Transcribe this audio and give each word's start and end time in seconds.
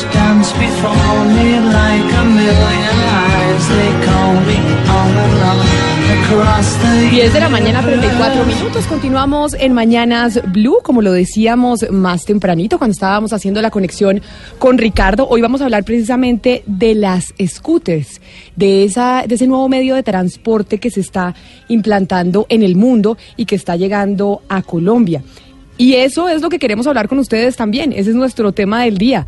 Dance 0.00 0.52
before 0.54 1.24
me 1.36 1.60
like 1.60 2.12
a 2.14 2.24
million 2.24 2.98
eyes. 3.12 3.68
They 3.68 3.92
call 4.06 4.34
me 4.48 4.56
on 4.88 5.12
and 5.24 5.42
on 5.50 5.82
across 6.16 6.76
the 6.78 7.10
10 7.10 7.32
de 7.34 7.40
la 7.40 7.48
mañana, 7.50 7.82
34 7.82 8.44
minutos. 8.46 8.86
Continuamos 8.86 9.54
en 9.54 9.74
Mañanas 9.74 10.40
Blue, 10.50 10.78
como 10.82 11.02
lo 11.02 11.12
decíamos 11.12 11.84
más 11.90 12.24
tempranito 12.24 12.78
cuando 12.78 12.92
estábamos 12.92 13.34
haciendo 13.34 13.60
la 13.60 13.70
conexión 13.70 14.22
con 14.58 14.78
Ricardo. 14.78 15.28
Hoy 15.28 15.42
vamos 15.42 15.60
a 15.60 15.64
hablar 15.64 15.84
precisamente 15.84 16.62
de 16.66 16.94
las 16.94 17.34
scooters, 17.44 18.20
de, 18.56 18.84
esa, 18.84 19.24
de 19.26 19.34
ese 19.34 19.46
nuevo 19.46 19.68
medio 19.68 19.94
de 19.94 20.02
transporte 20.02 20.78
que 20.78 20.90
se 20.90 21.00
está 21.00 21.34
implantando 21.68 22.46
en 22.48 22.62
el 22.62 22.76
mundo 22.76 23.18
y 23.36 23.44
que 23.44 23.56
está 23.56 23.76
llegando 23.76 24.40
a 24.48 24.62
Colombia. 24.62 25.22
Y 25.78 25.94
eso 25.94 26.28
es 26.28 26.42
lo 26.42 26.48
que 26.48 26.58
queremos 26.58 26.86
hablar 26.86 27.08
con 27.08 27.18
ustedes 27.18 27.56
también. 27.56 27.92
Ese 27.92 28.10
es 28.10 28.16
nuestro 28.16 28.52
tema 28.52 28.84
del 28.84 28.98
día. 28.98 29.26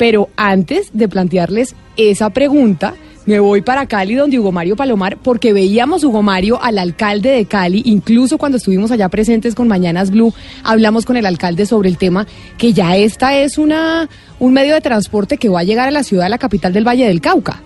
Pero 0.00 0.30
antes 0.34 0.88
de 0.94 1.10
plantearles 1.10 1.74
esa 1.98 2.30
pregunta, 2.30 2.94
me 3.26 3.38
voy 3.38 3.60
para 3.60 3.84
Cali, 3.84 4.14
donde 4.14 4.38
Hugo 4.38 4.50
Mario 4.50 4.74
Palomar, 4.74 5.18
porque 5.22 5.52
veíamos, 5.52 6.04
Hugo 6.04 6.22
Mario, 6.22 6.58
al 6.62 6.78
alcalde 6.78 7.28
de 7.28 7.44
Cali, 7.44 7.82
incluso 7.84 8.38
cuando 8.38 8.56
estuvimos 8.56 8.90
allá 8.90 9.10
presentes 9.10 9.54
con 9.54 9.68
Mañanas 9.68 10.10
Blue, 10.10 10.32
hablamos 10.64 11.04
con 11.04 11.18
el 11.18 11.26
alcalde 11.26 11.66
sobre 11.66 11.90
el 11.90 11.98
tema, 11.98 12.26
que 12.56 12.72
ya 12.72 12.96
esta 12.96 13.36
es 13.36 13.58
una, 13.58 14.08
un 14.38 14.54
medio 14.54 14.72
de 14.72 14.80
transporte 14.80 15.36
que 15.36 15.50
va 15.50 15.60
a 15.60 15.64
llegar 15.64 15.86
a 15.86 15.90
la 15.90 16.02
ciudad, 16.02 16.24
a 16.24 16.30
la 16.30 16.38
capital 16.38 16.72
del 16.72 16.88
Valle 16.88 17.06
del 17.06 17.20
Cauca. 17.20 17.60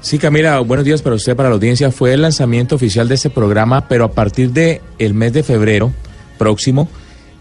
Sí, 0.00 0.18
Camila, 0.18 0.60
buenos 0.60 0.86
días 0.86 1.02
para 1.02 1.16
usted, 1.16 1.34
para 1.34 1.48
la 1.48 1.56
audiencia. 1.56 1.90
Fue 1.90 2.12
el 2.12 2.22
lanzamiento 2.22 2.76
oficial 2.76 3.08
de 3.08 3.16
este 3.16 3.30
programa, 3.30 3.88
pero 3.88 4.04
a 4.04 4.12
partir 4.12 4.52
de 4.52 4.80
el 5.00 5.12
mes 5.12 5.32
de 5.32 5.42
febrero 5.42 5.92
próximo 6.38 6.88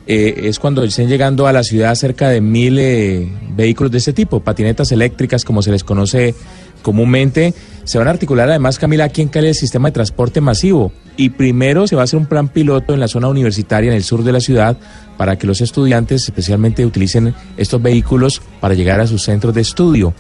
eh, 0.06 0.42
es 0.44 0.60
cuando 0.60 0.84
estén 0.84 1.08
llegando 1.08 1.48
a 1.48 1.54
la 1.54 1.64
ciudad 1.64 1.96
cerca 1.96 2.30
de 2.30 2.42
mil 2.42 2.78
eh, 2.78 3.28
vehículos 3.56 3.92
de 3.92 4.00
este 4.00 4.14
tipo, 4.14 4.42
patinetas 4.42 4.92
eléctricas, 4.92 5.46
como 5.46 5.62
se 5.62 5.72
les 5.72 5.84
conoce 5.84 6.36
comúnmente. 6.82 7.54
Se 7.86 7.98
van 7.98 8.08
a 8.08 8.12
articular 8.12 8.50
además, 8.50 8.80
Camila, 8.80 9.06
aquí 9.06 9.22
en 9.22 9.30
Cali 9.30 9.48
el 9.48 9.56
sistema 9.56 9.88
de 9.88 9.94
transporte 9.94 10.42
masivo. 10.42 10.92
Y 11.16 11.30
primero 11.30 11.88
se 11.88 11.96
va 11.96 12.02
a 12.02 12.06
hacer 12.06 12.20
un 12.20 12.26
plan 12.26 12.50
piloto 12.50 12.94
en 12.94 13.00
la 13.00 13.08
zona 13.08 13.28
universitaria, 13.28 13.92
en 13.92 13.96
el 13.96 14.04
sur 14.04 14.24
de 14.24 14.32
la 14.32 14.40
ciudad, 14.40 14.78
para 15.18 15.38
que 15.38 15.48
los 15.48 15.62
estudiantes 15.62 16.24
especialmente 16.24 16.86
utilicen 16.86 17.34
estos 17.56 17.82
vehículos 17.82 18.42
para 18.60 18.74
llegar 18.74 19.00
a 19.00 19.08
sus 19.08 19.24
centros 19.24 19.54
de 19.54 19.62
estudio 19.62 20.14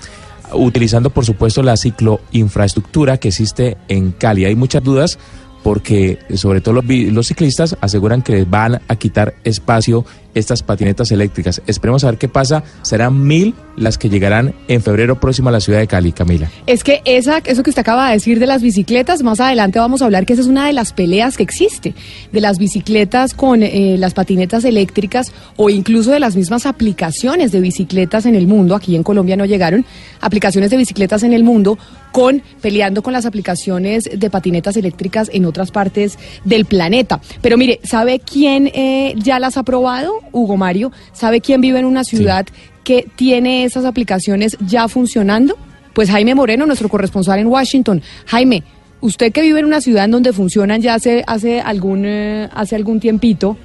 utilizando 0.56 1.10
por 1.10 1.26
supuesto 1.26 1.64
la 1.64 1.78
cicloinfraestructura 1.78 3.18
que 3.18 3.30
existe 3.30 3.78
en 3.88 4.12
Cali. 4.12 4.46
Hay 4.46 4.56
muchas 4.56 4.84
dudas 4.84 5.18
porque 5.64 6.20
sobre 6.36 6.62
todo 6.62 6.76
los, 6.76 6.86
los 6.86 7.28
ciclistas 7.28 7.78
aseguran 7.82 8.22
que 8.22 8.34
les 8.34 8.50
van 8.50 8.82
a 8.88 8.96
quitar 8.98 9.36
espacio 9.44 10.06
estas 10.34 10.64
patinetas 10.64 11.12
eléctricas. 11.12 11.62
Esperemos 11.68 12.04
a 12.04 12.08
ver 12.12 12.18
qué 12.18 12.28
pasa. 12.28 12.64
Serán 12.82 13.26
mil 13.26 13.54
las 13.76 13.98
que 13.98 14.10
llegarán 14.10 14.54
en 14.68 14.82
febrero 14.82 15.20
próximo 15.20 15.50
a 15.50 15.52
la 15.52 15.60
ciudad 15.60 15.80
de 15.80 15.88
Cali, 15.88 16.12
Camila. 16.12 16.50
Es 16.68 16.84
que 16.84 17.02
esa, 17.06 17.40
eso 17.40 17.64
que 17.64 17.72
usted 17.72 17.82
acaba 17.82 18.08
de 18.08 18.14
decir 18.14 18.40
de 18.40 18.46
las 18.46 18.62
bicicletas, 18.62 19.24
más 19.24 19.40
adelante 19.40 19.80
vamos 19.80 20.02
a 20.02 20.06
hablar 20.06 20.26
que 20.26 20.34
esa 20.34 20.42
es 20.42 20.48
una 20.48 20.68
de 20.68 20.74
las 20.74 20.94
peleas 20.94 21.38
que 21.38 21.44
existe, 21.44 21.94
de 22.32 22.42
las 22.42 22.60
bicicletas 22.60 23.34
con 23.34 23.64
eh, 23.64 23.96
las 23.98 24.14
patinetas 24.14 24.64
eléctricas 24.66 25.32
o 25.58 25.70
incluso 25.70 26.12
de 26.12 26.20
las 26.20 26.36
mismas 26.36 26.66
aplicaciones 26.66 27.52
de 27.52 27.62
bicicletas 27.62 28.26
en 28.26 28.36
el 28.36 28.48
mundo, 28.48 28.76
aquí 28.76 28.96
en 28.96 29.04
Colombia 29.04 29.36
no 29.36 29.46
llegaron, 29.46 29.86
aplicaciones 30.22 30.70
de 30.70 30.78
bicicletas 30.78 31.24
en 31.24 31.34
el 31.34 31.44
mundo 31.44 31.78
con 32.12 32.44
peleando 32.62 33.02
con 33.02 33.12
las 33.12 33.26
aplicaciones 33.26 34.10
de 34.14 34.30
patinetas 34.30 34.78
eléctricas 34.78 35.30
en 35.34 35.46
otras 35.46 35.72
partes 35.72 36.18
del 36.46 36.66
planeta. 36.66 37.20
Pero 37.42 37.58
mire, 37.58 37.80
¿sabe 37.84 38.20
quién 38.20 38.70
eh, 38.74 39.16
ya 39.18 39.40
las 39.40 39.58
ha 39.58 39.64
probado, 39.64 40.14
Hugo 40.32 40.58
Mario? 40.58 40.92
¿Sabe 41.12 41.42
quién 41.42 41.62
vive 41.62 41.80
en 41.80 41.86
una 41.86 42.04
ciudad 42.04 42.46
que 42.84 43.08
tiene 43.16 43.64
esas 43.64 43.86
aplicaciones 43.86 44.58
ya 44.66 44.88
funcionando? 44.88 45.58
Pues 45.94 46.10
Jaime 46.10 46.36
Moreno, 46.36 46.66
nuestro 46.66 46.90
corresponsal 46.90 47.40
en 47.40 47.48
Washington. 47.48 48.02
Jaime, 48.26 48.64
usted 49.02 49.32
que 49.32 49.42
vive 49.42 49.60
en 49.60 49.66
una 49.66 49.82
ciudad 49.82 50.06
en 50.06 50.12
donde 50.12 50.34
funcionan 50.34 50.82
ya 50.82 50.96
hace, 50.96 51.24
hace, 51.28 51.62
algún, 51.62 52.06
eh, 52.06 52.50
hace 52.54 52.76
algún 52.76 53.00
tiempito, 53.00 53.58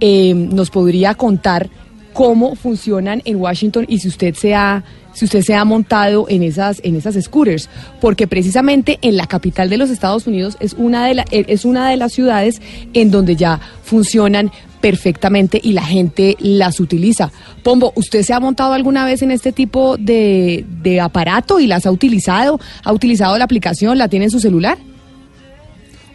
eh, 0.00 0.34
nos 0.34 0.70
podría 0.70 1.14
contar 1.14 1.68
cómo 2.12 2.54
funcionan 2.56 3.22
en 3.24 3.36
Washington 3.36 3.84
y 3.88 3.98
si 3.98 4.08
usted 4.08 4.34
se 4.34 4.54
ha, 4.54 4.82
si 5.12 5.24
usted 5.24 5.42
se 5.42 5.54
ha 5.54 5.64
montado 5.64 6.26
en 6.28 6.42
esas, 6.42 6.80
en 6.84 6.96
esas 6.96 7.14
scooters, 7.22 7.68
porque 8.00 8.26
precisamente 8.26 8.98
en 9.02 9.16
la 9.16 9.26
capital 9.26 9.68
de 9.70 9.76
los 9.78 9.90
Estados 9.90 10.26
Unidos 10.26 10.56
es 10.60 10.74
una 10.74 11.06
de, 11.06 11.14
la- 11.14 11.24
eh, 11.30 11.44
es 11.48 11.64
una 11.64 11.88
de 11.90 11.96
las 11.96 12.12
ciudades 12.12 12.60
en 12.94 13.10
donde 13.10 13.36
ya 13.36 13.60
funcionan 13.82 14.50
perfectamente 14.80 15.60
y 15.62 15.72
la 15.72 15.82
gente 15.82 16.36
las 16.38 16.78
utiliza. 16.80 17.32
Pombo, 17.64 17.92
¿usted 17.96 18.22
se 18.22 18.32
ha 18.32 18.38
montado 18.40 18.72
alguna 18.74 19.04
vez 19.04 19.22
en 19.22 19.30
este 19.32 19.50
tipo 19.52 19.96
de, 19.96 20.64
de 20.82 21.00
aparato 21.00 21.58
y 21.60 21.66
las 21.66 21.84
ha 21.84 21.90
utilizado? 21.90 22.60
¿Ha 22.84 22.92
utilizado 22.92 23.36
la 23.38 23.44
aplicación? 23.44 23.98
¿La 23.98 24.08
tiene 24.08 24.26
en 24.26 24.30
su 24.30 24.38
celular? 24.40 24.78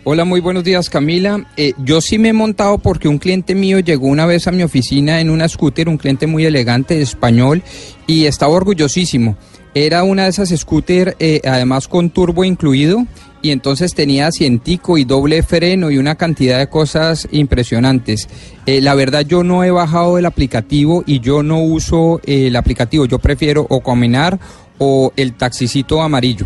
Hola, 0.06 0.26
muy 0.26 0.42
buenos 0.42 0.66
días 0.66 0.90
Camila. 0.90 1.46
Eh, 1.56 1.72
yo 1.78 2.02
sí 2.02 2.20
me 2.20 2.30
he 2.30 2.34
montado 2.34 2.78
porque 2.78 3.08
un 3.08 3.20
cliente 3.20 3.56
mío 3.56 3.80
llegó 3.80 4.08
una 4.08 4.26
vez 4.26 4.48
a 4.48 4.52
mi 4.52 4.62
oficina 4.62 5.22
en 5.22 5.30
una 5.30 5.48
scooter, 5.48 5.88
un 5.88 5.98
cliente 5.98 6.28
muy 6.28 6.44
elegante, 6.44 7.02
español, 7.02 7.64
y 8.06 8.26
estaba 8.26 8.52
orgullosísimo. 8.52 9.38
Era 9.74 10.04
una 10.04 10.24
de 10.24 10.32
esas 10.32 10.50
scooter, 10.50 11.16
eh, 11.20 11.40
además 11.46 11.88
con 11.88 12.10
turbo 12.10 12.44
incluido, 12.44 13.08
y 13.42 13.52
entonces 13.52 13.94
tenía 13.96 14.28
asientico 14.28 14.98
y 14.98 15.06
doble 15.06 15.42
freno 15.42 15.90
y 15.90 15.98
una 15.98 16.16
cantidad 16.16 16.60
de 16.60 16.68
cosas 16.68 17.30
impresionantes. 17.32 18.28
Eh, 18.66 18.82
la 18.82 18.96
verdad 18.96 19.26
yo 19.26 19.46
no 19.46 19.64
he 19.64 19.72
bajado 19.72 20.18
el 20.18 20.26
aplicativo 20.26 21.06
y 21.08 21.22
yo 21.22 21.44
no 21.44 21.62
uso 21.62 22.20
eh, 22.26 22.48
el 22.48 22.58
aplicativo, 22.58 23.06
yo 23.06 23.20
prefiero 23.20 23.66
o 23.70 23.80
caminar 23.80 24.38
o 24.80 25.14
el 25.16 25.32
taxicito 25.34 26.02
amarillo. 26.02 26.46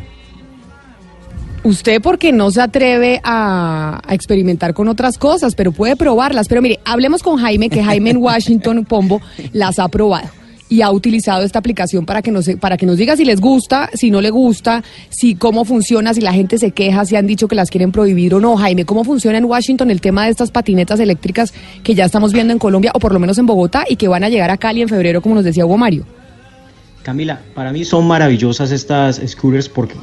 Usted 1.68 2.02
porque 2.02 2.32
no 2.32 2.50
se 2.50 2.62
atreve 2.62 3.20
a, 3.26 4.00
a 4.02 4.14
experimentar 4.14 4.74
con 4.74 4.88
otras 4.88 5.18
cosas, 5.18 5.54
pero 5.54 5.74
puede 5.74 5.98
probarlas. 5.98 6.48
Pero 6.48 6.62
mire, 6.62 6.80
hablemos 6.86 7.22
con 7.22 7.36
Jaime, 7.40 7.70
que 7.70 7.84
Jaime 7.84 8.12
en 8.12 8.18
Washington, 8.24 8.86
Pombo, 8.86 9.20
las 9.52 9.78
ha 9.78 9.90
probado. 9.90 10.30
y 10.70 10.82
ha 10.82 10.92
utilizado 10.92 11.44
esta 11.44 11.60
aplicación 11.60 12.06
para 12.06 12.22
que 12.22 12.32
nos 12.32 12.50
para 12.60 12.78
que 12.78 12.86
nos 12.86 12.96
diga 12.98 13.18
si 13.18 13.26
les 13.26 13.42
gusta, 13.42 13.90
si 13.94 14.12
no 14.12 14.22
le 14.22 14.30
gusta, 14.30 14.82
si 15.10 15.36
cómo 15.36 15.66
funciona, 15.66 16.14
si 16.14 16.22
la 16.22 16.32
gente 16.32 16.58
se 16.58 16.72
queja, 16.72 17.04
si 17.04 17.18
han 17.18 17.28
dicho 17.28 17.50
que 17.50 17.56
las 17.56 17.70
quieren 17.70 17.92
prohibir 17.92 18.34
o 18.34 18.40
no. 18.40 18.56
Jaime, 18.56 18.86
¿cómo 18.86 19.04
funciona 19.04 19.38
en 19.38 19.44
Washington 19.44 19.92
el 19.92 20.00
tema 20.00 20.24
de 20.24 20.32
estas 20.32 20.52
patinetas 20.52 21.02
eléctricas 21.02 21.54
que 21.84 21.96
ya 21.96 22.06
estamos 22.06 22.32
viendo 22.32 22.54
en 22.54 22.60
Colombia 22.60 22.92
o 22.94 23.00
por 23.00 23.12
lo 23.12 23.20
menos 23.20 23.38
en 23.40 23.46
Bogotá 23.46 23.84
y 23.90 23.98
que 23.98 24.08
van 24.08 24.24
a 24.24 24.30
llegar 24.30 24.52
a 24.52 24.58
Cali 24.58 24.82
en 24.82 24.88
febrero, 24.88 25.22
como 25.22 25.36
nos 25.36 25.44
decía 25.44 25.66
Hugo 25.66 25.78
Mario? 25.78 26.06
Camila, 27.04 27.42
para 27.54 27.74
mí 27.74 27.84
son 27.84 28.08
maravillosas 28.08 28.72
estas 28.72 29.22
scooters 29.26 29.68
porque 29.68 29.96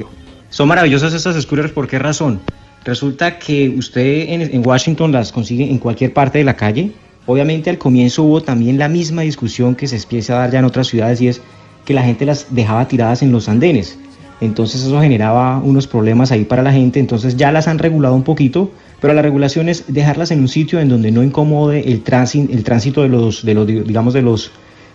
son 0.54 0.68
maravillosas 0.68 1.12
estas 1.12 1.34
scooters 1.42 1.72
por 1.72 1.88
qué 1.88 1.98
razón. 1.98 2.38
Resulta 2.84 3.40
que 3.40 3.70
usted 3.70 4.26
en, 4.28 4.64
Washington 4.64 5.10
las 5.10 5.32
consigue 5.32 5.68
en 5.68 5.78
cualquier 5.78 6.12
parte 6.12 6.38
de 6.38 6.44
la 6.44 6.54
calle. 6.54 6.92
Obviamente 7.26 7.70
al 7.70 7.78
comienzo 7.78 8.22
hubo 8.22 8.40
también 8.40 8.78
la 8.78 8.88
misma 8.88 9.22
discusión 9.22 9.74
que 9.74 9.88
se 9.88 9.96
empieza 9.96 10.34
a 10.34 10.38
dar 10.38 10.52
ya 10.52 10.60
en 10.60 10.64
otras 10.64 10.86
ciudades 10.86 11.20
y 11.20 11.26
es 11.26 11.40
que 11.84 11.92
la 11.92 12.04
gente 12.04 12.24
las 12.24 12.54
dejaba 12.54 12.86
tiradas 12.86 13.22
en 13.22 13.32
los 13.32 13.48
andenes. 13.48 13.98
Entonces 14.40 14.84
eso 14.84 15.00
generaba 15.00 15.58
unos 15.58 15.88
problemas 15.88 16.30
ahí 16.30 16.44
para 16.44 16.62
la 16.62 16.70
gente. 16.70 17.00
Entonces 17.00 17.36
ya 17.36 17.50
las 17.50 17.66
han 17.66 17.80
regulado 17.80 18.14
un 18.14 18.22
poquito, 18.22 18.70
pero 19.00 19.12
la 19.12 19.22
regulación 19.22 19.68
es 19.68 19.92
dejarlas 19.92 20.30
en 20.30 20.38
un 20.38 20.48
sitio 20.48 20.78
en 20.78 20.88
donde 20.88 21.10
no 21.10 21.24
incomode 21.24 21.90
el 21.90 22.04
tránsito, 22.04 22.52
el 22.52 22.62
tránsito 22.62 23.02
de 23.02 23.08
los, 23.08 23.44
de 23.44 23.54
los, 23.54 23.66
digamos, 23.66 24.14
de 24.14 24.22
los 24.22 24.52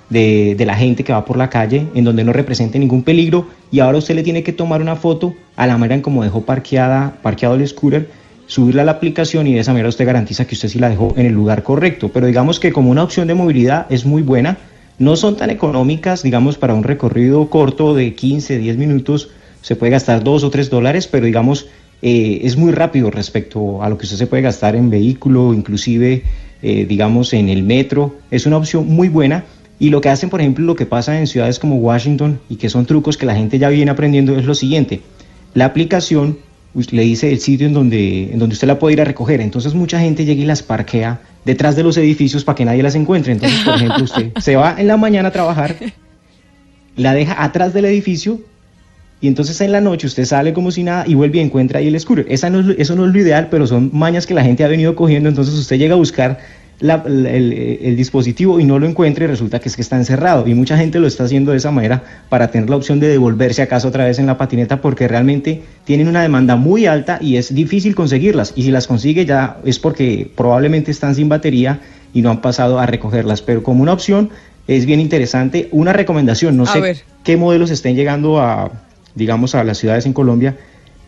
de, 0.09 0.63
la 0.65 0.75
gente 0.75 1.03
que 1.03 1.13
va 1.13 1.25
por 1.25 1.37
la 1.37 1.49
calle, 1.49 1.87
en 1.93 2.03
donde 2.03 2.23
no 2.23 2.33
represente 2.33 2.79
ningún 2.79 3.03
peligro, 3.03 3.47
y 3.71 3.79
ahora 3.79 3.97
usted 3.97 4.15
le 4.15 4.23
tiene 4.23 4.43
que 4.43 4.53
tomar 4.53 4.81
una 4.81 4.95
foto 4.95 5.35
a 5.55 5.67
la 5.67 5.77
manera 5.77 5.95
en 5.95 6.01
como 6.01 6.23
dejó 6.23 6.41
parqueada, 6.41 7.17
parqueado 7.21 7.55
el 7.55 7.67
scooter, 7.67 8.09
subirla 8.47 8.81
a 8.81 8.85
la 8.85 8.93
aplicación 8.93 9.45
y 9.45 9.53
de 9.53 9.59
esa 9.59 9.73
manera 9.73 9.89
usted 9.89 10.05
garantiza 10.05 10.45
que 10.47 10.55
usted 10.55 10.69
sí 10.69 10.79
la 10.79 10.89
dejó 10.89 11.13
en 11.15 11.27
el 11.27 11.33
lugar 11.33 11.61
correcto. 11.61 12.09
Pero 12.09 12.25
digamos 12.25 12.59
que 12.59 12.73
como 12.73 12.89
una 12.89 13.03
opción 13.03 13.27
de 13.27 13.35
movilidad 13.35 13.85
es 13.89 14.05
muy 14.05 14.23
buena, 14.23 14.57
no 14.97 15.15
son 15.15 15.37
tan 15.37 15.51
económicas, 15.51 16.23
digamos, 16.23 16.57
para 16.57 16.73
un 16.73 16.83
recorrido 16.83 17.47
corto 17.49 17.93
de 17.93 18.15
15, 18.15 18.57
10 18.57 18.77
minutos, 18.77 19.29
se 19.61 19.75
puede 19.75 19.91
gastar 19.91 20.23
2 20.23 20.43
o 20.43 20.49
3 20.49 20.69
dólares, 20.69 21.07
pero 21.07 21.25
digamos, 21.25 21.67
eh, 22.01 22.41
es 22.43 22.57
muy 22.57 22.71
rápido 22.71 23.11
respecto 23.11 23.83
a 23.83 23.89
lo 23.89 23.97
que 23.97 24.05
usted 24.05 24.17
se 24.17 24.27
puede 24.27 24.41
gastar 24.41 24.75
en 24.75 24.89
vehículo, 24.89 25.53
inclusive, 25.53 26.23
eh, 26.61 26.85
digamos, 26.85 27.33
en 27.33 27.49
el 27.49 27.63
metro. 27.63 28.15
Es 28.31 28.45
una 28.45 28.57
opción 28.57 28.87
muy 28.87 29.09
buena 29.09 29.43
y 29.79 29.89
lo 29.89 30.01
que 30.01 30.09
hacen, 30.09 30.29
por 30.29 30.41
ejemplo, 30.41 30.65
lo 30.65 30.75
que 30.75 30.85
pasa 30.85 31.17
en 31.17 31.25
ciudades 31.25 31.57
como 31.57 31.77
Washington 31.77 32.39
y 32.49 32.57
que 32.57 32.69
son 32.69 32.85
trucos 32.85 33.17
que 33.17 33.25
la 33.25 33.35
gente 33.35 33.57
ya 33.57 33.69
viene 33.69 33.89
aprendiendo 33.91 34.37
es 34.37 34.45
lo 34.45 34.53
siguiente. 34.53 35.01
La 35.53 35.65
aplicación 35.65 36.37
le 36.91 37.01
dice 37.01 37.31
el 37.31 37.39
sitio 37.39 37.65
en 37.65 37.73
donde, 37.73 38.31
en 38.31 38.39
donde 38.39 38.53
usted 38.53 38.67
la 38.67 38.77
puede 38.77 38.93
ir 38.93 39.01
a 39.01 39.05
recoger. 39.05 39.41
Entonces 39.41 39.73
mucha 39.73 39.99
gente 39.99 40.25
llega 40.25 40.41
y 40.41 40.45
las 40.45 40.61
parquea 40.63 41.21
detrás 41.45 41.75
de 41.75 41.83
los 41.83 41.97
edificios 41.97 42.43
para 42.43 42.55
que 42.55 42.65
nadie 42.65 42.83
las 42.83 42.95
encuentre. 42.95 43.31
Entonces, 43.31 43.59
por 43.61 43.75
ejemplo, 43.75 44.03
usted 44.03 44.31
se 44.39 44.55
va 44.55 44.75
en 44.77 44.87
la 44.87 44.97
mañana 44.97 45.29
a 45.29 45.31
trabajar, 45.31 45.75
la 46.95 47.13
deja 47.13 47.41
atrás 47.41 47.73
del 47.73 47.85
edificio 47.85 48.41
y 49.21 49.27
entonces 49.27 49.59
en 49.61 49.71
la 49.71 49.81
noche 49.81 50.07
usted 50.07 50.25
sale 50.25 50.53
como 50.53 50.71
si 50.71 50.83
nada 50.83 51.05
y 51.07 51.13
vuelve 51.13 51.39
y 51.39 51.41
encuentra 51.41 51.79
ahí 51.79 51.87
el 51.87 51.99
scooter. 51.99 52.25
Esa 52.29 52.49
no 52.49 52.71
es, 52.71 52.79
eso 52.79 52.95
no 52.95 53.05
es 53.05 53.13
lo 53.13 53.19
ideal, 53.19 53.47
pero 53.49 53.67
son 53.67 53.89
mañas 53.93 54.25
que 54.25 54.33
la 54.33 54.43
gente 54.43 54.63
ha 54.63 54.67
venido 54.67 54.95
cogiendo. 54.95 55.27
Entonces 55.27 55.53
usted 55.55 55.77
llega 55.77 55.95
a 55.95 55.97
buscar 55.97 56.39
la, 56.79 57.03
el, 57.05 57.53
el, 57.81 57.95
dispositivo 57.97 58.59
y 58.59 58.63
no 58.63 58.79
lo 58.79 58.87
encuentre 58.87 59.27
resulta 59.27 59.59
que 59.59 59.69
es 59.69 59.75
que 59.75 59.81
está 59.81 59.97
encerrado. 59.97 60.47
Y 60.47 60.53
mucha 60.53 60.77
gente 60.77 60.99
lo 60.99 61.07
está 61.07 61.25
haciendo 61.25 61.51
de 61.51 61.57
esa 61.57 61.71
manera 61.71 62.03
para 62.29 62.51
tener 62.51 62.69
la 62.69 62.77
opción 62.77 62.99
de 62.99 63.07
devolverse 63.07 63.61
acaso 63.61 63.89
otra 63.89 64.05
vez 64.05 64.19
en 64.19 64.27
la 64.27 64.37
patineta 64.37 64.81
porque 64.81 65.07
realmente 65.07 65.61
tienen 65.83 66.07
una 66.07 66.21
demanda 66.21 66.55
muy 66.55 66.85
alta 66.85 67.19
y 67.21 67.37
es 67.37 67.53
difícil 67.53 67.95
conseguirlas. 67.95 68.53
Y 68.55 68.63
si 68.63 68.71
las 68.71 68.87
consigue 68.87 69.25
ya 69.25 69.57
es 69.65 69.77
porque 69.79 70.31
probablemente 70.35 70.91
están 70.91 71.15
sin 71.15 71.27
batería 71.27 71.81
y 72.13 72.21
no 72.21 72.29
han 72.29 72.41
pasado 72.41 72.79
a 72.79 72.85
recogerlas. 72.85 73.41
Pero 73.41 73.61
como 73.61 73.83
una 73.83 73.93
opción 73.93 74.29
es 74.67 74.85
bien 74.85 74.99
interesante. 74.99 75.67
Una 75.71 75.93
recomendación, 75.93 76.55
no 76.55 76.63
A 76.63 76.67
sé 76.67 76.79
ver. 76.79 76.97
qué 77.23 77.35
modelos 77.35 77.71
estén 77.71 77.95
llegando 77.95 78.39
a, 78.39 78.71
digamos, 79.15 79.55
a 79.55 79.63
las 79.63 79.79
ciudades 79.79 80.05
en 80.05 80.13
Colombia. 80.13 80.55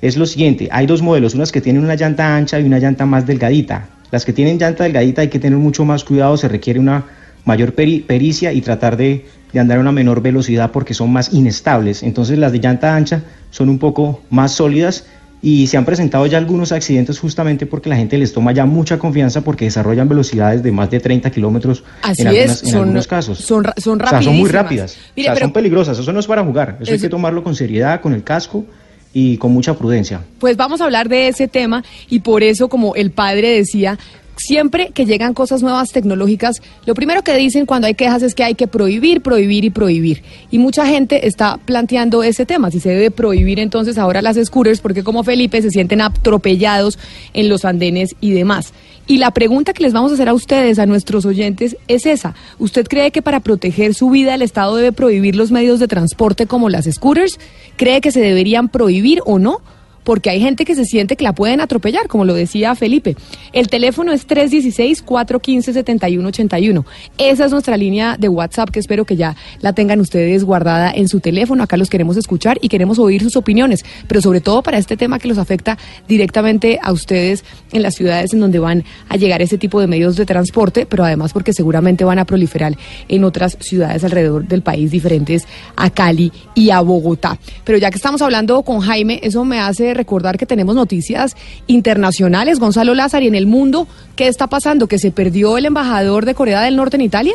Es 0.01 0.17
lo 0.17 0.25
siguiente, 0.25 0.67
hay 0.71 0.87
dos 0.87 1.03
modelos, 1.03 1.35
unas 1.35 1.51
que 1.51 1.61
tienen 1.61 1.83
una 1.83 1.93
llanta 1.95 2.35
ancha 2.35 2.59
y 2.59 2.63
una 2.63 2.79
llanta 2.79 3.05
más 3.05 3.27
delgadita. 3.27 3.87
Las 4.11 4.25
que 4.25 4.33
tienen 4.33 4.57
llanta 4.59 4.83
delgadita 4.83 5.21
hay 5.21 5.29
que 5.29 5.39
tener 5.39 5.57
mucho 5.57 5.85
más 5.85 6.03
cuidado, 6.03 6.37
se 6.37 6.47
requiere 6.47 6.79
una 6.79 7.05
mayor 7.45 7.73
peri- 7.75 8.05
pericia 8.05 8.53
y 8.53 8.61
tratar 8.61 8.97
de, 8.97 9.25
de 9.53 9.59
andar 9.59 9.77
a 9.77 9.81
una 9.81 9.91
menor 9.91 10.21
velocidad 10.21 10.71
porque 10.71 10.93
son 10.93 11.11
más 11.11 11.33
inestables. 11.33 12.03
Entonces 12.03 12.37
las 12.37 12.51
de 12.51 12.59
llanta 12.59 12.95
ancha 12.95 13.23
son 13.49 13.69
un 13.69 13.79
poco 13.79 14.21
más 14.29 14.51
sólidas 14.51 15.05
y 15.43 15.65
se 15.65 15.75
han 15.75 15.85
presentado 15.85 16.27
ya 16.27 16.37
algunos 16.37 16.71
accidentes 16.71 17.17
justamente 17.17 17.65
porque 17.65 17.89
la 17.89 17.95
gente 17.95 18.15
les 18.17 18.31
toma 18.31 18.51
ya 18.51 18.65
mucha 18.67 18.99
confianza 18.99 19.41
porque 19.41 19.65
desarrollan 19.65 20.07
velocidades 20.07 20.61
de 20.61 20.71
más 20.71 20.91
de 20.91 20.99
30 20.99 21.31
kilómetros 21.31 21.83
en, 22.21 22.27
algunas- 22.27 22.61
es, 22.63 22.69
en 22.69 22.75
algunos 22.77 23.07
casos. 23.07 23.39
son, 23.39 23.63
son 23.77 23.99
O 24.01 24.07
sea, 24.07 24.21
son 24.21 24.35
muy 24.35 24.49
rápidas. 24.51 24.97
Mire, 25.15 25.29
o 25.29 25.31
sea, 25.31 25.33
pero 25.33 25.45
son 25.47 25.53
peligrosas. 25.53 25.97
Eso 25.97 26.13
no 26.13 26.19
es 26.19 26.27
para 26.27 26.43
jugar. 26.43 26.77
Eso, 26.79 26.91
hay 26.91 26.99
que 26.99 27.09
tomarlo 27.09 27.43
con 27.43 27.55
seriedad, 27.55 28.01
con 28.01 28.13
el 28.13 28.23
casco 28.23 28.65
y 29.13 29.37
con 29.37 29.51
mucha 29.51 29.75
prudencia. 29.75 30.21
Pues 30.39 30.57
vamos 30.57 30.81
a 30.81 30.85
hablar 30.85 31.09
de 31.09 31.27
ese 31.27 31.47
tema 31.47 31.83
y 32.09 32.19
por 32.19 32.43
eso, 32.43 32.69
como 32.69 32.95
el 32.95 33.11
padre 33.11 33.49
decía, 33.49 33.97
siempre 34.35 34.91
que 34.93 35.05
llegan 35.05 35.33
cosas 35.33 35.61
nuevas 35.61 35.91
tecnológicas, 35.91 36.61
lo 36.85 36.93
primero 36.93 37.23
que 37.23 37.35
dicen 37.35 37.65
cuando 37.65 37.87
hay 37.87 37.95
quejas 37.95 38.23
es 38.23 38.35
que 38.35 38.43
hay 38.43 38.55
que 38.55 38.67
prohibir, 38.67 39.21
prohibir 39.21 39.65
y 39.65 39.69
prohibir. 39.69 40.23
Y 40.49 40.59
mucha 40.59 40.85
gente 40.85 41.27
está 41.27 41.57
planteando 41.57 42.23
ese 42.23 42.45
tema, 42.45 42.71
si 42.71 42.79
se 42.79 42.89
debe 42.89 43.11
prohibir 43.11 43.59
entonces 43.59 43.97
ahora 43.97 44.21
las 44.21 44.37
scooters, 44.37 44.81
porque 44.81 45.03
como 45.03 45.23
Felipe 45.23 45.61
se 45.61 45.71
sienten 45.71 46.01
atropellados 46.01 46.97
en 47.33 47.49
los 47.49 47.65
andenes 47.65 48.15
y 48.19 48.31
demás. 48.31 48.73
Y 49.07 49.17
la 49.17 49.31
pregunta 49.31 49.73
que 49.73 49.83
les 49.83 49.93
vamos 49.93 50.11
a 50.11 50.13
hacer 50.13 50.29
a 50.29 50.33
ustedes, 50.33 50.79
a 50.79 50.85
nuestros 50.85 51.25
oyentes, 51.25 51.75
es 51.87 52.05
esa. 52.05 52.35
¿Usted 52.59 52.87
cree 52.87 53.11
que 53.11 53.21
para 53.21 53.39
proteger 53.39 53.93
su 53.93 54.09
vida 54.09 54.35
el 54.35 54.41
Estado 54.41 54.75
debe 54.75 54.91
prohibir 54.91 55.35
los 55.35 55.51
medios 55.51 55.79
de 55.79 55.87
transporte 55.87 56.45
como 56.45 56.69
las 56.69 56.85
scooters? 56.85 57.39
¿Cree 57.75 57.99
que 57.99 58.11
se 58.11 58.21
deberían 58.21 58.69
prohibir 58.69 59.19
o 59.25 59.39
no? 59.39 59.61
Porque 60.03 60.29
hay 60.29 60.39
gente 60.39 60.65
que 60.65 60.75
se 60.75 60.85
siente 60.85 61.15
que 61.15 61.23
la 61.23 61.33
pueden 61.33 61.61
atropellar, 61.61 62.07
como 62.07 62.25
lo 62.25 62.33
decía 62.33 62.75
Felipe. 62.75 63.15
El 63.53 63.67
teléfono 63.67 64.11
es 64.11 64.27
316-415-7181. 64.27 66.85
Esa 67.17 67.45
es 67.45 67.51
nuestra 67.51 67.77
línea 67.77 68.17
de 68.17 68.29
WhatsApp 68.29 68.69
que 68.69 68.79
espero 68.79 69.05
que 69.05 69.15
ya 69.15 69.35
la 69.59 69.73
tengan 69.73 69.99
ustedes 69.99 70.43
guardada 70.43 70.91
en 70.91 71.07
su 71.07 71.19
teléfono. 71.19 71.63
Acá 71.63 71.77
los 71.77 71.89
queremos 71.89 72.17
escuchar 72.17 72.57
y 72.61 72.69
queremos 72.69 72.99
oír 72.99 73.21
sus 73.21 73.35
opiniones, 73.35 73.83
pero 74.07 74.21
sobre 74.21 74.41
todo 74.41 74.63
para 74.63 74.77
este 74.77 74.97
tema 74.97 75.19
que 75.19 75.27
los 75.27 75.37
afecta 75.37 75.77
directamente 76.07 76.79
a 76.81 76.91
ustedes 76.91 77.43
en 77.71 77.81
las 77.81 77.95
ciudades 77.95 78.33
en 78.33 78.39
donde 78.39 78.59
van 78.59 78.83
a 79.09 79.17
llegar 79.17 79.41
ese 79.41 79.57
tipo 79.57 79.79
de 79.79 79.87
medios 79.87 80.15
de 80.15 80.25
transporte, 80.25 80.85
pero 80.85 81.03
además 81.03 81.33
porque 81.33 81.53
seguramente 81.53 82.03
van 82.03 82.19
a 82.19 82.25
proliferar 82.25 82.75
en 83.07 83.23
otras 83.23 83.57
ciudades 83.59 84.03
alrededor 84.03 84.47
del 84.47 84.61
país 84.61 84.91
diferentes 84.91 85.47
a 85.75 85.89
Cali 85.89 86.31
y 86.55 86.69
a 86.69 86.81
Bogotá. 86.81 87.37
Pero 87.63 87.77
ya 87.77 87.89
que 87.89 87.97
estamos 87.97 88.21
hablando 88.21 88.61
con 88.63 88.79
Jaime, 88.79 89.19
eso 89.23 89.43
me 89.45 89.59
hace 89.59 89.90
recordar 89.93 90.37
que 90.37 90.45
tenemos 90.45 90.75
noticias 90.75 91.35
internacionales. 91.67 92.59
Gonzalo 92.59 92.93
Lázaro, 92.93 93.25
y 93.25 93.27
en 93.27 93.35
el 93.35 93.47
mundo, 93.47 93.87
¿qué 94.15 94.27
está 94.27 94.47
pasando? 94.47 94.87
¿Que 94.87 94.99
se 94.99 95.11
perdió 95.11 95.57
el 95.57 95.65
embajador 95.65 96.25
de 96.25 96.35
Corea 96.35 96.61
del 96.61 96.75
Norte 96.75 96.97
en 96.97 97.01
Italia? 97.01 97.33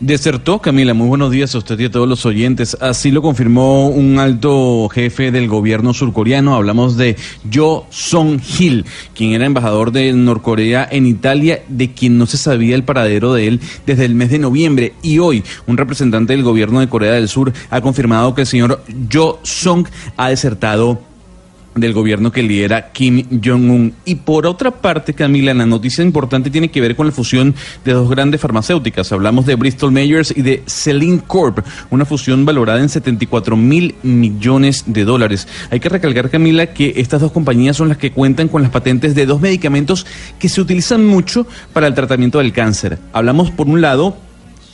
Desertó, 0.00 0.60
Camila. 0.60 0.94
Muy 0.94 1.08
buenos 1.08 1.30
días 1.30 1.54
a 1.54 1.58
usted 1.58 1.78
y 1.78 1.84
a 1.84 1.90
todos 1.90 2.08
los 2.08 2.24
oyentes. 2.24 2.74
Así 2.80 3.10
lo 3.10 3.20
confirmó 3.20 3.88
un 3.88 4.18
alto 4.18 4.88
jefe 4.88 5.30
del 5.30 5.46
gobierno 5.46 5.92
surcoreano. 5.92 6.54
Hablamos 6.54 6.96
de 6.96 7.16
Jo 7.52 7.86
Song-hil, 7.90 8.86
quien 9.14 9.32
era 9.32 9.44
embajador 9.44 9.92
de 9.92 10.10
Norcorea 10.14 10.88
en 10.90 11.04
Italia, 11.04 11.62
de 11.68 11.92
quien 11.92 12.16
no 12.16 12.24
se 12.24 12.38
sabía 12.38 12.76
el 12.76 12.84
paradero 12.84 13.34
de 13.34 13.46
él 13.46 13.60
desde 13.84 14.06
el 14.06 14.14
mes 14.14 14.30
de 14.30 14.38
noviembre. 14.38 14.94
Y 15.02 15.18
hoy, 15.18 15.44
un 15.66 15.76
representante 15.76 16.32
del 16.32 16.44
gobierno 16.44 16.80
de 16.80 16.88
Corea 16.88 17.12
del 17.12 17.28
Sur 17.28 17.52
ha 17.68 17.82
confirmado 17.82 18.34
que 18.34 18.40
el 18.40 18.46
señor 18.46 18.82
Jo 19.12 19.38
Song 19.42 19.86
ha 20.16 20.30
desertado 20.30 21.09
del 21.74 21.92
gobierno 21.92 22.32
que 22.32 22.42
lidera 22.42 22.90
Kim 22.92 23.26
Jong-un. 23.42 23.94
Y 24.04 24.16
por 24.16 24.46
otra 24.46 24.70
parte, 24.70 25.14
Camila, 25.14 25.54
la 25.54 25.66
noticia 25.66 26.04
importante 26.04 26.50
tiene 26.50 26.70
que 26.70 26.80
ver 26.80 26.96
con 26.96 27.06
la 27.06 27.12
fusión 27.12 27.54
de 27.84 27.92
dos 27.92 28.10
grandes 28.10 28.40
farmacéuticas. 28.40 29.12
Hablamos 29.12 29.46
de 29.46 29.54
Bristol 29.54 29.92
Myers 29.92 30.34
y 30.36 30.42
de 30.42 30.62
Celine 30.66 31.20
Corp, 31.26 31.64
una 31.90 32.04
fusión 32.04 32.44
valorada 32.44 32.80
en 32.80 32.88
74 32.88 33.56
mil 33.56 33.94
millones 34.02 34.84
de 34.86 35.04
dólares. 35.04 35.46
Hay 35.70 35.80
que 35.80 35.88
recalcar, 35.88 36.30
Camila, 36.30 36.66
que 36.66 36.94
estas 36.96 37.20
dos 37.20 37.32
compañías 37.32 37.76
son 37.76 37.88
las 37.88 37.98
que 37.98 38.12
cuentan 38.12 38.48
con 38.48 38.62
las 38.62 38.70
patentes 38.70 39.14
de 39.14 39.26
dos 39.26 39.40
medicamentos 39.40 40.06
que 40.38 40.48
se 40.48 40.60
utilizan 40.60 41.06
mucho 41.06 41.46
para 41.72 41.86
el 41.86 41.94
tratamiento 41.94 42.38
del 42.38 42.52
cáncer. 42.52 42.98
Hablamos, 43.12 43.50
por 43.50 43.68
un 43.68 43.80
lado, 43.80 44.16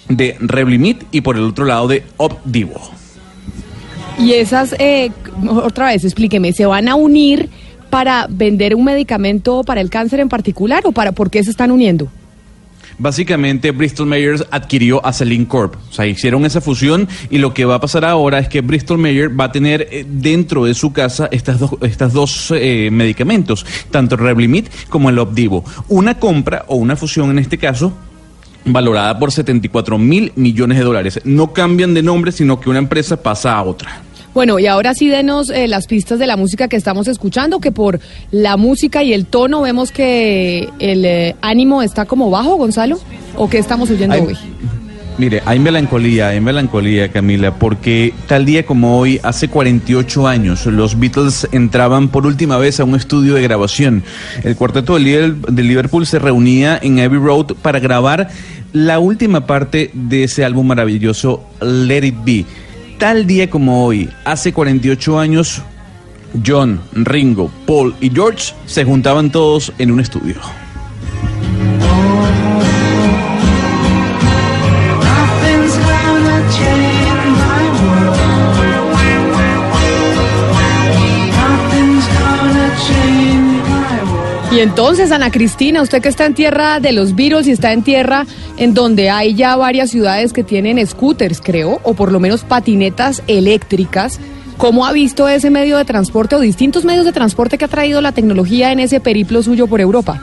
de 0.08 0.36
Revlimid 0.40 0.96
y 1.10 1.20
por 1.20 1.36
el 1.36 1.44
otro 1.44 1.64
lado 1.64 1.88
de 1.88 2.04
Opdivo. 2.16 3.05
Y 4.18 4.32
esas, 4.32 4.74
eh, 4.78 5.10
otra 5.62 5.86
vez, 5.86 6.04
explíqueme, 6.04 6.52
¿se 6.52 6.66
van 6.66 6.88
a 6.88 6.94
unir 6.94 7.50
para 7.90 8.26
vender 8.28 8.74
un 8.74 8.84
medicamento 8.84 9.62
para 9.62 9.80
el 9.80 9.90
cáncer 9.90 10.20
en 10.20 10.28
particular 10.28 10.82
o 10.86 10.92
para 10.92 11.12
por 11.12 11.30
qué 11.30 11.44
se 11.44 11.50
están 11.50 11.70
uniendo? 11.70 12.08
Básicamente, 12.98 13.72
Bristol 13.72 14.06
Myers 14.06 14.46
adquirió 14.50 15.04
a 15.04 15.12
Celine 15.12 15.46
Corp. 15.46 15.74
O 15.90 15.92
sea, 15.92 16.06
hicieron 16.06 16.46
esa 16.46 16.62
fusión 16.62 17.06
y 17.30 17.38
lo 17.38 17.52
que 17.52 17.66
va 17.66 17.74
a 17.74 17.80
pasar 17.80 18.06
ahora 18.06 18.38
es 18.38 18.48
que 18.48 18.62
Bristol 18.62 18.98
Myers 18.98 19.32
va 19.38 19.44
a 19.44 19.52
tener 19.52 19.86
eh, 19.90 20.06
dentro 20.08 20.64
de 20.64 20.72
su 20.72 20.94
casa 20.94 21.28
estas 21.30 21.58
dos, 21.58 21.72
estas 21.82 22.14
dos 22.14 22.52
eh, 22.56 22.88
medicamentos, 22.90 23.66
tanto 23.90 24.16
Revlimid 24.16 24.68
como 24.88 25.10
el 25.10 25.18
Opdivo. 25.18 25.62
Una 25.88 26.18
compra 26.18 26.64
o 26.68 26.76
una 26.76 26.96
fusión 26.96 27.30
en 27.30 27.38
este 27.38 27.58
caso 27.58 27.92
valorada 28.66 29.18
por 29.18 29.32
74 29.32 29.98
mil 29.98 30.32
millones 30.36 30.78
de 30.78 30.84
dólares. 30.84 31.20
No 31.24 31.52
cambian 31.52 31.94
de 31.94 32.02
nombre, 32.02 32.32
sino 32.32 32.60
que 32.60 32.68
una 32.68 32.78
empresa 32.78 33.16
pasa 33.22 33.56
a 33.56 33.62
otra. 33.62 34.02
Bueno, 34.34 34.58
y 34.58 34.66
ahora 34.66 34.92
sí 34.92 35.08
denos 35.08 35.48
eh, 35.48 35.66
las 35.66 35.86
pistas 35.86 36.18
de 36.18 36.26
la 36.26 36.36
música 36.36 36.68
que 36.68 36.76
estamos 36.76 37.08
escuchando, 37.08 37.58
que 37.58 37.72
por 37.72 38.00
la 38.30 38.58
música 38.58 39.02
y 39.02 39.14
el 39.14 39.24
tono 39.24 39.62
vemos 39.62 39.92
que 39.92 40.68
el 40.78 41.04
eh, 41.06 41.36
ánimo 41.40 41.82
está 41.82 42.04
como 42.04 42.28
bajo, 42.28 42.56
Gonzalo, 42.56 42.98
o 43.34 43.48
qué 43.48 43.56
estamos 43.56 43.90
oyendo 43.90 44.14
Hay- 44.14 44.20
hoy. 44.20 44.36
Mire, 45.18 45.40
hay 45.46 45.58
melancolía, 45.58 46.28
hay 46.28 46.42
melancolía, 46.42 47.10
Camila, 47.10 47.54
porque 47.54 48.12
tal 48.26 48.44
día 48.44 48.66
como 48.66 48.98
hoy, 48.98 49.18
hace 49.22 49.48
48 49.48 50.28
años, 50.28 50.66
los 50.66 50.98
Beatles 51.00 51.48
entraban 51.52 52.08
por 52.08 52.26
última 52.26 52.58
vez 52.58 52.80
a 52.80 52.84
un 52.84 52.94
estudio 52.94 53.32
de 53.32 53.40
grabación. 53.40 54.02
El 54.44 54.56
cuarteto 54.56 54.96
de 54.98 55.62
Liverpool 55.62 56.04
se 56.06 56.18
reunía 56.18 56.78
en 56.82 57.00
Abbey 57.00 57.18
Road 57.18 57.54
para 57.62 57.78
grabar 57.80 58.28
la 58.76 58.98
última 58.98 59.46
parte 59.46 59.90
de 59.94 60.24
ese 60.24 60.44
álbum 60.44 60.66
maravilloso, 60.66 61.42
Let 61.62 62.04
It 62.04 62.16
Be. 62.26 62.44
Tal 62.98 63.26
día 63.26 63.48
como 63.48 63.86
hoy, 63.86 64.10
hace 64.26 64.52
48 64.52 65.18
años, 65.18 65.62
John, 66.46 66.82
Ringo, 66.92 67.50
Paul 67.66 67.94
y 68.02 68.10
George 68.10 68.52
se 68.66 68.84
juntaban 68.84 69.32
todos 69.32 69.72
en 69.78 69.92
un 69.92 70.00
estudio. 70.00 70.36
Y 84.56 84.60
entonces, 84.60 85.12
Ana 85.12 85.30
Cristina, 85.30 85.82
usted 85.82 86.00
que 86.00 86.08
está 86.08 86.24
en 86.24 86.32
tierra 86.32 86.80
de 86.80 86.92
los 86.92 87.14
Beatles 87.14 87.46
y 87.46 87.50
está 87.50 87.74
en 87.74 87.82
tierra 87.82 88.24
en 88.56 88.72
donde 88.72 89.10
hay 89.10 89.34
ya 89.34 89.54
varias 89.54 89.90
ciudades 89.90 90.32
que 90.32 90.44
tienen 90.44 90.84
scooters, 90.86 91.42
creo, 91.42 91.78
o 91.82 91.92
por 91.92 92.10
lo 92.10 92.20
menos 92.20 92.42
patinetas 92.42 93.22
eléctricas, 93.26 94.18
¿cómo 94.56 94.86
ha 94.86 94.94
visto 94.94 95.28
ese 95.28 95.50
medio 95.50 95.76
de 95.76 95.84
transporte 95.84 96.36
o 96.36 96.40
distintos 96.40 96.86
medios 96.86 97.04
de 97.04 97.12
transporte 97.12 97.58
que 97.58 97.66
ha 97.66 97.68
traído 97.68 98.00
la 98.00 98.12
tecnología 98.12 98.72
en 98.72 98.80
ese 98.80 98.98
periplo 98.98 99.42
suyo 99.42 99.66
por 99.66 99.82
Europa? 99.82 100.22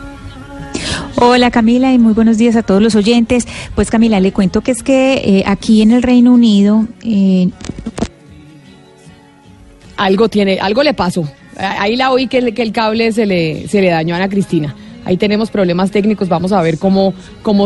Hola 1.17 1.51
Camila 1.51 1.93
y 1.93 1.99
muy 1.99 2.13
buenos 2.13 2.39
días 2.39 2.55
a 2.55 2.63
todos 2.63 2.81
los 2.81 2.95
oyentes. 2.95 3.47
Pues 3.75 3.91
Camila, 3.91 4.19
le 4.19 4.33
cuento 4.33 4.61
que 4.61 4.71
es 4.71 4.81
que 4.81 5.13
eh, 5.13 5.43
aquí 5.45 5.83
en 5.83 5.91
el 5.91 6.01
Reino 6.01 6.33
Unido 6.33 6.87
eh, 7.03 7.49
Algo 9.95 10.27
tiene, 10.27 10.57
algo 10.59 10.81
le 10.81 10.95
pasó. 10.95 11.29
Ahí 11.57 11.95
la 11.95 12.11
oí 12.11 12.27
que 12.27 12.37
el, 12.39 12.71
cable 12.71 13.11
se 13.11 13.25
le, 13.25 13.67
se 13.67 13.81
le 13.81 13.89
dañó 13.89 14.15
a 14.15 14.17
Ana 14.17 14.29
Cristina. 14.29 14.75
Ahí 15.05 15.17
tenemos 15.17 15.51
problemas 15.51 15.91
técnicos, 15.91 16.29
vamos 16.29 16.51
a 16.51 16.61
ver 16.61 16.77
cómo, 16.77 17.13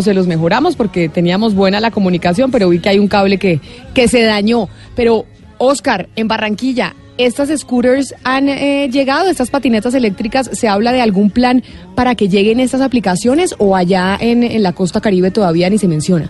se 0.01 0.13
los 0.13 0.27
mejoramos, 0.27 0.75
porque 0.75 1.07
teníamos 1.07 1.53
buena 1.53 1.79
la 1.79 1.91
comunicación, 1.91 2.51
pero 2.51 2.69
vi 2.69 2.79
que 2.79 2.89
hay 2.89 2.99
un 2.99 3.07
cable 3.07 3.37
que, 3.37 3.59
se 4.07 4.23
dañó. 4.23 4.69
Pero, 4.95 5.25
Oscar, 5.59 6.09
en 6.15 6.27
Barranquilla, 6.27 6.95
¿estas 7.17 7.49
scooters 7.59 8.15
han 8.23 8.49
eh, 8.49 8.89
llegado, 8.91 9.29
estas 9.29 9.51
patinetas 9.51 9.93
eléctricas? 9.93 10.49
¿Se 10.51 10.67
habla 10.67 10.91
de 10.91 11.01
algún 11.01 11.29
plan 11.29 11.63
para 11.95 12.15
que 12.15 12.27
lleguen 12.27 12.59
estas 12.59 12.81
aplicaciones 12.81 13.53
o 13.59 13.75
allá 13.75 14.17
en 14.19 14.63
la 14.63 14.73
costa 14.73 14.99
caribe 14.99 15.29
todavía 15.29 15.69
ni 15.69 15.77
se 15.77 15.87
menciona? 15.87 16.29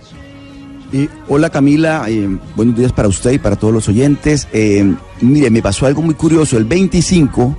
Eh, 0.90 1.06
hola 1.28 1.50
Camila, 1.50 2.06
eh, 2.08 2.38
buenos 2.56 2.74
días 2.74 2.92
para 2.92 3.08
usted 3.08 3.32
y 3.32 3.38
para 3.38 3.56
todos 3.56 3.74
los 3.74 3.88
oyentes. 3.88 4.48
Eh, 4.54 4.90
mire, 5.20 5.50
me 5.50 5.60
pasó 5.60 5.84
algo 5.84 6.00
muy 6.00 6.14
curioso. 6.14 6.56
El 6.56 6.64
25 6.64 7.56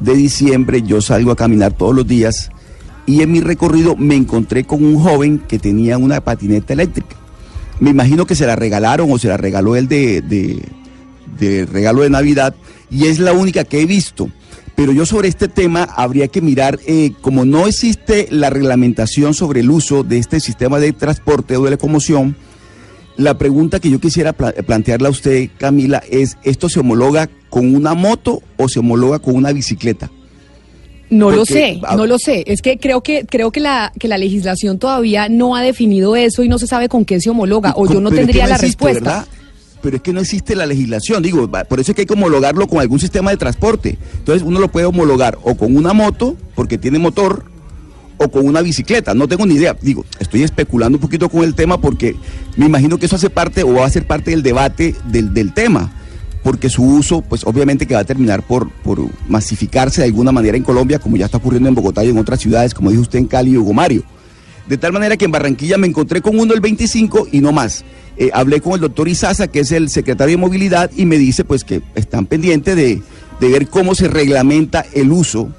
de 0.00 0.14
diciembre 0.14 0.80
yo 0.80 1.02
salgo 1.02 1.32
a 1.32 1.36
caminar 1.36 1.72
todos 1.72 1.94
los 1.94 2.06
días 2.06 2.50
y 3.04 3.20
en 3.20 3.30
mi 3.30 3.40
recorrido 3.40 3.94
me 3.96 4.16
encontré 4.16 4.64
con 4.64 4.82
un 4.84 4.98
joven 4.98 5.38
que 5.38 5.58
tenía 5.58 5.98
una 5.98 6.22
patineta 6.22 6.72
eléctrica. 6.72 7.14
Me 7.78 7.90
imagino 7.90 8.26
que 8.26 8.34
se 8.34 8.46
la 8.46 8.56
regalaron 8.56 9.12
o 9.12 9.18
se 9.18 9.28
la 9.28 9.36
regaló 9.36 9.76
él 9.76 9.86
de, 9.88 10.64
regalo 11.70 12.02
de 12.02 12.10
Navidad 12.10 12.54
y 12.90 13.06
es 13.06 13.18
la 13.18 13.32
única 13.32 13.64
que 13.64 13.82
he 13.82 13.86
visto. 13.86 14.30
Pero 14.76 14.92
yo 14.92 15.04
sobre 15.04 15.28
este 15.28 15.48
tema 15.48 15.82
habría 15.82 16.28
que 16.28 16.40
mirar, 16.40 16.80
eh, 16.86 17.12
como 17.20 17.44
no 17.44 17.66
existe 17.66 18.28
la 18.30 18.48
reglamentación 18.48 19.34
sobre 19.34 19.60
el 19.60 19.70
uso 19.70 20.04
de 20.04 20.16
este 20.16 20.40
sistema 20.40 20.78
de 20.78 20.94
transporte 20.94 21.58
o 21.58 21.64
de 21.64 21.72
locomoción, 21.72 22.34
la 23.22 23.38
pregunta 23.38 23.80
que 23.80 23.90
yo 23.90 24.00
quisiera 24.00 24.32
pla- 24.32 24.52
plantearle 24.52 25.08
a 25.08 25.10
usted, 25.10 25.48
Camila, 25.58 26.02
es, 26.10 26.36
¿esto 26.42 26.68
se 26.68 26.80
homologa 26.80 27.28
con 27.50 27.74
una 27.74 27.94
moto 27.94 28.42
o 28.56 28.68
se 28.68 28.78
homologa 28.80 29.18
con 29.18 29.34
una 29.34 29.52
bicicleta? 29.52 30.10
No 31.10 31.30
lo 31.30 31.44
sé, 31.44 31.78
a- 31.86 31.94
no 31.96 32.06
lo 32.06 32.18
sé. 32.18 32.42
Es 32.46 32.62
que 32.62 32.78
creo 32.78 33.02
que 33.02 33.26
creo 33.26 33.50
que 33.50 33.60
la 33.60 33.92
que 33.98 34.08
la 34.08 34.16
legislación 34.16 34.78
todavía 34.78 35.28
no 35.28 35.54
ha 35.56 35.62
definido 35.62 36.16
eso 36.16 36.42
y 36.42 36.48
no 36.48 36.58
se 36.58 36.66
sabe 36.66 36.88
con 36.88 37.04
qué 37.04 37.20
se 37.20 37.28
homologa 37.28 37.74
o 37.76 37.86
yo 37.86 38.00
no 38.00 38.08
Pero 38.08 38.22
es 38.22 38.26
que 38.28 38.32
tendría 38.32 38.46
la 38.46 38.54
existe, 38.56 38.84
respuesta. 38.86 39.10
¿verdad? 39.10 39.26
Pero 39.82 39.96
es 39.96 40.02
que 40.02 40.12
no 40.12 40.20
existe 40.20 40.54
la 40.54 40.64
legislación, 40.64 41.22
digo, 41.22 41.50
por 41.68 41.80
eso 41.80 41.90
es 41.90 41.96
que 41.96 42.02
hay 42.02 42.06
que 42.06 42.12
homologarlo 42.14 42.66
con 42.68 42.78
algún 42.78 43.00
sistema 43.00 43.30
de 43.32 43.36
transporte. 43.36 43.98
Entonces 44.18 44.42
uno 44.46 44.58
lo 44.60 44.68
puede 44.70 44.86
homologar 44.86 45.36
o 45.42 45.56
con 45.56 45.76
una 45.76 45.92
moto, 45.92 46.36
porque 46.54 46.78
tiene 46.78 46.98
motor, 47.00 47.44
o 48.18 48.28
con 48.28 48.46
una 48.46 48.60
bicicleta, 48.62 49.14
no 49.14 49.28
tengo 49.28 49.46
ni 49.46 49.54
idea. 49.54 49.76
Digo, 49.80 50.04
estoy 50.18 50.42
especulando 50.42 50.96
un 50.96 51.02
poquito 51.02 51.28
con 51.28 51.44
el 51.44 51.54
tema 51.54 51.80
porque 51.80 52.16
me 52.56 52.66
imagino 52.66 52.98
que 52.98 53.06
eso 53.06 53.16
hace 53.16 53.30
parte 53.30 53.62
o 53.62 53.74
va 53.74 53.86
a 53.86 53.90
ser 53.90 54.06
parte 54.06 54.30
del 54.30 54.42
debate 54.42 54.94
del, 55.06 55.34
del 55.34 55.52
tema, 55.52 55.92
porque 56.42 56.68
su 56.68 56.84
uso, 56.84 57.22
pues 57.22 57.44
obviamente 57.44 57.86
que 57.86 57.94
va 57.94 58.00
a 58.00 58.04
terminar 58.04 58.42
por, 58.42 58.70
por 58.70 59.00
masificarse 59.28 60.00
de 60.00 60.08
alguna 60.08 60.32
manera 60.32 60.56
en 60.56 60.62
Colombia, 60.62 60.98
como 60.98 61.16
ya 61.16 61.26
está 61.26 61.38
ocurriendo 61.38 61.68
en 61.68 61.74
Bogotá 61.74 62.04
y 62.04 62.10
en 62.10 62.18
otras 62.18 62.40
ciudades, 62.40 62.74
como 62.74 62.90
dijo 62.90 63.02
usted 63.02 63.18
en 63.18 63.26
Cali 63.26 63.52
y 63.52 63.56
Hugo 63.56 63.72
Mario. 63.72 64.04
De 64.68 64.78
tal 64.78 64.92
manera 64.92 65.16
que 65.16 65.24
en 65.24 65.32
Barranquilla 65.32 65.76
me 65.76 65.88
encontré 65.88 66.20
con 66.20 66.38
uno 66.38 66.54
el 66.54 66.60
25 66.60 67.28
y 67.32 67.40
no 67.40 67.52
más. 67.52 67.84
Eh, 68.16 68.30
hablé 68.32 68.60
con 68.60 68.74
el 68.74 68.80
doctor 68.80 69.08
Izaza, 69.08 69.48
que 69.48 69.60
es 69.60 69.72
el 69.72 69.88
secretario 69.88 70.36
de 70.36 70.40
movilidad, 70.40 70.90
y 70.96 71.06
me 71.06 71.18
dice 71.18 71.44
pues 71.44 71.64
que 71.64 71.82
están 71.94 72.26
pendientes 72.26 72.76
de, 72.76 73.02
de 73.40 73.48
ver 73.48 73.68
cómo 73.68 73.94
se 73.94 74.08
reglamenta 74.08 74.84
el 74.92 75.10
uso 75.10 75.52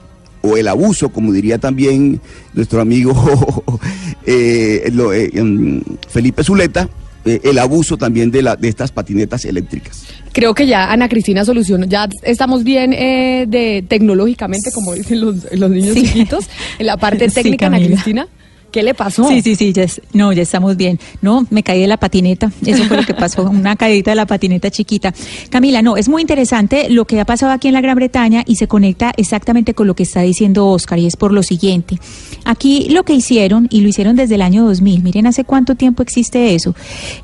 o 0.43 0.57
el 0.57 0.67
abuso, 0.67 1.09
como 1.09 1.31
diría 1.31 1.57
también 1.57 2.19
nuestro 2.53 2.81
amigo 2.81 3.13
eh, 4.25 4.89
lo- 4.93 5.13
eh, 5.13 5.31
em, 5.33 5.81
Felipe 6.09 6.43
Zuleta, 6.43 6.87
eh, 7.25 7.39
el 7.45 7.57
abuso 7.59 7.97
también 7.97 8.29
de, 8.31 8.41
la, 8.41 8.55
de 8.57 8.67
estas 8.67 8.91
patinetas 8.91 9.45
eléctricas. 9.45 10.03
Creo 10.33 10.53
que 10.53 10.67
ya 10.67 10.91
Ana 10.91 11.07
Cristina 11.07 11.45
solucionó, 11.45 11.85
ya 11.85 12.09
estamos 12.23 12.63
bien 12.63 12.91
eh, 12.93 13.45
de 13.47 13.83
tecnológicamente, 13.87 14.71
como 14.71 14.93
dicen 14.93 15.21
los, 15.21 15.35
los 15.53 15.69
niños 15.71 15.93
Sí. 15.93 16.03
chiquitos, 16.03 16.45
en 16.79 16.85
la 16.87 16.97
parte 16.97 17.29
Sí, 17.29 17.35
técnica, 17.35 17.67
Ana. 17.67 17.79
Cristina. 17.79 18.27
¿Qué 18.73 18.83
le 18.83 18.93
pasó? 18.95 19.25
Sí, 19.29 19.41
sí, 19.41 19.55
sí, 19.55 19.71
ya 19.71 19.83
es- 19.83 20.01
no, 20.13 20.33
ya 20.33 20.41
estamos 20.41 20.75
bien. 20.75 20.99
No, 21.21 21.45
me 21.51 21.61
caí 21.63 21.79
de 21.81 21.87
la 21.87 21.97
patineta. 21.97 22.51
Eso 22.65 22.83
fue 22.85 22.97
lo 22.97 23.03
que 23.03 23.13
pasó, 23.13 23.43
una 23.43 23.75
caída 23.77 24.11
de 24.11 24.15
la 24.15 24.25
patineta 24.25 24.69
chiquita. 24.71 25.13
Camila, 25.51 25.81
no, 25.83 25.95
es 25.95 26.09
muy 26.09 26.21
interesante 26.23 26.89
lo 26.89 27.05
que 27.05 27.19
ha 27.19 27.25
pasado 27.25 27.51
aquí 27.51 27.67
en 27.67 27.75
la 27.75 27.81
Gran 27.81 27.95
Bretaña 27.95 28.43
y 28.47 28.55
se 28.55 28.67
conecta 28.67 29.13
exactamente 29.15 29.75
con 29.75 29.85
lo 29.87 29.95
que 29.95 30.01
está 30.03 30.21
diciendo 30.21 30.67
Oscar 30.67 30.97
y 30.99 31.05
es 31.05 31.15
por 31.15 31.31
lo 31.31 31.43
siguiente. 31.43 31.99
Aquí 32.45 32.87
lo 32.89 33.03
que 33.03 33.13
hicieron, 33.13 33.67
y 33.69 33.81
lo 33.81 33.87
hicieron 33.89 34.15
desde 34.15 34.35
el 34.35 34.41
año 34.41 34.65
2000, 34.65 35.03
miren 35.03 35.27
hace 35.27 35.43
cuánto 35.43 35.75
tiempo 35.75 36.01
existe 36.01 36.55
eso, 36.55 36.75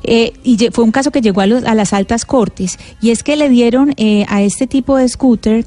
eh, 0.04 0.32
y 0.44 0.56
fue 0.72 0.84
un 0.84 0.92
caso 0.92 1.10
que 1.10 1.20
llegó 1.20 1.40
a, 1.40 1.46
los- 1.46 1.64
a 1.64 1.74
las 1.74 1.92
altas 1.92 2.24
cortes, 2.24 2.78
y 3.02 3.10
es 3.10 3.24
que 3.24 3.34
le 3.34 3.48
dieron 3.48 3.92
eh, 3.96 4.24
a 4.28 4.40
este 4.42 4.68
tipo 4.68 4.96
de 4.96 5.08
scooter 5.08 5.66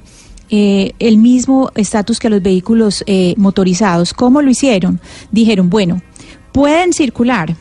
eh, 0.56 0.94
el 1.00 1.18
mismo 1.18 1.72
estatus 1.74 2.20
que 2.20 2.30
los 2.30 2.44
vehículos 2.44 3.04
eh, 3.08 3.34
motorizados. 3.38 4.14
¿Cómo 4.14 4.40
lo 4.44 4.52
hicieron? 4.52 5.02
Dijeron, 5.32 5.72
bueno, 5.72 6.04
pueden 6.52 6.94
circular, 6.94 7.56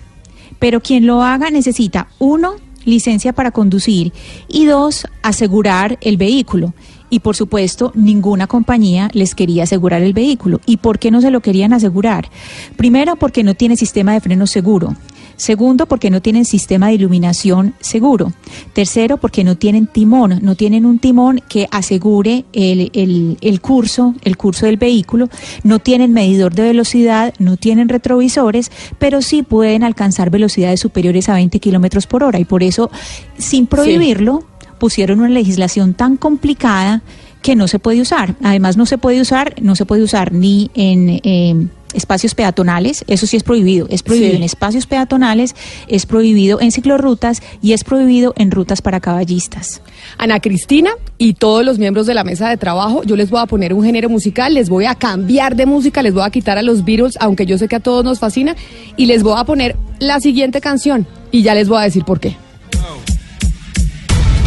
pero 0.58 0.82
quien 0.82 1.06
lo 1.06 1.22
haga 1.22 1.50
necesita, 1.50 2.08
uno, 2.18 2.56
licencia 2.84 3.32
para 3.32 3.50
conducir 3.50 4.12
y 4.46 4.66
dos, 4.66 5.06
asegurar 5.22 5.96
el 6.02 6.18
vehículo. 6.18 6.74
Y 7.08 7.20
por 7.20 7.34
supuesto, 7.34 7.92
ninguna 7.94 8.46
compañía 8.46 9.08
les 9.14 9.34
quería 9.34 9.62
asegurar 9.62 10.02
el 10.02 10.12
vehículo. 10.12 10.60
¿Y 10.66 10.76
por 10.76 10.98
qué 10.98 11.10
no 11.10 11.22
se 11.22 11.30
lo 11.30 11.40
querían 11.40 11.72
asegurar? 11.72 12.28
Primero, 12.76 13.16
porque 13.16 13.42
no 13.42 13.54
tiene 13.54 13.78
sistema 13.78 14.12
de 14.12 14.20
freno 14.20 14.46
seguro. 14.46 14.96
Segundo, 15.42 15.86
porque 15.86 16.08
no 16.08 16.22
tienen 16.22 16.44
sistema 16.44 16.86
de 16.86 16.94
iluminación 16.94 17.74
seguro. 17.80 18.32
Tercero, 18.74 19.16
porque 19.16 19.42
no 19.42 19.56
tienen 19.56 19.88
timón, 19.88 20.38
no 20.40 20.54
tienen 20.54 20.86
un 20.86 21.00
timón 21.00 21.40
que 21.48 21.66
asegure 21.72 22.44
el, 22.52 22.90
el- 22.94 23.38
el 23.40 23.60
curso, 23.60 24.14
el 24.22 24.36
curso 24.36 24.66
del 24.66 24.76
vehículo. 24.76 25.28
No 25.64 25.80
tienen 25.80 26.12
medidor 26.12 26.54
de 26.54 26.62
velocidad, 26.62 27.34
no 27.40 27.56
tienen 27.56 27.88
retrovisores, 27.88 28.70
pero 29.00 29.20
sí 29.20 29.42
pueden 29.42 29.82
alcanzar 29.82 30.30
velocidades 30.30 30.78
superiores 30.78 31.28
a 31.28 31.34
20 31.34 31.58
kilómetros 31.58 32.06
por 32.06 32.22
hora. 32.22 32.38
Y 32.38 32.44
por 32.44 32.62
eso, 32.62 32.88
sin 33.36 33.66
prohibirlo, 33.66 34.44
pusieron 34.78 35.18
una 35.18 35.28
legislación 35.30 35.94
tan 35.94 36.16
complicada 36.16 37.02
que 37.42 37.56
no 37.56 37.66
se 37.66 37.80
puede 37.80 38.00
usar. 38.00 38.36
Además, 38.44 38.76
no 38.76 38.86
se 38.86 38.96
puede 38.96 39.20
usar, 39.20 39.56
no 39.60 39.74
se 39.74 39.86
puede 39.86 40.04
usar 40.04 40.32
ni 40.32 40.70
en, 40.74 41.20
eh, 41.24 41.66
espacios 41.94 42.34
peatonales, 42.34 43.04
eso 43.08 43.26
sí 43.26 43.36
es 43.36 43.42
prohibido, 43.42 43.86
es 43.90 44.02
prohibido 44.02 44.30
Sí. 44.32 44.36
en 44.36 44.42
espacios 44.42 44.86
peatonales, 44.86 45.54
es 45.88 46.06
prohibido 46.06 46.60
en 46.60 46.72
ciclorrutas 46.72 47.42
y 47.62 47.72
es 47.72 47.84
prohibido 47.84 48.32
en 48.36 48.50
rutas 48.50 48.82
para 48.82 49.00
caballistas. 49.00 49.80
Ana 50.18 50.40
Cristina 50.40 50.90
y 51.18 51.34
todos 51.34 51.64
los 51.64 51.78
miembros 51.78 52.06
de 52.06 52.14
la 52.14 52.24
mesa 52.24 52.48
de 52.48 52.56
trabajo, 52.56 53.02
yo 53.04 53.16
les 53.16 53.30
voy 53.30 53.40
a 53.40 53.46
poner 53.46 53.72
un 53.74 53.84
género 53.84 54.08
musical, 54.08 54.54
les 54.54 54.68
voy 54.68 54.84
a 54.86 54.94
cambiar 54.94 55.56
de 55.56 55.66
música, 55.66 56.02
les 56.02 56.14
voy 56.14 56.22
a 56.24 56.30
quitar 56.30 56.58
a 56.58 56.62
los 56.62 56.84
Beatles, 56.84 57.16
aunque 57.20 57.46
yo 57.46 57.58
sé 57.58 57.68
que 57.68 57.76
a 57.76 57.80
todos 57.80 58.04
nos 58.04 58.18
fascina, 58.18 58.56
y 58.96 59.06
les 59.06 59.22
voy 59.22 59.34
a 59.38 59.44
poner 59.44 59.76
la 59.98 60.20
siguiente 60.20 60.60
canción 60.60 61.06
y 61.30 61.42
ya 61.42 61.54
les 61.54 61.68
voy 61.68 61.78
a 61.78 61.82
decir 61.82 62.04
por 62.04 62.20
qué. 62.20 62.36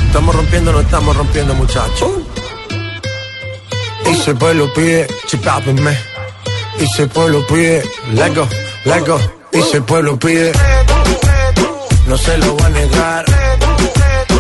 Estamos 0.08 0.36
rompiendo, 0.36 0.72
no 0.72 0.80
estamos 0.80 1.16
rompiendo, 1.18 1.54
muchachos. 1.56 2.10
Y 4.10 4.16
si 4.16 4.30
el 4.30 4.38
pueblo 4.38 4.72
pide, 4.74 5.08
chipápenme. 5.28 5.92
El 6.98 7.10
pueblo 7.10 7.46
pide. 7.48 7.82
Y 9.52 9.62
si 9.62 9.78
el 9.78 9.84
pueblo 9.84 10.18
pide, 10.18 10.52
no 12.08 12.18
se 12.18 12.38
lo 12.38 12.58
va 12.58 12.66
a 12.66 12.70
negar. 12.70 13.26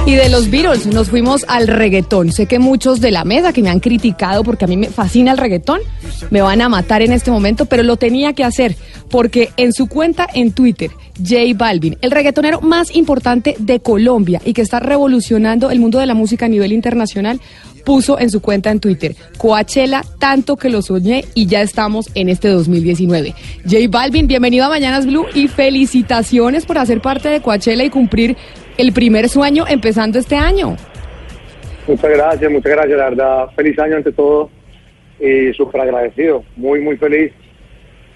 Y 0.05 0.15
de 0.15 0.29
los 0.29 0.49
Beatles 0.51 0.85
nos 0.85 1.09
fuimos 1.09 1.45
al 1.47 1.67
reggaetón. 1.67 2.31
Sé 2.31 2.45
que 2.45 2.59
muchos 2.59 3.01
de 3.01 3.11
la 3.11 3.23
mesa 3.23 3.53
que 3.53 3.61
me 3.61 3.69
han 3.69 3.79
criticado 3.79 4.43
porque 4.43 4.65
a 4.65 4.67
mí 4.67 4.77
me 4.77 4.89
fascina 4.89 5.31
el 5.31 5.37
reggaetón, 5.37 5.79
me 6.29 6.41
van 6.41 6.61
a 6.61 6.69
matar 6.69 7.01
en 7.01 7.11
este 7.11 7.31
momento, 7.31 7.65
pero 7.65 7.83
lo 7.83 7.97
tenía 7.97 8.33
que 8.33 8.43
hacer 8.43 8.75
porque 9.09 9.49
en 9.57 9.73
su 9.73 9.87
cuenta 9.87 10.27
en 10.33 10.51
Twitter, 10.51 10.91
J 11.17 11.35
Balvin, 11.55 11.97
el 12.01 12.11
reggaetonero 12.11 12.61
más 12.61 12.95
importante 12.95 13.55
de 13.59 13.79
Colombia 13.79 14.41
y 14.43 14.53
que 14.53 14.61
está 14.61 14.79
revolucionando 14.79 15.71
el 15.71 15.79
mundo 15.79 15.99
de 15.99 16.05
la 16.05 16.13
música 16.13 16.45
a 16.45 16.49
nivel 16.49 16.73
internacional, 16.73 17.39
puso 17.85 18.19
en 18.19 18.29
su 18.29 18.41
cuenta 18.41 18.71
en 18.71 18.79
Twitter, 18.79 19.15
Coachella, 19.37 20.01
tanto 20.19 20.57
que 20.57 20.69
lo 20.69 20.81
soñé 20.81 21.23
y 21.35 21.45
ya 21.45 21.61
estamos 21.61 22.09
en 22.15 22.29
este 22.29 22.49
2019. 22.49 23.33
J 23.63 23.77
Balvin, 23.89 24.27
bienvenido 24.27 24.65
a 24.65 24.69
Mañanas 24.69 25.05
Blue 25.05 25.27
y 25.33 25.47
felicitaciones 25.47 26.65
por 26.65 26.79
hacer 26.79 26.99
parte 26.99 27.29
de 27.29 27.41
Coachella 27.41 27.83
y 27.83 27.89
cumplir 27.89 28.35
el 28.77 28.91
primer 28.91 29.29
sueño 29.29 29.65
empezando 29.67 30.19
este 30.19 30.35
año. 30.35 30.75
Muchas 31.87 32.09
gracias, 32.09 32.51
muchas 32.51 32.71
gracias, 32.71 32.97
la 32.97 33.09
verdad. 33.09 33.45
Feliz 33.55 33.77
año 33.77 33.97
ante 33.97 34.11
todo 34.11 34.49
y 35.19 35.53
súper 35.53 35.81
agradecido, 35.81 36.43
muy, 36.57 36.81
muy 36.81 36.97
feliz. 36.97 37.31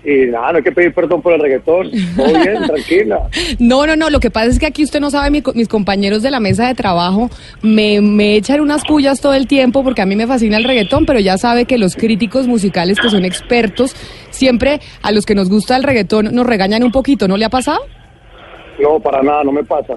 Y 0.03 0.27
nada, 0.27 0.53
no 0.53 0.57
hay 0.57 0.63
que 0.63 0.71
pedir 0.71 0.93
perdón 0.93 1.21
por 1.21 1.33
el 1.33 1.41
reggaetón. 1.41 1.91
Todo 2.15 2.27
bien, 2.27 2.63
tranquila. 2.67 3.29
No, 3.59 3.85
no, 3.85 3.95
no, 3.95 4.09
lo 4.09 4.19
que 4.19 4.31
pasa 4.31 4.47
es 4.47 4.59
que 4.59 4.65
aquí 4.65 4.83
usted 4.83 4.99
no 4.99 5.09
sabe, 5.09 5.29
mi 5.29 5.43
mis 5.55 5.67
compañeros 5.67 6.21
de 6.21 6.31
la 6.31 6.39
mesa 6.39 6.67
de 6.67 6.75
trabajo 6.75 7.29
me, 7.61 7.99
me 7.99 8.35
echan 8.35 8.61
unas 8.61 8.85
pullas 8.85 9.19
todo 9.19 9.33
el 9.33 9.47
tiempo 9.47 9.83
porque 9.83 10.01
a 10.01 10.05
mí 10.05 10.15
me 10.15 10.25
fascina 10.25 10.57
el 10.57 10.63
reggaetón, 10.63 11.05
pero 11.05 11.19
ya 11.19 11.37
sabe 11.37 11.65
que 11.65 11.77
los 11.77 11.95
críticos 11.95 12.47
musicales 12.47 12.99
que 12.99 13.09
son 13.09 13.25
expertos, 13.25 13.95
siempre 14.29 14.79
a 15.01 15.11
los 15.11 15.25
que 15.25 15.35
nos 15.35 15.49
gusta 15.49 15.75
el 15.75 15.83
reggaetón 15.83 16.33
nos 16.33 16.45
regañan 16.45 16.83
un 16.83 16.91
poquito, 16.91 17.27
¿no 17.27 17.35
le 17.35 17.45
ha 17.45 17.49
pasado? 17.49 17.79
No, 18.79 18.99
para 18.99 19.21
nada, 19.21 19.43
no 19.43 19.51
me 19.51 19.63
pasa. 19.63 19.95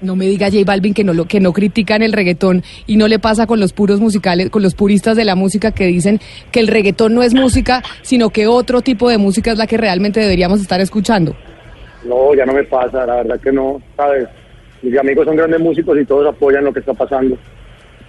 No 0.00 0.14
me 0.14 0.26
diga 0.26 0.50
J 0.50 0.62
Balvin 0.66 0.92
que 0.92 1.04
no 1.04 1.14
lo 1.14 1.24
que 1.24 1.40
no 1.40 1.52
critican 1.52 2.02
el 2.02 2.12
reggaetón 2.12 2.62
y 2.86 2.96
no 2.96 3.08
le 3.08 3.18
pasa 3.18 3.46
con 3.46 3.60
los 3.60 3.72
puros 3.72 3.98
musicales, 3.98 4.50
con 4.50 4.62
los 4.62 4.74
puristas 4.74 5.16
de 5.16 5.24
la 5.24 5.34
música 5.34 5.72
que 5.72 5.86
dicen 5.86 6.20
que 6.52 6.60
el 6.60 6.68
reggaetón 6.68 7.14
no 7.14 7.22
es 7.22 7.32
música, 7.34 7.82
sino 8.02 8.28
que 8.30 8.46
otro 8.46 8.82
tipo 8.82 9.08
de 9.08 9.16
música 9.16 9.52
es 9.52 9.58
la 9.58 9.66
que 9.66 9.78
realmente 9.78 10.20
deberíamos 10.20 10.60
estar 10.60 10.80
escuchando. 10.80 11.34
No, 12.04 12.34
ya 12.34 12.44
no 12.44 12.52
me 12.52 12.64
pasa, 12.64 13.06
la 13.06 13.16
verdad 13.16 13.40
que 13.40 13.50
no, 13.50 13.80
¿sabes? 13.96 14.28
Mis 14.82 14.98
amigos 14.98 15.24
son 15.24 15.36
grandes 15.36 15.60
músicos 15.60 15.98
y 15.98 16.04
todos 16.04 16.26
apoyan 16.26 16.64
lo 16.64 16.72
que 16.72 16.80
está 16.80 16.92
pasando. 16.92 17.36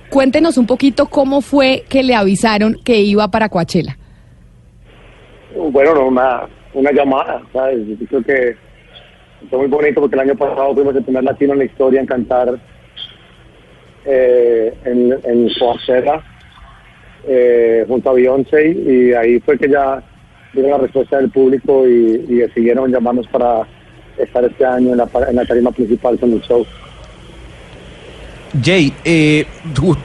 Cuéntenos 0.10 0.58
un 0.58 0.68
poquito 0.68 1.08
cómo 1.08 1.42
fue 1.42 1.84
que 1.90 2.04
le 2.04 2.16
avisaron 2.16 2.76
que 2.84 3.00
iba 3.00 3.30
para 3.30 3.50
Coachella. 3.50 3.98
Bueno, 5.56 5.96
no, 5.96 6.08
una, 6.08 6.48
una 6.74 6.92
llamada, 6.92 7.42
¿sabes? 7.52 7.80
Yo 7.88 8.08
creo 8.08 8.24
que 8.24 8.67
fue 9.50 9.60
muy 9.60 9.68
bonito 9.68 10.02
porque 10.02 10.16
el 10.16 10.22
año 10.22 10.36
pasado 10.36 10.74
fuimos 10.74 10.96
el 10.96 11.04
primer 11.04 11.24
latino 11.24 11.54
en 11.54 11.60
la 11.60 11.66
historia 11.66 12.00
en 12.00 12.06
cantar 12.06 12.60
eh, 14.06 14.74
en, 14.86 15.14
en 15.24 15.50
Coachella 15.60 16.24
eh, 17.28 17.86
junto 17.88 18.10
a 18.10 18.14
Beyoncé 18.14 18.70
y 18.70 19.14
ahí 19.14 19.40
fue 19.40 19.58
que 19.58 19.70
ya 19.70 20.02
vieron 20.54 20.72
la 20.72 20.78
respuesta 20.78 21.18
del 21.18 21.30
público 21.30 21.88
y, 21.88 22.26
y 22.28 22.36
decidieron 22.36 22.92
llamarnos 22.92 23.28
para 23.28 23.68
estar 24.18 24.44
este 24.44 24.66
año 24.66 24.92
en 24.92 24.98
la, 24.98 25.10
en 25.30 25.36
la 25.36 25.46
tarima 25.46 25.72
principal 25.72 26.18
con 26.20 26.34
el 26.34 26.42
show. 26.42 26.66
Jay, 28.64 28.94
eh, 29.04 29.46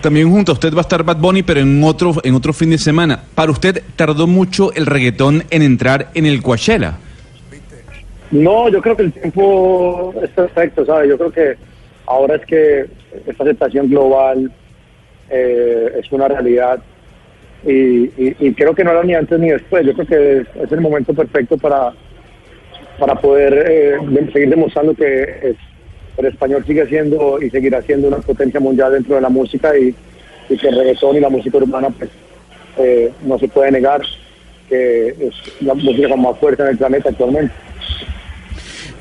también 0.01 0.31
junto 0.31 0.53
a 0.53 0.55
usted 0.55 0.75
va 0.75 0.79
a 0.79 0.83
estar 0.83 1.05
Bad 1.05 1.19
Bunny, 1.19 1.43
pero 1.43 1.61
en 1.61 1.83
otro, 1.85 2.15
en 2.23 2.35
otro 2.35 2.53
fin 2.53 2.71
de 2.71 2.79
semana. 2.79 3.23
Para 3.35 3.53
usted, 3.53 3.83
¿tardó 3.97 4.27
mucho 4.27 4.73
el 4.75 4.87
reggaetón 4.87 5.45
en 5.51 5.63
entrar 5.63 6.11
en 6.15 6.27
el 6.27 6.43
Coachella? 6.43 6.99
No, 8.33 8.69
yo 8.71 8.81
creo 8.81 8.97
que 8.97 9.03
el 9.03 9.13
tiempo 9.13 10.15
es 10.23 10.31
perfecto, 10.31 10.87
¿sabes? 10.87 11.11
Yo 11.11 11.19
creo 11.19 11.31
que 11.33 11.57
ahora 12.07 12.37
es 12.37 12.47
que 12.47 12.87
esta 13.27 13.45
aceptación 13.45 13.89
global 13.91 14.51
eh, 15.29 15.93
es 16.01 16.11
una 16.13 16.29
realidad 16.29 16.81
y, 17.65 18.05
y- 18.17 18.55
creo 18.55 18.75
que 18.75 18.85
no 18.85 18.91
era 18.91 19.05
ni 19.05 19.15
antes 19.15 19.39
ni 19.39 19.51
después. 19.51 19.85
Yo 19.85 19.93
creo 19.93 20.07
que 20.07 20.63
es, 20.63 20.73
el 20.73 20.81
momento 20.81 21.13
perfecto 21.13 21.59
para, 21.59 21.93
para 22.99 23.15
poder 23.17 23.67
eh, 23.71 23.97
seguir 24.33 24.49
demostrando 24.49 24.95
que 24.95 25.55
el 26.17 26.27
español 26.27 26.65
sigue 26.67 26.87
siendo 26.87 27.41
y 27.41 27.51
seguirá 27.51 27.83
siendo 27.83 28.09
una 28.09 28.19
potencia 28.19 28.61
mundial 28.61 28.93
dentro 28.93 29.15
de 29.17 29.21
la 29.21 29.29
música 29.29 29.77
y, 29.77 29.95
y 30.49 30.57
que 30.57 30.69
el 30.69 30.79
reggaetón 30.79 31.17
y 31.17 31.21
la 31.21 31.29
música 31.29 31.59
urbana 31.59 31.91
pues 31.91 32.11
eh, 32.79 33.13
no 33.25 33.39
se 33.39 33.49
puede 33.49 33.73
negar 33.73 34.01
que 34.71 35.09
es 35.09 35.35
la 35.61 35.75
música 35.75 36.09
con 36.09 36.23
más 36.23 36.39
fuerza 36.39 36.63
en 36.65 36.71
el 36.71 36.79
planeta 36.79 37.11
actualmente. 37.11 37.53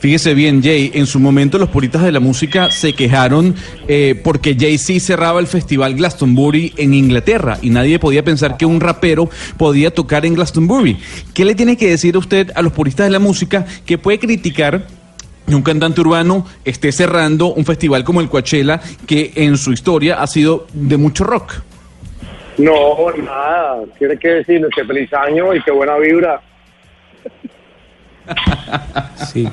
Fíjese 0.02 0.34
bien, 0.34 0.64
Jay, 0.64 0.90
en 0.96 1.06
su 1.06 1.20
momento 1.20 1.60
los 1.60 1.70
puristas 1.70 2.02
de 2.02 2.12
la 2.12 2.20
música 2.20 2.72
se 2.72 2.94
quejaron 2.94 3.54
eh, 3.88 4.20
porque 4.24 4.58
Jay-Z 4.60 5.00
cerraba 5.00 5.40
el 5.40 5.46
festival 5.46 5.94
Glastonbury 5.94 6.74
en 6.78 6.96
Inglaterra 6.96 7.60
y 7.62 7.70
nadie 7.70 8.00
podía 8.00 8.24
pensar 8.24 8.58
que 8.58 8.66
un 8.66 8.82
rapero 8.82 9.30
podía 9.60 9.94
tocar 9.94 10.26
en 10.26 10.34
Glastonbury. 10.34 10.98
¿Qué 11.36 11.46
le 11.46 11.54
tiene 11.54 11.78
que 11.78 11.88
decir 11.88 12.16
a 12.16 12.18
usted 12.18 12.50
a 12.56 12.64
los 12.64 12.74
puristas 12.74 13.06
de 13.06 13.12
la 13.12 13.20
música 13.20 13.64
que 13.86 14.00
puede 14.00 14.18
criticar 14.18 14.88
que 15.46 15.54
un 15.54 15.62
cantante 15.62 16.02
urbano 16.02 16.48
esté 16.66 16.92
cerrando 16.92 17.54
un 17.54 17.64
festival 17.64 18.04
como 18.04 18.22
el 18.22 18.30
Coachella 18.30 18.82
que 19.06 19.34
en 19.36 19.56
su 19.56 19.72
historia 19.72 20.20
ha 20.20 20.26
sido 20.26 20.66
de 20.74 20.98
mucho 20.98 21.26
rock? 21.26 21.62
No, 22.58 23.12
nada. 23.24 23.84
Tiene 24.00 24.18
que 24.18 24.30
decirles 24.30 24.72
que 24.76 24.84
feliz 24.84 25.14
año 25.14 25.54
y 25.54 25.62
que 25.62 25.70
buena 25.70 25.96
vibra. 26.00 26.42
Sí. 29.32 29.48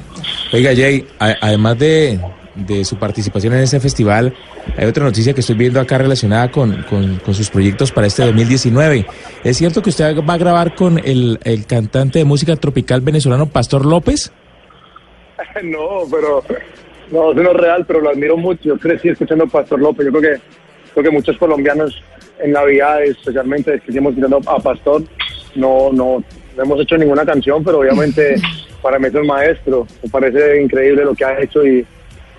Oiga, 0.52 0.70
Jay, 0.74 1.06
además 1.18 1.78
de, 1.78 2.18
de 2.54 2.84
su 2.84 2.96
participación 2.96 3.52
en 3.52 3.60
ese 3.60 3.78
festival, 3.80 4.34
hay 4.76 4.86
otra 4.86 5.04
noticia 5.04 5.34
que 5.34 5.40
estoy 5.40 5.56
viendo 5.56 5.78
acá 5.80 5.98
relacionada 5.98 6.50
con, 6.50 6.82
con- 6.84 7.34
sus 7.34 7.50
proyectos 7.50 7.92
para 7.92 8.06
este 8.06 8.24
2019. 8.24 9.06
¿Es 9.44 9.56
cierto 9.58 9.82
que 9.82 9.90
usted 9.90 10.16
va 10.28 10.34
a 10.34 10.38
grabar 10.38 10.74
con 10.74 10.98
el, 10.98 11.38
el 11.44 11.66
cantante 11.66 12.18
de 12.20 12.24
música 12.24 12.56
tropical 12.56 13.00
venezolano 13.02 13.46
Pastor 13.46 13.84
López? 13.84 14.32
no, 15.62 16.00
pero 16.10 16.42
no, 17.12 17.32
eso 17.32 17.42
no 17.42 17.50
es 17.50 17.56
real, 17.56 17.84
pero 17.86 18.00
lo 18.00 18.10
admiro 18.10 18.36
mucho. 18.36 18.62
Yo 18.64 18.78
crecí 18.78 19.08
escuchando 19.10 19.44
a 19.44 19.48
Pastor 19.48 19.80
López. 19.80 20.06
Yo 20.06 20.12
creo 20.12 20.34
que 20.34 20.40
creo 20.94 21.04
que 21.04 21.10
muchos 21.10 21.36
colombianos 21.36 22.02
en 22.40 22.52
Navidades, 22.52 23.10
especialmente 23.10 23.78
crecimos 23.80 24.14
escuchando 24.14 24.40
a 24.50 24.58
Pastor. 24.58 25.02
No, 25.54 25.90
no, 25.92 26.22
no 26.58 26.64
hemos 26.64 26.80
hecho 26.80 26.98
ninguna 26.98 27.24
canción, 27.24 27.64
pero 27.64 27.78
obviamente 27.78 28.34
para 28.82 28.98
mí 28.98 29.06
es 29.06 29.14
un 29.14 29.26
maestro. 29.26 29.86
Me 30.02 30.10
parece 30.10 30.60
increíble 30.62 31.04
lo 31.04 31.14
que 31.14 31.24
ha 31.24 31.40
hecho 31.40 31.64
y, 31.66 31.86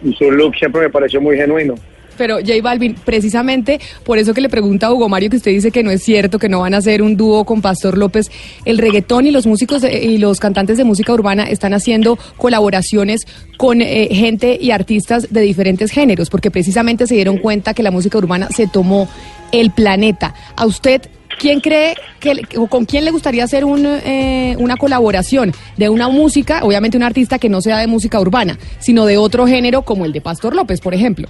y 0.03 0.13
su 0.13 0.29
look 0.29 0.55
siempre 0.55 0.81
me 0.81 0.89
pareció 0.89 1.19
muy 1.19 1.35
genuino. 1.37 1.73
Pero 2.17 2.35
J 2.39 2.51
Balvin, 2.61 2.95
precisamente 3.05 3.79
por 4.03 4.17
eso 4.17 4.33
que 4.33 4.41
le 4.41 4.49
pregunta 4.49 4.87
a 4.87 4.93
Hugo 4.93 5.07
Mario 5.07 5.29
que 5.29 5.37
usted 5.37 5.51
dice 5.51 5.71
que 5.71 5.83
no 5.83 5.89
es 5.89 6.03
cierto, 6.03 6.37
que 6.37 6.49
no 6.49 6.59
van 6.59 6.73
a 6.73 6.77
hacer 6.79 7.01
un 7.01 7.15
dúo 7.15 7.45
con 7.45 7.61
Pastor 7.61 7.97
López, 7.97 8.29
el 8.65 8.77
reggaetón 8.77 9.25
y 9.25 9.31
los 9.31 9.47
músicos 9.47 9.81
de- 9.81 10.03
y 10.03 10.17
los 10.17 10.41
cantantes 10.41 10.77
de 10.77 10.83
música 10.83 11.13
urbana 11.13 11.45
están 11.45 11.73
haciendo 11.73 12.19
colaboraciones 12.35 13.25
con 13.55 13.81
eh, 13.81 14.09
gente 14.11 14.57
y 14.59 14.71
artistas 14.71 15.31
de 15.31 15.39
diferentes 15.39 15.91
géneros, 15.91 16.29
porque 16.29 16.51
precisamente 16.51 17.07
se 17.07 17.15
dieron 17.15 17.37
cuenta 17.37 17.73
que 17.73 17.83
la 17.83 17.91
música 17.91 18.17
urbana 18.17 18.49
se 18.49 18.67
tomó 18.67 19.07
el 19.53 19.71
planeta. 19.71 20.33
¿A 20.57 20.65
usted 20.65 21.03
quién 21.39 21.59
cree 21.61 21.95
que 22.19 22.43
o 22.57 22.67
con 22.67 22.85
quién 22.85 23.05
le 23.05 23.11
gustaría 23.11 23.43
hacer 23.43 23.65
un, 23.65 23.85
eh, 23.85 24.55
una 24.59 24.77
colaboración 24.77 25.51
de 25.77 25.89
una 25.89 26.09
música, 26.09 26.59
obviamente 26.63 26.97
un 26.97 27.03
artista 27.03 27.39
que 27.39 27.49
no 27.49 27.61
sea 27.61 27.79
de 27.79 27.87
música 27.87 28.19
urbana, 28.19 28.59
sino 28.79 29.05
de 29.05 29.17
otro 29.17 29.47
género 29.47 29.81
como 29.81 30.05
el 30.05 30.11
de 30.11 30.21
Pastor 30.21 30.55
López, 30.55 30.81
por 30.81 30.93
ejemplo? 30.93 31.27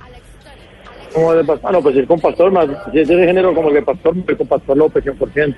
Como 1.13 1.31
el 1.31 1.39
de 1.39 1.43
Pastor, 1.45 1.69
ah, 1.69 1.71
no, 1.71 1.81
pues 1.81 1.95
es 1.95 2.07
con 2.07 2.19
Pastor, 2.19 2.51
más, 2.51 2.67
si 2.91 2.99
es 2.99 3.07
de 3.07 3.13
ese 3.15 3.25
género 3.25 3.53
como 3.53 3.69
el 3.69 3.75
de 3.75 3.81
Pastor, 3.83 4.15
voy 4.15 4.35
con 4.35 4.47
Pastor 4.47 4.77
López 4.77 5.05
100%. 5.05 5.55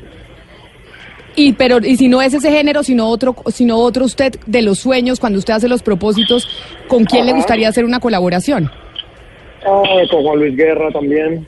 Y 1.34 1.54
pero 1.54 1.78
y 1.80 1.96
si 1.96 2.10
no 2.10 2.22
es 2.22 2.34
ese 2.34 2.52
género, 2.52 2.84
sino 2.84 3.08
otro, 3.08 3.36
sino 3.48 3.78
otro 3.78 4.04
usted 4.04 4.34
de 4.46 4.62
los 4.62 4.80
sueños 4.80 5.20
cuando 5.20 5.40
usted 5.40 5.54
hace 5.54 5.70
los 5.70 5.82
propósitos, 5.82 6.46
¿con 6.90 7.06
quién 7.06 7.26
le 7.26 7.32
gustaría 7.32 7.70
hacer 7.70 7.86
una 7.86 8.02
colaboración? 8.02 8.70
Ah, 9.66 9.84
con 10.10 10.24
Juan 10.24 10.40
Luis 10.40 10.58
Guerra 10.58 10.92
también. 10.92 11.48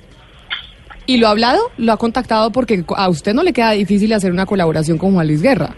¿Y 1.05 1.17
lo 1.17 1.27
ha 1.27 1.31
hablado? 1.31 1.71
¿Lo 1.77 1.91
ha 1.91 1.97
contactado? 1.97 2.51
Porque 2.51 2.83
a 2.95 3.09
usted 3.09 3.33
no 3.33 3.43
le 3.43 3.53
queda 3.53 3.71
difícil 3.71 4.13
hacer 4.13 4.31
una 4.31 4.45
colaboración 4.45 4.97
con 4.97 5.13
Juan 5.13 5.27
Luis 5.27 5.41
Guerra. 5.41 5.75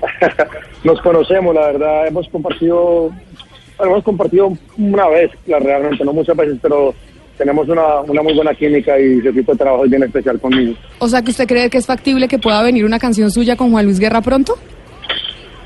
nos 0.84 1.00
conocemos, 1.00 1.54
la 1.54 1.66
verdad, 1.66 2.06
hemos 2.06 2.28
compartido, 2.28 3.10
bueno, 3.78 3.92
hemos 3.92 4.04
compartido 4.04 4.52
una 4.78 5.08
vez, 5.08 5.30
la, 5.46 5.58
realmente, 5.58 6.04
no 6.04 6.12
muchas 6.12 6.36
veces, 6.36 6.58
pero 6.60 6.94
tenemos 7.38 7.68
una, 7.68 8.00
una 8.00 8.22
muy 8.22 8.34
buena 8.34 8.54
química 8.54 8.98
y 8.98 9.20
su 9.20 9.28
equipo 9.28 9.52
de 9.52 9.58
trabajo 9.58 9.84
es 9.84 9.90
bien 9.90 10.02
especial 10.02 10.38
conmigo. 10.38 10.74
O 10.98 11.08
sea, 11.08 11.22
que 11.22 11.30
usted 11.30 11.46
cree 11.46 11.70
que 11.70 11.78
es 11.78 11.86
factible 11.86 12.28
que 12.28 12.38
pueda 12.38 12.62
venir 12.62 12.84
una 12.84 12.98
canción 12.98 13.30
suya 13.30 13.56
con 13.56 13.70
Juan 13.70 13.86
Luis 13.86 13.98
Guerra 13.98 14.20
pronto? 14.20 14.58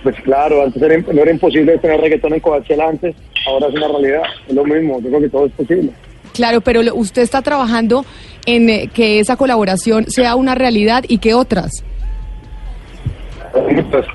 Pues 0.05 0.15
claro, 0.23 0.63
antes 0.63 0.81
era, 0.83 0.99
no 0.99 1.23
era 1.23 1.31
imposible 1.31 1.79
tener 1.79 2.01
reggaetón 2.01 2.35
en 2.35 2.41
Coachella 2.41 2.89
antes, 2.89 3.17
ahora 3.47 3.69
es 3.69 3.75
una 3.75 3.89
realidad, 3.89 4.23
es 4.47 4.55
lo 4.55 4.65
mismo, 4.65 5.01
yo 5.01 5.09
creo 5.09 5.21
que 5.21 5.29
todo 5.29 5.47
es 5.47 5.53
posible. 5.53 5.91
Claro, 6.35 6.61
pero 6.61 6.83
usted 6.95 7.23
está 7.23 7.43
trabajando 7.43 8.05
en 8.45 8.69
eh, 8.69 8.91
que 8.93 9.21
esa 9.21 9.37
colaboración 9.37 10.11
sea 10.11 10.35
una 10.35 10.55
realidad 10.55 11.05
y 11.09 11.19
que 11.19 11.33
otras. 11.33 11.85
Pues, 13.53 14.07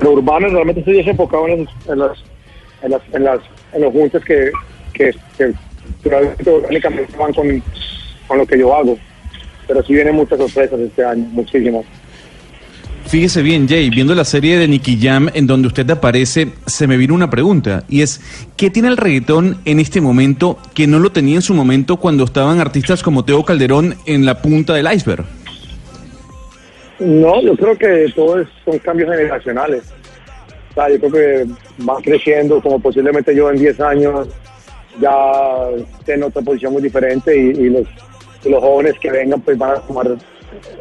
lo 0.00 0.10
urbano 0.10 0.48
realmente 0.48 0.80
estoy 0.80 0.98
enfocado 1.08 1.46
en, 1.46 1.68
en 1.88 1.98
las 1.98 2.18
en 2.82 2.90
las 2.90 3.02
en 3.12 3.24
las 3.24 3.40
en 3.72 3.82
los 3.82 3.92
juntos 3.92 4.24
que 4.24 4.50
que, 4.92 5.14
que 5.38 5.54
orgánicamente 6.50 7.16
van 7.16 7.32
con, 7.32 7.62
con 8.26 8.38
lo 8.38 8.46
que 8.46 8.58
yo 8.58 8.74
hago 8.74 8.98
pero 9.68 9.84
sí 9.84 9.92
vienen 9.94 10.16
muchas 10.16 10.38
sorpresas 10.38 10.80
este 10.80 11.04
año 11.04 11.24
muchísimas 11.30 11.84
Fíjese 13.10 13.42
bien, 13.42 13.66
Jay, 13.68 13.90
viendo 13.90 14.14
la 14.14 14.24
serie 14.24 14.56
de 14.56 14.68
Nicky 14.68 14.96
Jam 15.02 15.30
en 15.34 15.48
donde 15.48 15.66
usted 15.66 15.90
aparece, 15.90 16.52
se 16.66 16.86
me 16.86 16.96
vino 16.96 17.12
una 17.12 17.28
pregunta 17.28 17.82
y 17.88 18.02
es, 18.02 18.20
¿qué 18.56 18.70
tiene 18.70 18.86
el 18.86 18.96
reggaetón 18.96 19.58
en 19.64 19.80
este 19.80 20.00
momento 20.00 20.58
que 20.74 20.86
no 20.86 21.00
lo 21.00 21.10
tenía 21.10 21.34
en 21.34 21.42
su 21.42 21.52
momento 21.52 21.96
cuando 21.96 22.22
estaban 22.22 22.60
artistas 22.60 23.02
como 23.02 23.24
Teo 23.24 23.44
Calderón 23.44 23.96
en 24.06 24.24
la 24.24 24.40
punta 24.40 24.74
del 24.74 24.86
iceberg? 24.92 25.24
no 27.00 27.42
yo 27.42 27.56
creo 27.56 27.76
que 27.76 28.12
todo 28.14 28.38
es, 28.38 28.48
son 28.64 28.78
cambios 28.78 29.10
generacionales 29.10 29.82
o 30.70 30.74
sea, 30.74 30.88
yo 30.88 31.00
creo 31.00 31.10
que 31.10 31.52
van 31.78 32.00
creciendo 32.02 32.62
como 32.62 32.78
posiblemente 32.78 33.34
yo 33.34 33.50
en 33.50 33.58
10 33.58 33.80
años 33.80 34.28
ya 35.00 35.12
esté 35.98 36.14
en 36.14 36.22
otra 36.22 36.42
posición 36.42 36.74
muy 36.74 36.82
diferente 36.82 37.36
y, 37.36 37.70
los 37.70 37.88
los 38.44 38.62
jóvenes 38.62 38.94
que 39.00 39.10
vengan 39.10 39.40
pues 39.40 39.58
van 39.58 39.72
a 39.72 39.80
tomar 39.80 40.16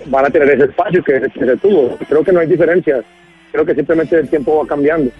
van 0.05 0.25
a 0.25 0.29
tener 0.29 0.49
ese 0.49 0.65
espacio 0.65 1.03
que, 1.03 1.19
se 1.19 1.57
tuvo. 1.57 1.97
Creo 2.07 2.23
que 2.23 2.31
no 2.31 2.39
hay 2.39 2.47
diferencias. 2.47 3.03
Creo 3.51 3.65
que 3.65 3.75
simplemente 3.75 4.17
el 4.17 4.29
tiempo 4.29 4.57
va 4.57 4.67
cambiando. 4.67 5.11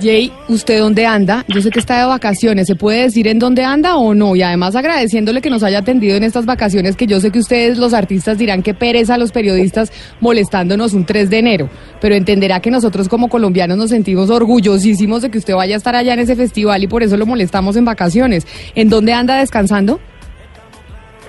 Jay, 0.00 0.32
¿usted 0.48 0.78
dónde 0.78 1.06
anda? 1.06 1.44
Yo 1.48 1.60
sé 1.60 1.70
que 1.70 1.80
está 1.80 1.98
de 1.98 2.06
vacaciones. 2.06 2.68
¿Se 2.68 2.76
puede 2.76 3.02
decir 3.02 3.26
en 3.26 3.40
dónde 3.40 3.64
anda 3.64 3.96
o 3.96 4.14
no? 4.14 4.36
Y 4.36 4.42
además 4.42 4.76
agradeciéndole 4.76 5.40
que 5.40 5.50
nos 5.50 5.64
haya 5.64 5.80
atendido 5.80 6.16
en 6.16 6.22
estas 6.22 6.46
vacaciones, 6.46 6.94
que 6.94 7.08
yo 7.08 7.20
sé 7.20 7.32
que 7.32 7.40
ustedes, 7.40 7.78
los 7.78 7.94
artistas, 7.94 8.38
dirán 8.38 8.62
que 8.62 8.74
pereza 8.74 9.14
a 9.14 9.18
los 9.18 9.32
periodistas 9.32 9.90
molestándonos 10.20 10.92
un 10.92 11.04
3 11.04 11.30
de 11.30 11.38
enero. 11.38 11.70
Pero 12.00 12.14
entenderá 12.14 12.60
que 12.60 12.70
nosotros 12.70 13.08
como 13.08 13.28
colombianos 13.28 13.76
nos 13.76 13.90
sentimos 13.90 14.30
orgullosísimos 14.30 15.22
de 15.22 15.30
que 15.30 15.38
usted 15.38 15.54
vaya 15.54 15.74
a 15.74 15.78
estar 15.78 15.96
allá 15.96 16.14
en 16.14 16.20
ese 16.20 16.36
festival 16.36 16.84
y 16.84 16.86
por 16.86 17.02
eso 17.02 17.16
lo 17.16 17.26
molestamos 17.26 17.74
en 17.74 17.84
vacaciones. 17.84 18.46
¿En 18.76 18.88
dónde 18.88 19.14
anda 19.14 19.40
descansando? 19.40 19.98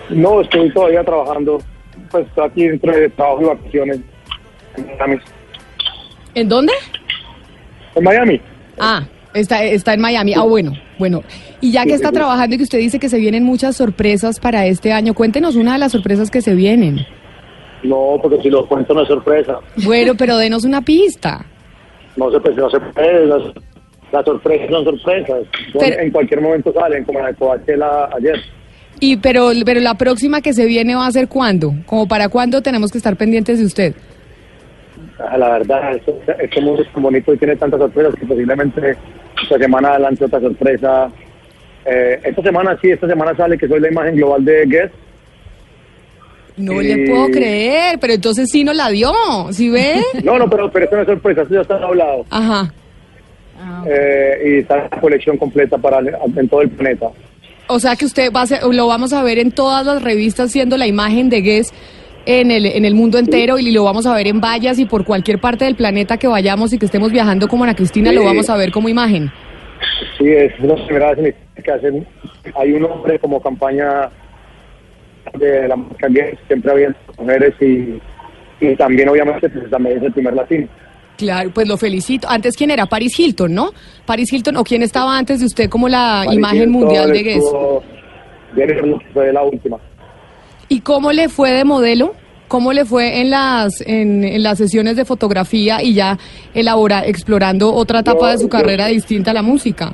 No, 0.09 0.41
estoy 0.41 0.71
todavía 0.73 1.03
trabajando. 1.03 1.59
Pues 2.11 2.25
estoy 2.27 2.45
aquí 2.47 2.63
entre 2.65 3.09
trabajo 3.09 3.41
y 3.41 3.45
vacaciones 3.45 3.99
en 4.77 4.85
Miami. 4.87 5.17
¿En 6.35 6.49
dónde? 6.49 6.73
En 7.95 8.03
Miami. 8.03 8.41
Ah, 8.79 9.03
está, 9.33 9.63
está 9.63 9.93
en 9.93 10.01
Miami. 10.01 10.33
Ah, 10.35 10.43
bueno, 10.43 10.73
bueno. 10.97 11.23
Y 11.61 11.71
ya 11.71 11.83
que 11.85 11.93
está 11.93 12.11
trabajando 12.11 12.55
y 12.55 12.57
que 12.57 12.63
usted 12.63 12.77
dice 12.79 12.99
que 12.99 13.09
se 13.09 13.17
vienen 13.19 13.43
muchas 13.43 13.75
sorpresas 13.75 14.39
para 14.39 14.65
este 14.65 14.93
año, 14.93 15.13
cuéntenos 15.13 15.55
una 15.55 15.73
de 15.73 15.79
las 15.79 15.91
sorpresas 15.91 16.31
que 16.31 16.41
se 16.41 16.55
vienen. 16.55 17.05
No, 17.83 18.17
porque 18.21 18.41
si 18.41 18.49
lo 18.49 18.65
cuento 18.67 18.93
no 18.93 19.01
es 19.03 19.07
sorpresa. 19.07 19.59
Bueno, 19.85 20.13
pero 20.17 20.37
denos 20.37 20.63
una 20.65 20.81
pista. 20.81 21.45
No 22.15 22.31
se, 22.31 22.39
pues, 22.39 22.55
no 22.55 22.69
se 22.69 22.79
puede. 22.79 23.25
Las, 23.25 23.41
las 24.11 24.25
sorpresas 24.25 24.69
son 24.69 24.83
sorpresas. 24.85 25.39
Pero- 25.77 25.99
en 26.01 26.11
cualquier 26.11 26.41
momento 26.41 26.73
salen, 26.73 27.03
como 27.05 27.19
la 27.19 27.27
de 27.27 27.35
Coachella 27.35 28.09
ayer. 28.17 28.39
Y 28.99 29.17
pero, 29.17 29.51
pero 29.65 29.79
la 29.79 29.93
próxima 29.95 30.41
que 30.41 30.53
se 30.53 30.65
viene 30.65 30.95
va 30.95 31.07
a 31.07 31.11
ser 31.11 31.27
cuándo? 31.27 31.73
Como 31.85 32.07
para 32.07 32.29
cuándo 32.29 32.61
tenemos 32.61 32.91
que 32.91 32.97
estar 32.97 33.15
pendientes 33.15 33.59
de 33.59 33.65
usted. 33.65 33.93
Ah, 35.19 35.37
La 35.37 35.49
verdad, 35.51 35.95
este, 35.95 36.13
este 36.39 36.61
mundo 36.61 36.81
es 36.81 36.91
tan 36.91 37.03
bonito 37.03 37.33
y 37.33 37.37
tiene 37.37 37.55
tantas 37.55 37.79
sorpresas 37.79 38.15
que 38.15 38.25
posiblemente 38.25 38.97
esta 39.41 39.57
semana 39.57 39.89
adelante 39.91 40.25
otra 40.25 40.39
sorpresa. 40.41 41.09
Eh, 41.85 42.19
esta 42.23 42.41
semana 42.41 42.77
sí, 42.81 42.89
esta 42.91 43.07
semana 43.07 43.35
sale 43.35 43.57
que 43.57 43.67
soy 43.67 43.79
la 43.79 43.89
imagen 43.89 44.15
global 44.17 44.43
de 44.43 44.65
Guess. 44.65 44.91
No 46.57 46.81
Y- 46.81 46.87
le 46.87 47.09
puedo 47.09 47.27
creer, 47.31 47.97
pero 48.01 48.13
entonces 48.13 48.49
sí 48.51 48.65
nos 48.65 48.75
la 48.75 48.89
dio, 48.89 49.13
¿sí 49.51 49.69
ve? 49.69 50.01
No, 50.23 50.37
no, 50.37 50.49
pero, 50.49 50.69
pero 50.69 50.85
esto 50.85 50.95
no 50.97 51.01
es 51.03 51.07
sorpresa, 51.07 51.43
esto 51.43 51.53
ya 51.55 51.61
está 51.61 51.75
hablado. 51.75 52.25
Ajá. 52.29 52.73
Eh, 53.89 54.41
y 54.45 54.57
está 54.59 54.75
la 54.91 55.01
colección 55.01 55.37
completa 55.37 55.77
para 55.77 55.99
en 55.99 56.49
todo 56.49 56.61
el 56.61 56.69
planeta. 56.69 57.07
O 57.71 57.79
sea 57.79 57.95
que 57.95 58.05
usted 58.05 58.31
va 58.33 58.41
a 58.41 58.47
ser- 58.47 58.63
lo 58.63 58.87
vamos 58.87 59.13
a 59.13 59.21
ver 59.21 59.37
en 59.37 59.51
todas 59.51 59.85
las 59.85 60.01
revistas 60.01 60.51
siendo 60.51 60.75
la 60.75 60.87
imagen 60.87 61.29
de 61.29 61.41
Guess 61.41 61.71
en 62.25 62.49
el, 62.49 62.65
en 62.65 62.83
el 62.83 62.95
mundo 62.95 63.17
entero 63.19 63.59
y 63.59 63.71
lo 63.71 63.83
vamos 63.83 64.05
a 64.07 64.13
ver 64.15 64.27
en 64.27 64.41
vallas 64.41 64.79
y 64.79 64.85
por 64.85 65.05
cualquier 65.05 65.39
parte 65.39 65.65
del 65.65 65.75
planeta 65.75 66.17
que 66.17 66.27
vayamos 66.27 66.73
y 66.73 66.79
que 66.79 66.85
estemos 66.85 67.11
viajando 67.11 67.47
como 67.47 67.63
Ana 67.63 67.75
Cristina, 67.75 68.09
Sí. 68.09 68.15
lo 68.15 68.23
vamos 68.23 68.49
a 68.49 68.57
ver 68.57 68.71
como 68.71 68.89
imagen. 68.89 69.31
Sí, 70.17 70.27
es 70.27 70.51
una 70.59 70.75
primera 70.85 71.13
vez 71.13 71.35
que 71.63 71.71
hacen. 71.71 72.07
Hay 72.55 72.71
un 72.73 72.83
hombre 72.85 73.19
como 73.19 73.39
campaña 73.41 74.09
de 75.37 75.67
la 75.67 75.75
marca 75.75 76.07
Guess, 76.09 76.39
siempre 76.47 76.71
había 76.71 76.95
mujeres 77.19 77.53
y, 77.61 77.99
y 78.65 78.75
también, 78.77 79.09
obviamente, 79.09 79.47
pues, 79.47 79.69
también 79.69 79.97
es 79.97 80.03
el 80.03 80.11
primer 80.13 80.33
latino. 80.33 80.67
Claro, 81.19 81.51
pues 81.53 81.67
lo 81.67 81.75
felicito. 81.75 82.29
Antes, 82.29 82.55
¿quién 82.55 82.71
era? 82.71 82.85
Paris 82.85 83.19
Hilton, 83.19 83.53
¿no? 83.53 83.71
Paris 84.05 84.31
Hilton, 84.31 84.55
¿o 84.55 84.63
quién 84.63 84.83
estaba 84.83 85.17
antes 85.17 85.41
de 85.41 85.47
usted 85.47 85.69
como 85.69 85.89
la 85.89 86.21
Paris 86.23 86.37
imagen 86.39 86.57
Hilton 86.69 86.71
mundial 86.71 87.11
de 87.11 87.23
Guess? 87.23 87.43
fue 89.13 89.33
la 89.33 89.43
última. 89.43 89.77
¿Y 90.69 90.79
cómo 90.79 91.11
le 91.11 91.27
fue 91.27 91.51
de 91.51 91.65
modelo? 91.65 92.15
¿Cómo 92.47 92.71
le 92.73 92.85
fue 92.85 93.19
en 93.21 93.29
las 93.31 93.81
en, 93.81 94.23
en 94.23 94.41
las 94.43 94.57
sesiones 94.57 94.95
de 94.95 95.03
fotografía 95.05 95.83
y 95.83 95.93
ya 95.93 96.17
elabora, 96.53 97.05
explorando 97.05 97.73
otra 97.73 97.99
etapa 97.99 98.27
Yo- 98.27 98.31
de 98.31 98.37
su 98.37 98.43
yo- 98.43 98.49
carrera 98.49 98.87
distinta 98.87 99.31
a 99.31 99.33
la 99.33 99.41
música? 99.43 99.93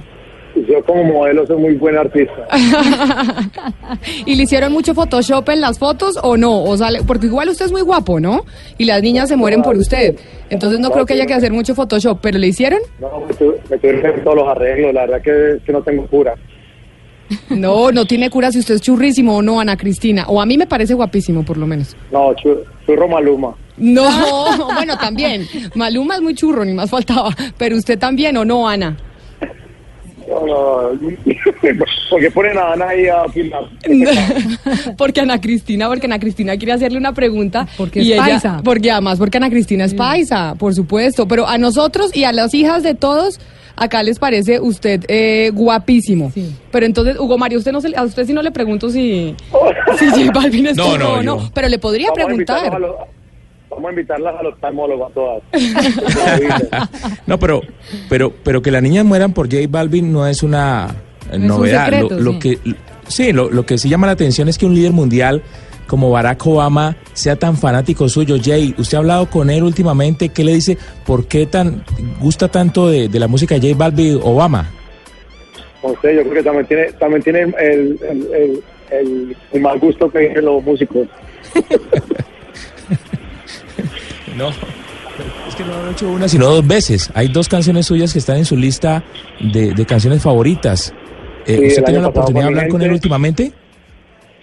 Yo 0.56 0.84
como 0.86 1.04
modelo 1.04 1.46
soy 1.46 1.58
muy 1.58 1.74
buen 1.76 1.98
artista. 1.98 2.48
¿Y 4.26 4.36
le 4.36 4.44
hicieron 4.44 4.72
mucho 4.72 4.94
Photoshop 4.94 5.50
en 5.50 5.62
las 5.62 5.78
fotos 5.80 6.18
o 6.24 6.38
no? 6.38 6.64
O 6.64 6.78
sale, 6.78 7.02
porque 7.06 7.26
igual 7.28 7.50
usted 7.50 7.66
es 7.66 7.72
muy 7.72 7.82
guapo, 7.82 8.20
¿no? 8.20 8.46
Y 8.78 8.86
las 8.86 9.02
niñas 9.02 9.30
se 9.30 9.36
mueren 9.36 9.62
por 9.62 9.76
usted. 9.78 10.16
Entonces 10.50 10.80
no 10.80 10.92
creo 10.92 11.06
que 11.06 11.14
haya 11.14 11.26
que 11.26 11.34
hacer 11.34 11.52
mucho 11.52 11.76
Photoshop, 11.76 12.20
pero 12.22 12.38
¿le 12.38 12.48
hicieron? 12.48 12.80
No, 13.00 13.22
me 13.28 13.34
tuve 13.34 13.58
que 13.80 13.90
hacer 13.90 14.24
todos 14.24 14.38
los 14.38 14.48
arreglos, 14.48 14.94
la 14.94 15.02
verdad 15.02 15.22
que, 15.22 15.58
que 15.66 15.72
no 15.72 15.82
tengo 15.82 16.06
cura. 16.08 16.34
No, 17.50 17.92
no 17.92 18.06
tiene 18.06 18.30
cura 18.30 18.52
si 18.52 18.60
usted 18.60 18.76
es 18.76 18.82
churrísimo 18.82 19.38
o 19.38 19.42
no, 19.42 19.60
Ana 19.60 19.76
Cristina. 19.78 20.26
O 20.28 20.40
a 20.40 20.46
mí 20.46 20.58
me 20.60 20.68
parece 20.68 20.94
guapísimo, 20.94 21.44
por 21.44 21.58
lo 21.58 21.66
menos. 21.66 21.96
No, 22.12 22.34
chu- 22.36 22.60
churro 22.86 23.08
Maluma. 23.08 23.56
No, 23.78 24.04
bueno, 24.76 24.96
también. 25.00 25.48
Maluma 25.74 26.16
es 26.16 26.22
muy 26.22 26.36
churro, 26.36 26.64
ni 26.64 26.74
más 26.74 26.92
faltaba. 26.92 27.32
Pero 27.58 27.78
usted 27.78 27.98
también, 27.98 28.38
¿o 28.38 28.46
no, 28.46 28.68
Ana? 28.70 28.96
No, 30.46 30.90
porque 32.10 32.32
ponen 32.32 32.58
a 32.58 32.74
Ana 32.74 32.90
ahí 32.90 33.08
a 33.08 33.24
opinar. 33.24 33.64
porque 34.98 35.22
Ana 35.22 35.40
Cristina, 35.42 35.88
porque 35.88 36.06
Ana 36.06 36.20
Cristina 36.20 36.58
quiere 36.58 36.74
hacerle 36.74 36.98
una 36.98 37.14
pregunta. 37.14 37.68
Porque 37.78 38.02
y 38.02 38.12
es 38.14 38.18
ella- 38.20 38.24
paisa. 38.28 38.62
Porque 38.64 38.92
además, 38.92 39.18
porque 39.20 39.38
Ana 39.38 39.50
Cristina 39.50 39.86
es 39.86 39.94
paisa, 39.94 40.56
por 40.58 40.74
supuesto. 40.76 41.28
Pero 41.28 41.48
a 41.48 41.58
nosotros 41.58 42.16
y 42.16 42.24
a 42.24 42.32
las 42.32 42.54
hijas 42.54 42.84
de 42.84 42.94
todos, 42.96 43.40
acá 43.76 44.04
les 44.04 44.20
parece 44.20 44.60
usted 44.60 45.04
eh, 45.08 45.52
guapísimo. 45.54 46.32
Pero 46.72 46.86
entonces, 46.86 47.18
Hugo 47.20 47.38
Mario, 47.38 47.60
usted 47.60 47.72
no 47.72 47.82
se, 47.82 47.96
a 47.96 48.04
usted 48.04 48.26
sí 48.26 48.34
no 48.34 48.42
le 48.42 48.52
pregunto 48.52 48.90
si, 48.90 49.36
si 50.00 50.06
J 50.10 50.32
Balvin 50.34 50.68
es 50.68 50.78
No, 50.78 50.98
no, 50.98 51.10
o 51.14 51.24
no. 51.24 51.38
yo- 51.40 51.50
Pero 51.54 51.68
le 51.70 51.80
podría 51.80 52.08
Vamos 52.10 52.24
a 52.24 52.26
preguntar. 52.28 52.76
a 52.76 52.80
los- 52.80 52.96
Vamos 53.76 53.90
a 53.90 53.92
invitarlas 53.92 54.36
a 54.40 54.44
los 54.44 54.54
oftalmólogos 54.54 55.12
a 55.12 55.14
todas. 55.14 55.44
No, 57.28 57.38
pero, 57.40 57.62
pero, 58.10 58.32
pero 58.44 58.62
que 58.62 58.72
las 58.72 58.82
niñas 58.84 59.06
mueran 59.06 59.34
por 59.34 59.48
J 59.52 59.66
Balvin 59.70 60.12
no 60.12 60.26
es 60.28 60.44
una 60.44 60.96
es 61.32 61.38
un 61.38 61.48
novedad. 61.48 61.86
secreto, 61.86 62.16
lo, 62.16 62.20
lo 62.22 62.32
sí. 62.34 62.40
que, 62.40 62.60
sí, 63.08 63.34
lo, 63.34 63.50
lo 63.50 63.66
que 63.66 63.78
sí 63.78 63.90
llama 63.90 64.08
la 64.08 64.14
atención 64.14 64.48
es 64.50 64.58
que 64.58 64.66
un 64.66 64.76
líder 64.76 64.92
mundial 64.92 65.42
como 65.88 66.10
Barack 66.10 66.46
Obama 66.48 66.96
sea 67.14 67.36
tan 67.36 67.58
fanático 67.58 68.10
suyo. 68.10 68.38
Jay, 68.44 68.74
usted 68.78 68.96
ha 68.98 69.00
hablado 69.00 69.30
con 69.30 69.50
él 69.50 69.64
últimamente. 69.64 70.30
¿Qué 70.30 70.44
le 70.44 70.54
dice? 70.54 70.78
¿Por 71.06 71.28
qué 71.28 71.46
tan 71.46 71.84
gusta 72.20 72.48
tanto 72.48 72.90
de, 72.90 73.08
de 73.10 73.20
la 73.20 73.28
música 73.28 73.56
de 73.56 73.62
J 73.70 73.78
Balvin 73.78 74.20
Obama? 74.24 74.70
No 75.84 75.90
sé, 76.02 76.16
yo 76.16 76.22
creo 76.24 76.34
que 76.34 76.44
también 76.44 76.66
tiene, 76.68 76.92
también 76.94 77.22
tiene 77.24 77.42
el, 77.42 77.54
el, 77.60 78.00
el, 78.34 78.64
el- 78.92 79.38
el 79.52 79.62
mal 79.62 79.78
gusto 79.80 80.10
que 80.12 80.20
tienen 80.20 80.46
los 80.46 80.64
músicos. 80.64 81.08
No. 84.38 84.50
Es 85.48 85.56
que 85.56 85.64
no 85.64 85.74
han 85.76 85.92
hecho 85.92 86.10
una, 86.10 86.28
sino 86.28 86.48
dos 86.48 86.68
veces. 86.68 87.10
Hay 87.14 87.30
dos 87.30 87.48
canciones 87.48 87.86
suyas 87.86 88.12
que 88.12 88.20
están 88.20 88.38
en 88.38 88.46
su 88.46 88.58
lista 88.58 89.04
de, 89.40 89.74
de 89.74 89.86
canciones 89.86 90.22
favoritas. 90.22 90.94
Eh, 91.46 91.58
Sí, 91.58 91.68
¿Usted 91.68 91.78
el 91.78 91.84
ha 91.84 91.86
tenido 91.86 91.88
año 91.88 92.02
la 92.02 92.08
oportunidad 92.10 92.44
de 92.44 92.48
hablar 92.50 92.68
con 92.70 92.82
él 92.82 92.92
últimamente? 92.92 93.52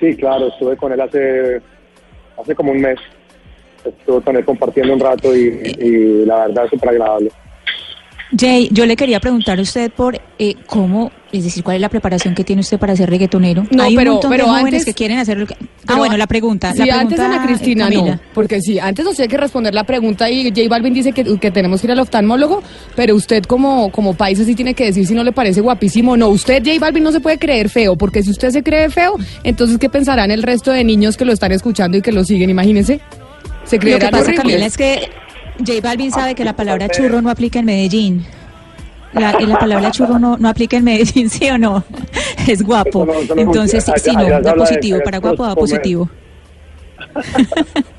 Sí, 0.01 0.17
claro, 0.17 0.49
estuve 0.49 0.77
con 0.77 0.93
él 0.93 1.01
hace, 1.01 1.61
hace 2.41 2.55
como 2.55 2.73
un 2.73 2.81
mes. 2.81 2.99
estuvo 3.85 4.21
también 4.21 4.45
compartiendo 4.47 4.95
un 4.95 5.01
rato 5.01 5.35
y, 5.37 5.41
y 5.79 6.25
la 6.27 6.47
verdad 6.47 6.65
súper 6.71 6.91
agradable. 6.91 7.31
Jay, 8.39 8.69
yo 8.73 8.87
le 8.87 8.97
quería 8.97 9.21
preguntar 9.21 9.59
a 9.59 9.63
usted 9.63 9.91
por 9.93 10.19
eh, 10.39 10.55
cómo, 10.67 11.11
es 11.33 11.45
decir, 11.45 11.63
cuál 11.63 11.77
es 11.77 11.81
la 11.83 11.91
preparación 11.91 12.35
que 12.35 12.45
tiene 12.45 12.61
usted 12.61 12.79
para 12.79 12.97
ser 12.97 13.11
reggaetonero. 13.11 13.65
No, 13.71 13.83
Hay 13.83 13.95
pero- 13.95 14.13
un 14.13 14.15
montón 14.17 14.31
pero 14.31 14.45
de 14.45 14.51
jóvenes 14.51 14.73
antes- 14.73 14.85
que 14.87 14.95
quieren 14.95 15.19
hacer 15.19 15.37
lo 15.39 15.47
que... 15.47 15.55
Ah, 15.87 15.97
bueno, 15.97 16.17
la 16.17 16.27
pregunta. 16.27 16.73
Sí, 16.73 16.79
la 16.79 17.01
antes 17.01 17.19
pregunta, 17.19 17.37
Ana 17.43 17.47
Cristina 17.47 17.89
eh, 17.89 17.95
no, 17.97 18.21
porque 18.33 18.63
sí, 18.63 18.79
antes 18.79 19.05
usted 19.07 19.25
hay 19.25 19.29
que 19.29 19.37
responder 19.37 19.75
la 19.75 19.85
pregunta 19.85 20.31
y 20.31 20.45
J 20.49 20.63
Balvin 20.69 20.95
dice 20.95 21.13
que, 21.13 21.25
que 21.39 21.51
tenemos 21.51 21.81
que 21.83 21.89
ir 21.89 21.93
al 21.93 21.99
oftalmólogo, 22.01 22.63
pero 22.97 23.15
usted 23.15 23.43
como, 23.45 23.91
como 23.93 24.15
país 24.15 24.39
sí 24.39 24.55
tiene 24.55 24.73
que 24.75 24.85
decir 24.87 25.07
si 25.07 25.15
no 25.15 25.25
le 25.25 25.33
parece 25.33 25.61
guapísimo 25.61 26.13
o 26.13 26.17
no. 26.17 26.29
Usted, 26.29 26.63
J 26.65 26.79
Balvin, 26.81 27.03
no 27.03 27.13
se 27.13 27.21
puede 27.21 27.39
creer 27.39 27.69
feo, 27.69 27.97
porque 27.97 28.23
si 28.23 28.31
usted 28.31 28.51
se 28.51 28.63
cree 28.63 28.89
feo, 28.89 29.17
entonces 29.45 29.77
¿qué 29.79 29.91
pensarán 29.91 30.31
el 30.31 30.43
resto 30.43 30.71
de 30.71 30.85
niños 30.85 31.17
que 31.19 31.25
lo 31.27 31.33
están 31.33 31.53
escuchando 31.53 31.99
y 31.99 32.03
que 32.03 32.13
lo 32.13 32.25
siguen? 32.25 32.49
Imagínense. 32.49 33.01
Se 33.65 33.77
Lo 33.77 33.83
que 33.83 34.09
pasa, 34.09 34.19
horribles. 34.25 34.37
Camila, 34.41 34.67
es 34.67 34.77
que 34.77 35.09
J 35.65 35.81
Balvin 35.83 36.11
sabe 36.11 36.35
que 36.35 36.45
la 36.45 36.55
palabra 36.55 36.89
churro 36.89 37.23
no 37.23 37.31
aplica 37.31 37.59
en 37.59 37.67
Medellín. 37.67 38.27
La, 39.13 39.33
la 39.39 39.59
palabra 39.59 39.91
churro 39.91 40.19
no, 40.19 40.37
no 40.39 40.49
aplica 40.49 40.77
en 40.79 40.85
Medellín, 40.85 41.29
¿sí 41.31 41.49
o 41.51 41.59
no? 41.59 41.85
Es 42.49 42.63
guapo. 42.63 43.07
Entonces, 43.37 43.85
sí, 43.97 44.11
no, 44.13 44.41
da 44.41 44.55
positivo. 44.55 44.99
Para 45.05 45.19
guapo 45.19 45.47
da 45.47 45.55
positivo. 45.55 46.09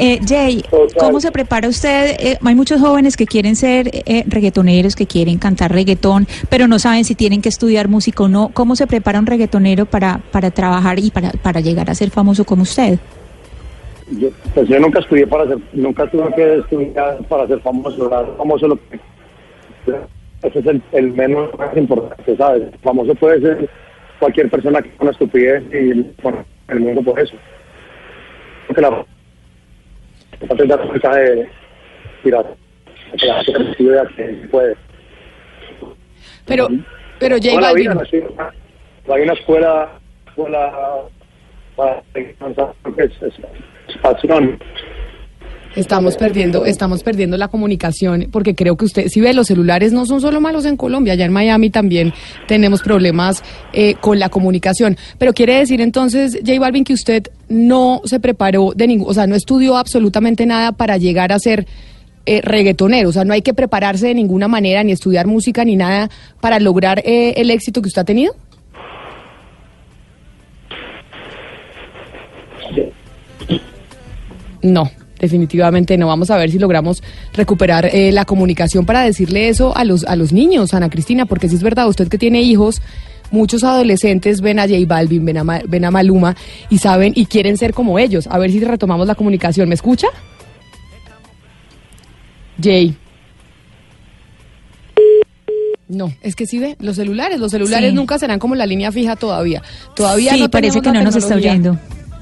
Eh, 0.00 0.20
Jay, 0.24 0.62
¿cómo 0.98 1.20
se 1.20 1.32
prepara 1.32 1.68
usted? 1.68 2.16
Eh, 2.20 2.38
hay 2.40 2.54
muchos 2.54 2.80
jóvenes 2.80 3.16
que 3.16 3.26
quieren 3.26 3.56
ser 3.56 3.90
eh, 3.92 4.22
reggaetoneros, 4.28 4.94
que 4.94 5.06
quieren 5.06 5.38
cantar 5.38 5.72
reggaetón, 5.72 6.28
pero 6.48 6.68
no 6.68 6.78
saben 6.78 7.04
si 7.04 7.16
tienen 7.16 7.42
que 7.42 7.48
estudiar 7.48 7.88
música 7.88 8.22
o 8.22 8.28
no. 8.28 8.50
¿Cómo 8.52 8.76
se 8.76 8.86
prepara 8.86 9.18
un 9.18 9.26
reggaetonero 9.26 9.86
para, 9.86 10.20
para 10.30 10.52
trabajar 10.52 11.00
y 11.00 11.10
para, 11.10 11.32
para 11.32 11.60
llegar 11.60 11.90
a 11.90 11.96
ser 11.96 12.10
famoso 12.10 12.44
como 12.44 12.62
usted? 12.62 13.00
Yo, 14.12 14.30
pues 14.54 14.68
yo 14.68 14.80
nunca 14.80 15.00
estudié 15.00 15.26
para 15.26 15.46
ser, 15.46 15.58
nunca 15.72 16.06
tuve 16.10 16.34
que 16.34 16.58
estudiar 16.58 17.18
para 17.28 17.46
ser 17.46 17.60
famoso. 17.60 18.08
¿verdad? 18.08 18.26
Famoso 18.36 18.68
lo 18.68 18.76
que 18.76 18.98
ese 20.42 20.58
es 20.60 20.66
el, 20.66 20.82
el 20.92 21.12
menos 21.12 21.56
más 21.58 21.76
importante, 21.76 22.36
¿sabes? 22.36 22.62
Famoso 22.82 23.14
puede 23.16 23.40
ser 23.40 23.68
cualquier 24.18 24.48
persona 24.50 24.82
que 24.82 24.90
una 25.00 25.10
estupidez 25.10 25.62
y 25.72 26.06
bueno, 26.22 26.44
el 26.68 26.80
mundo 26.80 27.02
por 27.02 27.18
eso. 27.18 27.34
Creo 28.68 28.74
que 28.74 28.80
la 28.80 28.88
un 30.84 30.92
mensaje 30.92 31.20
de 31.20 31.48
pirata, 32.22 32.50
que 33.18 33.26
la 33.26 33.44
gente 33.44 33.76
que 34.16 34.48
puede. 34.48 34.76
Pero, 36.46 36.68
pero 37.18 37.36
J 37.36 37.60
Balvin. 37.60 37.90
hay 37.90 39.22
una 39.22 39.32
escuela, 39.32 39.90
escuela 40.28 41.02
para 41.76 42.02
que 42.12 42.36
es, 43.04 43.12
Estamos 45.76 46.16
perdiendo, 46.16 46.64
estamos 46.64 47.02
perdiendo 47.02 47.36
la 47.36 47.48
comunicación 47.48 48.28
porque 48.32 48.54
creo 48.54 48.76
que 48.76 48.86
usted, 48.86 49.08
si 49.08 49.20
ve, 49.20 49.32
los 49.34 49.46
celulares 49.46 49.92
no 49.92 50.06
son 50.06 50.20
solo 50.20 50.40
malos 50.40 50.64
en 50.64 50.76
Colombia, 50.76 51.12
allá 51.12 51.26
en 51.26 51.32
Miami 51.32 51.70
también 51.70 52.12
tenemos 52.48 52.82
problemas 52.82 53.44
eh, 53.72 53.94
con 54.00 54.18
la 54.18 54.28
comunicación. 54.28 54.96
Pero 55.18 55.32
quiere 55.32 55.58
decir 55.58 55.80
entonces, 55.80 56.38
J 56.44 56.58
Balvin, 56.58 56.84
que 56.84 56.94
usted 56.94 57.28
no 57.48 58.00
se 58.04 58.18
preparó 58.18 58.72
de 58.74 58.88
ningún, 58.88 59.08
o 59.08 59.14
sea, 59.14 59.26
no 59.26 59.36
estudió 59.36 59.76
absolutamente 59.76 60.46
nada 60.46 60.72
para 60.72 60.96
llegar 60.96 61.32
a 61.32 61.38
ser 61.38 61.66
eh, 62.26 62.40
reggaetonero, 62.42 63.10
o 63.10 63.12
sea, 63.12 63.24
no 63.24 63.32
hay 63.32 63.42
que 63.42 63.54
prepararse 63.54 64.08
de 64.08 64.14
ninguna 64.14 64.48
manera, 64.48 64.82
ni 64.82 64.92
estudiar 64.92 65.26
música, 65.26 65.64
ni 65.64 65.76
nada 65.76 66.10
para 66.40 66.58
lograr 66.60 67.00
eh, 67.04 67.34
el 67.36 67.50
éxito 67.50 67.82
que 67.82 67.88
usted 67.88 68.02
ha 68.02 68.04
tenido. 68.04 68.34
No, 74.62 74.90
definitivamente 75.20 75.96
no. 75.96 76.06
Vamos 76.08 76.30
a 76.30 76.36
ver 76.36 76.50
si 76.50 76.58
logramos 76.58 77.02
recuperar 77.32 77.86
eh, 77.86 78.12
la 78.12 78.24
comunicación 78.24 78.86
para 78.86 79.02
decirle 79.02 79.48
eso 79.48 79.76
a 79.76 79.84
los, 79.84 80.04
a 80.04 80.16
los 80.16 80.32
niños, 80.32 80.74
Ana 80.74 80.90
Cristina, 80.90 81.26
porque 81.26 81.48
si 81.48 81.54
es 81.56 81.62
verdad, 81.62 81.88
usted 81.88 82.08
que 82.08 82.18
tiene 82.18 82.42
hijos, 82.42 82.82
muchos 83.30 83.62
adolescentes 83.64 84.40
ven 84.40 84.58
a 84.58 84.62
J 84.62 84.76
Balvin, 84.86 85.24
ven 85.24 85.38
a, 85.38 85.44
Ma- 85.44 85.60
ven 85.66 85.84
a 85.84 85.90
Maluma 85.90 86.34
y 86.70 86.78
saben 86.78 87.12
y 87.14 87.26
quieren 87.26 87.56
ser 87.56 87.72
como 87.74 87.98
ellos. 87.98 88.26
A 88.28 88.38
ver 88.38 88.50
si 88.50 88.60
retomamos 88.60 89.06
la 89.06 89.14
comunicación. 89.14 89.68
¿Me 89.68 89.74
escucha? 89.74 90.08
Jay. 92.62 92.96
No, 95.88 96.12
es 96.20 96.36
que 96.36 96.46
sí 96.46 96.58
ve, 96.58 96.76
los 96.80 96.96
celulares, 96.96 97.40
los 97.40 97.50
celulares 97.50 97.90
Sí. 97.90 97.96
nunca 97.96 98.18
serán 98.18 98.38
como 98.38 98.54
la 98.54 98.66
línea 98.66 98.92
fija 98.92 99.16
todavía. 99.16 99.62
Todavía 99.96 100.34
Sí, 100.34 100.40
no 100.40 100.50
parece 100.50 100.82
que 100.82 100.92
no 100.92 101.02
nos 101.02 101.16
está 101.16 101.36
oyendo. 101.36 101.78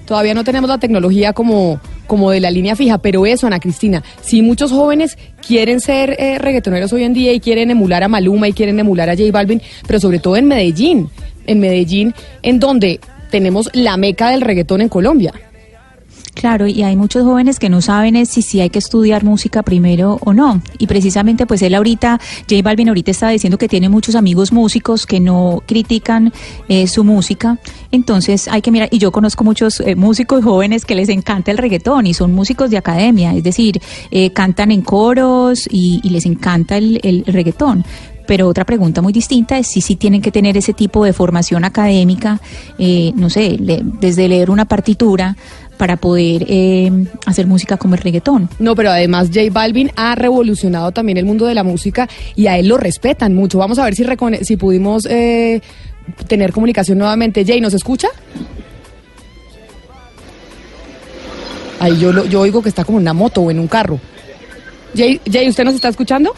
Todavía 0.07 0.35
no 0.35 0.45
tenemos 0.45 0.71
la 0.71 0.79
tecnología 0.79 1.33
como, 1.33 1.81
como 2.07 2.31
de 2.31 2.41
la 2.41 2.51
línea 2.51 2.77
fija, 2.77 2.99
pero 2.99 3.27
eso, 3.27 3.47
Ana 3.47 3.61
Cristina, 3.61 4.03
sí 4.23 4.43
muchos 4.43 4.73
jóvenes 4.73 5.19
quieren 5.47 5.81
ser 5.81 6.17
eh, 6.19 6.39
reggaetoneros 6.39 6.93
hoy 6.93 7.05
en 7.05 7.15
día 7.15 7.33
y 7.33 7.41
quieren 7.41 7.71
emular 7.71 8.03
a 8.03 8.09
Maluma 8.09 8.49
y 8.49 8.53
quieren 8.53 8.79
emular 8.79 9.11
a 9.11 9.17
J 9.17 9.31
Balvin, 9.33 9.61
pero 9.87 10.01
sobre 10.01 10.19
todo 10.19 10.37
en 10.37 10.47
Medellín, 10.47 11.09
en 11.47 11.61
Medellín, 11.61 12.15
en 12.43 12.61
donde 12.61 13.01
tenemos 13.31 13.69
la 13.73 13.97
meca 13.97 14.31
del 14.31 14.41
reggaetón 14.41 14.81
en 14.81 14.89
Colombia. 14.89 15.33
Claro, 16.39 16.67
y 16.67 16.83
hay 16.83 16.97
muchos 16.97 17.25
jóvenes 17.25 17.59
que 17.59 17.71
no 17.71 17.81
saben 17.81 18.15
es 18.15 18.29
si, 18.29 18.43
si 18.43 18.61
hay 18.61 18.69
que 18.69 18.79
estudiar 18.79 19.25
música 19.25 19.63
primero 19.63 20.19
o 20.21 20.35
no. 20.35 20.61
Y 20.77 20.87
precisamente, 20.87 21.47
pues 21.47 21.63
él 21.63 21.75
ahorita, 21.75 22.21
J 22.49 22.61
Balvin 22.63 22.89
ahorita 22.89 23.11
estaba 23.11 23.33
diciendo 23.33 23.57
que 23.57 23.69
tiene 23.69 23.89
muchos 23.89 24.15
amigos 24.17 24.53
músicos 24.53 25.07
que 25.07 25.19
no 25.19 25.63
critican 25.67 26.35
eh, 26.69 26.89
su 26.89 27.05
música. 27.05 27.59
Entonces 27.91 28.49
hay 28.49 28.61
que 28.61 28.71
mirar, 28.71 28.91
y 28.93 28.99
yo 28.99 29.13
conozco 29.13 29.45
muchos 29.45 29.81
eh, 29.81 29.97
músicos 29.97 30.45
jóvenes 30.45 30.85
que 30.85 30.95
les 30.95 31.09
encanta 31.09 31.51
el 31.51 31.57
reggaetón 31.57 32.07
y 32.07 32.13
son 32.13 32.35
músicos 32.35 32.69
de 32.69 32.77
academia, 32.77 33.33
es 33.35 33.43
decir, 33.43 33.81
eh, 34.11 34.31
cantan 34.35 34.71
en 34.73 34.83
coros 34.83 35.67
y, 35.71 36.01
y 36.03 36.11
les 36.11 36.27
encanta 36.27 36.77
el, 36.77 37.01
el 37.03 37.25
reggaetón. 37.25 37.83
Pero 38.27 38.49
otra 38.49 38.65
pregunta 38.65 39.03
muy 39.03 39.13
distinta 39.13 39.57
es 39.57 39.69
si 39.69 39.81
sí 39.81 39.95
tienen 39.95 40.21
que 40.21 40.33
tener 40.33 40.57
ese 40.57 40.73
tipo 40.75 41.05
de 41.05 41.13
formación 41.13 41.65
académica, 41.65 42.41
eh, 42.77 43.13
no 43.15 43.31
sé, 43.31 43.57
le- 43.57 43.83
desde 43.85 44.29
leer 44.29 44.51
una 44.51 44.65
partitura 44.65 45.37
para 45.77 45.97
poder 45.97 46.45
eh, 46.49 46.91
hacer 47.27 47.47
música 47.47 47.77
como 47.77 47.95
el 47.95 48.01
reggaetón. 48.01 48.49
No, 48.59 48.75
pero 48.75 48.91
además 48.91 49.29
J 49.29 49.43
Balvin 49.51 49.91
ha 49.97 50.15
revolucionado 50.15 50.91
también 50.93 51.19
el 51.19 51.25
mundo 51.25 51.47
de 51.47 51.55
la 51.55 51.63
música 51.63 52.09
y 52.35 52.47
a 52.49 52.59
él 52.59 52.69
lo 52.69 52.77
respetan 52.79 53.35
mucho. 53.35 53.59
Vamos 53.59 53.79
a 53.79 53.85
ver 53.85 53.95
si, 53.95 54.05
si 54.43 54.57
pudimos 54.57 55.07
eh, 55.07 55.61
tener 56.27 56.53
comunicación 56.53 56.99
nuevamente. 56.99 57.45
Jay, 57.45 57.61
¿nos 57.61 57.75
escucha? 57.75 58.09
Ahí 61.79 61.99
yo, 61.99 62.13
lo- 62.13 62.25
yo 62.25 62.41
oigo 62.41 62.63
que 62.63 62.69
está 62.71 62.85
como 62.85 62.99
en 62.99 63.03
una 63.03 63.13
moto 63.13 63.43
o 63.43 63.51
en 63.51 63.59
un 63.61 63.69
carro. 63.69 64.01
Jay, 64.97 65.21
Jay, 65.31 65.49
¿usted 65.49 65.65
nos 65.65 65.75
está 65.75 65.89
escuchando? 65.89 66.35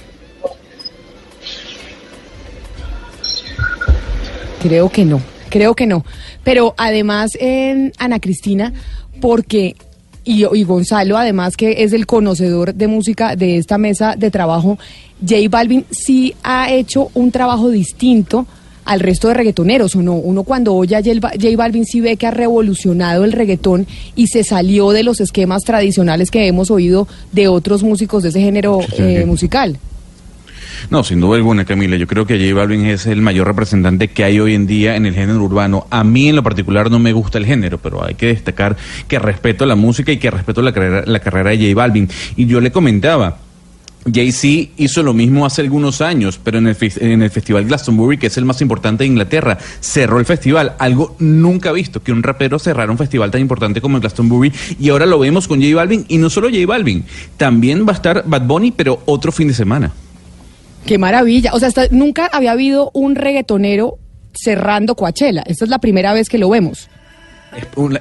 Creo 4.60 4.88
que 4.90 5.04
no, 5.04 5.20
creo 5.50 5.74
que 5.74 5.86
no. 5.86 6.04
Pero 6.42 6.74
además, 6.76 7.32
Ana 7.98 8.18
Cristina, 8.20 8.72
porque, 9.20 9.74
y, 10.24 10.44
y 10.44 10.62
Gonzalo, 10.64 11.16
además 11.16 11.56
que 11.56 11.82
es 11.84 11.92
el 11.92 12.06
conocedor 12.06 12.74
de 12.74 12.86
música 12.88 13.36
de 13.36 13.56
esta 13.58 13.78
mesa 13.78 14.14
de 14.16 14.30
trabajo, 14.30 14.78
J 15.20 15.36
Balvin 15.50 15.84
sí 15.90 16.34
ha 16.42 16.72
hecho 16.72 17.10
un 17.14 17.30
trabajo 17.30 17.70
distinto 17.70 18.46
al 18.84 19.00
resto 19.00 19.28
de 19.28 19.34
reggaetoneros, 19.34 19.94
¿o 19.96 20.02
no? 20.02 20.14
Uno 20.14 20.44
cuando 20.44 20.74
oye 20.74 20.96
a 20.96 21.02
J 21.02 21.20
Ba- 21.20 21.32
J 21.32 21.48
Balvin 21.56 21.84
sí 21.84 22.00
ve 22.00 22.16
que 22.16 22.26
ha 22.26 22.30
revolucionado 22.30 23.24
el 23.24 23.32
reggaetón 23.32 23.86
y 24.16 24.28
se 24.28 24.44
salió 24.44 24.90
de 24.92 25.02
los 25.02 25.20
esquemas 25.20 25.62
tradicionales 25.64 26.30
que 26.30 26.46
hemos 26.46 26.70
oído 26.70 27.06
de 27.32 27.48
otros 27.48 27.82
músicos 27.82 28.22
de 28.22 28.30
ese 28.30 28.40
género 28.40 28.78
Sí, 28.82 29.02
eh, 29.02 29.24
musical. 29.26 29.76
No, 30.90 31.04
sin 31.04 31.20
duda 31.20 31.36
alguna, 31.36 31.64
Camila. 31.64 31.96
Yo 31.96 32.06
creo 32.06 32.26
que 32.26 32.38
J 32.38 32.54
Balvin 32.54 32.86
es 32.86 33.06
el 33.06 33.20
mayor 33.20 33.46
representante 33.46 34.08
que 34.08 34.24
hay 34.24 34.40
hoy 34.40 34.54
en 34.54 34.66
día 34.66 34.96
en 34.96 35.06
el 35.06 35.14
género 35.14 35.42
urbano. 35.42 35.86
A 35.90 36.04
mí 36.04 36.28
en 36.28 36.36
lo 36.36 36.42
particular 36.42 36.90
no 36.90 36.98
me 36.98 37.12
gusta 37.12 37.38
el 37.38 37.46
género, 37.46 37.78
pero 37.78 38.04
hay 38.04 38.14
que 38.14 38.26
destacar 38.26 38.76
que 39.06 39.18
respeto 39.18 39.66
la 39.66 39.76
música 39.76 40.12
y 40.12 40.18
que 40.18 40.30
respeto 40.30 40.62
la 40.62 40.72
carrera, 40.72 41.02
la 41.06 41.20
carrera 41.20 41.50
de 41.50 41.58
J 41.58 41.74
Balvin. 41.74 42.08
Y 42.36 42.46
yo 42.46 42.60
le 42.60 42.70
comentaba, 42.70 43.38
Jay-Z 44.12 44.72
hizo 44.76 45.02
lo 45.02 45.12
mismo 45.12 45.44
hace 45.44 45.62
algunos 45.62 46.00
años, 46.00 46.40
pero 46.42 46.58
en 46.58 46.68
el, 46.68 46.76
en 46.80 47.22
el 47.22 47.30
Festival 47.30 47.64
Glastonbury, 47.66 48.18
que 48.18 48.28
es 48.28 48.36
el 48.36 48.44
más 48.44 48.60
importante 48.60 49.04
de 49.04 49.08
Inglaterra, 49.08 49.58
cerró 49.80 50.18
el 50.18 50.24
festival. 50.24 50.74
Algo 50.78 51.16
nunca 51.18 51.72
visto, 51.72 52.02
que 52.02 52.12
un 52.12 52.22
rapero 52.22 52.58
cerrara 52.58 52.90
un 52.90 52.98
festival 52.98 53.30
tan 53.30 53.40
importante 53.40 53.80
como 53.80 53.96
el 53.96 54.00
Glastonbury. 54.00 54.52
Y 54.78 54.88
ahora 54.90 55.06
lo 55.06 55.18
vemos 55.18 55.48
con 55.48 55.60
J 55.60 55.74
Balvin, 55.74 56.04
y 56.08 56.18
no 56.18 56.30
solo 56.30 56.48
J 56.48 56.66
Balvin, 56.66 57.04
también 57.36 57.86
va 57.86 57.92
a 57.92 57.96
estar 57.96 58.24
Bad 58.26 58.42
Bunny, 58.42 58.72
pero 58.72 59.02
otro 59.06 59.32
fin 59.32 59.48
de 59.48 59.54
semana. 59.54 59.92
Qué 60.88 60.98
maravilla. 60.98 61.52
O 61.52 61.58
sea, 61.58 61.68
hasta- 61.68 61.88
nunca 61.90 62.26
había 62.32 62.52
habido 62.52 62.90
un 62.94 63.14
reggaetonero 63.14 63.98
cerrando 64.34 64.94
Coachella. 64.94 65.42
Esta 65.46 65.64
es 65.64 65.70
la 65.70 65.78
primera 65.78 66.12
vez 66.12 66.28
que 66.28 66.38
lo 66.38 66.48
vemos. 66.50 66.88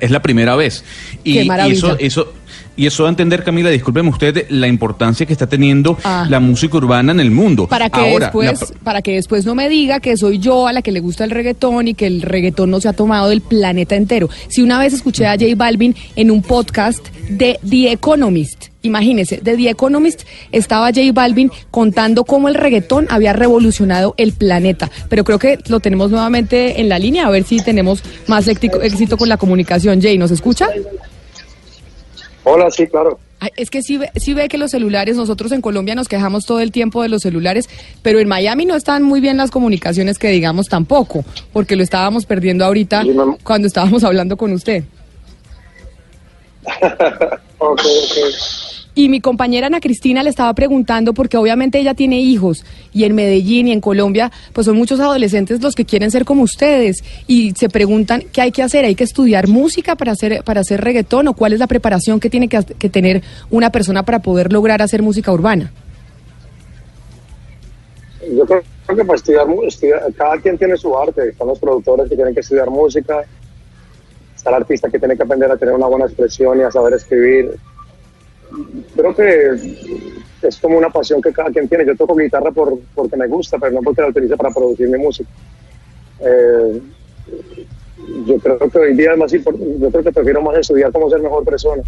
Es, 0.02 0.12
la 0.12 0.22
primera 0.22 0.56
vez. 0.56 0.84
Y, 1.24 1.36
Qué 1.36 1.44
y 1.44 1.48
maravilla. 1.48 1.78
eso, 1.78 1.98
eso, 2.00 2.34
y 2.78 2.86
eso 2.86 3.04
da 3.04 3.10
a 3.10 3.12
entender, 3.12 3.44
Camila, 3.44 3.70
discúlpeme 3.70 4.10
usted, 4.10 4.46
la 4.50 4.68
importancia 4.68 5.26
que 5.26 5.34
está 5.34 5.48
teniendo 5.48 5.98
Ah. 6.04 6.26
la 6.30 6.40
música 6.40 6.78
urbana 6.78 7.12
en 7.12 7.20
el 7.20 7.32
mundo. 7.32 7.68
Para 7.68 7.90
que, 7.90 8.00
Ahora, 8.00 8.28
después, 8.28 8.62
la- 8.62 8.68
para 8.84 9.02
que 9.02 9.16
después 9.16 9.46
no 9.46 9.56
me 9.56 9.68
diga 9.68 10.00
que 10.00 10.16
soy 10.16 10.40
yo 10.40 10.68
a 10.68 10.74
la 10.74 10.82
que 10.82 10.92
le 10.94 11.00
gusta 11.02 11.24
el 11.26 11.32
reggaetón 11.32 11.88
y 11.90 11.94
que 11.96 12.08
el 12.08 12.22
reggaetón 12.22 12.70
no 12.72 12.80
se 12.80 12.88
ha 12.88 12.94
tomado 12.94 13.30
del 13.30 13.42
planeta 13.42 13.96
entero. 13.96 14.30
Si 14.48 14.62
una 14.62 14.80
vez 14.80 14.94
escuché 14.94 15.26
a 15.26 15.32
J 15.34 15.46
Balvin 15.58 15.96
en 16.16 16.32
un 16.32 16.42
podcast 16.42 17.06
de 17.30 17.60
The 17.70 17.92
Economist, 17.92 18.66
imagínese, 18.84 19.38
de 19.44 19.58
The 19.58 19.70
Economist 19.72 20.22
estaba 20.52 20.88
J 20.94 21.02
Balvin 21.14 21.52
contando 21.72 22.24
cómo 22.24 22.48
el 22.48 22.56
reggaetón 22.56 23.08
había 23.10 23.34
revolucionado 23.34 24.14
el 24.18 24.32
planeta. 24.34 24.90
Pero 25.10 25.24
creo 25.24 25.40
que 25.40 25.58
lo 25.68 25.80
tenemos 25.80 26.12
nuevamente 26.12 26.80
en 26.80 26.88
la 26.90 27.00
línea, 27.00 27.26
a 27.26 27.30
ver 27.32 27.44
si 27.44 27.58
tenemos 27.58 28.02
más 28.28 28.48
éxito, 28.48 28.82
éxito 28.82 29.18
con 29.18 29.28
la 29.30 29.38
comunicación. 29.38 30.02
Jay, 30.02 30.18
¿nos 30.18 30.32
escucha? 30.32 30.68
Hola, 32.50 32.72
sí, 32.72 32.88
claro. 32.88 33.20
Ay, 33.42 33.50
es 33.58 33.70
que 33.70 33.82
sí 33.82 33.98
ve, 33.98 34.10
sí 34.16 34.34
ve 34.34 34.48
que 34.48 34.58
los 34.58 34.72
celulares, 34.72 35.18
nosotros 35.18 35.52
en 35.52 35.60
Colombia 35.60 35.96
nos 35.96 36.08
quejamos 36.08 36.46
todo 36.46 36.62
el 36.62 36.72
tiempo 36.72 37.04
de 37.04 37.10
los 37.10 37.22
celulares, 37.22 37.70
pero 38.02 38.20
en 38.20 38.28
Miami 38.30 38.66
no 38.66 38.76
están 38.76 39.04
muy 39.04 39.20
bien 39.20 39.36
las 39.36 39.52
comunicaciones 39.52 40.18
que 40.18 40.30
digamos 40.30 40.68
tampoco, 40.68 41.26
porque 41.52 41.76
lo 41.76 41.84
estábamos 41.84 42.26
perdiendo 42.26 42.64
ahorita 42.64 43.04
cuando 43.44 43.68
estábamos 43.68 44.06
hablando 44.06 44.38
con 44.38 44.54
usted. 44.54 44.84
Ok, 47.60 47.80
ok. 47.80 48.87
Y 48.98 49.10
mi 49.10 49.22
compañera 49.22 49.68
Ana 49.68 49.80
Cristina 49.80 50.24
le 50.24 50.32
estaba 50.32 50.52
preguntando, 50.56 51.14
porque 51.14 51.38
obviamente 51.38 51.78
ella 51.78 51.94
tiene 51.94 52.20
hijos, 52.20 52.66
y 52.92 53.04
en 53.04 53.14
Medellín 53.14 53.68
y 53.68 53.72
en 53.72 53.80
Colombia, 53.80 54.32
pues 54.54 54.66
son 54.66 54.76
muchos 54.76 55.00
adolescentes 55.00 55.62
los 55.62 55.76
que 55.76 55.86
quieren 55.86 56.10
ser 56.10 56.26
como 56.26 56.42
ustedes, 56.42 57.04
y 57.28 57.52
se 57.52 57.70
preguntan 57.70 58.24
qué 58.34 58.42
hay 58.42 58.52
que 58.52 58.64
hacer, 58.64 58.86
hay 58.86 58.96
que 58.96 59.04
estudiar 59.04 59.48
música 59.48 59.96
para 59.96 60.14
hacer, 60.14 60.44
para 60.44 60.62
hacer 60.62 60.82
reggaetón, 60.82 61.28
o 61.28 61.34
cuál 61.36 61.54
es 61.54 61.60
la 61.60 61.68
preparación 61.68 62.20
que 62.20 62.32
tiene 62.32 62.48
que, 62.48 62.90
tener 62.90 63.22
una 63.52 63.72
persona 63.72 64.02
para 64.02 64.18
poder 64.18 64.52
lograr 64.52 64.82
hacer 64.82 65.04
música 65.04 65.32
urbana. 65.32 65.72
Yo 68.36 68.46
creo 68.48 68.64
que 68.88 69.06
para 69.06 69.16
estudiar, 69.16 69.46
estudiar- 69.68 70.12
cada 70.16 70.42
quien 70.42 70.58
tiene 70.58 70.76
su 70.76 70.98
arte. 70.98 71.30
Están 71.30 71.50
los 71.50 71.60
productores 71.60 72.10
que 72.10 72.16
tienen 72.16 72.34
que 72.34 72.40
estudiar 72.40 72.72
música, 72.72 73.24
está 74.36 74.50
el 74.50 74.56
artista 74.56 74.90
que 74.90 74.98
tiene 74.98 75.16
que 75.16 75.22
aprender 75.22 75.52
a 75.52 75.56
tener 75.56 75.76
una 75.76 75.86
buena 75.86 76.06
expresión 76.06 76.60
y 76.60 76.64
a 76.64 76.72
saber 76.72 76.94
escribir. 76.94 77.60
Creo 78.96 79.16
que 79.16 79.52
es 80.42 80.58
como 80.58 80.78
una 80.78 80.90
pasión 80.90 81.22
que 81.22 81.32
cada 81.32 81.50
quien 81.50 81.68
tiene. 81.68 81.86
Yo 81.86 81.96
toco 81.96 82.16
guitarra 82.16 82.52
por, 82.52 82.80
porque 82.96 83.18
me 83.18 83.28
gusta, 83.28 83.58
pero 83.58 83.74
no 83.74 83.82
porque 83.82 84.02
la 84.02 84.08
utilice 84.10 84.38
para 84.38 84.54
producir 84.54 84.90
mi 84.90 84.98
música. 84.98 85.30
Eh, 86.20 86.82
yo 88.26 88.38
creo 88.40 88.58
que 88.58 88.78
hoy 88.78 88.96
día 88.96 89.14
es 89.14 89.18
más 89.18 89.34
importante, 89.34 89.80
yo 89.80 89.90
creo 89.92 90.04
que 90.04 90.12
prefiero 90.12 90.42
más 90.42 90.58
estudiar 90.58 90.92
cómo 90.92 91.10
ser 91.10 91.22
mejor 91.22 91.44
persona. 91.44 91.84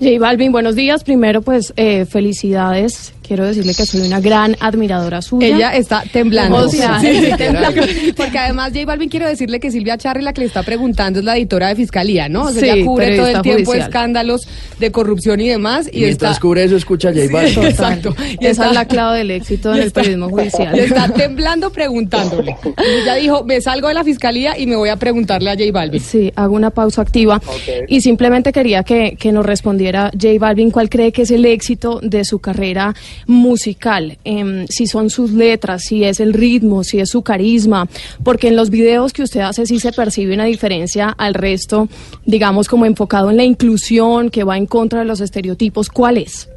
J 0.00 0.18
Balvin, 0.18 0.50
buenos 0.50 0.74
días. 0.74 1.04
Primero, 1.04 1.42
pues, 1.42 1.74
eh, 1.76 2.06
felicidades. 2.06 3.12
Quiero 3.30 3.46
decirle 3.46 3.74
que 3.76 3.86
soy 3.86 4.00
una 4.00 4.18
gran 4.18 4.56
admiradora 4.58 5.22
suya. 5.22 5.46
Ella 5.46 5.76
está 5.76 6.02
temblando. 6.12 6.56
O 6.56 6.68
sea, 6.68 6.98
Sí, 7.00 7.06
literal. 7.12 7.38
temblando. 7.38 7.82
Porque 8.16 8.38
además 8.40 8.72
J 8.74 8.84
Balvin 8.86 9.08
quiero 9.08 9.28
decirle 9.28 9.60
que 9.60 9.70
Silvia 9.70 9.96
Charri 9.96 10.20
la 10.22 10.32
que 10.32 10.40
le 10.40 10.48
está 10.48 10.64
preguntando 10.64 11.20
es 11.20 11.24
la 11.24 11.36
editora 11.36 11.68
de 11.68 11.76
fiscalía, 11.76 12.28
¿no? 12.28 12.46
O 12.46 12.50
sea, 12.50 12.60
Sí, 12.60 12.68
ella 12.80 12.84
cubre 12.84 13.16
todo 13.16 13.26
el 13.28 13.42
tiempo 13.42 13.66
judicial. 13.66 13.88
escándalos 13.88 14.48
de 14.80 14.90
corrupción 14.90 15.40
y 15.40 15.48
demás. 15.48 15.88
Y, 15.92 15.98
Y 15.98 16.04
mientras 16.06 16.32
está... 16.32 16.40
cubre 16.42 16.64
eso, 16.64 16.74
escucha 16.74 17.10
a 17.10 17.12
J 17.12 17.26
Balvin. 17.30 17.54
Sí, 17.54 17.60
exacto. 17.66 18.16
Y 18.18 18.46
Esa 18.46 18.50
está- 18.50 18.66
es 18.70 18.74
la 18.74 18.84
clave 18.86 19.18
del 19.18 19.30
éxito 19.30 19.72
en 19.76 19.82
el 19.82 19.92
periodismo 19.92 20.28
judicial. 20.28 20.74
y 20.76 20.80
está 20.80 21.08
temblando 21.10 21.70
preguntándole. 21.70 22.56
Y 22.64 23.02
ella 23.02 23.14
dijo, 23.14 23.44
me 23.44 23.60
salgo 23.60 23.86
de 23.86 23.94
la 23.94 24.02
fiscalía 24.02 24.58
y 24.58 24.66
me 24.66 24.74
voy 24.74 24.88
a 24.88 24.96
preguntarle 24.96 25.50
a 25.50 25.54
J 25.54 25.66
Balvin. 25.72 26.00
Sí, 26.00 26.32
hago 26.34 26.56
una 26.56 26.70
pausa 26.70 27.02
activa. 27.02 27.40
Y 27.86 28.00
simplemente 28.00 28.50
quería 28.52 28.82
que, 28.82 29.16
que 29.16 29.30
nos 29.30 29.46
respondiera 29.46 30.10
J 30.20 30.34
Balvin 30.40 30.72
cuál 30.72 30.90
cree 30.90 31.12
que 31.12 31.22
es 31.22 31.30
el 31.30 31.44
éxito 31.44 32.00
de 32.02 32.24
su 32.24 32.40
carrera 32.40 32.92
musical. 33.26 34.18
Em, 34.24 34.66
si 34.66 34.86
son 34.86 35.10
sus 35.10 35.32
letras, 35.32 35.82
si 35.82 36.04
es 36.04 36.20
el 36.20 36.32
ritmo, 36.32 36.84
si 36.84 37.00
es 37.00 37.10
su 37.10 37.22
carisma. 37.22 37.88
Porque 38.24 38.48
en 38.48 38.56
los 38.56 38.70
videos 38.70 39.12
que 39.12 39.22
usted 39.22 39.40
hace 39.40 39.66
sí 39.66 39.80
se 39.80 39.92
percibe 39.92 40.34
una 40.34 40.44
diferencia 40.44 41.14
al 41.16 41.34
resto, 41.34 41.88
digamos 42.24 42.68
como 42.68 42.86
enfocado 42.86 43.30
en 43.30 43.36
la 43.36 43.44
inclusión, 43.44 44.30
que 44.30 44.44
va 44.44 44.56
en 44.56 44.66
contra 44.66 45.00
de 45.00 45.04
los 45.04 45.20
estereotipos. 45.20 45.88
¿Cuál 45.88 46.18
es? 46.18 46.48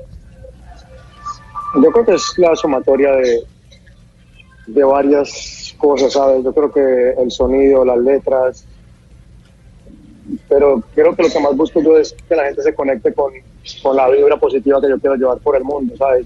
Yo 1.75 1.91
creo 1.91 2.05
que 2.05 2.13
es 2.13 2.33
la 2.37 2.55
sumatoria 2.55 3.11
de, 3.15 3.43
de 4.67 4.83
varias 4.83 5.73
cosas, 5.77 6.13
¿sabes? 6.13 6.43
Yo 6.43 6.53
creo 6.53 6.71
que 6.71 7.21
el 7.21 7.31
sonido, 7.31 7.83
las 7.83 7.97
letras, 7.97 8.65
pero 10.47 10.81
creo 10.95 11.15
que 11.15 11.23
lo 11.23 11.29
que 11.29 11.39
más 11.39 11.55
busco 11.55 11.81
yo 11.81 11.97
es 11.97 12.15
que 12.27 12.35
la 12.35 12.45
gente 12.45 12.61
se 12.61 12.73
conecte 12.73 13.13
con, 13.13 13.33
con 13.81 13.95
la 13.95 14.09
vibra 14.09 14.37
positiva 14.37 14.81
que 14.81 14.89
yo 14.89 14.99
quiero 14.99 15.15
llevar 15.15 15.39
por 15.39 15.55
el 15.55 15.63
mundo, 15.63 15.95
¿sabes? 15.97 16.25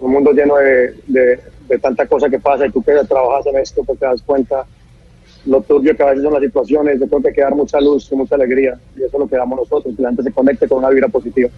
Un 0.00 0.12
mundo 0.12 0.32
lleno 0.32 0.56
de, 0.56 0.94
de, 1.06 1.40
de 1.68 1.78
tanta 1.78 2.06
cosa 2.06 2.28
que 2.28 2.38
pasa 2.38 2.66
y 2.66 2.70
tú 2.70 2.82
que 2.82 2.92
trabajas 3.08 3.46
en 3.46 3.58
esto, 3.58 3.82
pues 3.84 3.98
te 3.98 4.06
das 4.06 4.22
cuenta 4.22 4.64
lo 5.46 5.60
turbio 5.62 5.96
que 5.96 6.02
a 6.02 6.06
veces 6.06 6.22
son 6.22 6.34
las 6.34 6.42
situaciones, 6.42 7.00
yo 7.00 7.06
creo 7.06 7.22
que 7.22 7.28
hay 7.28 7.34
que 7.34 7.40
dar 7.40 7.54
mucha 7.54 7.80
luz 7.80 8.08
y 8.12 8.16
mucha 8.16 8.34
alegría 8.34 8.78
y 8.94 9.02
eso 9.02 9.16
es 9.16 9.18
lo 9.18 9.28
que 9.28 9.36
damos 9.36 9.58
nosotros, 9.58 9.94
que 9.96 10.02
la 10.02 10.10
gente 10.10 10.22
se 10.24 10.32
conecte 10.32 10.68
con 10.68 10.78
una 10.78 10.90
vibra 10.90 11.08
positiva. 11.08 11.48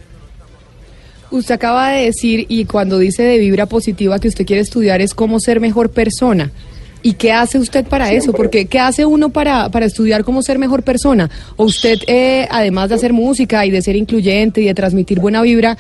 Usted 1.30 1.54
acaba 1.54 1.90
de 1.92 2.04
decir, 2.04 2.44
y 2.48 2.66
cuando 2.66 2.98
dice 2.98 3.22
de 3.22 3.38
vibra 3.38 3.66
positiva 3.66 4.18
que 4.18 4.28
usted 4.28 4.44
quiere 4.44 4.60
estudiar 4.60 5.00
es 5.00 5.14
cómo 5.14 5.40
ser 5.40 5.60
mejor 5.60 5.90
persona. 5.90 6.52
¿Y 7.04 7.14
qué 7.14 7.32
hace 7.32 7.58
usted 7.58 7.84
para 7.84 8.12
eso? 8.12 8.32
Porque 8.32 8.66
¿qué 8.66 8.78
hace 8.78 9.04
uno 9.04 9.30
para, 9.30 9.70
para 9.70 9.86
estudiar 9.86 10.22
cómo 10.22 10.42
ser 10.42 10.58
mejor 10.58 10.84
persona? 10.84 11.30
O 11.56 11.64
usted, 11.64 11.98
eh, 12.06 12.46
además 12.48 12.90
de 12.90 12.94
hacer 12.94 13.12
música 13.12 13.66
y 13.66 13.70
de 13.72 13.82
ser 13.82 13.96
incluyente 13.96 14.60
y 14.60 14.66
de 14.66 14.74
transmitir 14.74 15.18
buena 15.18 15.42
vibra, 15.42 15.76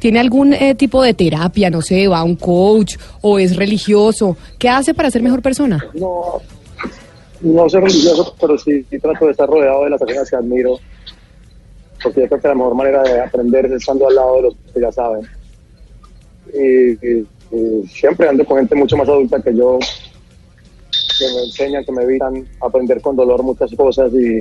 ¿tiene 0.00 0.18
algún 0.18 0.52
eh, 0.52 0.74
tipo 0.74 1.00
de 1.02 1.14
terapia? 1.14 1.70
No 1.70 1.80
sé, 1.82 2.08
va 2.08 2.18
a 2.18 2.24
un 2.24 2.34
coach 2.36 2.96
o 3.20 3.38
es 3.38 3.54
religioso. 3.56 4.36
¿Qué 4.58 4.68
hace 4.68 4.92
para 4.94 5.10
ser 5.10 5.22
mejor 5.22 5.40
persona? 5.42 5.84
No, 5.94 6.40
no 7.42 7.68
soy 7.68 7.80
religioso, 7.82 8.34
pero 8.40 8.58
sí, 8.58 8.84
trato 9.00 9.26
de 9.26 9.30
estar 9.30 9.48
rodeado 9.48 9.84
de 9.84 9.90
las 9.90 10.00
personas 10.00 10.28
que 10.28 10.36
admiro, 10.36 10.78
porque 12.02 12.22
yo 12.22 12.28
creo 12.28 12.40
que 12.40 12.48
la 12.48 12.54
mejor 12.54 12.74
manera 12.74 13.02
de 13.02 13.20
aprender 13.20 13.66
es 13.66 13.72
estando 13.72 14.08
al 14.08 14.14
lado 14.16 14.36
de 14.36 14.42
los 14.42 14.54
que 14.74 14.80
ya 14.80 14.90
saben. 14.90 15.22
Y- 16.52 17.26
y 17.52 17.86
siempre 17.88 18.28
ando 18.28 18.44
con 18.44 18.58
gente 18.58 18.74
mucho 18.74 18.96
más 18.96 19.08
adulta 19.08 19.40
que 19.42 19.54
yo, 19.54 19.78
que 21.18 21.24
me 21.34 21.42
enseñan, 21.44 21.84
que 21.84 21.92
me 21.92 22.02
evitan 22.04 22.46
aprender 22.60 23.00
con 23.00 23.16
dolor 23.16 23.42
muchas 23.42 23.70
cosas 23.74 24.12
y 24.14 24.38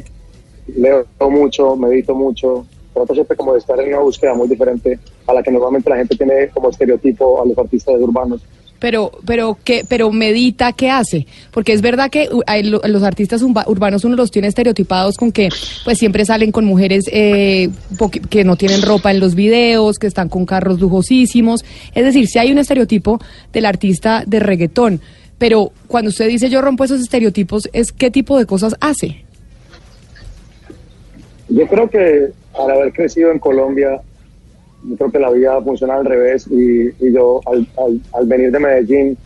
leo 0.80 1.06
mucho, 1.30 1.76
medito 1.76 2.14
mucho. 2.16 2.66
Trato 3.00 3.14
siempre 3.14 3.38
como 3.38 3.54
de 3.54 3.60
estar 3.60 3.80
en 3.80 3.88
una 3.90 4.00
búsqueda 4.00 4.34
muy 4.34 4.48
diferente 4.48 5.00
a 5.26 5.34
la 5.34 5.42
que 5.42 5.52
normalmente 5.52 5.90
la 5.90 5.96
gente 5.96 6.16
tiene 6.18 6.50
como 6.50 6.70
estereotipo 6.70 7.42
a 7.42 7.46
los 7.48 7.58
artistas 7.58 7.96
urbanos. 8.00 8.42
Pero, 8.78 9.12
pero, 9.26 9.58
¿qué, 9.64 9.86
pero 9.88 10.10
medita, 10.10 10.72
¿qué 10.72 10.90
hace? 10.90 11.28
Porque 11.52 11.74
es 11.74 11.82
verdad 11.82 12.10
que 12.10 12.30
uh, 12.32 12.42
los 12.88 13.04
artistas 13.04 13.42
urba- 13.42 13.66
urbanos 13.68 14.06
uno 14.06 14.16
los 14.16 14.32
tiene 14.32 14.48
estereotipados 14.48 15.18
con 15.18 15.34
que 15.34 15.50
pues 15.84 15.98
siempre 15.98 16.24
salen 16.24 16.52
con 16.54 16.64
mujeres 16.64 17.04
eh, 17.12 17.70
que 18.30 18.44
no 18.46 18.56
tienen 18.56 18.82
ropa 18.82 19.12
en 19.12 19.20
los 19.20 19.36
videos, 19.36 19.98
que 20.00 20.08
están 20.08 20.30
con 20.30 20.46
carros 20.46 20.80
lujosísimos. 20.80 21.66
Es 21.94 22.06
decir, 22.06 22.28
si 22.28 22.40
hay 22.40 22.52
un 22.54 22.58
estereotipo 22.58 23.20
del 23.52 23.66
artista 23.66 24.24
de 24.26 24.40
reggaetón, 24.40 25.02
pero 25.38 25.72
cuando 25.88 26.10
usted 26.10 26.28
dice 26.30 26.50
yo 26.50 26.62
rompo 26.62 26.86
esos 26.86 27.02
estereotipos, 27.02 27.70
¿es 27.74 27.92
qué 27.92 28.12
tipo 28.12 28.38
de 28.38 28.46
cosas 28.46 28.76
hace? 28.80 29.24
Yo 31.50 31.68
creo 31.68 31.90
que 31.90 32.32
al 32.60 32.72
haber 32.72 32.94
crecido 32.94 33.32
en 33.32 33.40
Colombia, 33.40 34.02
yo 34.84 34.96
creo 34.96 35.12
que 35.12 35.20
la 35.20 35.30
vida 35.32 35.62
funciona 35.62 35.96
al 35.96 36.06
revés 36.06 36.48
y, 36.50 36.92
yo 37.12 37.42
al, 37.46 37.68
al- 37.78 38.02
al 38.14 38.26
venir 38.28 38.52
de 38.52 38.60
Medellín, 38.60 39.18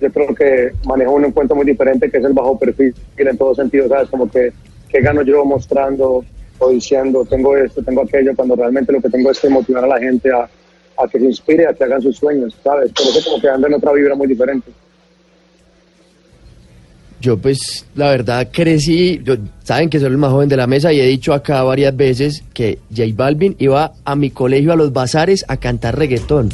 yo 0.00 0.10
creo 0.12 0.34
que 0.34 0.72
manejo 0.84 1.12
un 1.12 1.24
encuentro 1.26 1.56
muy 1.56 1.66
diferente 1.66 2.10
que 2.10 2.18
es 2.18 2.24
el 2.24 2.32
bajo 2.32 2.58
perfil 2.58 2.94
en 3.16 3.36
todo 3.36 3.54
sentido, 3.54 3.88
¿sabes? 3.88 4.08
Como 4.08 4.30
que, 4.30 4.52
que 4.88 5.00
gano 5.00 5.22
yo 5.22 5.44
mostrando 5.44 6.24
o 6.58 6.68
diciendo, 6.70 7.24
tengo 7.24 7.56
esto, 7.56 7.82
tengo 7.82 8.02
aquello, 8.02 8.34
cuando 8.36 8.54
realmente 8.56 8.92
lo 8.92 9.00
que 9.00 9.08
tengo 9.10 9.30
es 9.30 9.40
que 9.40 9.48
motivar 9.48 9.84
a 9.84 9.88
la 9.88 9.98
gente 9.98 10.30
a, 10.30 10.48
a 11.02 11.08
que 11.08 11.18
se 11.18 11.24
inspire, 11.24 11.66
a 11.66 11.74
que 11.74 11.84
hagan 11.84 12.02
sus 12.02 12.16
sueños, 12.16 12.56
¿sabes? 12.62 12.92
Por 12.92 13.06
eso 13.06 13.30
como 13.30 13.40
que 13.40 13.48
ando 13.48 13.66
en 13.66 13.74
otra 13.74 13.92
vibra 13.92 14.14
muy 14.14 14.26
diferente. 14.26 14.70
Yo 17.20 17.36
pues 17.36 17.84
la 17.96 18.08
verdad 18.10 18.48
crecí, 18.50 19.20
yo- 19.22 19.36
saben 19.62 19.90
que 19.90 19.98
soy 20.00 20.08
el 20.08 20.16
más 20.16 20.30
joven 20.30 20.48
de 20.48 20.56
la 20.56 20.66
mesa 20.66 20.92
y 20.92 21.00
he 21.00 21.06
dicho 21.06 21.34
acá 21.34 21.62
varias 21.62 21.94
veces 21.94 22.42
que 22.54 22.78
J 22.96 23.08
Balvin 23.14 23.56
iba 23.58 23.92
a 24.04 24.16
mi 24.16 24.30
colegio 24.30 24.72
a 24.72 24.76
los 24.76 24.92
bazares 24.92 25.44
a 25.48 25.58
cantar 25.58 25.98
reggaetón. 25.98 26.48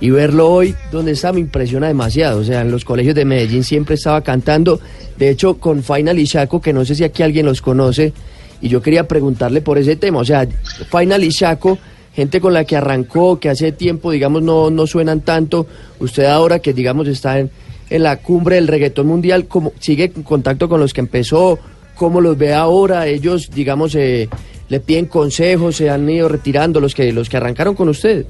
Y 0.00 0.10
verlo 0.10 0.48
hoy 0.48 0.76
donde 0.92 1.10
está 1.10 1.32
me 1.32 1.40
impresiona 1.40 1.88
demasiado. 1.88 2.38
O 2.40 2.44
sea, 2.44 2.60
en 2.60 2.70
los 2.70 2.84
colegios 2.84 3.16
de 3.16 3.24
Medellín 3.24 3.64
siempre 3.64 3.96
estaba 3.96 4.20
cantando. 4.22 4.78
De 5.18 5.28
hecho, 5.30 5.54
con 5.58 5.82
Final 5.82 6.20
y 6.20 6.24
Chaco, 6.28 6.60
que 6.60 6.72
no 6.72 6.84
sé 6.84 6.94
si 6.94 7.02
aquí 7.02 7.24
alguien 7.24 7.44
los 7.46 7.60
conoce, 7.60 8.12
y 8.60 8.68
yo 8.68 8.80
quería 8.80 9.08
preguntarle 9.08 9.60
por 9.60 9.76
ese 9.78 9.96
tema. 9.96 10.20
O 10.20 10.24
sea, 10.24 10.46
Final 10.92 11.24
y 11.24 11.30
Chaco, 11.30 11.78
gente 12.14 12.40
con 12.40 12.52
la 12.54 12.62
que 12.64 12.76
arrancó, 12.76 13.40
que 13.40 13.48
hace 13.48 13.72
tiempo, 13.72 14.12
digamos, 14.12 14.42
no, 14.42 14.70
no 14.70 14.86
suenan 14.86 15.22
tanto. 15.22 15.66
Usted 15.98 16.26
ahora 16.26 16.60
que, 16.60 16.72
digamos, 16.72 17.08
está 17.08 17.40
en, 17.40 17.50
en 17.90 18.02
la 18.02 18.16
cumbre 18.18 18.56
del 18.56 18.68
reggaetón 18.68 19.06
mundial, 19.06 19.46
como, 19.46 19.72
¿sigue 19.78 20.12
en 20.14 20.22
contacto 20.22 20.68
con 20.68 20.80
los 20.80 20.92
que 20.92 21.00
empezó? 21.00 21.58
¿cómo 21.98 22.20
los 22.20 22.38
ve 22.38 22.54
ahora? 22.54 23.06
Ellos, 23.06 23.50
digamos, 23.50 23.94
eh, 23.96 24.28
le 24.68 24.80
piden 24.80 25.06
consejos, 25.06 25.76
se 25.76 25.90
han 25.90 26.08
ido 26.08 26.28
retirando 26.28 26.80
los 26.80 26.94
que, 26.94 27.12
los 27.12 27.28
que 27.28 27.36
arrancaron 27.36 27.74
con 27.74 27.88
usted. 27.88 28.24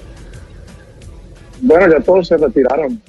Bueno, 1.60 1.88
ya 1.88 2.00
todos 2.00 2.26
se 2.26 2.36
retiraron. 2.36 3.00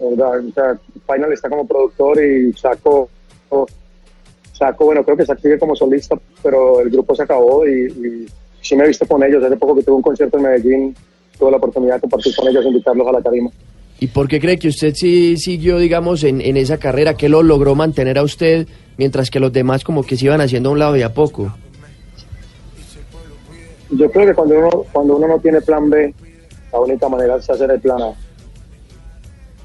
¿Verdad? 0.00 0.46
O 0.46 0.52
sea, 0.52 0.78
Final 1.06 1.32
está 1.32 1.48
como 1.48 1.66
productor 1.66 2.22
y 2.22 2.52
Saco, 2.52 3.08
Saco, 4.52 4.84
bueno, 4.84 5.04
creo 5.04 5.16
que 5.16 5.26
Saco 5.26 5.40
sigue 5.42 5.58
como 5.58 5.74
solista, 5.74 6.16
pero 6.42 6.80
el 6.80 6.90
grupo 6.90 7.14
se 7.16 7.24
acabó 7.24 7.66
y, 7.66 7.86
y 7.86 8.26
sí 8.60 8.76
me 8.76 8.84
he 8.84 8.88
visto 8.88 9.06
con 9.06 9.22
ellos. 9.24 9.42
Hace 9.42 9.56
poco 9.56 9.74
que 9.74 9.82
tuve 9.82 9.96
un 9.96 10.02
concierto 10.02 10.36
en 10.36 10.44
Medellín, 10.44 10.96
tuve 11.36 11.50
la 11.50 11.56
oportunidad 11.56 11.96
de 11.96 12.02
compartir 12.02 12.36
con 12.36 12.46
ellos, 12.46 12.64
invitarlos 12.64 13.08
a 13.08 13.12
la 13.12 13.22
tarima. 13.22 13.50
¿Y 14.00 14.06
por 14.08 14.28
qué 14.28 14.40
cree 14.40 14.58
que 14.58 14.68
usted 14.68 14.94
sí 14.94 15.36
siguió, 15.36 15.78
digamos, 15.78 16.22
en, 16.22 16.40
en 16.40 16.56
esa 16.56 16.78
carrera? 16.78 17.14
¿Qué 17.14 17.28
lo 17.28 17.42
logró 17.42 17.74
mantener 17.74 18.18
a 18.18 18.22
usted 18.22 18.68
mientras 18.96 19.30
que 19.30 19.40
los 19.40 19.52
demás 19.52 19.82
como 19.82 20.04
que 20.04 20.16
se 20.16 20.26
iban 20.26 20.40
haciendo 20.40 20.68
a 20.68 20.72
un 20.72 20.78
lado 20.78 20.96
y 20.96 21.02
a 21.02 21.12
poco? 21.12 21.52
Yo 23.90 24.10
creo 24.10 24.26
que 24.26 24.34
cuando 24.34 24.58
uno, 24.58 24.70
cuando 24.92 25.16
uno 25.16 25.28
no 25.28 25.38
tiene 25.40 25.60
plan 25.62 25.88
B, 25.90 26.14
la 26.72 26.80
única 26.80 27.08
manera 27.08 27.36
es 27.36 27.48
hacer 27.50 27.70
el 27.70 27.80
plan 27.80 28.00
A. 28.02 28.12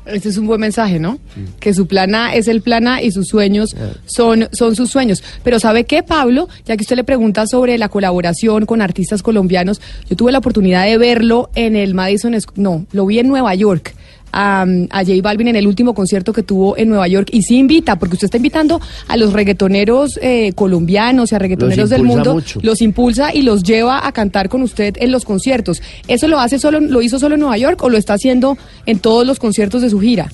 Este 0.05 0.29
es 0.29 0.37
un 0.37 0.47
buen 0.47 0.59
mensaje, 0.59 0.99
¿no? 0.99 1.17
Que 1.61 1.73
su 1.73 1.87
plan 1.87 2.13
A 2.13 2.35
es 2.35 2.49
el 2.49 2.61
plan 2.61 2.87
A 2.87 3.01
y 3.01 3.11
sus 3.11 3.27
sueños 3.27 3.73
son, 4.05 4.49
son 4.51 4.75
sus 4.75 4.89
sueños. 4.89 5.23
Pero 5.43 5.59
¿sabe 5.59 5.85
qué, 5.85 6.03
Pablo? 6.03 6.49
Ya 6.65 6.75
que 6.75 6.81
usted 6.81 6.97
le 6.97 7.05
pregunta 7.05 7.47
sobre 7.47 7.77
la 7.77 7.87
colaboración 7.87 8.65
con 8.65 8.81
artistas 8.81 9.23
colombianos, 9.23 9.79
yo 10.09 10.17
tuve 10.17 10.33
la 10.33 10.39
oportunidad 10.39 10.85
de 10.85 10.97
verlo 10.97 11.49
en 11.55 11.77
el 11.77 11.93
Madison, 11.93 12.35
no, 12.55 12.85
lo 12.91 13.05
vi 13.05 13.19
en 13.19 13.29
Nueva 13.29 13.55
York. 13.55 13.95
A, 14.35 14.63
a 14.63 15.05
J 15.05 15.13
Balvin 15.21 15.49
en 15.49 15.55
el 15.55 15.67
último 15.67 15.93
concierto 15.93 16.33
que 16.33 16.41
tuvo 16.41 16.75
en 16.75 16.89
Nueva 16.89 17.07
York 17.07 17.29
y 17.31 17.43
sí 17.43 17.57
invita, 17.57 17.97
porque 17.97 18.15
usted 18.15 18.25
está 18.25 18.37
invitando 18.37 18.81
a 19.07 19.15
los 19.15 19.31
reggaetoneros 19.31 20.19
eh, 20.21 20.53
colombianos 20.55 21.31
y 21.31 21.35
a 21.35 21.39
reggaetoneros 21.39 21.89
del 21.89 22.03
mundo, 22.03 22.33
mucho. 22.33 22.59
los 22.63 22.81
impulsa 22.81 23.33
y 23.33 23.43
los 23.43 23.61
lleva 23.61 24.07
a 24.07 24.11
cantar 24.11 24.49
con 24.49 24.63
usted 24.63 24.95
en 24.97 25.11
los 25.11 25.23
conciertos. 25.23 25.81
¿Eso 26.07 26.27
lo 26.27 26.39
hace 26.39 26.57
solo, 26.57 26.79
lo 26.79 27.01
hizo 27.01 27.19
solo 27.19 27.35
en 27.35 27.41
Nueva 27.41 27.57
York 27.57 27.83
o 27.83 27.89
lo 27.89 27.97
está 27.97 28.13
haciendo 28.13 28.57
en 28.85 28.99
todos 28.99 29.25
los 29.25 29.39
conciertos 29.39 29.81
de 29.83 29.89
su 29.89 29.99
gira? 29.99 30.31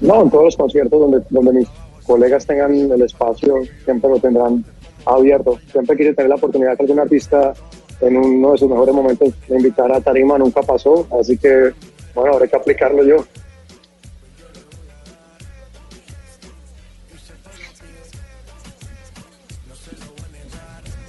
No, 0.00 0.22
en 0.22 0.30
todos 0.30 0.44
los 0.44 0.56
conciertos 0.56 1.00
donde, 1.00 1.22
donde 1.30 1.52
mis 1.52 1.68
colegas 2.06 2.46
tengan 2.46 2.74
el 2.74 3.02
espacio, 3.02 3.54
siempre 3.84 4.10
lo 4.10 4.18
tendrán 4.18 4.64
abierto. 5.06 5.58
Siempre 5.70 5.96
quise 5.96 6.14
tener 6.14 6.28
la 6.28 6.36
oportunidad 6.36 6.76
que 6.76 6.82
algún 6.82 7.00
artista 7.00 7.52
en 8.00 8.16
uno 8.16 8.52
de 8.52 8.58
sus 8.58 8.68
mejores 8.68 8.94
momentos 8.94 9.28
me 9.48 9.56
invitara 9.56 9.96
a 9.96 10.00
Tarima, 10.00 10.38
nunca 10.38 10.62
pasó, 10.62 11.06
así 11.20 11.36
que, 11.36 11.72
bueno, 12.14 12.34
habrá 12.34 12.46
que 12.46 12.56
aplicarlo 12.56 13.04
yo. 13.04 13.24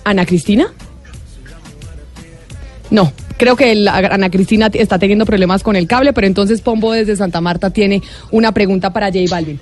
¿Ana 0.03 0.25
Cristina? 0.25 0.73
No, 2.89 3.13
creo 3.37 3.55
que 3.55 3.87
Ana 3.87 4.29
Cristina 4.29 4.69
está 4.73 4.99
teniendo 4.99 5.25
problemas 5.25 5.63
con 5.63 5.75
el 5.75 5.87
cable, 5.87 6.11
pero 6.11 6.27
entonces 6.27 6.61
Pombo 6.61 6.91
desde 6.91 7.15
Santa 7.15 7.39
Marta 7.39 7.69
tiene 7.69 8.01
una 8.31 8.51
pregunta 8.51 8.91
para 8.91 9.07
J 9.07 9.19
Balvin. 9.29 9.59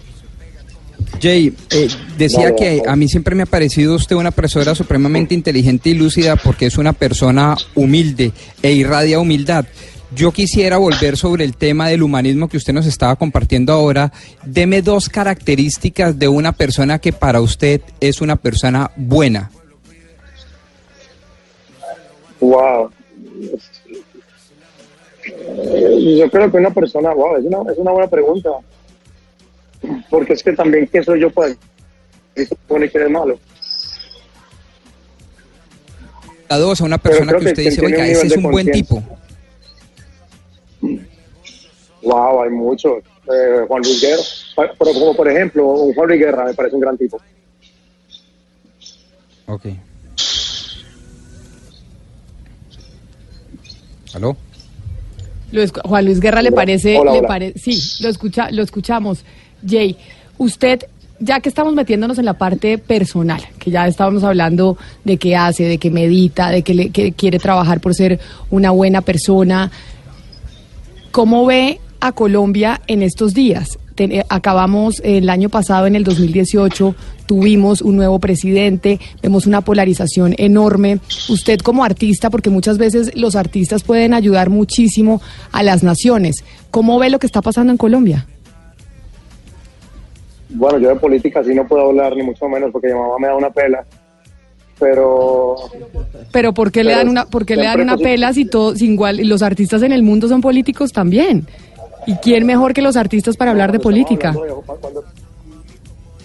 Jay, 1.22 1.54
eh, 1.72 1.90
decía 2.18 2.56
que 2.56 2.84
a 2.88 2.96
mí 2.96 3.08
siempre 3.08 3.36
me 3.36 3.44
ha 3.44 3.46
parecido 3.46 3.96
usted 3.96 4.16
una 4.16 4.32
persona 4.32 4.76
supremamente 4.76 5.34
inteligente 5.34 5.90
y 5.90 5.94
lúcida 5.94 6.36
porque 6.36 6.68
es 6.68 6.78
una 6.78 6.94
persona 6.94 7.58
humilde 7.76 8.32
e 8.62 8.72
irradia 8.74 9.20
humildad. 9.20 9.66
Yo 10.16 10.32
quisiera 10.32 10.78
volver 10.78 11.18
sobre 11.18 11.44
el 11.44 11.56
tema 11.56 11.88
del 11.90 12.02
humanismo 12.02 12.48
que 12.48 12.58
usted 12.58 12.74
nos 12.74 12.88
estaba 12.88 13.16
compartiendo 13.16 13.74
ahora. 13.74 14.12
Deme 14.44 14.82
dos 14.82 15.08
características 15.08 16.18
de 16.18 16.28
una 16.28 16.52
persona 16.52 17.00
que 17.00 17.14
para 17.14 17.42
usted 17.42 17.82
es 18.00 18.22
una 18.22 18.36
persona 18.36 18.90
buena. 18.96 19.52
Wow. 22.40 22.90
Yo 26.18 26.32
creo 26.32 26.52
que 26.52 26.58
una 26.58 26.72
persona, 26.72 27.14
wow, 27.14 27.36
es 27.36 27.46
una, 27.46 27.72
es 27.72 27.78
una 27.78 27.92
buena 27.92 28.10
pregunta. 28.10 28.50
Porque 30.10 30.34
es 30.34 30.44
que 30.44 30.54
también, 30.54 30.86
¿quién 30.88 31.04
soy 31.04 31.22
yo 31.22 31.30
para 31.30 31.54
que 32.36 32.48
bueno 32.68 32.86
y 32.86 32.90
que 32.90 32.98
es 33.04 33.10
malo? 33.10 33.40
La 36.50 36.58
dos, 36.58 36.82
a 36.82 36.86
una 36.86 36.98
persona 36.98 37.34
que 37.34 37.40
que 37.40 37.46
usted 37.50 37.64
dice, 37.64 37.86
oiga, 37.86 38.08
ese 38.08 38.28
es 38.28 38.38
un 38.38 38.44
buen 38.44 38.66
conciencia". 38.68 38.98
tipo. 38.98 39.20
Wow, 42.02 42.44
hay 42.44 42.50
muchos. 42.50 43.04
Eh, 43.32 43.66
Juan 43.68 43.82
Luis 43.84 44.02
Guerra. 44.02 44.24
Pero 44.80 44.94
como 44.94 45.16
por 45.16 45.30
ejemplo, 45.30 45.68
un 45.68 45.94
Juan 45.94 46.08
Luis 46.08 46.20
Guerra 46.20 46.46
me 46.46 46.54
parece 46.54 46.76
un 46.76 46.82
gran 46.82 46.98
tipo. 46.98 47.22
Ok. 49.46 49.66
¿Aló? 54.16 54.36
Juan 55.86 56.06
Luis 56.06 56.20
Guerra 56.20 56.42
le 56.42 56.52
parece, 56.52 56.98
Hola, 56.98 57.12
le 57.14 57.20
hola. 57.20 57.28
pare- 57.28 57.54
sí, 57.56 57.80
lo 58.04 58.10
escucha, 58.10 58.50
lo 58.52 58.62
escuchamos. 58.64 59.24
Jay, 59.68 59.98
usted, 60.38 60.86
ya 61.20 61.40
que 61.40 61.50
estamos 61.50 61.74
metiéndonos 61.74 62.18
en 62.18 62.26
la 62.26 62.38
parte 62.38 62.78
personal, 62.78 63.42
que 63.58 63.72
ya 63.72 63.88
estábamos 63.88 64.24
hablando 64.24 64.78
de 65.04 65.18
qué 65.18 65.36
hace, 65.36 65.64
de 65.64 65.78
qué 65.78 65.92
medita, 65.92 66.50
de 66.50 66.62
que, 66.64 66.74
le, 66.74 66.90
que 66.90 67.12
quiere 67.12 67.40
trabajar 67.40 67.80
por 67.82 67.94
ser 67.94 68.20
una 68.50 68.72
buena 68.72 69.02
persona, 69.02 69.72
¿cómo 71.12 71.46
ve 71.46 71.80
a 72.00 72.12
Colombia 72.12 72.82
en 72.88 73.04
estos 73.04 73.34
días? 73.34 73.78
Eh, 74.00 74.24
acabamos 74.30 75.02
el 75.04 75.30
año 75.30 75.50
pasado, 75.50 75.86
en 75.86 75.96
el 75.96 76.06
2018, 76.06 76.96
tuvimos 77.26 77.82
un 77.82 77.98
nuevo 77.98 78.20
presidente, 78.20 79.00
vemos 79.22 79.46
una 79.46 79.62
polarización 79.62 80.36
enorme. 80.38 81.00
Usted 81.28 81.60
como 81.60 81.84
artista, 81.84 82.30
porque 82.30 82.50
muchas 82.50 82.78
veces 82.78 83.12
los 83.16 83.36
artistas 83.36 83.84
pueden 83.84 84.14
ayudar 84.14 84.50
muchísimo 84.50 85.22
a 85.52 85.64
las 85.64 85.84
naciones, 85.84 86.44
¿cómo 86.72 86.98
ve 86.98 87.10
lo 87.10 87.20
que 87.20 87.28
está 87.28 87.42
pasando 87.42 87.72
en 87.72 87.78
Colombia? 87.78 88.26
Bueno, 90.50 90.80
yo 90.80 90.90
de 90.90 90.96
política 90.96 91.44
sí 91.44 91.54
no 91.54 91.68
puedo 91.68 91.90
hablar, 91.90 92.16
ni 92.16 92.24
mucho 92.24 92.48
menos, 92.48 92.72
porque 92.72 92.88
mi 92.88 92.94
mamá 92.94 93.16
me 93.20 93.28
da 93.28 93.36
una 93.36 93.50
pela. 93.50 93.86
Pero 94.80 95.56
Pero 96.32 96.54
¿por 96.54 96.72
qué 96.72 96.84
le 96.84 96.94
dan 96.94 97.10
una, 97.10 97.26
por 97.26 97.46
qué 97.46 97.56
le 97.56 97.66
dan 97.66 97.82
una 97.82 97.98
pela 97.98 98.34
si 98.34 98.46
todo, 98.46 98.76
si 98.76 98.86
igual, 98.86 99.18
los 99.28 99.42
artistas 99.42 99.84
en 99.84 99.92
el 99.92 100.04
mundo 100.04 100.28
son 100.28 100.42
políticos 100.42 100.92
también? 100.92 101.46
¿Y 102.08 102.16
quién 102.16 102.46
mejor 102.46 102.74
que 102.74 102.82
los 102.82 102.96
artistas 102.96 103.36
para 103.36 103.52
hablar 103.52 103.72
de 103.72 103.80
política? 103.80 104.34
cuando, 104.34 105.04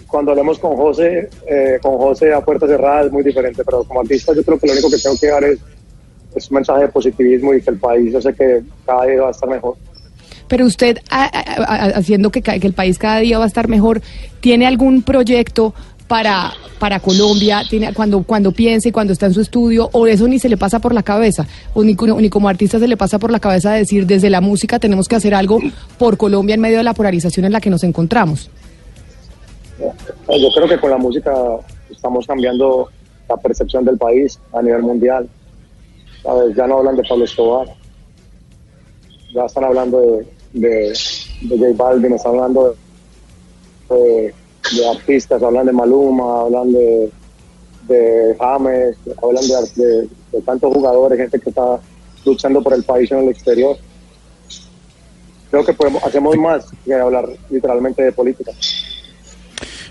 cuando 0.07 0.31
hablemos 0.31 0.57
con 0.59 0.77
José, 0.77 1.29
eh, 1.45 1.77
con 1.81 1.97
José 1.97 2.33
a 2.33 2.39
puerta 2.39 2.65
cerrada 2.65 3.05
es 3.05 3.11
muy 3.11 3.21
diferente, 3.21 3.63
pero 3.65 3.83
como 3.83 3.99
artista 3.99 4.33
yo 4.33 4.43
creo 4.43 4.57
que 4.57 4.67
lo 4.67 4.73
único 4.73 4.89
que 4.89 4.97
tengo 4.97 5.17
que 5.19 5.27
dar 5.27 5.43
es, 5.43 5.59
es 6.33 6.49
un 6.49 6.55
mensaje 6.55 6.83
de 6.83 6.87
positivismo 6.87 7.53
y 7.53 7.61
que 7.61 7.71
el 7.71 7.77
país, 7.77 8.13
yo 8.13 8.21
sé 8.21 8.33
que 8.33 8.63
cada 8.85 9.05
día 9.05 9.21
va 9.21 9.27
a 9.27 9.31
estar 9.31 9.49
mejor. 9.49 9.75
Pero 10.47 10.65
usted, 10.65 10.99
a- 11.09 11.25
haciendo 11.95 12.29
que, 12.31 12.41
que 12.41 12.67
el 12.67 12.73
país 12.73 12.97
cada 12.97 13.19
día 13.19 13.37
va 13.39 13.45
a 13.45 13.47
estar 13.47 13.67
mejor, 13.67 14.01
¿tiene 14.41 14.67
algún 14.67 15.01
proyecto 15.01 15.73
para, 16.07 16.53
para 16.77 16.99
Colombia? 16.99 17.63
¿Tiene, 17.69 17.93
cuando, 17.93 18.21
cuando 18.23 18.51
piense, 18.51 18.91
cuando 18.91 19.11
está 19.13 19.25
en 19.25 19.33
su 19.33 19.41
estudio, 19.41 19.89
o 19.91 20.05
eso 20.05 20.27
ni 20.27 20.37
se 20.39 20.49
le 20.49 20.57
pasa 20.57 20.79
por 20.79 20.93
la 20.93 21.01
cabeza? 21.03 21.47
¿O 21.73 21.83
ni, 21.83 21.95
ni 21.95 22.29
como 22.29 22.47
artista 22.47 22.77
se 22.79 22.87
le 22.87 22.95
pasa 22.97 23.17
por 23.17 23.31
la 23.31 23.39
cabeza 23.39 23.71
decir, 23.73 24.05
desde 24.05 24.29
la 24.29 24.39
música 24.41 24.77
tenemos 24.79 25.07
que 25.07 25.15
hacer 25.15 25.33
algo 25.33 25.59
por 25.97 26.17
Colombia 26.17 26.53
en 26.55 26.61
medio 26.61 26.77
de 26.77 26.83
la 26.83 26.93
polarización 26.93 27.45
en 27.45 27.51
la 27.53 27.59
que 27.61 27.69
nos 27.71 27.83
encontramos? 27.83 28.49
Yo 29.79 30.49
creo 30.55 30.67
que 30.69 30.79
con 30.79 30.89
la 30.91 30.97
música 30.97 31.33
estamos 31.89 32.25
cambiando 32.27 32.89
la 33.27 33.37
percepción 33.37 33.83
del 33.83 33.97
país 33.97 34.39
a 34.53 34.61
nivel 34.61 34.83
mundial. 34.83 35.27
¿Sabes? 36.23 36.55
Ya 36.55 36.65
no 36.65 36.77
hablan 36.79 36.95
de 36.95 37.03
Pablo 37.03 37.25
Escobar, 37.25 37.67
ya 39.33 39.45
están 39.45 39.63
hablando 39.63 39.99
de, 40.01 40.25
de, 40.59 40.97
de 41.41 41.57
J 41.57 41.73
Balvin, 41.75 42.13
están 42.13 42.33
hablando 42.35 42.75
de, 43.89 43.95
de- 43.95 44.33
de 44.75 44.89
artistas, 44.89 45.43
hablan 45.43 45.67
de 45.67 45.71
Maluma, 45.73 46.41
hablan 46.41 46.71
de, 46.73 47.11
de 47.87 48.35
James, 48.39 48.95
hablan 49.21 49.43
de, 49.47 49.83
de- 49.83 50.09
de 50.31 50.41
tantos 50.41 50.73
jugadores, 50.73 51.19
gente 51.19 51.39
que 51.39 51.49
está 51.49 51.79
luchando 52.25 52.63
por 52.63 52.73
el 52.73 52.83
país 52.83 53.11
en 53.11 53.19
el 53.19 53.29
exterior. 53.29 53.77
Creo 55.51 55.63
que 55.63 55.73
podemos, 55.73 56.03
hacemos 56.03 56.35
más 56.37 56.65
que 56.83 56.93
hablar 56.95 57.27
literalmente 57.49 58.01
de 58.03 58.11
política. 58.11 58.51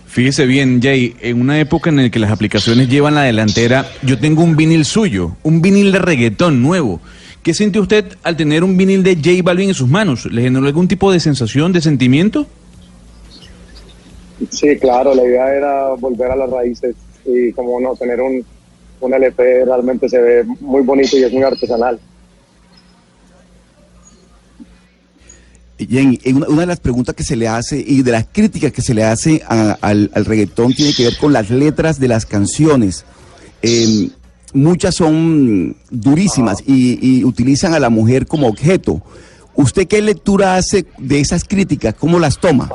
Fíjese 0.06 0.44
bien, 0.46 0.80
Jay, 0.82 1.14
en 1.20 1.40
una 1.40 1.58
época 1.58 1.90
en 1.90 1.96
la 1.96 2.10
que 2.10 2.18
las 2.18 2.30
aplicaciones 2.30 2.88
llevan 2.88 3.14
la 3.14 3.22
delantera, 3.22 3.86
yo 4.02 4.18
tengo 4.18 4.42
un 4.42 4.54
vinil 4.56 4.84
suyo, 4.84 5.36
un 5.42 5.60
vinil 5.62 5.90
de 5.92 5.98
reggaetón 6.00 6.62
nuevo. 6.62 7.00
¿Qué 7.44 7.54
siente 7.54 7.78
usted 7.78 8.16
al 8.24 8.36
tener 8.36 8.64
un 8.64 8.76
vinil 8.76 9.02
de 9.04 9.14
J 9.16 9.42
Balvin 9.44 9.68
en 9.68 9.74
sus 9.74 9.88
manos? 9.88 10.24
¿Le 10.26 10.42
generó 10.42 10.66
algún 10.66 10.88
tipo 10.88 11.12
de 11.12 11.20
sensación, 11.20 11.72
de 11.72 11.80
sentimiento? 11.82 12.46
Sí, 14.50 14.76
claro, 14.80 15.14
la 15.14 15.24
idea 15.24 15.54
era 15.54 15.88
volver 15.90 16.30
a 16.30 16.36
las 16.36 16.50
raíces 16.50 16.96
y 17.26 17.52
como 17.52 17.78
no, 17.80 17.94
tener 17.96 18.20
un, 18.20 18.44
un 19.00 19.14
LP 19.14 19.64
realmente 19.66 20.08
se 20.08 20.18
ve 20.20 20.44
muy 20.60 20.82
bonito 20.82 21.16
y 21.18 21.22
es 21.22 21.32
muy 21.32 21.42
artesanal. 21.42 22.00
Jenny, 25.78 26.18
eh, 26.24 26.32
una, 26.32 26.48
una 26.48 26.60
de 26.62 26.66
las 26.66 26.80
preguntas 26.80 27.14
que 27.14 27.24
se 27.24 27.36
le 27.36 27.48
hace 27.48 27.82
y 27.86 28.02
de 28.02 28.12
las 28.12 28.26
críticas 28.32 28.72
que 28.72 28.80
se 28.80 28.94
le 28.94 29.04
hace 29.04 29.42
a- 29.46 29.76
al, 29.80 30.10
al 30.14 30.24
reggaetón 30.24 30.72
tiene 30.72 30.94
que 30.94 31.04
ver 31.04 31.16
con 31.18 31.32
las 31.32 31.50
letras 31.50 31.98
de 32.00 32.08
las 32.08 32.24
canciones. 32.26 33.04
Eh, 33.60 34.08
muchas 34.54 34.94
son 34.94 35.76
durísimas 35.90 36.62
y, 36.66 37.18
y 37.18 37.24
utilizan 37.24 37.74
a 37.74 37.78
la 37.80 37.90
mujer 37.90 38.26
como 38.26 38.48
objeto. 38.48 39.02
¿Usted 39.54 39.86
qué 39.86 40.00
lectura 40.00 40.56
hace 40.56 40.86
de 40.98 41.20
esas 41.20 41.44
críticas? 41.44 41.94
¿Cómo 41.94 42.18
las 42.18 42.38
toma? 42.38 42.68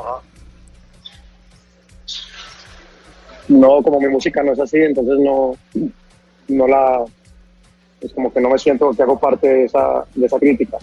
No, 3.48 3.82
como 3.82 4.00
mi 4.00 4.08
música 4.08 4.42
no 4.42 4.52
es 4.52 4.60
así, 4.60 4.78
entonces 4.78 5.18
no, 5.18 5.56
no 6.46 6.68
la, 6.68 7.04
es 8.00 8.12
como 8.12 8.32
que 8.32 8.40
no 8.40 8.48
me 8.48 8.58
siento 8.58 8.90
que 8.92 9.02
hago 9.02 9.18
parte 9.18 9.48
de 9.48 9.64
esa, 9.64 10.04
de 10.14 10.26
esa 10.26 10.38
crítica. 10.38 10.78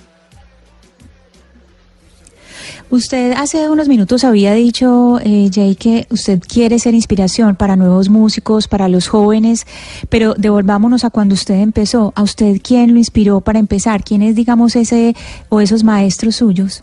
Usted 2.90 3.34
hace 3.34 3.70
unos 3.70 3.90
minutos 3.90 4.24
había 4.24 4.54
dicho, 4.54 5.20
eh, 5.20 5.50
Jay, 5.54 5.76
que 5.76 6.08
usted 6.10 6.40
quiere 6.40 6.80
ser 6.80 6.94
inspiración 6.94 7.58
para 7.58 7.76
nuevos 7.76 8.08
músicos, 8.08 8.70
para 8.70 8.88
los 8.88 9.10
jóvenes, 9.10 9.66
pero 10.10 10.36
devolvámonos 10.36 11.04
a 11.04 11.10
cuando 11.10 11.34
usted 11.34 11.56
empezó. 11.56 12.14
¿A 12.16 12.24
usted 12.24 12.62
quién 12.64 12.94
lo 12.94 12.98
inspiró 12.98 13.42
para 13.42 13.60
empezar? 13.60 14.06
¿Quién 14.06 14.22
es, 14.22 14.36
digamos, 14.36 14.78
ese 14.78 15.16
o 15.50 15.60
esos 15.60 15.84
maestros 15.84 16.38
suyos? 16.38 16.82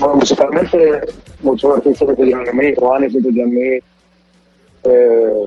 Bueno, 0.00 0.16
musicalmente, 0.16 0.78
muchos 1.42 1.76
artistas 1.76 2.08
estudian 2.08 2.48
en 2.48 2.56
mí, 2.56 2.74
Juanes 2.76 3.14
estudió 3.14 3.44
en 3.44 3.54
mí, 3.54 3.78
eh, 4.82 5.46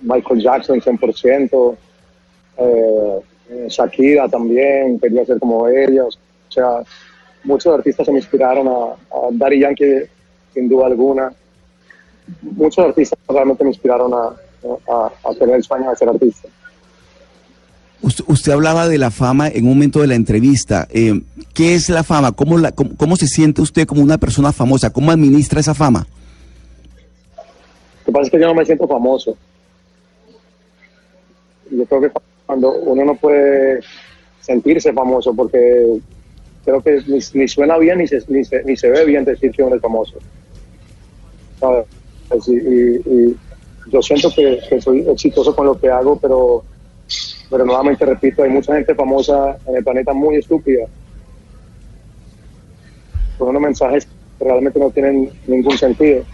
Michael 0.00 0.40
Jackson 0.40 0.80
100%, 0.80 1.76
eh, 2.56 3.20
Shakira 3.68 4.26
también, 4.26 4.98
quería 4.98 5.26
ser 5.26 5.38
como 5.38 5.68
ellos. 5.68 6.18
Sea, 6.56 6.82
muchos 7.44 7.74
artistas 7.74 8.06
se 8.06 8.12
me 8.12 8.18
inspiraron 8.18 8.66
a, 8.66 8.94
a 9.14 9.28
Daddy 9.30 9.60
Yankee, 9.60 10.08
sin 10.54 10.68
duda 10.68 10.86
alguna. 10.86 11.32
Muchos 12.40 12.84
artistas 12.84 13.18
realmente 13.28 13.62
me 13.62 13.70
inspiraron 13.70 14.12
a, 14.14 14.32
a, 14.90 15.12
a 15.22 15.34
tener 15.38 15.56
el 15.56 15.62
sueño 15.62 15.90
de 15.90 15.96
ser 15.96 16.08
artista. 16.08 16.48
Usted, 18.00 18.24
usted 18.28 18.52
hablaba 18.52 18.88
de 18.88 18.96
la 18.96 19.10
fama 19.10 19.48
en 19.48 19.64
un 19.64 19.74
momento 19.74 20.00
de 20.00 20.06
la 20.06 20.14
entrevista. 20.14 20.88
Eh, 20.90 21.20
¿Qué 21.52 21.74
es 21.74 21.90
la 21.90 22.02
fama? 22.02 22.32
¿Cómo, 22.32 22.56
la, 22.56 22.72
cómo, 22.72 22.96
cómo 22.96 23.16
se 23.16 23.26
siente 23.26 23.60
usted 23.60 23.86
como 23.86 24.02
una 24.02 24.16
persona 24.16 24.52
famosa? 24.52 24.90
¿Cómo 24.90 25.10
administra 25.10 25.60
esa 25.60 25.74
fama? 25.74 26.06
Lo 27.36 28.06
que 28.06 28.12
pasa 28.12 28.24
es 28.24 28.30
que 28.30 28.40
yo 28.40 28.46
no 28.46 28.54
me 28.54 28.64
siento 28.64 28.88
famoso. 28.88 29.36
Yo 31.70 31.84
creo 31.84 32.00
que 32.00 32.10
cuando 32.46 32.72
uno 32.72 33.04
no 33.04 33.14
puede 33.16 33.80
sentirse 34.40 34.92
famoso, 34.92 35.34
porque 35.34 36.00
creo 36.66 36.82
que 36.82 37.00
ni, 37.06 37.20
ni 37.32 37.48
suena 37.48 37.78
bien 37.78 37.98
ni 37.98 38.08
se, 38.08 38.22
ni, 38.28 38.44
se, 38.44 38.62
ni 38.64 38.76
se 38.76 38.90
ve 38.90 39.04
bien 39.04 39.24
decir 39.24 39.52
que 39.52 39.62
uno 39.62 39.76
es 39.76 39.80
famoso. 39.80 40.18
Y 42.48 43.36
yo 43.90 44.02
siento 44.02 44.30
que, 44.34 44.60
que 44.68 44.80
soy 44.80 45.08
exitoso 45.08 45.54
con 45.54 45.66
lo 45.66 45.78
que 45.78 45.88
hago, 45.88 46.18
pero, 46.18 46.64
pero 47.48 47.64
nuevamente 47.64 48.04
repito, 48.04 48.42
hay 48.42 48.50
mucha 48.50 48.74
gente 48.74 48.94
famosa 48.96 49.56
en 49.66 49.76
el 49.76 49.84
planeta 49.84 50.12
muy 50.12 50.36
estúpida. 50.36 50.86
Con 53.38 53.50
unos 53.50 53.62
mensajes 53.62 54.08
que 54.38 54.44
realmente 54.44 54.80
no 54.80 54.90
tienen 54.90 55.30
ningún 55.46 55.78
sentido. 55.78 56.24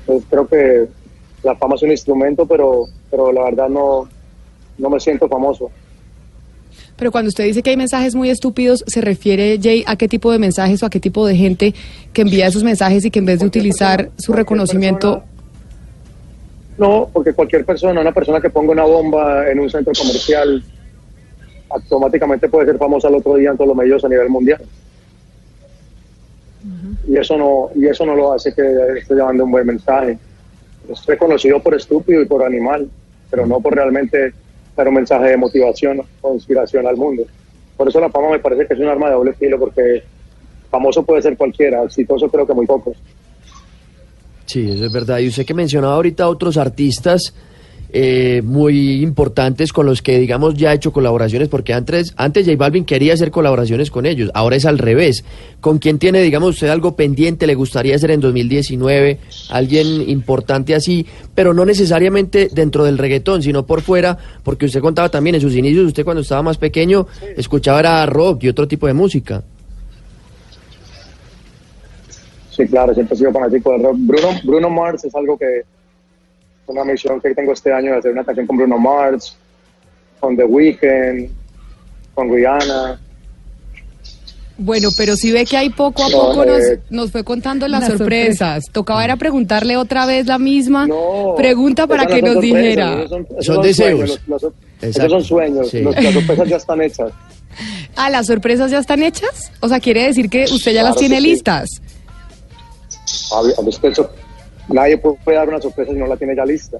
Entonces 0.00 0.28
creo 0.28 0.46
que 0.46 0.88
la 1.42 1.56
fama 1.56 1.76
es 1.76 1.82
un 1.82 1.92
instrumento, 1.92 2.44
pero, 2.44 2.84
pero 3.10 3.32
la 3.32 3.44
verdad 3.44 3.70
no, 3.70 4.06
no 4.76 4.90
me 4.90 5.00
siento 5.00 5.28
famoso. 5.28 5.70
Pero 7.00 7.12
cuando 7.12 7.28
usted 7.28 7.44
dice 7.44 7.62
que 7.62 7.70
hay 7.70 7.78
mensajes 7.78 8.14
muy 8.14 8.28
estúpidos, 8.28 8.84
¿se 8.86 9.00
refiere, 9.00 9.58
Jay, 9.60 9.82
a 9.86 9.96
qué 9.96 10.06
tipo 10.06 10.30
de 10.30 10.38
mensajes 10.38 10.82
o 10.82 10.86
a 10.86 10.90
qué 10.90 11.00
tipo 11.00 11.26
de 11.26 11.34
gente 11.34 11.74
que 12.12 12.20
envía 12.20 12.46
esos 12.46 12.62
mensajes 12.62 13.06
y 13.06 13.10
que 13.10 13.20
en 13.20 13.24
vez 13.24 13.40
de 13.40 13.46
utilizar 13.46 14.10
su 14.18 14.34
reconocimiento... 14.34 15.24
No, 16.76 17.08
porque 17.10 17.32
cualquier 17.32 17.64
persona, 17.64 18.02
una 18.02 18.12
persona 18.12 18.38
que 18.38 18.50
ponga 18.50 18.72
una 18.72 18.84
bomba 18.84 19.50
en 19.50 19.60
un 19.60 19.70
centro 19.70 19.94
comercial, 19.98 20.62
automáticamente 21.70 22.50
puede 22.50 22.66
ser 22.66 22.76
famosa 22.76 23.08
al 23.08 23.14
otro 23.14 23.36
día 23.36 23.48
en 23.48 23.56
todos 23.56 23.68
los 23.68 23.76
medios 23.78 24.04
a 24.04 24.08
nivel 24.10 24.28
mundial. 24.28 24.60
Y 27.08 27.16
eso 27.16 27.38
no, 27.38 27.70
y 27.76 27.86
eso 27.86 28.04
no 28.04 28.14
lo 28.14 28.34
hace 28.34 28.52
que 28.52 28.62
esté 28.98 29.14
llevando 29.14 29.46
un 29.46 29.52
buen 29.52 29.66
mensaje. 29.66 30.18
Es 30.86 31.06
reconocido 31.06 31.62
por 31.62 31.74
estúpido 31.74 32.20
y 32.20 32.26
por 32.26 32.44
animal, 32.44 32.90
pero 33.30 33.46
no 33.46 33.58
por 33.58 33.74
realmente 33.74 34.34
dar 34.76 34.88
un 34.88 34.94
mensaje 34.94 35.28
de 35.28 35.36
motivación 35.36 36.02
o 36.20 36.34
inspiración 36.34 36.86
al 36.86 36.96
mundo. 36.96 37.24
Por 37.76 37.88
eso 37.88 38.00
la 38.00 38.10
fama 38.10 38.30
me 38.30 38.38
parece 38.38 38.66
que 38.66 38.74
es 38.74 38.80
un 38.80 38.88
arma 38.88 39.08
de 39.08 39.14
doble 39.14 39.32
filo, 39.34 39.58
porque 39.58 40.02
famoso 40.70 41.02
puede 41.02 41.22
ser 41.22 41.36
cualquiera, 41.36 41.82
exitoso 41.82 42.28
creo 42.28 42.46
que 42.46 42.54
muy 42.54 42.66
pocos. 42.66 42.96
Sí, 44.46 44.70
eso 44.70 44.84
es 44.84 44.92
verdad. 44.92 45.18
Y 45.18 45.28
usted 45.28 45.46
que 45.46 45.54
mencionaba 45.54 45.94
ahorita 45.94 46.28
otros 46.28 46.56
artistas 46.56 47.34
eh, 47.92 48.42
muy 48.44 49.02
importantes 49.02 49.72
con 49.72 49.86
los 49.86 50.02
que, 50.02 50.18
digamos, 50.18 50.54
ya 50.54 50.70
ha 50.70 50.74
hecho 50.74 50.92
colaboraciones, 50.92 51.48
porque 51.48 51.72
antes, 51.72 52.14
antes 52.16 52.46
J 52.46 52.56
Balvin 52.56 52.84
quería 52.84 53.14
hacer 53.14 53.30
colaboraciones 53.30 53.90
con 53.90 54.06
ellos, 54.06 54.30
ahora 54.34 54.56
es 54.56 54.64
al 54.64 54.78
revés. 54.78 55.24
¿Con 55.60 55.78
quién 55.78 55.98
tiene, 55.98 56.22
digamos, 56.22 56.50
usted 56.50 56.68
algo 56.68 56.96
pendiente, 56.96 57.46
le 57.46 57.54
gustaría 57.54 57.96
hacer 57.96 58.10
en 58.10 58.20
2019? 58.20 59.18
Alguien 59.50 60.08
importante 60.08 60.74
así, 60.74 61.06
pero 61.34 61.52
no 61.52 61.64
necesariamente 61.64 62.48
dentro 62.52 62.84
del 62.84 62.98
reggaetón, 62.98 63.42
sino 63.42 63.66
por 63.66 63.82
fuera, 63.82 64.16
porque 64.42 64.66
usted 64.66 64.80
contaba 64.80 65.08
también 65.08 65.36
en 65.36 65.40
sus 65.40 65.54
inicios, 65.54 65.86
usted 65.86 66.04
cuando 66.04 66.22
estaba 66.22 66.42
más 66.42 66.58
pequeño 66.58 67.06
escuchaba 67.36 67.80
era 67.80 68.06
rock 68.06 68.44
y 68.44 68.48
otro 68.48 68.66
tipo 68.66 68.86
de 68.86 68.94
música. 68.94 69.42
Sí, 72.50 72.66
claro, 72.66 72.92
siempre 72.94 73.14
he 73.14 73.18
sido 73.18 73.32
fanático 73.32 73.72
del 73.72 73.82
rock. 73.82 73.96
Bruno, 73.98 74.28
Bruno 74.44 74.70
Mars 74.70 75.04
es 75.04 75.14
algo 75.14 75.38
que, 75.38 75.62
una 76.70 76.84
misión 76.84 77.20
que 77.20 77.34
tengo 77.34 77.52
este 77.52 77.72
año 77.72 77.92
de 77.92 77.98
hacer 77.98 78.12
una 78.12 78.24
canción 78.24 78.46
con 78.46 78.56
Bruno 78.56 78.78
Mars, 78.78 79.36
con 80.20 80.36
The 80.36 80.44
Weeknd, 80.44 81.28
con 82.14 82.32
Rihanna. 82.32 83.00
Bueno, 84.58 84.90
pero 84.94 85.16
si 85.16 85.32
ve 85.32 85.46
que 85.46 85.56
hay 85.56 85.70
poco 85.70 86.04
a 86.04 86.08
No, 86.10 86.18
poco 86.18 86.44
nos, 86.44 86.60
eh, 86.60 86.80
nos 86.90 87.10
fue 87.10 87.24
contando 87.24 87.66
las, 87.66 87.88
Las 87.88 87.96
sorpresas. 87.98 88.64
Tocaba 88.70 89.02
era 89.04 89.16
preguntarle 89.16 89.78
otra 89.78 90.04
vez 90.04 90.26
la 90.26 90.38
misma 90.38 90.86
pregunta 91.36 91.86
para 91.86 92.04
que 92.06 92.20
no 92.20 92.34
nos 92.34 92.44
sorpresas, 92.44 92.62
dijera. 92.62 92.92
esos 93.02 93.08
son, 93.10 93.22
esos 93.30 93.44
Son 93.46 93.54
son 93.54 93.62
deseos. 93.64 93.98
sueños, 93.98 94.20
los- 94.26 94.42
los- 94.42 94.52
esos 94.82 95.10
son 95.10 95.24
sueños, 95.24 95.70
Sí. 95.70 95.80
los- 95.80 95.94
las 96.02 96.12
sorpresas 96.14 96.48
ya 96.48 96.56
están 96.56 96.82
hechas. 96.82 97.12
Ah, 97.96 98.08
¿las 98.08 98.26
sorpresas 98.28 98.70
ya 98.70 98.78
están 98.78 99.02
hechas? 99.02 99.50
O 99.60 99.68
sea, 99.68 99.80
quiere 99.80 100.04
decir 100.04 100.30
que 100.30 100.44
usted 100.44 100.72
ya 100.72 100.82
las 100.84 100.92
Claro 100.94 101.00
tiene 101.00 101.16
que 101.16 101.22
sí. 101.22 101.26
listas. 101.30 101.82
A 103.32 103.40
a 103.40 103.88
eso- 103.88 104.10
nadie 104.72 104.98
puede 104.98 105.36
dar 105.36 105.48
una 105.48 105.60
sorpresa 105.60 105.92
si 105.92 105.98
no 105.98 106.06
la 106.06 106.16
tiene 106.16 106.34
ya 106.36 106.44
lista. 106.44 106.78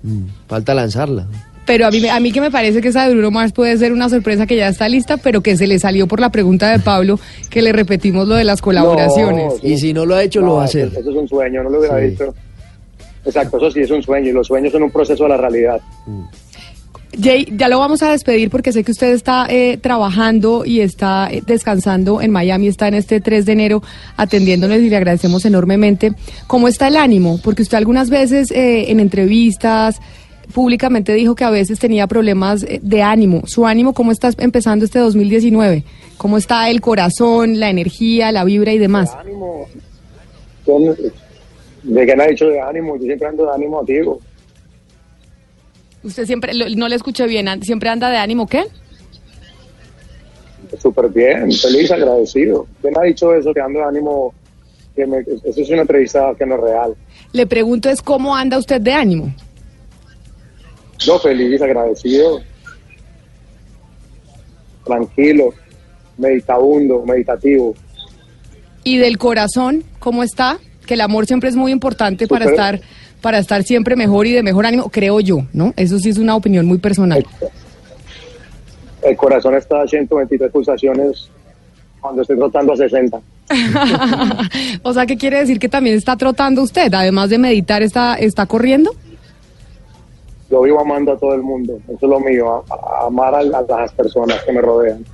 Falta 0.48 0.74
lanzarla. 0.74 1.26
Pero 1.66 1.86
a 1.86 1.90
mí, 1.90 2.00
me- 2.00 2.10
a 2.10 2.18
mí 2.18 2.32
que 2.32 2.40
me 2.40 2.50
parece 2.50 2.80
que 2.80 2.88
esa 2.88 3.06
de 3.06 3.12
Bruno 3.14 3.30
Mars 3.30 3.52
puede 3.52 3.76
ser 3.76 3.92
una 3.92 4.08
sorpresa 4.08 4.46
que 4.46 4.56
ya 4.56 4.68
está 4.68 4.88
lista, 4.88 5.18
pero 5.18 5.40
que 5.40 5.56
se 5.56 5.66
le 5.66 5.78
salió 5.78 6.06
por 6.08 6.18
la 6.18 6.30
pregunta 6.30 6.70
de 6.72 6.80
Pablo, 6.80 7.20
que 7.48 7.62
le 7.62 7.72
repetimos 7.72 8.26
lo 8.26 8.34
de 8.34 8.44
las 8.44 8.60
colaboraciones. 8.60 9.54
No, 9.62 9.68
Y 9.68 9.78
si 9.78 9.92
no 9.92 10.04
lo 10.06 10.16
ha 10.16 10.22
hecho, 10.24 10.40
lo 10.40 10.54
va 10.56 10.62
a 10.62 10.64
hacer. 10.64 10.88
Eso, 10.88 11.00
eso 11.00 11.10
es 11.10 11.16
un 11.16 11.28
sueño, 11.28 11.62
no 11.62 11.70
lo 11.70 11.78
hubiera 11.78 11.98
Sí. 12.00 12.06
dicho. 12.08 12.34
Exacto, 13.24 13.58
eso 13.58 13.70
sí 13.70 13.80
es 13.80 13.90
un 13.90 14.02
sueño 14.02 14.30
y 14.30 14.32
los 14.32 14.46
sueños 14.46 14.72
son 14.72 14.82
un 14.82 14.90
proceso 14.90 15.24
de 15.24 15.28
la 15.28 15.36
realidad. 15.36 15.80
Jay, 17.18 17.46
ya 17.56 17.68
lo 17.68 17.78
vamos 17.78 18.02
a 18.02 18.10
despedir 18.10 18.50
porque 18.50 18.72
sé 18.72 18.84
que 18.84 18.92
usted 18.92 19.12
está 19.12 19.46
eh, 19.48 19.78
trabajando 19.78 20.64
y 20.64 20.80
está 20.80 21.28
eh, 21.30 21.42
descansando 21.44 22.20
en 22.20 22.30
Miami, 22.30 22.68
está 22.68 22.88
en 22.88 22.94
este 22.94 23.20
3 23.20 23.46
de 23.46 23.52
enero 23.52 23.82
atendiéndonos 24.16 24.78
y 24.78 24.90
le 24.90 24.96
agradecemos 24.96 25.44
enormemente. 25.44 26.12
¿Cómo 26.46 26.68
está 26.68 26.88
el 26.88 26.96
ánimo? 26.96 27.40
Porque 27.42 27.62
usted 27.62 27.78
algunas 27.78 28.10
veces 28.10 28.50
eh, 28.50 28.90
en 28.90 29.00
entrevistas 29.00 30.00
públicamente 30.50 31.14
dijo 31.14 31.34
que 31.34 31.44
a 31.44 31.50
veces 31.50 31.78
tenía 31.78 32.06
problemas 32.06 32.62
eh, 32.64 32.80
de 32.82 33.02
ánimo. 33.02 33.42
¿Su 33.46 33.66
ánimo 33.66 33.94
cómo 33.94 34.12
está 34.12 34.30
empezando 34.38 34.84
este 34.84 34.98
2019? 34.98 35.84
¿Cómo 36.16 36.36
está 36.36 36.68
el 36.70 36.80
corazón, 36.80 37.58
la 37.58 37.70
energía, 37.70 38.30
la 38.32 38.44
vibra 38.44 38.72
y 38.72 38.78
demás? 38.78 39.16
¿De 41.82 42.06
qué 42.06 42.14
me 42.16 42.28
dicho 42.28 42.46
de 42.46 42.60
ánimo? 42.60 42.96
Yo 42.96 43.04
siempre 43.04 43.28
ando 43.28 43.46
de 43.46 43.54
ánimo 43.54 43.80
activo. 43.80 44.20
Usted 46.02 46.26
siempre, 46.26 46.54
lo- 46.54 46.68
no 46.70 46.88
le 46.88 46.96
escuché 46.96 47.26
bien, 47.26 47.46
¿siempre 47.62 47.88
anda 47.90 48.08
de 48.10 48.16
ánimo 48.16 48.46
qué? 48.46 48.64
Súper 50.80 51.08
bien, 51.08 51.50
feliz, 51.52 51.90
agradecido. 51.90 52.66
¿Quién 52.80 52.96
ha 52.96 53.02
dicho 53.02 53.34
eso? 53.34 53.52
Que 53.52 53.60
ando 53.60 53.80
de 53.80 53.84
ánimo. 53.86 54.32
Que 54.94 55.06
me- 55.06 55.18
eso 55.20 55.60
es 55.60 55.68
una 55.70 55.82
entrevista 55.82 56.32
que 56.38 56.46
no 56.46 56.54
es 56.56 56.60
real. 56.62 56.94
Le 57.32 57.46
pregunto 57.46 57.90
es 57.90 58.02
cómo 58.02 58.34
anda 58.36 58.56
usted 58.58 58.80
de 58.80 58.92
ánimo. 58.92 59.34
Yo 60.98 61.18
feliz, 61.18 61.60
agradecido. 61.62 62.40
Tranquilo, 64.84 65.54
meditabundo, 66.18 67.04
meditativo. 67.04 67.74
Y 68.84 68.98
del 68.98 69.18
corazón, 69.18 69.84
¿cómo 69.98 70.22
está? 70.22 70.58
Que 70.86 70.94
el 70.94 71.00
amor 71.02 71.26
siempre 71.26 71.48
es 71.48 71.56
muy 71.56 71.70
importante 71.72 72.26
para 72.26 72.46
estar 72.46 72.80
para 73.20 73.38
estar 73.38 73.62
siempre 73.62 73.96
mejor 73.96 74.26
y 74.26 74.32
de 74.32 74.42
mejor 74.42 74.66
ánimo, 74.66 74.88
creo 74.90 75.20
yo, 75.20 75.38
¿no? 75.52 75.72
Eso 75.76 75.98
sí 75.98 76.08
es 76.10 76.18
una 76.18 76.34
opinión 76.36 76.66
muy 76.66 76.78
personal. 76.78 77.24
El 79.02 79.16
corazón 79.16 79.54
está 79.54 79.82
a 79.82 79.88
123 79.88 80.50
pulsaciones 80.50 81.28
cuando 82.00 82.22
estoy 82.22 82.36
trotando 82.36 82.72
a 82.72 82.76
60. 82.76 83.20
o 84.82 84.92
sea, 84.92 85.06
¿qué 85.06 85.16
quiere 85.16 85.38
decir 85.40 85.58
que 85.58 85.68
también 85.68 85.96
está 85.96 86.16
trotando 86.16 86.62
usted? 86.62 86.92
Además 86.92 87.30
de 87.30 87.38
meditar, 87.38 87.82
¿está, 87.82 88.14
está 88.14 88.46
corriendo? 88.46 88.92
Yo 90.50 90.62
vivo 90.62 90.80
amando 90.80 91.12
a 91.12 91.16
todo 91.18 91.34
el 91.34 91.42
mundo, 91.42 91.78
eso 91.86 91.94
es 92.02 92.02
lo 92.02 92.18
mío, 92.20 92.50
a- 92.70 92.74
a- 92.74 93.06
amar 93.06 93.34
a, 93.34 93.38
a 93.38 93.80
las 93.80 93.92
personas 93.92 94.42
que 94.44 94.52
me 94.52 94.60
rodean. 94.60 95.04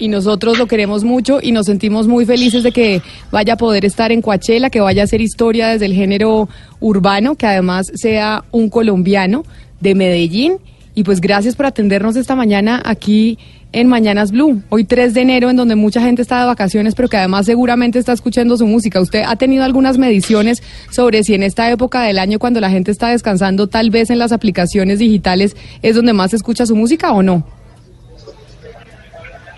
Y 0.00 0.08
nosotros 0.08 0.58
lo 0.58 0.66
queremos 0.66 1.04
mucho 1.04 1.40
y 1.42 1.52
nos 1.52 1.66
sentimos 1.66 2.08
muy 2.08 2.24
felices 2.24 2.62
de 2.62 2.72
que 2.72 3.02
vaya 3.30 3.52
a 3.52 3.56
poder 3.56 3.84
estar 3.84 4.10
en 4.10 4.22
Coachella, 4.22 4.70
que 4.70 4.80
vaya 4.80 5.02
a 5.02 5.04
hacer 5.04 5.20
historia 5.20 5.68
desde 5.68 5.84
el 5.84 5.92
género 5.92 6.48
urbano, 6.80 7.34
que 7.34 7.46
además 7.46 7.92
sea 7.94 8.42
un 8.50 8.70
colombiano 8.70 9.44
de 9.80 9.94
Medellín. 9.94 10.54
Y 10.94 11.04
pues 11.04 11.20
gracias 11.20 11.54
por 11.54 11.66
atendernos 11.66 12.16
esta 12.16 12.34
mañana 12.34 12.82
aquí 12.82 13.38
en 13.72 13.88
Mañanas 13.88 14.32
Blue, 14.32 14.62
hoy 14.70 14.84
3 14.84 15.14
de 15.14 15.20
enero, 15.20 15.50
en 15.50 15.56
donde 15.56 15.76
mucha 15.76 16.00
gente 16.00 16.22
está 16.22 16.40
de 16.40 16.46
vacaciones, 16.46 16.94
pero 16.94 17.08
que 17.08 17.18
además 17.18 17.46
seguramente 17.46 17.98
está 17.98 18.12
escuchando 18.12 18.56
su 18.56 18.66
música. 18.66 19.02
¿Usted 19.02 19.22
ha 19.26 19.36
tenido 19.36 19.64
algunas 19.64 19.98
mediciones 19.98 20.62
sobre 20.90 21.22
si 21.24 21.34
en 21.34 21.42
esta 21.42 21.70
época 21.70 22.02
del 22.02 22.18
año, 22.18 22.38
cuando 22.38 22.60
la 22.60 22.70
gente 22.70 22.90
está 22.90 23.10
descansando, 23.10 23.68
tal 23.68 23.90
vez 23.90 24.08
en 24.08 24.18
las 24.18 24.32
aplicaciones 24.32 24.98
digitales 24.98 25.56
es 25.82 25.94
donde 25.94 26.14
más 26.14 26.30
se 26.30 26.36
escucha 26.36 26.64
su 26.64 26.74
música 26.74 27.12
o 27.12 27.22
no? 27.22 27.59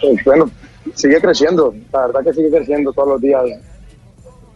Eh, 0.02 0.16
bueno, 0.24 0.50
sigue 0.94 1.20
creciendo, 1.20 1.74
la 1.92 2.06
verdad 2.06 2.24
que 2.24 2.32
sigue 2.34 2.50
creciendo 2.50 2.92
todos 2.92 3.08
los 3.08 3.20
días. 3.20 3.42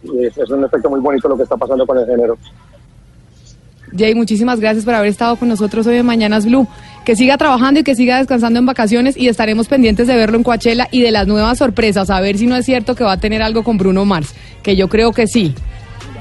Y 0.03 0.25
es, 0.25 0.37
es 0.37 0.49
un 0.49 0.63
efecto 0.63 0.89
muy 0.89 0.99
bonito 0.99 1.27
lo 1.27 1.37
que 1.37 1.43
está 1.43 1.57
pasando 1.57 1.85
con 1.85 1.97
el 1.97 2.05
género. 2.05 2.37
Jay, 3.95 4.15
muchísimas 4.15 4.59
gracias 4.59 4.83
por 4.83 4.93
haber 4.93 5.09
estado 5.09 5.35
con 5.37 5.47
nosotros 5.47 5.87
hoy 5.87 5.97
en 5.97 6.05
Mañanas 6.05 6.45
Blue. 6.45 6.67
Que 7.05 7.15
siga 7.15 7.37
trabajando 7.37 7.79
y 7.79 7.83
que 7.83 7.95
siga 7.95 8.17
descansando 8.17 8.59
en 8.59 8.65
vacaciones 8.65 9.15
y 9.15 9.29
estaremos 9.29 9.69
pendientes 9.69 10.07
de 10.07 10.15
verlo 10.15 10.37
en 10.37 10.43
Coachella 10.43 10.89
y 10.91 11.01
de 11.01 11.11
las 11.11 11.25
nuevas 11.25 11.57
sorpresas, 11.57 12.09
a 12.09 12.19
ver 12.19 12.37
si 12.37 12.47
no 12.47 12.57
es 12.57 12.65
cierto 12.65 12.95
que 12.95 13.05
va 13.05 13.13
a 13.13 13.19
tener 13.19 13.41
algo 13.41 13.63
con 13.63 13.77
Bruno 13.77 14.03
Mars, 14.03 14.35
que 14.61 14.75
yo 14.75 14.89
creo 14.89 15.13
que 15.13 15.25
sí. 15.25 15.55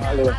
Vale. 0.00 0.30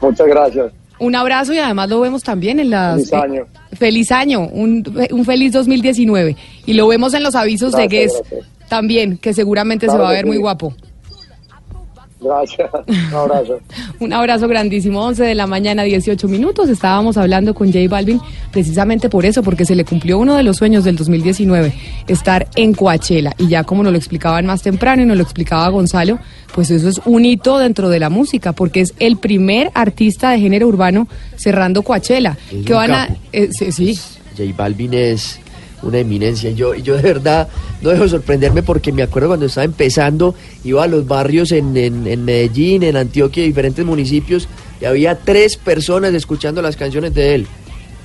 Muchas 0.00 0.26
gracias. 0.26 0.72
Un 0.98 1.14
abrazo 1.14 1.52
y 1.52 1.58
además 1.58 1.88
lo 1.90 2.00
vemos 2.00 2.22
también 2.22 2.58
en 2.60 2.70
las... 2.70 3.10
Feliz 3.10 3.12
año. 3.12 3.42
eh, 3.42 3.76
feliz 3.76 4.12
año, 4.12 4.40
un, 4.48 4.82
un 5.10 5.24
feliz 5.24 5.52
2019. 5.52 6.36
Y 6.64 6.72
lo 6.74 6.88
vemos 6.88 7.12
en 7.14 7.22
los 7.22 7.34
avisos 7.34 7.72
de 7.72 7.86
Gracias, 7.86 8.12
Guess 8.14 8.30
gracias. 8.30 8.68
también, 8.68 9.18
que 9.18 9.34
seguramente 9.34 9.86
Claro 9.86 9.98
se 9.98 10.02
va 10.02 10.08
a 10.10 10.12
ver 10.12 10.22
sí. 10.22 10.28
muy 10.28 10.36
guapo. 10.38 10.74
Gracias. 12.20 12.70
Un 12.86 13.14
abrazo. 13.14 13.60
Un 14.00 14.12
abrazo 14.12 14.48
grandísimo, 14.48 15.04
11 15.04 15.22
de 15.24 15.34
la 15.34 15.46
mañana, 15.46 15.82
18 15.82 16.28
minutos. 16.28 16.68
Estábamos 16.68 17.16
hablando 17.16 17.54
con 17.54 17.72
J 17.72 17.88
Balvin 17.88 18.20
precisamente 18.50 19.08
por 19.08 19.26
eso, 19.26 19.42
porque 19.42 19.64
se 19.64 19.74
le 19.74 19.84
cumplió 19.84 20.18
uno 20.18 20.34
de 20.34 20.42
los 20.42 20.56
sueños 20.56 20.84
del 20.84 20.96
2019, 20.96 21.72
estar 22.08 22.48
en 22.56 22.72
Coachella. 22.72 23.32
Y 23.38 23.48
ya 23.48 23.64
como 23.64 23.82
nos 23.82 23.92
lo 23.92 23.98
explicaban 23.98 24.46
más 24.46 24.62
temprano 24.62 25.02
y 25.02 25.06
nos 25.06 25.16
lo 25.16 25.22
explicaba 25.22 25.68
Gonzalo, 25.68 26.18
pues 26.54 26.70
eso 26.70 26.88
es 26.88 27.00
un 27.04 27.24
hito 27.24 27.58
dentro 27.58 27.88
de 27.90 28.00
la 28.00 28.08
música, 28.08 28.52
porque 28.52 28.80
es 28.80 28.94
el 28.98 29.18
primer 29.18 29.70
artista 29.74 30.30
de 30.30 30.40
género 30.40 30.68
urbano 30.68 31.08
cerrando 31.36 31.82
Coachella. 31.82 32.38
Es 32.50 32.64
Que 32.64 32.72
van 32.72 32.92
a... 32.92 33.08
eh, 33.32 33.48
sí, 33.52 33.72
sí. 33.72 33.98
J 34.36 34.52
Balvin 34.56 34.94
es 34.94 35.38
una 35.86 35.98
eminencia. 35.98 36.50
Yo, 36.50 36.74
yo 36.74 36.96
de 36.96 37.02
verdad 37.02 37.48
no 37.82 37.90
dejo 37.90 38.02
de 38.04 38.08
sorprenderme 38.10 38.62
porque 38.62 38.92
me 38.92 39.02
acuerdo 39.02 39.28
cuando 39.28 39.46
estaba 39.46 39.64
empezando, 39.64 40.34
iba 40.64 40.84
a 40.84 40.86
los 40.86 41.06
barrios 41.06 41.52
en, 41.52 41.76
en- 41.76 42.06
en 42.06 42.24
Medellín, 42.24 42.82
en 42.82 42.96
Antioquia, 42.96 43.42
diferentes 43.44 43.84
municipios, 43.84 44.48
y 44.80 44.84
había 44.84 45.16
tres 45.18 45.56
personas 45.56 46.12
escuchando 46.14 46.60
las 46.62 46.76
canciones 46.76 47.14
de 47.14 47.34
él. 47.36 47.46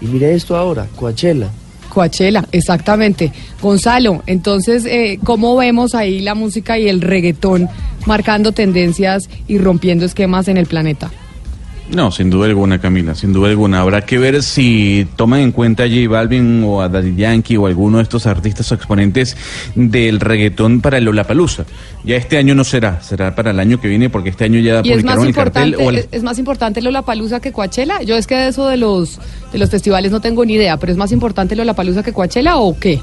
Y 0.02 0.06
mire 0.06 0.34
esto 0.34 0.56
ahora, 0.56 0.88
Coachella. 0.96 1.50
Coachella, 1.90 2.46
exactamente. 2.54 3.34
Gonzalo, 3.62 4.24
entonces, 4.26 4.86
eh, 4.86 5.20
¿cómo 5.24 5.58
vemos 5.58 5.94
ahí 5.94 6.22
la 6.22 6.36
música 6.36 6.80
y 6.80 6.88
el 6.88 7.02
reggaetón 7.02 7.68
marcando 8.06 8.54
tendencias 8.54 9.30
y 9.48 9.58
rompiendo 9.58 10.06
esquemas 10.06 10.48
en 10.48 10.56
el 10.58 10.68
planeta? 10.68 11.12
No, 11.90 12.10
sin 12.10 12.30
duda 12.30 12.46
alguna, 12.46 12.80
Camila, 12.80 13.16
sin 13.16 13.34
duda 13.34 13.50
alguna. 13.50 13.82
Habrá 13.82 14.06
que 14.06 14.18
ver 14.18 14.44
si 14.44 15.06
toman 15.18 15.42
en 15.42 15.52
cuenta 15.52 15.84
a 15.84 15.88
J 15.88 16.08
Balvin 16.08 16.64
o 16.66 16.82
a 16.82 16.88
Daddy 16.88 17.16
Yankee 17.16 17.58
o 17.58 17.68
alguno 17.68 17.98
de 17.98 18.04
estos 18.04 18.28
artistas 18.28 18.72
o 18.72 18.76
exponentes 18.76 19.36
del 19.76 20.22
reggaetón 20.22 20.80
para 20.80 21.00
el 21.00 21.04
Lollapalooza. 21.04 21.66
Ya 22.06 22.16
este 22.16 22.38
año 22.38 22.56
no 22.56 22.64
será, 22.64 23.02
será 23.02 23.36
para 23.36 23.52
el 23.52 23.60
año 23.60 23.82
que 23.82 23.90
viene 23.90 24.10
porque 24.10 24.30
este 24.30 24.46
año 24.46 24.60
ya 24.60 24.82
Y 24.84 24.92
es 24.94 25.04
más 25.04 25.16
publicaron 25.18 25.28
el 25.28 25.34
cartel 25.34 25.68
importante, 25.74 25.86
o 25.86 25.90
el- 25.90 26.08
es, 26.12 26.24
más 26.24 26.40
importante 26.40 26.82
Lollapalooza 26.82 27.42
que 27.42 27.52
Coachella. 27.52 28.02
Yo 28.04 28.16
es 28.16 28.26
que 28.26 28.36
de 28.36 28.48
eso 28.48 28.68
de 28.70 28.78
los 28.78 29.20
de 29.52 29.58
los 29.58 29.70
festivales 29.70 30.14
no 30.14 30.22
tengo 30.22 30.46
ni 30.46 30.54
idea, 30.54 30.78
pero 30.78 30.94
es 30.94 30.98
más 30.98 31.12
importante 31.12 31.58
Lollapalooza 31.58 32.04
que 32.04 32.14
Coachella 32.14 32.58
o 32.58 32.78
qué? 32.80 33.02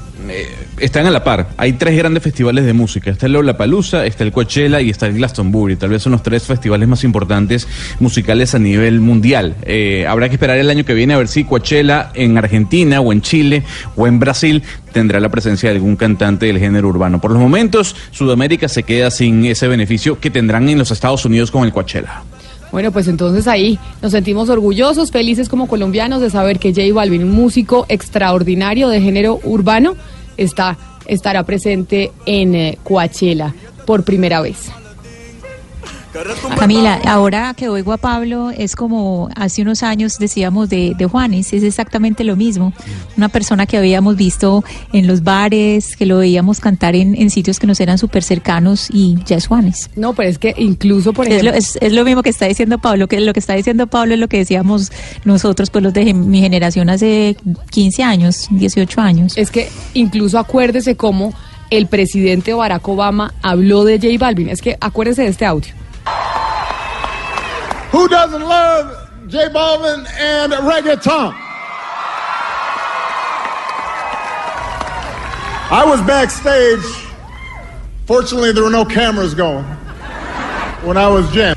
están 0.79 1.05
a 1.05 1.11
la 1.11 1.23
par. 1.23 1.49
Hay 1.57 1.73
tres 1.73 1.97
grandes 1.97 2.23
festivales 2.23 2.65
de 2.65 2.73
música. 2.73 3.11
Está 3.11 3.25
el 3.27 3.33
Lollapalooza, 3.33 4.05
está 4.05 4.23
el 4.23 4.31
Coachella 4.31 4.81
y 4.81 4.89
está 4.89 5.05
el 5.07 5.13
Glastonbury. 5.13 5.75
Tal 5.75 5.89
vez 5.89 6.01
son 6.01 6.13
los 6.13 6.23
tres 6.23 6.43
festivales 6.43 6.87
más 6.87 7.03
importantes 7.03 7.67
musicales 7.99 8.55
a 8.55 8.59
nivel 8.59 8.78
mundial. 8.99 9.55
Eh, 9.63 10.05
habrá 10.07 10.29
que 10.29 10.35
esperar 10.35 10.57
el 10.57 10.69
año 10.69 10.85
que 10.85 10.93
viene 10.93 11.13
a 11.13 11.17
ver 11.17 11.27
si 11.27 11.43
Coachella 11.43 12.11
en 12.13 12.37
Argentina 12.37 13.01
o 13.01 13.11
en 13.11 13.21
Chile 13.21 13.63
o 13.95 14.07
en 14.07 14.19
Brasil 14.19 14.63
tendrá 14.93 15.19
la 15.19 15.29
presencia 15.29 15.69
de 15.69 15.75
algún 15.75 15.95
cantante 15.95 16.47
del 16.47 16.59
género 16.59 16.87
urbano. 16.87 17.21
Por 17.21 17.31
los 17.31 17.39
momentos, 17.39 17.95
Sudamérica 18.11 18.67
se 18.67 18.83
queda 18.83 19.11
sin 19.11 19.45
ese 19.45 19.67
beneficio 19.67 20.19
que 20.19 20.29
tendrán 20.29 20.69
en 20.69 20.77
los 20.77 20.91
Estados 20.91 21.25
Unidos 21.25 21.51
con 21.51 21.63
el 21.65 21.71
Coachella. 21.71 22.23
Bueno, 22.71 22.91
pues 22.91 23.07
entonces 23.07 23.47
ahí 23.47 23.79
nos 24.01 24.11
sentimos 24.11 24.49
orgullosos, 24.49 25.11
felices 25.11 25.49
como 25.49 25.67
colombianos 25.67 26.21
de 26.21 26.29
saber 26.29 26.59
que 26.59 26.69
J 26.69 26.93
Balvin, 26.93 27.23
un 27.23 27.31
músico 27.31 27.85
extraordinario 27.89 28.89
de 28.89 29.01
género 29.01 29.39
urbano, 29.43 29.95
está 30.37 30.77
estará 31.09 31.43
presente 31.43 32.11
en 32.25 32.55
eh, 32.55 32.77
Coachella 32.83 33.53
por 33.85 34.03
primera 34.03 34.41
vez. 34.41 34.71
Camila, 36.57 36.99
ahora 37.05 37.53
que 37.55 37.69
oigo 37.69 37.93
a 37.93 37.97
Pablo, 37.97 38.51
es 38.51 38.75
como 38.75 39.29
hace 39.35 39.61
unos 39.61 39.83
años 39.83 40.17
decíamos 40.17 40.69
de, 40.69 40.93
de 40.97 41.05
Juanes, 41.05 41.53
es 41.53 41.63
exactamente 41.63 42.23
lo 42.23 42.35
mismo. 42.35 42.73
Una 43.15 43.29
persona 43.29 43.65
que 43.65 43.77
habíamos 43.77 44.15
visto 44.15 44.63
en 44.91 45.07
los 45.07 45.23
bares, 45.23 45.95
que 45.95 46.05
lo 46.05 46.17
veíamos 46.17 46.59
cantar 46.59 46.95
en, 46.95 47.15
en 47.15 47.29
sitios 47.29 47.59
que 47.59 47.67
nos 47.67 47.79
eran 47.79 47.97
súper 47.97 48.23
cercanos 48.23 48.89
y 48.91 49.17
ya 49.25 49.37
es 49.37 49.47
Juanes. 49.47 49.89
No, 49.95 50.13
pero 50.13 50.29
es 50.29 50.39
que 50.39 50.55
incluso, 50.57 51.13
por 51.13 51.25
Es 51.27 51.33
ejemplo... 51.33 51.51
lo, 51.51 51.57
es, 51.57 51.77
es 51.79 51.93
lo 51.93 52.03
mismo 52.03 52.23
que 52.23 52.29
está 52.29 52.45
diciendo 52.45 52.79
Pablo, 52.79 53.07
que 53.07 53.19
lo 53.19 53.33
que 53.33 53.39
está 53.39 53.53
diciendo 53.53 53.87
Pablo 53.87 54.15
es 54.15 54.19
lo 54.19 54.27
que 54.27 54.37
decíamos 54.37 54.91
nosotros, 55.25 55.69
pues 55.69 55.83
los 55.83 55.93
de 55.93 56.13
mi 56.13 56.41
generación 56.41 56.89
hace 56.89 57.37
15 57.69 58.03
años, 58.03 58.47
18 58.51 59.01
años. 59.01 59.37
Es 59.37 59.51
que 59.51 59.69
incluso 59.93 60.39
acuérdese 60.39 60.95
cómo 60.95 61.33
el 61.69 61.87
presidente 61.87 62.53
Barack 62.53 62.87
Obama 62.87 63.33
habló 63.41 63.83
de 63.83 63.99
J 63.99 64.17
Balvin. 64.17 64.49
Es 64.49 64.61
que 64.61 64.77
acuérdese 64.81 65.23
de 65.23 65.27
este 65.27 65.45
audio. 65.45 65.73
Who 67.91 68.07
doesn't 68.07 68.41
love 68.41 69.09
J 69.27 69.49
Balvin 69.49 70.05
and 70.19 70.53
reggaeton? 70.53 71.33
I 75.71 75.85
was 75.85 76.01
backstage. 76.01 76.81
Fortunately, 78.05 78.51
there 78.51 78.63
were 78.63 78.71
no 78.71 78.85
cameras 78.85 79.35
going 79.35 79.63
when 80.83 80.97
I 80.97 81.07
was 81.07 81.29
jamming. 81.31 81.55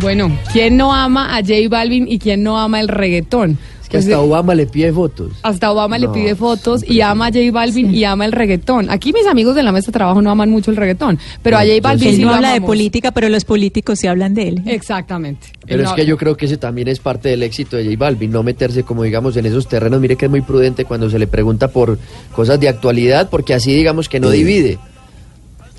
Bueno, 0.00 0.36
¿quién 0.52 0.76
no 0.76 0.90
ama 0.92 1.36
a 1.36 1.42
J 1.42 1.68
Balvin 1.68 2.08
y 2.08 2.18
quién 2.18 2.42
no 2.42 2.58
ama 2.58 2.80
el 2.80 2.88
reggaetón? 2.88 3.58
Es 3.98 4.06
que 4.06 4.12
hasta 4.14 4.20
Obama 4.24 4.54
le 4.54 4.66
pide 4.66 4.92
fotos. 4.92 5.32
Hasta 5.42 5.70
Obama 5.72 5.98
le 5.98 6.06
No, 6.06 6.12
pide 6.12 6.34
fotos 6.34 6.82
y 6.88 7.00
ama 7.00 7.26
a 7.26 7.28
J 7.30 7.50
Balvin 7.52 7.94
y 7.94 8.04
ama 8.04 8.24
el 8.24 8.32
reggaetón. 8.32 8.90
Aquí 8.90 9.12
mis 9.12 9.26
amigos 9.26 9.54
de 9.54 9.62
la 9.62 9.72
mesa 9.72 9.86
de 9.86 9.92
trabajo 9.92 10.20
no 10.22 10.30
aman 10.30 10.50
mucho 10.50 10.70
el 10.70 10.76
reggaetón, 10.76 11.18
pero 11.42 11.56
a 11.58 11.60
J 11.60 11.74
Balvin 11.82 12.08
Él 12.08 12.16
sí 12.16 12.22
no 12.22 12.28
lo 12.30 12.34
habla 12.36 12.52
de 12.52 12.60
política, 12.60 13.10
pero 13.12 13.28
los 13.28 13.44
políticos 13.44 13.98
sí 13.98 14.06
hablan 14.06 14.34
de 14.34 14.48
él. 14.48 14.62
Exactamente. 14.66 15.48
Pero 15.66 15.82
es 15.82 15.88
no- 15.90 15.94
que 15.94 16.06
yo 16.06 16.16
creo 16.16 16.36
que 16.36 16.46
ese 16.46 16.56
también 16.56 16.88
es 16.88 16.98
parte 17.00 17.28
del 17.28 17.42
éxito 17.42 17.76
de 17.76 17.84
J 17.84 17.96
Balvin, 17.98 18.30
no 18.32 18.42
meterse 18.42 18.82
como 18.82 19.02
digamos 19.02 19.36
en 19.36 19.46
esos 19.46 19.68
terrenos. 19.68 20.00
Mire 20.00 20.16
que 20.16 20.24
es 20.26 20.30
muy 20.30 20.40
prudente 20.42 20.84
cuando 20.84 21.08
se 21.10 21.18
le 21.18 21.26
pregunta 21.26 21.68
por 21.68 21.98
cosas 22.34 22.58
de 22.60 22.68
actualidad, 22.68 23.28
porque 23.30 23.54
así 23.54 23.74
digamos 23.74 24.08
que 24.08 24.20
no 24.20 24.30
Sí. 24.30 24.38
divide. 24.38 24.78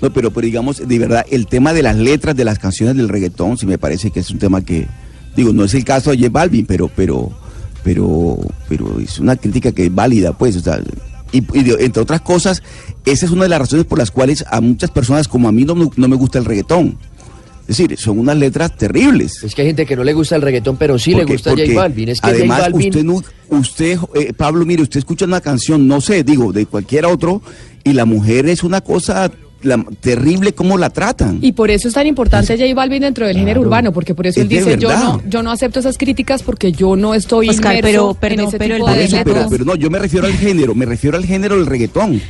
No, 0.02 0.12
pero, 0.12 0.30
pero 0.32 0.44
digamos, 0.44 0.86
de 0.86 0.98
verdad, 0.98 1.24
el 1.30 1.46
tema 1.46 1.72
de 1.72 1.82
las 1.82 1.96
letras 1.96 2.36
de 2.36 2.44
las 2.44 2.58
canciones 2.58 2.96
del 2.96 3.08
reggaetón, 3.08 3.56
sí 3.56 3.64
me 3.66 3.78
parece 3.78 4.10
que 4.10 4.20
es 4.20 4.30
un 4.30 4.38
tema 4.38 4.62
que, 4.62 4.86
digo, 5.36 5.52
no 5.52 5.64
es 5.64 5.72
el 5.74 5.84
caso 5.84 6.10
de 6.10 6.18
J 6.18 6.28
Balvin, 6.30 6.66
pero, 6.66 6.88
pero, 6.94 7.30
pero, 7.84 8.38
pero 8.68 8.98
es 8.98 9.20
una 9.20 9.36
crítica 9.36 9.70
que 9.70 9.86
es 9.86 9.94
válida, 9.94 10.32
pues, 10.32 10.56
o 10.56 10.60
sea, 10.60 10.80
y, 11.30 11.38
entre 11.80 12.02
otras 12.02 12.20
cosas, 12.22 12.62
esa 13.04 13.26
es 13.26 13.32
una 13.32 13.42
de 13.44 13.50
las 13.50 13.58
razones 13.60 13.84
por 13.86 13.98
las 13.98 14.10
cuales 14.10 14.44
a 14.50 14.60
muchas 14.60 14.90
personas 14.90 15.28
como 15.28 15.48
a 15.48 15.52
mí 15.52 15.64
no, 15.64 15.74
me- 15.74 15.90
no 15.96 16.08
me 16.08 16.16
gusta 16.16 16.38
el 16.38 16.44
reggaetón. 16.44 16.96
Es 17.66 17.78
decir, 17.78 17.96
son 17.98 18.18
unas 18.18 18.36
letras 18.36 18.76
terribles. 18.76 19.42
Es 19.42 19.54
que 19.54 19.62
hay 19.62 19.68
gente 19.68 19.86
que 19.86 19.96
no 19.96 20.04
le 20.04 20.12
gusta 20.12 20.36
el 20.36 20.42
reggaetón, 20.42 20.76
pero 20.76 20.98
sí 20.98 21.14
le 21.14 21.24
gusta 21.24 21.50
J 21.52 21.62
Balvin. 21.74 22.10
Es 22.10 22.20
que 22.20 22.28
además, 22.28 22.58
J 22.58 22.70
Balvin... 22.70 22.88
usted, 22.90 23.04
no- 23.04 23.22
usted 23.58 23.98
eh, 24.14 24.32
Pablo, 24.34 24.66
mire, 24.66 24.82
usted 24.82 24.98
escucha 24.98 25.24
una 25.24 25.40
canción, 25.40 25.88
no 25.88 26.00
sé, 26.02 26.24
digo, 26.24 26.52
de 26.52 26.66
cualquier 26.66 27.06
otro, 27.06 27.40
y 27.82 27.94
la 27.94 28.04
mujer 28.04 28.46
es 28.50 28.64
una 28.64 28.80
cosa 28.82 29.30
la- 29.64 29.84
terrible 30.00 30.52
cómo 30.52 30.78
la 30.78 30.90
tratan. 30.90 31.38
Y 31.42 31.52
por 31.52 31.70
eso 31.70 31.88
es 31.88 31.94
tan 31.94 32.06
importante 32.06 32.56
J 32.56 32.74
Balvin 32.74 33.02
dentro 33.02 33.26
del 33.26 33.36
género 33.36 33.60
urbano, 33.62 33.92
porque 33.92 34.14
por 34.14 34.26
eso 34.26 34.40
él 34.40 34.46
Es 34.52 34.64
dice, 34.64 34.78
yo 34.78 34.88
no, 34.96 35.20
yo 35.28 35.42
no 35.42 35.50
acepto 35.50 35.80
esas 35.80 35.98
críticas 35.98 36.42
porque 36.42 36.70
yo 36.72 36.94
no 36.96 37.14
estoy 37.14 37.48
Oscar, 37.48 37.76
inmerso 37.76 38.16
pero- 38.20 38.34
en 38.34 38.40
ese 38.40 38.58
pero 38.58 38.76
tipo 38.76 38.90
de 38.90 39.04
eso, 39.04 39.16
pero, 39.24 39.46
pero 39.50 39.64
no, 39.64 39.74
yo 39.74 39.90
me 39.90 39.98
refiero 39.98 40.26
al 40.26 40.34
género, 40.34 40.74
me 40.74 40.86
refiero 40.86 41.16
al 41.16 41.24
género 41.24 41.56
del 41.56 41.66
reggaetón. 41.66 42.20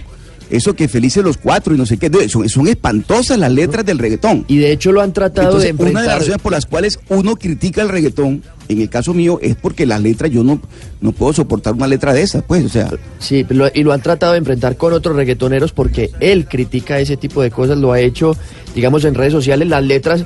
Eso 0.56 0.74
que 0.74 0.88
felices 0.88 1.22
los 1.24 1.36
cuatro 1.36 1.74
y 1.74 1.78
no 1.78 1.86
sé 1.86 1.96
qué, 1.98 2.10
son, 2.28 2.48
son 2.48 2.68
espantosas 2.68 3.38
las 3.38 3.52
letras 3.52 3.84
del 3.84 3.98
reggaetón. 3.98 4.44
Y 4.48 4.58
de 4.58 4.72
hecho 4.72 4.92
lo 4.92 5.00
han 5.00 5.12
tratado 5.12 5.58
de 5.58 5.68
Entonces, 5.68 5.92
una 5.92 6.00
de 6.02 6.06
las 6.06 6.14
enfrentar. 6.14 6.18
razones 6.20 6.42
por 6.42 6.52
las 6.52 6.66
cuales 6.66 6.98
uno 7.08 7.36
critica 7.36 7.82
el 7.82 7.88
reggaetón, 7.88 8.42
en 8.68 8.80
el 8.80 8.88
caso 8.88 9.12
mío, 9.14 9.38
es 9.42 9.56
porque 9.56 9.84
las 9.86 10.00
letras, 10.00 10.30
yo 10.30 10.42
no, 10.44 10.60
no 11.00 11.12
puedo 11.12 11.32
soportar 11.32 11.74
una 11.74 11.86
letra 11.86 12.12
de 12.12 12.22
esas, 12.22 12.42
pues, 12.44 12.64
o 12.64 12.68
sea. 12.68 12.90
Sí, 13.18 13.44
lo- 13.48 13.68
y 13.74 13.82
lo 13.82 13.92
han 13.92 14.00
tratado 14.02 14.32
de 14.32 14.38
enfrentar 14.38 14.76
con 14.76 14.92
otros 14.92 15.16
reggaetoneros 15.16 15.72
porque 15.72 16.10
él 16.20 16.46
critica 16.48 16.98
ese 17.00 17.16
tipo 17.16 17.42
de 17.42 17.50
cosas, 17.50 17.76
lo 17.78 17.92
ha 17.92 18.00
hecho, 18.00 18.36
digamos, 18.74 19.04
en 19.04 19.14
redes 19.14 19.32
sociales, 19.32 19.68
las 19.68 19.84
letras, 19.84 20.24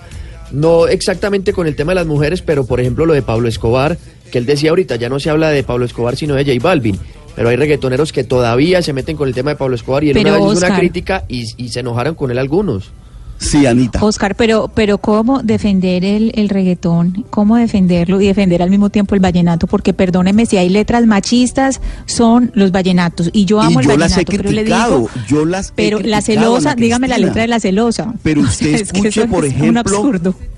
no 0.53 0.89
exactamente 0.89 1.53
con 1.53 1.67
el 1.67 1.77
tema 1.77 1.93
de 1.93 1.97
las 1.97 2.07
mujeres, 2.07 2.43
pero 2.43 2.65
por 2.65 2.81
ejemplo 2.81 3.05
lo 3.07 3.13
de 3.13 3.23
Pablo 3.23 3.49
Escobar, 3.49 3.99
que 4.31 4.39
él 4.39 4.47
decía 4.47 4.71
ahorita, 4.71 4.97
ya 4.97 5.09
no 5.09 5.21
se 5.21 5.31
habla 5.31 5.51
de 5.51 5.63
Pablo 5.63 5.85
Escobar, 5.85 6.17
sino 6.17 6.35
de 6.35 6.45
J 6.45 6.59
Balvin. 6.63 6.99
Pero 7.39 7.51
hay 7.51 7.57
reggaetoneros 7.57 8.13
que 8.13 8.25
todavía 8.25 8.83
se 8.83 8.93
meten 8.93 9.17
con 9.17 9.29
el 9.29 9.35
tema 9.35 9.51
de 9.51 9.57
Pablo 9.57 9.77
Escobar 9.77 10.03
y 10.03 10.09
él 10.11 10.15
Pero, 10.15 10.31
una 10.31 10.45
vez 10.45 10.57
hizo 10.57 10.67
una 10.67 10.77
crítica 10.77 11.25
y, 11.29 11.47
y 11.57 11.69
se 11.69 11.79
enojaron 11.79 12.17
con 12.17 12.33
él 12.33 12.39
algunos. 12.39 12.91
Sí, 13.39 13.67
Anita. 13.67 14.05
Oscar, 14.05 14.35
pero, 14.35 14.71
pero 14.75 14.99
¿cómo 14.99 15.43
defender 15.43 16.05
el, 16.05 16.33
el 16.35 16.49
reggaetón? 16.49 17.25
¿Cómo 17.31 17.57
defenderlo 17.57 18.21
y 18.21 18.27
defender 18.27 18.63
al 18.63 18.71
mismo 18.71 18.91
tiempo 18.91 19.15
el 19.15 19.21
vallenato? 19.21 19.67
Porque 19.67 19.93
perdóneme, 19.93 20.45
si 20.47 20.57
hay 20.57 20.69
letras 20.69 21.07
machistas, 21.07 21.81
son 22.07 22.51
los 22.55 22.73
vallenatos. 22.73 23.31
Y 23.33 23.45
yo 23.45 23.61
amo 23.61 23.81
y 23.81 23.85
el 23.85 23.91
yo 23.91 23.97
las 23.97 24.11
vallenato, 24.13 24.33
he 24.33 24.37
pero 24.37 24.51
le 24.51 24.65
digo, 24.65 25.11
yo 25.29 25.45
las 25.45 25.69
he 25.71 25.73
pero 25.75 26.01
la 26.01 26.21
celosa, 26.21 26.75
dígame 26.75 27.09
la 27.09 27.19
letra 27.19 27.43
de 27.43 27.49
la 27.49 27.61
celosa. 27.61 28.15
Pero 28.23 28.41
usted 28.43 28.75
es 28.75 28.83
escuche, 28.83 29.27
por 29.27 29.45
es 29.45 29.53
ejemplo, 29.53 30.11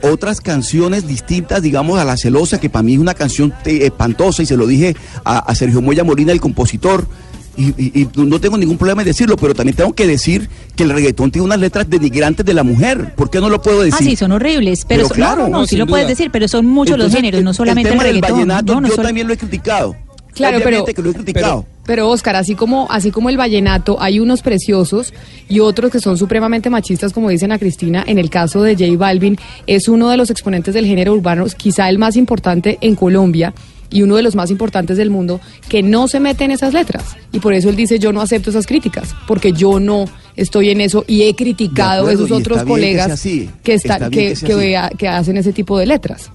otras 0.02 0.40
canciones 0.40 1.06
distintas, 1.06 1.62
digamos, 1.62 1.98
a 1.98 2.04
La 2.04 2.16
Celosa, 2.16 2.58
que 2.58 2.70
para 2.70 2.82
mí 2.82 2.94
es 2.94 2.98
una 2.98 3.14
canción 3.14 3.52
eh, 3.66 3.80
espantosa, 3.82 4.42
y 4.42 4.46
se 4.46 4.56
lo 4.56 4.66
dije 4.66 4.96
a, 5.24 5.38
a 5.38 5.54
Sergio 5.54 5.82
Moya 5.82 6.04
Molina, 6.04 6.32
el 6.32 6.40
compositor, 6.40 7.06
y, 7.56 7.68
y- 7.76 8.02
y 8.02 8.08
no 8.14 8.40
tengo 8.40 8.56
ningún 8.56 8.78
problema 8.78 9.02
en 9.02 9.06
decirlo, 9.08 9.36
pero 9.36 9.54
también 9.54 9.76
tengo 9.76 9.92
que 9.92 10.06
decir 10.06 10.48
que 10.76 10.84
el 10.84 10.90
reggaetón 10.90 11.30
tiene 11.30 11.44
unas 11.46 11.58
letras 11.60 11.88
denigrantes 11.90 12.44
de 12.46 12.54
la 12.54 12.62
mujer. 12.62 13.14
¿Por 13.16 13.30
qué 13.30 13.40
no 13.40 13.48
lo 13.48 13.60
puedo 13.60 13.82
decir? 13.82 13.98
Ah, 14.00 14.04
sí, 14.04 14.16
son 14.16 14.32
horribles. 14.32 14.84
Pero, 14.86 14.98
Pero 15.00 15.08
son- 15.08 15.16
claro, 15.16 15.36
no, 15.42 15.48
no, 15.48 15.50
no, 15.50 15.58
no, 15.60 15.66
sí 15.66 15.76
lo 15.76 15.86
puedes 15.86 16.08
decir, 16.08 16.30
pero 16.30 16.48
son 16.48 16.66
muchos 16.66 16.96
los 16.98 17.12
géneros, 17.12 17.42
no 17.42 17.52
solamente 17.54 17.88
el, 17.90 17.94
tema 17.94 18.04
reggaetón. 18.04 18.32
vallenato, 18.32 18.80
no, 18.80 18.88
yo 18.88 18.96
también 18.96 19.26
lo 19.26 19.32
he 19.34 19.36
criticado. 19.36 19.94
Claro, 20.32 20.58
pero, 20.58 20.68
Obviamente 20.68 20.94
que 20.94 21.02
lo 21.02 21.10
he 21.10 21.14
criticado. 21.14 21.66
pero 21.84 22.08
Oscar, 22.08 22.36
así 22.36 22.54
como, 22.54 22.86
así 22.88 23.10
como 23.10 23.30
el 23.30 23.36
vallenato, 23.36 24.00
hay 24.00 24.20
unos 24.20 24.42
preciosos 24.42 25.12
y 25.48 25.58
otros 25.58 25.90
que 25.90 25.98
son 25.98 26.16
supremamente 26.16 26.70
machistas, 26.70 27.12
como 27.12 27.28
dicen 27.30 27.50
a 27.50 27.58
Cristina. 27.58 28.04
En 28.06 28.16
el 28.16 28.30
caso 28.30 28.62
de 28.62 28.74
J 28.76 28.96
Balvin, 28.96 29.36
es 29.66 29.88
uno 29.88 30.08
de 30.08 30.16
los 30.16 30.30
exponentes 30.30 30.72
del 30.72 30.86
género 30.86 31.14
urbano, 31.14 31.44
quizá 31.56 31.88
el 31.88 31.98
más 31.98 32.14
importante 32.16 32.78
en 32.80 32.94
Colombia 32.94 33.52
y 33.90 34.02
uno 34.02 34.16
de 34.16 34.22
los 34.22 34.34
más 34.34 34.50
importantes 34.50 34.96
del 34.96 35.10
mundo, 35.10 35.40
que 35.68 35.82
no 35.82 36.08
se 36.08 36.20
mete 36.20 36.44
en 36.44 36.50
esas 36.50 36.72
letras. 36.72 37.16
Y 37.32 37.40
por 37.40 37.52
eso 37.54 37.68
él 37.68 37.76
dice, 37.76 37.98
yo 37.98 38.12
no 38.12 38.20
acepto 38.20 38.50
esas 38.50 38.66
críticas, 38.66 39.14
porque 39.26 39.52
yo 39.52 39.80
no 39.80 40.06
estoy 40.36 40.70
en 40.70 40.80
eso 40.80 41.04
y 41.06 41.22
he 41.22 41.34
criticado 41.34 42.06
a 42.06 42.12
esos 42.12 42.30
otros 42.30 42.62
colegas 42.62 43.20
que, 43.22 43.78
que, 44.10 44.88
que 44.98 45.08
hacen 45.08 45.36
ese 45.36 45.52
tipo 45.52 45.78
de 45.78 45.86
letras. 45.86 46.30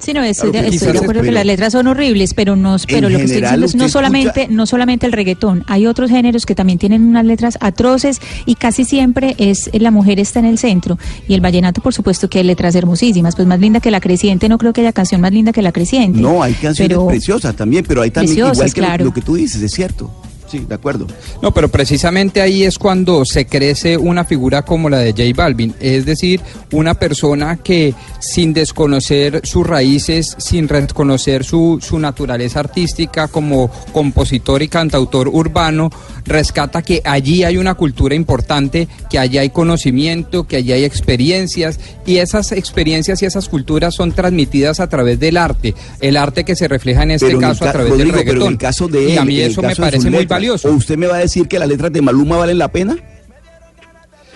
Sí, 0.00 0.14
no, 0.14 0.22
estoy, 0.22 0.50
Claro 0.50 0.70
de, 0.70 0.74
estoy 0.74 0.96
acuerdo 0.96 1.22
que 1.22 1.30
las 1.30 1.44
letras 1.44 1.72
son 1.74 1.86
horribles, 1.86 2.32
pero 2.34 2.56
no, 2.56 2.76
pero 2.88 3.08
lo 3.10 3.18
que 3.18 3.24
estoy 3.24 3.42
diciendo 3.42 3.66
es 3.66 3.74
no 3.74 3.88
solamente, 3.88 4.40
escucha- 4.42 4.54
no 4.56 4.66
solamente 4.66 5.06
el 5.06 5.12
reggaetón, 5.12 5.62
hay 5.66 5.86
otros 5.86 6.10
géneros 6.10 6.46
que 6.46 6.54
también 6.54 6.78
tienen 6.78 7.02
unas 7.04 7.24
letras 7.26 7.58
atroces 7.60 8.18
y 8.46 8.54
casi 8.54 8.84
siempre 8.84 9.34
es 9.38 9.68
la 9.74 9.90
mujer 9.90 10.18
está 10.18 10.38
en 10.38 10.46
el 10.46 10.56
centro 10.58 10.98
y 11.28 11.34
el 11.34 11.40
vallenato, 11.42 11.82
por 11.82 11.92
supuesto 11.92 12.28
que 12.30 12.38
hay 12.38 12.44
letras 12.44 12.74
hermosísimas, 12.74 13.36
pues 13.36 13.46
más 13.46 13.60
linda 13.60 13.80
que 13.80 13.90
la 13.90 14.00
creciente, 14.00 14.48
no 14.48 14.56
creo 14.56 14.72
que 14.72 14.80
haya 14.80 14.92
canción 14.92 15.20
más 15.20 15.32
linda 15.32 15.52
que 15.52 15.60
la 15.62 15.70
creciente. 15.72 16.18
No, 16.18 16.42
hay 16.42 16.54
canciones 16.54 16.88
pero- 16.96 17.06
preciosas 17.06 17.54
también, 17.54 17.84
pero 17.86 18.00
hay 18.00 18.10
también 18.10 18.34
Preciosas, 18.34 18.56
igual 18.56 18.72
que 18.72 18.80
lo- 18.80 18.86
claro. 18.86 19.04
lo 19.04 19.12
que 19.14 19.20
tú 19.20 19.34
dices, 19.34 19.60
es 19.60 19.70
cierto. 19.72 20.10
Sí, 20.50 20.66
de 20.68 20.74
acuerdo. 20.74 21.06
No, 21.42 21.54
pero 21.54 21.68
precisamente 21.68 22.40
ahí 22.40 22.64
es 22.64 22.76
cuando 22.76 23.24
se 23.24 23.46
crece 23.46 23.96
una 23.96 24.24
figura 24.24 24.62
como 24.62 24.90
la 24.90 24.98
de 24.98 25.12
J 25.12 25.22
Balvin, 25.34 25.74
es 25.78 26.04
decir, 26.04 26.40
una 26.72 26.94
persona 26.94 27.58
que 27.58 27.94
sin 28.18 28.52
desconocer 28.52 29.42
sus 29.44 29.64
raíces, 29.64 30.34
sin 30.38 30.68
reconocer 30.68 31.44
su, 31.44 31.78
su 31.80 32.00
naturaleza 32.00 32.58
artística 32.58 33.28
como 33.28 33.70
compositor 33.92 34.60
y 34.62 34.68
cantautor 34.68 35.28
urbano, 35.28 35.90
rescata 36.24 36.82
que 36.82 37.00
allí 37.04 37.44
hay 37.44 37.56
una 37.56 37.74
cultura 37.74 38.16
importante, 38.16 38.88
que 39.08 39.18
allí 39.18 39.38
hay 39.38 39.50
conocimiento, 39.50 40.48
que 40.48 40.56
allí 40.56 40.72
hay 40.72 40.84
experiencias 40.84 41.78
y 42.06 42.16
esas 42.16 42.50
experiencias 42.52 43.22
y 43.22 43.26
esas 43.26 43.48
culturas 43.48 43.94
son 43.94 44.12
transmitidas 44.12 44.80
a 44.80 44.88
través 44.88 45.20
del 45.20 45.36
arte, 45.36 45.74
el 46.00 46.16
arte 46.16 46.44
que 46.44 46.56
se 46.56 46.66
refleja 46.66 47.04
en 47.04 47.12
este 47.12 47.26
Pero 47.26 47.38
en 47.38 47.44
el 47.44 47.50
caso 47.50 47.64
a 47.68 47.72
través 47.72 47.90
Rodrigo, 47.90 48.16
del 48.16 48.24
pero 48.24 48.24
reggaetón. 48.24 48.46
en 48.48 48.52
el 48.52 48.58
caso 48.58 48.88
de 48.88 49.04
él, 49.06 49.14
y 49.14 49.18
a 49.18 49.24
mí 49.24 49.40
eso 49.40 49.62
me 49.62 49.76
parece 49.76 50.10
muy 50.10 50.26
¿O 50.48 50.70
usted 50.70 50.96
me 50.96 51.06
va 51.06 51.16
a 51.16 51.18
decir 51.18 51.48
que 51.48 51.58
las 51.58 51.68
letras 51.68 51.92
de 51.92 52.00
Maluma 52.00 52.38
valen 52.38 52.58
la 52.58 52.68
pena? 52.68 52.96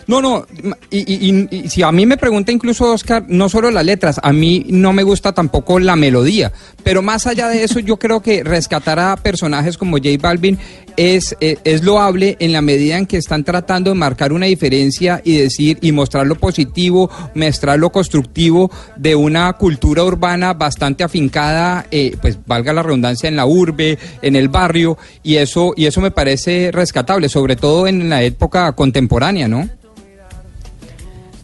No, 0.06 0.20
no, 0.20 0.46
y, 0.90 1.68
si 1.68 1.82
a 1.82 1.90
mí 1.90 2.04
me 2.04 2.16
pregunta 2.16 2.52
incluso 2.52 2.92
Oscar, 2.92 3.24
no 3.28 3.48
solo 3.48 3.70
las 3.70 3.84
letras, 3.84 4.20
a 4.22 4.32
mí 4.32 4.66
no 4.68 4.92
me 4.92 5.02
gusta 5.02 5.32
tampoco 5.32 5.78
la 5.78 5.96
melodía, 5.96 6.52
pero 6.82 7.00
más 7.00 7.26
allá 7.26 7.48
de 7.48 7.64
eso 7.64 7.80
yo 7.80 7.96
creo 7.96 8.20
que 8.20 8.44
rescatar 8.44 8.98
a 8.98 9.16
personajes 9.16 9.78
como 9.78 9.96
J 9.96 10.10
Balvin 10.20 10.58
es, 10.96 11.36
eh, 11.40 11.56
es 11.64 11.82
loable 11.82 12.36
en 12.38 12.52
la 12.52 12.60
medida 12.60 12.98
en 12.98 13.06
que 13.06 13.16
están 13.16 13.44
tratando 13.44 13.90
de 13.90 13.96
marcar 13.96 14.32
una 14.32 14.46
diferencia 14.46 15.20
y 15.24 15.38
decir 15.38 15.78
y 15.80 15.92
mostrar 15.92 16.26
lo 16.26 16.36
positivo, 16.36 17.10
mostrar 17.34 17.78
lo 17.78 17.90
constructivo 17.90 18.70
de 18.96 19.14
una 19.14 19.52
cultura 19.54 20.04
urbana 20.04 20.52
bastante 20.52 21.02
afincada, 21.02 21.86
eh, 21.90 22.16
pues 22.20 22.38
valga 22.46 22.72
la 22.72 22.82
redundancia, 22.82 23.28
en 23.28 23.36
la 23.36 23.46
urbe, 23.46 23.98
en 24.22 24.36
el 24.36 24.48
barrio, 24.48 24.98
y 25.22 25.36
eso, 25.36 25.72
y 25.76 25.86
eso 25.86 26.00
me 26.00 26.10
parece 26.10 26.70
rescatable, 26.72 27.28
sobre 27.28 27.56
todo 27.56 27.86
en 27.86 28.08
la 28.08 28.22
época 28.22 28.72
contemporánea, 28.72 29.48
¿no? 29.48 29.68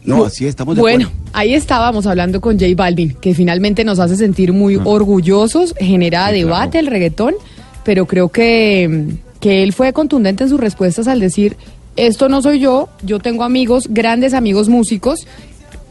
No, 0.03 0.25
así 0.25 0.47
estamos 0.47 0.75
de 0.75 0.81
Bueno, 0.81 1.07
acuerdo. 1.07 1.29
ahí 1.33 1.53
estábamos 1.53 2.07
hablando 2.07 2.41
con 2.41 2.59
J 2.59 2.71
Balvin, 2.75 3.13
que 3.21 3.33
finalmente 3.35 3.83
nos 3.83 3.99
hace 3.99 4.15
sentir 4.15 4.51
muy 4.53 4.77
orgullosos, 4.83 5.75
genera 5.79 6.31
debate 6.31 6.79
el 6.79 6.87
reggaetón, 6.87 7.35
pero 7.83 8.05
creo 8.07 8.29
que, 8.29 9.09
que 9.39 9.63
él 9.63 9.73
fue 9.73 9.93
contundente 9.93 10.43
en 10.43 10.49
sus 10.49 10.59
respuestas 10.59 11.07
al 11.07 11.19
decir, 11.19 11.55
esto 11.97 12.29
no 12.29 12.41
soy 12.41 12.59
yo, 12.59 12.89
yo 13.03 13.19
tengo 13.19 13.43
amigos, 13.43 13.87
grandes 13.89 14.33
amigos 14.33 14.69
músicos, 14.69 15.27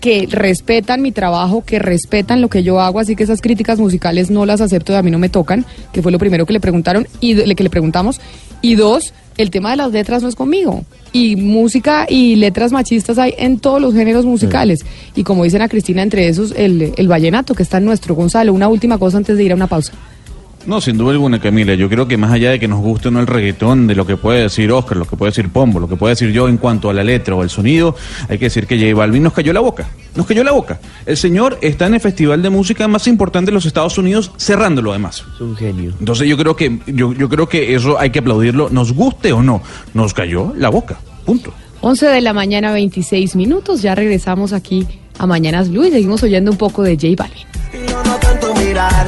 que 0.01 0.27
respetan 0.31 1.03
mi 1.03 1.13
trabajo, 1.13 1.63
que 1.65 1.79
respetan 1.79 2.41
lo 2.41 2.49
que 2.49 2.63
yo 2.63 2.81
hago, 2.81 3.01
así 3.01 3.15
que 3.17 3.23
esas 3.23 3.43
críticas 3.43 3.79
musicales 3.79 4.31
no 4.31 4.47
las 4.47 4.63
acepto 4.63 4.93
y 4.93 4.97
a 4.97 5.03
mí 5.03 5.11
no 5.11 5.19
me 5.19 5.29
tocan, 5.29 5.67
que 5.93 6.01
fue 6.03 6.11
lo 6.11 6.19
primero 6.19 6.47
que 6.47 6.55
le 6.55 6.61
preguntaron 6.61 7.07
y 7.21 7.35
que 7.55 7.63
le 7.63 7.71
preguntamos. 7.71 8.19
Y 8.63 8.77
dos, 8.77 9.13
el 9.37 9.51
tema 9.51 9.71
de 9.73 9.77
las 9.77 9.93
letras 9.93 10.23
no 10.23 10.29
es 10.31 10.35
conmigo. 10.37 10.85
Y 11.13 11.37
música 11.37 12.07
y 12.09 12.37
letras 12.37 12.73
machistas 12.73 13.19
hay 13.19 13.35
en 13.37 13.59
todos 13.59 13.81
los 13.81 13.95
géneros 13.95 14.25
musicales. 14.25 14.81
Y 15.17 15.25
como 15.25 15.45
dicen 15.45 15.63
a 15.63 15.69
Cristina, 15.69 16.03
entre 16.03 16.29
esos 16.29 16.53
el, 16.57 16.93
el 16.97 17.09
vallenato 17.09 17.55
que 17.55 17.63
está 17.63 17.79
en 17.79 17.85
nuestro. 17.85 18.15
Gonzalo, 18.15 18.53
una 18.53 18.69
última 18.69 18.99
cosa 18.99 19.17
antes 19.17 19.37
de 19.37 19.45
ir 19.45 19.53
a 19.53 19.57
una 19.57 19.67
pausa. 19.67 19.93
No, 20.67 20.81
sin 20.81 20.99
duda 20.99 21.13
alguna, 21.13 21.41
Camila. 21.41 21.75
Yo 21.75 21.89
creo 21.89 22.07
que 22.07 22.17
más 22.17 22.33
allá 22.33 22.51
de 22.51 22.61
que 22.61 22.69
nos 22.69 22.81
guste 22.81 23.09
o 23.09 23.11
no 23.11 23.21
el 23.21 23.27
reggaetón, 23.27 23.87
de 23.87 23.95
lo 23.95 24.07
que 24.07 24.17
puede 24.17 24.43
decir 24.43 24.71
Oscar, 24.71 24.99
lo 24.99 25.07
que 25.07 25.17
puede 25.17 25.31
decir 25.31 25.49
Pombo, 25.49 25.81
lo 25.81 25.89
que 25.89 25.97
puede 25.97 26.13
decir 26.13 26.33
yo 26.33 26.49
en 26.49 26.59
cuanto 26.59 26.91
a 26.91 26.93
la 26.93 27.03
letra 27.03 27.35
o 27.35 27.43
al 27.43 27.49
sonido, 27.49 27.97
hay 28.29 28.39
que 28.39 28.47
decir 28.47 28.67
que 28.67 28.79
J 28.79 28.95
Balvin 28.95 29.23
nos 29.23 29.33
cayó 29.33 29.53
la 29.53 29.61
boca. 29.61 29.89
Nos 30.15 30.27
cayó 30.27 30.45
la 30.45 30.53
boca. 30.53 30.79
El 31.07 31.17
señor 31.17 31.59
está 31.63 31.87
en 31.87 31.95
el 31.95 32.01
festival 32.01 32.43
de 32.43 32.51
música 32.51 32.87
más 32.89 33.07
importante 33.07 33.51
de 33.51 33.55
los 33.55 33.65
Estados 33.65 33.97
Unidos, 33.97 34.33
cerrándolo 34.37 34.91
además. 34.91 35.25
Es 35.35 35.41
un 35.41 35.57
genio. 35.57 35.95
Entonces 35.99 36.29
yo 36.29 36.37
creo 36.37 36.55
que 36.55 36.79
yo, 36.87 37.15
yo 37.15 37.29
creo 37.29 37.49
que 37.49 37.75
eso 37.75 37.99
hay 37.99 38.11
que 38.11 38.19
aplaudirlo, 38.19 38.69
nos 38.71 38.93
guste 38.93 39.33
o 39.33 39.43
no. 39.43 39.63
Nos 39.95 40.13
cayó 40.13 40.53
la 40.57 40.69
boca. 40.69 40.99
Punto. 41.25 41.55
11 41.81 42.07
de 42.07 42.21
la 42.21 42.35
mañana, 42.35 42.73
26 42.73 43.37
minutos. 43.37 43.81
Ya 43.81 43.95
regresamos 43.95 44.53
aquí 44.53 44.87
a 45.19 45.27
Mañanas 45.27 45.71
Blue 45.71 45.85
y 45.85 45.91
seguimos 45.91 46.23
oyendo 46.23 46.51
un 46.51 46.59
poco 46.59 46.83
de 46.83 46.97
J 46.97 47.09
Balvin. 47.17 47.47
Yo 47.89 48.03
no 48.05 48.17
tanto 48.17 48.55
mirar, 48.55 49.07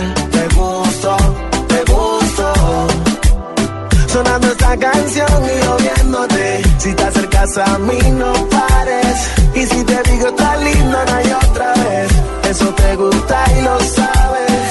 Canción 4.78 5.28
y 5.44 5.64
yo 5.64 5.76
viéndote. 5.76 6.62
Si 6.78 6.94
te 6.94 7.04
acercas 7.04 7.58
a 7.58 7.78
mí, 7.78 7.98
no 8.12 8.32
pares. 8.48 9.30
Y 9.54 9.66
si 9.66 9.84
te 9.84 10.02
digo 10.10 10.28
está 10.28 10.56
linda, 10.56 11.04
no 11.06 11.14
hay 11.14 11.32
otra 11.48 11.74
vez. 11.74 12.10
Eso 12.50 12.68
te 12.74 12.96
gusta 12.96 13.44
y 13.58 13.62
lo 13.62 13.80
sabes. 13.80 14.62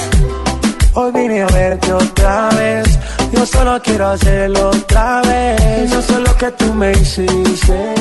Hoy 0.94 1.12
vine 1.12 1.42
a 1.42 1.46
verte 1.46 1.92
otra 1.92 2.48
vez. 2.50 2.98
Yo 3.32 3.46
solo 3.46 3.80
quiero 3.82 4.08
hacerlo 4.08 4.70
otra 4.70 5.22
vez. 5.22 5.90
No 5.90 6.02
sé 6.02 6.20
lo 6.20 6.36
que 6.36 6.50
tú 6.50 6.74
me 6.74 6.92
hiciste. 6.92 7.94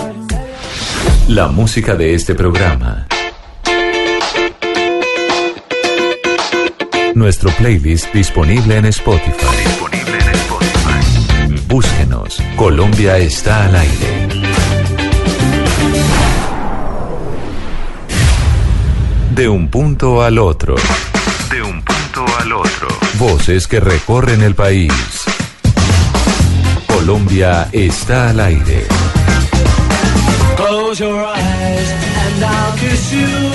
La 1.28 1.48
música 1.48 1.96
de 1.96 2.16
este 2.16 2.34
programa. 2.34 3.08
Nuestro 7.14 7.52
playlist 7.52 8.12
disponible 8.14 8.78
en 8.78 8.86
Spotify. 8.86 9.46
Disponible. 9.64 10.01
Búsquenos. 11.72 12.38
Colombia 12.58 13.18
está 13.18 13.64
al 13.64 13.76
aire. 13.78 14.28
De 19.34 19.48
un 19.48 19.70
punto 19.70 20.22
al 20.22 20.38
otro. 20.38 20.76
De 21.50 21.62
un 21.64 21.82
punto 21.82 22.26
al 22.40 22.52
otro. 22.52 22.90
Voces 23.18 23.68
que 23.70 23.80
recorren 23.80 24.42
el 24.42 24.54
país. 24.54 24.92
Colombia 26.88 27.70
está 27.72 28.32
al 28.32 28.42
aire. 28.42 28.86
Close 30.58 31.02
your 31.02 31.26
eyes 31.34 31.90
and 32.44 32.80
kiss 32.82 33.12
you. 33.14 33.51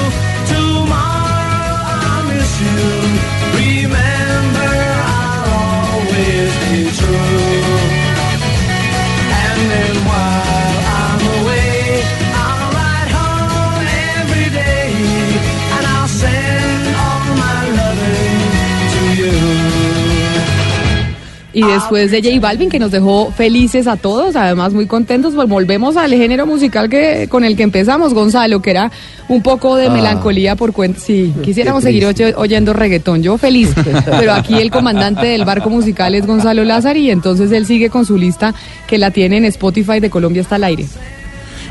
Y 21.58 21.62
después 21.66 22.10
de 22.10 22.22
J 22.22 22.38
Balvin, 22.38 22.68
que 22.68 22.78
nos 22.78 22.90
dejó 22.90 23.32
felices 23.32 23.86
a 23.86 23.96
todos, 23.96 24.36
además 24.36 24.74
muy 24.74 24.84
contentos, 24.86 25.32
pues 25.34 25.48
volvemos 25.48 25.96
al 25.96 26.12
género 26.12 26.44
musical 26.46 26.90
que 26.90 27.28
con 27.30 27.44
el 27.44 27.56
que 27.56 27.62
empezamos, 27.62 28.12
Gonzalo, 28.12 28.60
que 28.60 28.70
era 28.72 28.92
un 29.28 29.42
poco 29.42 29.74
de 29.74 29.86
Ah. 29.86 29.90
melancolía 29.90 30.54
por 30.54 30.74
cuenta. 30.74 31.00
Sí, 31.00 31.32
quisiéramos 31.42 31.82
seguir 31.82 32.04
oyendo 32.36 32.74
reggaetón, 32.74 33.22
yo 33.22 33.38
feliz. 33.38 33.70
Pero 34.04 34.34
aquí 34.34 34.54
el 34.58 34.70
comandante 34.70 35.26
del 35.28 35.46
barco 35.46 35.70
musical 35.70 36.14
es 36.14 36.26
Gonzalo 36.26 36.62
Lázaro 36.62 36.98
y 36.98 37.10
entonces 37.10 37.50
él 37.52 37.64
sigue 37.64 37.88
con 37.88 38.04
su 38.04 38.18
lista 38.18 38.54
que 38.86 38.98
la 38.98 39.10
tiene 39.10 39.38
en 39.38 39.46
Spotify 39.46 39.98
de 39.98 40.10
Colombia 40.10 40.42
está 40.42 40.56
al 40.56 40.64
aire. 40.64 40.84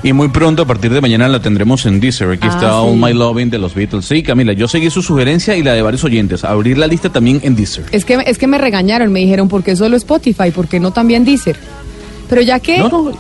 Y 0.06 0.14
muy 0.14 0.28
pronto, 0.30 0.62
a 0.62 0.66
partir 0.68 0.94
de 0.94 1.02
mañana, 1.02 1.28
la 1.28 1.40
tendremos 1.42 1.86
en 1.88 2.00
Deezer. 2.00 2.30
Aquí 2.30 2.48
Ah, 2.48 2.54
está 2.54 2.70
sí. 2.70 2.76
All 2.76 2.96
My 2.96 3.12
Loving 3.12 3.50
de 3.50 3.58
los 3.58 3.74
Beatles. 3.74 4.06
Sí, 4.06 4.22
Camila, 4.22 4.54
yo 4.54 4.68
seguí 4.68 4.92
su 4.92 5.02
sugerencia 5.02 5.58
y 5.58 5.64
la 5.64 5.74
de 5.74 5.82
varios 5.82 6.04
oyentes. 6.04 6.44
Abrir 6.44 6.78
la 6.78 6.86
lista 6.86 7.10
también 7.12 7.40
en 7.44 7.56
Deezer. 7.56 7.86
Es 7.92 8.06
que, 8.06 8.20
es 8.24 8.38
que 8.38 8.46
me 8.46 8.60
regañaron, 8.60 9.12
me 9.12 9.22
dijeron, 9.22 9.48
¿por 9.50 9.64
qué 9.64 9.76
solo 9.76 9.98
Spotify? 9.98 10.52
¿Por 10.52 10.68
qué 10.68 10.80
no 10.80 10.92
también 10.92 11.26
Deezer? 11.26 11.56
Pero 12.30 12.42
ya 12.44 12.60
que... 12.60 12.78
No, 12.78 12.90
no. 12.90 13.12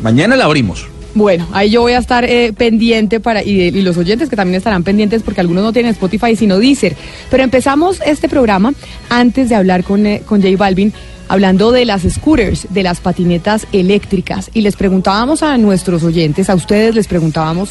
Mañana 0.00 0.36
la 0.36 0.44
abrimos. 0.44 0.86
Bueno, 1.14 1.48
ahí 1.52 1.70
yo 1.70 1.80
voy 1.80 1.94
a 1.94 1.98
estar 1.98 2.24
eh, 2.24 2.52
pendiente 2.56 3.18
para 3.18 3.42
y, 3.42 3.60
y 3.60 3.82
los 3.82 3.96
oyentes 3.96 4.28
que 4.28 4.36
también 4.36 4.54
estarán 4.58 4.84
pendientes 4.84 5.24
porque 5.24 5.40
algunos 5.40 5.64
no 5.64 5.72
tienen 5.72 5.90
Spotify 5.90 6.36
sino 6.36 6.58
Deezer. 6.60 6.94
Pero 7.32 7.42
empezamos 7.42 8.00
este 8.06 8.28
programa 8.28 8.74
antes 9.08 9.48
de 9.48 9.56
hablar 9.56 9.82
con, 9.82 10.06
eh, 10.06 10.22
con 10.24 10.40
J 10.40 10.54
Balvin 10.56 10.92
hablando 11.28 11.72
de 11.72 11.84
las 11.84 12.02
scooters, 12.02 12.66
de 12.70 12.82
las 12.82 13.00
patinetas 13.00 13.66
eléctricas 13.72 14.50
y 14.54 14.62
les 14.62 14.76
preguntábamos 14.76 15.42
a 15.42 15.56
nuestros 15.58 16.02
oyentes, 16.02 16.50
a 16.50 16.54
ustedes 16.54 16.94
les 16.94 17.06
preguntábamos 17.06 17.70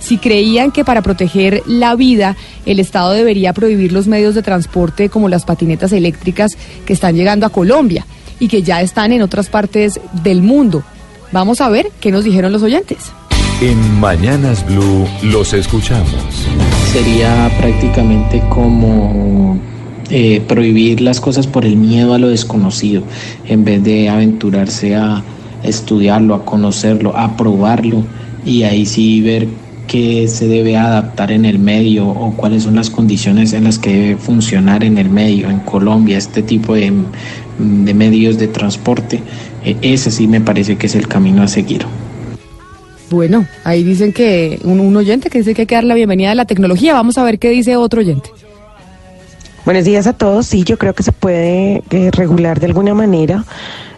si 0.00 0.18
creían 0.18 0.70
que 0.70 0.84
para 0.84 1.02
proteger 1.02 1.62
la 1.66 1.94
vida 1.96 2.36
el 2.66 2.80
Estado 2.80 3.12
debería 3.12 3.52
prohibir 3.52 3.92
los 3.92 4.06
medios 4.06 4.34
de 4.34 4.42
transporte 4.42 5.08
como 5.08 5.28
las 5.28 5.44
patinetas 5.44 5.92
eléctricas 5.92 6.56
que 6.86 6.92
están 6.92 7.16
llegando 7.16 7.46
a 7.46 7.50
Colombia 7.50 8.06
y 8.38 8.48
que 8.48 8.62
ya 8.62 8.80
están 8.80 9.12
en 9.12 9.22
otras 9.22 9.48
partes 9.48 10.00
del 10.22 10.42
mundo. 10.42 10.84
Vamos 11.32 11.60
a 11.60 11.68
ver 11.68 11.90
qué 12.00 12.12
nos 12.12 12.24
dijeron 12.24 12.52
los 12.52 12.62
oyentes. 12.62 13.12
En 13.60 13.98
Mañanas 13.98 14.64
Blue 14.64 15.06
los 15.24 15.52
escuchamos. 15.52 16.14
sería 16.92 17.50
prácticamente 17.58 18.40
como 18.48 19.60
eh, 20.10 20.42
prohibir 20.46 21.00
las 21.00 21.20
cosas 21.20 21.46
por 21.46 21.64
el 21.64 21.76
miedo 21.76 22.14
a 22.14 22.18
lo 22.18 22.28
desconocido, 22.28 23.02
en 23.46 23.64
vez 23.64 23.82
de 23.84 24.08
aventurarse 24.08 24.94
a 24.94 25.22
estudiarlo, 25.62 26.34
a 26.34 26.44
conocerlo, 26.44 27.16
a 27.16 27.36
probarlo 27.36 28.04
y 28.44 28.62
ahí 28.62 28.86
sí 28.86 29.20
ver 29.20 29.48
qué 29.86 30.28
se 30.28 30.46
debe 30.46 30.76
adaptar 30.76 31.32
en 31.32 31.44
el 31.44 31.58
medio 31.58 32.06
o 32.06 32.32
cuáles 32.36 32.62
son 32.62 32.76
las 32.76 32.90
condiciones 32.90 33.52
en 33.54 33.64
las 33.64 33.78
que 33.78 33.90
debe 33.90 34.16
funcionar 34.16 34.84
en 34.84 34.98
el 34.98 35.10
medio, 35.10 35.50
en 35.50 35.60
Colombia, 35.60 36.18
este 36.18 36.42
tipo 36.42 36.74
de, 36.74 36.92
de 37.58 37.94
medios 37.94 38.38
de 38.38 38.48
transporte. 38.48 39.20
Eh, 39.64 39.76
ese 39.82 40.10
sí 40.10 40.28
me 40.28 40.40
parece 40.40 40.76
que 40.76 40.86
es 40.86 40.94
el 40.94 41.08
camino 41.08 41.42
a 41.42 41.48
seguir. 41.48 41.84
Bueno, 43.10 43.46
ahí 43.64 43.82
dicen 43.82 44.12
que 44.12 44.60
un, 44.64 44.80
un 44.80 44.94
oyente 44.96 45.30
que 45.30 45.38
dice 45.38 45.54
que 45.54 45.62
hay 45.62 45.66
que 45.66 45.74
dar 45.74 45.84
la 45.84 45.94
bienvenida 45.94 46.32
a 46.32 46.34
la 46.34 46.44
tecnología. 46.44 46.92
Vamos 46.92 47.16
a 47.16 47.24
ver 47.24 47.38
qué 47.38 47.48
dice 47.48 47.76
otro 47.76 48.00
oyente. 48.00 48.30
Buenos 49.68 49.84
días 49.84 50.06
a 50.06 50.14
todos. 50.14 50.46
Sí, 50.46 50.64
yo 50.64 50.78
creo 50.78 50.94
que 50.94 51.02
se 51.02 51.12
puede 51.12 51.82
eh, 51.90 52.10
regular 52.12 52.58
de 52.58 52.64
alguna 52.64 52.94
manera 52.94 53.44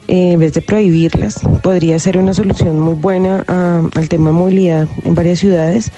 eh, 0.09 0.33
en 0.33 0.41
vez 0.41 0.53
de 0.53 0.63
prohibirlas. 0.63 1.39
Podría 1.63 1.97
ser 2.01 2.19
una 2.19 2.35
solución 2.35 2.81
muy 2.81 2.95
buena 2.95 3.45
ah, 3.47 3.81
al 3.95 4.09
tema 4.09 4.31
de 4.31 4.35
movilidad 4.35 4.89
en 5.05 5.15
varias 5.15 5.39
ciudades, 5.39 5.93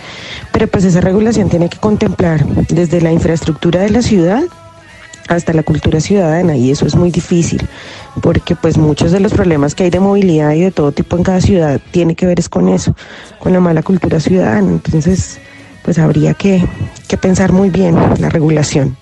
pero 0.53 0.67
pues 0.67 0.85
esa 0.85 1.01
regulación 1.01 1.49
tiene 1.49 1.71
que 1.71 1.79
contemplar 1.79 2.45
desde 2.69 3.01
la 3.01 3.13
infraestructura 3.13 3.81
de 3.81 3.89
la 3.89 4.03
ciudad 4.03 4.43
hasta 5.29 5.55
la 5.55 5.63
cultura 5.63 6.01
ciudadana 6.01 6.55
y 6.55 6.71
eso 6.71 6.87
es 6.87 6.95
muy 6.95 7.11
difícil 7.11 7.67
porque 8.21 8.55
pues 8.55 8.77
muchos 8.77 9.11
de 9.11 9.21
los 9.21 9.33
problemas 9.33 9.75
que 9.75 9.85
hay 9.85 9.91
de 9.91 10.01
movilidad 10.01 10.53
y 10.53 10.61
de 10.61 10.71
todo 10.71 10.93
tipo 10.93 11.17
en 11.17 11.23
cada 11.23 11.41
ciudad 11.41 11.81
tiene 11.93 12.15
que 12.15 12.27
ver 12.27 12.39
es 12.39 12.51
con 12.51 12.69
eso, 12.69 12.95
con 13.39 13.55
la 13.55 13.61
mala 13.61 13.83
cultura 13.83 14.21
ciudadana. 14.21 14.71
Entonces, 14.71 15.41
pues 15.83 15.99
habría 15.99 16.35
que, 16.35 16.63
que 17.09 17.17
pensar 17.17 17.53
muy 17.53 17.71
bien 17.71 17.97
la 18.19 18.29
regulación. 18.29 18.99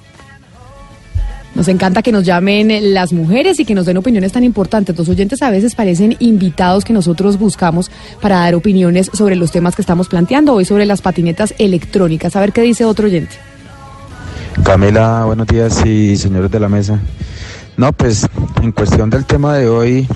Nos 1.54 1.68
encanta 1.68 2.02
que 2.02 2.12
nos 2.12 2.24
llamen 2.24 2.94
las 2.94 3.12
mujeres 3.12 3.58
y 3.58 3.64
que 3.64 3.74
nos 3.74 3.86
den 3.86 3.96
opiniones 3.96 4.32
tan 4.32 4.44
importantes. 4.44 4.96
Los 4.96 5.08
oyentes 5.08 5.42
a 5.42 5.50
veces 5.50 5.74
parecen 5.74 6.16
invitados 6.20 6.84
que 6.84 6.92
nosotros 6.92 7.38
buscamos 7.38 7.90
para 8.20 8.36
dar 8.36 8.54
opiniones 8.54 9.10
sobre 9.12 9.36
los 9.36 9.50
temas 9.50 9.74
que 9.74 9.82
estamos 9.82 10.08
planteando 10.08 10.54
hoy 10.54 10.64
sobre 10.64 10.86
las 10.86 11.02
patinetas 11.02 11.54
electrónicas. 11.58 12.36
A 12.36 12.40
ver 12.40 12.52
qué 12.52 12.62
dice 12.62 12.84
otro 12.84 13.06
oyente. 13.06 13.36
Camila, 14.64 15.24
buenos 15.24 15.46
días 15.46 15.84
y 15.84 16.16
señores 16.16 16.50
de 16.50 16.60
la 16.60 16.68
mesa. 16.68 17.00
No, 17.76 17.92
pues 17.92 18.26
en 18.62 18.72
cuestión 18.72 19.10
del 19.10 19.24
tema 19.24 19.56
de 19.56 19.68
hoy, 19.68 20.06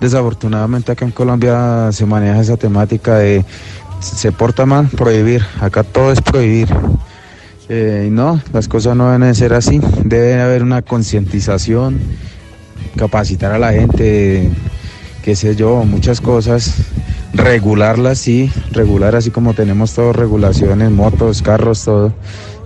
desafortunadamente 0.00 0.92
acá 0.92 1.04
en 1.04 1.12
Colombia 1.12 1.90
se 1.90 2.04
maneja 2.04 2.40
esa 2.40 2.56
temática 2.56 3.16
de 3.16 3.44
se 4.00 4.32
porta 4.32 4.66
mal, 4.66 4.88
prohibir. 4.88 5.44
Acá 5.60 5.82
todo 5.82 6.12
es 6.12 6.20
prohibir. 6.20 6.68
Eh, 7.68 8.08
no, 8.12 8.40
las 8.52 8.68
cosas 8.68 8.96
no 8.96 9.10
deben 9.10 9.34
ser 9.34 9.52
así. 9.52 9.80
Debe 10.04 10.40
haber 10.40 10.62
una 10.62 10.82
concientización, 10.82 11.98
capacitar 12.96 13.52
a 13.52 13.58
la 13.58 13.72
gente, 13.72 14.50
qué 15.22 15.36
sé 15.36 15.56
yo, 15.56 15.84
muchas 15.84 16.20
cosas. 16.20 16.74
Regularlas, 17.32 18.18
sí, 18.18 18.50
regular 18.70 19.14
así 19.14 19.30
como 19.30 19.52
tenemos 19.52 19.92
todo, 19.92 20.12
regulaciones, 20.12 20.90
motos, 20.90 21.42
carros, 21.42 21.84
todo, 21.84 22.14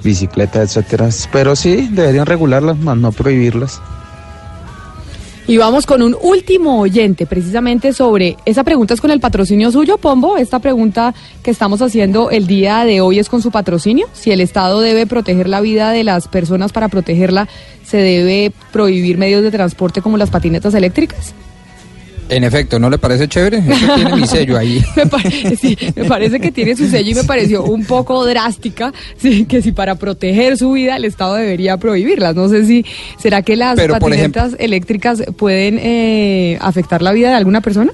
bicicletas, 0.05 0.77
etcétera. 0.77 1.09
Pero 1.33 1.57
sí, 1.57 1.89
deberían 1.91 2.27
regularlas, 2.27 2.79
más 2.79 2.97
no 2.97 3.11
prohibirlas. 3.11 3.81
Y 5.47 5.57
vamos 5.57 5.84
con 5.84 6.03
un 6.03 6.16
último 6.20 6.80
oyente, 6.80 7.26
precisamente 7.26 7.93
sobre 7.93 8.36
esa 8.45 8.62
pregunta 8.62 8.95
es 8.95 9.01
con 9.01 9.11
el 9.11 9.20
patrocinio 9.20 9.72
suyo, 9.72 9.99
Pombo. 9.99 10.36
Esta 10.36 10.61
pregunta 10.61 11.12
que 11.43 11.51
estamos 11.51 11.82
haciendo 11.82 12.30
el 12.30 12.47
día 12.47 12.84
de 12.84 13.01
hoy 13.01 13.18
es 13.18 13.28
con 13.28 13.43
su 13.43 13.51
patrocinio. 13.51 14.07
Si 14.12 14.30
el 14.30 14.41
Estado 14.41 14.80
debe 14.80 15.07
proteger 15.07 15.49
la 15.49 15.61
vida 15.61 15.91
de 15.91 16.05
las 16.05 16.28
personas 16.28 16.72
para 16.72 16.88
protegerla, 16.88 17.49
¿se 17.84 17.97
debe 17.97 18.53
prohibir 18.70 19.18
medios 19.18 19.43
de 19.43 19.51
transporte 19.51 20.03
como 20.03 20.18
las 20.18 20.30
patinetas 20.30 20.74
eléctricas? 20.74 21.34
En 22.31 22.45
efecto, 22.45 22.78
¿no 22.78 22.89
le 22.89 22.97
parece 22.99 23.28
chévere? 23.28 23.59
Eso 23.59 23.95
tiene 23.97 24.14
mi 24.16 24.26
sello 24.26 24.57
ahí. 24.57 24.83
Me, 24.97 25.07
pare- 25.07 25.57
sí, 25.57 25.76
me 25.97 26.05
parece 26.05 26.39
que 26.41 26.53
tiene 26.53 26.76
su 26.76 26.89
sello 26.89 27.11
y 27.11 27.14
me 27.14 27.24
pareció 27.24 27.64
un 27.64 27.85
poco 27.85 28.24
drástica, 28.24 28.93
sí, 29.18 29.45
que 29.47 29.61
si 29.62 29.72
para 29.72 29.97
proteger 29.97 30.57
su 30.57 30.72
vida 30.72 30.97
el 30.97 31.05
Estado 31.05 31.35
debería 31.35 31.76
prohibirlas. 31.76 32.35
No 32.37 32.49
sé 32.49 32.64
si, 32.66 32.85
¿será 33.18 33.43
que 33.43 33.57
las 33.57 33.76
Pero, 33.76 33.95
patinetas 33.99 34.55
eléctricas 34.59 35.22
pueden 35.37 35.78
eh, 35.83 36.57
afectar 36.61 37.03
la 37.03 37.12
vida 37.12 37.31
de 37.31 37.35
alguna 37.35 37.61
persona? 37.61 37.93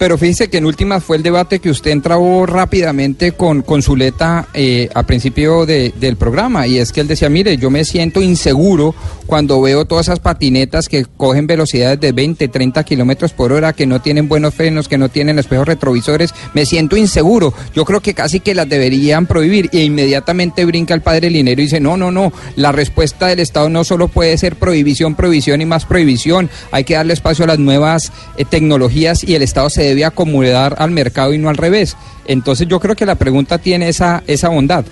Pero 0.00 0.16
fíjese 0.16 0.48
que 0.48 0.56
en 0.56 0.64
última 0.64 0.98
fue 0.98 1.18
el 1.18 1.22
debate 1.22 1.58
que 1.58 1.68
usted 1.68 1.90
entró 1.90 2.46
rápidamente 2.46 3.32
con, 3.32 3.60
con 3.60 3.82
Zuleta 3.82 4.48
eh, 4.54 4.88
al 4.94 5.04
principio 5.04 5.66
de- 5.66 5.92
del 6.00 6.16
programa 6.16 6.66
y 6.66 6.78
es 6.78 6.90
que 6.90 7.02
él 7.02 7.06
decía, 7.06 7.28
mire, 7.28 7.58
yo 7.58 7.68
me 7.68 7.84
siento 7.84 8.22
inseguro 8.22 8.94
cuando 9.26 9.60
veo 9.60 9.84
todas 9.84 10.06
esas 10.06 10.18
patinetas 10.18 10.88
que 10.88 11.04
cogen 11.18 11.46
velocidades 11.46 12.00
de 12.00 12.12
20, 12.12 12.48
30 12.48 12.82
kilómetros 12.82 13.32
por 13.34 13.52
hora, 13.52 13.74
que 13.74 13.84
no 13.86 14.00
tienen 14.00 14.26
buenos 14.26 14.54
frenos, 14.54 14.88
que 14.88 14.96
no 14.96 15.10
tienen 15.10 15.38
espejos 15.38 15.66
retrovisores, 15.68 16.34
me 16.54 16.64
siento 16.64 16.96
inseguro. 16.96 17.52
Yo 17.74 17.84
creo 17.84 18.00
que 18.00 18.14
casi 18.14 18.40
que 18.40 18.54
las 18.54 18.68
deberían 18.70 19.26
prohibir 19.26 19.68
e 19.72 19.84
inmediatamente 19.84 20.64
brinca 20.64 20.94
el 20.94 21.02
padre 21.02 21.28
Linero 21.28 21.60
y 21.60 21.64
dice, 21.66 21.78
no, 21.78 21.98
no, 21.98 22.10
no, 22.10 22.32
la 22.56 22.72
respuesta 22.72 23.26
del 23.26 23.40
Estado 23.40 23.68
no 23.68 23.84
solo 23.84 24.08
puede 24.08 24.36
ser 24.38 24.56
prohibición, 24.56 25.14
prohibición 25.14 25.60
y 25.60 25.66
más 25.66 25.84
prohibición, 25.84 26.48
hay 26.72 26.84
que 26.84 26.94
darle 26.94 27.12
espacio 27.12 27.44
a 27.44 27.48
las 27.48 27.58
nuevas 27.58 28.10
eh, 28.38 28.46
tecnologías 28.48 29.22
y 29.22 29.34
el 29.34 29.42
Estado 29.42 29.68
se 29.68 29.89
debe 29.90 30.04
acomodar 30.04 30.74
al 30.78 30.90
mercado 30.90 31.32
y 31.34 31.38
no 31.38 31.48
al 31.48 31.56
revés. 31.56 31.96
Entonces 32.26 32.66
yo 32.68 32.80
creo 32.80 32.96
que 32.96 33.06
la 33.06 33.14
pregunta 33.16 33.58
tiene 33.58 33.88
esa, 33.88 34.22
esa 34.26 34.48
bondad. 34.48 34.84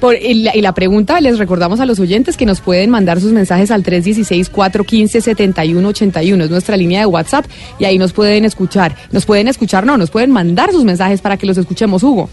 Por, 0.00 0.16
y, 0.16 0.42
la, 0.42 0.56
y 0.56 0.62
la 0.62 0.74
pregunta, 0.74 1.20
les 1.20 1.38
recordamos 1.38 1.78
a 1.78 1.86
los 1.86 2.00
oyentes 2.00 2.36
que 2.36 2.44
nos 2.44 2.60
pueden 2.60 2.90
mandar 2.90 3.20
sus 3.20 3.30
mensajes 3.32 3.70
al 3.70 3.84
316-415-7181. 3.84 6.42
Es 6.42 6.50
nuestra 6.50 6.76
línea 6.76 6.98
de 7.00 7.06
WhatsApp 7.06 7.46
y 7.78 7.84
ahí 7.84 7.98
nos 7.98 8.12
pueden 8.12 8.44
escuchar. 8.44 8.96
Nos 9.12 9.26
pueden 9.26 9.46
escuchar, 9.46 9.86
no, 9.86 9.96
nos 9.96 10.10
pueden 10.10 10.32
mandar 10.32 10.72
sus 10.72 10.82
mensajes 10.84 11.20
para 11.20 11.36
que 11.36 11.46
los 11.46 11.56
escuchemos, 11.56 12.02
Hugo. 12.02 12.28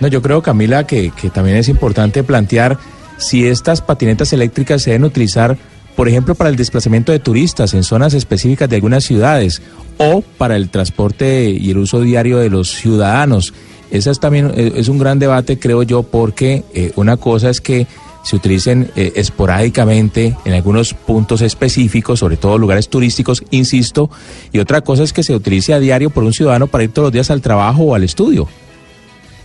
No, 0.00 0.08
yo 0.08 0.22
creo, 0.22 0.42
Camila, 0.42 0.86
que, 0.86 1.10
que 1.10 1.28
también 1.28 1.58
es 1.58 1.68
importante 1.68 2.22
plantear 2.22 2.78
si 3.18 3.46
estas 3.46 3.82
patinetas 3.82 4.32
eléctricas 4.32 4.82
se 4.82 4.92
deben 4.92 5.04
utilizar 5.04 5.58
por 5.98 6.08
ejemplo, 6.08 6.36
para 6.36 6.48
el 6.48 6.54
desplazamiento 6.54 7.10
de 7.10 7.18
turistas 7.18 7.74
en 7.74 7.82
zonas 7.82 8.14
específicas 8.14 8.70
de 8.70 8.76
algunas 8.76 9.02
ciudades 9.02 9.60
o 9.96 10.22
para 10.22 10.54
el 10.54 10.70
transporte 10.70 11.50
y 11.50 11.72
el 11.72 11.78
uso 11.78 12.00
diario 12.00 12.38
de 12.38 12.48
los 12.48 12.70
ciudadanos. 12.70 13.52
Esa 13.90 14.12
es 14.12 14.20
también 14.20 14.52
eh, 14.54 14.74
es 14.76 14.86
un 14.86 14.98
gran 14.98 15.18
debate, 15.18 15.58
creo 15.58 15.82
yo, 15.82 16.04
porque 16.04 16.62
eh, 16.72 16.92
una 16.94 17.16
cosa 17.16 17.50
es 17.50 17.60
que 17.60 17.88
se 18.22 18.36
utilicen 18.36 18.92
eh, 18.94 19.14
esporádicamente 19.16 20.36
en 20.44 20.52
algunos 20.52 20.94
puntos 20.94 21.42
específicos, 21.42 22.20
sobre 22.20 22.36
todo 22.36 22.58
lugares 22.58 22.88
turísticos, 22.88 23.42
insisto, 23.50 24.08
y 24.52 24.60
otra 24.60 24.82
cosa 24.82 25.02
es 25.02 25.12
que 25.12 25.24
se 25.24 25.34
utilice 25.34 25.74
a 25.74 25.80
diario 25.80 26.10
por 26.10 26.22
un 26.22 26.32
ciudadano 26.32 26.68
para 26.68 26.84
ir 26.84 26.92
todos 26.92 27.06
los 27.06 27.12
días 27.12 27.32
al 27.32 27.42
trabajo 27.42 27.82
o 27.82 27.94
al 27.96 28.04
estudio. 28.04 28.46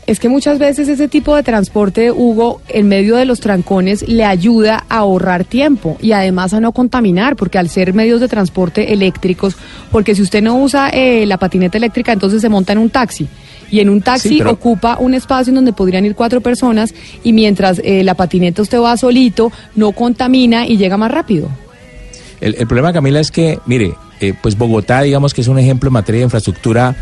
Es 0.06 0.20
que 0.20 0.28
muchas 0.28 0.60
veces 0.60 0.89
ese 0.89 1.08
tipo 1.08 1.34
de 1.34 1.43
transporte, 1.43 2.12
Hugo, 2.12 2.62
en 2.68 2.89
medio 2.89 3.16
de 3.16 3.24
los 3.24 3.39
trancones, 3.39 4.06
le 4.08 4.26
ayuda 4.26 4.84
a 4.89 4.97
ahorrar 4.97 5.45
tiempo 5.45 5.97
y 6.01 6.12
además 6.12 6.54
a 6.54 6.60
no 6.60 6.74
contaminar, 6.74 7.38
porque 7.38 7.58
al 7.58 7.70
ser 7.70 7.93
medios 7.93 8.20
de 8.20 8.28
transporte 8.28 8.91
eléctricos, 8.91 9.56
porque 9.91 10.14
si 10.14 10.22
usted 10.22 10.43
no 10.43 10.58
usa 10.58 10.89
eh, 10.89 11.26
la 11.26 11.38
patineta 11.38 11.78
eléctrica, 11.78 12.12
entonces 12.12 12.41
se 12.41 12.49
monta 12.49 12.74
en 12.74 12.80
un 12.80 12.89
taxi. 12.89 13.30
Y 13.72 13.80
en 13.80 13.89
un 13.89 14.01
taxi 14.01 14.28
Sí, 14.30 14.36
pero- 14.39 14.51
ocupa 14.51 14.97
un 14.99 15.14
espacio 15.14 15.51
en 15.51 15.56
donde 15.56 15.72
podrían 15.72 16.04
ir 16.06 16.16
cuatro 16.16 16.41
personas 16.41 16.93
y 17.24 17.32
mientras 17.32 17.80
eh, 17.84 18.04
la 18.04 18.14
patineta 18.14 18.62
usted 18.62 18.80
va 18.80 18.97
solito, 18.97 19.54
no 19.76 19.93
contamina 19.93 20.68
y 20.68 20.76
llega 20.76 20.97
más 20.97 21.12
rápido. 21.12 21.47
El, 22.41 22.56
el 22.60 22.68
problema, 22.68 22.91
Camila, 22.91 23.22
es 23.22 23.32
que, 23.32 23.58
mire, 23.66 23.93
eh, 24.20 24.34
pues 24.41 24.58
Bogotá, 24.58 25.01
digamos 25.01 25.34
que 25.34 25.39
es 25.39 25.47
un 25.47 25.58
ejemplo 25.60 25.88
en 25.88 25.93
materia 25.93 26.20
de 26.20 26.26
infraestructura 26.26 26.93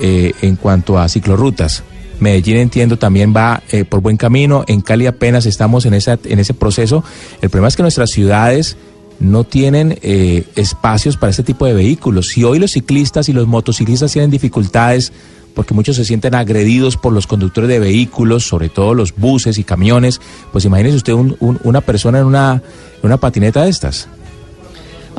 eh, 0.00 0.34
en 0.42 0.56
cuanto 0.56 0.98
a 0.98 1.08
ciclorrutas. 1.08 1.82
Medellín, 2.20 2.56
entiendo, 2.56 2.98
también 2.98 3.34
va 3.36 3.62
eh, 3.70 3.84
por 3.84 4.00
buen 4.00 4.16
camino. 4.16 4.64
En 4.66 4.80
Cali 4.80 5.06
apenas 5.06 5.46
estamos 5.46 5.86
en, 5.86 5.94
esa, 5.94 6.18
en 6.24 6.38
ese 6.38 6.54
proceso. 6.54 7.02
El 7.42 7.50
problema 7.50 7.68
es 7.68 7.76
que 7.76 7.82
nuestras 7.82 8.10
ciudades 8.10 8.76
no 9.18 9.44
tienen 9.44 9.98
eh, 10.02 10.44
espacios 10.56 11.16
para 11.16 11.30
este 11.30 11.42
tipo 11.42 11.66
de 11.66 11.74
vehículos. 11.74 12.28
Si 12.28 12.42
hoy 12.44 12.58
los 12.58 12.72
ciclistas 12.72 13.28
y 13.28 13.32
los 13.32 13.46
motociclistas 13.46 14.12
tienen 14.12 14.30
dificultades 14.30 15.12
porque 15.54 15.74
muchos 15.74 15.96
se 15.96 16.04
sienten 16.04 16.34
agredidos 16.36 16.96
por 16.96 17.12
los 17.12 17.26
conductores 17.26 17.68
de 17.68 17.80
vehículos, 17.80 18.46
sobre 18.46 18.68
todo 18.68 18.94
los 18.94 19.14
buses 19.16 19.58
y 19.58 19.64
camiones, 19.64 20.20
pues 20.52 20.64
imagínese 20.64 20.96
usted 20.96 21.12
un- 21.12 21.36
un- 21.40 21.58
una 21.64 21.80
persona 21.80 22.20
en 22.20 22.24
una, 22.26 22.62
en 23.02 23.06
una 23.06 23.16
patineta 23.16 23.64
de 23.64 23.70
estas. 23.70 24.08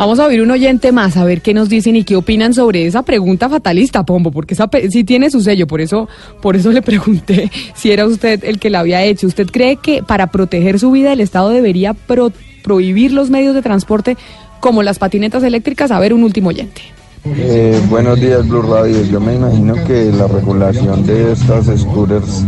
Vamos 0.02 0.18
a 0.20 0.26
oír 0.26 0.42
un 0.42 0.50
oyente 0.50 0.92
más, 0.92 1.16
a 1.16 1.24
ver 1.26 1.44
qué 1.44 1.54
nos 1.54 1.70
dicen 1.70 1.96
y 1.96 2.04
qué 2.04 2.16
opinan 2.16 2.56
sobre 2.56 2.88
esa 2.88 3.04
pregunta 3.04 3.48
fatalista, 3.50 4.04
Pombo, 4.04 4.32
porque 4.32 4.56
esa 4.56 4.66
pe- 4.66 4.90
sí 4.90 5.04
tiene 5.04 5.30
su 5.30 5.42
sello, 5.42 5.68
por 5.68 5.80
eso, 5.80 6.10
por 6.42 6.56
eso 6.56 6.72
le 6.72 6.82
pregunté 6.82 7.52
si 7.76 7.92
era 7.92 8.08
usted 8.08 8.44
el 8.44 8.58
que 8.58 8.72
la 8.72 8.80
había 8.80 9.04
hecho. 9.04 9.28
¿Usted 9.28 9.46
cree 9.52 9.76
que 9.76 10.02
para 10.02 10.26
proteger 10.26 10.80
su 10.80 10.90
vida 10.90 11.14
el 11.14 11.20
Estado 11.22 11.50
debería 11.50 11.94
pro- 11.94 12.34
prohibir 12.64 13.12
los 13.14 13.30
medios 13.30 13.54
de 13.54 13.62
transporte 13.62 14.18
como 14.60 14.82
las 14.82 14.98
patinetas 14.98 15.44
eléctricas? 15.44 15.92
A 15.92 16.00
ver, 16.00 16.16
un 16.16 16.24
último 16.24 16.50
oyente. 16.50 16.82
Eh, 17.24 17.80
buenos 17.88 18.20
días, 18.20 18.48
Blue 18.48 18.64
Radio. 18.64 19.04
Yo 19.04 19.20
me 19.20 19.36
imagino 19.36 19.76
que 19.86 20.12
la 20.12 20.28
regulación 20.28 21.06
de 21.06 21.34
estas 21.34 21.68
scooters 21.80 22.44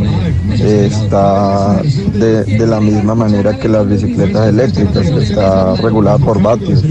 eh, 0.59 0.89
está 0.89 1.79
de, 1.83 2.65
la 2.65 2.79
misma 2.79 3.13
manera 3.13 3.57
que 3.59 3.69
las 3.69 3.87
bicicletas 3.87 4.47
eléctricas, 4.47 5.11
que 5.11 5.23
está 5.23 5.75
regulada 5.75 6.17
por 6.17 6.41
vatios. 6.41 6.83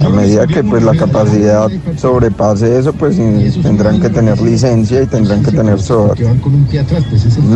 A 0.00 0.08
medida 0.08 0.46
que 0.48 0.64
pues 0.64 0.82
la 0.82 0.96
capacidad 0.96 1.70
sobrepase 1.96 2.80
eso, 2.80 2.92
pues 2.92 3.16
tendrán 3.62 4.00
que 4.00 4.10
tener 4.10 4.40
licencia 4.40 5.02
y 5.02 5.06
tendrán 5.06 5.44
que 5.44 5.52
tener 5.52 5.80
SOAT. 5.80 6.18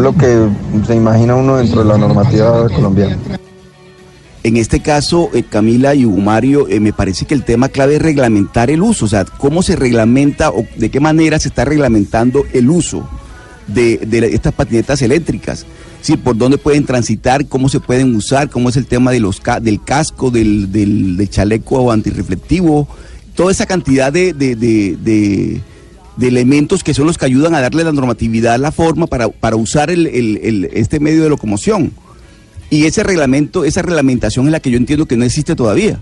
Lo 0.00 0.14
que 0.14 0.48
se 0.86 0.94
imagina 0.94 1.34
uno 1.34 1.56
dentro 1.56 1.82
de 1.82 1.88
la 1.88 1.98
normativa 1.98 2.68
colombiana. 2.68 3.16
En 4.44 4.56
este 4.56 4.80
caso, 4.80 5.30
eh, 5.34 5.42
Camila 5.42 5.94
y 5.94 6.06
Hugo 6.06 6.18
Mario, 6.20 6.68
eh, 6.68 6.80
me 6.80 6.92
parece 6.92 7.26
que 7.26 7.34
el 7.34 7.44
tema 7.44 7.68
clave 7.68 7.96
es 7.96 8.02
reglamentar 8.02 8.70
el 8.70 8.82
uso, 8.82 9.04
o 9.06 9.08
sea, 9.08 9.24
cómo 9.24 9.62
se 9.62 9.74
reglamenta 9.76 10.50
o 10.50 10.64
de 10.76 10.90
qué 10.90 11.00
manera 11.00 11.38
se 11.40 11.48
está 11.48 11.64
reglamentando 11.64 12.44
el 12.52 12.70
uso 12.70 13.08
de, 13.66 13.98
estas 14.32 14.54
patinetas 14.54 15.02
eléctricas. 15.02 15.66
Sí, 16.00 16.16
por 16.16 16.36
dónde 16.36 16.56
pueden 16.56 16.84
transitar, 16.86 17.46
cómo 17.48 17.68
se 17.68 17.80
pueden 17.80 18.14
usar, 18.14 18.48
cómo 18.48 18.68
es 18.68 18.76
el 18.76 18.86
tema 18.86 19.10
de 19.10 19.20
los 19.20 19.42
del 19.60 19.82
casco, 19.82 20.30
del, 20.30 20.70
del, 20.70 21.16
del 21.16 21.28
chaleco 21.28 21.90
antirreflectivo, 21.90 22.86
toda 23.34 23.50
esa 23.50 23.66
cantidad 23.66 24.12
de, 24.12 24.32
de- 24.32 24.54
de- 24.56 25.60
elementos 26.26 26.82
que 26.84 26.94
son 26.94 27.06
los 27.06 27.18
que 27.18 27.26
ayudan 27.26 27.54
a 27.54 27.60
darle 27.60 27.84
la 27.84 27.92
normatividad, 27.92 28.58
la 28.58 28.72
forma 28.72 29.06
para, 29.08 29.28
para 29.28 29.56
usar 29.56 29.90
el- 29.90 30.68
este 30.72 31.00
medio 31.00 31.22
de 31.24 31.28
locomoción. 31.28 31.92
Y 32.70 32.84
ese 32.86 33.02
reglamento, 33.02 33.64
esa 33.64 33.82
reglamentación 33.82 34.46
es 34.46 34.52
la 34.52 34.60
que 34.60 34.70
yo 34.70 34.76
entiendo 34.76 35.06
que 35.06 35.16
no 35.16 35.24
existe 35.24 35.54
todavía. 35.56 36.00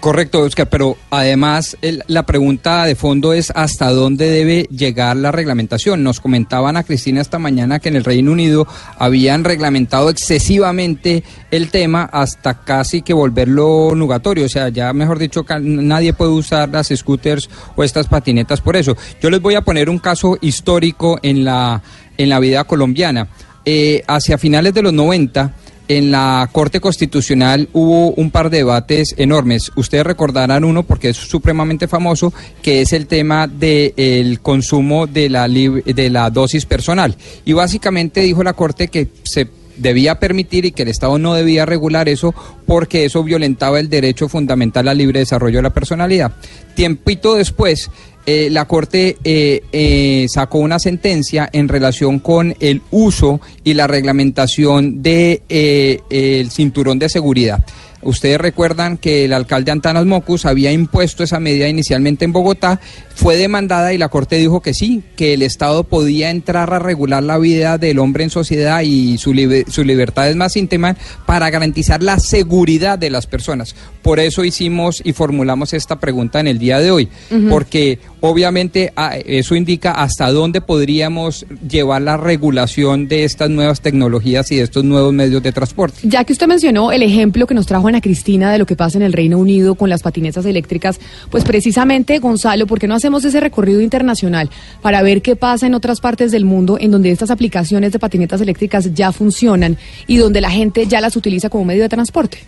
Correcto, 0.00 0.40
Oscar, 0.40 0.66
pero 0.70 0.96
además 1.10 1.76
el- 1.82 2.02
la 2.06 2.24
pregunta 2.24 2.86
de 2.86 2.94
fondo 2.94 3.34
es 3.34 3.52
hasta 3.54 3.90
dónde 3.90 4.30
debe 4.30 4.66
llegar 4.74 5.14
la 5.18 5.30
reglamentación. 5.30 6.02
Nos 6.02 6.20
comentaban 6.20 6.78
a 6.78 6.84
Cristina 6.84 7.20
esta 7.20 7.38
mañana 7.38 7.80
que 7.80 7.90
en 7.90 7.96
el 7.96 8.04
Reino 8.04 8.32
Unido 8.32 8.66
habían 8.98 9.44
reglamentado 9.44 10.08
excesivamente 10.08 11.22
el 11.50 11.68
tema 11.68 12.04
hasta 12.04 12.62
casi 12.64 13.02
que 13.02 13.12
volverlo 13.12 13.92
nugatorio. 13.94 14.46
O 14.46 14.48
sea, 14.48 14.70
ya 14.70 14.90
mejor 14.94 15.18
dicho, 15.18 15.44
nadie 15.60 16.14
puede 16.14 16.30
usar 16.30 16.70
las 16.70 16.88
scooters 16.88 17.50
o 17.76 17.84
estas 17.84 18.06
patinetas 18.08 18.62
por 18.62 18.76
eso. 18.76 18.96
Yo 19.20 19.28
les 19.28 19.42
voy 19.42 19.54
a 19.54 19.60
poner 19.60 19.90
un 19.90 19.98
caso 19.98 20.38
histórico 20.40 21.18
en 21.22 21.44
la, 21.44 21.82
en 22.16 22.30
la 22.30 22.40
vida 22.40 22.64
colombiana. 22.64 23.28
Eh, 23.64 24.02
hacia 24.06 24.38
finales 24.38 24.72
de 24.74 24.82
los 24.82 24.92
90, 24.92 25.54
en 25.90 26.12
la 26.12 26.48
Corte 26.52 26.80
Constitucional 26.80 27.68
hubo 27.72 28.12
un 28.12 28.30
par 28.30 28.48
de 28.48 28.58
debates 28.58 29.12
enormes. 29.18 29.72
Ustedes 29.74 30.06
recordarán 30.06 30.64
uno 30.64 30.84
porque 30.84 31.08
es 31.08 31.16
supremamente 31.16 31.88
famoso, 31.88 32.32
que 32.62 32.80
es 32.80 32.92
el 32.92 33.08
tema 33.08 33.48
del 33.48 34.38
consumo 34.40 35.08
de 35.08 35.28
la, 35.28 35.48
de 35.48 36.10
la 36.10 36.30
dosis 36.30 36.64
personal. 36.64 37.16
Y 37.44 37.54
básicamente 37.54 38.20
dijo 38.20 38.44
la 38.44 38.52
Corte 38.52 38.86
que 38.86 39.08
se 39.24 39.48
debía 39.80 40.20
permitir 40.20 40.64
y 40.64 40.72
que 40.72 40.82
el 40.82 40.88
Estado 40.88 41.18
no 41.18 41.34
debía 41.34 41.66
regular 41.66 42.08
eso 42.08 42.34
porque 42.66 43.04
eso 43.04 43.24
violentaba 43.24 43.80
el 43.80 43.88
derecho 43.88 44.28
fundamental 44.28 44.86
al 44.86 44.98
libre 44.98 45.20
desarrollo 45.20 45.58
de 45.58 45.62
la 45.62 45.74
personalidad. 45.74 46.32
Tiempito 46.76 47.34
después, 47.34 47.90
eh, 48.26 48.48
la 48.50 48.66
Corte 48.66 49.16
eh, 49.24 49.62
eh, 49.72 50.26
sacó 50.28 50.58
una 50.58 50.78
sentencia 50.78 51.48
en 51.52 51.68
relación 51.68 52.18
con 52.18 52.54
el 52.60 52.82
uso 52.90 53.40
y 53.64 53.74
la 53.74 53.86
reglamentación 53.86 55.02
de 55.02 55.42
eh, 55.48 56.46
cinturón 56.50 56.98
de 56.98 57.08
seguridad. 57.08 57.64
Ustedes 58.02 58.38
recuerdan 58.38 58.96
que 58.96 59.24
el 59.26 59.32
alcalde 59.32 59.70
Antanas 59.70 60.06
Mocus 60.06 60.46
había 60.46 60.72
impuesto 60.72 61.22
esa 61.22 61.38
medida 61.40 61.68
inicialmente 61.68 62.24
en 62.24 62.32
Bogotá, 62.32 62.80
fue 63.14 63.36
demandada 63.36 63.92
y 63.92 63.98
la 63.98 64.08
Corte 64.08 64.36
dijo 64.36 64.62
que 64.62 64.72
sí, 64.72 65.02
que 65.16 65.34
el 65.34 65.42
Estado 65.42 65.84
podía 65.84 66.30
entrar 66.30 66.72
a 66.72 66.78
regular 66.78 67.22
la 67.22 67.36
vida 67.36 67.76
del 67.76 67.98
hombre 67.98 68.24
en 68.24 68.30
sociedad 68.30 68.80
y 68.80 69.18
su, 69.18 69.34
libe- 69.34 69.66
su 69.68 69.84
libertad 69.84 70.30
es 70.30 70.36
más 70.36 70.56
íntima 70.56 70.96
para 71.26 71.50
garantizar 71.50 72.02
la 72.02 72.18
seguridad 72.18 72.98
de 72.98 73.10
las 73.10 73.26
personas. 73.26 73.74
Por 74.00 74.18
eso 74.18 74.44
hicimos 74.44 75.02
y 75.04 75.12
formulamos 75.12 75.74
esta 75.74 76.00
pregunta 76.00 76.40
en 76.40 76.46
el 76.46 76.58
día 76.58 76.78
de 76.78 76.90
hoy, 76.90 77.08
porque 77.50 77.98
obviamente 78.20 78.92
ah, 78.96 79.16
eso 79.18 79.54
indica 79.54 79.92
hasta 79.92 80.30
dónde 80.32 80.62
podríamos 80.62 81.44
llevar 81.68 82.00
la 82.00 82.16
regulación 82.16 83.08
de 83.08 83.24
estas 83.24 83.50
nuevas 83.50 83.82
tecnologías 83.82 84.50
y 84.52 84.56
de 84.56 84.62
estos 84.62 84.84
nuevos 84.84 85.12
medios 85.12 85.42
de 85.42 85.52
transporte. 85.52 85.98
Ya 86.04 86.24
que 86.24 86.32
usted 86.32 86.46
mencionó 86.46 86.92
el 86.92 87.02
ejemplo 87.02 87.46
que 87.46 87.52
nos 87.54 87.66
trajo 87.66 87.89
Ana 87.90 88.00
Cristina 88.00 88.50
de 88.50 88.58
lo 88.58 88.66
que 88.66 88.76
pasa 88.76 88.98
en 88.98 89.02
el 89.02 89.12
Reino 89.12 89.38
Unido 89.38 89.74
con 89.74 89.90
las 89.90 90.02
patinetas 90.02 90.46
eléctricas, 90.46 90.98
pues 91.30 91.44
precisamente, 91.44 92.18
Gonzalo, 92.18 92.66
¿por 92.66 92.78
qué 92.78 92.88
no 92.88 92.94
hacemos 92.94 93.24
ese 93.24 93.40
recorrido 93.40 93.80
internacional 93.80 94.48
para 94.80 95.02
ver 95.02 95.22
qué 95.22 95.36
pasa 95.36 95.66
en 95.66 95.74
otras 95.74 96.00
partes 96.00 96.30
del 96.30 96.44
mundo 96.44 96.78
en 96.80 96.90
donde 96.90 97.10
estas 97.10 97.30
aplicaciones 97.30 97.92
de 97.92 97.98
patinetas 97.98 98.40
eléctricas 98.40 98.94
ya 98.94 99.12
funcionan 99.12 99.76
y 100.06 100.16
donde 100.16 100.40
la 100.40 100.50
gente 100.50 100.86
ya 100.86 101.00
las 101.00 101.16
utiliza 101.16 101.50
como 101.50 101.66
medio 101.66 101.82
de 101.82 101.88
transporte? 101.88 102.38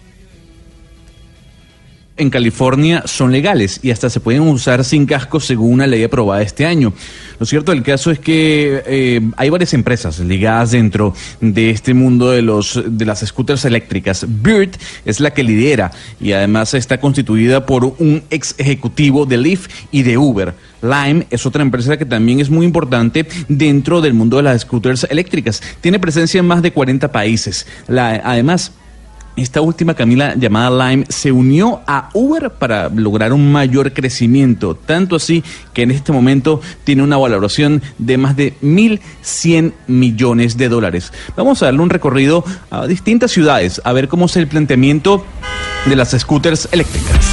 En 2.17 2.29
California 2.31 3.03
son 3.07 3.33
legales 3.33 3.81
y 3.83 3.91
hasta 3.91 4.11
se 4.11 4.21
pueden 4.21 4.43
usar 4.43 4.85
sin 4.85 5.07
casco 5.07 5.41
según 5.41 5.73
una 5.73 5.87
ley 5.87 6.03
aprobada 6.05 6.43
este 6.43 6.67
año. 6.67 6.93
Lo 7.41 7.47
cierto 7.47 7.73
del 7.73 7.83
caso 7.83 8.11
es 8.11 8.19
que 8.19 8.83
eh, 8.87 9.21
hay 9.37 9.49
varias 9.51 9.73
empresas 9.75 10.19
ligadas 10.21 10.73
dentro 10.73 11.15
de 11.41 11.71
este 11.71 11.95
mundo 11.95 12.31
de 12.31 12.43
los 12.43 12.81
de 12.87 13.05
las 13.07 13.21
scooters 13.21 13.65
eléctricas. 13.65 14.27
Bird 14.29 14.71
es 15.05 15.21
la 15.21 15.33
que 15.33 15.43
lidera 15.43 15.91
y 16.21 16.33
además 16.33 16.75
está 16.75 17.01
constituida 17.01 17.65
por 17.67 17.85
un 17.85 18.23
ex 18.31 18.55
ejecutivo 18.59 19.25
de 19.27 19.39
Lyft 19.39 19.71
y 19.91 20.03
de 20.03 20.19
Uber. 20.19 20.55
Lime 20.83 21.27
es 21.31 21.47
otra 21.47 21.63
empresa 21.63 21.97
que 21.97 22.05
también 22.05 22.41
es 22.41 22.51
muy 22.51 22.67
importante 22.67 23.27
dentro 23.49 24.01
del 24.01 24.15
mundo 24.15 24.37
de 24.39 24.43
las 24.43 24.63
scooters 24.63 25.05
eléctricas. 25.09 25.63
Tiene 25.81 25.99
presencia 26.01 26.41
en 26.41 26.47
más 26.47 26.61
de 26.61 26.73
40 26.73 27.11
países. 27.13 27.67
La- 27.89 28.21
además, 28.25 28.73
esta 29.37 29.61
última 29.61 29.95
Camila 29.95 30.35
llamada 30.35 30.91
Lime 30.91 31.07
se 31.09 31.33
unió 31.33 31.80
a 31.87 32.11
Uber 32.12 32.51
para 32.51 32.89
lograr 32.89 33.33
un 33.33 33.51
mayor 33.51 33.93
crecimiento, 33.93 34.74
tanto 34.74 35.16
así 35.16 35.43
que 35.72 35.83
en 35.83 35.91
este 35.91 36.12
momento 36.12 36.61
tiene 36.85 37.03
una 37.03 37.16
valoración 37.16 37.83
de 37.99 38.18
más 38.18 38.37
de 38.37 38.55
1.100 38.62 39.72
millones 39.87 40.57
de 40.57 40.68
dólares. 40.68 41.12
Vamos 41.37 41.62
a 41.62 41.66
darle 41.66 41.80
un 41.80 41.91
recorrido 41.91 42.45
a 42.70 42.87
distintas 42.87 43.30
ciudades, 43.30 43.80
a 43.85 43.93
ver 43.93 44.09
cómo 44.09 44.26
es 44.26 44.37
el 44.37 44.47
planteamiento 44.47 45.24
de 45.87 45.97
las 45.97 46.11
scooters 46.11 46.68
eléctricas. 46.72 47.26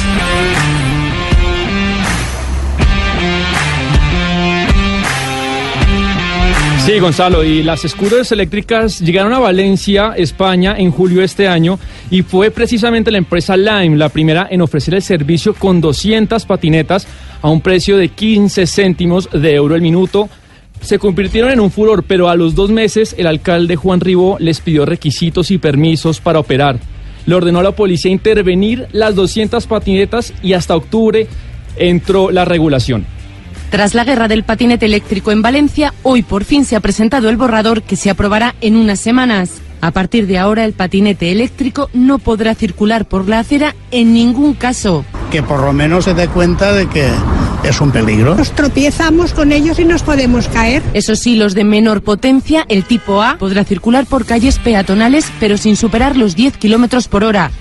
Sí, 6.90 6.98
Gonzalo, 6.98 7.44
y 7.44 7.62
las 7.62 7.82
scooters 7.82 8.32
eléctricas 8.32 9.00
llegaron 9.00 9.32
a 9.32 9.38
Valencia, 9.38 10.14
España, 10.18 10.74
en 10.76 10.90
julio 10.90 11.20
de 11.20 11.26
este 11.26 11.48
año 11.48 11.78
y 12.10 12.24
fue 12.24 12.50
precisamente 12.50 13.12
la 13.12 13.20
empresa 13.20 13.56
Lime 13.56 13.96
la 13.96 14.10
primera 14.10 14.48
en 14.50 14.64
ofrecer 14.64 14.96
el 14.96 15.04
servicio 15.04 15.54
con 15.54 15.82
200 15.82 16.44
patinetas 16.48 17.08
a 17.44 17.50
un 17.52 17.62
precio 17.62 17.96
de 17.96 18.10
15 18.10 18.66
céntimos 18.66 19.30
de 19.32 19.54
euro 19.54 19.76
el 19.76 19.84
minuto. 19.84 20.30
Se 20.82 20.98
convirtieron 20.98 21.52
en 21.52 21.60
un 21.60 21.70
furor, 21.70 22.06
pero 22.08 22.28
a 22.28 22.36
los 22.36 22.56
dos 22.56 22.72
meses 22.72 23.14
el 23.20 23.28
alcalde 23.28 23.76
Juan 23.76 24.00
Ribó 24.00 24.38
les 24.40 24.60
pidió 24.60 24.84
requisitos 24.88 25.52
y 25.52 25.60
permisos 25.60 26.20
para 26.20 26.40
operar. 26.40 26.80
Le 27.28 27.36
ordenó 27.36 27.60
a 27.60 27.64
la 27.64 27.76
policía 27.76 28.10
intervenir 28.10 28.88
las 28.94 29.14
200 29.14 29.68
patinetas 29.68 30.34
y 30.42 30.54
hasta 30.54 30.76
octubre 30.76 31.28
entró 31.78 32.32
la 32.32 32.46
regulación. 32.46 33.19
Tras 33.70 33.94
la 33.94 34.04
guerra 34.04 34.28
del 34.28 34.44
patinete 34.44 34.88
eléctrico 34.88 35.32
en 35.32 35.44
Valencia, 35.44 35.94
hoy 36.02 36.24
por 36.24 36.44
fin 36.44 36.66
se 36.66 36.76
ha 36.76 36.80
presentado 36.80 37.30
el 37.30 37.38
borrador 37.38 37.84
que 37.84 37.96
se 37.96 38.10
aprobará 38.10 38.56
en 38.62 38.76
unas 38.76 39.00
semanas. 39.00 39.62
A 39.80 39.92
partir 39.92 40.26
de 40.26 40.40
ahora, 40.40 40.66
el 40.66 40.74
patinete 40.74 41.32
eléctrico 41.32 41.90
no 41.94 42.18
podrá 42.18 42.56
circular 42.56 43.06
por 43.06 43.30
la 43.30 43.40
acera 43.40 43.76
en 43.92 44.14
ningún 44.14 44.56
caso. 44.56 45.06
Que 45.32 45.44
por 45.44 45.62
lo 45.62 45.72
menos 45.72 46.06
se 46.06 46.16
dé 46.16 46.28
cuenta 46.28 46.74
de 46.74 46.88
que 46.90 47.08
es 47.64 47.80
un 47.80 47.92
peligro. 47.92 48.36
Nos 48.36 48.52
tropiezamos 48.52 49.34
con 49.34 49.52
ellos 49.52 49.78
y 49.78 49.86
nos 49.86 50.02
podemos 50.02 50.48
caer. 50.48 50.82
Eso 50.94 51.16
sí, 51.16 51.36
los 51.36 51.54
de 51.54 51.64
menor 51.64 52.02
potencia, 52.02 52.66
el 52.70 52.84
tipo 52.86 53.22
A, 53.22 53.38
podrá 53.38 53.64
circular 53.64 54.08
por 54.08 54.26
calles 54.26 54.58
peatonales, 54.58 55.32
pero 55.40 55.58
sin 55.58 55.76
superar 55.76 56.18
los 56.18 56.36
10 56.36 56.58
kilómetros 56.58 57.08
por 57.08 57.24
hora. 57.24 57.52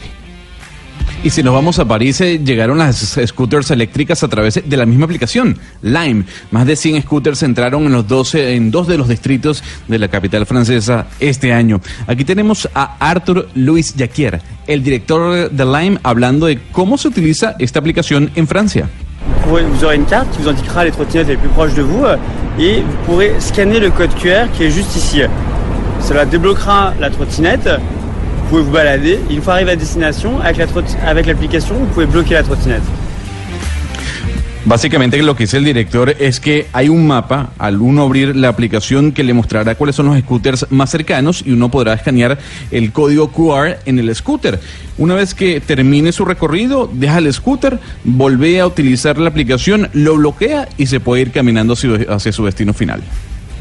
Y 1.25 1.31
si 1.31 1.43
nos 1.43 1.53
vamos 1.53 1.81
a 1.81 1.85
París, 1.85 2.21
eh, 2.21 2.39
llegaron 2.39 2.79
las 2.79 3.19
scooters 3.27 3.73
eléctricas 3.73 4.23
a 4.23 4.29
través 4.29 4.63
de 4.65 4.77
la 4.77 4.87
misma 4.87 5.07
aplicación, 5.07 5.59
Lime. 5.83 6.25
Más 6.53 6.65
de 6.65 6.77
100 6.77 7.03
scooters 7.03 7.43
entraron 7.43 7.87
en 7.87 7.93
los 7.93 8.07
12, 8.07 8.55
en 8.55 8.71
dos 8.71 8.87
de 8.87 8.97
los 8.97 9.09
distritos 9.09 9.65
de 9.89 9.99
la 9.99 10.07
capital 10.07 10.47
francesa 10.47 11.09
este 11.19 11.53
año. 11.53 11.81
Aquí 12.07 12.25
tenemos 12.25 12.69
a 12.73 12.97
Arthur 13.01 13.49
Louis 13.57 13.95
Jacquier, 13.99 14.41
el 14.69 14.85
director 14.85 15.51
de 15.51 15.65
Lime, 15.65 15.99
hablando 16.05 16.47
de 16.47 16.61
cómo 16.71 16.97
se 16.97 17.09
utiliza 17.09 17.57
esta 17.59 17.81
aplicación 17.81 18.31
en 18.37 18.47
Francia. 18.47 18.89
Vous 19.49 19.85
aurez 19.85 19.97
une 19.97 20.05
carte 20.05 20.31
qui 20.31 20.43
vous 20.43 20.49
indiquera 20.49 20.85
les 20.85 20.93
trottinettes 20.93 21.29
les 21.29 21.37
plus 21.37 21.49
proches 21.49 21.75
de 21.75 21.83
vous 21.83 22.05
euh, 22.05 22.17
et 22.61 22.83
vous 22.83 22.97
pourrez 23.07 23.35
scanner 23.41 23.81
le 23.81 23.91
code 23.91 24.15
QR 24.15 24.47
qui 24.53 24.65
est 24.65 24.71
juste 24.71 24.95
ici. 24.95 25.23
Cela 26.01 26.25
débloquera 26.25 26.95
la 27.01 27.11
trottinette, 27.11 27.69
vous 28.51 28.57
pouvez 28.57 28.63
vous 28.63 28.71
balader 28.73 29.19
et 29.31 29.35
une 29.35 29.43
fois 29.43 29.55
arrivé 29.55 29.73
à 29.73 29.77
destination, 29.77 30.41
avec 30.41 30.57
la 30.57 30.67
trot- 30.67 30.97
avec 31.07 31.27
l'application, 31.27 31.75
vous 31.75 31.87
pouvez 31.87 32.07
bloquer 32.07 32.35
la 32.35 32.43
trottinette. 32.43 32.83
Básicamente 34.65 35.23
lo 35.23 35.35
que 35.35 35.45
dice 35.45 35.57
el 35.59 35.65
director 35.65 36.15
es 36.19 36.41
que 36.41 36.67
hay 36.73 36.89
un 36.89 37.07
mapa 37.07 37.51
al 37.59 37.81
uno 37.81 38.03
abrir 38.03 38.35
la 38.37 38.49
aplicación 38.49 39.13
que 39.13 39.23
le 39.25 39.33
mostrará 39.33 39.75
cuáles 39.77 39.97
son 39.97 40.07
los 40.07 40.19
scooters 40.19 40.67
más 40.71 40.91
cercanos 40.91 41.43
y 41.47 41.53
uno 41.53 41.71
podrá 41.71 41.95
escanear 41.95 42.39
el 42.71 42.93
código 42.93 43.31
QR 43.31 43.79
en 43.87 43.99
el 43.99 44.15
scooter. 44.15 44.59
Una 44.99 45.15
vez 45.15 45.35
que 45.35 45.61
termine 45.61 46.13
su 46.13 46.25
recorrido, 46.25 46.91
deja 46.93 47.19
el 47.19 47.33
scooter, 47.33 47.79
vuelve 48.05 48.61
a 48.61 48.67
utilizar 48.67 49.17
la 49.19 49.29
aplicación, 49.31 49.89
lo 49.93 50.17
bloquea 50.17 50.69
y 50.77 50.87
se 50.87 51.01
puede 51.01 51.23
ir 51.23 51.31
caminando 51.33 51.73
hacia 51.75 51.91
hacia 52.15 52.33
su 52.33 52.45
destino 52.45 52.73
final. 52.75 53.01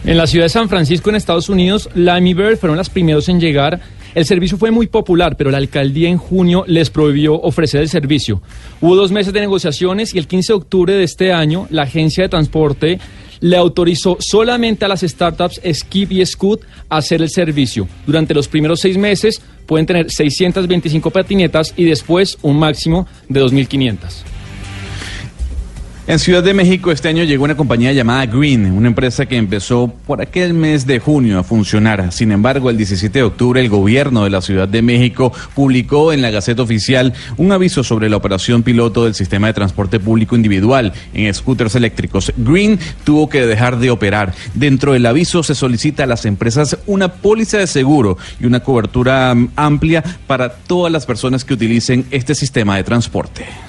En 0.03 0.17
la 0.17 0.27
ciudad 0.27 0.45
de 0.45 0.49
San 0.49 0.69
Francisco, 0.69 1.09
en 1.09 1.15
Estados 1.17 1.49
Unidos, 1.49 1.89
Lime 1.93 2.29
y 2.29 2.33
Bird 2.33 2.57
fueron 2.57 2.77
las 2.77 2.89
primeros 2.89 3.27
en 3.29 3.39
llegar. 3.39 3.79
El 4.15 4.25
servicio 4.25 4.57
fue 4.57 4.71
muy 4.71 4.87
popular, 4.87 5.35
pero 5.37 5.51
la 5.51 5.57
alcaldía 5.57 6.09
en 6.09 6.17
junio 6.17 6.63
les 6.67 6.89
prohibió 6.89 7.35
ofrecer 7.35 7.81
el 7.81 7.89
servicio. 7.89 8.41
Hubo 8.81 8.95
dos 8.95 9.11
meses 9.11 9.33
de 9.33 9.41
negociaciones 9.41 10.13
y 10.13 10.17
el 10.17 10.27
15 10.27 10.53
de 10.53 10.57
octubre 10.57 10.93
de 10.93 11.03
este 11.03 11.31
año, 11.33 11.67
la 11.69 11.83
agencia 11.83 12.23
de 12.23 12.29
transporte 12.29 12.99
le 13.39 13.57
autorizó 13.57 14.17
solamente 14.19 14.85
a 14.85 14.87
las 14.87 15.01
startups 15.01 15.61
Skip 15.71 16.11
y 16.11 16.25
Scoot 16.25 16.61
hacer 16.89 17.21
el 17.21 17.29
servicio. 17.29 17.87
Durante 18.05 18.33
los 18.33 18.47
primeros 18.47 18.79
seis 18.79 18.97
meses 18.97 19.41
pueden 19.65 19.85
tener 19.85 20.09
625 20.09 21.11
patinetas 21.11 21.73
y 21.77 21.83
después 21.83 22.37
un 22.41 22.57
máximo 22.57 23.07
de 23.29 23.41
2.500. 23.43 24.36
En 26.09 26.19
Ciudad 26.19 26.41
de 26.41 26.53
México 26.53 26.89
este 26.89 27.09
año 27.09 27.25
llegó 27.25 27.43
una 27.43 27.57
compañía 27.57 27.91
llamada 27.91 28.25
Green, 28.27 28.71
una 28.71 28.87
empresa 28.87 29.25
que 29.25 29.35
empezó 29.35 29.93
por 30.05 30.21
aquel 30.21 30.53
mes 30.53 30.87
de 30.87 30.99
junio 30.99 31.37
a 31.37 31.43
funcionar. 31.43 32.13
Sin 32.13 32.31
embargo, 32.31 32.69
el 32.69 32.77
17 32.77 33.19
de 33.19 33.23
octubre 33.23 33.59
el 33.59 33.67
gobierno 33.67 34.23
de 34.23 34.29
la 34.29 34.39
Ciudad 34.39 34.69
de 34.69 34.81
México 34.81 35.33
publicó 35.53 36.13
en 36.13 36.21
la 36.21 36.29
Gaceta 36.29 36.61
Oficial 36.61 37.13
un 37.35 37.51
aviso 37.51 37.83
sobre 37.83 38.09
la 38.09 38.15
operación 38.15 38.63
piloto 38.63 39.03
del 39.03 39.15
sistema 39.15 39.47
de 39.47 39.53
transporte 39.53 39.99
público 39.99 40.37
individual 40.37 40.93
en 41.13 41.33
scooters 41.33 41.75
eléctricos. 41.75 42.31
Green 42.37 42.79
tuvo 43.03 43.27
que 43.27 43.45
dejar 43.45 43.77
de 43.77 43.91
operar. 43.91 44.33
Dentro 44.53 44.93
del 44.93 45.05
aviso 45.07 45.43
se 45.43 45.55
solicita 45.55 46.03
a 46.03 46.07
las 46.07 46.23
empresas 46.23 46.77
una 46.85 47.15
póliza 47.15 47.57
de 47.57 47.67
seguro 47.67 48.17
y 48.39 48.45
una 48.45 48.61
cobertura 48.61 49.35
amplia 49.57 50.05
para 50.25 50.53
todas 50.53 50.89
las 50.89 51.05
personas 51.05 51.43
que 51.43 51.55
utilicen 51.55 52.05
este 52.11 52.33
sistema 52.33 52.77
de 52.77 52.85
transporte. 52.85 53.66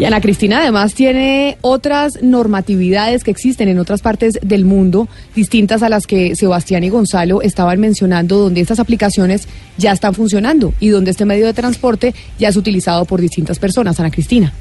Y 0.00 0.04
Ana 0.06 0.22
Cristina 0.22 0.62
además 0.62 0.94
tiene 0.94 1.58
otras 1.60 2.22
normatividades 2.22 3.22
que 3.22 3.30
existen 3.30 3.68
en 3.68 3.78
otras 3.78 4.00
partes 4.00 4.38
del 4.40 4.64
mundo, 4.64 5.08
distintas 5.36 5.82
a 5.82 5.90
las 5.90 6.06
que 6.06 6.34
Sebastián 6.36 6.84
y 6.84 6.88
Gonzalo 6.88 7.42
estaban 7.42 7.78
mencionando, 7.80 8.38
donde 8.38 8.62
estas 8.62 8.80
aplicaciones 8.80 9.46
ya 9.76 9.92
están 9.92 10.14
funcionando 10.14 10.72
y 10.80 10.88
donde 10.88 11.10
este 11.10 11.26
medio 11.26 11.44
de 11.44 11.52
transporte 11.52 12.14
ya 12.38 12.48
es 12.48 12.56
utilizado 12.56 13.04
por 13.04 13.20
distintas 13.20 13.58
personas. 13.58 14.00
Ana 14.00 14.10
Cristina. 14.10 14.54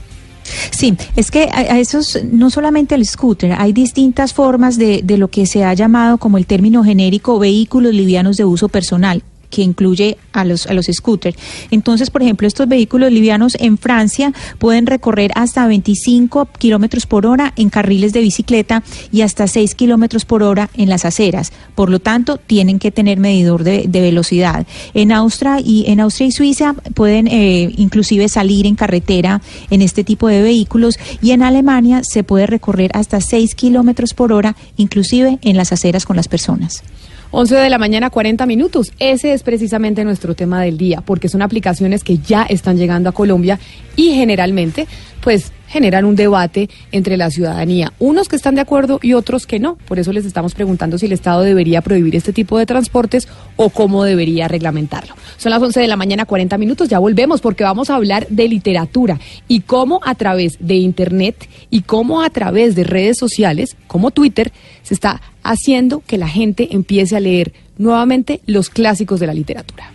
Sí, 0.72 0.98
es 1.16 1.32
que 1.32 1.44
a, 1.44 1.80
esos, 1.80 2.20
no 2.30 2.50
solamente 2.50 2.96
el 2.96 3.06
scooter, 3.06 3.54
hay 3.58 3.72
distintas 3.72 4.34
formas 4.34 4.78
de, 4.78 5.00
de 5.06 5.18
lo 5.18 5.30
que 5.30 5.46
se 5.46 5.64
ha 5.64 5.74
llamado 5.74 6.18
como 6.18 6.38
el 6.38 6.48
término 6.48 6.84
genérico 6.84 7.40
vehículos 7.40 7.94
livianos 7.94 8.36
de 8.36 8.44
uso 8.44 8.68
personal 8.68 9.24
que 9.50 9.62
incluye 9.62 10.18
a 10.34 10.46
los, 10.46 10.68
a 10.68 10.74
los 10.74 10.88
scooters. 10.88 11.38
Entonces, 11.72 12.10
por 12.10 12.22
ejemplo, 12.22 12.48
estos 12.48 12.68
vehículos 12.68 13.12
livianos 13.12 13.56
en 13.60 13.78
Francia 13.78 14.34
pueden 14.58 14.86
recorrer 14.86 15.32
hasta 15.36 15.68
25 15.68 16.48
kilómetros 16.58 17.06
por 17.06 17.26
hora 17.26 17.54
en 17.56 17.70
carriles 17.70 18.14
de 18.14 18.22
bicicleta 18.22 18.84
y 19.12 19.22
hasta 19.22 19.48
6 19.48 19.76
kilómetros 19.76 20.26
por 20.26 20.44
hora 20.44 20.70
en 20.76 20.90
las 20.90 21.06
aceras. 21.06 21.52
Por 21.76 21.90
lo 21.90 22.00
tanto, 22.00 22.38
tienen 22.38 22.80
que 22.80 22.92
tener 22.92 23.20
medidor 23.20 23.64
de, 23.64 23.88
velocidad. 24.00 24.66
En 24.94 25.12
Austria 25.12 25.60
y 25.60 25.86
en 25.88 26.00
Austria 26.00 26.28
y 26.28 26.32
Suiza 26.32 26.74
pueden 26.94 27.28
eh, 27.28 27.74
inclusive 27.78 28.30
salir 28.30 28.66
en 28.66 28.76
carretera 28.76 29.42
en 29.70 29.82
este 29.82 30.04
tipo 30.04 30.28
de 30.28 30.42
vehículos 30.42 30.98
y 31.22 31.32
en 31.32 31.44
Alemania 31.44 32.02
se 32.04 32.24
puede 32.24 32.48
recorrer 32.48 32.92
hasta 32.94 33.20
6 33.20 33.56
kilómetros 33.56 34.14
por 34.14 34.32
hora, 34.32 34.56
inclusive 34.78 35.40
en 35.42 35.58
las 35.58 35.72
aceras 35.74 36.06
con 36.06 36.16
las 36.16 36.28
personas. 36.28 36.84
11 37.32 37.56
de 37.56 37.70
la 37.70 37.78
mañana, 37.78 38.10
40 38.10 38.46
minutos. 38.46 38.92
Ese 38.98 39.34
es 39.34 39.44
precisamente 39.44 40.04
nuestro 40.04 40.34
tema 40.34 40.62
del 40.62 40.78
día, 40.78 41.02
porque 41.02 41.30
son 41.30 41.42
aplicaciones 41.42 42.04
que 42.04 42.18
ya 42.18 42.44
están 42.44 42.78
llegando 42.78 43.10
a 43.10 43.14
Colombia 43.14 43.60
y 43.96 44.14
generalmente, 44.14 44.88
pues, 45.22 45.52
generan 45.70 46.06
un 46.06 46.16
debate 46.16 46.70
entre 46.92 47.16
la 47.16 47.30
ciudadanía. 47.30 47.94
Unos 48.00 48.28
que 48.28 48.36
están 48.36 48.56
de 48.56 48.62
acuerdo 48.62 49.00
y 49.02 49.14
otros 49.14 49.48
que 49.48 49.60
no. 49.60 49.76
Por 49.76 50.00
eso 50.00 50.12
les 50.12 50.26
estamos 50.26 50.54
preguntando 50.56 50.98
si 50.98 51.06
el 51.06 51.14
Estado 51.14 51.42
debería 51.42 51.82
prohibir 51.82 52.16
este 52.16 52.34
tipo 52.34 52.58
de 52.58 52.66
transportes 52.66 53.28
o 53.56 53.70
cómo 53.70 54.04
debería 54.04 54.48
reglamentarlo. 54.48 55.16
Son 55.38 55.52
las 55.52 55.62
11 55.62 55.80
de 55.80 55.88
la 55.88 55.96
mañana, 55.96 56.26
40 56.26 56.58
minutos. 56.58 56.90
Ya 56.90 57.00
volvemos 57.00 57.42
porque 57.42 57.64
vamos 57.64 57.90
a 57.90 57.96
hablar 57.96 58.28
de 58.30 58.48
literatura 58.48 59.20
y 59.48 59.62
cómo 59.62 60.02
a 60.04 60.16
través 60.16 60.58
de 60.60 60.76
Internet 60.76 61.48
y 61.70 61.82
cómo 61.82 62.22
a 62.22 62.30
través 62.30 62.76
de 62.76 62.84
redes 62.84 63.18
sociales, 63.18 63.78
como 63.88 64.12
Twitter, 64.12 64.52
se 64.84 64.94
está 64.94 65.22
haciendo 65.44 66.02
que 66.06 66.18
la 66.18 66.28
gente 66.28 66.70
empiece 66.72 67.16
a 67.16 67.20
leer 67.20 67.54
nuevamente 67.78 68.42
los 68.46 68.70
clásicos 68.70 69.20
de 69.20 69.28
la 69.28 69.34
literatura. 69.34 69.92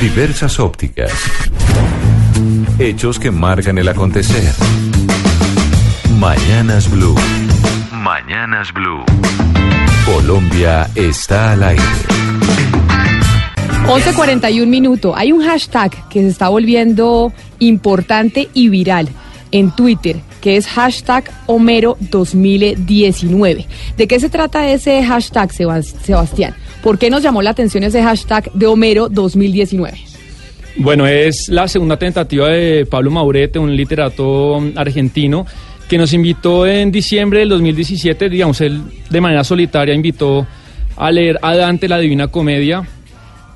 Diversas 0.00 0.58
ópticas. 0.58 1.12
Hechos 2.78 3.18
que 3.18 3.30
marcan 3.30 3.78
el 3.78 3.88
acontecer. 3.88 4.52
Mañanas 6.18 6.90
Blue. 6.90 7.14
Mañanas 7.92 8.72
Blue. 8.72 9.02
Colombia 10.04 10.88
está 10.94 11.52
al 11.52 11.62
aire. 11.62 11.82
11.41 13.86 14.66
minutos. 14.66 15.12
Hay 15.16 15.32
un 15.32 15.42
hashtag 15.44 16.08
que 16.08 16.20
se 16.22 16.28
está 16.28 16.48
volviendo 16.48 17.32
importante 17.58 18.48
y 18.54 18.68
viral 18.68 19.08
en 19.50 19.70
Twitter, 19.72 20.20
que 20.40 20.56
es 20.56 20.66
hashtag 20.66 21.24
Homero 21.46 21.96
2019. 22.00 23.66
¿De 23.96 24.06
qué 24.08 24.18
se 24.20 24.28
trata 24.30 24.68
ese 24.68 25.04
hashtag, 25.04 25.50
Sebas- 25.52 25.94
Sebastián? 26.04 26.54
¿Por 26.82 26.98
qué 26.98 27.10
nos 27.10 27.22
llamó 27.22 27.42
la 27.42 27.50
atención 27.50 27.84
ese 27.84 28.02
hashtag 28.02 28.50
de 28.52 28.66
Homero 28.66 29.08
2019? 29.08 29.98
Bueno, 30.76 31.06
es 31.06 31.48
la 31.48 31.68
segunda 31.68 31.98
tentativa 31.98 32.48
de 32.48 32.86
Pablo 32.86 33.10
Maurete, 33.10 33.58
un 33.58 33.76
literato 33.76 34.60
argentino, 34.74 35.46
que 35.88 35.98
nos 35.98 36.12
invitó 36.14 36.66
en 36.66 36.90
diciembre 36.90 37.40
del 37.40 37.50
2017, 37.50 38.30
digamos, 38.30 38.60
él 38.62 38.80
de 39.10 39.20
manera 39.20 39.44
solitaria 39.44 39.94
invitó 39.94 40.46
a 40.96 41.10
leer 41.10 41.38
a 41.42 41.54
Dante 41.54 41.88
la 41.88 41.98
Divina 41.98 42.28
Comedia. 42.28 42.82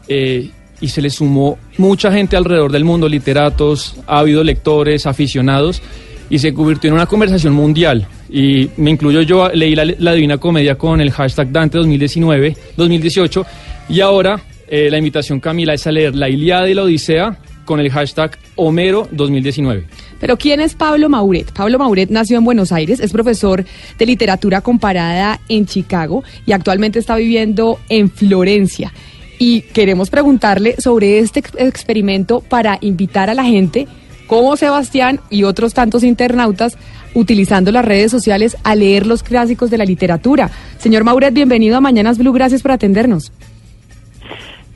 eh, 0.08 0.50
y 0.78 0.88
se 0.88 1.00
le 1.00 1.08
sumó 1.08 1.58
mucha 1.78 2.12
gente 2.12 2.36
alrededor 2.36 2.70
del 2.70 2.84
mundo, 2.84 3.08
literatos, 3.08 3.96
ávidos 4.06 4.44
lectores, 4.44 5.06
aficionados, 5.06 5.80
y 6.28 6.38
se 6.38 6.52
convirtió 6.52 6.88
en 6.88 6.94
una 6.94 7.06
conversación 7.06 7.54
mundial. 7.54 8.06
Y 8.28 8.68
me 8.76 8.90
incluyo 8.90 9.22
yo, 9.22 9.48
leí 9.48 9.74
la, 9.74 9.86
la 9.86 10.12
Divina 10.12 10.36
Comedia 10.36 10.76
con 10.76 11.00
el 11.00 11.10
hashtag 11.10 11.50
Dante 11.50 11.78
2019, 11.78 12.56
2018, 12.76 13.46
y 13.88 14.00
ahora 14.00 14.38
eh, 14.68 14.88
la 14.90 14.98
invitación, 14.98 15.40
Camila, 15.40 15.74
es 15.74 15.86
a 15.86 15.92
leer 15.92 16.14
La 16.14 16.28
Iliada 16.28 16.68
y 16.68 16.74
la 16.74 16.82
Odisea 16.82 17.38
con 17.64 17.80
el 17.80 17.90
hashtag 17.90 18.38
Homero 18.54 19.08
2019. 19.10 19.84
Pero 20.20 20.36
¿quién 20.36 20.60
es 20.60 20.74
Pablo 20.74 21.08
Mauret? 21.08 21.52
Pablo 21.52 21.78
Mauret 21.78 22.10
nació 22.10 22.38
en 22.38 22.44
Buenos 22.44 22.72
Aires, 22.72 23.00
es 23.00 23.12
profesor 23.12 23.64
de 23.98 24.06
literatura 24.06 24.60
comparada 24.60 25.40
en 25.48 25.66
Chicago 25.66 26.22
y 26.46 26.52
actualmente 26.52 26.98
está 26.98 27.16
viviendo 27.16 27.78
en 27.88 28.10
Florencia. 28.10 28.92
Y 29.38 29.60
queremos 29.62 30.08
preguntarle 30.08 30.76
sobre 30.78 31.18
este 31.18 31.40
ex- 31.40 31.52
experimento 31.58 32.40
para 32.40 32.78
invitar 32.80 33.28
a 33.28 33.34
la 33.34 33.44
gente, 33.44 33.86
como 34.26 34.56
Sebastián 34.56 35.20
y 35.28 35.42
otros 35.42 35.74
tantos 35.74 36.02
internautas, 36.02 36.78
utilizando 37.14 37.70
las 37.72 37.84
redes 37.84 38.10
sociales 38.10 38.56
a 38.64 38.74
leer 38.74 39.06
los 39.06 39.22
clásicos 39.22 39.70
de 39.70 39.78
la 39.78 39.84
literatura. 39.84 40.50
Señor 40.78 41.04
Mauret, 41.04 41.34
bienvenido 41.34 41.76
a 41.76 41.80
Mañanas 41.80 42.16
Blue, 42.18 42.32
gracias 42.32 42.62
por 42.62 42.72
atendernos. 42.72 43.32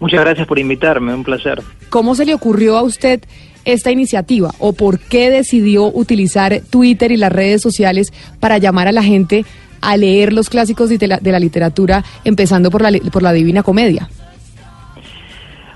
Muchas 0.01 0.21
gracias 0.21 0.47
por 0.47 0.59
invitarme, 0.59 1.15
un 1.15 1.23
placer. 1.23 1.63
¿Cómo 1.91 2.15
se 2.15 2.25
le 2.25 2.35
ocurrió 2.35 2.77
a 2.77 2.83
usted 2.83 3.21
esta 3.65 3.91
iniciativa 3.91 4.51
o 4.59 4.73
por 4.73 4.99
qué 4.99 5.31
decidió 5.31 5.87
utilizar 5.87 6.63
Twitter 6.71 7.13
y 7.13 7.19
las 7.19 7.31
redes 7.31 7.61
sociales 7.61 8.13
para 8.41 8.59
llamar 8.59 8.89
a 8.89 8.93
la 8.93 9.03
gente 9.03 9.45
a 9.83 9.97
leer 9.97 10.33
los 10.33 10.49
clásicos 10.49 10.89
de 10.89 11.07
la, 11.07 11.19
de 11.19 11.33
la 11.33 11.39
literatura, 11.39 12.05
empezando 12.25 12.71
por 12.71 12.83
la, 12.83 12.99
por 13.11 13.23
la 13.23 13.33
Divina 13.33 13.63
Comedia? 13.63 14.09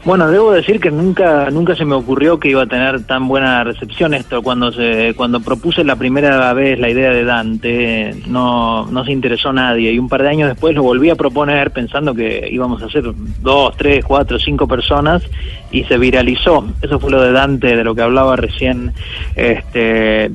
Bueno, 0.05 0.31
debo 0.31 0.53
decir 0.53 0.81
que 0.81 0.91
nunca 0.91 1.49
nunca 1.51 1.75
se 1.75 1.87
me 1.87 1.95
ocurrió 1.95 2.39
que 2.39 2.51
iba 2.51 2.63
a 2.63 2.67
tener 2.67 3.05
tan 3.05 3.27
buena 3.27 3.65
recepción 3.65 4.13
esto. 4.13 4.43
Cuando 4.43 4.71
se 4.71 5.15
cuando 5.17 5.41
propuse 5.41 5.83
la 5.83 5.97
primera 5.97 6.53
vez 6.53 6.79
la 6.79 6.91
idea 6.91 7.11
de 7.11 7.25
Dante, 7.25 8.15
no, 8.27 8.85
no 8.85 9.05
se 9.07 9.13
interesó 9.13 9.51
nadie. 9.55 9.93
Y 9.93 9.99
un 9.99 10.11
par 10.11 10.23
de 10.23 10.29
años 10.29 10.51
después 10.51 10.75
lo 10.75 10.83
volví 10.83 11.09
a 11.09 11.15
proponer 11.15 11.71
pensando 11.71 12.15
que 12.15 12.47
íbamos 12.53 12.83
a 12.83 12.91
ser 12.91 13.05
dos, 13.41 13.75
tres, 13.79 14.05
cuatro, 14.05 14.39
cinco 14.39 14.69
personas 14.69 15.23
y 15.71 15.85
se 15.85 15.97
viralizó. 15.97 16.67
Eso 16.83 17.01
fue 17.01 17.11
lo 17.11 17.23
de 17.23 17.33
Dante, 17.33 17.75
de 17.75 17.83
lo 17.85 17.95
que 17.95 18.03
hablaba 18.03 18.37
recién 18.37 18.93
este 19.37 20.31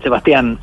Sebastián. 0.00 0.60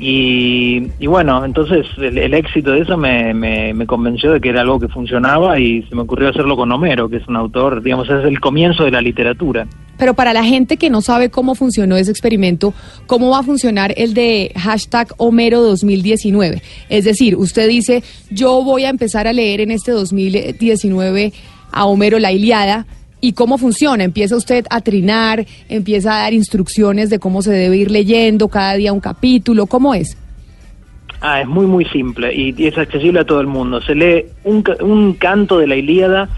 Y, 0.00 0.88
y 0.98 1.06
bueno, 1.06 1.44
entonces 1.44 1.86
el, 1.98 2.16
el 2.16 2.32
éxito 2.32 2.70
de 2.70 2.80
eso 2.80 2.96
me, 2.96 3.74
convenció 3.86 4.32
de 4.32 4.40
que 4.40 4.48
era 4.48 4.62
algo 4.62 4.80
que 4.80 4.88
funcionaba 4.88 5.58
y 5.58 5.82
se 5.82 5.94
me 5.94 6.02
ocurrió 6.02 6.30
hacerlo 6.30 6.56
con 6.56 6.72
Homero, 6.72 7.10
que 7.10 7.16
es 7.16 7.28
un 7.28 7.36
autor, 7.36 7.82
digamos, 7.82 8.08
es 8.08 8.24
el 8.24 8.40
comienzo 8.40 8.84
de 8.84 8.92
la 8.92 9.02
literatura. 9.02 9.66
Pero 9.98 10.14
para 10.14 10.32
la 10.32 10.42
gente 10.42 10.78
que 10.78 10.88
no 10.88 11.02
sabe 11.02 11.28
cómo 11.28 11.54
funcionó 11.54 11.98
ese 11.98 12.10
experimento, 12.10 12.72
¿cómo 13.06 13.28
va 13.28 13.40
a 13.40 13.42
funcionar 13.42 13.92
el 13.98 14.14
de 14.14 14.50
hashtag 14.56 15.12
Homero 15.18 15.60
2019? 15.60 16.62
Es 16.88 17.04
decir, 17.04 17.36
usted 17.36 17.68
dice, 17.68 18.02
yo 18.30 18.64
voy 18.64 18.84
a 18.84 18.88
empezar 18.88 19.28
a 19.28 19.34
leer 19.34 19.60
en 19.60 19.70
este 19.70 19.92
2019 19.92 21.34
a 21.72 21.84
Homero 21.84 22.18
la 22.18 22.32
Iliada. 22.32 22.86
¿Y 23.20 23.32
cómo 23.32 23.58
funciona? 23.58 24.04
Empieza 24.04 24.36
usted 24.36 24.64
a 24.70 24.80
trinar, 24.80 25.44
empieza 25.68 26.14
a 26.14 26.22
dar 26.22 26.32
instrucciones 26.32 27.10
de 27.10 27.18
cómo 27.18 27.42
se 27.42 27.52
debe 27.52 27.76
ir 27.76 27.90
leyendo 27.90 28.48
cada 28.48 28.74
día 28.74 28.92
un 28.92 29.00
capítulo, 29.00 29.66
¿cómo 29.66 29.94
es? 29.94 30.16
Ah, 31.20 31.42
es 31.42 31.46
muy, 31.46 31.66
muy 31.66 31.84
simple 31.86 32.34
y, 32.34 32.66
es 32.66 32.78
accesible 32.78 33.20
a 33.20 33.24
todo 33.24 33.40
el 33.40 33.46
mundo. 33.46 33.82
Se 33.82 33.94
lee 33.94 34.24
un, 34.44 34.64
un 34.80 35.12
canto 35.14 35.58
de 35.58 35.66
la 35.66 35.76
Ilíada 35.76 36.30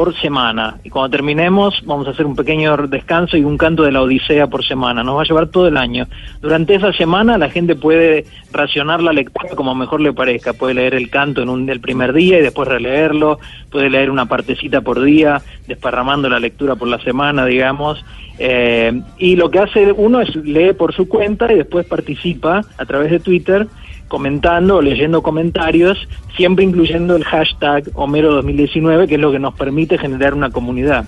por 0.00 0.18
semana 0.18 0.78
y 0.82 0.88
cuando 0.88 1.10
terminemos 1.10 1.82
vamos 1.84 2.08
a 2.08 2.12
hacer 2.12 2.24
un 2.24 2.34
pequeño 2.34 2.74
descanso 2.86 3.36
y 3.36 3.44
un 3.44 3.58
canto 3.58 3.82
de 3.82 3.92
la 3.92 4.00
Odisea 4.00 4.46
por 4.46 4.64
semana. 4.64 5.02
Nos 5.02 5.18
va 5.18 5.20
a 5.20 5.24
llevar 5.26 5.48
todo 5.48 5.68
el 5.68 5.76
año. 5.76 6.06
Durante 6.40 6.74
esa 6.74 6.90
semana 6.94 7.36
la 7.36 7.50
gente 7.50 7.76
puede 7.76 8.24
racionar 8.50 9.02
la 9.02 9.12
lectura 9.12 9.54
como 9.54 9.74
mejor 9.74 10.00
le 10.00 10.14
parezca. 10.14 10.54
Puede 10.54 10.72
leer 10.72 10.94
el 10.94 11.10
canto 11.10 11.42
en 11.42 11.50
un, 11.50 11.68
el 11.68 11.80
primer 11.80 12.14
día 12.14 12.38
y 12.38 12.42
después 12.42 12.66
releerlo. 12.66 13.40
Puede 13.70 13.90
leer 13.90 14.10
una 14.10 14.24
partecita 14.24 14.80
por 14.80 15.02
día, 15.02 15.42
desparramando 15.66 16.30
la 16.30 16.40
lectura 16.40 16.76
por 16.76 16.88
la 16.88 16.98
semana, 17.00 17.44
digamos. 17.44 18.02
Eh, 18.38 19.02
y 19.18 19.36
lo 19.36 19.50
que 19.50 19.58
hace 19.58 19.92
uno 19.92 20.22
es 20.22 20.34
lee 20.34 20.72
por 20.72 20.94
su 20.94 21.08
cuenta 21.08 21.52
y 21.52 21.56
después 21.56 21.84
participa 21.84 22.62
a 22.78 22.86
través 22.86 23.10
de 23.10 23.20
Twitter 23.20 23.66
comentando 24.10 24.76
o 24.76 24.82
leyendo 24.82 25.22
comentarios, 25.22 25.96
siempre 26.36 26.64
incluyendo 26.64 27.16
el 27.16 27.24
hashtag 27.24 27.84
Homero 27.94 28.34
2019, 28.34 29.06
que 29.06 29.14
es 29.14 29.20
lo 29.20 29.30
que 29.32 29.38
nos 29.38 29.54
permite 29.54 29.96
generar 29.96 30.34
una 30.34 30.50
comunidad. 30.50 31.06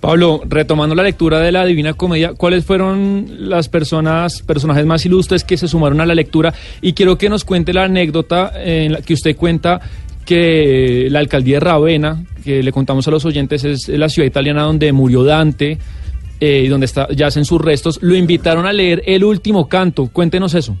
Pablo, 0.00 0.42
retomando 0.44 0.94
la 0.94 1.04
lectura 1.04 1.38
de 1.40 1.52
la 1.52 1.64
Divina 1.64 1.94
Comedia, 1.94 2.34
¿cuáles 2.34 2.64
fueron 2.64 3.26
las 3.48 3.68
personas, 3.68 4.42
personajes 4.42 4.84
más 4.84 5.06
ilustres 5.06 5.44
que 5.44 5.56
se 5.56 5.68
sumaron 5.68 6.00
a 6.00 6.06
la 6.06 6.14
lectura? 6.14 6.52
Y 6.82 6.92
quiero 6.92 7.16
que 7.16 7.28
nos 7.28 7.44
cuente 7.44 7.72
la 7.72 7.84
anécdota 7.84 8.52
en 8.54 8.92
la 8.92 9.00
que 9.00 9.14
usted 9.14 9.36
cuenta 9.36 9.80
que 10.24 11.06
la 11.10 11.20
alcaldía 11.20 11.56
de 11.56 11.60
Ravenna, 11.60 12.24
que 12.44 12.62
le 12.62 12.72
contamos 12.72 13.06
a 13.08 13.10
los 13.12 13.24
oyentes, 13.24 13.64
es 13.64 13.88
la 13.88 14.08
ciudad 14.08 14.26
italiana 14.26 14.62
donde 14.62 14.92
murió 14.92 15.22
Dante 15.24 15.78
eh, 16.40 16.62
y 16.64 16.68
donde 16.68 16.86
está, 16.86 17.08
yacen 17.08 17.44
sus 17.44 17.60
restos, 17.60 17.98
lo 18.02 18.14
invitaron 18.14 18.66
a 18.66 18.72
leer 18.72 19.02
el 19.06 19.24
último 19.24 19.68
canto. 19.68 20.08
Cuéntenos 20.12 20.54
eso. 20.54 20.76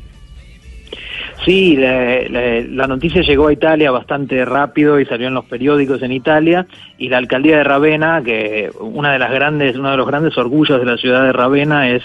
Sí, 1.48 1.76
la, 1.76 2.28
la- 2.28 2.86
noticia 2.86 3.22
llegó 3.22 3.48
a 3.48 3.52
Italia 3.54 3.90
bastante 3.90 4.44
rápido 4.44 5.00
y 5.00 5.06
salió 5.06 5.28
en 5.28 5.34
los 5.34 5.46
periódicos 5.46 6.02
en 6.02 6.12
Italia. 6.12 6.66
Y 6.98 7.08
la 7.08 7.16
alcaldía 7.16 7.56
de 7.56 7.64
Ravenna, 7.64 8.20
que 8.22 8.70
una 8.78 9.14
de 9.14 9.18
las 9.18 9.32
grandes, 9.32 9.74
uno 9.78 9.90
de 9.90 9.96
los 9.96 10.06
grandes 10.06 10.36
orgullos 10.36 10.78
de 10.78 10.84
la 10.84 10.98
ciudad 10.98 11.22
de 11.24 11.32
Ravenna 11.32 11.88
es 11.88 12.02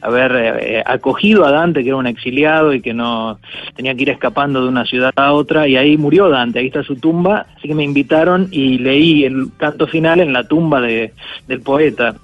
haber 0.00 0.32
eh, 0.62 0.82
acogido 0.86 1.44
a 1.44 1.50
Dante, 1.50 1.82
que 1.82 1.90
era 1.90 1.98
un 1.98 2.06
exiliado 2.06 2.72
y 2.72 2.80
que 2.80 2.94
no 2.94 3.38
tenía 3.74 3.94
que 3.94 4.00
ir 4.02 4.10
escapando 4.10 4.62
de 4.62 4.68
una 4.68 4.86
ciudad 4.86 5.12
a 5.14 5.32
otra, 5.34 5.68
y 5.68 5.76
ahí 5.76 5.98
murió 5.98 6.30
Dante, 6.30 6.60
ahí 6.60 6.68
está 6.68 6.82
su 6.82 6.96
tumba, 6.96 7.44
así 7.54 7.68
que 7.68 7.74
me 7.74 7.84
invitaron 7.84 8.48
y 8.50 8.78
leí 8.78 9.24
el 9.24 9.48
canto 9.58 9.86
final 9.86 10.20
en 10.20 10.32
la 10.32 10.44
tumba 10.48 10.80
de, 10.80 11.12
del 11.48 11.60
poeta. 11.60 12.14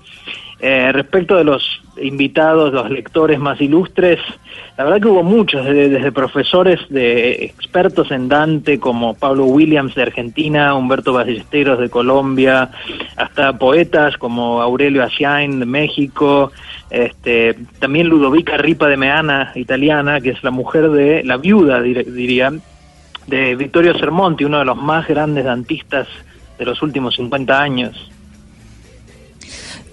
Eh, 0.65 0.93
respecto 0.93 1.35
de 1.37 1.43
los 1.43 1.83
invitados, 2.01 2.73
los 2.73 2.89
lectores 2.89 3.41
más 3.41 3.61
ilustres, 3.61 4.21
la 4.79 4.85
verdad 4.85 5.01
que 5.01 5.09
hubo 5.09 5.25
muchos, 5.25 5.65
desde, 5.65 5.89
desde 5.89 6.13
profesores 6.13 6.79
de 6.89 7.45
expertos 7.47 8.13
en 8.13 8.29
Dante 8.29 8.79
como 8.79 9.15
Pablo 9.15 9.47
Williams 9.47 9.97
de 9.97 10.03
Argentina, 10.03 10.75
Humberto 10.75 11.13
Ballesteros 11.13 11.81
de 11.81 11.91
Colombia, 11.91 12.71
hasta 13.17 13.59
poetas 13.59 14.17
como 14.19 14.63
Aurelio 14.63 15.03
Asiain 15.03 15.59
de 15.59 15.67
México, 15.67 16.53
este, 16.91 17.57
también 17.81 18.07
Ludovica 18.07 18.57
Ripa 18.57 18.87
de 18.87 18.97
Meana, 18.97 19.51
italiana, 19.57 20.21
que 20.21 20.31
es 20.31 20.45
la 20.45 20.53
mujer 20.53 20.91
de, 20.91 21.25
la 21.25 21.39
viuda 21.39 21.81
dir- 21.83 22.05
diría, 22.07 22.53
de 23.27 23.57
Vittorio 23.57 23.99
Sermonti, 23.99 24.45
uno 24.45 24.61
de 24.61 24.65
los 24.65 24.77
más 24.77 25.09
grandes 25.09 25.45
dantistas 25.45 26.07
de 26.57 26.65
los 26.65 26.81
últimos 26.83 27.17
50 27.17 27.61
años. 27.61 28.12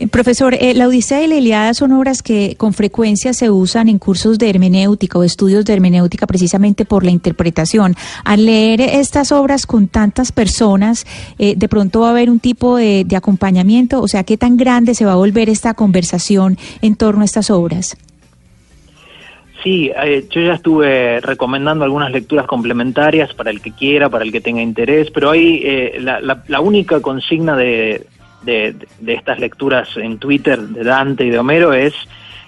Profesor, 0.07 0.53
eh, 0.53 0.73
la 0.75 0.87
Odisea 0.87 1.21
y 1.23 1.27
la 1.27 1.35
Iliada 1.35 1.73
son 1.73 1.91
obras 1.91 2.23
que 2.23 2.55
con 2.57 2.73
frecuencia 2.73 3.33
se 3.33 3.49
usan 3.49 3.89
en 3.89 3.99
cursos 3.99 4.39
de 4.39 4.49
hermenéutica 4.49 5.19
o 5.19 5.23
estudios 5.23 5.65
de 5.65 5.73
hermenéutica 5.73 6.25
precisamente 6.25 6.85
por 6.85 7.03
la 7.03 7.11
interpretación. 7.11 7.95
Al 8.23 8.45
leer 8.45 8.79
estas 8.79 9.33
obras 9.33 9.65
con 9.65 9.87
tantas 9.89 10.31
personas, 10.31 11.05
eh, 11.37 11.55
de 11.57 11.67
pronto 11.67 11.99
va 12.01 12.07
a 12.07 12.11
haber 12.11 12.29
un 12.29 12.39
tipo 12.39 12.77
de, 12.77 13.05
acompañamiento, 13.15 14.01
o 14.01 14.07
sea, 14.07 14.23
¿qué 14.23 14.37
tan 14.37 14.55
grande 14.55 14.93
se 14.95 15.03
va 15.03 15.11
a 15.11 15.15
volver 15.15 15.49
esta 15.49 15.73
conversación 15.73 16.57
en 16.81 16.95
torno 16.95 17.23
a 17.23 17.25
estas 17.25 17.49
obras? 17.49 17.97
Sí, 19.61 19.91
eh, 20.01 20.25
yo 20.29 20.39
ya 20.41 20.53
estuve 20.53 21.19
recomendando 21.19 21.83
algunas 21.83 22.11
lecturas 22.13 22.47
complementarias 22.47 23.33
para 23.33 23.51
el 23.51 23.59
que 23.59 23.73
quiera, 23.73 24.09
para 24.09 24.23
el 24.23 24.31
que 24.31 24.39
tenga 24.39 24.61
interés, 24.61 25.11
pero 25.11 25.31
hay 25.31 25.59
eh, 25.65 25.97
la, 25.99 26.21
la- 26.21 26.43
la 26.47 26.61
única 26.61 27.01
consigna 27.01 27.57
de, 27.57 28.07
de, 28.43 28.75
de 28.99 29.13
estas 29.13 29.39
lecturas 29.39 29.95
en 29.97 30.17
Twitter 30.17 30.59
de 30.59 30.83
Dante 30.83 31.25
y 31.25 31.29
de 31.29 31.39
Homero 31.39 31.73
es 31.73 31.93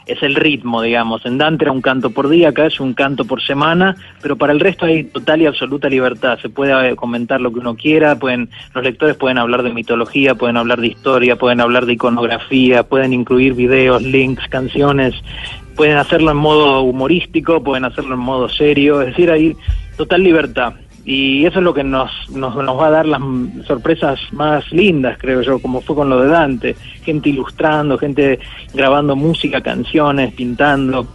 es 0.05 0.21
el 0.23 0.35
ritmo, 0.35 0.81
digamos. 0.81 1.25
En 1.25 1.37
Dante 1.37 1.65
era 1.65 1.71
un 1.71 1.81
canto 1.81 2.09
por 2.09 2.29
día, 2.29 2.49
acá 2.49 2.65
es 2.65 2.79
un 2.79 2.93
canto 2.93 3.25
por 3.25 3.41
semana, 3.41 3.95
pero 4.21 4.35
para 4.35 4.53
el 4.53 4.59
resto 4.59 4.85
hay 4.85 5.03
total 5.05 5.41
y 5.41 5.45
absoluta 5.45 5.89
libertad. 5.89 6.39
Se 6.41 6.49
puede 6.49 6.89
eh, 6.89 6.95
comentar 6.95 7.39
lo 7.39 7.51
que 7.51 7.59
uno 7.59 7.75
quiera, 7.75 8.17
pueden 8.17 8.49
los 8.73 8.83
lectores 8.83 9.15
pueden 9.15 9.37
hablar 9.37 9.63
de 9.63 9.71
mitología, 9.71 10.35
pueden 10.35 10.57
hablar 10.57 10.81
de 10.81 10.87
historia, 10.87 11.35
pueden 11.35 11.61
hablar 11.61 11.85
de 11.85 11.93
iconografía, 11.93 12.83
pueden 12.83 13.13
incluir 13.13 13.53
videos, 13.53 14.01
links, 14.01 14.47
canciones, 14.49 15.15
pueden 15.75 15.97
hacerlo 15.97 16.31
en 16.31 16.37
modo 16.37 16.81
humorístico, 16.81 17.63
pueden 17.63 17.85
hacerlo 17.85 18.15
en 18.15 18.21
modo 18.21 18.49
serio, 18.49 19.01
es 19.01 19.07
decir, 19.07 19.31
hay 19.31 19.55
total 19.97 20.23
libertad. 20.23 20.73
Y 21.03 21.45
eso 21.45 21.59
es 21.59 21.63
lo 21.63 21.73
que 21.73 21.83
nos, 21.83 22.11
nos, 22.29 22.55
nos 22.55 22.79
va 22.79 22.87
a 22.87 22.91
dar 22.91 23.05
las 23.05 23.21
sorpresas 23.65 24.19
más 24.31 24.71
lindas, 24.71 25.17
creo 25.17 25.41
yo, 25.41 25.59
como 25.59 25.81
fue 25.81 25.95
con 25.95 26.09
lo 26.09 26.21
de 26.21 26.29
Dante. 26.29 26.75
Gente 27.03 27.29
ilustrando, 27.29 27.97
gente 27.97 28.39
grabando 28.73 29.15
música, 29.15 29.61
canciones, 29.61 30.33
pintando. 30.33 31.07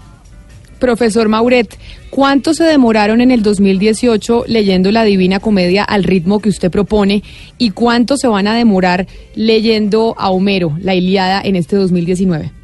Profesor 0.78 1.28
Mauret, 1.28 1.78
¿cuánto 2.10 2.52
se 2.52 2.64
demoraron 2.64 3.20
en 3.20 3.30
el 3.30 3.42
2018 3.42 4.44
leyendo 4.46 4.90
la 4.92 5.04
Divina 5.04 5.40
Comedia 5.40 5.84
al 5.84 6.04
ritmo 6.04 6.40
que 6.40 6.50
usted 6.50 6.70
propone 6.70 7.22
y 7.56 7.70
cuánto 7.70 8.16
se 8.16 8.28
van 8.28 8.46
a 8.46 8.54
demorar 8.54 9.06
leyendo 9.34 10.14
a 10.18 10.30
Homero, 10.30 10.76
la 10.80 10.94
Iliada, 10.94 11.40
en 11.42 11.56
este 11.56 11.76
2019? 11.76 12.55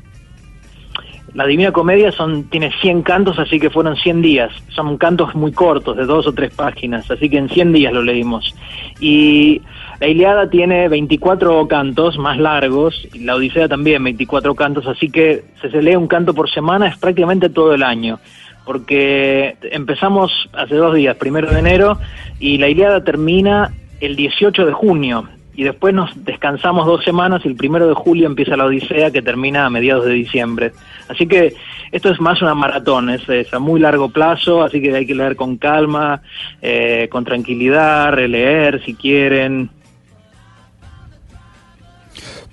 La 1.35 1.47
Divina 1.47 1.73
Comedia 1.73 2.13
son, 2.13 2.45
tiene 2.45 2.71
100 2.83 3.03
cantos, 3.03 3.39
así 3.39 3.59
que 3.59 3.71
fueron 3.71 3.97
100 3.97 4.21
días. 4.21 4.53
Son 4.69 4.99
cantos 4.99 5.35
muy 5.35 5.53
cortos, 5.53 5.97
de 5.97 6.05
dos 6.05 6.27
o 6.27 6.33
tres 6.33 6.53
páginas, 6.53 7.11
así 7.11 7.31
que 7.31 7.39
en 7.39 7.49
100 7.49 7.73
días 7.73 7.93
lo 7.93 8.03
leímos. 8.03 8.55
Y 9.01 9.63
la 9.99 10.09
Iliada 10.09 10.51
tiene 10.51 10.89
24 10.89 11.67
cantos 11.69 12.19
más 12.19 12.39
largos, 12.39 13.09
y 13.15 13.21
la 13.21 13.37
Odisea 13.37 13.67
también 13.67 14.05
24 14.05 14.55
cantos, 14.55 14.87
así 14.87 15.11
que 15.11 15.45
si 15.63 15.71
se 15.71 15.81
lee 15.81 15.97
un 15.97 16.07
canto 16.07 16.35
por 16.35 16.51
semana 16.51 16.89
es 16.89 16.99
prácticamente 16.99 17.49
todo 17.49 17.73
el 17.73 17.83
año. 17.83 18.19
Porque 18.67 19.57
empezamos 19.63 20.31
hace 20.53 20.75
dos 20.75 20.95
días, 20.95 21.17
primero 21.17 21.51
de 21.51 21.61
enero, 21.61 21.99
y 22.41 22.59
la 22.59 22.69
Iliada 22.69 23.03
termina 23.03 23.73
el 24.01 24.17
18 24.17 24.67
de 24.67 24.73
junio 24.73 25.29
y 25.55 25.65
después 25.65 25.95
nos 25.95 26.11
descansamos 26.25 26.87
dos 26.87 27.05
semanas 27.05 27.43
y 27.45 27.49
el 27.49 27.57
primero 27.57 27.89
de 27.89 27.95
julio 27.95 28.27
empieza 28.27 28.57
la 28.57 28.65
Odisea 28.65 29.11
que 29.11 29.23
termina 29.23 29.67
a 29.67 29.71
mediados 29.71 30.07
de 30.07 30.13
diciembre. 30.13 30.73
Así 31.09 31.27
que 31.27 31.55
esto 31.91 32.11
es 32.11 32.21
más 32.21 32.41
una 32.41 32.55
maratón, 32.55 33.11
es, 33.11 33.23
a 33.53 33.59
muy 33.59 33.81
largo 33.81 34.09
plazo, 34.09 34.63
así 34.63 34.81
que 34.81 34.95
hay 34.95 35.07
que 35.07 35.15
leer 35.15 35.37
con 35.37 35.59
calma, 35.59 36.23
eh, 36.63 37.09
con 37.11 37.25
tranquilidad, 37.25 38.13
releer 38.13 38.83
si 38.85 38.95
quieren. 38.95 39.71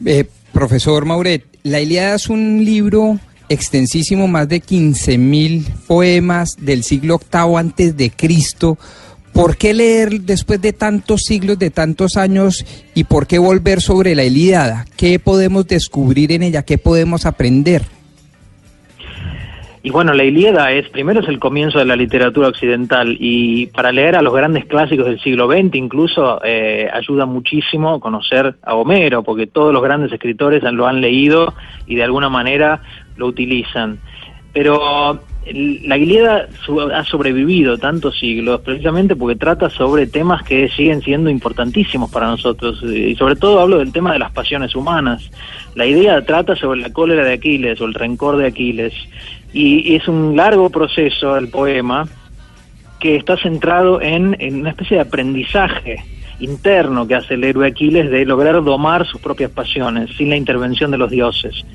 Eh, 0.06 0.26
profesor 0.52 1.06
Mauret, 1.06 1.46
La 1.64 1.80
Ilíada 1.80 2.16
es 2.16 2.30
un 2.30 2.64
libro 2.66 3.18
extensísimo, 3.50 4.28
más 4.28 4.48
de 4.48 4.62
15.000 4.62 5.66
poemas 5.88 6.56
del 6.60 6.84
siglo 6.84 7.20
VIII 7.20 7.58
antes 7.58 7.98
de 7.98 8.12
Cristo. 8.12 8.78
¿Por 9.34 9.58
qué 9.58 9.74
leer 9.74 10.22
después 10.22 10.62
de 10.62 10.74
tantos 10.74 11.22
siglos, 11.24 11.58
de 11.60 11.70
tantos 11.70 12.18
años, 12.18 12.66
y 12.94 13.06
por 13.06 13.28
qué 13.28 13.40
volver 13.40 13.82
sobre 13.82 14.16
la 14.16 14.24
Ilíada? 14.24 14.86
¿Qué 14.98 15.20
podemos 15.20 15.68
descubrir 15.68 16.32
en 16.32 16.44
ella? 16.44 16.64
¿Qué 16.64 16.78
podemos 16.78 17.26
aprender? 17.26 17.84
Y 19.82 19.92
bueno, 19.92 20.14
la 20.14 20.26
Ilíada 20.26 20.72
es, 20.74 20.90
primero 20.90 21.22
es 21.22 21.30
el 21.30 21.40
comienzo 21.40 21.80
de 21.80 21.86
la 21.86 21.96
literatura 21.96 22.50
occidental 22.50 23.16
y 23.18 23.68
para 23.68 23.94
leer 23.94 24.18
a 24.18 24.22
los 24.22 24.34
grandes 24.34 24.66
clásicos 24.66 25.06
del 25.06 25.22
siglo 25.22 25.48
XX 25.48 25.74
incluso 25.76 26.42
eh, 26.44 26.90
ayuda 26.92 27.26
muchísimo 27.26 28.02
conocer 28.02 28.56
a 28.62 28.76
Homero, 28.76 29.24
porque 29.24 29.48
todos 29.48 29.72
los 29.74 29.82
grandes 29.82 30.12
escritores 30.12 30.64
lo 30.64 30.86
han 30.86 31.00
leído 31.00 31.54
y 31.88 31.96
de 31.96 32.04
alguna 32.04 32.28
manera 32.28 32.82
lo 33.16 33.28
utilizan. 33.28 34.00
Pero 34.52 35.22
la 35.54 36.48
su- 36.66 36.80
ha 36.82 37.04
sobrevivido 37.06 37.78
tantos 37.78 38.18
siglos 38.20 38.62
precisamente 38.62 39.16
porque 39.16 39.36
trata 39.36 39.70
sobre 39.70 40.08
temas 40.08 40.44
que 40.44 40.70
siguen 40.70 41.02
siendo 41.02 41.30
importantísimos 41.30 42.12
para 42.12 42.28
nosotros 42.28 42.82
y 42.84 43.16
sobre 43.16 43.36
todo 43.36 43.60
hablo 43.60 43.78
del 43.80 43.92
tema 43.92 44.14
de 44.14 44.20
las 44.20 44.32
pasiones 44.32 44.76
humanas. 44.76 45.30
La 45.76 45.86
idea 45.86 46.24
trata 46.26 46.56
sobre 46.56 46.82
la 46.82 46.92
cólera 46.92 47.24
de 47.24 47.34
Aquiles 47.34 47.80
o 47.82 47.86
el 47.86 47.94
rencor 47.94 48.38
de 48.38 48.48
Aquiles 48.48 48.94
y, 49.54 49.92
y 49.92 49.96
es 49.96 50.08
un 50.08 50.36
largo 50.36 50.70
proceso 50.70 51.38
el 51.38 51.50
poema 51.50 52.08
que 53.00 53.16
está 53.16 53.38
centrado 53.38 54.02
en, 54.02 54.36
en 54.40 54.62
una 54.62 54.72
especie 54.72 54.98
de 54.98 55.04
aprendizaje 55.04 56.04
interno 56.42 57.08
que 57.08 57.16
hace 57.16 57.34
el 57.34 57.44
héroe 57.44 57.68
Aquiles 57.68 58.10
de 58.10 58.26
lograr 58.26 58.64
domar 58.64 59.06
sus 59.06 59.20
propias 59.22 59.52
pasiones 59.52 60.10
sin 60.18 60.30
la 60.30 60.38
intervención 60.38 60.92
de 60.92 60.98
los 60.98 61.10
dioses. 61.12 61.66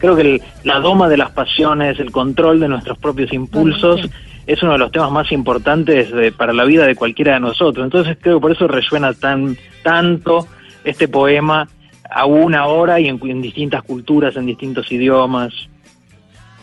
Creo 0.00 0.16
que 0.16 0.22
el- 0.22 0.42
la 0.64 0.80
doma 0.80 1.08
de 1.08 1.16
las 1.16 1.30
pasiones, 1.30 2.00
el 2.00 2.10
control 2.10 2.58
de 2.60 2.68
nuestros 2.68 2.98
propios 2.98 3.32
impulsos, 3.32 4.00
es 4.46 4.62
uno 4.62 4.72
de 4.72 4.78
los 4.78 4.90
temas 4.90 5.12
más 5.12 5.30
importantes 5.30 6.10
de- 6.10 6.32
para 6.32 6.52
la 6.52 6.64
vida 6.64 6.86
de 6.86 6.96
cualquiera 6.96 7.34
de 7.34 7.40
nosotros. 7.40 7.84
Entonces 7.84 8.16
creo 8.20 8.36
que 8.38 8.40
por 8.42 8.52
eso 8.52 8.66
resuena 8.66 9.12
tan 9.12 9.56
tanto 9.84 10.46
este 10.84 11.06
poema 11.06 11.68
aún 12.10 12.54
ahora 12.56 12.98
y 12.98 13.06
en, 13.06 13.20
en 13.22 13.40
distintas 13.42 13.82
culturas, 13.84 14.34
en 14.36 14.46
distintos 14.46 14.90
idiomas. 14.90 15.52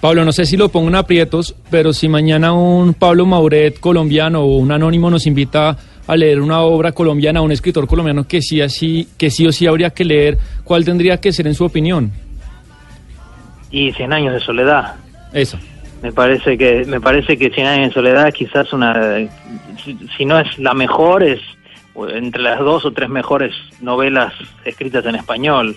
Pablo, 0.02 0.26
no 0.26 0.32
sé 0.32 0.46
si 0.46 0.58
lo 0.58 0.70
pongo 0.70 0.90
en 0.90 0.96
aprietos, 0.96 1.56
pero 1.72 1.94
si 1.94 2.08
mañana 2.08 2.54
un 2.54 2.94
Pablo 2.94 3.26
Mauret 3.26 3.80
colombiano 3.80 4.42
o 4.42 4.58
un 4.58 4.72
anónimo 4.72 5.10
nos 5.10 5.26
invita 5.26 5.76
a 6.06 6.16
leer 6.16 6.40
una 6.42 6.62
obra 6.62 6.92
colombiana, 6.92 7.42
un 7.42 7.52
escritor 7.52 7.88
colombiano 7.88 8.28
que 8.28 8.42
sí, 8.42 8.62
así, 8.62 9.08
que 9.18 9.32
sí 9.32 9.48
o 9.48 9.52
sí 9.52 9.66
habría 9.66 9.90
que 9.92 10.06
leer, 10.06 10.38
¿cuál 10.64 10.86
tendría 10.86 11.18
que 11.18 11.32
ser 11.32 11.48
en 11.48 11.56
su 11.56 11.66
opinión? 11.66 12.12
Y 13.72 13.92
Cien 13.94 14.14
años 14.14 14.34
de 14.34 14.40
soledad. 14.40 14.96
Eso. 15.34 15.58
Me 16.02 16.12
parece 16.12 16.58
que 16.58 16.86
me 16.86 17.02
parece 17.02 17.38
que 17.38 17.50
Cien 17.50 17.68
años 17.68 17.90
de 17.90 17.94
soledad 17.94 18.34
quizás 18.34 18.72
una 18.74 18.94
si, 19.84 19.98
si 20.18 20.26
no 20.26 20.40
es 20.40 20.58
la 20.58 20.74
mejor 20.74 21.24
es 21.24 21.42
entre 22.10 22.44
las 22.44 22.60
dos 22.60 22.86
o 22.86 22.92
tres 22.92 23.10
mejores 23.10 23.54
novelas 23.82 24.34
escritas 24.66 25.06
en 25.06 25.16
español. 25.16 25.76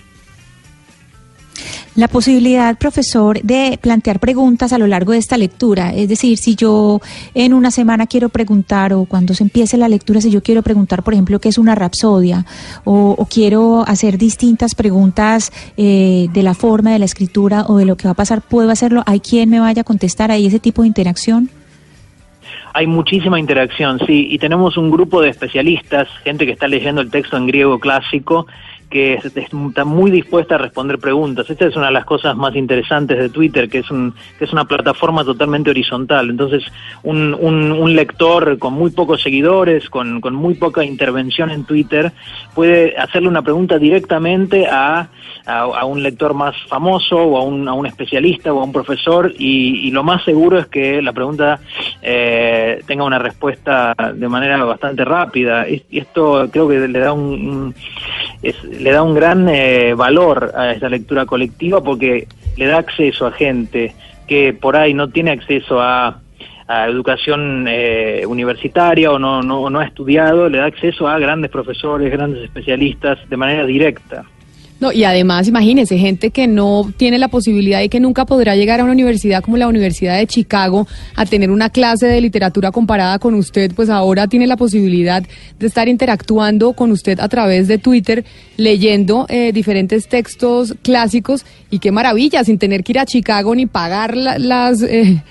La 2.00 2.08
posibilidad, 2.08 2.78
profesor, 2.78 3.42
de 3.42 3.78
plantear 3.78 4.20
preguntas 4.20 4.72
a 4.72 4.78
lo 4.78 4.86
largo 4.86 5.12
de 5.12 5.18
esta 5.18 5.36
lectura. 5.36 5.92
Es 5.92 6.08
decir, 6.08 6.38
si 6.38 6.54
yo 6.54 6.98
en 7.34 7.52
una 7.52 7.70
semana 7.70 8.06
quiero 8.06 8.30
preguntar 8.30 8.94
o 8.94 9.04
cuando 9.04 9.34
se 9.34 9.42
empiece 9.42 9.76
la 9.76 9.86
lectura, 9.86 10.22
si 10.22 10.30
yo 10.30 10.42
quiero 10.42 10.62
preguntar, 10.62 11.02
por 11.02 11.12
ejemplo, 11.12 11.38
qué 11.40 11.50
es 11.50 11.58
una 11.58 11.74
rapsodia 11.74 12.46
o, 12.84 13.26
quiero 13.30 13.84
hacer 13.86 14.16
distintas 14.16 14.74
preguntas 14.74 15.52
eh, 15.76 16.28
de 16.32 16.42
la 16.42 16.54
forma 16.54 16.90
de 16.90 17.00
la 17.00 17.04
escritura 17.04 17.66
o 17.68 17.76
de 17.76 17.84
lo 17.84 17.98
que 17.98 18.08
va 18.08 18.12
a 18.12 18.14
pasar, 18.14 18.40
¿puedo 18.40 18.70
hacerlo? 18.70 19.02
¿Hay 19.04 19.20
quien 19.20 19.50
me 19.50 19.60
vaya 19.60 19.82
a 19.82 19.84
contestar? 19.84 20.30
¿Hay 20.30 20.46
ese 20.46 20.58
tipo 20.58 20.80
de 20.80 20.88
interacción? 20.88 21.50
Hay 22.72 22.86
muchísima 22.86 23.38
interacción, 23.38 23.98
sí, 24.06 24.28
y 24.30 24.38
tenemos 24.38 24.78
un 24.78 24.90
grupo 24.90 25.20
de 25.20 25.28
especialistas, 25.28 26.08
gente 26.24 26.46
que 26.46 26.52
está 26.52 26.66
leyendo 26.66 27.02
el 27.02 27.10
texto 27.10 27.36
en 27.36 27.46
griego 27.46 27.78
clásico, 27.78 28.46
que 28.90 29.14
es- 29.14 29.24
está 29.36 29.84
muy 29.84 30.10
dispuesta 30.10 30.56
a 30.56 30.58
responder 30.58 30.98
preguntas. 30.98 31.48
Esta 31.48 31.66
es 31.66 31.76
una 31.76 31.86
de 31.86 31.92
las 31.92 32.04
cosas 32.04 32.36
más 32.36 32.54
interesantes 32.56 33.18
de 33.18 33.28
Twitter, 33.28 33.68
que 33.68 33.78
es, 33.78 33.90
un, 33.90 34.12
que 34.38 34.44
es 34.44 34.52
una 34.52 34.64
plataforma 34.64 35.24
totalmente 35.24 35.70
horizontal. 35.70 36.28
Entonces, 36.28 36.64
un, 37.04 37.34
un, 37.40 37.70
un 37.72 37.94
lector 37.94 38.58
con 38.58 38.74
muy 38.74 38.90
pocos 38.90 39.22
seguidores, 39.22 39.88
con, 39.88 40.20
muy 40.34 40.54
poca 40.54 40.84
intervención 40.84 41.50
en 41.50 41.64
Twitter, 41.64 42.12
puede 42.54 42.96
hacerle 42.98 43.28
una 43.28 43.42
pregunta 43.42 43.78
directamente 43.78 44.66
a, 44.66 45.08
un 45.86 46.02
lector 46.02 46.34
más 46.34 46.54
famoso 46.68 47.16
o 47.16 47.38
a 47.38 47.42
un, 47.42 47.68
a 47.68 47.72
un 47.72 47.86
especialista 47.86 48.52
o 48.52 48.60
a 48.60 48.64
un 48.64 48.72
profesor 48.72 49.32
y, 49.38 49.90
lo 49.90 50.02
más 50.02 50.24
seguro 50.24 50.58
es 50.58 50.66
que 50.66 51.00
la 51.02 51.12
pregunta 51.12 51.60
eh, 52.02 52.82
tenga 52.86 53.04
una 53.04 53.18
respuesta 53.18 53.94
de 54.14 54.28
manera 54.28 54.62
bastante 54.64 55.04
rápida. 55.04 55.68
Y 55.68 55.82
esto 55.92 56.48
creo 56.52 56.68
que 56.68 56.88
le 56.88 56.98
da 56.98 57.12
un, 57.12 57.48
un- 57.48 57.74
es- 58.42 58.62
le 58.80 58.90
da 58.90 59.02
un 59.02 59.14
gran 59.14 59.48
eh, 59.48 59.94
valor 59.94 60.52
a 60.54 60.72
esta 60.72 60.88
lectura 60.88 61.26
colectiva 61.26 61.82
porque 61.82 62.26
le 62.56 62.66
da 62.66 62.78
acceso 62.78 63.26
a 63.26 63.32
gente 63.32 63.94
que 64.26 64.52
por 64.52 64.76
ahí 64.76 64.94
no 64.94 65.08
tiene 65.08 65.32
acceso 65.32 65.80
a, 65.80 66.20
a 66.66 66.86
educación 66.86 67.66
eh, 67.68 68.24
universitaria 68.26 69.10
o 69.10 69.18
no, 69.18 69.42
no, 69.42 69.68
no 69.68 69.80
ha 69.80 69.84
estudiado, 69.84 70.48
le 70.48 70.58
da 70.58 70.66
acceso 70.66 71.08
a 71.08 71.18
grandes 71.18 71.50
profesores, 71.50 72.10
grandes 72.12 72.44
especialistas 72.44 73.18
de 73.28 73.36
manera 73.36 73.66
directa. 73.66 74.24
No, 74.80 74.92
y 74.92 75.04
además, 75.04 75.46
imagínese, 75.46 75.98
gente 75.98 76.30
que 76.30 76.46
no 76.46 76.90
tiene 76.96 77.18
la 77.18 77.28
posibilidad 77.28 77.82
y 77.82 77.90
que 77.90 78.00
nunca 78.00 78.24
podrá 78.24 78.56
llegar 78.56 78.80
a 78.80 78.84
una 78.84 78.94
universidad 78.94 79.42
como 79.42 79.58
la 79.58 79.68
Universidad 79.68 80.16
de 80.16 80.26
Chicago 80.26 80.88
a 81.16 81.26
tener 81.26 81.50
una 81.50 81.68
clase 81.68 82.06
de 82.06 82.18
literatura 82.20 82.70
comparada 82.72 83.18
con 83.18 83.34
usted, 83.34 83.72
pues 83.74 83.90
ahora 83.90 84.26
tiene 84.26 84.46
la 84.46 84.56
posibilidad 84.56 85.22
de 85.58 85.66
estar 85.66 85.86
interactuando 85.88 86.72
con 86.72 86.92
usted 86.92 87.20
a 87.20 87.28
través 87.28 87.68
de 87.68 87.76
Twitter, 87.76 88.24
leyendo 88.56 89.26
eh, 89.28 89.52
diferentes 89.52 90.08
textos 90.08 90.74
clásicos 90.82 91.44
y 91.70 91.78
qué 91.78 91.92
maravilla, 91.92 92.42
sin 92.42 92.58
tener 92.58 92.82
que 92.82 92.92
ir 92.92 92.98
a 93.00 93.06
Chicago 93.06 93.54
ni 93.54 93.66
pagar 93.66 94.16
la- 94.16 94.38
las... 94.38 94.80
eh, 94.82 95.22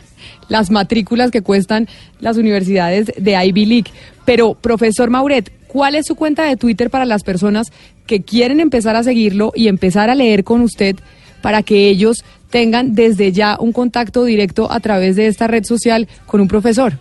las 0.50 0.72
matrículas 0.72 1.32
que 1.32 1.42
cuestan 1.42 1.88
las 2.20 2.36
universidades 2.38 3.12
de 3.18 3.46
Ivy 3.46 3.66
League. 3.66 3.92
Pero, 4.26 4.56
profesor 4.56 5.10
Mauret, 5.10 5.52
¿cuál 5.68 5.94
es 5.96 6.08
su 6.08 6.16
cuenta 6.16 6.44
de 6.44 6.58
Twitter 6.58 6.90
para 6.90 7.06
las 7.06 7.24
personas 7.24 7.68
que 8.10 8.24
quieren 8.24 8.60
empezar 8.60 8.96
a 8.96 9.04
seguirlo 9.04 9.52
y 9.54 9.68
empezar 9.68 10.10
a 10.10 10.16
leer 10.16 10.44
con 10.44 10.62
usted 10.62 10.96
para 11.44 11.62
que 11.62 11.90
ellos 11.90 12.26
tengan 12.50 12.96
desde 12.96 13.32
ya 13.32 13.56
un 13.60 13.72
contacto 13.72 14.26
directo 14.26 14.72
a 14.72 14.80
través 14.80 15.16
de 15.16 15.28
esta 15.28 15.46
red 15.46 15.64
social 15.64 16.08
con 16.26 16.42
un 16.42 16.48
profesor? 16.48 16.94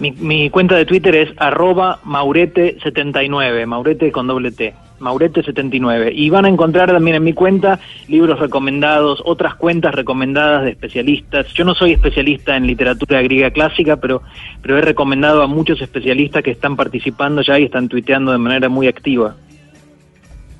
Mi, 0.00 0.50
cuenta 0.50 0.74
de 0.74 0.84
Twitter 0.84 1.14
es 1.14 1.30
arroba 1.36 2.00
maurete79, 2.04 3.66
maurete 3.66 4.10
con 4.10 4.26
doble 4.26 4.50
T, 4.50 4.74
maurete79. 4.98 6.10
Y 6.12 6.28
van 6.28 6.44
a 6.44 6.48
encontrar 6.48 6.90
también 6.90 7.18
en 7.18 7.22
mi 7.22 7.32
cuenta 7.32 7.78
libros 8.08 8.40
recomendados, 8.40 9.22
otras 9.24 9.54
cuentas 9.54 9.94
recomendadas 9.94 10.64
de 10.64 10.70
especialistas. 10.70 11.46
Yo 11.54 11.64
no 11.64 11.76
soy 11.76 11.92
especialista 11.92 12.56
en 12.56 12.66
literatura 12.66 13.22
griega 13.22 13.52
clásica, 13.52 13.98
pero, 13.98 14.22
pero 14.60 14.76
he 14.76 14.80
recomendado 14.80 15.40
a 15.40 15.46
muchos 15.46 15.80
especialistas 15.80 16.42
que 16.42 16.50
están 16.50 16.74
participando 16.74 17.42
ya 17.42 17.60
y 17.60 17.64
están 17.64 17.88
tuiteando 17.88 18.32
de 18.32 18.38
manera 18.38 18.68
muy 18.68 18.88
activa. 18.88 19.36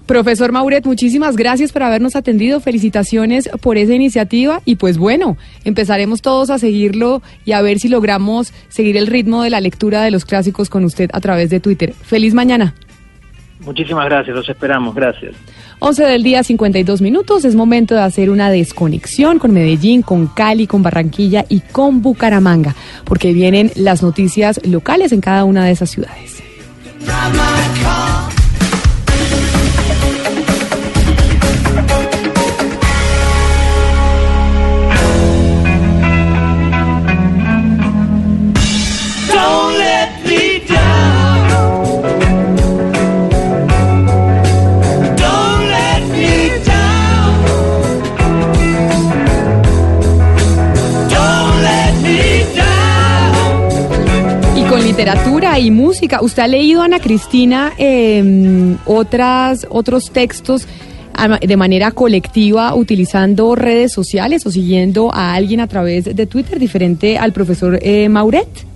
Profesor 0.07 0.53
Mauret, 0.53 0.85
muchísimas 0.85 1.37
gracias 1.37 1.73
por 1.73 1.83
habernos 1.83 2.17
atendido. 2.17 2.61
Felicitaciones 2.61 3.49
por 3.61 3.77
esa 3.77 3.95
iniciativa 3.95 4.61
y 4.65 4.77
pues 4.77 4.99
bueno, 4.99 5.37
empezaremos 5.65 6.23
todos 6.23 6.51
a 6.51 6.59
seguirlo 6.59 7.23
y 7.45 7.53
a 7.53 7.63
ver 7.63 7.79
si 7.79 7.89
logramos 7.89 8.53
seguir 8.69 8.97
el 8.97 9.07
ritmo 9.07 9.43
de 9.43 9.51
la 9.51 9.61
lectura 9.61 10.03
de 10.03 10.11
los 10.11 10.25
clásicos 10.25 10.69
con 10.69 10.85
usted 10.85 11.11
a 11.13 11.21
través 11.21 11.51
de 11.51 11.61
Twitter. 11.61 11.93
Feliz 11.93 12.35
mañana. 12.35 12.75
Muchísimas 13.65 14.07
gracias, 14.07 14.35
los 14.35 14.49
esperamos, 14.49 14.95
gracias. 14.95 15.35
11 15.79 16.05
del 16.05 16.23
día, 16.23 16.43
52 16.43 17.01
minutos. 17.01 17.45
Es 17.45 17.55
momento 17.55 17.95
de 17.95 18.03
hacer 18.03 18.31
una 18.31 18.51
desconexión 18.51 19.39
con 19.39 19.53
Medellín, 19.53 20.03
con 20.03 20.27
Cali, 20.27 20.67
con 20.67 20.83
Barranquilla 20.83 21.45
y 21.49 21.61
con 21.61 22.03
Bucaramanga, 22.03 22.75
porque 23.05 23.33
vienen 23.33 23.71
las 23.77 24.03
noticias 24.03 24.61
locales 24.67 25.13
en 25.13 25.21
cada 25.21 25.45
una 25.45 25.65
de 25.65 25.73
esas 25.73 25.91
ciudades. 25.91 26.43
Literatura 54.93 55.59
y 55.59 55.71
música, 55.71 56.21
¿usted 56.21 56.43
ha 56.43 56.47
leído, 56.47 56.83
Ana 56.83 57.01
Cristina, 57.01 57.73
eh, 57.79 58.77
otras, 58.85 59.67
otros 59.71 60.11
textos 60.11 60.67
de 61.41 61.57
manera 61.57 61.93
colectiva 61.93 62.75
utilizando 62.75 63.55
redes 63.55 63.91
sociales 63.91 64.45
o 64.45 64.51
siguiendo 64.51 65.11
a 65.11 65.33
alguien 65.33 65.61
a 65.61 65.67
través 65.67 66.15
de 66.15 66.27
Twitter 66.27 66.59
diferente 66.59 67.17
al 67.17 67.33
profesor 67.33 67.79
eh, 67.81 68.11
Mauret? 68.11 68.72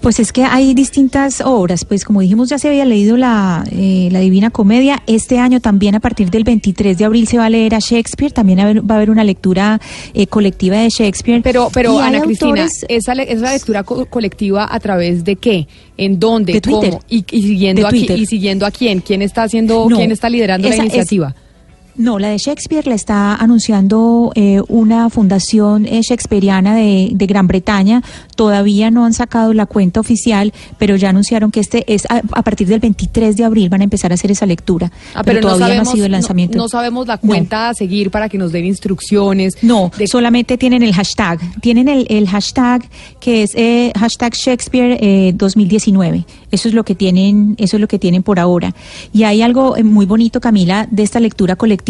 Pues 0.00 0.18
es 0.20 0.32
que 0.32 0.44
hay 0.44 0.74
distintas 0.74 1.40
obras, 1.40 1.84
pues 1.84 2.04
como 2.04 2.20
dijimos 2.20 2.48
ya 2.48 2.58
se 2.58 2.68
había 2.68 2.84
leído 2.84 3.16
la, 3.16 3.64
eh, 3.70 4.08
la 4.10 4.20
Divina 4.20 4.50
Comedia, 4.50 5.02
este 5.06 5.38
año 5.38 5.60
también 5.60 5.94
a 5.94 6.00
partir 6.00 6.30
del 6.30 6.44
23 6.44 6.98
de 6.98 7.04
abril 7.04 7.26
se 7.28 7.38
va 7.38 7.46
a 7.46 7.50
leer 7.50 7.74
a 7.74 7.78
Shakespeare, 7.78 8.32
también 8.32 8.58
va 8.58 8.62
a 8.62 8.64
haber, 8.66 8.90
va 8.90 8.94
a 8.94 8.96
haber 8.98 9.10
una 9.10 9.24
lectura 9.24 9.80
eh, 10.14 10.26
colectiva 10.26 10.76
de 10.78 10.88
Shakespeare. 10.90 11.40
Pero, 11.42 11.70
pero 11.72 11.98
Ana 12.00 12.20
Cristina, 12.20 12.66
¿esa, 12.88 13.14
le- 13.14 13.32
esa 13.32 13.52
lectura 13.52 13.82
co- 13.84 14.06
colectiva 14.06 14.68
a 14.70 14.80
través 14.80 15.24
de 15.24 15.36
qué? 15.36 15.66
¿En 15.96 16.18
dónde? 16.18 16.54
De 16.54 16.60
Twitter. 16.60 16.90
¿Cómo? 16.90 17.02
Y, 17.08 17.24
y 17.30 17.42
siguiendo 17.42 17.82
De 17.82 17.88
a, 17.88 18.16
y 18.16 18.26
siguiendo 18.26 18.66
a 18.66 18.70
quién? 18.70 19.00
¿Quién 19.00 19.22
está 19.22 19.42
haciendo, 19.44 19.86
No, 19.88 19.96
quién 19.96 20.10
está 20.12 20.28
liderando 20.28 20.68
la 20.68 20.74
es- 20.74 20.80
iniciativa? 20.80 21.34
No, 22.00 22.18
la 22.18 22.28
de 22.28 22.38
Shakespeare 22.38 22.86
la 22.86 22.94
está 22.94 23.34
anunciando 23.34 24.32
eh, 24.34 24.62
una 24.68 25.10
fundación 25.10 25.84
eh, 25.84 26.00
shakespeariana 26.00 26.74
de, 26.74 27.10
de 27.12 27.26
Gran 27.26 27.46
Bretaña. 27.46 28.02
Todavía 28.36 28.90
no 28.90 29.04
han 29.04 29.12
sacado 29.12 29.52
la 29.52 29.66
cuenta 29.66 30.00
oficial, 30.00 30.54
pero 30.78 30.96
ya 30.96 31.10
anunciaron 31.10 31.50
que 31.50 31.60
este 31.60 31.84
es 31.92 32.06
a, 32.06 32.22
a 32.32 32.42
partir 32.42 32.68
del 32.68 32.80
23 32.80 33.36
de 33.36 33.44
abril 33.44 33.68
van 33.68 33.82
a 33.82 33.84
empezar 33.84 34.12
a 34.12 34.14
hacer 34.14 34.30
esa 34.30 34.46
lectura. 34.46 34.90
Ah, 35.14 35.22
pero, 35.22 35.42
todavía 35.42 35.58
no 35.58 35.66
sabemos, 35.66 35.84
no 35.84 35.90
ha 35.90 35.94
sido 35.94 36.06
el 36.06 36.12
lanzamiento. 36.12 36.56
No, 36.56 36.64
no 36.64 36.68
sabemos 36.70 37.06
la 37.06 37.18
cuenta 37.18 37.68
a 37.68 37.74
seguir 37.74 38.10
para 38.10 38.30
que 38.30 38.38
nos 38.38 38.50
den 38.50 38.64
instrucciones. 38.64 39.58
No, 39.60 39.90
solamente 40.06 40.56
tienen 40.56 40.82
el 40.82 40.94
hashtag. 40.94 41.38
Tienen 41.60 41.86
el, 41.86 42.06
el 42.08 42.26
hashtag 42.26 42.88
que 43.20 43.42
es 43.42 43.50
eh, 43.54 43.92
hashtag 43.98 44.32
Shakespeare 44.32 44.96
eh, 45.02 45.32
2019. 45.34 46.24
Eso 46.50 46.68
es 46.68 46.74
lo 46.74 46.84
que 46.84 46.94
tienen, 46.94 47.56
eso 47.58 47.76
es 47.76 47.80
lo 47.80 47.88
que 47.88 47.98
tienen 47.98 48.22
por 48.22 48.38
ahora. 48.38 48.74
Y 49.12 49.24
hay 49.24 49.42
algo 49.42 49.76
eh, 49.76 49.84
muy 49.84 50.06
bonito, 50.06 50.40
Camila, 50.40 50.88
de 50.90 51.02
esta 51.02 51.20
lectura 51.20 51.56
colectiva, 51.56 51.89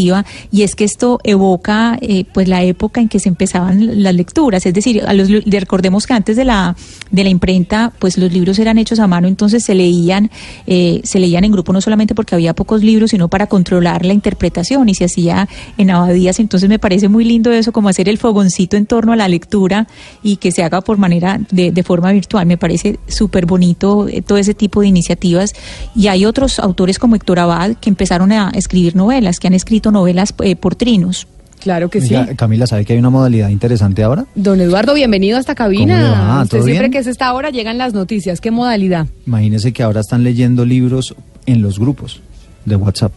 y 0.50 0.62
es 0.62 0.74
que 0.74 0.84
esto 0.84 1.20
evoca 1.24 1.98
eh, 2.00 2.24
pues 2.32 2.48
la 2.48 2.62
época 2.62 3.00
en 3.00 3.08
que 3.08 3.18
se 3.18 3.28
empezaban 3.28 4.02
las 4.02 4.14
lecturas. 4.14 4.64
Es 4.66 4.74
decir, 4.74 5.02
a 5.06 5.12
recordemos 5.60 6.06
que 6.06 6.14
antes 6.14 6.36
de 6.36 6.44
la, 6.44 6.76
de 7.10 7.24
la 7.24 7.30
imprenta, 7.30 7.92
pues 7.98 8.16
los 8.18 8.32
libros 8.32 8.58
eran 8.58 8.78
hechos 8.78 8.98
a 8.98 9.06
mano, 9.06 9.28
entonces 9.28 9.64
se 9.64 9.74
leían, 9.74 10.30
eh, 10.66 11.00
se 11.04 11.18
leían 11.18 11.44
en 11.44 11.52
grupo 11.52 11.72
no 11.72 11.80
solamente 11.80 12.14
porque 12.14 12.34
había 12.34 12.54
pocos 12.54 12.82
libros, 12.82 13.10
sino 13.10 13.28
para 13.28 13.46
controlar 13.46 14.04
la 14.04 14.12
interpretación 14.12 14.88
y 14.88 14.94
se 14.94 15.04
hacía 15.04 15.48
en 15.78 15.90
abadías. 15.90 16.40
Entonces 16.40 16.68
me 16.68 16.78
parece 16.78 17.08
muy 17.08 17.24
lindo 17.24 17.52
eso, 17.52 17.72
como 17.72 17.88
hacer 17.88 18.08
el 18.08 18.18
fogoncito 18.18 18.76
en 18.76 18.86
torno 18.86 19.12
a 19.12 19.16
la 19.16 19.28
lectura 19.28 19.86
y 20.22 20.36
que 20.36 20.52
se 20.52 20.62
haga 20.62 20.80
por 20.80 20.98
manera 20.98 21.40
de, 21.50 21.72
de 21.72 21.82
forma 21.82 22.12
virtual. 22.12 22.46
Me 22.46 22.56
parece 22.56 22.98
súper 23.08 23.46
bonito 23.46 24.08
eh, 24.08 24.22
todo 24.22 24.38
ese 24.38 24.54
tipo 24.54 24.80
de 24.80 24.88
iniciativas. 24.88 25.52
Y 25.94 26.08
hay 26.08 26.24
otros 26.24 26.58
autores 26.58 26.98
como 26.98 27.16
Héctor 27.16 27.38
Abad 27.38 27.76
que 27.80 27.90
empezaron 27.90 28.32
a 28.32 28.50
escribir 28.54 28.96
novelas, 28.96 29.40
que 29.40 29.46
han 29.46 29.54
escrito 29.54 29.79
novelas 29.90 30.34
eh, 30.42 30.56
por 30.56 30.74
trinos. 30.74 31.26
Claro 31.60 31.90
que 31.90 32.00
sí. 32.00 32.14
Camila, 32.36 32.66
¿sabe 32.66 32.86
que 32.86 32.94
hay 32.94 32.98
una 32.98 33.10
modalidad 33.10 33.50
interesante 33.50 34.02
ahora? 34.02 34.24
Don 34.34 34.60
Eduardo, 34.62 34.94
bienvenido 34.94 35.36
a 35.36 35.40
esta 35.40 35.54
cabina. 35.54 35.94
¿Cómo 35.94 36.08
le 36.08 36.10
va? 36.28 36.42
Usted 36.42 36.56
¿Todo 36.58 36.64
siempre 36.64 36.88
bien? 36.88 36.92
que 36.92 36.98
es 36.98 37.06
esta 37.06 37.32
hora 37.34 37.50
llegan 37.50 37.76
las 37.76 37.92
noticias. 37.92 38.40
¿Qué 38.40 38.50
modalidad? 38.50 39.06
Imagínese 39.26 39.72
que 39.72 39.82
ahora 39.82 40.00
están 40.00 40.24
leyendo 40.24 40.64
libros 40.64 41.14
en 41.44 41.60
los 41.60 41.78
grupos 41.78 42.20
de 42.64 42.76
WhatsApp. 42.76 43.12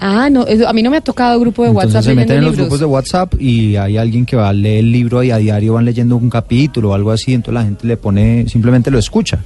Ah, 0.00 0.30
no, 0.30 0.46
eso- 0.46 0.66
a 0.68 0.72
mí 0.72 0.82
no 0.82 0.90
me 0.90 0.96
ha 0.96 1.00
tocado 1.02 1.38
grupo 1.38 1.62
de 1.64 1.68
Entonces 1.68 1.94
WhatsApp 1.94 2.10
se 2.10 2.14
meten 2.16 2.38
en 2.38 2.44
los 2.44 2.56
grupos 2.56 2.80
de 2.80 2.86
WhatsApp 2.86 3.34
y 3.40 3.76
hay 3.76 3.98
alguien 3.98 4.24
que 4.26 4.36
va 4.36 4.48
a 4.48 4.52
leer 4.54 4.78
el 4.80 4.90
libro 4.90 5.22
y 5.22 5.30
a 5.30 5.36
diario 5.36 5.74
van 5.74 5.84
leyendo 5.84 6.16
un 6.16 6.28
capítulo 6.30 6.90
o 6.90 6.94
algo 6.94 7.10
así, 7.12 7.34
entonces 7.34 7.54
la 7.54 7.64
gente 7.64 7.86
le 7.86 7.96
pone, 7.98 8.46
simplemente 8.48 8.90
lo 8.90 8.98
escucha. 8.98 9.38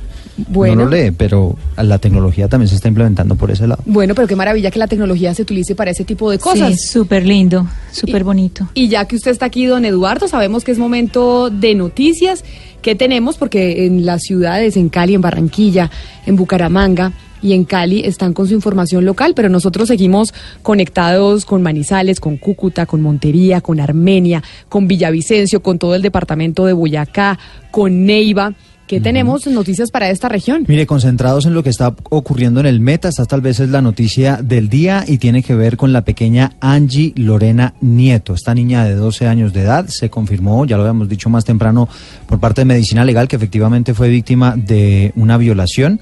Bueno. 0.49 0.77
No 0.77 0.85
lo 0.85 0.91
lee, 0.91 1.11
pero 1.11 1.57
la 1.77 1.99
tecnología 1.99 2.49
también 2.49 2.69
se 2.69 2.75
está 2.75 2.89
implementando 2.89 3.37
por 3.37 3.51
ese 3.51 3.67
lado. 3.67 3.83
Bueno, 3.87 4.15
pero 4.15 4.29
qué 4.29 4.37
maravilla 4.37 4.71
que 4.71 4.79
la 4.79 4.87
tecnología 4.87 5.35
se 5.35 5.43
utilice 5.43 5.75
para 5.75 5.91
ese 5.91 6.05
tipo 6.05 6.31
de 6.31 6.39
cosas. 6.39 6.73
Sí, 6.73 6.89
súper 6.89 7.25
lindo, 7.25 7.67
súper 7.91 8.25
bonito. 8.25 8.69
Y 8.75 8.89
ya 8.89 9.07
que 9.07 9.17
usted 9.17 9.31
está 9.31 9.47
aquí, 9.47 9.67
don 9.67 9.85
Eduardo, 9.85 10.29
sabemos 10.29 10.65
que 10.65 10.73
es 10.73 10.79
momento 10.79 11.51
de 11.51 11.75
noticias 11.75 12.45
que 12.83 12.95
tenemos, 12.95 13.37
porque 13.37 13.87
en 13.87 14.07
las 14.07 14.23
ciudades, 14.23 14.77
en 14.77 14.89
Cali, 14.91 15.15
en 15.15 15.21
Barranquilla, 15.21 15.91
en 16.27 16.37
Bucaramanga 16.37 17.13
y 17.43 17.53
en 17.53 17.65
Cali 17.65 18.03
están 18.05 18.33
con 18.33 18.47
su 18.47 18.55
información 18.55 19.05
local, 19.05 19.33
pero 19.35 19.49
nosotros 19.49 19.89
seguimos 19.89 20.33
conectados 20.63 21.45
con 21.45 21.63
Manizales, 21.63 22.21
con 22.21 22.37
Cúcuta, 22.37 22.87
con 22.87 23.01
Montería, 23.01 23.61
con 23.61 23.81
Armenia, 23.81 24.43
con 24.69 24.87
Villavicencio, 24.87 25.63
con 25.63 25.79
todo 25.79 25.95
el 25.95 26.03
departamento 26.03 26.67
de 26.67 26.73
Boyacá, 26.73 27.39
con 27.71 28.05
Neiva. 28.05 28.55
Que 28.87 29.01
tenemos 29.01 29.47
noticias 29.47 29.91
para 29.91 30.11
esta 30.11 30.29
región? 30.29 30.65
Mire, 30.69 30.87
concentrados 30.87 31.47
en 31.47 31.55
lo 31.55 31.63
que 31.63 31.71
está 31.71 31.95
ocurriendo 32.11 32.61
en 32.61 32.67
el 32.67 32.81
Meta, 32.81 33.09
esta 33.09 33.25
tal 33.27 33.41
vez 33.41 33.61
es 33.61 33.71
la 33.71 33.83
noticia 33.83 34.37
del 34.43 34.69
día 34.69 35.05
y 35.07 35.19
tiene 35.19 35.43
que 35.43 35.55
ver 35.55 35.77
con 35.77 35.93
la 35.93 36.03
pequeña 36.03 36.53
Angie 36.61 37.13
Lorena 37.17 37.75
Nieto. 37.81 38.35
Esta 38.35 38.55
niña 38.55 38.85
de 38.85 38.95
12 38.95 39.27
años 39.27 39.53
de 39.53 39.63
edad 39.63 39.87
se 39.89 40.09
confirmó, 40.11 40.65
ya 40.65 40.77
lo 40.77 40.85
habíamos 40.85 41.09
dicho 41.09 41.29
más 41.29 41.45
temprano 41.45 41.89
por 42.27 42.39
parte 42.39 42.61
de 42.61 42.67
Medicina 42.67 43.05
Legal, 43.05 43.29
que 43.29 43.37
efectivamente 43.37 43.95
fue 43.95 44.09
víctima 44.09 44.55
de 44.57 45.13
una 45.17 45.37
violación. 45.37 46.01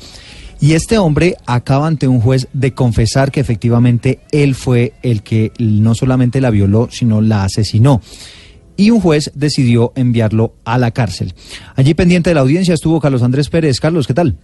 Y 0.60 0.72
este 0.72 0.98
hombre 0.98 1.36
acaba 1.46 1.86
ante 1.86 2.08
un 2.08 2.20
juez 2.20 2.48
de 2.52 2.72
confesar 2.72 3.30
que 3.30 3.40
efectivamente 3.40 4.20
él 4.30 4.54
fue 4.54 4.94
el 5.02 5.22
que 5.22 5.52
no 5.58 5.94
solamente 5.94 6.40
la 6.40 6.50
violó, 6.50 6.88
sino 6.90 7.20
la 7.20 7.44
asesinó 7.44 8.00
y 8.76 8.90
un 8.90 9.00
juez 9.00 9.30
decidió 9.34 9.92
enviarlo 9.96 10.54
a 10.64 10.78
la 10.78 10.90
cárcel. 10.90 11.34
Allí 11.76 11.94
pendiente 11.94 12.30
de 12.30 12.34
la 12.34 12.40
audiencia 12.40 12.74
estuvo 12.74 13.00
Carlos 13.00 13.22
Andrés 13.22 13.48
Pérez. 13.48 13.80
Carlos, 13.80 14.06
¿qué 14.06 14.14
tal? 14.14 14.36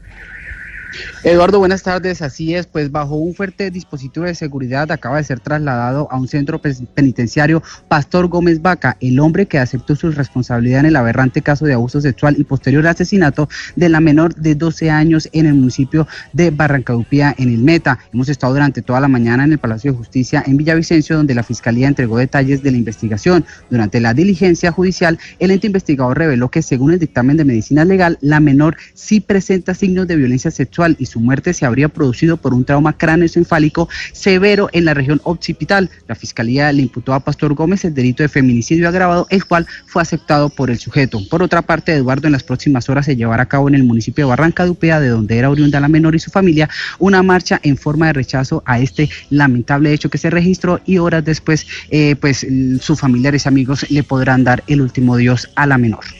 Eduardo, 1.22 1.58
buenas 1.58 1.82
tardes. 1.82 2.22
Así 2.22 2.54
es, 2.54 2.66
pues 2.66 2.90
bajo 2.90 3.16
un 3.16 3.34
fuerte 3.34 3.70
dispositivo 3.70 4.26
de 4.26 4.34
seguridad 4.34 4.90
acaba 4.90 5.18
de 5.18 5.24
ser 5.24 5.40
trasladado 5.40 6.08
a 6.10 6.16
un 6.16 6.28
centro 6.28 6.60
penitenciario 6.60 7.62
Pastor 7.88 8.28
Gómez 8.28 8.62
Vaca, 8.62 8.96
el 9.00 9.20
hombre 9.20 9.46
que 9.46 9.58
aceptó 9.58 9.94
su 9.96 10.10
responsabilidad 10.10 10.80
en 10.80 10.86
el 10.86 10.96
aberrante 10.96 11.42
caso 11.42 11.66
de 11.66 11.74
abuso 11.74 12.00
sexual 12.00 12.36
y 12.38 12.44
posterior 12.44 12.86
asesinato 12.86 13.48
de 13.76 13.88
la 13.88 14.00
menor 14.00 14.34
de 14.34 14.54
12 14.54 14.90
años 14.90 15.28
en 15.32 15.46
el 15.46 15.54
municipio 15.54 16.08
de 16.32 16.50
Barrancadupía, 16.50 17.34
en 17.38 17.50
el 17.50 17.58
Meta. 17.58 17.98
Hemos 18.12 18.28
estado 18.28 18.54
durante 18.54 18.82
toda 18.82 19.00
la 19.00 19.08
mañana 19.08 19.44
en 19.44 19.52
el 19.52 19.58
Palacio 19.58 19.92
de 19.92 19.98
Justicia 19.98 20.42
en 20.46 20.56
Villavicencio, 20.56 21.16
donde 21.16 21.34
la 21.34 21.42
Fiscalía 21.42 21.88
entregó 21.88 22.18
detalles 22.18 22.62
de 22.62 22.70
la 22.70 22.78
investigación. 22.78 23.44
Durante 23.68 24.00
la 24.00 24.14
diligencia 24.14 24.72
judicial, 24.72 25.18
el 25.38 25.50
ente 25.50 25.66
investigador 25.66 26.18
reveló 26.18 26.50
que 26.50 26.62
según 26.62 26.92
el 26.92 26.98
dictamen 26.98 27.36
de 27.36 27.44
medicina 27.44 27.84
legal, 27.84 28.18
la 28.20 28.40
menor 28.40 28.76
sí 28.94 29.20
presenta 29.20 29.74
signos 29.74 30.06
de 30.06 30.16
violencia 30.16 30.50
sexual 30.50 30.79
y 30.98 31.06
su 31.06 31.20
muerte 31.20 31.52
se 31.52 31.66
habría 31.66 31.88
producido 31.88 32.36
por 32.36 32.54
un 32.54 32.64
trauma 32.64 32.96
cráneoencefálico 32.96 33.88
severo 34.12 34.68
en 34.72 34.84
la 34.86 34.94
región 34.94 35.20
occipital. 35.24 35.90
La 36.08 36.14
fiscalía 36.14 36.72
le 36.72 36.82
imputó 36.82 37.12
a 37.12 37.20
Pastor 37.20 37.54
Gómez 37.54 37.84
el 37.84 37.94
delito 37.94 38.22
de 38.22 38.28
feminicidio 38.28 38.88
agravado, 38.88 39.26
el 39.30 39.44
cual 39.44 39.66
fue 39.86 40.02
aceptado 40.02 40.48
por 40.48 40.70
el 40.70 40.78
sujeto. 40.78 41.20
Por 41.28 41.42
otra 41.42 41.62
parte, 41.62 41.92
Eduardo, 41.92 42.26
en 42.28 42.32
las 42.32 42.42
próximas 42.42 42.88
horas 42.88 43.06
se 43.06 43.16
llevará 43.16 43.42
a 43.42 43.48
cabo 43.48 43.68
en 43.68 43.74
el 43.74 43.84
municipio 43.84 44.24
de 44.24 44.30
Barranca 44.30 44.64
de 44.64 44.70
Upea, 44.70 45.00
de 45.00 45.08
donde 45.08 45.36
era 45.36 45.50
oriunda 45.50 45.80
la 45.80 45.88
menor 45.88 46.14
y 46.14 46.18
su 46.18 46.30
familia, 46.30 46.68
una 46.98 47.22
marcha 47.22 47.60
en 47.62 47.76
forma 47.76 48.06
de 48.06 48.14
rechazo 48.14 48.62
a 48.64 48.78
este 48.78 49.10
lamentable 49.28 49.92
hecho 49.92 50.08
que 50.08 50.18
se 50.18 50.30
registró 50.30 50.80
y 50.86 50.98
horas 50.98 51.24
después, 51.24 51.66
eh, 51.90 52.16
pues 52.16 52.46
sus 52.80 52.98
familiares 52.98 53.44
y 53.44 53.48
amigos 53.48 53.90
le 53.90 54.02
podrán 54.02 54.44
dar 54.44 54.62
el 54.66 54.80
último 54.80 55.14
adiós 55.14 55.50
a 55.54 55.66
la 55.66 55.78
menor. 55.78 56.19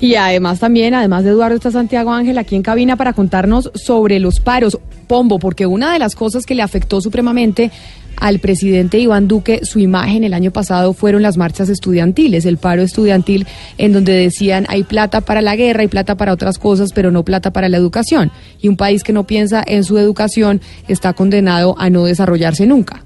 Y 0.00 0.14
además 0.14 0.60
también, 0.60 0.94
además 0.94 1.24
de 1.24 1.30
Eduardo, 1.30 1.56
está 1.56 1.70
Santiago 1.70 2.10
Ángel 2.12 2.38
aquí 2.38 2.56
en 2.56 2.62
cabina 2.62 2.96
para 2.96 3.12
contarnos 3.12 3.70
sobre 3.74 4.18
los 4.18 4.40
paros. 4.40 4.78
Pombo, 5.06 5.38
porque 5.38 5.66
una 5.66 5.92
de 5.92 5.98
las 5.98 6.14
cosas 6.14 6.46
que 6.46 6.54
le 6.54 6.62
afectó 6.62 7.00
supremamente 7.00 7.70
al 8.16 8.38
presidente 8.38 8.98
Iván 8.98 9.26
Duque 9.26 9.60
su 9.64 9.80
imagen 9.80 10.24
el 10.24 10.34
año 10.34 10.52
pasado 10.52 10.92
fueron 10.92 11.22
las 11.22 11.36
marchas 11.36 11.68
estudiantiles, 11.68 12.44
el 12.44 12.58
paro 12.58 12.82
estudiantil 12.82 13.46
en 13.78 13.92
donde 13.92 14.12
decían 14.12 14.66
hay 14.68 14.84
plata 14.84 15.22
para 15.22 15.42
la 15.42 15.56
guerra, 15.56 15.80
hay 15.80 15.88
plata 15.88 16.16
para 16.16 16.32
otras 16.32 16.58
cosas, 16.58 16.92
pero 16.94 17.10
no 17.10 17.24
plata 17.24 17.50
para 17.52 17.68
la 17.68 17.76
educación. 17.76 18.30
Y 18.60 18.68
un 18.68 18.76
país 18.76 19.02
que 19.02 19.12
no 19.12 19.24
piensa 19.26 19.64
en 19.66 19.84
su 19.84 19.98
educación 19.98 20.60
está 20.86 21.12
condenado 21.12 21.74
a 21.78 21.90
no 21.90 22.04
desarrollarse 22.04 22.66
nunca. 22.66 23.02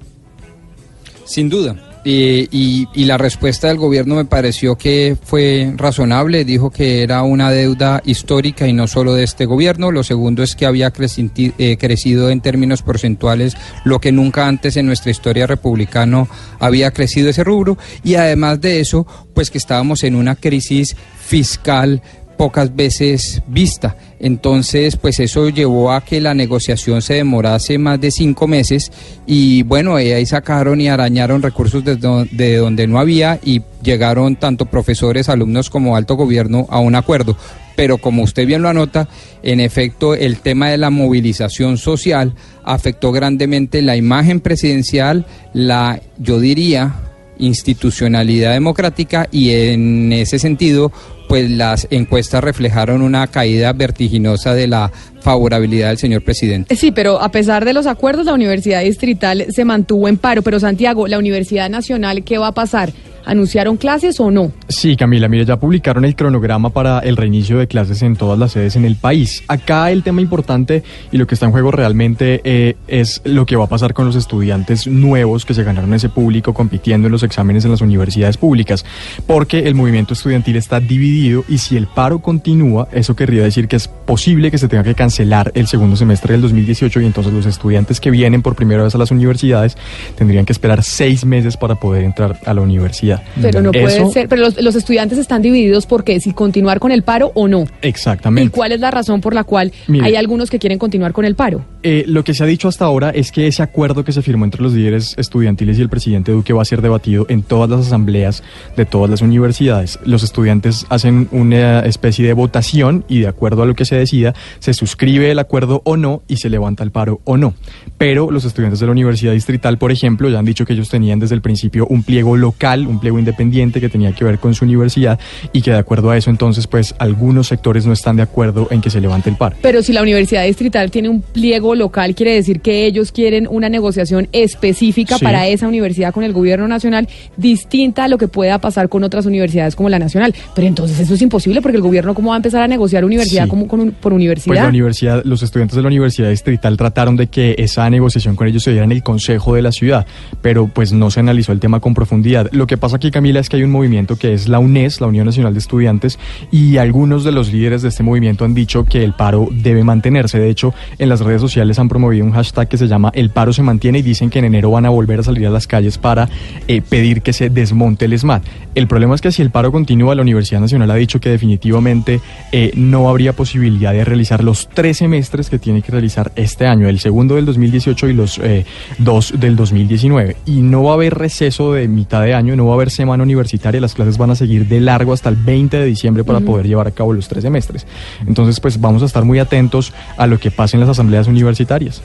Sin 1.25 1.49
duda. 1.49 1.94
Eh, 2.05 2.49
y, 2.51 2.87
y 2.93 3.07
la 3.07 3.17
respuesta 3.17 3.69
del 3.69 3.79
gobierno 3.79 4.17
me 4.17 4.25
pareció 4.27 4.77
que 4.77 5.17
fue 5.23 5.73
razonable. 5.77 6.45
Dijo 6.45 6.71
que 6.71 7.03
era 7.03 7.23
una 7.23 7.51
deuda 7.51 8.03
histórica 8.05 8.69
y 8.69 8.73
no 8.73 8.87
solo 8.87 9.15
de 9.15 9.25
este 9.25 9.47
gobierno. 9.47 9.91
Lo 9.91 10.03
segundo 10.05 10.43
es 10.43 10.55
que 10.55 10.67
había 10.67 10.93
eh, 10.97 11.77
crecido 11.79 12.31
en 12.31 12.41
términos 12.41 12.83
porcentuales 12.83 13.57
lo 13.85 14.01
que 14.01 14.13
nunca 14.13 14.47
antes 14.47 14.77
en 14.77 14.87
nuestra 14.87 15.11
historia 15.11 15.47
republicana 15.47 16.27
había 16.59 16.91
crecido 16.91 17.31
ese 17.31 17.45
rubro. 17.45 17.79
Y 18.03 18.17
además 18.17 18.61
de 18.61 18.81
eso, 18.81 19.07
pues 19.35 19.51
que 19.51 19.59
estábamos 19.59 20.05
en 20.05 20.15
una 20.15 20.37
crisis 20.37 20.97
fiscal 21.25 22.03
pocas 22.37 22.75
veces 22.75 23.43
vista. 23.47 23.97
Entonces, 24.21 24.97
pues 24.97 25.21
eso 25.21 25.49
llevó 25.51 25.93
a 25.93 26.03
que 26.05 26.21
la 26.21 26.35
negociación 26.35 27.03
se 27.03 27.15
demorase 27.15 27.79
más 27.79 28.01
de 28.01 28.11
cinco 28.11 28.47
meses 28.47 28.91
y 29.27 29.63
bueno, 29.65 29.97
ahí 29.97 30.25
sacaron 30.27 30.81
y 30.81 30.89
arañaron 30.89 31.43
recursos 31.43 31.85
de, 31.85 31.97
do- 31.97 32.25
de 32.31 32.57
donde 32.57 32.87
no 32.87 32.99
había 32.99 33.39
y 33.45 33.63
llegaron 33.83 34.37
tanto 34.37 34.67
profesores, 34.67 35.29
alumnos 35.29 35.69
como 35.69 35.97
alto 35.97 36.15
gobierno 36.17 36.67
a 36.71 36.79
un 36.79 36.95
acuerdo. 36.95 37.37
Pero 37.77 37.99
como 37.99 38.23
usted 38.23 38.47
bien 38.47 38.63
lo 38.63 38.69
anota, 38.69 39.09
en 39.43 39.59
efecto, 39.61 40.15
el 40.15 40.39
tema 40.39 40.69
de 40.71 40.79
la 40.79 40.91
movilización 40.91 41.77
social 41.77 42.35
afectó 42.63 43.11
grandemente 43.13 43.83
la 43.83 43.97
imagen 43.97 44.41
presidencial, 44.41 45.27
la, 45.53 46.01
yo 46.19 46.39
diría, 46.39 46.95
institucionalidad 47.39 48.53
democrática 48.53 49.29
y 49.31 49.51
en 49.51 50.13
ese 50.13 50.39
sentido 50.39 50.93
pues 51.29 51.51
las 51.51 51.87
encuestas 51.91 52.45
reflejaron 52.45 53.03
una 53.03 53.27
caída 53.27 53.73
vertiginosa 53.73 54.55
de 54.55 54.67
la 54.67 54.93
favorabilidad 55.21 55.89
del 55.89 55.99
señor 55.99 56.23
presidente. 56.23 56.77
Sí, 56.77 56.93
pero 56.93 57.21
a 57.21 57.31
pesar 57.31 57.65
de 57.65 57.73
los 57.73 57.87
acuerdos, 57.87 58.27
la 58.27 58.35
Universidad 58.35 58.83
Distrital 58.83 59.47
se 59.49 59.65
mantuvo 59.65 60.07
en 60.09 60.19
paro. 60.19 60.43
Pero 60.43 60.61
Santiago, 60.61 61.09
la 61.09 61.19
Universidad 61.19 61.71
Nacional, 61.71 62.25
¿qué 62.25 62.39
va 62.39 62.49
a 62.49 62.53
pasar? 62.53 62.93
¿Anunciaron 63.25 63.77
clases 63.77 64.21
o 64.21 64.31
no? 64.31 64.53
Sí, 64.69 64.97
Camila, 64.97 65.29
mire, 65.29 65.45
ya 65.45 65.59
publicaron 65.59 66.05
el 66.05 66.15
cronograma 66.15 66.71
para 66.71 66.99
el 67.01 67.17
reinicio 67.17 67.59
de 67.59 67.67
clases 67.67 68.03
en 68.03 68.17
todas 68.17 68.39
las 68.39 68.53
sedes 68.53 68.77
en 68.77 68.85
el 68.85 68.97
país. 68.97 69.43
Acá 69.49 69.91
el 69.91 70.03
tema 70.03 70.21
importante 70.21 70.83
y 71.11 71.17
lo 71.17 71.27
que 71.27 71.35
está 71.35 71.47
en 71.47 71.53
juego 71.53 71.71
realmente 71.71 72.41
eh, 72.45 72.77
es 72.87 73.23
lo 73.25 73.47
que 73.47 73.57
va 73.57 73.65
a 73.65 73.69
pasar 73.69 73.95
con 73.95 74.07
los 74.07 74.17
estudiantes 74.17 74.87
nuevos 74.87 75.45
que 75.45 75.55
se 75.55 75.65
ganaron 75.65 75.95
ese 75.95 76.09
público 76.09 76.53
compitiendo 76.55 77.07
en 77.07 77.13
los 77.13 77.23
exámenes 77.23 77.65
en 77.65 77.71
las 77.71 77.81
universidades 77.81 78.37
públicas, 78.37 78.85
porque 79.27 79.61
el 79.61 79.75
movimiento 79.75 80.15
estudiantil 80.15 80.57
está 80.57 80.81
dividido 80.81 81.45
y 81.49 81.59
si 81.59 81.77
el 81.77 81.87
paro 81.87 82.19
continúa, 82.19 82.89
eso 82.93 83.17
querría 83.17 83.43
decir 83.43 83.69
que 83.69 83.77
es 83.77 83.89
posible 83.89 84.51
que 84.51 84.59
se 84.59 84.69
tenga 84.69 84.85
que 84.85 84.95
cancelar 84.95 85.51
el 85.55 85.67
segundo 85.67 85.97
semestre 85.97 86.33
del 86.33 86.43
2018 86.43 87.01
y 87.01 87.07
entonces 87.07 87.33
los 87.33 87.47
estudiantes 87.47 88.01
que 88.01 88.11
vienen 88.11 88.43
por 88.43 88.55
primera 88.55 88.83
vez 88.83 88.95
a 88.95 88.99
las 88.99 89.11
universidades 89.11 89.77
tendrían 90.17 90.45
que 90.45 90.53
esperar 90.53 90.83
seis 90.83 91.25
meses 91.25 91.57
para 91.57 91.77
poder 91.77 92.05
entrar 92.05 92.39
a 92.45 92.55
la 92.55 92.61
universidad. 92.61 93.14
Pero 93.41 93.63
no 93.63 93.73
puede 93.73 94.11
ser. 94.11 94.29
Pero 94.29 94.43
los, 94.43 94.61
los 94.61 94.75
estudiantes 94.75 95.19
están 95.19 95.43
divididos 95.43 95.87
porque 95.87 96.21
si 96.21 96.33
continuar 96.33 96.79
con 96.79 96.93
el 96.93 97.03
paro 97.03 97.33
o 97.35 97.49
no. 97.49 97.65
¿Y 97.83 97.89
Exactamente. 97.89 98.51
cuál 98.51 98.73
es 98.73 98.81
la 98.81 98.91
razón 98.91 99.21
por 99.21 99.35
la 99.35 99.45
cual 99.45 99.73
Mire. 99.87 100.07
hay 100.07 100.17
algunos 100.17 100.51
que 100.51 100.59
quieren 100.59 100.79
continuar 100.79 101.13
con 101.13 101.25
el 101.25 101.35
paro? 101.35 101.65
Eh, 101.83 102.05
lo 102.07 102.25
que 102.25 102.35
se 102.35 102.43
ha 102.43 102.47
dicho 102.47 102.69
hasta 102.69 102.85
ahora 102.85 103.11
es 103.11 103.31
que 103.31 103.47
ese 103.47 103.63
acuerdo 103.63 104.05
que 104.05 104.13
se 104.13 104.23
firmó 104.23 104.45
entre 104.45 104.63
los 104.63 104.73
líderes 104.73 105.15
estudiantiles 105.19 105.79
y 105.79 105.83
el 105.83 105.89
presidente 105.89 106.33
Duque 106.33 106.53
va 106.53 106.63
a 106.63 106.65
ser 106.65 106.81
debatido 106.81 107.27
en 107.29 107.43
todas 107.43 107.69
las 107.69 107.87
asambleas 107.87 108.43
de 108.77 108.87
todas 108.87 109.11
las 109.11 109.23
universidades. 109.23 109.99
Los 110.05 110.23
estudiantes 110.23 110.87
hacen 110.89 111.29
una 111.31 111.81
especie 111.81 112.27
de 112.27 112.33
votación 112.33 113.05
y 113.09 113.21
de 113.21 113.29
acuerdo 113.29 113.63
a 113.63 113.67
lo 113.67 113.75
que 113.75 113.85
se 113.85 113.97
decida, 113.97 114.35
se 114.59 114.75
suscribe 114.75 115.31
el 115.31 115.39
acuerdo 115.39 115.83
o 115.85 115.97
no 115.97 116.23
y 116.27 116.37
se 116.37 116.49
levanta 116.49 116.83
el 116.85 116.91
paro 116.91 117.21
o 117.25 117.37
no. 117.37 117.55
Pero 117.99 118.31
los 118.31 118.45
estudiantes 118.45 118.81
de 118.81 118.87
la 118.87 118.93
Universidad 118.93 119.33
Distrital, 119.33 119.79
por 119.79 119.93
ejemplo, 119.93 120.29
ya 120.29 120.39
han 120.39 120.45
dicho 120.45 120.65
que 120.65 120.73
ellos 120.73 120.89
tenían 120.89 121.19
desde 121.19 121.35
el 121.35 121.43
principio 121.43 121.87
un 121.89 122.03
pliego 122.03 122.37
local, 122.37 122.87
un 122.87 123.01
pliego 123.05 123.19
independiente 123.19 123.83
que 123.83 123.91
tenía 123.91 124.13
que 124.13 124.25
ver 124.25 124.39
con 124.39 124.55
su 124.55 124.65
universidad 124.65 125.19
y 125.53 125.61
que 125.61 125.73
de 125.73 125.77
acuerdo 125.77 126.09
a 126.11 126.17
eso 126.17 126.31
entonces 126.31 126.67
pues 126.67 126.95
algunos 126.99 127.49
sectores 127.49 127.85
no 127.85 127.93
están 127.93 128.17
de 128.17 128.23
acuerdo 128.23 128.67
en 128.71 128.81
que 128.81 128.89
se 128.89 128.99
levante 128.99 129.29
el 129.29 129.37
paro. 129.37 129.57
Pero 129.61 129.83
si 129.83 129.93
la 129.93 130.01
Universidad 130.01 130.45
Distrital 130.47 130.91
tiene 130.91 131.11
un 131.11 131.21
pliego 131.21 131.75
local, 131.75 132.15
quiere 132.15 132.33
decir 132.35 132.61
que 132.63 132.87
ellos 132.87 133.13
quieren 133.13 133.47
una 133.51 133.69
negociación 133.69 134.27
específica 134.33 135.19
Sí. 135.19 135.25
para 135.25 135.47
esa 135.49 135.69
universidad 135.69 136.15
con 136.15 136.25
el 136.25 136.33
gobierno 136.33 136.67
nacional, 136.67 137.07
distinta 137.37 138.05
a 138.05 138.09
lo 138.09 138.17
que 138.17 138.27
pueda 138.29 138.59
pasar 138.59 138.89
con 138.89 139.05
otras 139.05 139.27
universidades 139.27 139.77
como 139.77 139.91
la 139.91 139.99
nacional. 139.99 140.35
Pero 140.55 140.67
entonces 140.67 140.99
eso 140.99 141.13
es 141.13 141.21
imposible 141.21 141.61
porque 141.61 141.77
el 141.77 141.83
gobierno 141.83 142.15
cómo 142.15 142.31
va 142.31 142.37
a 142.37 142.39
empezar 142.39 142.63
a 142.63 142.69
negociar 142.69 143.05
universidad 143.05 143.45
Sí. 143.45 143.51
como, 143.51 143.69
con 143.69 143.81
un- 143.81 143.91
por 143.93 144.13
universidad. 144.15 144.55
Pues 144.55 144.61
la 144.63 144.69
universidad, 144.69 145.23
los 145.25 145.43
estudiantes 145.43 145.77
de 145.77 145.83
la 145.83 145.89
Universidad 145.89 146.31
Distrital 146.31 146.77
trataron 146.79 147.17
de 147.17 147.27
que 147.27 147.55
esa 147.59 147.89
negociación 147.91 148.35
con 148.35 148.49
ellos 148.49 148.63
se 148.63 148.71
diera 148.71 148.85
en 148.87 148.93
el 148.93 149.03
Consejo 149.03 149.55
de 149.55 149.61
la 149.63 149.73
ciudad, 149.73 150.07
pero 150.41 150.69
pues 150.69 150.93
no 150.93 151.11
se 151.11 151.21
analizó 151.21 151.53
el 151.53 151.61
tema 151.61 151.81
con 151.81 151.93
profundidad. 151.93 152.49
Lo 152.53 152.67
que 152.67 152.77
pasa 152.79 152.94
aquí, 152.97 153.11
Camila, 153.11 153.41
es 153.41 153.49
que 153.49 153.57
hay 153.57 153.63
un 153.63 153.71
movimiento 153.71 154.17
que 154.17 154.35
es 154.35 154.49
la 154.49 154.59
UNES, 154.59 155.01
la 155.01 155.07
Unión 155.07 155.27
Nacional 155.27 155.53
de 155.53 155.59
Estudiantes, 155.59 156.19
y 156.51 156.77
algunos 156.77 157.25
de 157.25 157.33
los 157.33 157.53
líderes 157.53 157.83
de 157.83 157.89
este 157.89 158.03
movimiento 158.03 158.45
han 158.45 158.55
dicho 158.55 158.85
que 158.85 159.05
el 159.05 159.13
paro 159.13 159.49
debe 159.51 159.85
mantenerse. 159.85 160.39
De 160.39 160.49
hecho, 160.49 160.75
en 160.99 161.09
las 161.09 161.21
redes 161.21 161.41
sociales 161.41 161.79
han 161.79 161.89
promovido 161.89 162.25
un 162.25 162.33
hashtag 162.33 162.69
que 162.69 162.79
se 162.79 162.89
llama 162.89 163.11
El 163.15 163.31
paro 163.31 163.53
se 163.53 163.63
mantiene 163.63 163.99
y 163.99 164.03
dicen 164.03 164.31
que 164.31 164.39
en 164.39 164.47
enero 164.47 164.71
van 164.71 164.87
a 164.87 164.91
volver 164.91 165.21
a 165.21 165.23
salir 165.23 165.47
a 165.47 165.51
las 165.51 165.67
calles 165.67 165.99
para 165.99 166.29
eh, 166.69 166.83
pedir 166.83 167.23
que 167.23 167.33
se 167.33 167.51
desmonte 167.51 168.05
el 168.05 168.19
SMAT. 168.19 168.45
El 168.75 168.89
problema 168.89 169.15
es 169.15 169.21
que 169.21 169.31
si 169.31 169.43
el 169.43 169.51
paro 169.51 169.71
continúa, 169.71 170.15
la 170.15 170.23
Universidad 170.23 170.61
Nacional 170.61 170.91
ha 170.91 170.95
dicho 170.97 171.21
que 171.21 171.31
definitivamente 171.31 172.21
eh, 172.53 172.73
no 172.75 173.09
habría 173.09 173.33
posibilidad 173.33 173.93
de 173.93 174.05
realizar 174.05 174.43
los 174.43 174.69
tres 174.69 174.99
semestres 174.99 175.51
que 175.51 175.59
tiene 175.59 175.83
que 175.83 175.93
realizar 175.93 176.33
este 176.37 176.67
año, 176.67 176.89
el 176.89 176.99
segundo 176.99 177.37
del 177.37 177.47
2018 177.47 178.09
y 178.09 178.13
los 178.13 178.39
eh, 178.39 178.65
dos 178.99 179.33
del 179.39 179.57
2019. 179.57 180.37
Y 180.47 180.63
no 180.63 180.83
va 180.83 180.93
a 180.93 180.95
haber 180.95 181.15
receso 181.15 181.73
de 181.73 181.89
mitad 181.89 182.23
de 182.23 182.35
año, 182.35 182.57
no 182.57 182.67
va 182.67 182.73
a 182.73 182.75
haber 182.75 182.84
semana 182.91 183.23
universitaria, 183.23 183.81
las 183.81 183.95
clases 183.95 184.19
van 184.19 184.31
a 184.31 184.35
seguir 184.35 184.67
de 184.69 184.81
largo 184.81 185.13
hasta 185.13 185.29
el 185.29 185.37
20 185.37 185.77
de 185.79 185.85
diciembre 185.87 186.25
para 186.25 186.41
poder 186.41 186.67
llevar 186.67 186.87
a 186.87 186.91
cabo 186.91 187.13
los 187.13 187.29
tres 187.29 187.43
semestres. 187.43 187.87
Entonces, 188.27 188.61
pues 188.61 188.81
vamos 188.81 189.03
a 189.03 189.07
estar 189.07 189.25
muy 189.25 189.39
atentos 189.39 189.93
a 190.17 190.27
lo 190.27 190.39
que 190.39 190.51
pase 190.51 190.77
en 190.77 190.81
las 190.81 190.89
asambleas 190.91 191.27
universitarias. 191.27 192.03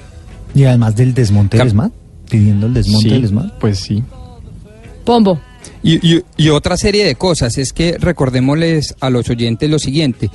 Y 0.55 0.63
además 0.63 0.95
del 0.95 1.13
desmonte 1.13 1.57
del 1.57 1.67
ESMAD, 1.67 1.91
pidiendo 2.29 2.67
el 2.67 2.73
desmonte 2.73 3.07
Sí, 3.09 3.13
del 3.13 3.23
ESMAD. 3.25 3.51
Pues 3.59 3.79
sí. 3.79 4.03
Pombo. 5.03 5.39
Y, 5.83 6.15
y- 6.15 6.23
y 6.37 6.49
otra 6.49 6.77
serie 6.77 7.05
de 7.05 7.15
cosas, 7.15 7.57
es 7.57 7.73
que 7.73 7.97
recordémosles 7.99 8.95
a 8.99 9.09
los 9.09 9.29
oyentes 9.29 9.69
lo 9.69 9.79
siguiente. 9.79 10.29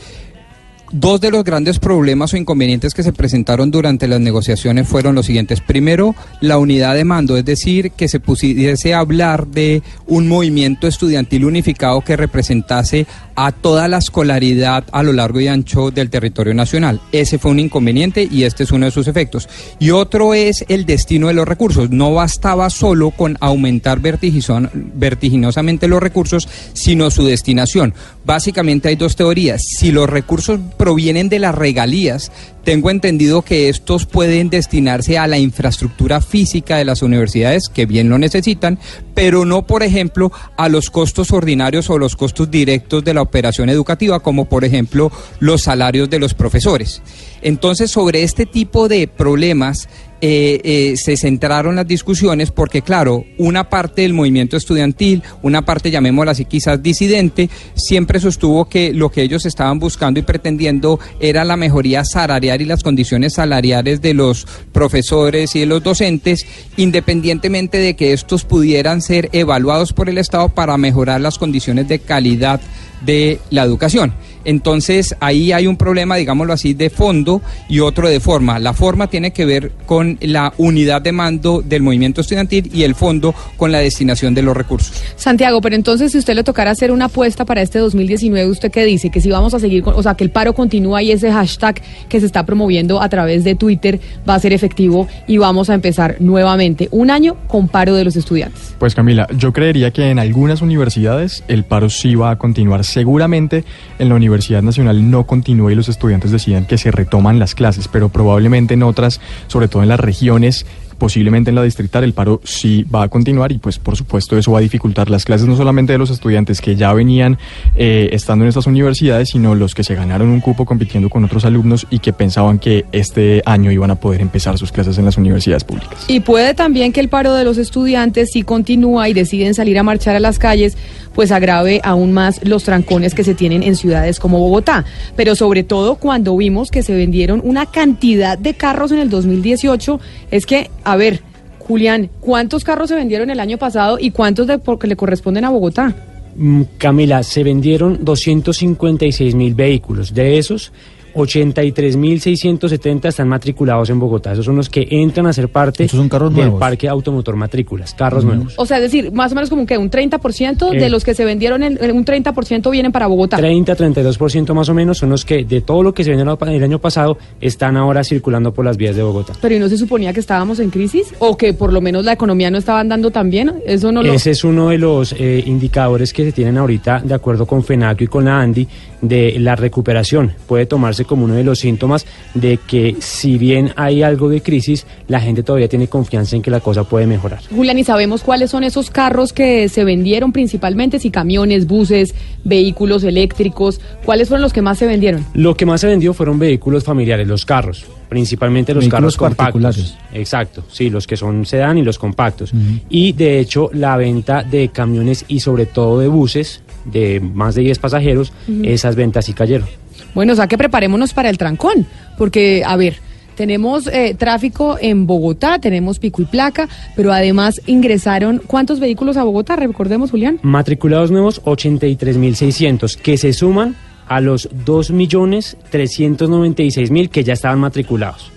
Dos 0.92 1.20
de 1.20 1.30
los 1.30 1.42
grandes 1.42 1.78
problemas 1.80 2.32
o 2.32 2.36
inconvenientes 2.36 2.94
que 2.94 3.02
se 3.02 3.12
presentaron 3.12 3.70
durante 3.70 4.06
las 4.06 4.20
negociaciones 4.20 4.86
fueron 4.86 5.14
los 5.16 5.26
siguientes. 5.26 5.60
Primero, 5.60 6.14
la 6.40 6.58
unidad 6.58 6.94
de 6.94 7.04
mando, 7.04 7.36
es 7.36 7.44
decir, 7.44 7.90
que 7.90 8.06
se 8.06 8.20
pudiese 8.20 8.94
hablar 8.94 9.48
de 9.48 9.82
un 10.06 10.28
movimiento 10.28 10.86
estudiantil 10.86 11.46
unificado 11.46 12.00
que 12.02 12.16
representase 12.16 13.06
a 13.36 13.50
toda 13.50 13.88
la 13.88 13.98
escolaridad 13.98 14.84
a 14.92 15.02
lo 15.02 15.12
largo 15.12 15.40
y 15.40 15.48
ancho 15.48 15.90
del 15.90 16.10
territorio 16.10 16.54
nacional. 16.54 17.00
Ese 17.10 17.38
fue 17.38 17.50
un 17.50 17.58
inconveniente 17.58 18.28
y 18.30 18.44
este 18.44 18.62
es 18.62 18.70
uno 18.70 18.86
de 18.86 18.92
sus 18.92 19.08
efectos. 19.08 19.48
Y 19.80 19.90
otro 19.90 20.34
es 20.34 20.64
el 20.68 20.86
destino 20.86 21.26
de 21.26 21.34
los 21.34 21.48
recursos. 21.48 21.90
No 21.90 22.14
bastaba 22.14 22.70
solo 22.70 23.10
con 23.10 23.36
aumentar 23.40 23.98
vertiginosamente 24.00 25.88
los 25.88 26.00
recursos, 26.00 26.48
sino 26.72 27.10
su 27.10 27.24
destinación. 27.24 27.94
Básicamente 28.24 28.88
hay 28.88 28.94
dos 28.96 29.16
teorías. 29.16 29.62
Si 29.64 29.90
los 29.90 30.08
recursos 30.08 30.60
provienen 30.76 31.28
de 31.28 31.38
las 31.38 31.54
regalías, 31.54 32.30
tengo 32.64 32.90
entendido 32.90 33.42
que 33.42 33.68
estos 33.68 34.06
pueden 34.06 34.48
destinarse 34.48 35.18
a 35.18 35.26
la 35.26 35.38
infraestructura 35.38 36.20
física 36.20 36.76
de 36.76 36.84
las 36.84 37.02
universidades, 37.02 37.68
que 37.68 37.86
bien 37.86 38.08
lo 38.08 38.18
necesitan, 38.18 38.78
pero 39.14 39.44
no, 39.44 39.66
por 39.66 39.82
ejemplo, 39.82 40.32
a 40.56 40.68
los 40.68 40.90
costos 40.90 41.30
ordinarios 41.30 41.90
o 41.90 41.98
los 41.98 42.16
costos 42.16 42.50
directos 42.50 43.04
de 43.04 43.14
la 43.14 43.22
operación 43.22 43.68
educativa, 43.68 44.20
como 44.20 44.46
por 44.46 44.64
ejemplo 44.64 45.12
los 45.40 45.62
salarios 45.62 46.08
de 46.08 46.18
los 46.18 46.34
profesores. 46.34 47.02
Entonces, 47.42 47.90
sobre 47.90 48.22
este 48.22 48.46
tipo 48.46 48.88
de 48.88 49.06
problemas 49.08 49.88
eh, 50.26 50.58
eh, 50.64 50.96
se 50.96 51.18
centraron 51.18 51.76
las 51.76 51.86
discusiones 51.86 52.50
porque, 52.50 52.80
claro, 52.80 53.26
una 53.36 53.68
parte 53.68 54.00
del 54.00 54.14
movimiento 54.14 54.56
estudiantil, 54.56 55.22
una 55.42 55.66
parte, 55.66 55.90
llamémosla 55.90 56.32
así, 56.32 56.46
quizás 56.46 56.82
disidente, 56.82 57.50
siempre 57.74 58.18
sostuvo 58.18 58.64
que 58.64 58.94
lo 58.94 59.10
que 59.10 59.20
ellos 59.20 59.44
estaban 59.44 59.78
buscando 59.78 60.18
y 60.18 60.22
pretendiendo 60.22 60.98
era 61.20 61.44
la 61.44 61.58
mejoría 61.58 62.06
salarial 62.06 62.62
y 62.62 62.64
las 62.64 62.82
condiciones 62.82 63.34
salariales 63.34 64.00
de 64.00 64.14
los 64.14 64.46
profesores 64.72 65.54
y 65.56 65.60
de 65.60 65.66
los 65.66 65.82
docentes, 65.82 66.46
independientemente 66.78 67.76
de 67.76 67.94
que 67.94 68.14
estos 68.14 68.46
pudieran 68.46 69.02
ser 69.02 69.28
evaluados 69.32 69.92
por 69.92 70.08
el 70.08 70.16
Estado 70.16 70.48
para 70.48 70.78
mejorar 70.78 71.20
las 71.20 71.36
condiciones 71.36 71.86
de 71.86 71.98
calidad 71.98 72.62
de 73.04 73.40
la 73.50 73.62
educación. 73.62 74.14
Entonces 74.44 75.14
ahí 75.20 75.52
hay 75.52 75.66
un 75.66 75.76
problema, 75.76 76.16
digámoslo 76.16 76.52
así, 76.52 76.74
de 76.74 76.90
fondo 76.90 77.42
y 77.68 77.80
otro 77.80 78.08
de 78.08 78.20
forma. 78.20 78.58
La 78.58 78.72
forma 78.72 79.08
tiene 79.08 79.32
que 79.32 79.44
ver 79.44 79.72
con 79.86 80.18
la 80.20 80.52
unidad 80.58 81.02
de 81.02 81.12
mando 81.12 81.62
del 81.62 81.82
movimiento 81.82 82.20
estudiantil 82.20 82.70
y 82.72 82.82
el 82.82 82.94
fondo 82.94 83.34
con 83.56 83.72
la 83.72 83.78
destinación 83.78 84.34
de 84.34 84.42
los 84.42 84.56
recursos. 84.56 85.02
Santiago, 85.16 85.60
pero 85.60 85.76
entonces 85.76 86.12
si 86.12 86.18
usted 86.18 86.34
le 86.34 86.44
tocara 86.44 86.70
hacer 86.70 86.90
una 86.90 87.06
apuesta 87.06 87.44
para 87.44 87.62
este 87.62 87.78
2019, 87.78 88.50
¿usted 88.50 88.70
qué 88.70 88.84
dice? 88.84 89.10
Que 89.10 89.20
si 89.20 89.30
vamos 89.30 89.54
a 89.54 89.60
seguir, 89.60 89.82
con, 89.82 89.94
o 89.94 90.02
sea, 90.02 90.14
que 90.14 90.24
el 90.24 90.30
paro 90.30 90.52
continúa 90.54 91.02
y 91.02 91.12
ese 91.12 91.32
hashtag 91.32 91.80
que 92.08 92.20
se 92.20 92.26
está 92.26 92.44
promoviendo 92.44 93.00
a 93.00 93.08
través 93.08 93.44
de 93.44 93.54
Twitter 93.54 94.00
va 94.28 94.34
a 94.34 94.38
ser 94.38 94.52
efectivo 94.52 95.08
y 95.26 95.38
vamos 95.38 95.70
a 95.70 95.74
empezar 95.74 96.16
nuevamente 96.20 96.88
un 96.90 97.10
año 97.10 97.36
con 97.46 97.68
paro 97.68 97.94
de 97.94 98.04
los 98.04 98.16
estudiantes. 98.16 98.74
Pues 98.78 98.94
Camila, 98.94 99.26
yo 99.36 99.52
creería 99.52 99.90
que 99.90 100.10
en 100.10 100.18
algunas 100.18 100.62
universidades 100.62 101.44
el 101.48 101.64
paro 101.64 101.90
sí 101.90 102.14
va 102.14 102.30
a 102.30 102.36
continuar. 102.36 102.84
Seguramente 102.84 103.64
en 103.98 104.08
la 104.08 104.14
Universidad 104.14 104.33
Nacional 104.62 105.10
no 105.10 105.26
continúe 105.26 105.70
y 105.70 105.74
los 105.74 105.88
estudiantes 105.88 106.30
decidan 106.30 106.66
que 106.66 106.78
se 106.78 106.90
retoman 106.90 107.38
las 107.38 107.54
clases, 107.54 107.88
pero 107.88 108.08
probablemente 108.08 108.74
en 108.74 108.82
otras, 108.82 109.20
sobre 109.46 109.68
todo 109.68 109.82
en 109.82 109.88
las 109.88 110.00
regiones, 110.00 110.66
posiblemente 110.94 111.50
en 111.50 111.56
la 111.56 111.62
distrital 111.62 112.04
el 112.04 112.12
paro 112.12 112.40
sí 112.44 112.84
va 112.84 113.02
a 113.02 113.08
continuar 113.08 113.52
y 113.52 113.58
pues 113.58 113.78
por 113.78 113.96
supuesto 113.96 114.38
eso 114.38 114.52
va 114.52 114.58
a 114.58 114.62
dificultar 114.62 115.10
las 115.10 115.24
clases 115.24 115.46
no 115.46 115.56
solamente 115.56 115.92
de 115.92 115.98
los 115.98 116.10
estudiantes 116.10 116.60
que 116.60 116.76
ya 116.76 116.92
venían 116.92 117.38
eh, 117.76 118.10
estando 118.12 118.44
en 118.44 118.48
estas 118.48 118.66
universidades, 118.66 119.30
sino 119.30 119.54
los 119.54 119.74
que 119.74 119.84
se 119.84 119.94
ganaron 119.94 120.28
un 120.28 120.40
cupo 120.40 120.64
compitiendo 120.64 121.10
con 121.10 121.24
otros 121.24 121.44
alumnos 121.44 121.86
y 121.90 121.98
que 121.98 122.12
pensaban 122.12 122.58
que 122.58 122.84
este 122.92 123.42
año 123.44 123.70
iban 123.70 123.90
a 123.90 123.96
poder 123.96 124.20
empezar 124.20 124.56
sus 124.58 124.72
clases 124.72 124.98
en 124.98 125.04
las 125.04 125.16
universidades 125.16 125.64
públicas. 125.64 126.04
Y 126.08 126.20
puede 126.20 126.54
también 126.54 126.92
que 126.92 127.00
el 127.00 127.08
paro 127.08 127.34
de 127.34 127.44
los 127.44 127.58
estudiantes, 127.58 128.30
si 128.32 128.42
continúa 128.42 129.08
y 129.08 129.14
deciden 129.14 129.54
salir 129.54 129.78
a 129.78 129.82
marchar 129.82 130.16
a 130.16 130.20
las 130.20 130.38
calles, 130.38 130.76
pues 131.14 131.32
agrave 131.32 131.80
aún 131.84 132.12
más 132.12 132.44
los 132.44 132.64
trancones 132.64 133.14
que 133.14 133.24
se 133.24 133.34
tienen 133.34 133.62
en 133.62 133.76
ciudades 133.76 134.18
como 134.18 134.38
Bogotá. 134.38 134.84
Pero 135.16 135.34
sobre 135.34 135.62
todo 135.62 135.96
cuando 135.96 136.36
vimos 136.36 136.70
que 136.70 136.82
se 136.82 136.94
vendieron 136.94 137.40
una 137.44 137.66
cantidad 137.66 138.36
de 138.36 138.54
carros 138.54 138.92
en 138.92 138.98
el 138.98 139.10
2018, 139.10 140.00
es 140.30 140.46
que, 140.46 140.70
a 140.82 140.96
ver, 140.96 141.22
Julián, 141.60 142.10
¿cuántos 142.20 142.64
carros 142.64 142.88
se 142.88 142.94
vendieron 142.94 143.30
el 143.30 143.40
año 143.40 143.56
pasado 143.56 143.96
y 143.98 144.10
cuántos 144.10 144.46
de, 144.46 144.58
porque 144.58 144.86
le 144.86 144.96
corresponden 144.96 145.44
a 145.44 145.50
Bogotá? 145.50 145.94
Mm, 146.36 146.62
Camila, 146.78 147.22
se 147.22 147.42
vendieron 147.42 148.04
256 148.04 149.34
mil 149.34 149.54
vehículos. 149.54 150.12
De 150.12 150.38
esos, 150.38 150.72
83.670 151.14 153.08
están 153.08 153.28
matriculados 153.28 153.90
en 153.90 153.98
Bogotá. 153.98 154.32
Esos 154.32 154.44
son 154.44 154.56
los 154.56 154.68
que 154.68 154.86
entran 154.90 155.26
a 155.26 155.32
ser 155.32 155.48
parte 155.48 155.88
son 155.88 156.08
carros 156.08 156.30
del 156.34 156.44
nuevos. 156.44 156.60
parque 156.60 156.88
automotor 156.88 157.36
matrículas, 157.36 157.94
carros 157.94 158.24
nuevos. 158.24 158.54
O 158.56 158.66
sea, 158.66 158.78
es 158.78 158.84
decir, 158.84 159.12
más 159.12 159.32
o 159.32 159.34
menos 159.34 159.50
como 159.50 159.66
que 159.66 159.78
un 159.78 159.90
30% 159.90 160.70
de 160.70 160.86
Eh. 160.86 160.90
los 160.90 161.04
que 161.04 161.14
se 161.14 161.24
vendieron, 161.24 161.62
en, 161.62 161.78
en 161.80 161.96
un 161.96 162.04
30% 162.04 162.70
vienen 162.70 162.92
para 162.92 163.06
Bogotá. 163.06 163.38
30-32% 163.38 164.54
más 164.54 164.68
o 164.68 164.74
menos 164.74 164.98
son 164.98 165.10
los 165.10 165.24
que 165.24 165.44
de 165.44 165.60
todo 165.60 165.82
lo 165.82 165.94
que 165.94 166.04
se 166.04 166.10
vendió 166.10 166.38
el 166.46 166.62
año 166.62 166.78
pasado 166.78 167.18
están 167.40 167.76
ahora 167.76 168.04
circulando 168.04 168.52
por 168.52 168.64
las 168.64 168.76
vías 168.76 168.96
de 168.96 169.02
Bogotá. 169.02 169.34
Pero 169.40 169.54
¿y 169.54 169.58
no 169.58 169.68
se 169.68 169.76
suponía 169.78 170.12
que 170.12 170.20
estábamos 170.20 170.58
en 170.60 170.70
crisis? 170.70 171.14
¿O 171.18 171.36
que 171.36 171.54
por 171.54 171.72
lo 171.72 171.80
menos 171.80 172.04
la 172.04 172.12
economía 172.12 172.50
no 172.50 172.58
estaba 172.58 172.80
andando 172.80 173.10
tan 173.10 173.30
bien? 173.30 173.52
Eso 173.66 173.92
no 173.92 174.02
lo... 174.02 174.12
Ese 174.12 174.30
es 174.32 174.44
uno 174.44 174.70
de 174.70 174.78
los 174.78 175.12
eh, 175.18 175.42
indicadores 175.46 176.12
que 176.12 176.24
se 176.24 176.32
tienen 176.32 176.58
ahorita, 176.58 177.00
de 177.04 177.14
acuerdo 177.14 177.46
con 177.46 177.62
FENACO 177.62 178.04
y 178.04 178.06
con 178.06 178.24
la 178.24 178.40
ANDI, 178.40 178.66
de 179.08 179.38
la 179.38 179.56
recuperación. 179.56 180.32
Puede 180.46 180.66
tomarse 180.66 181.04
como 181.04 181.24
uno 181.24 181.34
de 181.34 181.44
los 181.44 181.60
síntomas 181.60 182.06
de 182.34 182.58
que 182.58 182.96
si 183.00 183.38
bien 183.38 183.72
hay 183.76 184.02
algo 184.02 184.28
de 184.28 184.42
crisis, 184.42 184.86
la 185.08 185.20
gente 185.20 185.42
todavía 185.42 185.68
tiene 185.68 185.88
confianza 185.88 186.36
en 186.36 186.42
que 186.42 186.50
la 186.50 186.60
cosa 186.60 186.84
puede 186.84 187.06
mejorar. 187.06 187.40
Julián, 187.54 187.78
¿y 187.78 187.84
sabemos 187.84 188.22
cuáles 188.22 188.50
son 188.50 188.64
esos 188.64 188.90
carros 188.90 189.32
que 189.32 189.68
se 189.68 189.84
vendieron 189.84 190.32
principalmente? 190.32 190.98
Si 190.98 191.10
camiones, 191.10 191.66
buses, 191.66 192.14
vehículos 192.44 193.04
eléctricos, 193.04 193.80
¿cuáles 194.04 194.28
fueron 194.28 194.42
los 194.42 194.52
que 194.52 194.62
más 194.62 194.78
se 194.78 194.86
vendieron? 194.86 195.24
Lo 195.34 195.56
que 195.56 195.66
más 195.66 195.80
se 195.80 195.86
vendió 195.86 196.14
fueron 196.14 196.38
vehículos 196.38 196.84
familiares, 196.84 197.26
los 197.26 197.44
carros, 197.44 197.84
principalmente 198.08 198.74
los 198.74 198.82
Vehículos 198.84 199.16
carros 199.16 199.36
compactos. 199.36 199.96
Exacto, 200.12 200.64
sí, 200.70 200.90
los 200.90 201.06
que 201.06 201.16
son 201.16 201.46
sedán 201.46 201.78
y 201.78 201.82
los 201.82 201.98
compactos. 201.98 202.52
Y 202.88 203.12
de 203.12 203.40
hecho, 203.40 203.70
la 203.72 203.96
venta 203.96 204.42
de 204.42 204.68
camiones 204.68 205.24
y 205.28 205.40
sobre 205.40 205.66
todo 205.66 206.00
de 206.00 206.08
buses 206.08 206.62
de 206.84 207.20
más 207.20 207.54
de 207.54 207.62
10 207.62 207.78
pasajeros, 207.78 208.32
esas 208.62 208.96
ventas 208.96 209.26
sí 209.26 209.32
cayeron. 209.32 209.68
Bueno, 210.14 210.32
o 210.32 210.36
sea 210.36 210.46
que 210.46 210.58
preparémonos 210.58 211.12
para 211.12 211.30
el 211.30 211.38
trancón, 211.38 211.86
porque, 212.16 212.62
a 212.64 212.76
ver, 212.76 212.98
tenemos 213.34 213.88
eh, 213.88 214.14
tráfico 214.16 214.78
en 214.80 215.06
Bogotá, 215.06 215.58
tenemos 215.58 215.98
pico 215.98 216.22
y 216.22 216.24
placa, 216.24 216.68
pero 216.94 217.12
además 217.12 217.60
ingresaron, 217.66 218.40
¿cuántos 218.46 218.78
vehículos 218.80 219.16
a 219.16 219.24
Bogotá? 219.24 219.56
Recordemos, 219.56 220.10
Julián. 220.10 220.38
Matriculados 220.42 221.10
nuevos, 221.10 221.42
83.600, 221.42 222.96
que 222.96 223.18
se 223.18 223.32
suman 223.32 223.74
a 224.06 224.20
los 224.20 224.48
2.396.000 224.50 227.08
que 227.08 227.24
ya 227.24 227.32
estaban 227.32 227.58
matriculados. 227.58 228.30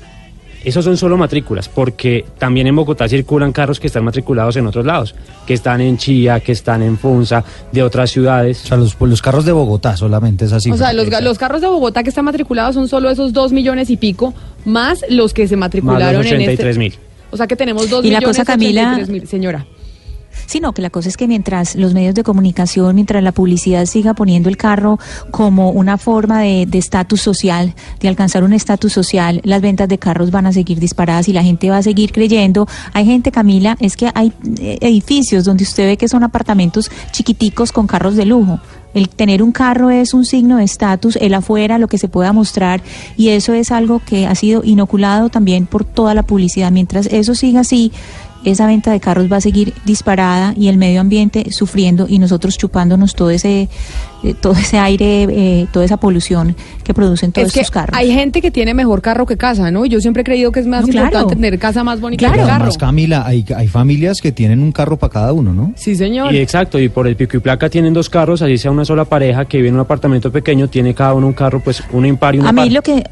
Esos 0.63 0.83
son 0.83 0.97
solo 0.97 1.17
matrículas, 1.17 1.69
porque 1.69 2.25
también 2.37 2.67
en 2.67 2.75
Bogotá 2.75 3.07
circulan 3.07 3.51
carros 3.53 3.79
que 3.79 3.87
están 3.87 4.03
matriculados 4.03 4.55
en 4.57 4.67
otros 4.67 4.85
lados, 4.85 5.15
que 5.45 5.53
están 5.53 5.79
en 5.81 5.97
Chía, 5.97 6.39
que 6.41 6.51
están 6.51 6.81
en 6.81 6.97
Funza, 6.97 7.43
de 7.71 7.83
otras 7.83 8.11
ciudades. 8.11 8.63
O 8.65 8.67
sea, 8.67 8.77
los, 8.77 8.97
los 8.99 9.21
carros 9.21 9.45
de 9.45 9.51
Bogotá 9.53 9.95
solamente 9.95 10.45
es 10.45 10.51
así. 10.53 10.69
o 10.71 10.77
sea, 10.77 10.91
los, 10.93 11.07
los 11.21 11.37
carros 11.37 11.61
de 11.61 11.67
Bogotá 11.67 12.03
que 12.03 12.09
están 12.09 12.25
matriculados 12.25 12.75
son 12.75 12.87
solo 12.87 13.09
esos 13.09 13.31
dos 13.33 13.51
millones 13.53 13.89
y 13.89 13.97
pico, 13.97 14.33
más 14.65 15.05
los 15.09 15.33
que 15.33 15.47
se 15.47 15.55
matricularon 15.55 16.25
en 16.25 16.41
este... 16.41 16.73
83.000. 16.73 16.93
O 17.29 17.37
sea 17.37 17.45
que 17.47 17.55
tenemos 17.55 17.89
dos 17.89 18.03
Y 18.05 18.09
la 18.09 18.19
millones 18.19 18.37
cosa, 18.37 18.45
Camila- 18.45 18.81
83 18.93 19.09
mil, 19.09 19.27
señora. 19.27 19.65
Sí, 20.45 20.59
no, 20.59 20.73
que 20.73 20.81
la 20.81 20.89
cosa 20.89 21.09
es 21.09 21.17
que 21.17 21.27
mientras 21.27 21.75
los 21.75 21.93
medios 21.93 22.15
de 22.15 22.23
comunicación, 22.23 22.95
mientras 22.95 23.23
la 23.23 23.31
publicidad 23.31 23.85
siga 23.85 24.13
poniendo 24.13 24.49
el 24.49 24.57
carro 24.57 24.99
como 25.31 25.71
una 25.71 25.97
forma 25.97 26.41
de 26.41 26.67
de 26.67 26.77
estatus 26.77 27.21
social, 27.21 27.73
de 27.99 28.07
alcanzar 28.07 28.43
un 28.43 28.53
estatus 28.53 28.93
social, 28.93 29.41
las 29.43 29.61
ventas 29.61 29.87
de 29.87 29.97
carros 29.97 30.31
van 30.31 30.45
a 30.45 30.53
seguir 30.53 30.79
disparadas 30.79 31.27
y 31.27 31.33
la 31.33 31.43
gente 31.43 31.69
va 31.69 31.77
a 31.77 31.83
seguir 31.83 32.11
creyendo. 32.11 32.67
Hay 32.93 33.05
gente, 33.05 33.31
Camila, 33.31 33.77
es 33.79 33.95
que 33.95 34.11
hay 34.13 34.33
eh, 34.59 34.77
edificios 34.81 35.45
donde 35.45 35.63
usted 35.63 35.85
ve 35.85 35.97
que 35.97 36.07
son 36.07 36.23
apartamentos 36.23 36.91
chiquiticos 37.11 37.71
con 37.71 37.87
carros 37.87 38.15
de 38.15 38.25
lujo. 38.25 38.59
El 38.93 39.09
tener 39.09 39.43
un 39.43 39.51
carro 39.51 39.91
es 39.91 40.13
un 40.13 40.25
signo 40.25 40.57
de 40.57 40.63
estatus, 40.63 41.17
el 41.17 41.33
afuera, 41.33 41.77
lo 41.77 41.87
que 41.87 41.97
se 41.97 42.07
pueda 42.07 42.33
mostrar, 42.33 42.81
y 43.15 43.29
eso 43.29 43.53
es 43.53 43.71
algo 43.71 44.01
que 44.03 44.25
ha 44.25 44.33
sido 44.33 44.63
inoculado 44.63 45.29
también 45.29 45.67
por 45.67 45.83
toda 45.83 46.13
la 46.15 46.23
publicidad. 46.23 46.71
Mientras 46.71 47.05
eso 47.07 47.35
siga 47.35 47.59
así, 47.59 47.91
esa 48.45 48.67
venta 48.67 48.91
de 48.91 48.99
carros 48.99 49.31
va 49.31 49.37
a 49.37 49.41
seguir 49.41 49.73
disparada 49.85 50.53
y 50.55 50.67
el 50.67 50.77
medio 50.77 51.01
ambiente 51.01 51.51
sufriendo 51.51 52.05
y 52.07 52.19
nosotros 52.19 52.57
chupándonos 52.57 53.15
todo 53.15 53.29
ese 53.29 53.67
eh, 54.23 54.33
todo 54.33 54.53
ese 54.53 54.79
aire, 54.79 55.23
eh, 55.29 55.67
toda 55.71 55.85
esa 55.85 55.97
polución 55.97 56.55
que 56.83 56.93
producen 56.93 57.31
todos 57.31 57.47
Es 57.49 57.53
que 57.53 57.59
estos 57.59 57.71
carros. 57.71 57.95
hay 57.97 58.11
gente 58.11 58.41
que 58.41 58.49
tiene 58.49 58.73
mejor 58.73 59.01
carro 59.01 59.25
que 59.27 59.37
casa, 59.37 59.69
¿no? 59.69 59.85
Yo 59.85 60.01
siempre 60.01 60.21
he 60.21 60.23
creído 60.23 60.51
que 60.51 60.59
es 60.59 60.65
más 60.67 60.81
No, 60.81 60.87
claro. 60.87 61.05
importante 61.07 61.35
tener 61.35 61.59
casa 61.59 61.83
más 61.83 61.99
bonita 62.01 62.31
que 62.31 62.37
carro. 62.37 62.51
además, 62.51 62.77
Camila, 62.77 63.23
hay, 63.27 63.45
hay 63.55 63.67
familias 63.67 64.19
que 64.21 64.31
tienen 64.31 64.61
un 64.61 64.71
carro 64.71 64.97
para 64.97 65.13
cada 65.13 65.33
uno, 65.33 65.53
¿no? 65.53 65.73
Sí, 65.75 65.95
señor. 65.95 66.33
Y 66.33 66.37
exacto, 66.39 66.79
y 66.79 66.89
por 66.89 67.07
el 67.07 67.15
pico 67.15 67.37
y 67.37 67.39
placa 67.41 67.69
tienen 67.69 67.93
dos 67.93 68.09
carros, 68.09 68.41
así 68.41 68.57
sea 68.57 68.71
una 68.71 68.85
sola 68.85 69.05
pareja 69.05 69.45
que 69.45 69.57
vive 69.57 69.69
en 69.69 69.75
un 69.75 69.81
apartamento 69.81 70.31
pequeño, 70.31 70.67
tiene 70.67 70.95
cada 70.95 71.13
uno 71.13 71.27
un 71.27 71.33
carro, 71.33 71.59
pues 71.59 71.83
uno 71.91 72.07
impar 72.07 72.33
y 72.35 72.39
uno 72.39 72.49
A 72.49 72.51
mí 72.53 72.61
par. 72.61 72.71
lo 72.71 72.81
que 72.81 73.03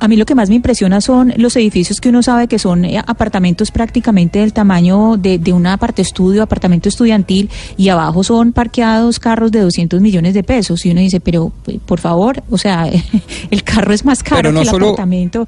a 0.00 0.08
mí 0.08 0.16
lo 0.16 0.26
que 0.26 0.34
más 0.34 0.48
me 0.48 0.54
impresiona 0.56 1.00
son 1.00 1.32
los 1.36 1.56
edificios 1.56 2.00
que 2.00 2.08
uno 2.10 2.22
sabe 2.22 2.48
que 2.48 2.58
son 2.58 2.84
eh, 2.84 2.98
apartamentos 3.06 3.70
prácticamente 3.70 4.40
del 4.40 4.52
tamaño 4.52 5.16
de, 5.16 5.38
de 5.38 5.52
una 5.52 5.76
parte 5.78 6.02
estudio, 6.02 6.42
apartamento 6.42 6.88
estudiantil, 6.88 7.48
y 7.76 7.88
abajo 7.88 8.22
son 8.24 8.52
parqueados 8.52 9.18
carros 9.18 9.50
de 9.52 9.60
200 9.60 10.00
millones 10.00 10.34
de 10.34 10.42
pesos. 10.42 10.84
Y 10.84 10.90
uno 10.90 11.00
dice, 11.00 11.20
pero 11.20 11.52
eh, 11.66 11.78
por 11.84 12.00
favor, 12.00 12.42
o 12.50 12.58
sea, 12.58 12.86
el 13.50 13.62
carro 13.64 13.92
es 13.94 14.04
más 14.04 14.22
caro 14.22 14.52
no 14.52 14.60
que 14.60 14.64
el 14.66 14.70
solo- 14.70 14.86
apartamento. 14.88 15.46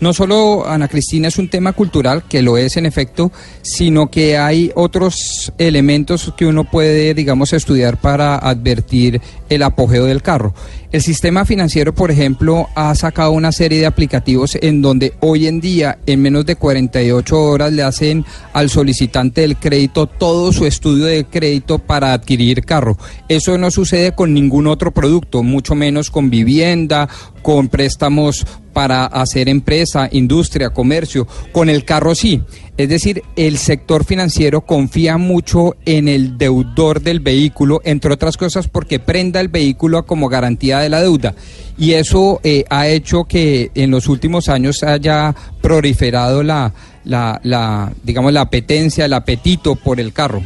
No 0.00 0.14
solo, 0.14 0.66
Ana 0.66 0.88
Cristina, 0.88 1.28
es 1.28 1.36
un 1.36 1.50
tema 1.50 1.74
cultural, 1.74 2.22
que 2.26 2.40
lo 2.40 2.56
es 2.56 2.78
en 2.78 2.86
efecto, 2.86 3.30
sino 3.60 4.10
que 4.10 4.38
hay 4.38 4.72
otros 4.74 5.52
elementos 5.58 6.32
que 6.38 6.46
uno 6.46 6.64
puede, 6.64 7.12
digamos, 7.12 7.52
estudiar 7.52 7.98
para 7.98 8.36
advertir 8.36 9.20
el 9.50 9.62
apogeo 9.62 10.06
del 10.06 10.22
carro. 10.22 10.54
El 10.92 11.02
sistema 11.02 11.44
financiero, 11.44 11.94
por 11.94 12.10
ejemplo, 12.10 12.68
ha 12.74 12.94
sacado 12.94 13.32
una 13.32 13.52
serie 13.52 13.80
de 13.80 13.86
aplicativos 13.86 14.56
en 14.60 14.80
donde 14.82 15.14
hoy 15.20 15.46
en 15.46 15.60
día, 15.60 15.98
en 16.06 16.22
menos 16.22 16.46
de 16.46 16.56
48 16.56 17.40
horas, 17.40 17.72
le 17.72 17.82
hacen 17.82 18.24
al 18.54 18.70
solicitante 18.70 19.42
del 19.42 19.56
crédito 19.56 20.06
todo 20.06 20.52
su 20.52 20.66
estudio 20.66 21.04
de 21.04 21.26
crédito 21.26 21.78
para 21.78 22.12
adquirir 22.12 22.64
carro. 22.64 22.96
Eso 23.28 23.58
no 23.58 23.70
sucede 23.70 24.12
con 24.12 24.32
ningún 24.32 24.66
otro 24.66 24.90
producto, 24.92 25.42
mucho 25.42 25.74
menos 25.74 26.10
con 26.10 26.30
vivienda, 26.30 27.08
con 27.42 27.68
préstamos 27.68 28.46
para 28.72 29.06
hacer 29.06 29.48
empresa, 29.48 30.08
industria, 30.10 30.70
comercio. 30.70 31.26
Con 31.52 31.68
el 31.68 31.84
carro 31.84 32.14
sí. 32.14 32.42
Es 32.80 32.88
decir, 32.88 33.22
el 33.36 33.58
sector 33.58 34.04
financiero 34.04 34.62
confía 34.62 35.18
mucho 35.18 35.76
en 35.84 36.08
el 36.08 36.38
deudor 36.38 37.02
del 37.02 37.20
vehículo, 37.20 37.80
entre 37.84 38.12
otras 38.12 38.36
cosas 38.36 38.68
porque 38.68 38.98
prenda 38.98 39.40
el 39.40 39.48
vehículo 39.48 40.06
como 40.06 40.28
garantía 40.28 40.78
de 40.78 40.88
la 40.88 41.02
deuda. 41.02 41.34
Y 41.76 41.92
eso 41.92 42.40
eh, 42.42 42.64
ha 42.70 42.88
hecho 42.88 43.24
que 43.24 43.70
en 43.74 43.90
los 43.90 44.08
últimos 44.08 44.48
años 44.48 44.82
haya 44.82 45.34
proliferado 45.60 46.42
la, 46.42 46.72
la, 47.04 47.40
la, 47.44 47.92
digamos, 48.02 48.32
la 48.32 48.42
apetencia, 48.42 49.04
el 49.04 49.12
apetito 49.12 49.76
por 49.76 50.00
el 50.00 50.12
carro. 50.12 50.42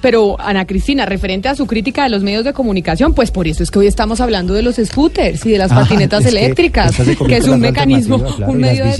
Pero, 0.00 0.36
Ana 0.40 0.66
Cristina, 0.66 1.06
referente 1.06 1.48
a 1.48 1.54
su 1.54 1.66
crítica 1.66 2.04
de 2.04 2.10
los 2.10 2.22
medios 2.22 2.44
de 2.44 2.52
comunicación, 2.52 3.14
pues 3.14 3.30
por 3.30 3.46
eso 3.48 3.62
es 3.62 3.70
que 3.70 3.78
hoy 3.80 3.86
estamos 3.86 4.20
hablando 4.20 4.54
de 4.54 4.62
los 4.62 4.76
scooters 4.76 5.44
y 5.46 5.50
de 5.50 5.58
las 5.58 5.72
Ah, 5.72 5.80
patinetas 5.80 6.22
que 6.22 6.28
eléctricas, 6.30 6.94
que, 7.26 7.36
es 7.36 7.46
un 7.48 7.60
mecanismo, 7.60 8.18
claro, 8.22 8.52
un 8.52 8.58
y 8.58 8.62
las 8.62 8.70
medio 8.72 8.84
de- 8.84 8.90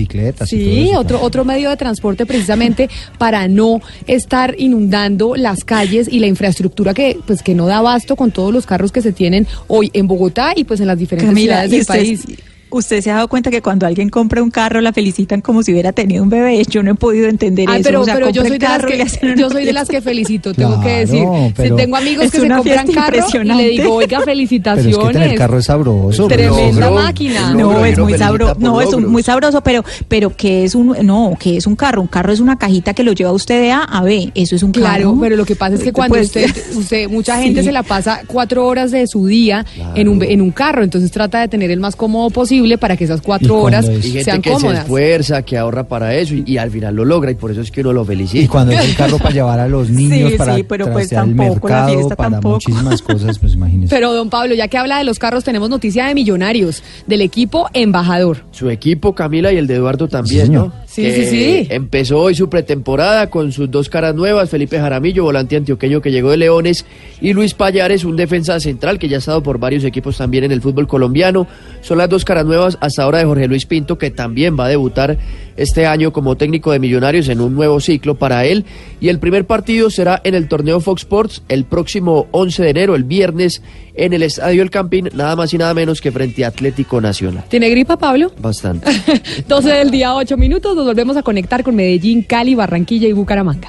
sí, 0.46 0.88
eso, 0.90 1.00
otro 1.00 1.20
otro 1.22 1.44
medio 1.44 1.70
de 1.70 1.76
transporte 1.76 2.26
precisamente 2.26 2.88
para 3.18 3.48
no 3.48 3.80
estar 4.06 4.54
inundando 4.58 5.34
las 5.36 5.64
calles 5.64 6.08
y 6.10 6.18
la 6.20 6.26
infraestructura 6.26 6.94
que 6.94 7.18
pues 7.26 7.42
que 7.42 7.54
no 7.54 7.66
da 7.66 7.78
abasto 7.78 8.16
con 8.16 8.30
todos 8.30 8.52
los 8.52 8.66
carros 8.66 8.92
que 8.92 9.02
se 9.02 9.12
tienen 9.12 9.46
hoy 9.68 9.90
en 9.92 10.06
Bogotá 10.06 10.52
y 10.56 10.64
pues 10.64 10.80
en 10.80 10.86
las 10.86 10.98
diferentes 10.98 11.28
Camila, 11.28 11.66
ciudades 11.66 11.68
¿y 11.68 11.72
del 11.72 11.80
usted, 11.80 11.94
país. 11.94 12.38
Usted 12.70 13.00
se 13.00 13.10
ha 13.10 13.14
dado 13.16 13.28
cuenta 13.28 13.50
que 13.50 13.62
cuando 13.62 13.86
alguien 13.86 14.08
compra 14.08 14.42
un 14.42 14.50
carro 14.50 14.80
la 14.80 14.92
felicitan 14.92 15.40
como 15.40 15.62
si 15.62 15.72
hubiera 15.72 15.92
tenido 15.92 16.22
un 16.22 16.28
bebé? 16.30 16.62
Yo 16.68 16.82
no 16.82 16.92
he 16.92 16.94
podido 16.94 17.28
entender 17.28 17.66
Ay, 17.68 17.80
eso. 17.80 17.88
pero, 17.88 18.00
O 18.02 18.04
sea, 18.04 18.14
pero 18.14 18.30
yo 18.30 18.42
soy 18.42 18.58
de 18.58 18.66
las 18.68 18.82
que 19.16 19.34
yo 19.36 19.50
soy 19.50 19.64
de 19.64 19.72
las 19.72 19.88
que 19.88 20.00
felicito, 20.00 20.52
tengo 20.54 20.80
que 20.80 20.88
decir. 20.88 21.22
Claro, 21.22 21.52
pero- 21.56 21.76
tengo 21.76 21.96
amigos 21.96 22.24
Es 22.26 22.32
que 22.32 22.40
se 22.40 22.48
compran 22.48 22.86
carro 22.92 23.18
y 23.42 23.44
le 23.48 23.68
digo, 23.68 23.94
oiga, 23.94 24.06
Pero 24.08 24.20
es 24.20 24.24
que 24.24 24.30
felicitaciones. 24.30 25.12
tener 25.12 25.34
carro 25.38 25.58
es 25.58 25.64
sabroso. 25.66 26.28
Tremenda 26.28 26.90
máquina. 26.90 27.52
No, 27.54 27.84
es 27.84 27.98
muy 27.98 28.14
sabroso, 28.18 28.56
no, 28.58 28.80
es 28.80 28.92
un- 28.92 29.06
muy 29.06 29.22
sabroso, 29.22 29.60
pero, 29.62 29.84
pero 30.08 30.34
que 30.36 30.64
es 30.64 30.74
un, 30.74 30.96
no, 31.04 31.36
que 31.38 31.56
es 31.56 31.66
un 31.66 31.76
carro, 31.76 32.02
un 32.02 32.08
carro 32.08 32.32
es 32.32 32.40
una 32.40 32.58
cajita 32.58 32.94
que 32.94 33.02
lo 33.02 33.12
lleva 33.12 33.32
usted 33.32 33.60
de 33.60 33.72
A 33.72 33.82
a 33.82 34.02
B, 34.02 34.30
eso 34.34 34.56
es 34.56 34.62
un 34.62 34.72
Claro, 34.72 35.10
carro. 35.10 35.18
pero 35.20 35.36
lo 35.36 35.44
que 35.44 35.56
pasa 35.56 35.74
es 35.76 35.82
que 35.82 35.92
cuando 35.92 36.14
Pues, 36.16 36.26
usted, 36.26 36.50
usted, 36.76 37.08
mucha 37.08 37.40
gente 37.40 37.60
Sí. 37.60 37.66
se 37.66 37.72
la 37.72 37.82
pasa 37.82 38.22
cuatro 38.26 38.66
horas 38.66 38.90
de 38.90 39.06
su 39.06 39.26
día 39.26 39.64
en 39.94 40.08
un 40.08 40.22
en 40.22 40.40
un 40.42 40.50
carro, 40.50 40.82
entonces 40.82 41.10
trata 41.10 41.40
de 41.40 41.48
tener 41.48 41.70
el 41.70 41.80
más 41.80 41.94
cómodo 41.96 42.30
posible 42.30 42.57
para 42.78 42.96
que 42.96 43.04
esas 43.04 43.20
cuatro 43.20 43.60
horas 43.60 43.86
Y 43.88 44.02
gente 44.02 44.24
sean 44.24 44.42
que 44.42 44.54
se 44.58 44.68
esfuerza, 44.68 45.42
que 45.42 45.56
ahorra 45.58 45.84
para 45.84 46.14
eso 46.14 46.34
y, 46.34 46.44
y 46.46 46.58
al 46.58 46.70
final 46.70 46.94
lo 46.96 47.04
logra 47.04 47.30
y 47.30 47.34
por 47.34 47.50
eso 47.50 47.60
es 47.60 47.70
que 47.70 47.80
uno 47.80 47.92
lo 47.92 48.04
felicita. 48.04 48.42
Y 48.44 48.48
cuando 48.48 48.72
es 48.72 48.84
el 48.84 48.94
carro 48.96 49.18
para 49.18 49.30
llevar 49.30 49.60
a 49.60 49.68
los 49.68 49.88
niños, 49.90 50.32
Sí, 50.32 50.36
para 50.38 50.54
sí, 50.56 50.62
pero 50.64 50.90
pues 50.92 51.08
tampoco, 51.08 51.68
la 51.68 51.74
mercado, 51.76 51.88
fiesta 51.94 52.16
para 52.16 52.30
tampoco. 52.30 52.54
muchísimas 52.54 53.02
cosas, 53.02 53.38
pues 53.38 53.54
imagínese. 53.54 53.94
Pero 53.94 54.12
don 54.12 54.30
Pablo, 54.30 54.54
ya 54.54 54.68
que 54.68 54.76
habla 54.78 54.98
de 54.98 55.04
los 55.04 55.18
carros, 55.18 55.44
tenemos 55.44 55.68
noticia 55.70 56.06
de 56.06 56.14
Millonarios, 56.14 56.82
del 57.06 57.20
equipo 57.22 57.68
embajador. 57.72 58.38
Su 58.50 58.70
equipo, 58.70 59.14
Camila, 59.14 59.52
y 59.52 59.56
el 59.56 59.66
de 59.66 59.74
Eduardo 59.76 60.08
también, 60.08 60.46
señor. 60.46 60.66
¿no? 60.68 60.72
Sí, 60.98 61.12
sí, 61.12 61.26
sí. 61.26 61.66
Empezó 61.70 62.18
hoy 62.18 62.34
su 62.34 62.48
pretemporada 62.48 63.30
con 63.30 63.52
sus 63.52 63.70
dos 63.70 63.88
caras 63.88 64.16
nuevas, 64.16 64.50
Felipe 64.50 64.80
Jaramillo, 64.80 65.22
volante 65.22 65.56
antioqueño 65.56 66.00
que 66.00 66.10
llegó 66.10 66.30
de 66.30 66.38
Leones, 66.38 66.84
y 67.20 67.32
Luis 67.32 67.54
Payares, 67.54 68.04
un 68.04 68.16
defensa 68.16 68.58
central 68.58 68.98
que 68.98 69.08
ya 69.08 69.16
ha 69.16 69.18
estado 69.20 69.42
por 69.42 69.58
varios 69.58 69.84
equipos 69.84 70.16
también 70.16 70.44
en 70.44 70.52
el 70.52 70.60
fútbol 70.60 70.88
colombiano. 70.88 71.46
Son 71.82 71.98
las 71.98 72.08
dos 72.08 72.24
caras 72.24 72.46
nuevas 72.46 72.78
hasta 72.80 73.04
ahora 73.04 73.18
de 73.18 73.26
Jorge 73.26 73.46
Luis 73.46 73.64
Pinto, 73.64 73.96
que 73.96 74.10
también 74.10 74.58
va 74.58 74.66
a 74.66 74.68
debutar 74.68 75.18
este 75.58 75.86
año 75.86 76.12
como 76.12 76.36
técnico 76.36 76.72
de 76.72 76.78
Millonarios 76.78 77.28
en 77.28 77.42
un 77.42 77.54
nuevo 77.54 77.80
ciclo 77.80 78.14
para 78.14 78.46
él. 78.46 78.64
Y 79.00 79.08
el 79.08 79.18
primer 79.18 79.44
partido 79.44 79.90
será 79.90 80.20
en 80.24 80.34
el 80.34 80.48
torneo 80.48 80.80
Fox 80.80 81.02
Sports 81.02 81.42
el 81.48 81.64
próximo 81.64 82.26
11 82.30 82.62
de 82.62 82.70
enero, 82.70 82.94
el 82.94 83.04
viernes, 83.04 83.62
en 83.94 84.12
el 84.12 84.22
Estadio 84.22 84.62
El 84.62 84.70
Campín, 84.70 85.10
nada 85.12 85.36
más 85.36 85.52
y 85.52 85.58
nada 85.58 85.74
menos 85.74 86.00
que 86.00 86.12
frente 86.12 86.44
a 86.44 86.48
Atlético 86.48 87.00
Nacional. 87.00 87.44
¿Tiene 87.48 87.68
gripa, 87.68 87.98
Pablo? 87.98 88.32
Bastante. 88.40 88.88
12 89.48 89.68
del 89.68 89.90
día, 89.90 90.14
8 90.14 90.36
minutos, 90.36 90.76
nos 90.76 90.86
volvemos 90.86 91.16
a 91.16 91.22
conectar 91.22 91.64
con 91.64 91.74
Medellín, 91.74 92.22
Cali, 92.22 92.54
Barranquilla 92.54 93.08
y 93.08 93.12
Bucaramanga. 93.12 93.68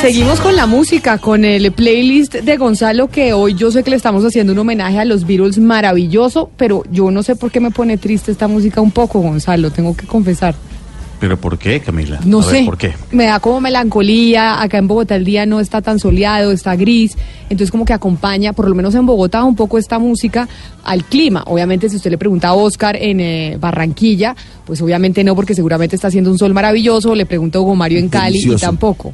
Seguimos 0.00 0.40
con 0.40 0.56
la 0.56 0.64
música, 0.64 1.18
con 1.18 1.44
el 1.44 1.72
playlist 1.72 2.34
de 2.36 2.56
Gonzalo, 2.56 3.08
que 3.08 3.34
hoy 3.34 3.54
yo 3.54 3.70
sé 3.70 3.82
que 3.82 3.90
le 3.90 3.96
estamos 3.96 4.24
haciendo 4.24 4.54
un 4.54 4.58
homenaje 4.58 4.98
a 4.98 5.04
los 5.04 5.26
Beatles 5.26 5.58
maravilloso, 5.58 6.50
pero 6.56 6.84
yo 6.90 7.10
no 7.10 7.22
sé 7.22 7.36
por 7.36 7.50
qué 7.50 7.60
me 7.60 7.70
pone 7.70 7.98
triste 7.98 8.32
esta 8.32 8.48
música 8.48 8.80
un 8.80 8.92
poco, 8.92 9.20
Gonzalo, 9.20 9.70
tengo 9.70 9.94
que 9.94 10.06
confesar. 10.06 10.54
¿Pero 11.20 11.38
por 11.38 11.58
qué, 11.58 11.80
Camila? 11.80 12.18
No 12.24 12.40
A 12.40 12.46
ver, 12.46 12.56
sé. 12.60 12.64
¿Por 12.64 12.78
qué? 12.78 12.94
Me 13.12 13.26
da 13.26 13.40
como 13.40 13.60
melancolía, 13.60 14.62
acá 14.62 14.78
en 14.78 14.88
Bogotá 14.88 15.16
el 15.16 15.24
día 15.26 15.44
no 15.44 15.60
está 15.60 15.82
tan 15.82 15.98
soleado, 15.98 16.50
está 16.50 16.76
gris, 16.76 17.18
entonces 17.50 17.70
como 17.70 17.84
que 17.84 17.92
acompaña, 17.92 18.54
por 18.54 18.70
lo 18.70 18.74
menos 18.74 18.94
en 18.94 19.04
Bogotá, 19.04 19.44
un 19.44 19.54
poco 19.54 19.76
esta 19.76 19.98
música 19.98 20.48
al 20.82 21.04
clima. 21.04 21.44
Obviamente 21.46 21.90
si 21.90 21.96
usted 21.96 22.10
le 22.10 22.16
pregunta 22.16 22.48
a 22.48 22.54
Oscar 22.54 22.96
en 22.96 23.20
eh, 23.20 23.58
Barranquilla, 23.60 24.34
pues 24.64 24.80
obviamente 24.80 25.22
no, 25.24 25.36
porque 25.36 25.54
seguramente 25.54 25.94
está 25.94 26.08
haciendo 26.08 26.30
un 26.30 26.38
sol 26.38 26.54
maravilloso, 26.54 27.14
le 27.14 27.26
pregunto 27.26 27.58
a 27.58 27.62
Hugo 27.62 27.76
Mario 27.76 27.98
en 27.98 28.08
Cali 28.08 28.38
y 28.38 28.56
tampoco. 28.56 29.12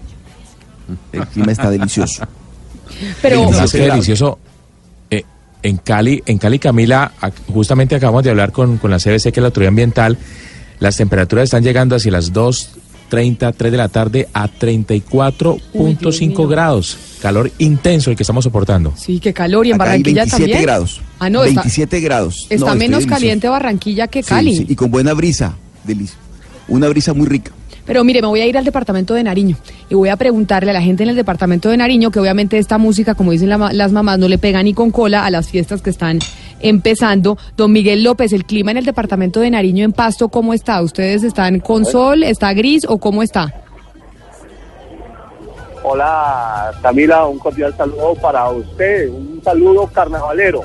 El 1.13 1.27
clima 1.29 1.53
está 1.53 1.71
delicioso. 1.71 2.25
Pero 3.23 3.51
Más 3.51 3.73
que 3.73 3.79
delicioso. 3.79 4.39
eh, 5.11 5.25
en 5.63 5.77
Cali, 5.79 6.23
en 6.27 6.39
Cali, 6.39 6.59
Camila, 6.59 7.13
justamente 7.53 7.95
acabamos 7.97 8.23
de 8.25 8.31
hablar 8.31 8.53
con, 8.53 8.79
con 8.79 8.91
la 8.91 8.99
CBC, 8.99 9.23
que 9.25 9.29
es 9.31 9.39
la 9.39 9.47
autoridad 9.47 9.71
ambiental. 9.71 10.17
Las 10.79 10.97
temperaturas 10.97 11.45
están 11.45 11.65
llegando 11.65 11.97
hacia 11.97 12.13
las 12.13 12.33
2.30, 12.33 13.55
3 13.57 13.73
de 13.73 13.79
la 13.79 13.89
tarde 13.89 14.29
a 14.33 14.49
34.5 14.49 16.49
grados. 16.49 16.97
Calor 17.21 17.51
intenso 17.59 18.11
el 18.11 18.17
que 18.17 18.23
estamos 18.23 18.45
soportando. 18.45 18.93
Sí, 18.97 19.19
qué 19.21 19.33
calor. 19.33 19.67
Y 19.67 19.71
en 19.71 19.77
Acá 19.77 19.85
hay 19.85 19.89
Barranquilla 19.91 20.23
27 20.23 20.43
también. 20.45 20.63
grados. 20.63 21.01
Ah, 21.19 21.31
no, 21.31 21.45
está, 21.45 21.63
27 21.63 22.01
grados. 22.01 22.47
está 22.51 22.57
No, 22.57 22.67
estoy 22.67 22.79
menos 22.79 22.99
delicioso. 23.01 23.15
caliente 23.15 23.49
Barranquilla 23.49 24.07
que 24.09 24.23
Cali. 24.23 24.57
sí, 24.59 24.67
y 24.69 24.75
con 24.75 24.91
buena 24.91 25.15
brisa. 25.15 25.55
delici- 25.87 26.15
Una 26.69 26.89
brisa 26.89 27.15
muy 27.15 27.27
rica. 27.27 27.53
Pero 27.87 28.03
mire, 28.03 28.21
me 28.21 28.27
voy 28.27 28.41
a 28.41 28.47
ir 28.47 28.59
al 28.59 28.65
departamento 28.65 29.15
de 29.15 29.23
Nariño 29.23 29.57
y 29.89 29.95
voy 29.95 30.09
a 30.09 30.17
preguntarle 30.17 30.71
a 30.71 30.75
la 30.75 30.83
gente 30.83 31.05
en 31.05 31.11
el 31.11 31.17
departamento 31.17 31.71
de 31.71 31.77
Nariño 31.77 32.11
que 32.11 32.19
obviamente 32.19 32.59
esta 32.59 32.79
música, 32.79 33.15
como 33.15 33.31
dicen 33.31 33.49
la 33.49 33.73
las 33.73 33.93
mamás, 33.93 34.19
no 34.19 34.29
le 34.29 34.39
pega 34.39 34.63
ni 34.63 34.75
con 34.75 34.91
cola 34.91 35.25
a 35.25 35.31
las 35.31 35.49
fiestas 35.49 35.83
que 35.83 35.91
están 35.91 36.19
empezando. 36.61 37.39
Don 37.57 37.73
Miguel 37.73 38.03
López, 38.03 38.33
el 38.33 38.45
clima 38.45 38.73
en 38.73 38.79
el 38.79 38.85
departamento 38.85 39.41
de 39.41 39.51
Nariño 39.51 39.85
en 39.85 39.93
Pasto, 39.93 40.29
¿cómo 40.29 40.53
está? 40.53 40.83
¿Ustedes 40.83 41.23
están 41.23 41.61
con 41.61 41.85
sol, 41.85 42.25
está 42.25 42.53
gris 42.55 42.85
o 42.89 42.99
cómo 42.99 43.23
está? 43.23 43.55
Hola 45.85 46.73
Camila, 46.83 47.27
un 47.27 47.39
cordial 47.39 47.73
saludo 47.77 48.17
para 48.17 48.51
usted, 48.51 49.09
un 49.09 49.41
saludo 49.45 49.87
carnavalero 49.87 50.63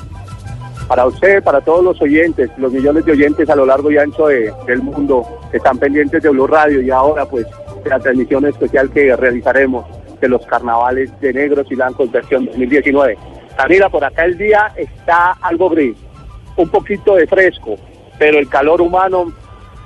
para 0.91 1.05
usted, 1.05 1.41
para 1.41 1.61
todos 1.61 1.85
los 1.85 2.01
oyentes, 2.01 2.49
los 2.57 2.69
millones 2.73 3.05
de 3.05 3.13
oyentes 3.13 3.49
a 3.49 3.55
lo 3.55 3.65
largo 3.65 3.89
y 3.89 3.97
ancho 3.97 4.27
de- 4.27 4.51
del 4.67 4.81
mundo 4.83 5.25
que 5.49 5.55
están 5.55 5.77
pendientes 5.77 6.21
de 6.21 6.27
Blue 6.27 6.47
Radio 6.47 6.81
y 6.81 6.91
ahora 6.91 7.23
pues 7.25 7.47
de 7.81 7.89
la 7.89 7.97
transmisión 7.97 8.45
especial 8.45 8.89
que 8.91 9.15
realizaremos 9.15 9.85
de 10.19 10.27
los 10.27 10.45
carnavales 10.45 11.09
de 11.21 11.31
negros 11.31 11.65
y 11.71 11.75
blancos 11.75 12.11
versión 12.11 12.45
2019. 12.45 13.17
Camila, 13.55 13.87
por 13.87 14.03
acá 14.03 14.25
el 14.25 14.37
día 14.37 14.69
está 14.75 15.31
algo 15.41 15.69
gris, 15.69 15.95
un 16.57 16.67
poquito 16.67 17.15
de 17.15 17.25
fresco, 17.25 17.75
pero 18.19 18.37
el 18.37 18.49
calor 18.49 18.81
humano 18.81 19.31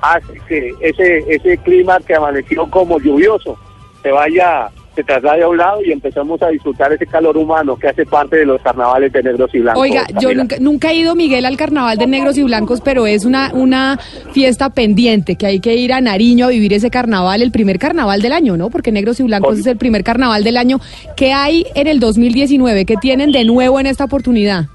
hace 0.02 0.34
que 0.48 0.74
ese, 0.80 1.24
ese 1.28 1.60
clima 1.60 2.00
que 2.00 2.16
amaneció 2.16 2.68
como 2.72 3.00
lluvioso 3.00 3.60
se 4.02 4.12
vaya, 4.12 4.70
se 4.96 5.04
traslade 5.04 5.44
a 5.44 5.50
un 5.50 5.58
lado 5.58 5.84
y 5.84 5.92
empezamos 5.92 6.42
a 6.42 6.48
disfrutar 6.48 6.94
ese 6.94 7.06
calor 7.06 7.36
humano 7.38 7.76
que 7.76 7.90
hace 7.90 8.06
parte 8.06 8.38
de 8.38 8.46
los 8.46 8.62
carnavales 8.62 9.12
de 9.12 9.24
negros 9.24 9.54
y 9.54 9.60
blancos. 9.60 9.84
Oiga, 9.84 10.08
yo 10.22 10.30
nunca 10.60 10.92
he 10.92 10.96
ido, 10.96 11.16
Miguel, 11.16 11.46
al 11.46 11.58
carnaval 11.58 11.98
de 11.98 12.08
negros 12.08 12.38
y 12.38 12.44
blancos, 12.44 12.80
pero 12.82 13.06
es 13.06 13.26
una, 13.26 13.52
una 13.54 14.00
fiesta 14.32 14.70
pendiente, 14.70 15.36
que 15.36 15.46
hay 15.46 15.60
que 15.60 15.76
ir 15.76 15.92
a 15.92 16.00
Nariño 16.00 16.46
a 16.46 16.50
vivir 16.50 16.74
ese 16.74 16.90
carnaval, 16.90 17.42
el 17.42 17.52
primer 17.52 17.78
carnaval 17.78 18.22
del 18.22 18.32
año, 18.32 18.56
¿no? 18.56 18.70
Porque 18.70 18.92
negros 18.92 19.20
y 19.20 19.24
blancos 19.24 19.60
es 19.60 19.68
el 19.68 19.78
primer 19.78 20.04
carnaval 20.04 20.44
del 20.44 20.56
año. 20.56 20.80
¿Qué 21.18 21.34
hay 21.34 21.66
en 21.76 21.88
el 21.88 22.00
2019? 22.00 22.86
¿Qué 22.86 22.96
tienen 22.96 23.34
de 23.34 23.44
nuevo 23.44 23.80
en 23.82 23.88
esta 23.88 24.06
oportunidad? 24.06 24.66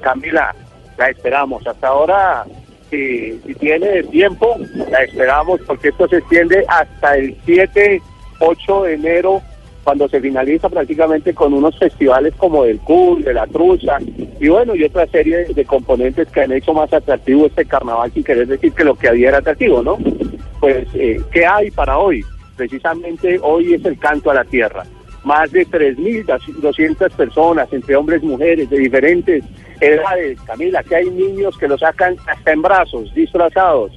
Camila, 0.00 0.54
la 0.96 1.10
esperamos. 1.10 1.66
Hasta 1.66 1.88
ahora, 1.88 2.44
si, 2.90 3.38
si 3.46 3.54
tiene 3.54 4.02
tiempo, 4.04 4.56
la 4.90 5.02
esperamos 5.02 5.60
porque 5.66 5.88
esto 5.88 6.08
se 6.08 6.18
extiende 6.18 6.64
hasta 6.68 7.16
el 7.16 7.36
7, 7.44 8.00
8 8.46 8.82
de 8.84 8.94
enero, 8.94 9.42
cuando 9.82 10.08
se 10.08 10.20
finaliza 10.20 10.68
prácticamente 10.68 11.34
con 11.34 11.52
unos 11.52 11.78
festivales 11.78 12.34
como 12.36 12.64
del 12.64 12.78
Cool, 12.80 13.22
de 13.22 13.34
la 13.34 13.46
Trucha, 13.46 13.98
y 14.40 14.48
bueno, 14.48 14.74
y 14.74 14.84
otra 14.84 15.06
serie 15.06 15.44
de, 15.44 15.64
componentes 15.64 16.28
que 16.28 16.42
han 16.42 16.52
hecho 16.52 16.72
más 16.72 16.92
atractivo 16.92 17.46
este 17.46 17.64
carnaval, 17.64 18.12
sin 18.12 18.24
querer 18.24 18.46
decir 18.46 18.72
que 18.72 18.84
lo 18.84 18.94
que 18.94 19.08
había 19.08 19.28
era 19.28 19.38
atractivo, 19.38 19.82
¿no? 19.82 19.98
Pues, 20.60 20.86
eh, 20.94 21.20
¿qué 21.30 21.46
hay 21.46 21.70
para 21.70 21.98
hoy? 21.98 22.24
Precisamente 22.56 23.38
hoy 23.42 23.74
es 23.74 23.84
el 23.84 23.98
canto 23.98 24.30
a 24.30 24.34
la 24.34 24.44
tierra 24.44 24.84
más 25.24 25.50
de 25.52 25.66
3.200 25.66 27.10
personas, 27.10 27.72
entre 27.72 27.96
hombres 27.96 28.22
y 28.22 28.26
mujeres, 28.26 28.70
de 28.70 28.78
diferentes 28.78 29.44
edades, 29.80 30.40
Camila, 30.42 30.82
que 30.82 30.96
hay 30.96 31.10
niños 31.10 31.56
que 31.58 31.66
lo 31.66 31.78
sacan 31.78 32.16
hasta 32.26 32.52
en 32.52 32.62
brazos, 32.62 33.12
disfrazados, 33.14 33.92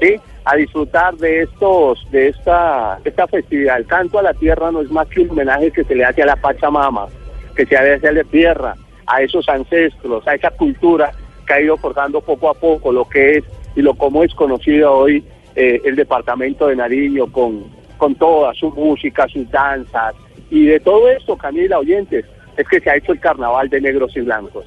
¿sí? 0.00 0.16
A 0.46 0.54
disfrutar 0.54 1.16
de 1.16 1.42
estos, 1.42 2.08
de 2.12 2.28
esta, 2.28 3.00
esta 3.04 3.26
festividad. 3.26 3.78
El 3.78 3.86
canto 3.86 4.20
a 4.20 4.22
la 4.22 4.32
tierra 4.32 4.70
no 4.70 4.80
es 4.80 4.90
más 4.92 5.08
que 5.08 5.22
un 5.22 5.30
homenaje 5.30 5.72
que 5.72 5.82
se 5.82 5.96
le 5.96 6.04
hace 6.04 6.22
a 6.22 6.26
la 6.26 6.36
Pachamama, 6.36 7.08
que 7.56 7.66
se 7.66 7.76
hace 7.76 8.06
a 8.06 8.12
la 8.12 8.22
tierra, 8.22 8.76
a 9.08 9.22
esos 9.22 9.48
ancestros, 9.48 10.26
a 10.28 10.36
esa 10.36 10.50
cultura 10.50 11.10
que 11.44 11.52
ha 11.52 11.60
ido 11.60 11.76
forjando 11.76 12.20
poco 12.20 12.48
a 12.48 12.54
poco 12.54 12.92
lo 12.92 13.04
que 13.08 13.38
es 13.38 13.44
y 13.74 13.82
lo 13.82 13.94
como 13.94 14.22
es 14.22 14.32
conocido 14.34 14.92
hoy 14.92 15.24
eh, 15.56 15.80
el 15.84 15.96
departamento 15.96 16.68
de 16.68 16.76
Nariño 16.76 17.26
con, 17.32 17.64
con 17.96 18.14
toda 18.14 18.54
su 18.54 18.70
música, 18.70 19.26
sus 19.26 19.50
danzas 19.50 20.14
y 20.48 20.66
de 20.66 20.78
todo 20.78 21.10
esto, 21.10 21.36
Camila, 21.36 21.80
oyentes, 21.80 22.24
es 22.56 22.68
que 22.68 22.78
se 22.78 22.88
ha 22.88 22.96
hecho 22.96 23.10
el 23.10 23.18
carnaval 23.18 23.68
de 23.68 23.80
negros 23.80 24.16
y 24.16 24.20
blancos. 24.20 24.64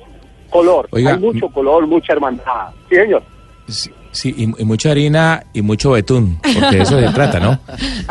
Color, 0.49 0.89
Oiga, 0.91 1.11
hay 1.11 1.19
mucho 1.19 1.47
color, 1.47 1.87
mucha 1.87 2.11
hermandad. 2.11 2.69
Sí, 2.89 2.95
señor. 2.95 3.23
Sí, 3.67 3.91
sí, 4.11 4.33
y, 4.37 4.43
y 4.61 4.65
mucha 4.65 4.91
harina 4.91 5.43
y 5.53 5.61
mucho 5.61 5.91
betún, 5.91 6.37
porque 6.41 6.77
de 6.77 6.83
eso 6.83 6.99
se 6.99 7.13
trata, 7.13 7.39
¿no? 7.39 7.59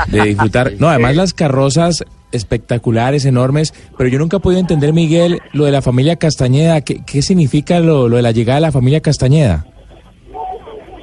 De 0.08 0.22
disfrutar. 0.22 0.72
No, 0.78 0.88
además 0.88 1.16
las 1.16 1.34
carrozas 1.34 2.04
espectaculares, 2.30 3.24
enormes, 3.24 3.72
pero 3.96 4.10
yo 4.10 4.18
nunca 4.18 4.36
he 4.36 4.40
podido 4.40 4.60
entender, 4.60 4.92
Miguel, 4.92 5.40
lo 5.52 5.64
de 5.64 5.72
la 5.72 5.82
familia 5.82 6.16
Castañeda. 6.16 6.82
¿Qué, 6.82 7.00
qué 7.06 7.22
significa 7.22 7.80
lo, 7.80 8.08
lo 8.08 8.16
de 8.16 8.22
la 8.22 8.32
llegada 8.32 8.56
de 8.56 8.66
la 8.66 8.72
familia 8.72 9.00
Castañeda? 9.00 9.66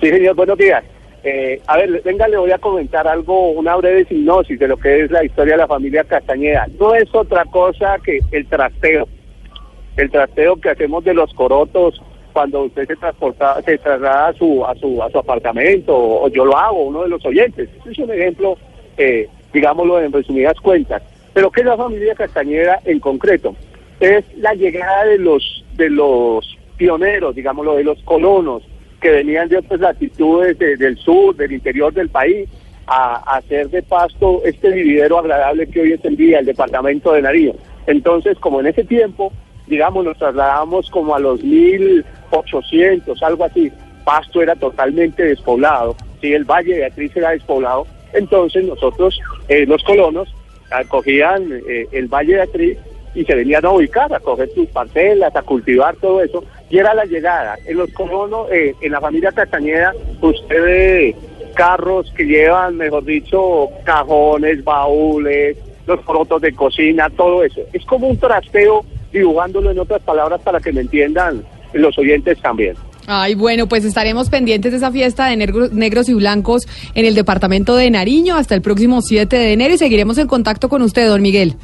Sí, 0.01 0.09
señor, 0.09 0.35
buenos 0.35 0.57
días. 0.57 0.83
Eh, 1.23 1.59
a 1.65 1.77
ver, 1.77 2.03
venga, 2.05 2.27
le 2.27 2.37
voy 2.37 2.51
a 2.51 2.59
comentar 2.59 3.07
algo, 3.07 3.49
una 3.53 3.75
breve 3.77 4.05
hipnosis 4.07 4.59
de 4.59 4.67
lo 4.67 4.77
que 4.77 5.05
es 5.05 5.09
la 5.09 5.25
historia 5.25 5.53
de 5.53 5.61
la 5.61 5.67
familia 5.67 6.03
Castañeda. 6.03 6.67
No 6.79 6.93
es 6.93 7.09
otra 7.15 7.43
cosa 7.45 7.97
que 8.03 8.19
el 8.31 8.45
trasteo. 8.45 9.07
El 9.97 10.11
trasteo 10.11 10.57
que 10.57 10.69
hacemos 10.69 11.03
de 11.03 11.15
los 11.15 11.33
corotos 11.33 11.99
cuando 12.35 12.63
usted 12.63 12.85
se 12.85 12.97
transporta, 12.97 13.61
se 13.61 13.77
traslada 13.77 14.27
a 14.27 14.33
su, 14.33 14.65
a 14.65 14.75
su, 14.75 15.01
a 15.01 15.09
su 15.09 15.19
apartamento, 15.19 15.95
o, 15.95 16.27
yo 16.27 16.43
lo 16.43 16.57
hago, 16.57 16.83
uno 16.83 17.03
de 17.03 17.07
los 17.07 17.25
oyentes. 17.25 17.69
Este 17.77 17.91
es 17.91 17.97
un 17.97 18.11
ejemplo, 18.11 18.57
eh, 18.97 19.29
digámoslo 19.53 20.01
en 20.01 20.11
resumidas 20.11 20.59
cuentas. 20.59 21.01
Pero 21.33 21.49
¿qué 21.49 21.61
es 21.61 21.65
la 21.67 21.77
familia 21.77 22.13
Castañeda 22.13 22.81
en 22.83 22.99
concreto? 22.99 23.55
Es 24.01 24.25
la 24.35 24.53
llegada 24.53 25.05
de 25.05 25.17
los, 25.17 25.63
de 25.77 25.89
los 25.89 26.57
pioneros, 26.75 27.35
digámoslo, 27.35 27.75
de 27.77 27.85
los 27.85 28.03
colonos, 28.03 28.63
que 28.99 29.11
venían 29.11 29.47
de 29.47 29.59
otras 29.59 29.79
latitudes 29.79 30.59
de- 30.59 30.75
del 30.75 30.97
sur, 30.97 31.33
del 31.37 31.53
interior 31.53 31.93
del 31.93 32.09
país, 32.09 32.49
a, 32.85 33.15
a 33.33 33.37
hacer 33.37 33.69
de 33.69 33.81
pasto 33.81 34.41
este 34.43 34.71
vividero 34.71 35.19
agradable 35.19 35.67
que 35.67 35.79
hoy 35.79 35.93
es 35.93 36.03
el 36.03 36.17
día, 36.17 36.39
el 36.39 36.45
departamento 36.47 37.13
de 37.13 37.21
Nariño. 37.21 37.53
Entonces, 37.87 38.37
como 38.39 38.59
en 38.59 38.67
ese 38.67 38.83
tiempo, 38.83 39.31
digamos, 39.67 40.05
nos 40.05 40.17
trasladamos 40.17 40.89
como 40.89 41.15
a 41.15 41.19
los 41.19 41.43
1800, 41.43 43.21
algo 43.23 43.45
así, 43.45 43.71
pasto 44.03 44.41
era 44.41 44.55
totalmente 44.55 45.23
despoblado, 45.23 45.95
sí, 46.21 46.33
el 46.33 46.43
Valle 46.43 46.75
de 46.75 46.85
Atriz 46.85 47.15
era 47.15 47.31
despoblado, 47.31 47.87
entonces 48.13 48.63
nosotros, 48.65 49.19
eh, 49.47 49.65
los 49.65 49.83
colonos, 49.83 50.33
acogían 50.71 51.61
eh, 51.67 51.87
el 51.91 52.07
Valle 52.07 52.35
de 52.35 52.41
Atriz 52.41 52.77
y 53.13 53.23
se 53.23 53.35
venían 53.35 53.65
a 53.65 53.71
ubicar, 53.71 54.13
a 54.13 54.19
coger 54.19 54.49
sus 54.53 54.67
parcelas, 54.67 55.35
a 55.35 55.41
cultivar 55.41 55.95
todo 55.95 56.21
eso, 56.21 56.43
y 56.69 56.79
era 56.79 56.93
la 56.93 57.05
llegada. 57.05 57.57
En 57.65 57.77
los 57.77 57.91
colonos, 57.91 58.51
eh, 58.51 58.75
en 58.81 58.91
la 58.91 58.99
familia 58.99 59.31
Castañeda, 59.31 59.93
usted 60.21 60.63
ve 60.63 61.15
carros 61.55 62.11
que 62.15 62.25
llevan, 62.25 62.75
mejor 62.75 63.05
dicho, 63.05 63.69
cajones, 63.85 64.63
baúles, 64.63 65.57
los 65.87 66.01
corotos 66.01 66.41
de 66.41 66.53
cocina, 66.53 67.09
todo 67.09 67.43
eso. 67.43 67.61
Es 67.71 67.85
como 67.85 68.07
un 68.07 68.17
trasteo, 68.17 68.83
dibujándolo 69.15 69.71
en 69.71 69.79
otras 69.79 70.01
palabras 70.01 70.41
para 70.41 70.59
que 70.59 70.71
me 70.71 70.81
entiendan 70.81 71.43
los 71.73 71.97
oyentes 71.97 72.39
también. 72.41 72.75
Ay, 73.07 73.35
bueno, 73.35 73.67
pues 73.67 73.85
estaremos 73.85 74.29
pendientes 74.29 74.71
de 74.71 74.77
esa 74.77 74.91
fiesta 74.91 75.27
de 75.27 75.37
negros, 75.37 76.09
y 76.09 76.13
blancos 76.13 76.67
en 76.95 77.05
el 77.05 77.13
departamento 77.13 77.75
de 77.75 77.91
Nariño 77.91 78.35
hasta 78.35 78.55
el 78.55 78.61
próximo 78.61 79.01
7 79.01 79.35
de 79.35 79.53
enero 79.53 79.75
y 79.75 79.77
seguiremos 79.77 80.17
en 80.17 80.27
contacto 80.27 80.69
con 80.69 80.81
usted, 80.81 81.07
don 81.07 81.21
Miguel. 81.21 81.55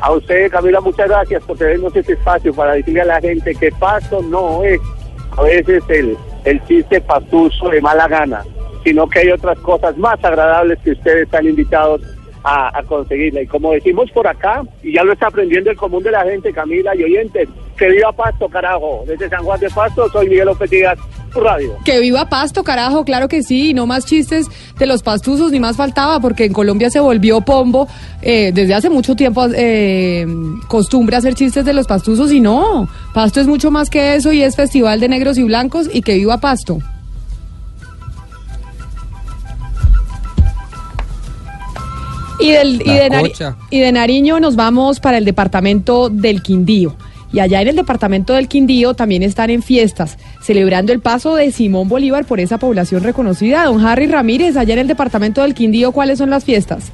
A 0.00 0.12
usted, 0.12 0.50
Camila, 0.50 0.80
muchas 0.80 1.08
gracias 1.08 1.42
por 1.42 1.58
tenernos 1.58 1.94
este 1.94 2.12
espacio 2.12 2.54
para 2.54 2.74
decirle 2.74 3.02
a 3.02 3.04
la 3.04 3.20
gente 3.20 3.54
que 3.54 3.70
pasto 3.72 4.22
no 4.22 4.62
es 4.62 4.80
a 5.36 5.42
veces 5.42 5.82
el, 5.88 6.16
el 6.44 6.64
chiste 6.66 7.00
pastuso 7.00 7.68
de 7.68 7.80
mala 7.80 8.08
gana, 8.08 8.42
sino 8.84 9.08
que 9.08 9.18
hay 9.18 9.30
otras 9.30 9.58
cosas 9.58 9.96
más 9.98 10.22
agradables 10.24 10.78
que 10.84 10.92
ustedes 10.92 11.24
están 11.24 11.46
invitados 11.46 12.00
a, 12.48 12.78
a 12.78 12.82
conseguirla. 12.82 13.42
Y 13.42 13.46
como 13.46 13.72
decimos 13.72 14.10
por 14.10 14.26
acá, 14.26 14.62
y 14.82 14.94
ya 14.94 15.04
lo 15.04 15.12
está 15.12 15.26
aprendiendo 15.26 15.70
el 15.70 15.76
común 15.76 16.02
de 16.02 16.10
la 16.10 16.24
gente, 16.24 16.52
Camila 16.52 16.96
y 16.96 17.04
oyentes, 17.04 17.48
que 17.76 17.88
viva 17.90 18.10
Pasto, 18.12 18.48
carajo. 18.48 19.04
Desde 19.06 19.28
San 19.28 19.44
Juan 19.44 19.60
de 19.60 19.68
Pasto, 19.68 20.08
soy 20.10 20.28
Miguel 20.28 20.46
López 20.46 20.70
tu 21.32 21.40
radio. 21.40 21.76
Que 21.84 22.00
viva 22.00 22.26
Pasto, 22.28 22.64
carajo, 22.64 23.04
claro 23.04 23.28
que 23.28 23.42
sí, 23.42 23.70
y 23.70 23.74
no 23.74 23.86
más 23.86 24.06
chistes 24.06 24.46
de 24.78 24.86
los 24.86 25.02
pastuzos, 25.02 25.52
ni 25.52 25.60
más 25.60 25.76
faltaba, 25.76 26.20
porque 26.20 26.46
en 26.46 26.54
Colombia 26.54 26.88
se 26.88 27.00
volvió 27.00 27.42
pombo 27.42 27.86
eh, 28.22 28.50
desde 28.54 28.74
hace 28.74 28.88
mucho 28.88 29.14
tiempo 29.14 29.46
eh, 29.54 30.26
costumbre 30.68 31.16
hacer 31.16 31.34
chistes 31.34 31.66
de 31.66 31.74
los 31.74 31.86
pastuzos, 31.86 32.32
y 32.32 32.40
no, 32.40 32.88
Pasto 33.12 33.40
es 33.40 33.46
mucho 33.46 33.70
más 33.70 33.90
que 33.90 34.14
eso 34.14 34.32
y 34.32 34.42
es 34.42 34.56
festival 34.56 35.00
de 35.00 35.08
negros 35.08 35.36
y 35.36 35.42
blancos, 35.42 35.90
y 35.92 36.00
que 36.00 36.14
viva 36.14 36.38
Pasto. 36.38 36.78
Y, 42.40 42.52
del, 42.52 42.82
y, 42.82 42.84
La 42.84 42.94
de 42.94 43.10
Nari- 43.10 43.20
cocha. 43.32 43.56
y 43.70 43.80
de 43.80 43.92
Nariño 43.92 44.38
nos 44.40 44.54
vamos 44.56 45.00
para 45.00 45.18
el 45.18 45.24
departamento 45.24 46.08
del 46.08 46.42
Quindío. 46.42 46.94
Y 47.32 47.40
allá 47.40 47.60
en 47.60 47.68
el 47.68 47.76
departamento 47.76 48.32
del 48.32 48.48
Quindío 48.48 48.94
también 48.94 49.22
están 49.22 49.50
en 49.50 49.62
fiestas, 49.62 50.16
celebrando 50.40 50.92
el 50.92 51.00
paso 51.00 51.34
de 51.34 51.50
Simón 51.52 51.88
Bolívar 51.88 52.24
por 52.24 52.40
esa 52.40 52.56
población 52.58 53.02
reconocida. 53.02 53.64
Don 53.64 53.84
Harry 53.84 54.06
Ramírez, 54.06 54.56
allá 54.56 54.72
en 54.74 54.80
el 54.80 54.88
departamento 54.88 55.42
del 55.42 55.52
Quindío, 55.54 55.92
¿cuáles 55.92 56.18
son 56.18 56.30
las 56.30 56.44
fiestas? 56.44 56.90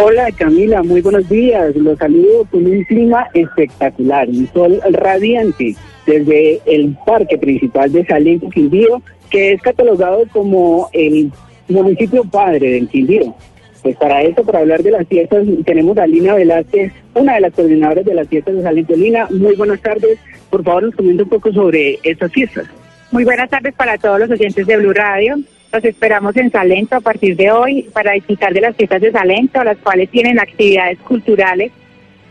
Hola 0.00 0.28
Camila, 0.36 0.82
muy 0.84 1.00
buenos 1.00 1.28
días. 1.28 1.74
Los 1.74 1.98
saludo 1.98 2.44
con 2.50 2.64
un 2.64 2.84
clima 2.84 3.26
espectacular, 3.34 4.28
un 4.28 4.48
sol 4.52 4.80
radiante 4.92 5.74
desde 6.06 6.60
el 6.66 6.96
parque 7.04 7.36
principal 7.36 7.90
de 7.90 8.06
Salento 8.06 8.48
Quindío, 8.50 9.02
que 9.30 9.54
es 9.54 9.62
catalogado 9.62 10.22
como 10.32 10.88
el 10.92 11.32
municipio 11.68 12.22
padre 12.24 12.70
del 12.70 12.88
Quindío. 12.88 13.34
Pues 13.82 13.96
para 13.96 14.22
eso, 14.22 14.44
para 14.44 14.58
hablar 14.58 14.82
de 14.82 14.90
las 14.90 15.06
fiestas, 15.08 15.46
tenemos 15.64 15.96
a 15.96 16.06
Lina 16.06 16.34
Velázquez, 16.34 16.92
una 17.14 17.34
de 17.34 17.40
las 17.40 17.52
coordinadoras 17.54 18.04
de 18.04 18.14
las 18.14 18.28
fiestas 18.28 18.56
de 18.56 18.62
Salento. 18.62 18.94
Lina, 18.94 19.26
muy 19.30 19.56
buenas 19.56 19.80
tardes. 19.80 20.18
Por 20.50 20.62
favor, 20.62 20.82
nos 20.82 20.94
comenta 20.94 21.22
un 21.22 21.28
poco 21.28 21.52
sobre 21.52 21.98
estas 22.02 22.30
fiestas. 22.30 22.66
Muy 23.10 23.24
buenas 23.24 23.48
tardes 23.48 23.74
para 23.74 23.96
todos 23.96 24.20
los 24.20 24.30
oyentes 24.30 24.66
de 24.66 24.76
Blue 24.76 24.92
Radio. 24.92 25.36
Los 25.72 25.84
esperamos 25.84 26.36
en 26.36 26.50
Salento 26.50 26.96
a 26.96 27.00
partir 27.00 27.36
de 27.36 27.50
hoy 27.50 27.88
para 27.92 28.12
disfrutar 28.12 28.52
de 28.52 28.60
las 28.60 28.76
fiestas 28.76 29.00
de 29.00 29.12
Salento, 29.12 29.64
las 29.64 29.78
cuales 29.78 30.10
tienen 30.10 30.38
actividades 30.38 30.98
culturales 30.98 31.72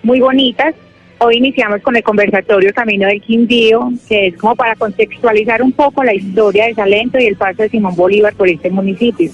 muy 0.04 0.20
bonitas. 0.20 0.76
Hoy 1.18 1.38
iniciamos 1.38 1.82
con 1.82 1.96
el 1.96 2.04
conversatorio 2.04 2.74
Camino 2.74 3.08
del 3.08 3.22
Quindío, 3.22 3.92
que 4.08 4.28
es 4.28 4.38
como 4.38 4.56
para 4.56 4.76
contextualizar 4.76 5.62
un 5.62 5.72
poco 5.72 6.04
la 6.04 6.14
historia 6.14 6.68
de 6.68 6.76
Salento 6.76 7.18
y 7.18 7.26
el 7.26 7.36
paso 7.36 7.64
de 7.64 7.70
Simón 7.70 7.96
Bolívar 7.96 8.34
por 8.36 8.48
este 8.48 8.70
municipio. 8.70 9.32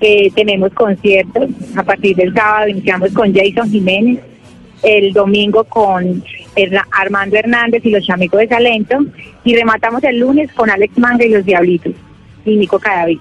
Eh, 0.00 0.30
tenemos 0.34 0.72
conciertos 0.72 1.50
a 1.76 1.82
partir 1.82 2.16
del 2.16 2.32
sábado, 2.32 2.68
iniciamos 2.68 3.12
con 3.12 3.34
Jason 3.34 3.70
Jiménez, 3.70 4.20
el 4.82 5.12
domingo 5.12 5.64
con 5.64 6.24
Armando 6.92 7.36
Hernández 7.36 7.84
y 7.84 7.90
los 7.90 8.06
chamicos 8.06 8.40
de 8.40 8.48
Salento 8.48 8.98
y 9.44 9.54
rematamos 9.54 10.02
el 10.04 10.18
lunes 10.18 10.50
con 10.52 10.70
Alex 10.70 10.96
Manga 10.98 11.24
y 11.24 11.28
los 11.28 11.44
Diablitos 11.44 11.92
y 12.46 12.56
Nico 12.56 12.78
Cadavid. 12.78 13.18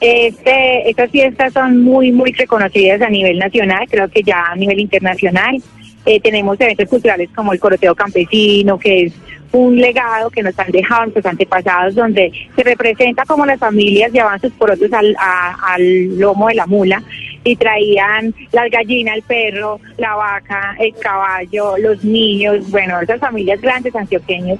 Este, 0.00 0.88
estas 0.88 1.10
fiestas 1.10 1.52
son 1.52 1.82
muy, 1.82 2.10
muy 2.12 2.32
reconocidas 2.32 3.02
a 3.02 3.10
nivel 3.10 3.38
nacional, 3.38 3.86
creo 3.90 4.08
que 4.08 4.22
ya 4.22 4.44
a 4.50 4.56
nivel 4.56 4.80
internacional. 4.80 5.62
Eh, 6.06 6.20
tenemos 6.20 6.58
eventos 6.60 6.88
culturales 6.88 7.28
como 7.34 7.52
el 7.52 7.60
Coroteo 7.60 7.94
Campesino, 7.94 8.78
que 8.78 9.04
es 9.04 9.12
un 9.52 9.76
legado 9.76 10.30
que 10.30 10.42
nos 10.42 10.58
han 10.58 10.70
dejado 10.70 11.02
nuestros 11.02 11.26
antepasados, 11.26 11.94
donde 11.94 12.30
se 12.54 12.62
representa 12.62 13.24
como 13.24 13.44
las 13.46 13.58
familias 13.58 14.12
llevaban 14.12 14.40
sus 14.40 14.52
porotos 14.52 14.92
al, 14.92 15.16
a- 15.18 15.56
al 15.74 16.18
lomo 16.18 16.48
de 16.48 16.54
la 16.54 16.66
mula 16.66 17.02
y 17.42 17.56
traían 17.56 18.34
las 18.52 18.70
gallinas, 18.70 19.16
el 19.16 19.22
perro, 19.22 19.80
la 19.96 20.14
vaca, 20.14 20.76
el 20.78 20.94
caballo, 20.94 21.76
los 21.78 22.04
niños, 22.04 22.70
bueno, 22.70 23.00
esas 23.00 23.18
familias 23.18 23.60
grandes 23.60 23.94
antioqueños 23.96 24.58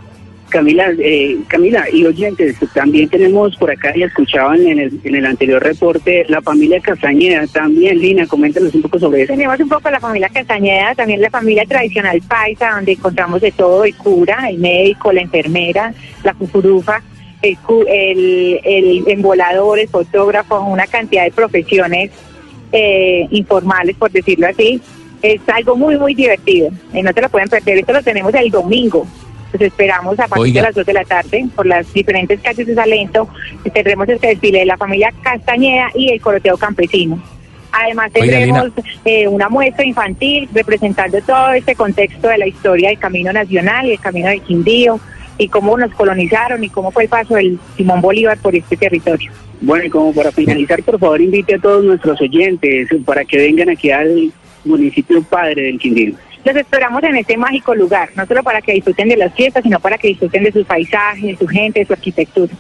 Camila, 0.51 0.93
eh, 0.99 1.39
Camila 1.49 1.85
y 1.91 2.05
oyentes, 2.05 2.57
también 2.75 3.09
tenemos 3.09 3.57
por 3.57 3.71
acá 3.71 3.97
y 3.97 4.03
escuchaban 4.03 4.61
en 4.67 4.79
el, 4.79 5.01
en 5.03 5.15
el 5.15 5.25
anterior 5.25 5.63
reporte 5.63 6.27
la 6.29 6.43
familia 6.43 6.81
Castañeda. 6.81 7.47
También, 7.47 7.99
Lina, 7.99 8.27
coméntanos 8.27 8.75
un 8.75 8.83
poco 8.83 8.99
sobre 8.99 9.23
eso. 9.23 9.33
Tenemos 9.33 9.59
un 9.61 9.69
poco 9.69 9.91
la 9.91 10.01
familia 10.01 10.29
Castañeda, 10.29 10.95
también 10.95 11.23
la 11.23 11.31
familia 11.31 11.65
tradicional 11.65 12.21
paisa, 12.29 12.73
donde 12.75 12.93
encontramos 12.93 13.41
de 13.41 13.53
todo, 13.53 13.85
el 13.85 13.95
cura, 13.95 14.51
el 14.51 14.59
médico, 14.59 15.13
la 15.13 15.23
enfermera, 15.23 15.95
la 16.25 16.35
cucurufa, 16.35 17.03
el, 17.41 17.57
el, 17.89 18.61
el 18.65 19.05
embolador, 19.09 19.79
el 19.79 19.89
fotógrafo, 19.89 20.61
una 20.61 20.87
cantidad 20.87 21.25
de 21.25 21.31
profesiones 21.31 22.11
eh, 22.73 23.27
informales, 23.31 23.97
por 23.97 24.11
decirlo 24.11 24.49
así. 24.49 24.81
Es 25.23 25.41
algo 25.49 25.77
muy, 25.77 25.99
muy 25.99 26.15
divertido. 26.15 26.71
Eh, 26.95 27.03
no 27.03 27.13
te 27.13 27.21
lo 27.21 27.29
pueden 27.29 27.49
perder. 27.49 27.79
Esto 27.79 27.93
lo 27.93 28.03
tenemos 28.03 28.33
el 28.35 28.51
domingo. 28.51 29.07
Los 29.53 29.63
esperamos 29.63 30.19
a 30.19 30.29
partir 30.29 30.43
Oiga. 30.43 30.61
de 30.61 30.67
las 30.69 30.75
2 30.75 30.87
de 30.87 30.93
la 30.93 31.05
tarde 31.05 31.47
por 31.55 31.67
las 31.67 31.93
diferentes 31.93 32.41
calles 32.41 32.67
de 32.67 32.75
Salento. 32.75 33.29
Tendremos 33.73 34.09
este 34.09 34.29
desfile 34.29 34.61
de 34.61 34.67
la 34.67 34.77
familia 34.77 35.13
Castañeda 35.23 35.89
y 35.95 36.11
el 36.11 36.21
coroteo 36.21 36.57
campesino. 36.57 37.21
Además 37.73 38.11
Oiga, 38.15 38.39
tendremos 38.39 38.73
eh, 39.05 39.29
una 39.29 39.49
muestra 39.49 39.85
infantil 39.85 40.49
representando 40.53 41.21
todo 41.23 41.53
este 41.53 41.75
contexto 41.75 42.29
de 42.29 42.39
la 42.39 42.47
historia 42.47 42.89
del 42.89 42.99
Camino 42.99 43.33
Nacional 43.33 43.87
y 43.87 43.93
el 43.93 44.01
Camino 44.01 44.29
del 44.29 44.43
Quindío 44.43 45.01
y 45.39 45.49
cómo 45.49 45.77
nos 45.79 45.93
colonizaron 45.95 46.63
y 46.63 46.69
cómo 46.69 46.91
fue 46.91 47.05
el 47.05 47.09
paso 47.09 47.35
del 47.35 47.59
Simón 47.77 48.01
Bolívar 48.01 48.39
por 48.39 48.55
este 48.55 48.77
territorio. 48.77 49.33
Bueno, 49.63 49.85
y 49.85 49.91
como 49.91 50.13
para 50.13 50.33
finalizar, 50.33 50.83
por 50.83 50.99
favor, 50.99 51.21
invite 51.21 51.55
a 51.55 51.59
todos 51.59 51.85
nuestros 51.85 52.21
oyentes 52.21 52.89
para 53.05 53.25
que 53.25 53.39
vengan 53.39 53.71
aquí 53.71 53.91
al 53.91 54.33
municipio 54.65 55.23
padre 55.23 55.63
del 55.63 55.79
Quindío. 55.79 56.15
Los 56.45 56.57
esperamos 56.57 57.03
en 57.03 57.17
este 57.17 57.37
mágico 57.37 57.75
lugar, 57.75 58.11
no 58.17 58.25
solo 58.27 58.43
para 58.43 58.63
que 58.63 58.73
disfruten 58.73 59.09
de 59.09 59.17
las 59.17 59.35
fiestas, 59.35 59.63
sino 59.63 59.79
para 59.79 59.99
que 59.99 60.09
disfruten 60.09 60.45
de 60.45 60.53
sus 60.53 60.65
paisajes, 60.65 61.39
su 61.39 61.47
gente, 61.47 61.85
su 61.85 61.93
arquitectura. 61.93 62.53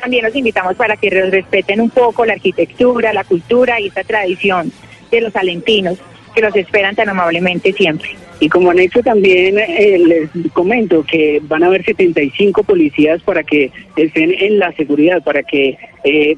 También 0.00 0.24
los 0.24 0.34
invitamos 0.34 0.74
para 0.76 0.96
que 0.96 1.10
respeten 1.10 1.80
un 1.80 1.90
poco 1.90 2.24
la 2.24 2.34
arquitectura, 2.34 3.12
la 3.12 3.24
cultura 3.24 3.78
y 3.80 3.88
esta 3.88 4.04
tradición 4.04 4.72
de 5.10 5.20
los 5.20 5.32
salentinos 5.32 5.98
que 6.34 6.42
los 6.42 6.54
esperan 6.56 6.94
tan 6.94 7.08
amablemente 7.08 7.72
siempre. 7.72 8.10
Y 8.40 8.48
como 8.48 8.70
anexo 8.70 9.02
también 9.02 9.58
eh, 9.58 9.98
les 9.98 10.52
comento 10.52 11.02
que 11.04 11.40
van 11.42 11.62
a 11.62 11.66
haber 11.66 11.84
75 11.84 12.62
policías 12.62 13.22
para 13.22 13.42
que 13.42 13.70
estén 13.96 14.34
en 14.38 14.58
la 14.58 14.72
seguridad, 14.72 15.22
para 15.22 15.42
que 15.42 15.78
eh, 16.04 16.36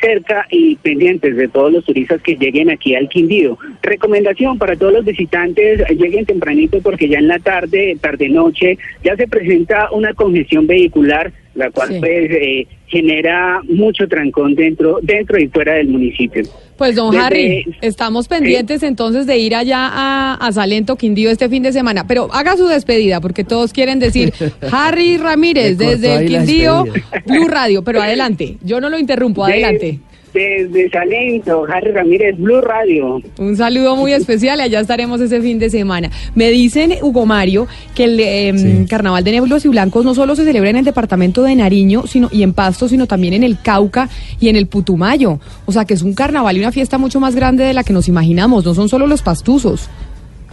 cerca 0.00 0.46
y 0.50 0.76
pendientes 0.76 1.36
de 1.36 1.48
todos 1.48 1.72
los 1.72 1.84
turistas 1.84 2.22
que 2.22 2.36
lleguen 2.36 2.70
aquí 2.70 2.94
al 2.94 3.08
Quindío. 3.08 3.58
Recomendación 3.82 4.58
para 4.58 4.76
todos 4.76 4.92
los 4.92 5.04
visitantes, 5.04 5.80
eh, 5.80 5.94
lleguen 5.94 6.24
tempranito 6.24 6.80
porque 6.80 7.08
ya 7.08 7.18
en 7.18 7.28
la 7.28 7.38
tarde, 7.38 7.96
tarde-noche, 8.00 8.78
ya 9.02 9.16
se 9.16 9.26
presenta 9.26 9.90
una 9.90 10.14
congestión 10.14 10.66
vehicular, 10.66 11.32
la 11.54 11.70
cual 11.70 11.88
Sí. 11.88 11.96
pues 12.00 12.30
eh, 12.30 12.66
genera 12.86 13.60
mucho 13.68 14.06
trancón 14.08 14.54
dentro, 14.54 14.98
dentro 15.02 15.40
y 15.40 15.48
fuera 15.48 15.74
del 15.74 15.88
municipio. 15.88 16.42
Pues 16.76 16.96
don 16.96 17.12
Desde- 17.12 17.24
Harry, 17.24 17.64
estamos 17.82 18.26
pendientes 18.28 18.82
entonces 18.82 19.26
de 19.26 19.38
ir 19.38 19.54
allá 19.54 19.88
a, 19.92 20.34
a 20.34 20.52
Salento, 20.52 20.96
Quindío 20.96 21.30
este 21.30 21.48
fin 21.48 21.62
de 21.62 21.72
semana, 21.72 22.06
pero 22.06 22.28
haga 22.32 22.56
su 22.56 22.66
despedida 22.66 23.20
porque 23.20 23.44
todos 23.44 23.72
quieren 23.72 23.98
decir 24.00 24.32
Harry 24.72 25.16
Ramírez 25.16 25.78
desde 25.78 26.16
el 26.16 26.26
Quindío. 26.28 26.84
Blue 27.26 27.46
Radio, 27.48 27.82
pero 27.84 28.02
adelante, 28.02 28.56
yo 28.62 28.80
no 28.80 28.88
lo 28.90 28.98
interrumpo, 28.98 29.46
De- 29.46 29.52
adelante. 29.52 30.00
Desde 30.34 30.90
Salento, 30.90 31.64
Harry 31.72 31.92
Ramírez, 31.92 32.36
Blue 32.36 32.60
Radio. 32.60 33.22
Un 33.38 33.56
saludo 33.56 33.94
muy 33.94 34.12
especial 34.12 34.58
y 34.58 34.62
allá 34.62 34.80
estaremos 34.80 35.20
ese 35.20 35.40
fin 35.40 35.60
de 35.60 35.70
semana. 35.70 36.10
Me 36.34 36.50
dicen, 36.50 36.92
Hugo 37.02 37.24
Mario, 37.24 37.68
que 37.94 38.04
el 38.04 38.18
eh, 38.18 38.86
Carnaval 38.90 39.22
de 39.22 39.30
Neblos 39.30 39.64
y 39.64 39.68
Blancos 39.68 40.04
no 40.04 40.12
solo 40.12 40.34
se 40.34 40.44
celebra 40.44 40.70
en 40.70 40.76
el 40.76 40.84
departamento 40.84 41.44
de 41.44 41.54
Nariño 41.54 42.08
sino, 42.08 42.28
y 42.32 42.42
en 42.42 42.52
Pasto, 42.52 42.88
sino 42.88 43.06
también 43.06 43.34
en 43.34 43.44
el 43.44 43.60
Cauca 43.60 44.08
y 44.40 44.48
en 44.48 44.56
el 44.56 44.66
Putumayo. 44.66 45.38
O 45.66 45.72
sea 45.72 45.84
que 45.84 45.94
es 45.94 46.02
un 46.02 46.14
carnaval 46.14 46.56
y 46.56 46.60
una 46.60 46.72
fiesta 46.72 46.98
mucho 46.98 47.20
más 47.20 47.36
grande 47.36 47.62
de 47.62 47.72
la 47.72 47.84
que 47.84 47.92
nos 47.92 48.08
imaginamos. 48.08 48.64
No 48.64 48.74
son 48.74 48.88
solo 48.88 49.06
los 49.06 49.22
pastuzos. 49.22 49.88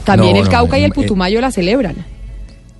También 0.05 0.33
No, 0.33 0.39
el 0.41 0.45
no, 0.45 0.51
Cauca 0.51 0.77
y 0.77 0.83
el 0.83 0.91
eh, 0.91 0.93
Putumayo 0.93 1.41
la 1.41 1.49
celebran. 1.49 1.95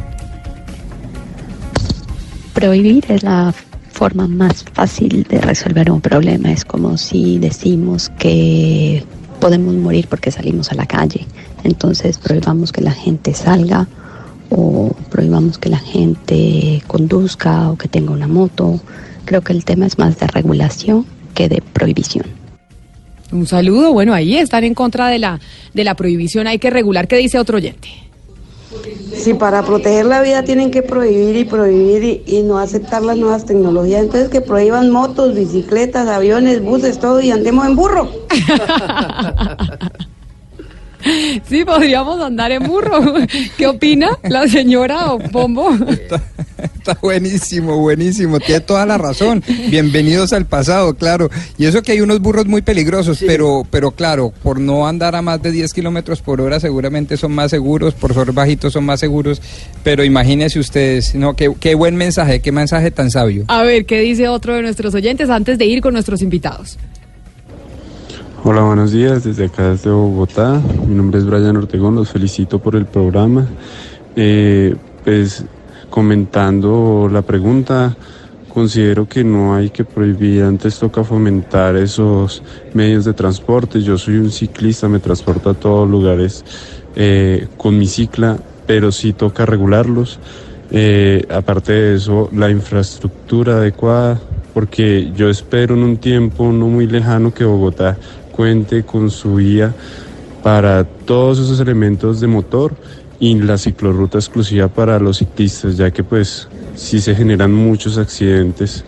Prohibir 2.53 3.05
es 3.11 3.23
la 3.23 3.55
forma 3.93 4.27
más 4.27 4.65
fácil 4.73 5.23
de 5.23 5.41
resolver 5.41 5.89
un 5.89 6.01
problema. 6.01 6.51
Es 6.51 6.65
como 6.65 6.99
si 6.99 7.39
decimos 7.39 8.11
que 8.19 9.05
podemos 9.39 9.73
morir 9.75 10.09
porque 10.09 10.33
salimos 10.33 10.73
a 10.73 10.75
la 10.75 10.87
calle. 10.87 11.29
Entonces 11.65 12.19
prohibamos 12.19 12.71
que 12.71 12.83
la 12.83 12.93
gente 12.93 13.35
salga 13.35 13.89
o 14.51 14.95
prohibamos 15.11 15.59
que 15.59 15.71
la 15.71 15.79
gente 15.79 16.83
conduzca 16.87 17.71
o 17.71 17.77
que 17.77 17.89
tenga 17.89 18.13
una 18.13 18.29
moto. 18.29 18.81
Creo 19.25 19.41
que 19.41 19.53
el 19.53 19.65
tema 19.65 19.87
es 19.87 19.99
más 19.99 20.19
de 20.19 20.27
regulación 20.27 21.07
que 21.35 21.49
de 21.49 21.63
prohibición. 21.73 22.27
Un 23.33 23.47
saludo, 23.47 23.93
bueno, 23.93 24.15
ahí 24.15 24.37
están 24.37 24.63
en 24.65 24.75
contra 24.75 25.09
de 25.09 25.19
la, 25.19 25.41
de 25.73 25.83
la 25.85 25.95
prohibición, 25.95 26.47
hay 26.47 26.59
que 26.59 26.71
regular. 26.71 27.09
¿Qué 27.09 27.17
dice 27.17 27.39
otro 27.39 27.57
oyente? 27.57 27.89
Si 29.17 29.35
para 29.35 29.63
proteger 29.65 30.05
la 30.07 30.21
vida 30.21 30.45
tienen 30.45 30.71
que 30.71 30.83
prohibir 30.83 31.37
y 31.37 31.45
prohibir 31.45 32.05
y, 32.05 32.23
y 32.27 32.43
no 32.43 32.59
aceptar 32.59 33.03
las 33.03 33.17
nuevas 33.17 33.47
tecnologías, 33.47 34.03
entonces 34.03 34.29
que 34.29 34.41
prohíban 34.41 34.91
motos, 34.91 35.35
bicicletas, 35.35 36.07
aviones, 36.09 36.63
buses, 36.63 36.99
todo 36.99 37.21
y 37.21 37.31
andemos 37.31 37.67
en 37.67 37.77
burro. 37.77 38.11
Sí, 41.49 41.65
podríamos 41.65 42.21
andar 42.21 42.53
en 42.53 42.65
burro. 42.65 43.01
¿Qué 43.57 43.67
opina 43.67 44.19
la 44.23 44.49
señora 44.49 45.13
o 45.13 45.19
Pombo? 45.19 45.71
Está 46.59 46.99
buenísimo, 47.01 47.79
buenísimo, 47.79 48.41
tiene 48.41 48.61
toda 48.61 48.85
la 48.87 48.99
razón. 48.99 49.43
Bienvenidos 49.69 50.33
al 50.33 50.47
pasado, 50.47 50.95
claro. 50.95 51.31
Y 51.59 51.67
eso 51.67 51.83
que 51.83 51.93
hay 51.93 52.01
unos 52.01 52.21
burros 52.21 52.47
muy 52.47 52.63
peligrosos, 52.63 53.23
pero, 53.27 53.67
pero 53.71 53.91
claro, 53.91 54.33
por 54.43 54.61
no 54.61 54.87
andar 54.87 55.17
a 55.17 55.23
más 55.23 55.43
de 55.43 55.51
10 55.51 55.73
kilómetros 55.73 56.21
por 56.21 56.41
hora 56.41 56.61
seguramente 56.61 57.17
son 57.17 57.33
más 57.33 57.51
seguros, 57.51 57.95
por 57.95 58.15
ser 58.15 58.33
bajitos 58.33 58.73
son 58.73 58.85
más 58.85 59.01
seguros. 59.01 59.41
Pero 59.83 60.05
imagínense 60.05 60.59
ustedes, 60.59 61.15
no, 61.15 61.35
qué, 61.35 61.53
qué 61.59 61.75
buen 61.75 61.97
mensaje, 61.97 62.41
qué 62.41 62.53
mensaje 62.53 62.91
tan 62.91 63.11
sabio. 63.11 63.45
A 63.49 63.63
ver, 63.63 63.87
¿qué 63.87 64.01
dice 64.01 64.29
otro 64.29 64.55
de 64.55 64.63
nuestros 64.63 64.95
oyentes 64.95 65.31
antes 65.31 65.59
de 65.59 65.67
ir 65.67 65.81
con 65.81 65.95
nuestros 65.95 66.23
invitados? 66.23 66.79
Hola, 68.47 68.61
buenos 68.61 68.93
días. 68.93 69.25
Desde 69.25 69.47
acá, 69.47 69.71
desde 69.71 69.89
Bogotá. 69.89 70.61
Mi 70.87 70.95
nombre 70.95 71.19
es 71.19 71.25
Brian 71.25 71.57
Ortegón. 71.57 71.95
Los 71.95 72.11
felicito 72.11 72.59
por 72.59 72.77
el 72.77 72.85
programa. 72.85 73.49
Eh, 74.17 74.77
pues 75.03 75.47
comentando 75.89 77.09
la 77.11 77.23
pregunta, 77.23 77.97
considero 78.53 79.09
que 79.09 79.25
no 79.25 79.55
hay 79.55 79.71
que 79.71 79.87
prohibir. 79.87 80.43
Antes 80.43 80.79
toca 80.79 81.03
fomentar 81.05 81.75
esos 81.77 82.43
medios 82.75 83.07
de 83.07 83.15
transporte. 83.15 83.81
Yo 83.81 83.97
soy 83.97 84.19
un 84.19 84.31
ciclista, 84.31 84.91
me 84.91 84.99
transporto 84.99 85.49
a 85.49 85.55
todos 85.55 85.89
lugares 85.89 86.45
eh, 86.97 87.49
con 87.57 87.79
mi 87.79 87.87
cicla, 87.87 88.37
pero 88.67 88.93
sí 88.93 89.15
toca 89.15 89.47
regularlos. 89.47 90.21
Eh, 90.71 91.25
aparte 91.31 91.73
de 91.73 91.95
eso, 91.97 92.29
la 92.31 92.51
infraestructura 92.51 93.55
adecuada, 93.55 94.21
porque 94.53 95.13
yo 95.17 95.31
espero 95.31 95.75
en 95.77 95.83
un 95.83 95.97
tiempo 95.97 96.53
no 96.53 96.69
muy 96.69 96.87
lejano 96.87 97.33
que 97.33 97.47
Bogotá 97.47 97.97
cuente 98.35 98.85
con 98.85 99.11
su 99.11 99.37
guía 99.37 99.75
para 100.43 100.85
todos 100.85 101.39
esos 101.39 101.61
elementos 101.61 102.21
de 102.21 102.27
motor 102.27 102.75
y 103.21 103.35
la 103.37 103.57
ciclorruta 103.59 104.19
exclusiva 104.19 104.69
para 104.69 104.99
los 104.99 105.19
ciclistas, 105.19 105.77
ya 105.77 105.91
que 105.91 106.03
pues 106.03 106.49
sí 106.75 107.01
se 107.01 107.15
generan 107.15 107.53
muchos 107.53 107.97
accidentes 107.97 108.85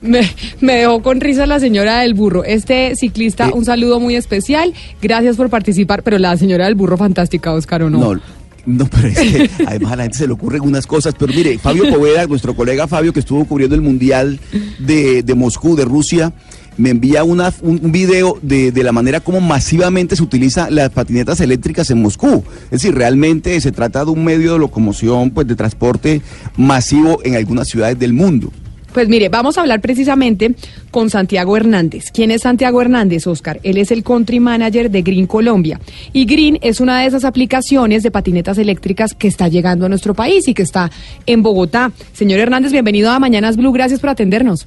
Me, 0.00 0.20
me 0.60 0.74
dejó 0.74 1.02
con 1.02 1.20
risa 1.20 1.46
la 1.46 1.58
señora 1.58 2.00
del 2.00 2.14
burro. 2.14 2.44
Este 2.44 2.94
ciclista, 2.94 3.50
un 3.52 3.64
saludo 3.64 3.98
muy 3.98 4.14
especial. 4.14 4.72
Gracias 5.02 5.36
por 5.36 5.50
participar. 5.50 6.02
Pero 6.04 6.18
la 6.18 6.36
señora 6.36 6.66
del 6.66 6.76
burro, 6.76 6.96
fantástica, 6.96 7.52
Oscar, 7.52 7.82
¿o 7.82 7.90
no? 7.90 7.98
No, 7.98 8.20
no, 8.66 8.86
pero 8.86 9.08
es 9.08 9.18
que 9.18 9.50
además 9.66 9.92
a 9.92 9.96
la 9.96 10.02
gente 10.04 10.18
se 10.18 10.26
le 10.26 10.34
ocurren 10.34 10.62
unas 10.62 10.86
cosas. 10.86 11.14
Pero 11.18 11.32
mire, 11.32 11.58
Fabio 11.58 11.88
Poveda, 11.92 12.26
nuestro 12.26 12.54
colega 12.54 12.86
Fabio, 12.86 13.12
que 13.12 13.20
estuvo 13.20 13.44
cubriendo 13.44 13.74
el 13.74 13.82
Mundial 13.82 14.38
de, 14.78 15.22
de 15.24 15.34
Moscú, 15.34 15.74
de 15.74 15.84
Rusia, 15.84 16.32
me 16.78 16.90
envía 16.90 17.24
una, 17.24 17.52
un, 17.60 17.92
video 17.92 18.38
de, 18.40 18.72
de 18.72 18.82
la 18.82 18.92
manera 18.92 19.20
como 19.20 19.40
masivamente 19.40 20.16
se 20.16 20.22
utilizan 20.22 20.74
las 20.74 20.90
patinetas 20.90 21.40
eléctricas 21.40 21.90
en 21.90 22.00
Moscú. 22.00 22.44
Es 22.64 22.82
decir, 22.82 22.94
realmente 22.94 23.60
se 23.60 23.72
trata 23.72 24.04
de 24.04 24.10
un 24.10 24.24
medio 24.24 24.54
de 24.54 24.58
locomoción, 24.60 25.30
pues 25.30 25.46
de 25.46 25.56
transporte 25.56 26.22
masivo 26.56 27.20
en 27.24 27.36
algunas 27.36 27.68
ciudades 27.68 27.98
del 27.98 28.12
mundo. 28.12 28.50
Pues 28.92 29.08
mire, 29.08 29.28
vamos 29.28 29.58
a 29.58 29.60
hablar 29.60 29.80
precisamente 29.80 30.54
con 30.90 31.10
Santiago 31.10 31.56
Hernández. 31.56 32.10
¿Quién 32.12 32.30
es 32.30 32.42
Santiago 32.42 32.80
Hernández, 32.80 33.26
Oscar? 33.26 33.60
Él 33.62 33.76
es 33.76 33.90
el 33.90 34.02
country 34.02 34.40
manager 34.40 34.90
de 34.90 35.02
Green 35.02 35.26
Colombia. 35.26 35.78
Y 36.12 36.24
Green 36.24 36.58
es 36.62 36.80
una 36.80 37.00
de 37.00 37.06
esas 37.06 37.24
aplicaciones 37.24 38.02
de 38.02 38.10
patinetas 38.10 38.56
eléctricas 38.56 39.14
que 39.14 39.28
está 39.28 39.48
llegando 39.48 39.86
a 39.86 39.88
nuestro 39.88 40.14
país 40.14 40.48
y 40.48 40.54
que 40.54 40.62
está 40.62 40.90
en 41.26 41.42
Bogotá. 41.42 41.92
Señor 42.12 42.40
Hernández, 42.40 42.72
bienvenido 42.72 43.10
a 43.10 43.18
Mañanas 43.18 43.56
Blue. 43.56 43.72
Gracias 43.72 44.00
por 44.00 44.10
atendernos. 44.10 44.66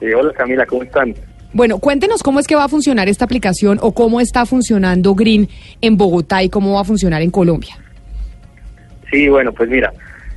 Eh, 0.00 0.14
hola 0.14 0.32
Camila, 0.32 0.66
¿cómo 0.66 0.82
están? 0.82 1.14
Bueno, 1.52 1.78
cuéntenos 1.78 2.22
cómo 2.22 2.38
es 2.38 2.46
que 2.46 2.54
va 2.54 2.64
a 2.64 2.68
funcionar 2.68 3.08
esta 3.08 3.24
aplicación 3.24 3.78
o 3.80 3.92
cómo 3.92 4.20
está 4.20 4.44
funcionando 4.44 5.14
Green 5.14 5.48
en 5.80 5.96
Bogotá 5.96 6.42
y 6.42 6.50
cómo 6.50 6.74
va 6.74 6.82
a 6.82 6.84
funcionar 6.84 7.22
en 7.22 7.30
Colombia. 7.30 7.76
Sí, 9.10 9.28
bueno, 9.28 9.52
pues 9.52 9.70
mira, 9.70 9.92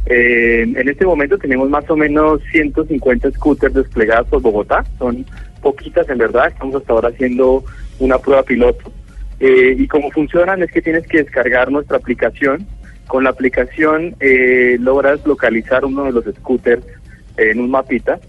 eh, 0.06 0.62
en 0.62 0.88
este 0.88 1.06
momento 1.06 1.38
tenemos 1.38 1.70
más 1.70 1.90
o 1.90 1.98
menos 1.98 2.42
150 2.52 3.32
scooters 3.32 3.74
desplegados 3.74 4.28
por 4.28 4.42
Bogotá, 4.42 4.86
son 4.98 5.26
poquitas 5.62 6.08
en 6.10 6.20
verdad, 6.20 6.48
estamos 6.48 6.76
hasta 6.76 6.94
ahora 6.94 7.10
haciendo 7.10 7.64
una 8.00 8.18
prueba 8.18 8.44
piloto. 8.44 8.92
Eh, 9.40 9.76
y 9.78 9.88
cómo 9.88 10.12
funcionan 10.12 10.64
es 10.64 10.72
que 10.72 10.82
tienes 10.82 11.08
que 11.08 11.20
descargar 11.20 11.72
nuestra 11.72 11.98
aplicación. 11.98 12.66
Con 13.08 13.24
la 13.24 13.32
aplicación 13.32 14.16
eh, 14.20 14.78
logras 14.80 15.26
localizar 15.26 15.84
uno 15.86 16.06
de 16.06 16.12
los 16.12 16.26
scooters 16.26 16.86
en 17.38 17.60
un 17.60 17.72
mapita, 17.72 18.20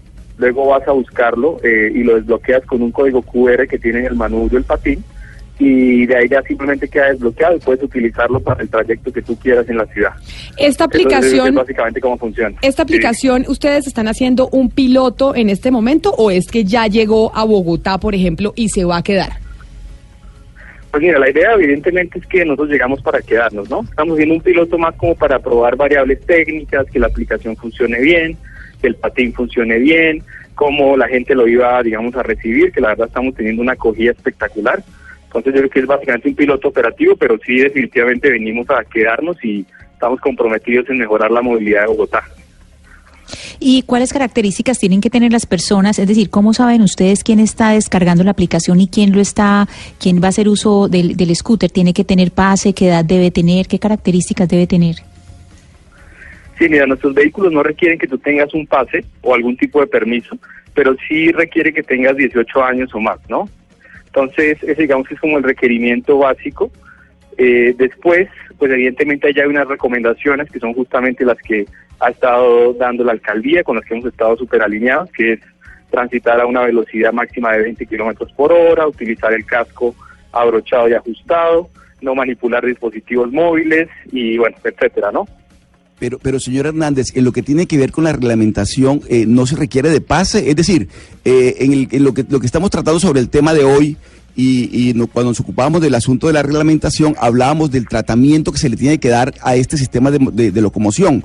luego 0.41 0.69
vas 0.69 0.87
a 0.87 0.91
buscarlo 0.91 1.59
eh, 1.63 1.91
y 1.93 2.03
lo 2.03 2.15
desbloqueas 2.15 2.65
con 2.65 2.81
un 2.81 2.91
código 2.91 3.21
QR 3.21 3.67
que 3.67 3.77
tiene 3.77 3.99
en 3.99 4.05
el 4.07 4.15
manubrio 4.15 4.57
el 4.57 4.63
patín 4.63 5.03
y 5.59 6.07
de 6.07 6.17
ahí 6.17 6.27
ya 6.27 6.41
simplemente 6.41 6.87
queda 6.87 7.11
desbloqueado 7.11 7.55
y 7.55 7.59
puedes 7.59 7.83
utilizarlo 7.83 8.39
para 8.39 8.63
el 8.63 8.69
trayecto 8.69 9.13
que 9.13 9.21
tú 9.21 9.37
quieras 9.37 9.69
en 9.69 9.77
la 9.77 9.85
ciudad. 9.85 10.13
Esta 10.57 10.85
aplicación, 10.85 11.49
es 11.49 11.53
básicamente 11.53 12.01
cómo 12.01 12.17
funciona. 12.17 12.57
esta 12.63 12.81
aplicación, 12.81 13.45
¿ustedes 13.47 13.85
están 13.85 14.07
haciendo 14.07 14.49
un 14.49 14.71
piloto 14.71 15.35
en 15.35 15.49
este 15.49 15.69
momento 15.69 16.09
o 16.09 16.31
es 16.31 16.47
que 16.47 16.63
ya 16.63 16.87
llegó 16.87 17.31
a 17.35 17.43
Bogotá, 17.43 17.99
por 17.99 18.15
ejemplo, 18.15 18.53
y 18.55 18.69
se 18.69 18.83
va 18.83 18.97
a 18.97 19.03
quedar? 19.03 19.33
Pues 20.89 21.03
mira, 21.03 21.19
la 21.19 21.29
idea 21.29 21.53
evidentemente 21.53 22.17
es 22.17 22.25
que 22.25 22.43
nosotros 22.43 22.69
llegamos 22.69 22.99
para 23.03 23.21
quedarnos, 23.21 23.69
¿no? 23.69 23.81
Estamos 23.83 24.15
haciendo 24.15 24.35
un 24.35 24.41
piloto 24.41 24.79
más 24.79 24.95
como 24.95 25.13
para 25.13 25.37
probar 25.37 25.75
variables 25.75 26.19
técnicas, 26.25 26.87
que 26.91 26.99
la 26.99 27.07
aplicación 27.07 27.55
funcione 27.55 28.01
bien, 28.01 28.35
que 28.81 28.87
el 28.87 28.95
patín 28.95 29.33
funcione 29.33 29.77
bien, 29.79 30.23
cómo 30.55 30.97
la 30.97 31.07
gente 31.07 31.35
lo 31.35 31.47
iba, 31.47 31.81
digamos, 31.81 32.15
a 32.15 32.23
recibir, 32.23 32.71
que 32.71 32.81
la 32.81 32.89
verdad 32.89 33.07
estamos 33.07 33.35
teniendo 33.35 33.61
una 33.61 33.73
acogida 33.73 34.11
espectacular. 34.11 34.83
Entonces 35.25 35.53
yo 35.53 35.59
creo 35.59 35.69
que 35.69 35.79
es 35.79 35.85
básicamente 35.85 36.29
un 36.29 36.35
piloto 36.35 36.67
operativo, 36.67 37.15
pero 37.15 37.37
sí 37.45 37.55
definitivamente 37.59 38.29
venimos 38.29 38.69
a 38.69 38.83
quedarnos 38.83 39.43
y 39.45 39.65
estamos 39.93 40.19
comprometidos 40.19 40.89
en 40.89 40.97
mejorar 40.97 41.31
la 41.31 41.41
movilidad 41.41 41.81
de 41.81 41.87
Bogotá. 41.87 42.23
¿Y 43.59 43.83
cuáles 43.83 44.11
características 44.11 44.79
tienen 44.79 45.01
que 45.01 45.09
tener 45.09 45.31
las 45.31 45.45
personas? 45.45 45.99
Es 45.99 46.07
decir, 46.07 46.29
¿cómo 46.29 46.53
saben 46.53 46.81
ustedes 46.81 47.23
quién 47.23 47.39
está 47.39 47.69
descargando 47.69 48.23
la 48.23 48.31
aplicación 48.31 48.81
y 48.81 48.87
quién 48.87 49.13
lo 49.13 49.21
está, 49.21 49.67
quién 49.99 50.21
va 50.21 50.25
a 50.25 50.29
hacer 50.29 50.49
uso 50.49 50.89
del, 50.89 51.15
del 51.15 51.35
scooter? 51.35 51.69
¿Tiene 51.69 51.93
que 51.93 52.03
tener 52.03 52.31
pase? 52.31 52.73
¿Qué 52.73 52.87
edad 52.87 53.05
debe 53.05 53.31
tener? 53.31 53.67
¿Qué 53.67 53.79
características 53.79 54.49
debe 54.49 54.67
tener? 54.67 54.97
Sí, 56.61 56.69
mira, 56.69 56.85
nuestros 56.85 57.15
vehículos 57.15 57.51
no 57.51 57.63
requieren 57.63 57.97
que 57.97 58.05
tú 58.05 58.19
tengas 58.19 58.53
un 58.53 58.67
pase 58.67 59.03
o 59.23 59.33
algún 59.33 59.57
tipo 59.57 59.81
de 59.81 59.87
permiso, 59.87 60.37
pero 60.75 60.95
sí 61.07 61.31
requiere 61.31 61.73
que 61.73 61.81
tengas 61.81 62.15
18 62.15 62.63
años 62.63 62.93
o 62.93 62.99
más, 62.99 63.17
¿no? 63.27 63.49
Entonces, 64.05 64.61
ese 64.61 64.83
digamos 64.83 65.07
que 65.07 65.15
es 65.15 65.19
como 65.19 65.39
el 65.39 65.43
requerimiento 65.43 66.19
básico. 66.19 66.69
Eh, 67.35 67.73
después, 67.75 68.29
pues 68.59 68.71
evidentemente 68.71 69.29
allá 69.29 69.41
hay 69.41 69.49
unas 69.49 69.67
recomendaciones 69.67 70.51
que 70.51 70.59
son 70.59 70.75
justamente 70.75 71.25
las 71.25 71.39
que 71.39 71.65
ha 71.99 72.11
estado 72.11 72.73
dando 72.73 73.03
la 73.05 73.13
alcaldía, 73.13 73.63
con 73.63 73.77
las 73.77 73.85
que 73.85 73.95
hemos 73.95 74.05
estado 74.05 74.37
súper 74.37 74.61
alineados, 74.61 75.11
que 75.13 75.33
es 75.33 75.39
transitar 75.89 76.39
a 76.39 76.45
una 76.45 76.61
velocidad 76.61 77.11
máxima 77.11 77.53
de 77.53 77.63
20 77.63 77.87
kilómetros 77.87 78.31
por 78.33 78.53
hora, 78.53 78.85
utilizar 78.85 79.33
el 79.33 79.47
casco 79.47 79.95
abrochado 80.31 80.87
y 80.89 80.93
ajustado, 80.93 81.71
no 82.01 82.13
manipular 82.13 82.63
dispositivos 82.63 83.31
móviles 83.31 83.89
y 84.11 84.37
bueno, 84.37 84.57
etcétera, 84.63 85.11
¿no? 85.11 85.25
Pero, 86.01 86.17
pero 86.17 86.39
señor 86.39 86.65
Hernández, 86.65 87.11
en 87.13 87.23
lo 87.25 87.31
que 87.31 87.43
tiene 87.43 87.67
que 87.67 87.77
ver 87.77 87.91
con 87.91 88.05
la 88.05 88.11
reglamentación, 88.11 89.01
eh, 89.07 89.25
no 89.27 89.45
se 89.45 89.55
requiere 89.55 89.91
de 89.91 90.01
pase. 90.01 90.49
Es 90.49 90.55
decir, 90.55 90.89
eh, 91.25 91.57
en, 91.59 91.73
el- 91.73 91.87
en 91.91 92.03
lo, 92.03 92.15
que, 92.15 92.25
lo 92.27 92.39
que 92.39 92.47
estamos 92.47 92.71
tratando 92.71 92.99
sobre 92.99 93.19
el 93.19 93.29
tema 93.29 93.53
de 93.53 93.63
hoy, 93.63 93.97
y, 94.35 94.89
y 94.89 94.93
no- 94.95 95.05
cuando 95.05 95.29
nos 95.29 95.39
ocupábamos 95.41 95.79
del 95.79 95.93
asunto 95.93 96.25
de 96.25 96.33
la 96.33 96.41
reglamentación, 96.41 97.15
hablábamos 97.19 97.69
del 97.69 97.87
tratamiento 97.87 98.51
que 98.51 98.57
se 98.57 98.67
le 98.69 98.77
tiene 98.77 98.97
que 98.97 99.09
dar 99.09 99.35
a 99.43 99.55
este 99.55 99.77
sistema 99.77 100.09
de, 100.09 100.17
de- 100.33 100.51
de 100.51 100.61
locomoción, 100.61 101.23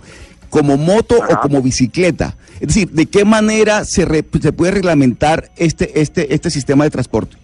como 0.51 0.77
moto 0.77 1.17
o 1.27 1.41
como 1.41 1.63
bicicleta. 1.63 2.37
Es 2.61 2.69
decir, 2.69 2.91
¿de 2.91 3.07
qué 3.07 3.25
manera 3.25 3.83
se, 3.87 4.05
re- 4.05 4.27
se 4.43 4.53
puede 4.53 4.73
reglamentar 4.73 5.51
este, 5.57 6.03
este, 6.03 6.35
este 6.35 6.51
sistema 6.51 6.85
de 6.85 6.91
transporte? 6.91 7.39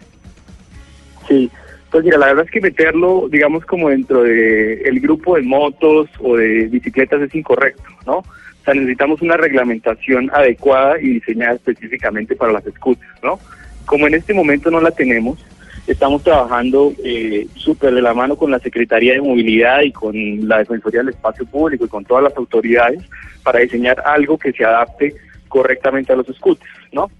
Sí, 1.28 1.50
pues 1.92 2.04
mira, 2.04 2.18
la 2.18 2.26
verdad 2.26 2.44
es 2.46 2.50
que 2.50 2.60
meterlo, 2.60 3.28
digamos, 3.30 3.64
como 3.66 3.90
dentro 3.90 4.22
de 4.24 4.82
el 4.82 4.98
grupo 4.98 5.36
de 5.36 5.42
motos 5.42 6.08
o 6.20 6.36
de 6.36 6.66
bicicletas 6.66 7.20
es 7.22 7.34
incorrecto, 7.34 7.84
¿no? 8.06 8.16
O 8.18 8.64
sea, 8.64 8.74
necesitamos 8.74 9.20
una 9.22 9.36
reglamentación 9.36 10.30
adecuada 10.32 10.98
y 11.00 11.08
diseñada 11.14 11.54
específicamente 11.54 12.34
para 12.34 12.52
las 12.52 12.64
scooters, 12.64 13.10
¿no? 13.22 13.38
Como 13.86 14.06
en 14.06 14.14
este 14.14 14.32
momento 14.34 14.70
no 14.70 14.80
la 14.80 14.90
tenemos, 14.90 15.38
estamos 15.86 16.22
trabajando 16.22 16.92
eh, 17.04 17.46
súper 17.56 17.92
de 17.94 18.00
la 18.02 18.14
mano 18.14 18.36
con 18.36 18.50
la 18.50 18.58
Secretaría 18.60 19.12
de 19.14 19.20
Movilidad 19.20 19.82
y 19.82 19.92
con 19.92 20.14
la 20.48 20.58
Defensoría 20.58 21.00
del 21.00 21.10
Espacio 21.10 21.44
Público 21.44 21.84
y 21.84 21.88
con 21.88 22.04
todas 22.04 22.24
las 22.24 22.36
autoridades 22.36 23.02
para 23.42 23.58
diseñar 23.60 24.00
algo 24.06 24.38
que 24.38 24.52
se 24.52 24.64
adapte 24.64 25.14
correctamente 25.48 26.12
a 26.12 26.16
los 26.16 26.26
scooters, 26.28 26.70
¿no? 26.92 27.10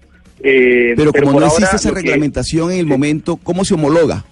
Eh, 0.41 0.93
Pero 0.97 1.11
como 1.13 1.39
no 1.39 1.45
ahora 1.45 1.47
existe 1.47 1.75
esa 1.75 1.89
que- 1.89 1.95
reglamentación 1.95 2.71
en 2.71 2.79
el 2.79 2.85
momento, 2.87 3.37
¿cómo 3.43 3.63
se 3.65 3.75
homologa? 3.75 4.25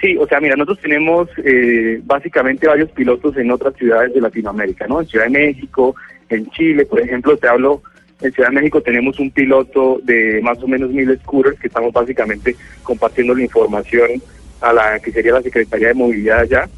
Sí, 0.00 0.16
o 0.16 0.26
sea, 0.26 0.40
mira, 0.40 0.56
nosotros 0.56 0.80
tenemos 0.80 1.28
eh, 1.44 2.00
básicamente 2.04 2.66
varios 2.66 2.90
pilotos 2.92 3.36
en 3.36 3.50
otras 3.50 3.74
ciudades 3.74 4.14
de 4.14 4.20
Latinoamérica, 4.20 4.86
¿no? 4.86 5.00
En 5.00 5.06
Ciudad 5.06 5.26
de 5.26 5.30
México, 5.30 5.94
en 6.30 6.48
Chile, 6.50 6.86
por 6.86 7.00
ejemplo, 7.00 7.36
te 7.36 7.48
hablo, 7.48 7.82
en 8.22 8.32
Ciudad 8.32 8.48
de 8.48 8.54
México 8.54 8.80
tenemos 8.80 9.18
un 9.18 9.30
piloto 9.30 10.00
de 10.02 10.40
más 10.42 10.62
o 10.62 10.68
menos 10.68 10.90
mil 10.90 11.18
scooters 11.18 11.60
que 11.60 11.66
estamos 11.66 11.92
básicamente 11.92 12.56
compartiendo 12.82 13.34
la 13.34 13.42
información 13.42 14.22
a 14.62 14.72
la 14.72 14.98
que 15.00 15.12
sería 15.12 15.32
la 15.32 15.42
Secretaría 15.42 15.88
de 15.88 15.94
Movilidad 15.94 16.40
allá. 16.40 16.68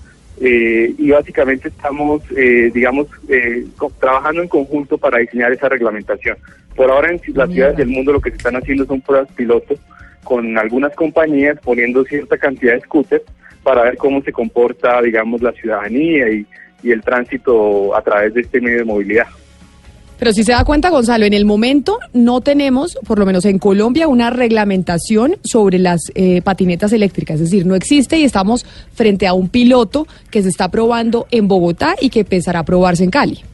Eh, 0.41 0.93
y 0.99 1.11
básicamente 1.11 1.69
estamos, 1.69 2.23
eh, 2.37 2.73
digamos, 2.75 3.07
eh, 3.29 3.67
trabajando 4.01 4.43
en 4.43 4.49
conjunto 4.49 4.99
para 4.99 5.19
diseñar 5.19 5.53
esa 5.53 5.69
reglamentación. 5.69 6.37
Por 6.75 6.91
ahora 6.91 7.11
en 7.11 7.21
las 7.35 7.51
ciudades 7.51 7.77
del 7.77 7.89
mundo 7.89 8.13
lo 8.13 8.21
que 8.21 8.31
se 8.31 8.39
están 8.39 8.57
haciendo 8.57 8.85
son 8.87 9.01
pruebas 9.01 9.31
pilotos 9.37 9.79
con 10.25 10.57
algunas 10.59 10.95
compañías 10.95 11.59
poniendo 11.63 12.05
cierta 12.05 12.39
cantidad 12.39 12.75
de 12.75 12.81
scooters 12.81 13.25
para 13.63 13.83
ver 13.83 13.97
cómo 13.97 14.23
se 14.23 14.33
comporta, 14.33 15.01
digamos, 15.03 15.43
la 15.43 15.53
ciudadanía 15.53 16.31
y, 16.31 16.47
el 16.85 17.01
tránsito 17.01 17.95
a 17.95 18.03
través 18.03 18.35
de 18.35 18.41
este 18.41 18.61
medio 18.61 18.79
de 18.79 18.85
movilidad. 18.85 19.27
Pero 20.19 20.33
si 20.33 20.43
se 20.43 20.51
da 20.51 20.65
cuenta, 20.65 20.91
Gonzalo, 20.91 21.25
en 21.25 21.33
el 21.33 21.45
momento 21.45 22.01
no 22.13 22.41
tenemos, 22.41 22.99
por 23.07 23.21
lo 23.21 23.27
menos 23.27 23.45
en 23.45 23.61
Colombia, 23.61 24.09
una 24.09 24.31
reglamentación 24.31 25.37
sobre 25.45 25.79
las 25.79 26.11
eh, 26.17 26.43
patinetas 26.43 26.93
eléctricas. 26.93 27.37
Es 27.37 27.51
decir, 27.51 27.67
no 27.67 27.77
existe 27.77 28.19
y 28.19 28.25
estamos 28.25 28.67
frente 28.95 29.29
a 29.29 29.33
un 29.33 29.49
piloto 29.49 30.09
que 30.33 30.43
se 30.43 30.49
está 30.49 30.71
probando 30.71 31.29
en 31.31 31.47
Bogotá 31.47 31.95
y 32.01 32.11
que 32.11 32.21
empezará 32.21 32.59
a 32.59 32.65
probarse 32.65 33.05
en 33.05 33.11
Cali. 33.11 33.45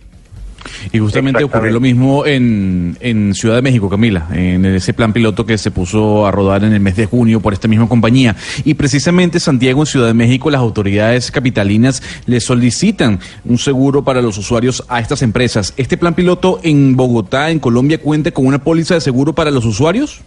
Y 0.93 0.99
justamente 0.99 1.45
ocurrió 1.45 1.73
lo 1.73 1.81
mismo 1.81 2.27
en, 2.27 2.97
en 3.01 3.35
Ciudad 3.35 3.57
de 3.57 3.63
México, 3.63 3.89
Camila, 3.89 4.29
en 4.33 4.65
ese 4.65 4.93
plan 4.95 5.13
piloto 5.13 5.45
que 5.47 5.59
se 5.59 5.71
puso 5.71 6.27
a 6.27 6.31
rodar 6.31 6.65
en 6.65 6.73
el 6.73 6.81
mes 6.81 6.97
de 6.97 7.07
junio 7.07 7.41
por 7.41 7.53
esta 7.53 7.69
misma 7.69 7.89
compañía. 7.89 8.37
Y 8.65 8.75
precisamente 8.75 9.41
Santiago, 9.41 9.83
en 9.83 9.87
Ciudad 9.87 10.07
de 10.07 10.15
México, 10.15 10.51
las 10.51 10.61
autoridades 10.61 11.31
capitalinas 11.31 12.03
le 12.27 12.41
solicitan 12.41 13.19
un 13.45 13.59
seguro 13.59 14.03
para 14.03 14.23
los 14.23 14.39
usuarios 14.39 14.85
a 14.89 15.01
estas 15.01 15.23
empresas. 15.23 15.75
¿Este 15.77 15.97
plan 15.97 16.15
piloto 16.15 16.61
en 16.63 16.97
Bogotá, 16.97 17.51
en 17.51 17.59
Colombia, 17.59 17.99
cuenta 17.99 18.31
con 18.31 18.47
una 18.47 18.59
póliza 18.59 18.95
de 18.95 19.01
seguro 19.01 19.33
para 19.33 19.51
los 19.51 19.65
usuarios? 19.65 20.21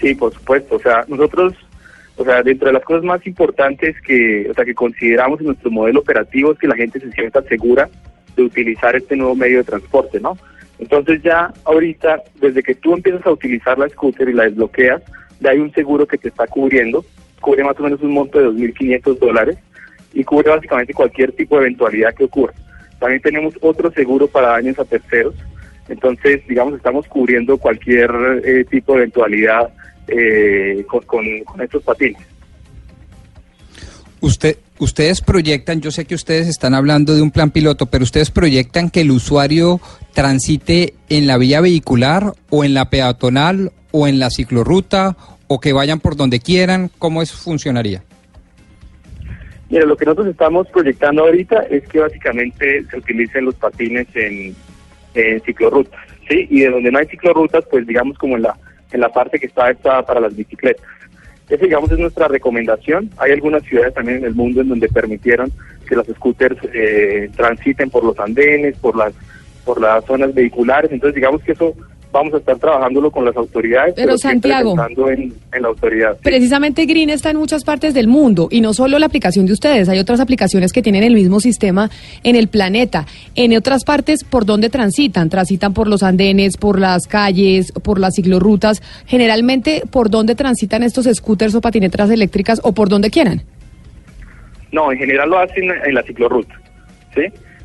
Sí, 0.00 0.14
por 0.14 0.32
supuesto. 0.32 0.76
O 0.76 0.80
sea, 0.80 1.04
nosotros, 1.08 1.54
o 2.16 2.24
sea, 2.24 2.42
dentro 2.42 2.68
de 2.68 2.74
las 2.74 2.84
cosas 2.84 3.04
más 3.04 3.26
importantes 3.26 3.96
que, 4.06 4.48
o 4.50 4.54
sea, 4.54 4.64
que 4.64 4.74
consideramos 4.74 5.40
en 5.40 5.46
nuestro 5.46 5.70
modelo 5.70 6.00
operativo 6.00 6.52
es 6.52 6.58
que 6.58 6.68
la 6.68 6.76
gente 6.76 7.00
se 7.00 7.10
sienta 7.12 7.42
segura 7.42 7.88
de 8.38 8.44
utilizar 8.44 8.96
este 8.96 9.16
nuevo 9.16 9.34
medio 9.34 9.58
de 9.58 9.64
transporte, 9.64 10.20
¿no? 10.20 10.38
Entonces 10.78 11.22
ya 11.22 11.52
ahorita, 11.64 12.22
desde 12.40 12.62
que 12.62 12.74
tú 12.74 12.94
empiezas 12.94 13.26
a 13.26 13.32
utilizar 13.32 13.78
la 13.78 13.88
scooter 13.88 14.28
y 14.28 14.32
la 14.32 14.44
desbloqueas, 14.44 15.02
ya 15.40 15.50
hay 15.50 15.58
un 15.58 15.72
seguro 15.72 16.06
que 16.06 16.18
te 16.18 16.28
está 16.28 16.46
cubriendo, 16.46 17.04
cubre 17.40 17.64
más 17.64 17.78
o 17.78 17.82
menos 17.82 18.00
un 18.00 18.12
monto 18.12 18.38
de 18.38 18.46
2.500 18.46 19.18
dólares 19.18 19.58
y 20.12 20.24
cubre 20.24 20.50
básicamente 20.50 20.94
cualquier 20.94 21.32
tipo 21.32 21.56
de 21.56 21.66
eventualidad 21.66 22.14
que 22.14 22.24
ocurra. 22.24 22.54
También 22.98 23.20
tenemos 23.22 23.54
otro 23.60 23.90
seguro 23.90 24.28
para 24.28 24.48
daños 24.48 24.78
a 24.78 24.84
terceros, 24.84 25.34
entonces, 25.88 26.46
digamos, 26.46 26.74
estamos 26.74 27.08
cubriendo 27.08 27.56
cualquier 27.58 28.10
eh, 28.44 28.64
tipo 28.64 28.92
de 28.92 28.98
eventualidad 29.00 29.70
eh, 30.06 30.84
con, 30.86 31.02
con, 31.44 31.60
estos 31.60 31.82
patines. 31.82 32.22
Usted, 34.20 34.58
ustedes 34.78 35.20
proyectan, 35.20 35.80
yo 35.80 35.90
sé 35.90 36.04
que 36.04 36.14
ustedes 36.14 36.48
están 36.48 36.74
hablando 36.74 37.14
de 37.14 37.22
un 37.22 37.30
plan 37.30 37.50
piloto, 37.50 37.86
pero 37.86 38.02
ustedes 38.02 38.30
proyectan 38.30 38.90
que 38.90 39.02
el 39.02 39.12
usuario 39.12 39.80
transite 40.12 40.94
en 41.08 41.26
la 41.26 41.38
vía 41.38 41.60
vehicular 41.60 42.32
o 42.50 42.64
en 42.64 42.74
la 42.74 42.90
peatonal 42.90 43.70
o 43.92 44.08
en 44.08 44.18
la 44.18 44.30
ciclorruta 44.30 45.16
o 45.46 45.60
que 45.60 45.72
vayan 45.72 46.00
por 46.00 46.16
donde 46.16 46.40
quieran, 46.40 46.90
¿cómo 46.98 47.22
eso 47.22 47.36
funcionaría? 47.36 48.02
Mira, 49.70 49.84
lo 49.84 49.96
que 49.96 50.04
nosotros 50.04 50.28
estamos 50.28 50.66
proyectando 50.68 51.22
ahorita 51.22 51.60
es 51.70 51.86
que 51.88 52.00
básicamente 52.00 52.84
se 52.90 52.98
utilicen 52.98 53.44
los 53.44 53.54
patines 53.54 54.06
en, 54.14 54.54
en 55.14 55.40
ciclorrutas, 55.42 56.00
¿sí? 56.28 56.46
Y 56.50 56.60
de 56.60 56.70
donde 56.70 56.90
no 56.90 56.98
hay 56.98 57.06
ciclorrutas, 57.06 57.64
pues 57.70 57.86
digamos 57.86 58.16
como 58.18 58.36
en 58.36 58.42
la, 58.42 58.56
en 58.92 59.00
la 59.00 59.10
parte 59.10 59.38
que 59.38 59.46
está 59.46 59.64
adaptada 59.64 60.04
para 60.04 60.20
las 60.20 60.34
bicicletas. 60.34 60.84
Esa, 61.48 61.64
digamos, 61.64 61.90
es 61.90 61.98
nuestra 61.98 62.28
recomendación. 62.28 63.10
Hay 63.16 63.32
algunas 63.32 63.62
ciudades 63.62 63.94
también 63.94 64.18
en 64.18 64.24
el 64.24 64.34
mundo 64.34 64.60
en 64.60 64.68
donde 64.68 64.88
permitieron 64.88 65.50
que 65.88 65.96
los 65.96 66.06
scooters 66.06 66.58
eh, 66.74 67.30
transiten 67.36 67.90
por 67.90 68.04
los 68.04 68.18
andenes, 68.18 68.76
por 68.78 68.96
las 68.96 69.14
por 69.64 69.80
las 69.80 70.04
zonas 70.06 70.34
vehiculares. 70.34 70.90
Entonces, 70.90 71.14
digamos 71.14 71.42
que 71.42 71.52
eso 71.52 71.74
vamos 72.12 72.34
a 72.34 72.38
estar 72.38 72.56
trabajándolo 72.58 73.10
con 73.10 73.24
las 73.24 73.36
autoridades. 73.36 73.94
Pero, 73.96 74.16
Santiago, 74.18 74.74
en 74.96 75.62
la 75.62 75.68
autoridad. 75.68 76.16
Precisamente 76.22 76.86
Green 76.86 77.10
está 77.10 77.30
en 77.30 77.36
muchas 77.36 77.64
partes 77.64 77.94
del 77.94 78.08
mundo 78.08 78.48
y 78.50 78.60
no 78.60 78.74
solo 78.74 78.98
la 78.98 79.06
aplicación 79.06 79.46
de 79.46 79.52
ustedes, 79.52 79.88
hay 79.88 79.98
otras 79.98 80.20
aplicaciones 80.20 80.72
que 80.72 80.82
tienen 80.82 81.02
el 81.02 81.14
mismo 81.14 81.40
sistema 81.40 81.90
en 82.22 82.36
el 82.36 82.48
planeta. 82.48 83.06
En 83.34 83.56
otras 83.56 83.84
partes, 83.84 84.24
¿por 84.24 84.44
dónde 84.44 84.70
transitan? 84.70 85.28
Transitan 85.28 85.74
por 85.74 85.88
los 85.88 86.02
andenes, 86.02 86.56
por 86.56 86.78
las 86.78 87.06
calles, 87.06 87.72
por 87.72 87.98
las 87.98 88.14
ciclorrutas. 88.14 88.82
Generalmente, 89.06 89.82
¿por 89.90 90.10
dónde 90.10 90.34
transitan 90.34 90.82
estos 90.82 91.06
scooters 91.12 91.54
o 91.54 91.60
patinetas 91.60 92.10
eléctricas 92.10 92.60
o 92.62 92.72
por 92.72 92.88
donde 92.88 93.10
quieran? 93.10 93.42
No, 94.72 94.92
en 94.92 94.98
general 94.98 95.30
lo 95.30 95.38
hacen 95.38 95.64
en 95.70 95.94
la 95.94 96.02
ciclorruta, 96.02 96.60
¿sí? 97.14 97.22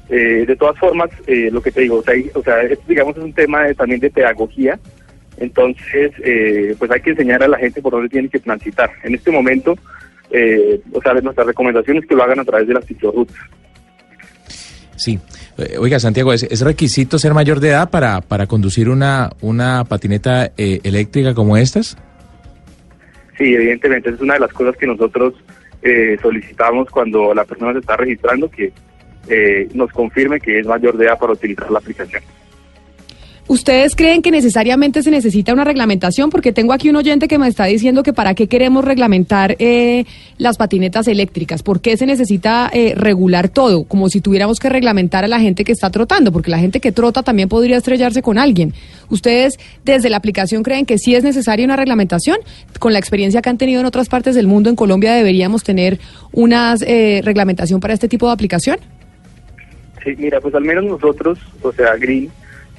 Eh, 0.10 0.46
de 0.46 0.56
todas 0.56 0.78
formas, 0.78 1.10
eh, 1.28 1.50
lo 1.52 1.62
que 1.62 1.72
te 1.72 1.82
digo, 1.82 1.98
o 1.98 2.04
sea, 2.04 2.14
o 2.36 2.44
sea, 2.44 2.56
digamos 2.88 3.16
es 3.18 3.24
un 3.24 3.34
tema 3.34 3.64
de- 3.64 3.74
también 3.76 4.00
de 4.02 4.10
pedagogía, 4.10 4.78
entonces, 5.38 6.12
eh, 6.24 6.76
pues 6.78 6.92
hay 6.92 7.02
que 7.02 7.12
enseñar 7.12 7.42
a 7.42 7.48
la 7.48 7.58
gente 7.58 7.82
por 7.82 7.94
dónde 7.94 8.10
tienen 8.10 8.30
que 8.30 8.40
transitar. 8.40 8.92
En 9.04 9.16
este 9.16 9.32
momento, 9.32 9.76
eh, 10.30 10.80
o 10.92 11.02
sea, 11.02 11.14
nuestra 11.14 11.44
recomendación 11.46 11.98
es 11.98 12.06
que 12.06 12.16
lo 12.16 12.24
hagan 12.24 12.40
a 12.40 12.46
través 12.46 12.68
de 12.68 12.74
las 12.76 12.86
ciclorrutas. 12.86 13.36
Sí. 14.96 15.20
Eh, 15.58 15.78
Oiga, 15.80 16.00
Santiago, 16.00 16.34
¿es, 16.34 16.44
es 16.44 16.62
requisito 16.62 17.18
ser 17.18 17.34
mayor 17.34 17.60
de 17.60 17.70
edad 17.70 17.90
para, 17.90 18.22
para 18.22 18.46
conducir 18.48 18.90
una, 18.90 19.30
una 19.42 19.84
patineta 19.86 20.52
eh, 20.58 20.80
eléctrica 20.84 21.34
como 21.34 21.58
estas? 21.58 21.98
Sí, 23.38 23.54
evidentemente, 23.56 24.10
es 24.12 24.22
una 24.22 24.36
de 24.36 24.42
las 24.42 24.54
cosas 24.54 24.76
que 24.78 24.86
nosotros 24.86 25.34
eh, 25.82 26.18
solicitamos 26.22 26.90
cuando 26.90 27.34
la 27.34 27.44
persona 27.46 27.74
se 27.74 27.80
está 27.80 27.98
registrando, 27.98 28.50
que 28.50 28.72
eh, 29.28 29.68
nos 29.74 29.92
confirme 29.92 30.40
que 30.40 30.60
es 30.60 30.66
mayor 30.66 30.98
de 30.98 31.06
edad 31.06 31.18
para 31.18 31.34
utilizar 31.34 31.72
la 31.72 31.80
aplicación. 31.80 32.24
¿Ustedes 33.48 33.96
creen 33.98 34.22
que 34.22 34.32
necesariamente 34.32 35.04
se 35.04 35.12
necesita 35.12 35.52
una 35.52 35.66
reglamentación? 35.66 36.30
Porque 36.30 36.54
tengo 36.54 36.72
aquí 36.72 36.90
un 36.90 36.96
oyente 36.96 37.28
que 37.28 37.38
me 37.38 37.50
está 37.50 37.66
diciendo 37.66 38.02
que 38.02 38.14
para 38.14 38.36
qué 38.36 38.48
queremos 38.48 38.86
reglamentar 38.86 39.58
eh, 39.60 40.06
las 40.38 40.56
patinetas 40.56 41.10
eléctricas. 41.10 41.62
¿Por 41.62 41.82
qué 41.82 41.98
se 41.98 42.06
necesita 42.06 42.70
eh, 42.74 42.94
regular 42.96 43.50
todo? 43.50 43.84
Como 43.84 44.08
si 44.08 44.22
tuviéramos 44.22 44.60
que 44.60 44.70
reglamentar 44.70 45.26
a 45.26 45.28
la 45.28 45.42
gente 45.42 45.66
que 45.66 45.74
está 45.74 45.90
trotando, 45.90 46.32
porque 46.32 46.52
la 46.52 46.60
gente 46.60 46.80
que 46.80 46.94
trota 46.94 47.22
también 47.22 47.50
podría 47.50 47.76
estrellarse 47.76 48.22
con 48.22 48.38
alguien. 48.38 48.74
¿Ustedes 49.10 49.60
desde 49.84 50.10
la 50.10 50.18
aplicación 50.18 50.64
creen 50.64 50.86
que 50.86 50.98
sí 50.98 51.14
es 51.14 51.26
necesaria 51.26 51.66
una 51.66 51.76
reglamentación? 51.76 52.38
Con 52.80 52.94
la 52.94 53.00
experiencia 53.00 53.42
que 53.42 53.50
han 53.50 53.58
tenido 53.58 53.82
en 53.82 53.86
otras 53.86 54.08
partes 54.08 54.36
del 54.36 54.48
mundo, 54.48 54.70
en 54.70 54.78
Colombia 54.78 55.14
deberíamos 55.14 55.64
tener 55.64 56.00
una 56.32 56.76
eh, 56.80 57.20
reglamentación 57.26 57.82
para 57.82 57.94
este 57.94 58.08
tipo 58.08 58.28
de 58.28 58.34
aplicación. 58.34 58.78
Sí, 60.04 60.16
mira, 60.18 60.42
pues 60.42 60.54
al 60.56 60.64
menos 60.64 60.84
nosotros, 60.84 61.40
o 61.62 61.72
sea, 61.72 61.96
Green, 61.96 62.30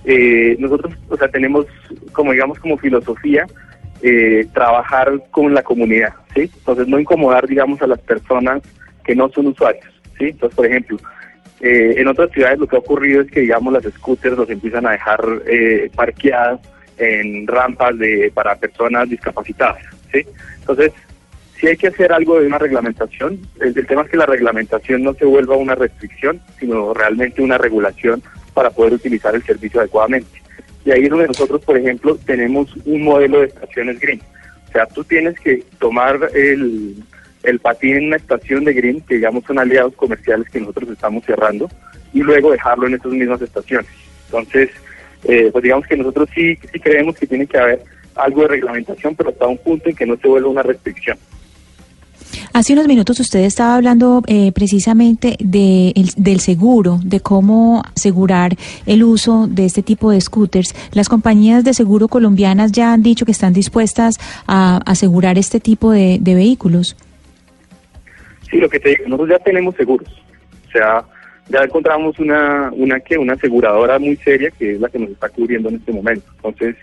eh, 0.05 0.57
nosotros, 0.59 0.95
o 1.09 1.17
sea, 1.17 1.29
tenemos 1.29 1.67
como 2.13 2.33
digamos 2.33 2.59
como 2.59 2.77
filosofía 2.77 3.47
eh, 4.03 4.47
trabajar 4.53 5.23
con 5.31 5.55
la 5.55 5.63
comunidad, 5.63 6.13
¿sí? 6.35 6.43
Entonces 6.43 6.87
no 6.87 6.99
incomodar, 6.99 7.47
digamos, 7.47 7.81
a 7.81 7.87
las 7.87 8.01
personas 8.01 8.63
que 9.03 9.15
no 9.15 9.31
son 9.31 9.47
usuarios, 9.47 9.87
¿sí? 10.19 10.27
Entonces, 10.27 10.55
por 10.55 10.67
ejemplo, 10.67 10.99
eh, 11.61 11.95
en 11.97 12.09
otras 12.09 12.31
ciudades 12.33 12.59
lo 12.59 12.67
que 12.67 12.77
ha 12.77 12.81
ocurrido 12.81 13.23
es 13.23 13.31
que, 13.31 13.41
digamos, 13.41 13.73
las 13.73 13.85
scooters 13.85 14.37
los 14.37 14.51
empiezan 14.51 14.87
a 14.87 14.93
dejar 14.93 15.25
eh, 15.47 15.91
parqueadas 15.95 16.61
en 16.99 17.47
rampas 17.47 17.97
de 17.99 18.31
para 18.35 18.55
personas 18.57 19.09
discapacitadas, 19.09 19.83
¿sí? 20.13 20.27
Entonces, 20.61 20.93
si 21.65 21.71
hay 21.71 21.77
que 21.79 21.89
hacer 21.89 22.13
algo 22.13 22.39
de 22.39 22.47
una 22.47 22.59
reglamentación. 22.59 23.41
El, 23.59 23.75
tema 23.87 24.03
es 24.03 24.11
que 24.11 24.19
la 24.19 24.27
reglamentación 24.27 25.03
no 25.03 25.15
se 25.15 25.25
vuelva 25.25 25.57
una 25.57 25.75
restricción, 25.75 26.39
sino 26.61 26.93
realmente 26.93 27.41
una 27.41 27.57
regulación 27.57 28.23
para 28.53 28.69
poder 28.69 28.93
utilizar 28.93 29.35
el 29.35 29.43
servicio 29.43 29.81
adecuadamente. 29.81 30.43
Y 30.85 30.91
ahí 30.91 31.05
es 31.05 31.09
donde 31.09 31.27
nosotros, 31.27 31.65
por 31.65 31.79
ejemplo, 31.79 32.19
tenemos 32.27 32.77
un 32.85 33.03
modelo 33.03 33.41
de 33.41 33.47
estaciones 33.47 33.99
green. 33.99 34.21
O 34.69 34.73
sea, 34.73 34.85
tú 34.85 35.05
tienes 35.05 35.41
que 35.41 35.65
tomar 35.79 36.29
el, 36.35 37.03
el 37.45 37.59
patín 37.61 37.97
en 37.97 38.07
una 38.09 38.17
estación 38.17 38.65
de 38.65 38.75
green, 38.75 39.01
que 39.01 39.15
digamos 39.15 39.45
son 39.47 39.59
aliados 39.59 39.95
comerciales 39.95 40.51
que 40.51 40.61
nosotros 40.61 40.91
estamos 40.91 41.25
cerrando, 41.25 41.71
y 42.13 42.21
luego 42.21 42.53
dejarlo 42.53 42.89
en 42.89 42.95
esas 42.95 43.11
mismas 43.11 43.41
estaciones. 43.41 43.89
Entonces, 44.27 44.69
eh, 45.25 45.49
pues 45.51 45.63
digamos 45.63 45.87
que 45.87 45.97
nosotros 45.97 46.29
sí, 46.35 46.59
sí 46.71 46.79
creemos 46.79 47.17
que 47.17 47.27
tiene 47.27 47.47
que 47.47 47.57
haber 47.57 47.83
algo 48.17 48.43
de 48.43 48.49
reglamentación, 48.49 49.17
pero 49.17 49.31
hasta 49.31 49.47
un 49.47 49.57
punto 49.57 49.89
en 49.89 49.97
que 49.97 50.05
no 50.05 50.19
se 50.19 50.29
vuelva 50.29 50.51
una 50.51 50.63
restricción. 50.63 51.17
Hace 52.53 52.73
unos 52.73 52.87
minutos 52.89 53.21
usted 53.21 53.41
estaba 53.41 53.75
hablando 53.77 54.23
eh, 54.27 54.53
precisamente 54.53 55.37
de 55.41 55.91
el- 55.95 56.11
del 56.17 56.41
seguro, 56.41 57.01
de 57.05 57.21
cómo 57.21 57.83
asegurar 57.97 58.57
el 58.87 59.03
uso 59.05 59.47
de 59.49 59.65
este 59.67 59.83
tipo 59.83 60.11
de 60.11 60.21
scooters. 60.21 60.75
Las 60.93 61.09
compañías 61.09 61.65
de 61.65 61.75
seguro 61.75 62.09
colombianas 62.09 62.73
ya 62.73 62.93
han 62.93 63.03
dicho 63.03 63.25
que 63.25 63.33
están 63.33 63.53
dispuestas 63.53 64.19
a 64.47 64.79
asegurar 64.87 65.39
este 65.39 65.61
tipo 65.61 65.91
de, 65.91 66.19
de 66.21 66.35
vehículos. 66.35 66.97
Sí, 68.51 68.59
lo 68.59 68.69
que 68.69 68.81
te 68.81 68.91
digo, 68.91 69.05
nosotros 69.09 69.31
ya 69.39 69.45
tenemos 69.45 69.75
seguros. 69.77 70.09
O 70.69 70.71
sea, 70.71 71.05
ya 71.49 71.61
encontramos 71.65 72.19
una, 72.19 72.71
una 72.75 73.01
que 73.01 73.19
una 73.19 73.35
aseguradora 73.35 73.99
muy 73.99 74.17
seria 74.17 74.51
que 74.51 74.73
es 74.75 74.81
la 74.81 74.89
que 74.89 74.99
nos 74.99 75.11
está 75.11 75.29
cubriendo 75.29 75.69
en 75.69 75.77
este 75.77 75.93
momento. 75.93 76.27
Entonces, 76.37 76.77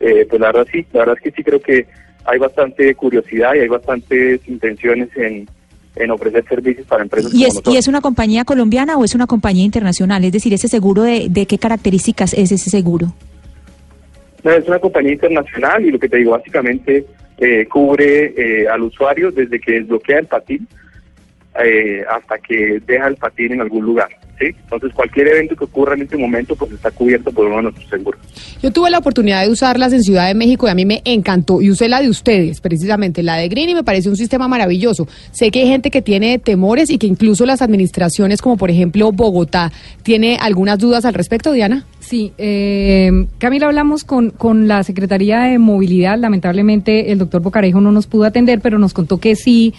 eh, 0.00 0.26
pues 0.28 0.40
la 0.40 0.48
verdad 0.48 0.66
sí, 0.70 0.84
la 0.92 1.00
verdad 1.00 1.16
es 1.18 1.22
que 1.22 1.36
sí 1.36 1.42
creo 1.42 1.60
que 1.60 1.86
hay 2.26 2.38
bastante 2.38 2.94
curiosidad 2.94 3.54
y 3.54 3.60
hay 3.60 3.68
bastantes 3.68 4.40
intenciones 4.48 5.08
en, 5.16 5.48
en 5.96 6.10
ofrecer 6.10 6.44
servicios 6.48 6.86
para 6.86 7.02
empresas 7.02 7.32
¿Y 7.32 7.36
como 7.36 7.46
es, 7.46 7.54
nosotros. 7.54 7.74
¿Y 7.74 7.78
es 7.78 7.88
una 7.88 8.00
compañía 8.00 8.44
colombiana 8.44 8.96
o 8.96 9.04
es 9.04 9.14
una 9.14 9.26
compañía 9.26 9.64
internacional? 9.64 10.24
Es 10.24 10.32
decir, 10.32 10.52
ese 10.52 10.68
seguro, 10.68 11.02
de, 11.02 11.28
de 11.30 11.46
qué 11.46 11.58
características 11.58 12.34
es 12.34 12.52
ese 12.52 12.70
seguro? 12.70 13.12
No, 14.44 14.52
es 14.52 14.66
una 14.68 14.78
compañía 14.78 15.12
internacional 15.12 15.84
y 15.84 15.90
lo 15.90 15.98
que 15.98 16.08
te 16.08 16.18
digo, 16.18 16.32
básicamente 16.32 17.06
eh, 17.38 17.66
cubre 17.66 18.34
eh, 18.36 18.68
al 18.68 18.82
usuario 18.82 19.30
desde 19.30 19.60
que 19.60 19.72
desbloquea 19.72 20.20
el 20.20 20.26
patín 20.26 20.66
eh, 21.64 22.04
hasta 22.08 22.38
que 22.38 22.80
deja 22.86 23.06
el 23.08 23.16
patín 23.16 23.52
en 23.52 23.60
algún 23.60 23.84
lugar. 23.84 24.08
¿sí? 24.38 24.46
Entonces, 24.46 24.92
cualquier 24.92 25.28
evento 25.28 25.56
que 25.56 25.64
ocurra 25.64 25.94
en 25.94 26.02
este 26.02 26.16
momento 26.16 26.54
pues 26.56 26.72
está 26.72 26.90
cubierto 26.90 27.32
por 27.32 27.46
uno 27.46 27.56
de 27.56 27.62
nuestros 27.64 27.88
seguros. 27.88 28.20
Yo 28.62 28.70
tuve 28.72 28.90
la 28.90 28.98
oportunidad 28.98 29.44
de 29.44 29.50
usarlas 29.50 29.92
en 29.92 30.02
Ciudad 30.02 30.26
de 30.26 30.34
México 30.34 30.66
y 30.66 30.70
a 30.70 30.74
mí 30.74 30.84
me 30.84 31.02
encantó. 31.04 31.60
Y 31.60 31.70
usé 31.70 31.88
la 31.88 32.00
de 32.00 32.08
ustedes, 32.08 32.60
precisamente, 32.60 33.22
la 33.22 33.36
de 33.36 33.48
Green, 33.48 33.70
y 33.70 33.74
me 33.74 33.84
pareció 33.84 34.10
un 34.10 34.16
sistema 34.16 34.48
maravilloso. 34.48 35.08
Sé 35.32 35.50
que 35.50 35.60
hay 35.60 35.68
gente 35.68 35.90
que 35.90 36.02
tiene 36.02 36.38
temores 36.38 36.90
y 36.90 36.98
que 36.98 37.06
incluso 37.06 37.46
las 37.46 37.62
administraciones, 37.62 38.42
como 38.42 38.56
por 38.56 38.70
ejemplo 38.70 39.12
Bogotá, 39.12 39.72
tiene 40.02 40.38
algunas 40.40 40.78
dudas 40.78 41.04
al 41.04 41.14
respecto, 41.14 41.52
Diana. 41.52 41.86
Sí, 42.00 42.32
eh, 42.38 43.26
Camila, 43.38 43.66
hablamos 43.66 44.04
con, 44.04 44.30
con 44.30 44.68
la 44.68 44.82
Secretaría 44.84 45.40
de 45.40 45.58
Movilidad. 45.58 46.18
Lamentablemente 46.18 47.10
el 47.10 47.18
doctor 47.18 47.42
Bocarejo 47.42 47.80
no 47.80 47.90
nos 47.92 48.06
pudo 48.06 48.24
atender, 48.24 48.60
pero 48.60 48.78
nos 48.78 48.92
contó 48.92 49.18
que 49.18 49.34
sí 49.34 49.74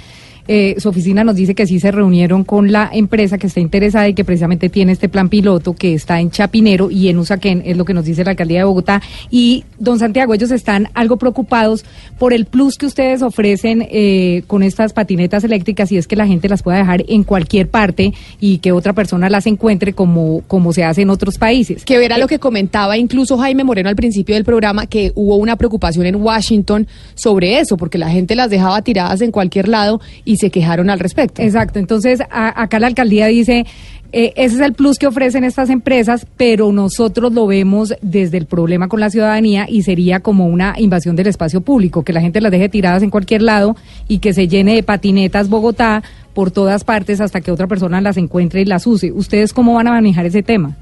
eh, 0.48 0.76
su 0.80 0.90
oficina 0.90 1.24
nos 1.24 1.36
dice 1.36 1.56
que 1.56 1.68
sí 1.68 1.80
se 1.80 1.92
reunieron 1.92 2.44
con 2.44 2.72
la 2.72 2.90
empresa 2.92 3.38
que 3.38 3.48
está 3.48 3.60
interesada 3.60 4.08
y 4.08 4.14
que 4.14 4.24
precisamente 4.24 4.70
tiene 4.70 4.92
este 4.92 5.10
plan 5.10 5.30
piloto 5.30 5.74
que 5.74 5.94
está 5.94 6.20
en 6.20 6.32
Chapinero 6.32 6.90
y 6.90 7.10
en 7.10 7.18
Usaquén, 7.18 7.62
es 7.66 7.78
lo 7.78 7.86
que 7.86 7.94
nos 7.94 8.06
dice 8.06 8.24
la 8.24 8.32
alcaldía 8.32 8.60
de 8.60 8.64
Bogotá. 8.66 9.02
Y, 9.30 9.66
don 9.80 10.00
Santiago, 10.00 10.34
ellos 10.34 10.52
están 10.52 10.90
algo 10.94 11.18
preocupados 11.18 11.84
por 12.18 12.34
el 12.34 12.46
plus 12.46 12.78
que 12.78 12.86
ustedes 12.86 13.22
ofrecen 13.22 13.86
eh, 13.90 14.44
con 14.48 14.64
estas 14.64 14.94
patinetas 14.94 15.44
eléctricas 15.44 15.92
y 15.92 15.98
es 15.98 16.08
que 16.08 16.16
la 16.16 16.28
gente 16.28 16.50
las 16.50 16.64
pueda 16.64 16.78
dejar 16.78 17.04
en 17.08 17.24
cualquier 17.24 17.68
parte 17.70 18.14
y 18.40 18.60
que 18.60 18.72
otra 18.72 18.94
persona 18.94 19.30
las 19.30 19.48
encuentre 19.48 19.94
como, 19.94 20.42
como 20.48 20.74
se 20.74 20.84
hace 20.84 21.02
en 21.02 21.10
otros 21.10 21.38
países. 21.38 21.84
Que 21.84 21.98
verá 21.98 22.18
lo 22.18 22.28
que 22.28 22.40
comentaba 22.40 22.98
incluso 22.98 23.38
Jaime 23.38 23.64
Moreno 23.64 23.90
al 23.90 23.96
principio 23.96 24.36
del 24.36 24.46
programa, 24.46 24.86
que 24.86 25.12
hubo 25.16 25.36
una 25.36 25.56
preocupación 25.56 26.06
en 26.06 26.16
Washington 26.16 26.88
sobre 27.16 27.60
eso, 27.60 27.78
porque 27.78 27.98
la 27.98 28.10
gente 28.10 28.36
las 28.36 28.50
dejaba 28.50 28.82
tiradas 28.82 29.22
en 29.22 29.32
cualquier 29.32 29.68
lado 29.68 30.00
y 30.24 30.37
se 30.38 30.50
quejaron 30.50 30.90
al 30.90 31.00
respecto. 31.00 31.42
Exacto, 31.42 31.80
entonces 31.80 32.22
a- 32.30 32.62
acá 32.62 32.80
la 32.80 32.88
alcaldía 32.88 33.26
dice, 33.28 33.66
eh, 34.14 34.32
ese 34.38 34.56
es 34.56 34.62
el 34.62 34.74
plus 34.74 34.98
que 34.98 35.08
ofrecen 35.08 35.44
estas 35.44 35.70
empresas, 35.70 36.26
pero 36.38 36.72
nosotros 36.72 37.34
lo 37.34 37.46
vemos 37.46 37.94
desde 38.02 38.38
el 38.38 38.46
problema 38.46 38.88
con 38.88 39.00
la 39.02 39.10
ciudadanía 39.10 39.66
y 39.70 39.84
sería 39.84 40.22
como 40.22 40.48
una 40.48 40.76
invasión 40.78 41.16
del 41.18 41.28
espacio 41.28 41.60
público, 41.62 42.04
que 42.04 42.14
la 42.14 42.22
gente 42.22 42.40
las 42.40 42.52
deje 42.52 42.70
tiradas 42.70 43.04
en 43.04 43.10
cualquier 43.10 43.42
lado 43.42 43.76
y 44.08 44.20
que 44.20 44.32
se 44.34 44.48
llene 44.48 44.76
de 44.76 44.84
patinetas 44.84 45.50
Bogotá 45.50 46.04
por 46.34 46.52
todas 46.52 46.84
partes 46.86 47.20
hasta 47.20 47.42
que 47.42 47.52
otra 47.52 47.68
persona 47.68 48.00
las 48.00 48.16
encuentre 48.16 48.62
y 48.62 48.66
las 48.66 48.88
use. 48.88 49.12
¿Ustedes 49.12 49.52
cómo 49.54 49.74
van 49.74 49.88
a 49.88 49.92
manejar 49.92 50.26
ese 50.26 50.42
tema? 50.44 50.78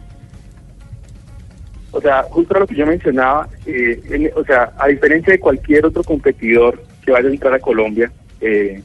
O 1.91 2.01
sea, 2.01 2.23
justo 2.29 2.59
lo 2.59 2.67
que 2.67 2.75
yo 2.75 2.85
mencionaba, 2.85 3.47
eh, 3.65 3.99
en- 4.09 4.29
o 4.35 4.43
sea, 4.43 4.73
a 4.77 4.87
diferencia 4.87 5.31
de 5.31 5.39
cualquier 5.39 5.85
otro 5.85 6.03
competidor 6.03 6.83
que 7.05 7.11
vaya 7.11 7.29
a 7.29 7.31
entrar 7.31 7.53
a 7.53 7.59
Colombia, 7.59 8.11
eh, 8.41 8.81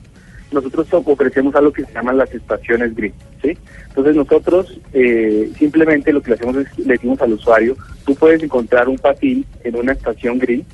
nosotros 0.53 0.89
so- 0.89 1.03
ofrecemos 1.07 1.55
algo 1.55 1.73
que 1.73 1.85
se 1.85 1.93
llaman 1.93 2.17
las 2.19 2.33
estaciones 2.35 2.95
green, 2.95 3.13
¿sí? 3.43 3.57
Entonces 3.89 4.17
nosotros 4.17 4.81
eh, 4.93 5.51
simplemente 5.59 6.13
lo 6.13 6.21
que 6.23 6.31
le 6.31 6.35
hacemos 6.37 6.57
es, 6.57 6.79
le 6.79 6.95
decimos 6.95 7.21
al 7.21 7.33
usuario, 7.33 7.77
tú 8.05 8.15
puedes 8.15 8.43
encontrar 8.43 8.89
un 8.89 8.99
patín 8.99 9.45
en 9.65 9.77
una 9.77 9.93
estación 9.93 10.39
green, 10.39 10.65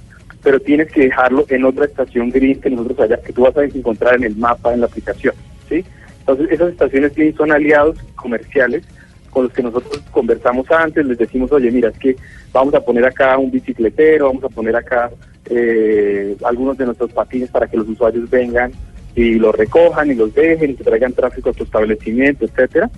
pero 0.43 0.61
tienes 0.61 0.91
que 0.93 1.03
dejarlo 1.03 1.45
en 1.49 1.65
otra 1.65 1.87
estación 1.87 2.31
green 2.31 2.61
que 2.61 2.71
nosotros 2.71 3.01
haya, 3.01 3.21
que 3.21 3.33
tú 3.33 3.43
vas 3.43 3.57
a 3.57 3.65
encontrar 3.65 4.15
en 4.17 4.25
el 4.25 4.37
mapa, 4.37 4.73
en 4.73 4.81
la 4.81 4.87
aplicación, 4.87 5.35
¿sí? 5.69 5.85
Entonces 6.21 6.51
esas 6.51 6.71
estaciones 6.73 7.15
green 7.15 7.35
son 7.37 7.53
aliados 7.53 7.99
comerciales 8.15 8.85
con 9.31 9.45
los 9.45 9.53
que 9.53 9.63
nosotros 9.63 10.03
conversamos 10.11 10.71
antes, 10.71 11.05
les 11.05 11.19
decimos, 11.19 11.53
oye, 11.53 11.71
mira, 11.71 11.91
es 11.91 11.99
que 11.99 12.17
vamos 12.53 12.73
a 12.75 12.81
poner 12.81 13.05
acá 13.05 13.37
un 13.37 13.51
bicicletero, 13.51 14.29
vamos 14.29 14.45
a 14.45 14.49
poner 14.49 14.75
acá 14.75 15.11
eh, 15.51 16.35
algunos 16.45 16.77
de 16.79 16.87
nuestros 16.87 17.13
patines 17.13 17.51
para 17.51 17.67
que 17.67 17.77
los 17.77 17.89
usuarios 17.89 18.29
vengan 18.31 18.73
y 19.17 19.35
los 19.37 19.55
recojan 19.55 20.11
y 20.11 20.15
los 20.15 20.33
dejen 20.35 20.71
y 20.71 20.75
que 20.75 20.85
traigan 20.85 21.15
tráfico 21.15 21.51
a 21.51 21.53
tu 21.55 21.65
establecimiento, 21.65 22.45
etcétera. 22.45 22.91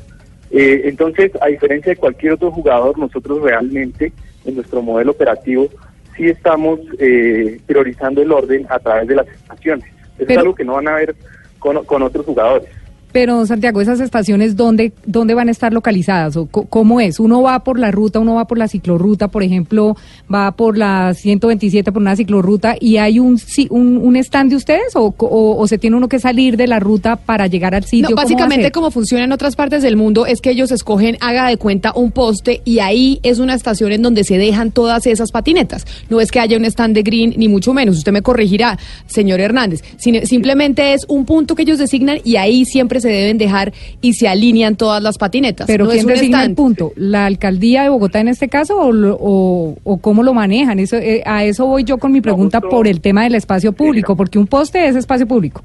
Eh, 0.50 0.82
entonces, 0.84 1.30
a 1.40 1.46
diferencia 1.46 1.92
de 1.92 1.96
cualquier 1.96 2.32
otro 2.32 2.50
jugador, 2.50 2.98
nosotros 2.98 3.40
realmente 3.40 4.12
en 4.44 4.56
nuestro 4.56 4.82
modelo 4.82 5.12
operativo 5.12 5.68
sí 6.16 6.28
estamos 6.28 6.80
eh, 6.98 7.60
priorizando 7.66 8.20
el 8.20 8.32
orden 8.32 8.66
a 8.68 8.80
través 8.80 9.06
de 9.06 9.14
las 9.14 9.28
estaciones. 9.28 9.88
Eso 10.18 10.32
es 10.32 10.38
algo 10.38 10.54
que 10.54 10.64
no 10.64 10.74
van 10.74 10.88
a 10.88 10.96
ver 10.96 11.14
con, 11.60 11.84
con 11.84 12.02
otros 12.02 12.26
jugadores. 12.26 12.68
Pero, 13.12 13.46
Santiago, 13.46 13.80
¿esas 13.80 14.00
estaciones 14.00 14.54
dónde, 14.56 14.92
dónde 15.06 15.34
van 15.34 15.48
a 15.48 15.50
estar 15.50 15.72
localizadas? 15.72 16.36
¿O 16.36 16.46
¿Cómo 16.46 17.00
es? 17.00 17.18
¿Uno 17.20 17.42
va 17.42 17.60
por 17.64 17.78
la 17.78 17.90
ruta, 17.90 18.18
uno 18.20 18.34
va 18.34 18.46
por 18.46 18.58
la 18.58 18.68
ciclorruta, 18.68 19.28
por 19.28 19.42
ejemplo, 19.42 19.96
va 20.32 20.52
por 20.52 20.76
la 20.76 21.14
127 21.14 21.90
por 21.92 22.02
una 22.02 22.16
ciclorruta 22.16 22.76
y 22.78 22.98
hay 22.98 23.18
un, 23.18 23.40
un, 23.70 23.96
un 23.96 24.16
stand 24.16 24.50
de 24.50 24.56
ustedes 24.56 24.94
o, 24.94 25.12
co- 25.12 25.26
o, 25.26 25.56
o 25.58 25.66
se 25.66 25.78
tiene 25.78 25.96
uno 25.96 26.08
que 26.08 26.18
salir 26.18 26.56
de 26.56 26.66
la 26.66 26.80
ruta 26.80 27.16
para 27.16 27.46
llegar 27.46 27.74
al 27.74 27.84
sitio? 27.84 28.02
No, 28.02 28.08
¿Cómo 28.08 28.16
va 28.16 28.22
a 28.22 28.24
básicamente 28.24 28.70
como 28.72 28.90
funciona 28.90 29.24
en 29.24 29.32
otras 29.32 29.56
partes 29.56 29.82
del 29.82 29.96
mundo 29.96 30.26
es 30.26 30.40
que 30.40 30.50
ellos 30.50 30.70
escogen, 30.70 31.16
haga 31.20 31.48
de 31.48 31.56
cuenta, 31.56 31.92
un 31.94 32.10
poste 32.12 32.60
y 32.64 32.80
ahí 32.80 33.20
es 33.22 33.38
una 33.38 33.54
estación 33.54 33.92
en 33.92 34.02
donde 34.02 34.24
se 34.24 34.36
dejan 34.38 34.70
todas 34.70 35.06
esas 35.06 35.30
patinetas. 35.32 35.86
No 36.10 36.20
es 36.20 36.30
que 36.30 36.40
haya 36.40 36.56
un 36.56 36.64
stand 36.66 36.94
de 36.94 37.02
green, 37.02 37.34
ni 37.36 37.48
mucho 37.48 37.72
menos. 37.72 37.96
Usted 37.96 38.12
me 38.12 38.22
corregirá, 38.22 38.78
señor 39.06 39.40
Hernández. 39.40 39.82
Sin- 39.96 40.26
simplemente 40.26 40.92
es 40.92 41.06
un 41.08 41.24
punto 41.24 41.54
que 41.54 41.62
ellos 41.62 41.78
designan 41.78 42.18
y 42.24 42.36
ahí 42.36 42.64
siempre 42.64 42.97
se 43.00 43.08
deben 43.08 43.38
dejar 43.38 43.72
y 44.00 44.14
se 44.14 44.28
alinean 44.28 44.76
todas 44.76 45.02
las 45.02 45.18
patinetas. 45.18 45.66
Pero 45.66 45.84
no 45.86 45.90
¿quién 45.90 46.06
designa 46.06 46.44
el 46.44 46.54
punto? 46.54 46.92
¿La 46.96 47.26
alcaldía 47.26 47.82
de 47.82 47.88
Bogotá 47.88 48.20
en 48.20 48.28
este 48.28 48.48
caso 48.48 48.78
o, 48.80 48.92
lo- 48.92 49.16
o, 49.20 49.76
o 49.84 49.98
cómo 49.98 50.22
lo 50.22 50.34
manejan? 50.34 50.78
Eso, 50.78 50.96
eh, 50.96 51.22
a 51.26 51.44
eso 51.44 51.66
voy 51.66 51.84
yo 51.84 51.98
con 51.98 52.12
mi 52.12 52.20
pregunta 52.20 52.60
por 52.60 52.86
el 52.88 53.00
tema 53.00 53.24
del 53.24 53.34
espacio 53.34 53.72
público, 53.72 54.16
porque 54.16 54.38
un 54.38 54.46
poste 54.46 54.86
es 54.86 54.96
espacio 54.96 55.26
público. 55.26 55.62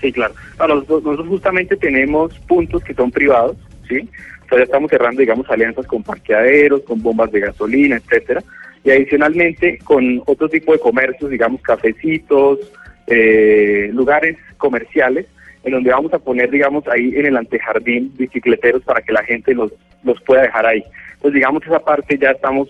Sí, 0.00 0.12
claro. 0.12 0.34
No, 0.58 0.68
nosotros, 0.68 1.02
nosotros 1.04 1.28
justamente 1.28 1.76
tenemos 1.76 2.32
puntos 2.40 2.82
que 2.84 2.92
son 2.94 3.10
privados, 3.10 3.56
¿sí? 3.88 3.98
O 4.44 4.48
sea, 4.48 4.58
ya 4.58 4.64
estamos 4.64 4.90
cerrando, 4.90 5.20
digamos, 5.20 5.48
alianzas 5.50 5.86
con 5.86 6.02
parqueaderos, 6.02 6.82
con 6.82 7.02
bombas 7.02 7.32
de 7.32 7.40
gasolina, 7.40 7.96
etcétera. 7.96 8.42
Y 8.84 8.90
adicionalmente 8.90 9.78
con 9.82 10.22
otro 10.26 10.48
tipo 10.48 10.72
de 10.72 10.78
comercios, 10.78 11.30
digamos, 11.30 11.60
cafecitos, 11.62 12.60
eh, 13.08 13.88
lugares 13.92 14.36
comerciales, 14.58 15.26
en 15.66 15.72
donde 15.72 15.90
vamos 15.90 16.14
a 16.14 16.18
poner, 16.18 16.48
digamos, 16.50 16.86
ahí 16.88 17.12
en 17.16 17.26
el 17.26 17.36
antejardín 17.36 18.12
bicicleteros 18.16 18.82
para 18.84 19.02
que 19.02 19.12
la 19.12 19.22
gente 19.24 19.52
los, 19.52 19.72
los 20.04 20.20
pueda 20.22 20.42
dejar 20.42 20.64
ahí. 20.64 20.82
Entonces, 21.14 21.34
digamos, 21.34 21.62
esa 21.66 21.80
parte 21.80 22.16
ya 22.16 22.30
estamos 22.30 22.68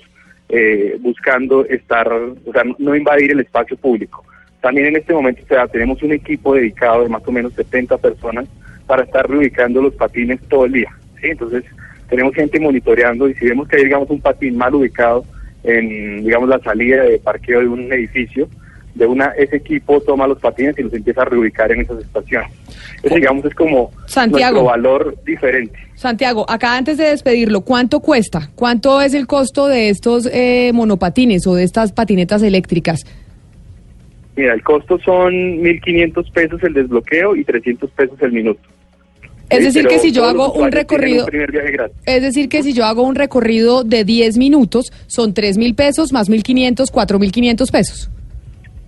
eh, 0.48 0.96
buscando 1.00 1.64
estar, 1.66 2.10
o 2.10 2.52
sea, 2.52 2.62
no- 2.78 2.96
invadir 2.96 3.32
el 3.32 3.40
espacio 3.40 3.76
público. 3.76 4.24
También 4.62 4.86
en 4.88 4.96
este 4.96 5.12
momento 5.12 5.42
tenemos 5.70 6.02
un 6.02 6.12
equipo 6.12 6.54
dedicado 6.54 7.02
de 7.02 7.08
más 7.10 7.22
o 7.26 7.32
menos 7.32 7.52
70 7.52 7.98
personas 7.98 8.46
para 8.86 9.04
estar 9.04 9.28
reubicando 9.28 9.82
los 9.82 9.94
patines 9.94 10.40
todo 10.48 10.64
el 10.64 10.72
día. 10.72 10.90
¿sí? 11.20 11.28
Entonces, 11.28 11.64
tenemos 12.08 12.34
gente 12.34 12.58
monitoreando 12.58 13.28
y 13.28 13.34
si 13.34 13.46
vemos 13.46 13.68
que 13.68 13.76
hay, 13.76 13.84
digamos, 13.84 14.08
un 14.08 14.20
patín 14.22 14.56
mal 14.56 14.74
ubicado 14.74 15.24
en, 15.64 16.24
digamos, 16.24 16.48
la 16.48 16.60
salida 16.60 17.02
de 17.02 17.18
parqueo 17.18 17.60
de 17.60 17.68
un 17.68 17.92
edificio, 17.92 18.48
de 18.96 19.06
una 19.06 19.26
ese 19.36 19.56
equipo 19.56 20.00
toma 20.00 20.26
los 20.26 20.38
patines 20.40 20.78
y 20.78 20.82
los 20.82 20.92
empieza 20.94 21.22
a 21.22 21.26
reubicar 21.26 21.70
en 21.70 21.82
esas 21.82 22.00
estaciones. 22.02 22.50
Digamos, 23.02 23.44
es 23.44 23.54
como 23.54 23.90
Santiago. 24.06 24.62
nuestro 24.62 24.64
valor 24.64 25.16
diferente. 25.24 25.78
Santiago, 25.94 26.44
acá 26.48 26.76
antes 26.76 26.96
de 26.98 27.04
despedirlo, 27.04 27.60
¿cuánto 27.60 28.00
cuesta? 28.00 28.50
¿Cuánto 28.54 29.00
es 29.00 29.14
el 29.14 29.26
costo 29.26 29.66
de 29.66 29.90
estos 29.90 30.28
eh, 30.32 30.70
monopatines 30.74 31.46
o 31.46 31.54
de 31.54 31.64
estas 31.64 31.92
patinetas 31.92 32.42
eléctricas? 32.42 33.04
Mira, 34.34 34.54
el 34.54 34.62
costo 34.62 34.98
son 35.04 35.32
1.500 35.62 36.32
pesos 36.32 36.62
el 36.62 36.74
desbloqueo 36.74 37.36
y 37.36 37.44
300 37.44 37.90
pesos 37.90 38.18
el 38.20 38.32
minuto. 38.32 38.60
Es 39.48 39.60
decir, 39.62 39.84
pero 39.84 39.94
que 39.94 39.98
si 40.00 40.10
yo 40.10 40.24
hago 40.24 40.52
un 40.54 40.72
recorrido- 40.72 41.24
Un. 41.26 41.90
Es 42.04 42.22
decir, 42.22 42.48
que 42.48 42.62
si 42.62 42.72
yo 42.72 42.84
hago 42.84 43.02
un 43.02 43.14
recorrido 43.14 43.84
de 43.84 44.04
10 44.04 44.38
minutos, 44.38 44.86
son 45.06 45.34
3 45.34 45.56
mil 45.56 45.74
pesos 45.74 46.12
más 46.12 46.28
1.500, 46.28 46.90
4.500 46.90 47.70
pesos. 47.70 48.10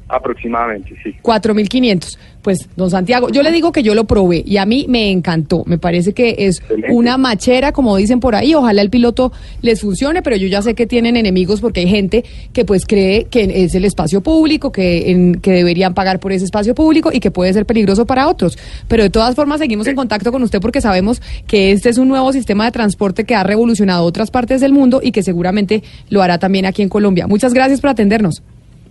Aproximadamente, 0.09 0.94
sí. 1.02 1.14
4.500. 1.22 2.18
Pues, 2.43 2.68
don 2.76 2.89
Santiago, 2.90 3.28
yo 3.30 3.43
le 3.43 3.51
digo 3.52 3.72
que 3.72 3.82
yo 3.82 3.94
lo 3.94 4.05
probé 4.05 4.43
y 4.47 4.56
a 4.56 4.64
mí 4.64 4.86
me 4.89 5.10
encantó. 5.10 5.64
Me 5.66 5.76
parece 5.76 6.14
que 6.14 6.35
es 6.39 6.62
una 6.89 7.18
machera, 7.18 7.72
como 7.72 7.94
dicen 7.97 8.20
por 8.20 8.35
ahí. 8.35 8.55
Ojalá 8.55 8.80
el 8.80 8.89
piloto 8.90 9.32
les 9.60 9.80
funcione, 9.82 10.22
pero 10.22 10.36
yo 10.36 10.47
ya 10.48 10.62
sé 10.62 10.74
que 10.74 10.86
tienen 10.86 11.16
enemigos 11.16 11.60
porque 11.60 11.80
hay 11.80 11.89
gente 11.89 12.24
que 12.55 12.64
pues 12.64 12.86
cree 12.86 13.24
que 13.24 13.64
es 13.64 13.74
el 13.74 13.85
espacio 13.85 14.22
público, 14.22 14.72
que, 14.72 15.10
en- 15.10 15.35
que 15.40 15.51
deberían 15.52 15.93
pagar 15.94 16.20
por 16.20 16.32
ese 16.32 16.44
espacio 16.47 16.74
público 16.74 17.10
y 17.12 17.20
que 17.20 17.30
puede 17.30 17.52
ser 17.52 17.66
peligroso 17.66 18.06
para 18.06 18.28
otros. 18.28 18.56
Pero 18.86 19.02
de 19.02 19.10
todas 19.10 19.35
formas 19.35 19.59
seguimos 19.60 19.86
en 19.89 19.97
contacto 19.97 20.32
con 20.32 20.43
usted 20.43 20.60
porque 20.60 20.80
sabemos 20.80 21.20
que 21.47 21.72
este 21.72 21.90
es 21.90 21.98
un 21.98 22.09
nuevo 22.09 22.32
sistema 22.32 22.64
de 22.64 22.70
transporte 22.72 23.24
que 23.24 23.35
ha 23.35 23.43
revolucionado 23.43 24.05
otras 24.05 24.30
partes 24.30 24.60
del 24.62 24.72
mundo 24.72 25.01
y 25.02 25.12
que 25.12 25.22
seguramente 25.22 25.82
lo 26.09 26.22
hará 26.22 26.39
también 26.39 26.64
aquí 26.64 26.80
en 26.82 26.89
Colombia. 26.89 27.26
Muchas 27.26 27.52
gracias 27.52 27.80
por 27.82 27.90
atendernos. 27.90 28.43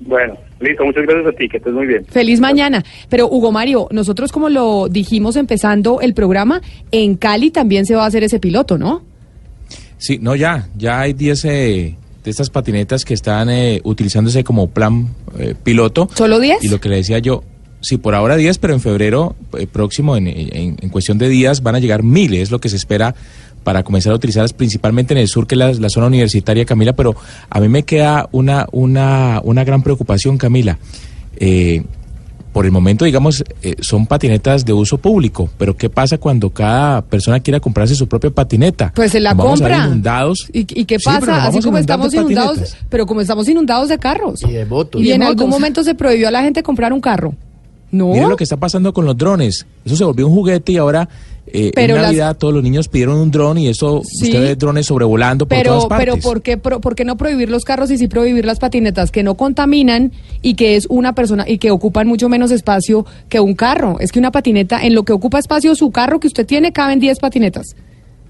Bueno, 0.08 0.36
listo, 0.62 0.86
muchas 0.86 1.04
gracias 1.06 1.34
a 1.34 1.38
ti, 1.38 1.50
que 1.50 1.58
estés 1.58 1.74
muy 1.74 1.86
bien. 1.86 2.06
Feliz 2.06 2.40
mañana. 2.40 2.84
Pero 3.10 3.28
Hugo 3.28 3.52
Mario, 3.52 3.88
nosotros 3.92 4.32
como 4.32 4.48
lo 4.50 4.88
dijimos 4.90 5.36
empezando 5.36 6.00
el 6.02 6.14
programa, 6.14 6.62
en 6.92 7.16
Cali 7.16 7.52
también 7.52 7.86
se 7.86 7.94
va 7.96 8.06
a 8.06 8.08
hacer 8.08 8.24
ese 8.24 8.40
piloto, 8.40 8.78
¿no? 8.78 9.04
Sí, 9.98 10.18
no, 10.22 10.36
ya, 10.36 10.68
ya 10.78 11.02
hay 11.02 11.14
10 11.14 11.46
eh, 11.46 11.50
de 12.24 12.30
estas 12.32 12.50
patinetas 12.50 13.04
que 13.04 13.14
están 13.14 13.50
eh, 13.50 13.82
utilizándose 13.84 14.44
como 14.44 14.68
plan 14.70 15.08
eh, 15.38 15.56
piloto. 15.62 16.08
¿Solo 16.14 16.40
10? 16.40 16.64
Y 16.64 16.70
lo 16.70 16.80
que 16.80 16.88
le 16.90 16.98
decía 16.98 17.20
yo, 17.20 17.44
sí, 17.82 17.98
por 17.98 18.16
ahora 18.16 18.38
10, 18.38 18.60
pero 18.60 18.74
en 18.74 18.80
febrero 18.80 19.36
eh, 19.58 19.68
próximo, 19.68 20.16
en, 20.16 20.28
en- 20.28 20.78
en 20.80 20.90
cuestión 20.90 21.18
de 21.18 21.28
días, 21.30 21.62
van 21.64 21.76
a 21.76 21.80
llegar 21.80 22.04
miles, 22.04 22.44
es 22.44 22.52
lo 22.52 22.60
que 22.60 22.70
se 22.70 22.76
espera 22.78 23.16
para 23.68 23.84
comenzar 23.84 24.14
a 24.14 24.15
utilizarlas 24.15 24.53
principalmente 24.53 25.14
en 25.14 25.18
el 25.18 25.27
sur, 25.27 25.45
que 25.45 25.56
es 25.56 25.60
la, 25.60 25.73
la 25.73 25.89
zona 25.89 26.07
universitaria, 26.07 26.64
Camila, 26.64 26.94
pero 26.94 27.18
a 27.49 27.60
mí 27.60 27.68
me 27.68 27.84
queda 27.84 28.30
una, 28.31 28.65
una, 28.72 29.41
una 29.44 29.65
gran 29.65 29.84
preocupación, 29.84 30.38
Camila. 30.38 30.80
Eh, 31.35 31.84
por 32.53 32.65
el 32.65 32.72
momento, 32.72 33.03
digamos, 33.03 33.44
eh, 33.61 33.76
son 33.81 34.07
patinetas 34.07 34.64
de 34.64 34.72
uso 34.72 34.98
público, 34.99 35.49
pero 35.57 35.76
¿qué 35.76 35.89
pasa 35.89 36.18
cuando 36.18 36.49
cada 36.49 37.02
persona 37.02 37.41
quiera 37.41 37.60
comprarse 37.60 37.94
su 37.94 38.07
propia 38.07 38.30
patineta? 38.30 38.94
Pues 38.95 39.11
se 39.11 39.19
la 39.19 39.34
Nos 39.34 39.38
vamos 39.44 39.61
a 39.61 39.65
ver 39.65 39.73
compra. 39.73 39.88
inundados. 39.89 40.48
¿Y, 40.53 40.60
y 40.60 40.85
qué 40.85 40.98
pasa? 41.03 41.48
Así 41.48 41.60
como 41.60 41.77
estamos 41.77 42.14
inundados, 42.14 42.60
patinetas. 42.60 42.77
pero 42.88 43.06
como 43.06 43.19
estamos 43.19 43.49
inundados 43.49 43.89
de 43.89 43.98
carros. 43.98 44.41
Y 44.44 44.53
de 44.53 44.65
motos. 44.65 45.02
Y, 45.02 45.07
Y 45.07 45.07
de 45.10 45.15
en 45.15 45.23
algún 45.23 45.49
momento 45.49 45.84
se 45.84 45.94
prohibió 45.94 46.30
a 46.30 46.31
la 46.31 46.41
gente 46.41 46.64
comprar 46.64 46.94
un 46.94 47.02
carro. 47.02 47.35
No. 47.91 48.14
Mire 48.14 48.27
lo 48.30 48.38
que 48.38 48.45
está 48.45 48.56
pasando 48.56 48.94
con 48.94 49.03
los 49.03 49.18
drones. 49.18 49.65
Eso 49.84 49.98
se 49.98 50.06
volvió 50.06 50.26
un 50.26 50.34
juguete 50.35 50.72
y 50.72 50.77
ahora 50.77 51.10
eh, 51.53 51.72
Pero 51.74 51.95
en 51.95 52.02
las- 52.02 52.11
Navidad 52.11 52.38
todos 52.38 52.53
los 52.53 52.61
niños 52.64 52.88
pidieron 52.88 53.18
un 53.18 53.32
dron 53.32 53.57
y 53.57 53.68
eso 53.68 54.02
Sí. 54.03 54.26
usted 54.26 54.41
ve 54.41 54.56
drones 54.56 54.86
sobrevolando 54.86 55.48
por 55.48 55.57
todas 55.61 55.86
Pero, 55.86 55.90
partes. 55.90 56.06
pero 56.15 56.22
¿por 56.22 56.41
qué, 56.41 56.57
por 56.57 56.95
qué 56.95 57.06
no 57.06 57.18
prohibir 57.18 57.49
los 57.49 57.64
carros 57.65 57.90
y 57.91 57.98
sí 57.98 58.07
prohibir 58.07 58.45
las 58.45 58.60
patinetas 58.60 59.11
que 59.11 59.24
no 59.24 59.36
contaminan 59.36 60.11
y 60.41 60.53
que 60.56 60.76
es 60.76 60.86
una 60.90 61.14
persona 61.14 61.45
y 61.48 61.57
que 61.57 61.72
ocupan 61.72 62.07
mucho 62.07 62.30
menos 62.30 62.52
espacio 62.52 63.06
que 63.30 63.40
un 63.40 63.56
carro? 63.56 63.98
Es 63.99 64.11
que 64.11 64.19
una 64.19 64.32
patineta, 64.32 64.84
en 64.86 64.94
lo 64.94 65.03
que 65.03 65.14
ocupa 65.14 65.40
espacio 65.40 65.76
su 65.76 65.91
carro 65.91 66.19
que 66.19 66.28
usted 66.28 66.45
tiene, 66.45 66.72
caben 66.72 66.99
10 66.99 67.19
patinetas. 67.19 67.76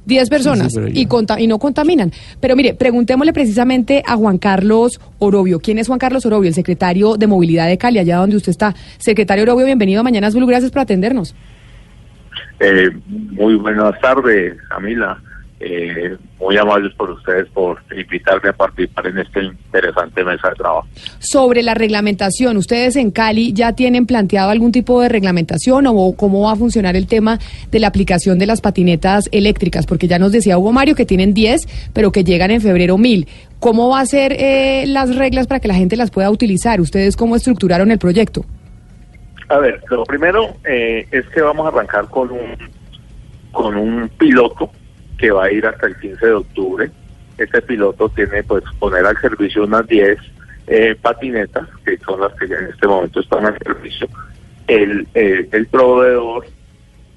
10 0.05 0.29
personas 0.29 0.73
y, 0.93 1.05
conta- 1.05 1.37
y 1.37 1.47
no 1.47 1.59
contaminan. 1.59 2.13
Pero 2.39 2.55
mire, 2.55 2.73
preguntémosle 2.73 3.33
precisamente 3.33 4.01
a 4.05 4.15
Juan 4.15 4.37
Carlos 4.37 5.01
Orobio. 5.19 5.59
¿Quién 5.59 5.79
es 5.79 5.87
Juan 5.87 5.99
Carlos 5.99 6.25
Orobio? 6.25 6.47
El 6.47 6.53
secretario 6.53 7.17
de 7.17 7.27
Movilidad 7.27 7.67
de 7.67 7.77
Cali, 7.77 7.99
allá 7.99 8.15
donde 8.15 8.37
usted 8.37 8.51
está. 8.51 8.73
Secretario 8.99 9.43
Orobio, 9.43 9.65
bienvenido 9.65 9.99
a 9.99 10.03
Mañanas 10.03 10.33
Blue. 10.33 10.45
Gracias 10.47 10.71
por 10.71 10.81
atendernos. 10.83 11.35
Eh, 12.59 12.89
muy 13.05 13.55
buenas 13.55 13.99
tardes, 13.99 14.57
Camila. 14.69 15.19
Eh, 15.59 16.15
muy 16.39 16.55
amables 16.55 16.93
por 16.93 17.09
ustedes 17.09 17.47
por 17.49 17.79
invitarme 17.91 18.49
a 18.49 18.53
participar 18.53 19.07
en 19.07 19.17
esta 19.17 19.41
interesante 19.41 20.23
mesa 20.23 20.49
de 20.49 20.55
trabajo. 20.55 20.87
Sobre 21.17 21.63
la 21.63 21.73
reglamentación, 21.73 22.57
¿ustedes 22.57 22.95
en 22.95 23.09
Cali 23.09 23.53
ya 23.53 23.73
tienen 23.73 24.05
planteado 24.05 24.51
algún 24.51 24.71
tipo 24.71 25.01
de 25.01 25.09
reglamentación 25.09 25.87
o 25.87 26.13
cómo 26.15 26.43
va 26.43 26.51
a 26.51 26.55
funcionar 26.55 26.95
el 26.95 27.07
tema 27.07 27.39
de 27.71 27.79
la 27.79 27.87
aplicación 27.87 28.37
de 28.37 28.45
las 28.45 28.61
patinetas 28.61 29.29
eléctricas? 29.31 29.87
Porque 29.87 30.07
ya 30.07 30.19
nos 30.19 30.31
decía 30.31 30.59
Hugo 30.59 30.73
Mario 30.73 30.93
que 30.93 31.07
tienen 31.07 31.33
10, 31.33 31.89
pero 31.91 32.11
que 32.11 32.23
llegan 32.23 32.51
en 32.51 32.61
febrero 32.61 32.99
1000. 32.99 33.27
¿Cómo 33.59 33.89
va 33.89 34.01
a 34.01 34.05
ser 34.05 34.33
eh, 34.33 34.85
las 34.85 35.15
reglas 35.15 35.47
para 35.47 35.59
que 35.59 35.67
la 35.67 35.73
gente 35.73 35.95
las 35.95 36.11
pueda 36.11 36.29
utilizar? 36.29 36.79
¿Ustedes 36.79 37.17
cómo 37.17 37.35
estructuraron 37.35 37.89
el 37.89 37.97
proyecto? 37.97 38.45
A 39.49 39.59
ver, 39.59 39.81
lo 39.89 40.03
primero 40.03 40.55
eh, 40.65 41.07
es 41.11 41.25
que 41.29 41.41
vamos 41.41 41.65
a 41.65 41.69
arrancar 41.69 42.09
con 42.09 42.31
un, 42.31 42.57
con 43.51 43.77
un 43.77 44.09
piloto 44.09 44.71
que 45.17 45.31
va 45.31 45.45
a 45.45 45.51
ir 45.51 45.65
hasta 45.65 45.87
el 45.87 45.97
15 45.97 46.25
de 46.25 46.33
octubre. 46.33 46.91
Este 47.37 47.61
piloto 47.61 48.09
tiene 48.09 48.43
pues 48.43 48.63
poner 48.79 49.05
al 49.05 49.19
servicio 49.21 49.63
unas 49.63 49.87
10 49.87 50.17
eh, 50.67 50.95
patinetas, 51.01 51.67
que 51.85 51.97
son 51.99 52.19
las 52.19 52.33
que 52.33 52.47
ya 52.47 52.57
en 52.57 52.65
este 52.65 52.87
momento 52.87 53.21
están 53.21 53.45
al 53.45 53.57
servicio. 53.59 54.07
El, 54.67 55.07
eh, 55.13 55.47
el 55.51 55.67
proveedor 55.67 56.45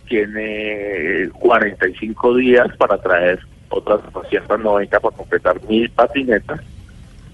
tiene 0.08 1.28
45 1.40 2.36
días 2.36 2.68
para 2.76 2.96
traer 2.98 3.40
otras 3.70 4.00
290 4.12 5.00
para 5.00 5.16
completar 5.16 5.60
mil 5.68 5.90
patinetas. 5.90 6.60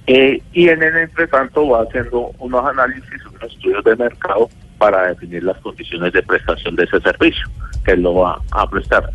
Eh, 0.06 0.40
y 0.52 0.68
en 0.68 0.82
el 0.82 0.96
entre 0.96 1.26
tanto 1.26 1.68
va 1.68 1.82
haciendo 1.82 2.30
unos 2.38 2.64
análisis, 2.64 3.26
unos 3.26 3.52
estudios 3.52 3.84
de 3.84 3.96
mercado 3.96 4.48
para 4.86 5.08
definir 5.08 5.42
las 5.42 5.58
condiciones 5.58 6.12
de 6.12 6.22
prestación 6.22 6.76
de 6.76 6.84
ese 6.84 7.00
servicio 7.00 7.44
que 7.84 7.96
lo 7.96 8.14
va 8.14 8.40
a 8.52 8.70
prestar. 8.70 9.10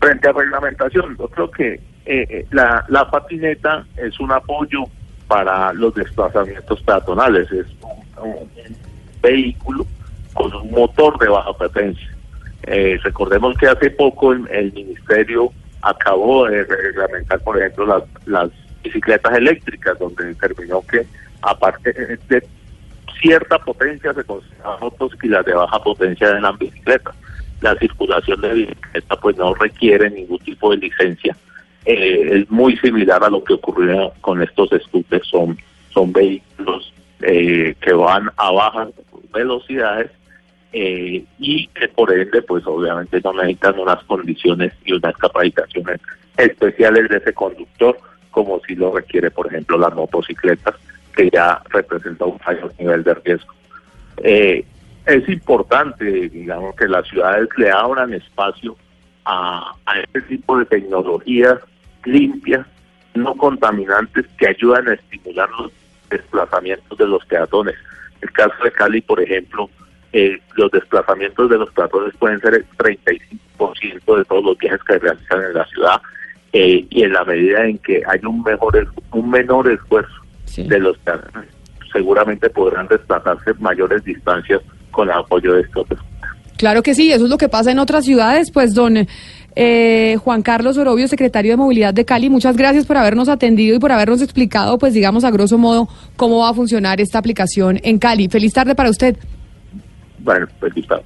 Frente 0.00 0.26
a 0.26 0.32
reglamentación, 0.32 1.14
yo 1.18 1.28
creo 1.28 1.50
que 1.50 1.74
eh, 1.74 1.80
eh, 2.06 2.46
la, 2.52 2.86
la 2.88 3.10
patineta 3.10 3.84
es 3.98 4.18
un 4.18 4.32
apoyo 4.32 4.84
para 5.28 5.74
los 5.74 5.94
desplazamientos 5.94 6.80
peatonales, 6.84 7.52
es 7.52 7.66
un, 7.82 8.30
un 8.30 8.76
vehículo 9.20 9.86
con 10.32 10.54
un 10.54 10.70
motor 10.70 11.18
de 11.18 11.28
baja 11.28 11.52
potencia. 11.52 12.16
Eh, 12.62 12.98
recordemos 13.02 13.58
que 13.58 13.66
hace 13.66 13.90
poco 13.90 14.32
el, 14.32 14.48
el 14.48 14.72
ministerio 14.72 15.52
acabó 15.82 16.46
de 16.46 16.64
reglamentar, 16.64 17.40
por 17.40 17.58
ejemplo, 17.58 17.84
las, 17.84 18.04
las 18.24 18.50
bicicletas 18.82 19.36
eléctricas, 19.36 19.98
donde 19.98 20.24
determinó 20.24 20.80
que 20.80 21.06
aparte 21.42 21.92
de 21.92 22.42
cierta 23.20 23.58
potencia 23.58 24.12
se 24.14 24.24
consideran 24.24 24.80
motos 24.80 25.12
y 25.22 25.28
las 25.28 25.44
de 25.44 25.54
baja 25.54 25.82
potencia 25.82 26.30
en 26.30 26.42
las 26.42 26.58
bicicletas. 26.58 27.14
La 27.60 27.74
circulación 27.76 28.40
de 28.40 28.54
bicicleta 28.54 29.16
pues 29.16 29.36
no 29.36 29.54
requiere 29.54 30.10
ningún 30.10 30.38
tipo 30.38 30.70
de 30.70 30.78
licencia. 30.78 31.36
Eh, 31.84 32.40
es 32.40 32.50
muy 32.50 32.76
similar 32.78 33.22
a 33.24 33.30
lo 33.30 33.42
que 33.42 33.54
ocurrió 33.54 34.12
con 34.20 34.42
estos 34.42 34.70
scooters, 34.82 35.26
son, 35.26 35.58
son 35.92 36.12
vehículos 36.12 36.92
eh, 37.22 37.74
que 37.80 37.92
van 37.92 38.30
a 38.36 38.50
bajas 38.50 38.88
velocidades 39.32 40.10
eh, 40.72 41.24
y 41.38 41.66
que 41.68 41.88
por 41.88 42.12
ende 42.12 42.42
pues 42.42 42.66
obviamente 42.66 43.20
no 43.24 43.32
necesitan 43.32 43.78
unas 43.78 44.02
condiciones 44.04 44.72
y 44.84 44.92
unas 44.92 45.16
capacitaciones 45.16 46.00
especiales 46.36 47.08
de 47.08 47.16
ese 47.16 47.32
conductor 47.32 47.98
como 48.30 48.60
si 48.66 48.74
lo 48.76 48.92
requiere 48.92 49.30
por 49.30 49.48
ejemplo 49.48 49.78
las 49.78 49.94
motocicletas 49.94 50.74
que 51.20 51.30
ya 51.30 51.60
representa 51.68 52.24
un 52.24 52.40
mayor 52.46 52.72
nivel 52.78 53.04
de 53.04 53.14
riesgo. 53.14 53.52
Eh, 54.18 54.64
es 55.04 55.28
importante, 55.28 56.04
digamos, 56.04 56.74
que 56.76 56.88
las 56.88 57.06
ciudades 57.08 57.48
le 57.58 57.70
abran 57.70 58.14
espacio 58.14 58.74
a, 59.26 59.74
este 60.02 60.22
tipo 60.22 60.58
de 60.58 60.64
tecnologías 60.64 61.58
limpias, 62.04 62.66
no 63.14 63.34
contaminantes, 63.34 64.24
que 64.38 64.48
ayudan 64.48 64.88
a 64.88 64.94
estimular 64.94 65.50
los 65.58 65.72
desplazamientos 66.08 66.96
de 66.96 67.06
los 67.06 67.24
peatones. 67.26 67.74
El 68.22 68.32
caso 68.32 68.54
de 68.64 68.72
Cali, 68.72 69.02
por 69.02 69.20
ejemplo, 69.20 69.68
eh, 70.14 70.40
los 70.54 70.70
desplazamientos 70.70 71.50
de 71.50 71.58
los 71.58 71.70
peatones 71.70 72.14
pueden 72.16 72.40
ser 72.40 72.54
el 72.54 72.66
35% 72.78 74.16
de 74.16 74.24
todos 74.24 74.44
los 74.44 74.58
viajes 74.58 74.82
que 74.84 74.98
realizan 74.98 75.42
en 75.42 75.54
la 75.54 75.66
ciudad 75.66 76.00
eh, 76.52 76.86
y 76.88 77.02
en 77.02 77.12
la 77.12 77.24
medida 77.24 77.64
en 77.64 77.78
que 77.78 78.02
hay 78.06 78.20
un 78.24 78.42
mejor 78.42 78.88
un 79.12 79.30
menor 79.30 79.70
esfuerzo 79.70 80.19
de 80.56 80.78
los 80.78 80.98
peatones, 80.98 81.48
seguramente 81.92 82.50
podrán 82.50 82.86
desplazarse 82.88 83.54
mayores 83.58 84.04
distancias 84.04 84.60
con 84.90 85.08
el 85.08 85.14
apoyo 85.14 85.54
de 85.54 85.62
estos 85.62 85.86
Claro 86.56 86.82
que 86.82 86.94
sí, 86.94 87.10
eso 87.10 87.24
es 87.24 87.30
lo 87.30 87.38
que 87.38 87.48
pasa 87.48 87.70
en 87.70 87.78
otras 87.78 88.04
ciudades. 88.04 88.50
Pues, 88.52 88.74
don 88.74 89.06
eh, 89.56 90.16
Juan 90.22 90.42
Carlos 90.42 90.76
Orobio, 90.76 91.08
secretario 91.08 91.52
de 91.52 91.56
Movilidad 91.56 91.94
de 91.94 92.04
Cali, 92.04 92.28
muchas 92.28 92.54
gracias 92.54 92.84
por 92.84 92.98
habernos 92.98 93.30
atendido 93.30 93.76
y 93.76 93.78
por 93.78 93.92
habernos 93.92 94.20
explicado, 94.20 94.76
pues, 94.76 94.92
digamos, 94.92 95.24
a 95.24 95.30
grosso 95.30 95.56
modo, 95.56 95.88
cómo 96.16 96.40
va 96.40 96.50
a 96.50 96.54
funcionar 96.54 97.00
esta 97.00 97.18
aplicación 97.18 97.80
en 97.82 97.98
Cali. 97.98 98.28
Feliz 98.28 98.52
tarde 98.52 98.74
para 98.74 98.90
usted. 98.90 99.16
Bueno, 100.18 100.46
pues 100.58 100.76
listo. 100.76 101.02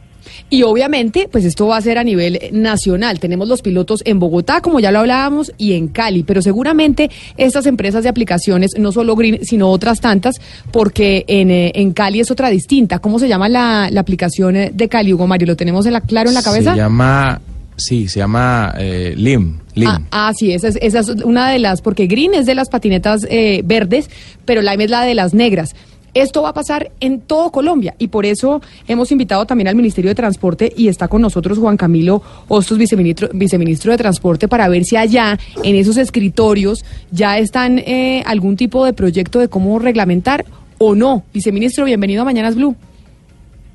Y 0.51 0.63
obviamente, 0.63 1.29
pues 1.31 1.45
esto 1.45 1.67
va 1.67 1.77
a 1.77 1.81
ser 1.81 1.99
a 1.99 2.05
nivel 2.05 2.39
nacional. 2.53 3.21
Tenemos 3.21 3.49
los 3.49 3.63
pilotos 3.63 4.03
en 4.05 4.19
Bogotá, 4.19 4.61
como 4.61 4.81
ya 4.81 4.91
lo 4.91 5.01
hablábamos, 5.01 5.53
y 5.59 5.75
en 5.75 5.89
Cali. 5.89 6.23
Pero 6.23 6.43
seguramente 6.43 7.11
estas 7.37 7.67
empresas 7.67 8.03
de 8.03 8.09
aplicaciones, 8.09 8.73
no 8.79 8.93
solo 8.93 9.17
Green, 9.17 9.45
sino 9.45 9.69
otras 9.71 10.01
tantas, 10.01 10.41
porque 10.71 11.25
en, 11.29 11.51
eh, 11.51 11.73
en 11.75 11.93
Cali 11.93 12.21
es 12.21 12.31
otra 12.31 12.51
distinta. 12.51 12.99
¿Cómo 12.99 13.19
se 13.19 13.29
llama 13.29 13.49
la, 13.49 13.89
la 13.91 14.01
aplicación 14.01 14.57
eh, 14.57 14.71
de 14.73 14.89
Cali, 14.89 15.13
Hugo 15.13 15.27
Mario? 15.27 15.47
¿Lo 15.49 15.57
tenemos 15.57 15.87
en 15.87 15.93
la, 15.93 16.01
claro 16.01 16.29
en 16.29 16.35
la 16.35 16.43
cabeza? 16.43 16.73
Se 16.73 16.79
llama, 16.79 17.41
sí, 17.77 18.09
se 18.09 18.21
llama 18.21 18.75
eh, 18.79 19.15
LIM. 19.17 19.59
LIM. 19.75 19.89
Ah, 19.89 20.01
ah, 20.11 20.33
sí, 20.37 20.53
esa 20.53 20.69
es, 20.69 20.79
esa 20.81 21.01
es 21.01 21.09
una 21.09 21.51
de 21.51 21.59
las, 21.59 21.83
porque 21.83 22.07
Green 22.07 22.35
es 22.35 22.47
de 22.47 22.55
las 22.55 22.69
patinetas 22.69 23.27
eh, 23.29 23.63
verdes, 23.65 24.09
pero 24.45 24.63
Lime 24.63 24.85
es 24.85 24.91
la 24.91 25.03
de 25.03 25.15
las 25.15 25.35
negras. 25.35 25.75
Esto 26.15 26.43
va 26.43 26.51
a 26.51 26.55
pasar 26.55 26.93
en 27.01 27.21
todo 27.23 27.51
Colombia 27.51 27.95
y 27.99 28.07
por 28.07 28.25
eso 28.25 28.63
hemos 28.87 29.11
invitado 29.11 29.47
también 29.47 29.67
al 29.67 29.75
Ministerio 29.75 30.11
de 30.11 30.15
Transporte 30.15 30.73
y 30.77 30.87
está 30.87 31.09
con 31.09 31.21
nosotros 31.21 31.59
Juan 31.59 31.77
Camilo 31.77 32.23
Hostos, 32.47 32.79
viceministro, 32.79 33.29
viceministro 33.33 33.91
de 33.91 33.99
Transporte, 33.99 34.47
para 34.47 34.69
ver 34.69 34.85
si 34.85 34.97
allá 34.97 35.37
en 35.65 35.75
esos 35.75 35.97
escritorios 35.97 36.85
ya 37.11 37.39
están 37.39 37.81
eh, 37.81 38.23
algún 38.27 38.57
tipo 38.57 38.85
de 38.85 38.93
proyecto 38.93 39.41
de 39.41 39.49
cómo 39.49 39.77
reglamentar 39.81 40.45
o 40.79 40.95
no. 40.95 41.25
Viceministro, 41.33 41.85
bienvenido 41.85 42.23
a 42.23 42.25
Mañanas 42.25 42.55
Blue. 42.55 42.77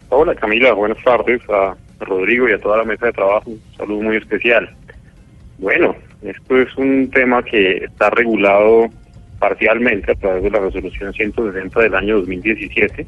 Hola 0.07 0.33
Camila, 0.33 0.71
buenas 0.71 1.03
tardes 1.03 1.41
a 1.49 1.75
Rodrigo 1.99 2.47
y 2.47 2.53
a 2.53 2.61
toda 2.61 2.77
la 2.77 2.85
mesa 2.85 3.07
de 3.07 3.11
trabajo. 3.11 3.49
Un 3.49 3.61
saludo 3.75 4.01
muy 4.01 4.15
especial. 4.15 4.69
Bueno, 5.57 5.93
esto 6.21 6.57
es 6.57 6.73
un 6.77 7.09
tema 7.11 7.43
que 7.43 7.83
está 7.83 8.09
regulado 8.09 8.87
parcialmente 9.39 10.11
a 10.11 10.15
través 10.15 10.43
de 10.43 10.51
la 10.51 10.59
resolución 10.59 11.13
160 11.13 11.79
del 11.79 11.95
año 11.95 12.17
2017, 12.17 13.07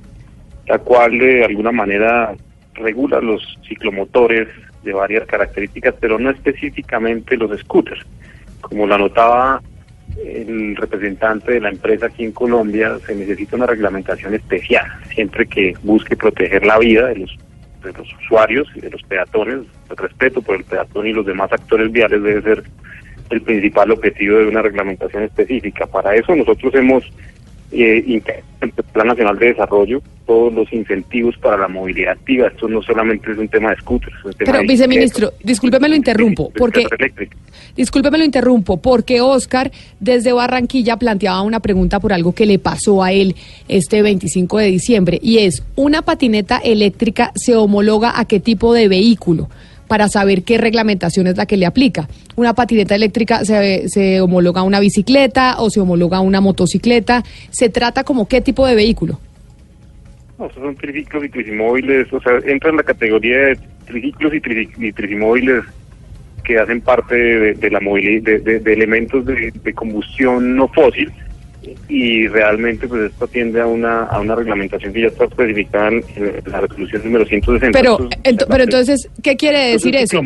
la 0.68 0.80
cual 0.80 1.20
de 1.20 1.46
alguna 1.46 1.72
manera 1.72 2.34
regula 2.76 3.20
los 3.20 3.60
ciclomotores 3.68 4.48
de 4.84 4.94
varias 4.94 5.26
características, 5.28 5.96
pero 6.00 6.18
no 6.18 6.30
específicamente 6.30 7.38
los 7.38 7.60
scooters. 7.60 8.06
Como 8.62 8.88
lo 8.88 8.96
anotaba 8.96 9.62
el 10.18 10.76
representante 10.76 11.54
de 11.54 11.62
la 11.62 11.70
empresa 11.70 12.08
aquí 12.08 12.24
en 12.24 12.32
Colombia, 12.32 12.98
se 13.06 13.16
necesita 13.16 13.56
una 13.56 13.66
reglamentación 13.66 14.34
especial, 14.34 14.86
siempre 15.14 15.46
que 15.46 15.74
busque 15.84 16.16
proteger 16.16 16.66
la 16.66 16.80
vida 16.80 17.08
de 17.08 17.18
los, 17.18 17.38
de 17.84 17.94
los 17.94 18.08
usuarios 18.24 18.68
y 18.76 18.82
de 18.82 18.90
los 18.90 19.04
peatones. 19.04 19.60
El 19.90 19.98
respeto 19.98 20.42
por 20.42 20.56
el 20.56 20.64
peatón 20.64 21.08
y 21.08 21.14
los 21.14 21.26
demás 21.26 21.52
actores 21.52 21.92
viales 21.92 22.22
debe 22.24 22.42
ser 22.42 22.64
el 23.32 23.42
principal 23.42 23.92
objetivo 23.92 24.38
de 24.38 24.48
una 24.48 24.62
reglamentación 24.62 25.24
específica. 25.24 25.86
Para 25.86 26.16
eso 26.16 26.36
nosotros 26.36 26.74
hemos 26.76 27.04
eh, 27.72 28.22
Plan 28.92 29.08
Nacional 29.08 29.40
de 29.40 29.48
Desarrollo 29.48 30.02
todos 30.26 30.54
los 30.54 30.72
incentivos 30.72 31.36
para 31.38 31.58
la 31.58 31.68
movilidad 31.68 32.14
activa. 32.14 32.48
Esto 32.48 32.68
no 32.68 32.82
solamente 32.82 33.32
es 33.32 33.38
un 33.38 33.48
tema 33.48 33.72
de 33.72 33.78
scooters. 33.78 34.16
Es 34.20 34.26
un 34.26 34.34
tema 34.34 34.52
Pero, 34.52 34.60
de 34.60 34.68
viceministro, 34.68 35.34
discúlpeme 35.44 35.90
lo 35.90 35.96
interrumpo, 35.96 36.52
porque. 36.58 36.86
Discúlpeme 37.76 38.18
lo 38.18 38.26
interrumpo, 38.26 38.78
porque 38.78 39.22
Oscar 39.22 39.72
desde 40.00 40.34
Barranquilla 40.34 40.98
planteaba 40.98 41.42
una 41.42 41.60
pregunta 41.60 42.00
por 42.00 42.14
algo 42.14 42.34
que 42.34 42.46
le 42.46 42.60
pasó 42.60 43.04
a 43.04 43.12
él 43.14 43.36
este 43.68 44.02
25 44.02 44.58
de 44.58 44.66
diciembre 44.68 45.20
y 45.22 45.40
es, 45.40 45.64
¿una 45.76 46.02
patineta 46.02 46.58
eléctrica 46.58 47.32
se 47.36 47.56
homologa 47.56 48.20
a 48.20 48.26
qué 48.26 48.40
tipo 48.40 48.74
de 48.74 48.90
vehículo? 48.90 49.50
Para 49.92 50.08
saber 50.08 50.44
qué 50.44 50.58
reglamentación 50.58 51.28
es 51.28 51.36
la 51.36 51.46
que 51.46 51.58
le 51.58 51.66
aplica. 51.66 52.08
¿Una 52.38 52.54
patineta 52.54 52.96
eléctrica 52.96 53.44
se, 53.44 53.90
se 53.90 54.22
homologa 54.22 54.62
a 54.62 54.64
una 54.64 54.80
bicicleta 54.80 55.58
o 55.60 55.70
se 55.70 55.82
homologa 55.82 56.20
a 56.20 56.22
una 56.22 56.40
motocicleta? 56.40 57.26
¿Se 57.50 57.68
trata 57.68 58.06
como 58.06 58.26
qué 58.26 58.40
tipo 58.40 58.66
de 58.66 58.74
vehículo? 58.76 59.20
No, 60.40 60.50
son 60.54 60.78
triciclos 60.78 61.26
y 61.26 61.28
tricimóviles, 61.28 62.08
o 62.14 62.22
sea, 62.22 62.32
entra 62.46 62.70
en 62.70 62.78
la 62.78 62.84
categoría 62.84 63.38
de 63.38 63.60
triciclos 63.86 64.34
y, 64.34 64.38
tri- 64.40 64.70
y 64.80 64.94
tricimóviles 64.94 65.66
que 66.46 66.58
hacen 66.58 66.80
parte 66.80 67.54
de, 67.56 67.70
la 67.70 67.82
movilidad, 67.82 68.40
de, 68.40 68.62
elementos 68.72 69.26
de 69.26 69.74
combustión 69.76 70.56
no 70.56 70.70
fósil 70.70 71.12
y 71.90 72.28
realmente 72.28 72.88
pues 72.88 73.12
esto 73.12 73.26
atiende 73.26 73.62
a 73.62 73.68
una, 73.68 74.04
a 74.04 74.20
una 74.20 74.36
reglamentación 74.36 74.92
que 74.94 75.02
ya 75.02 75.08
está 75.08 75.26
especificada 75.26 75.90
en 75.90 76.04
la 76.46 76.62
resolución 76.62 77.02
número 77.06 77.26
160. 77.26 77.78
Pero, 77.80 77.94
Esto 77.94 78.10
es- 78.24 78.34
ento- 78.36 78.46
pero 78.50 78.64
entonces, 78.64 79.10
¿qué 79.22 79.36
quiere 79.36 79.72
decir 79.72 79.96
eso? 79.96 80.22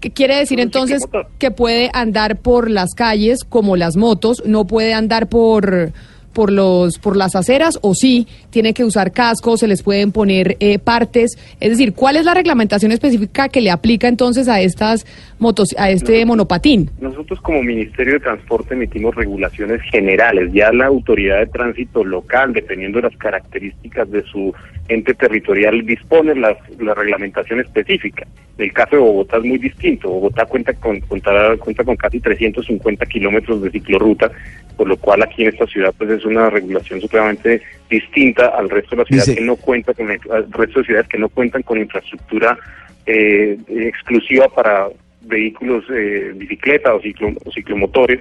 ¿Qué 0.00 0.10
quiere 0.12 0.36
decir 0.36 0.60
entonces 0.60 1.02
que 1.38 1.50
puede 1.50 1.90
andar 1.92 2.36
por 2.36 2.70
las 2.70 2.94
calles 2.94 3.40
como 3.48 3.76
las 3.76 3.96
motos, 3.96 4.42
no 4.46 4.66
puede 4.66 4.92
andar 4.94 5.28
por 5.28 5.90
por 6.38 6.52
los 6.52 7.00
por 7.00 7.16
las 7.16 7.34
aceras 7.34 7.80
o 7.82 7.94
sí 7.94 8.28
tiene 8.50 8.72
que 8.72 8.84
usar 8.84 9.10
cascos, 9.10 9.58
se 9.58 9.66
les 9.66 9.82
pueden 9.82 10.12
poner 10.12 10.56
eh, 10.60 10.78
partes, 10.78 11.36
es 11.58 11.70
decir, 11.70 11.94
¿cuál 11.94 12.14
es 12.14 12.24
la 12.24 12.32
reglamentación 12.32 12.92
específica 12.92 13.48
que 13.48 13.60
le 13.60 13.72
aplica 13.72 14.06
entonces 14.06 14.46
a 14.46 14.60
estas 14.60 15.04
motos 15.40 15.74
a 15.76 15.90
este 15.90 16.24
monopatín? 16.24 16.90
Nosotros 17.00 17.40
como 17.40 17.60
Ministerio 17.64 18.14
de 18.14 18.20
Transporte 18.20 18.74
emitimos 18.74 19.16
regulaciones 19.16 19.82
generales. 19.90 20.52
Ya 20.52 20.72
la 20.72 20.86
autoridad 20.86 21.38
de 21.40 21.46
tránsito 21.46 22.04
local, 22.04 22.52
dependiendo 22.52 23.00
de 23.00 23.08
las 23.08 23.16
características 23.16 24.08
de 24.08 24.22
su 24.22 24.54
ente 24.86 25.14
territorial, 25.14 25.84
dispone 25.84 26.36
las, 26.36 26.56
la 26.78 26.94
reglamentación 26.94 27.58
específica. 27.58 28.28
El 28.58 28.72
caso 28.72 28.96
de 28.96 29.02
Bogotá 29.02 29.36
es 29.38 29.44
muy 29.44 29.58
distinto. 29.58 30.08
Bogotá 30.08 30.44
cuenta 30.46 30.72
con, 30.74 31.00
cuenta, 31.00 31.56
cuenta 31.58 31.84
con 31.84 31.96
casi 31.96 32.20
350 32.20 33.06
kilómetros 33.06 33.62
de 33.62 33.70
ciclorruta, 33.70 34.30
por 34.76 34.88
lo 34.88 34.96
cual 34.96 35.22
aquí 35.22 35.42
en 35.42 35.50
esta 35.50 35.66
ciudad 35.66 35.94
pues 35.96 36.10
es 36.10 36.24
una 36.28 36.50
regulación 36.50 37.00
supremamente 37.00 37.62
distinta 37.90 38.48
al 38.48 38.68
resto 38.70 38.90
de 38.90 38.96
las 38.98 39.08
ciudades 39.08 39.26
Dice- 39.28 39.38
que 39.40 39.44
no 39.46 39.56
cuenta 39.56 39.94
con 39.94 40.10
al 40.10 40.52
resto 40.52 40.80
de 40.80 40.84
ciudades 40.86 41.08
que 41.08 41.18
no 41.18 41.28
cuentan 41.28 41.62
con 41.62 41.78
infraestructura 41.78 42.58
eh, 43.06 43.58
exclusiva 43.68 44.48
para 44.48 44.88
vehículos, 45.22 45.84
eh, 45.94 46.32
bicicleta 46.36 46.94
o, 46.94 47.00
ciclo, 47.00 47.32
o 47.44 47.50
ciclomotores. 47.52 48.20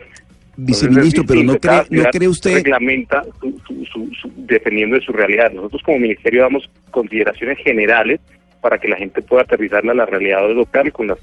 Viceministro, 0.56 1.24
pero 1.28 1.44
no 1.44 1.60
cree, 1.60 1.78
no 1.78 1.84
ciudad 1.86 2.10
cree 2.12 2.28
usted... 2.28 2.54
reglamenta 2.56 3.24
su- 3.40 3.62
su- 3.68 3.86
su- 3.86 4.12
su- 4.20 4.32
dependiendo 4.38 4.96
de 4.96 5.02
su 5.04 5.12
realidad. 5.14 5.52
Nosotros 5.52 5.82
como 5.84 6.00
ministerio 6.00 6.42
damos 6.42 6.70
consideraciones 6.90 7.60
generales 7.60 8.20
para 8.62 8.80
que 8.80 8.88
la 8.88 8.96
gente 8.98 9.22
pueda 9.22 9.44
aterrizarla 9.44 9.92
a 9.92 9.96
la 9.96 10.06
realidad 10.08 10.50
local 10.50 10.92
con 10.92 11.08
las 11.08 11.20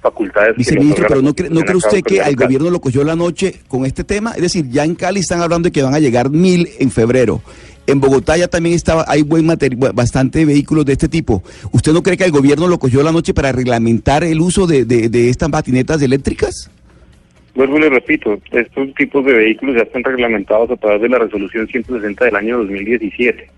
facultades. 0.00 0.56
Viceministro, 0.56 1.06
pero 1.08 1.22
¿no 1.22 1.34
cree, 1.34 1.48
¿no 1.50 1.60
cree 1.60 1.76
usted 1.76 2.02
que 2.02 2.20
al 2.20 2.36
gobierno 2.36 2.70
lo 2.70 2.80
cogió 2.80 3.02
la 3.04 3.16
noche 3.16 3.54
con 3.68 3.86
este 3.86 4.04
tema? 4.04 4.32
Es 4.32 4.42
decir, 4.42 4.66
ya 4.70 4.84
en 4.84 4.94
Cali 4.94 5.20
están 5.20 5.40
hablando 5.40 5.68
de 5.68 5.72
que 5.72 5.82
van 5.82 5.94
a 5.94 5.98
llegar 6.00 6.30
mil 6.30 6.68
en 6.78 6.90
febrero. 6.90 7.40
En 7.86 7.98
Bogotá 8.00 8.36
ya 8.36 8.46
también 8.46 8.74
estaba, 8.76 9.04
hay 9.08 9.22
buen 9.22 9.46
materi- 9.46 9.76
bu- 9.76 9.92
bastante 9.94 10.44
vehículos 10.44 10.84
de 10.84 10.92
este 10.92 11.08
tipo. 11.08 11.42
¿Usted 11.72 11.92
no 11.92 12.02
cree 12.02 12.16
que 12.16 12.24
el 12.24 12.30
gobierno 12.30 12.68
lo 12.68 12.78
cogió 12.78 13.02
la 13.02 13.10
noche 13.10 13.34
para 13.34 13.50
reglamentar 13.52 14.22
el 14.22 14.40
uso 14.40 14.66
de, 14.66 14.84
de- 14.84 15.08
de 15.08 15.28
estas 15.30 15.48
patinetas 15.48 16.00
eléctricas? 16.02 16.70
Vuelvo 17.54 17.78
y 17.78 17.80
le 17.80 17.90
repito, 17.90 18.38
estos 18.52 18.94
tipos 18.94 19.24
de 19.24 19.32
vehículos 19.32 19.74
ya 19.76 19.82
están 19.82 20.04
reglamentados 20.04 20.70
a 20.70 20.76
través 20.76 21.02
de 21.02 21.08
la 21.08 21.18
resolución 21.18 21.66
160 21.66 22.24
del 22.26 22.36
año 22.36 22.58
2017. 22.58 23.50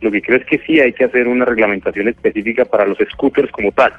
Lo 0.00 0.10
que 0.10 0.22
creo 0.22 0.38
es 0.38 0.46
que 0.46 0.58
sí 0.66 0.80
hay 0.80 0.92
que 0.92 1.04
hacer 1.04 1.28
una 1.28 1.44
reglamentación 1.44 2.08
específica 2.08 2.64
para 2.64 2.84
los 2.86 2.98
scooters 3.12 3.52
como 3.52 3.70
tal. 3.70 3.92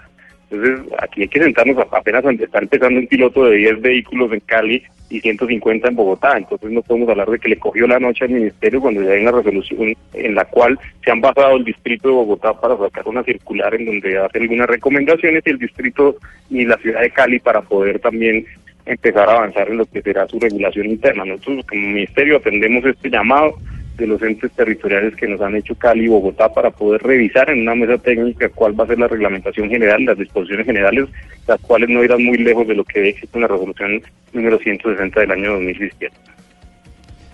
Entonces, 0.50 0.94
aquí 1.00 1.22
hay 1.22 1.28
que 1.28 1.44
sentarnos, 1.44 1.78
apenas 1.92 2.26
está 2.26 2.60
empezando 2.60 3.00
un 3.00 3.08
piloto 3.08 3.46
de 3.46 3.58
10 3.58 3.82
vehículos 3.82 4.34
en 4.34 4.40
Cali 4.42 4.84
y 5.10 5.20
150 5.20 5.88
en 5.88 5.96
Bogotá. 5.96 6.38
Entonces, 6.38 6.72
no 6.72 6.82
podemos 6.82 7.10
hablar 7.10 7.30
de 7.30 7.40
que 7.40 7.50
le 7.50 7.60
cogió 7.60 7.88
la 7.88 8.00
noche 8.00 8.26
al 8.26 8.32
ministerio 8.32 8.82
cuando 8.82 9.04
ya 9.04 9.12
hay 9.12 9.22
una 9.22 9.32
resolución 9.32 9.96
en 10.14 10.36
la 10.36 10.46
cual 10.46 10.80
se 11.04 11.12
han 11.12 11.22
basado 11.22 11.58
el 11.58 11.66
distrito 11.66 12.08
de 12.08 12.16
Bogotá 12.16 12.54
para 12.54 12.78
sacar 12.78 13.08
una 13.08 13.24
circular 13.24 13.74
en 13.76 13.86
donde 13.86 14.18
hace 14.18 14.40
algunas 14.40 14.68
recomendaciones 14.68 15.44
y 15.46 15.50
el 15.50 15.60
distrito 15.60 16.16
y 16.50 16.66
la 16.66 16.78
ciudad 16.78 17.02
de 17.02 17.12
Cali 17.12 17.40
para 17.40 17.62
poder 17.62 18.00
también 18.00 18.46
empezar 18.86 19.30
a 19.30 19.34
avanzar 19.34 19.70
en 19.70 19.78
lo 19.78 19.86
que 19.86 20.02
será 20.02 20.28
su 20.28 20.40
regulación 20.40 20.88
interna. 20.88 21.26
Nosotros 21.26 21.66
como 21.68 21.88
ministerio 21.90 22.38
atendemos 22.38 22.84
este 22.86 23.10
llamado 23.10 23.56
de 24.00 24.08
los 24.08 24.22
entes 24.22 24.52
territoriales 24.54 25.16
que 25.16 25.28
nos 25.28 25.42
han 25.42 25.56
hecho 25.56 25.76
Cali 25.76 26.06
y 26.06 26.08
Bogotá 26.08 26.52
para 26.52 26.72
poder 26.72 27.04
revisar 27.04 27.50
en 27.50 27.62
una 27.62 27.76
mesa 27.76 27.98
técnica 27.98 28.50
cuál 28.50 28.80
va 28.80 28.86
a 28.86 28.88
ser 28.88 29.00
la 29.00 29.08
reglamentación 29.08 29.70
general, 29.70 30.06
las 30.06 30.18
disposiciones 30.18 30.66
generales, 30.66 31.08
las 31.48 31.60
cuales 31.62 31.90
no 31.90 32.04
irán 32.04 32.24
muy 32.24 32.38
lejos 32.38 32.68
de 32.68 32.76
lo 32.76 32.84
que 32.84 33.10
existe 33.10 33.38
en 33.38 33.42
la 33.42 33.48
resolución 33.48 34.02
número 34.34 34.58
160 34.58 35.20
del 35.20 35.32
año 35.32 35.54
2017. 35.54 36.39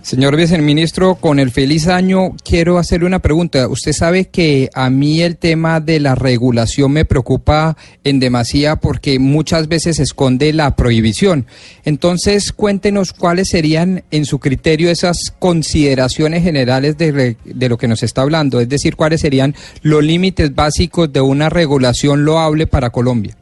Señor 0.06 0.36
viceministro, 0.36 1.16
con 1.16 1.40
el 1.40 1.50
feliz 1.50 1.88
año 1.88 2.36
quiero 2.44 2.78
hacerle 2.78 3.06
una 3.06 3.18
pregunta. 3.18 3.66
Usted 3.66 3.92
sabe 3.92 4.26
que 4.26 4.70
a 4.72 4.88
mí 4.88 5.20
el 5.20 5.36
tema 5.36 5.80
de 5.80 5.98
la 5.98 6.14
regulación 6.14 6.92
me 6.92 7.04
preocupa 7.04 7.76
en 8.04 8.20
demasía 8.20 8.76
porque 8.76 9.18
muchas 9.18 9.66
veces 9.66 9.98
esconde 9.98 10.52
la 10.52 10.76
prohibición. 10.76 11.46
Entonces, 11.84 12.52
cuéntenos 12.52 13.12
cuáles 13.12 13.48
serían, 13.48 14.04
en 14.12 14.26
su 14.26 14.38
criterio, 14.38 14.92
esas 14.92 15.34
consideraciones 15.40 16.44
generales 16.44 16.96
de, 16.96 17.36
de 17.44 17.68
lo 17.68 17.76
que 17.76 17.88
nos 17.88 18.04
está 18.04 18.22
hablando. 18.22 18.60
Es 18.60 18.68
decir, 18.68 18.94
cuáles 18.94 19.22
serían 19.22 19.56
los 19.82 20.04
límites 20.04 20.54
básicos 20.54 21.12
de 21.12 21.20
una 21.20 21.48
regulación 21.48 22.24
loable 22.24 22.68
para 22.68 22.90
Colombia. 22.90 23.36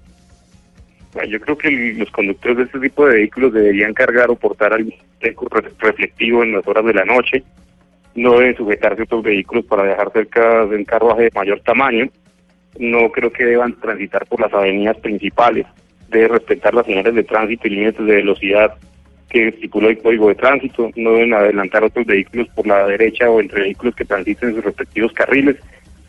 Yo 1.29 1.41
creo 1.41 1.57
que 1.57 1.71
los 1.97 2.11
conductores 2.11 2.57
de 2.57 2.63
este 2.65 2.81
tipo 2.81 3.07
de 3.07 3.15
vehículos 3.17 3.53
deberían 3.53 3.95
cargar 3.95 4.31
o 4.31 4.37
portar 4.37 4.73
algún 4.73 4.93
re- 5.21 5.35
reflectivo 5.79 6.43
en 6.43 6.53
las 6.53 6.67
horas 6.67 6.85
de 6.85 6.95
la 6.95 7.05
noche. 7.05 7.43
No 8.15 8.39
deben 8.39 8.57
sujetarse 8.57 9.03
a 9.03 9.05
otros 9.05 9.23
vehículos 9.23 9.65
para 9.65 9.85
dejar 9.85 10.11
cerca 10.13 10.67
de 10.67 10.77
un 10.77 10.85
carruaje 10.85 11.23
de 11.25 11.31
mayor 11.35 11.61
tamaño. 11.61 12.09
No 12.79 13.11
creo 13.11 13.31
que 13.33 13.45
deban 13.45 13.79
transitar 13.81 14.27
por 14.27 14.41
las 14.41 14.53
avenidas 14.53 14.97
principales. 14.99 15.67
Deben 16.09 16.31
respetar 16.31 16.75
las 16.75 16.87
señales 16.87 17.15
de 17.15 17.25
tránsito 17.25 17.67
y 17.69 17.71
límites 17.71 18.05
de 18.07 18.15
velocidad 18.17 18.75
que 19.31 19.49
estipula 19.49 19.89
el 19.89 19.99
código 19.99 20.29
de 20.29 20.35
tránsito. 20.35 20.91
No 20.97 21.13
deben 21.13 21.35
adelantar 21.35 21.85
otros 21.85 22.07
vehículos 22.07 22.49
por 22.55 22.67
la 22.67 22.87
derecha 22.87 23.31
o 23.31 23.41
entre 23.41 23.63
vehículos 23.63 23.95
que 23.95 24.05
transiten 24.05 24.51
en 24.51 24.55
sus 24.57 24.65
respectivos 24.65 25.13
carriles 25.13 25.57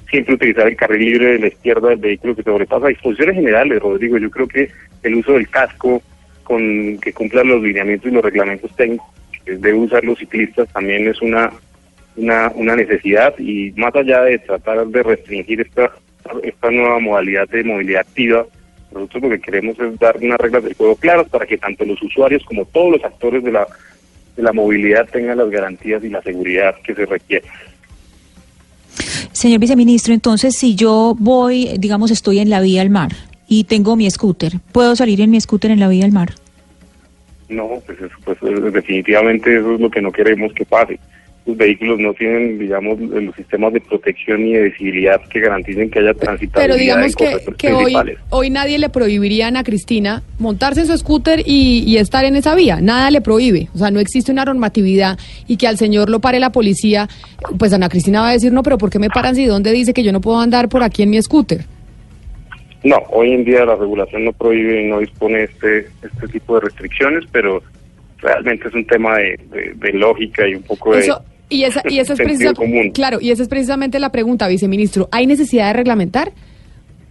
siempre 0.09 0.35
utilizar 0.35 0.67
el 0.67 0.75
carril 0.75 1.03
libre 1.03 1.33
de 1.33 1.39
la 1.39 1.47
izquierda 1.47 1.89
del 1.89 1.97
vehículo 1.97 2.35
que 2.35 2.43
sobrepasa. 2.43 2.87
Disposiciones 2.87 3.35
generales, 3.35 3.81
Rodrigo, 3.81 4.17
yo 4.19 4.29
creo 4.29 4.47
que 4.47 4.69
el 5.07 5.15
uso 5.15 5.33
del 5.33 5.49
casco 5.49 6.01
con 6.43 6.97
que 6.99 7.13
cumplan 7.13 7.47
los 7.47 7.61
lineamientos 7.61 8.11
y 8.11 8.13
los 8.13 8.23
reglamentos 8.23 8.71
técnicos 8.75 9.07
que 9.43 9.57
deben 9.57 9.81
usar 9.81 10.03
los 10.03 10.17
ciclistas 10.17 10.67
también 10.73 11.07
es 11.07 11.21
una, 11.21 11.51
una, 12.15 12.51
una 12.55 12.75
necesidad 12.75 13.37
y 13.37 13.71
más 13.75 13.95
allá 13.95 14.21
de 14.21 14.39
tratar 14.39 14.85
de 14.87 15.03
restringir 15.03 15.61
esta, 15.61 15.91
esta 16.43 16.71
nueva 16.71 16.99
modalidad 16.99 17.47
de 17.49 17.63
movilidad 17.63 18.01
activa, 18.01 18.45
nosotros 18.91 19.23
lo 19.23 19.29
que 19.29 19.39
queremos 19.39 19.77
es 19.79 19.99
dar 19.99 20.17
unas 20.21 20.39
reglas 20.39 20.63
del 20.63 20.73
juego 20.73 20.95
claras 20.95 21.27
para 21.29 21.45
que 21.45 21.57
tanto 21.57 21.83
los 21.83 22.01
usuarios 22.01 22.43
como 22.45 22.65
todos 22.65 22.93
los 22.93 23.03
actores 23.03 23.43
de 23.43 23.51
la, 23.51 23.67
de 24.35 24.43
la 24.43 24.53
movilidad 24.53 25.07
tengan 25.11 25.37
las 25.37 25.49
garantías 25.49 26.03
y 26.03 26.09
la 26.09 26.21
seguridad 26.21 26.75
que 26.83 26.95
se 26.95 27.05
requiere. 27.05 27.45
Señor 29.31 29.59
viceministro, 29.59 30.13
entonces 30.13 30.55
si 30.55 30.75
yo 30.75 31.15
voy, 31.19 31.75
digamos, 31.77 32.09
estoy 32.09 32.39
en 32.39 32.49
la 32.49 32.61
vía 32.61 32.81
al 32.81 32.89
mar 32.89 33.11
y 33.47 33.65
tengo 33.65 33.95
mi 33.95 34.09
scooter, 34.09 34.53
¿puedo 34.71 34.95
salir 34.95 35.21
en 35.21 35.31
mi 35.31 35.39
scooter 35.39 35.71
en 35.71 35.79
la 35.79 35.87
vía 35.87 36.05
al 36.05 36.11
mar? 36.11 36.33
No, 37.49 37.81
pues, 37.85 37.99
eso, 37.99 38.15
pues, 38.23 38.37
eh, 38.41 38.71
definitivamente 38.71 39.57
eso 39.57 39.75
es 39.75 39.79
lo 39.79 39.89
que 39.89 40.01
no 40.01 40.11
queremos 40.11 40.51
que 40.53 40.65
pase. 40.65 40.99
Los 41.45 41.57
vehículos 41.57 41.99
no 41.99 42.11
tienen, 42.15 42.57
digamos, 42.57 42.99
los 42.99 43.35
sistemas 43.35 43.71
de 43.71 43.79
protección 43.79 44.47
y 44.47 44.53
de 44.53 44.63
visibilidad 44.63 45.21
que 45.29 45.39
garanticen 45.39 45.91
que 45.91 45.99
haya 45.99 46.15
transitabilidad 46.15 46.59
Pero 46.59 46.75
digamos 46.75 47.15
en 47.21 47.55
que, 47.55 47.55
que 47.55 48.17
hoy 48.31 48.49
nadie 48.49 48.79
le 48.79 48.89
prohibiría 48.89 49.45
a 49.45 49.47
Ana 49.49 49.63
Cristina 49.63 50.23
montarse 50.39 50.81
en 50.81 50.87
su 50.87 50.97
scooter 50.97 51.43
y, 51.45 51.83
y 51.85 51.97
estar 51.97 52.25
en 52.25 52.35
esa 52.35 52.55
vía. 52.55 52.81
Nada 52.81 53.11
le 53.11 53.21
prohíbe. 53.21 53.69
O 53.75 53.77
sea, 53.77 53.91
no 53.91 53.99
existe 53.99 54.31
una 54.31 54.43
normatividad 54.43 55.19
y 55.47 55.57
que 55.57 55.67
al 55.67 55.77
señor 55.77 56.09
lo 56.09 56.19
pare 56.19 56.39
la 56.39 56.51
policía. 56.51 57.07
Pues 57.59 57.71
Ana 57.73 57.89
Cristina 57.89 58.21
va 58.21 58.29
a 58.29 58.33
decir, 58.33 58.51
no, 58.51 58.63
pero 58.63 58.79
¿por 58.79 58.89
qué 58.89 58.97
me 58.97 59.11
paran 59.11 59.35
si 59.35 59.45
dónde 59.45 59.71
dice 59.71 59.93
que 59.93 60.01
yo 60.01 60.11
no 60.11 60.21
puedo 60.21 60.39
andar 60.39 60.67
por 60.67 60.81
aquí 60.81 61.03
en 61.03 61.11
mi 61.11 61.21
scooter? 61.21 61.63
No, 62.85 62.97
hoy 63.09 63.31
en 63.33 63.43
día 63.43 63.65
la 63.65 63.75
regulación 63.75 64.23
no 64.25 64.31
prohíbe 64.31 64.81
y 64.83 64.87
no 64.87 64.99
dispone 64.99 65.43
este 65.43 65.87
este 66.03 66.27
tipo 66.31 66.55
de 66.55 66.61
restricciones, 66.61 67.23
pero 67.31 67.61
realmente 68.19 68.67
es 68.67 68.73
un 68.73 68.85
tema 68.85 69.17
de, 69.17 69.37
de- 69.51 69.73
de 69.75 69.93
lógica 69.93 70.47
y 70.47 70.55
un 70.55 70.63
poco 70.63 70.93
de, 70.93 70.99
Eso- 71.01 71.21
Y 71.49 71.63
esa, 71.63 71.81
y 71.89 71.99
esa 71.99 72.13
es 72.13 72.17
Sentido 72.17 72.51
precisa- 72.51 72.53
común. 72.53 72.91
claro, 72.91 73.17
y 73.21 73.31
esa 73.31 73.43
es 73.43 73.49
precisamente 73.49 73.99
la 73.99 74.11
pregunta, 74.11 74.47
viceministro. 74.47 75.09
¿Hay 75.11 75.27
necesidad 75.27 75.67
de 75.67 75.73
reglamentar? 75.73 76.31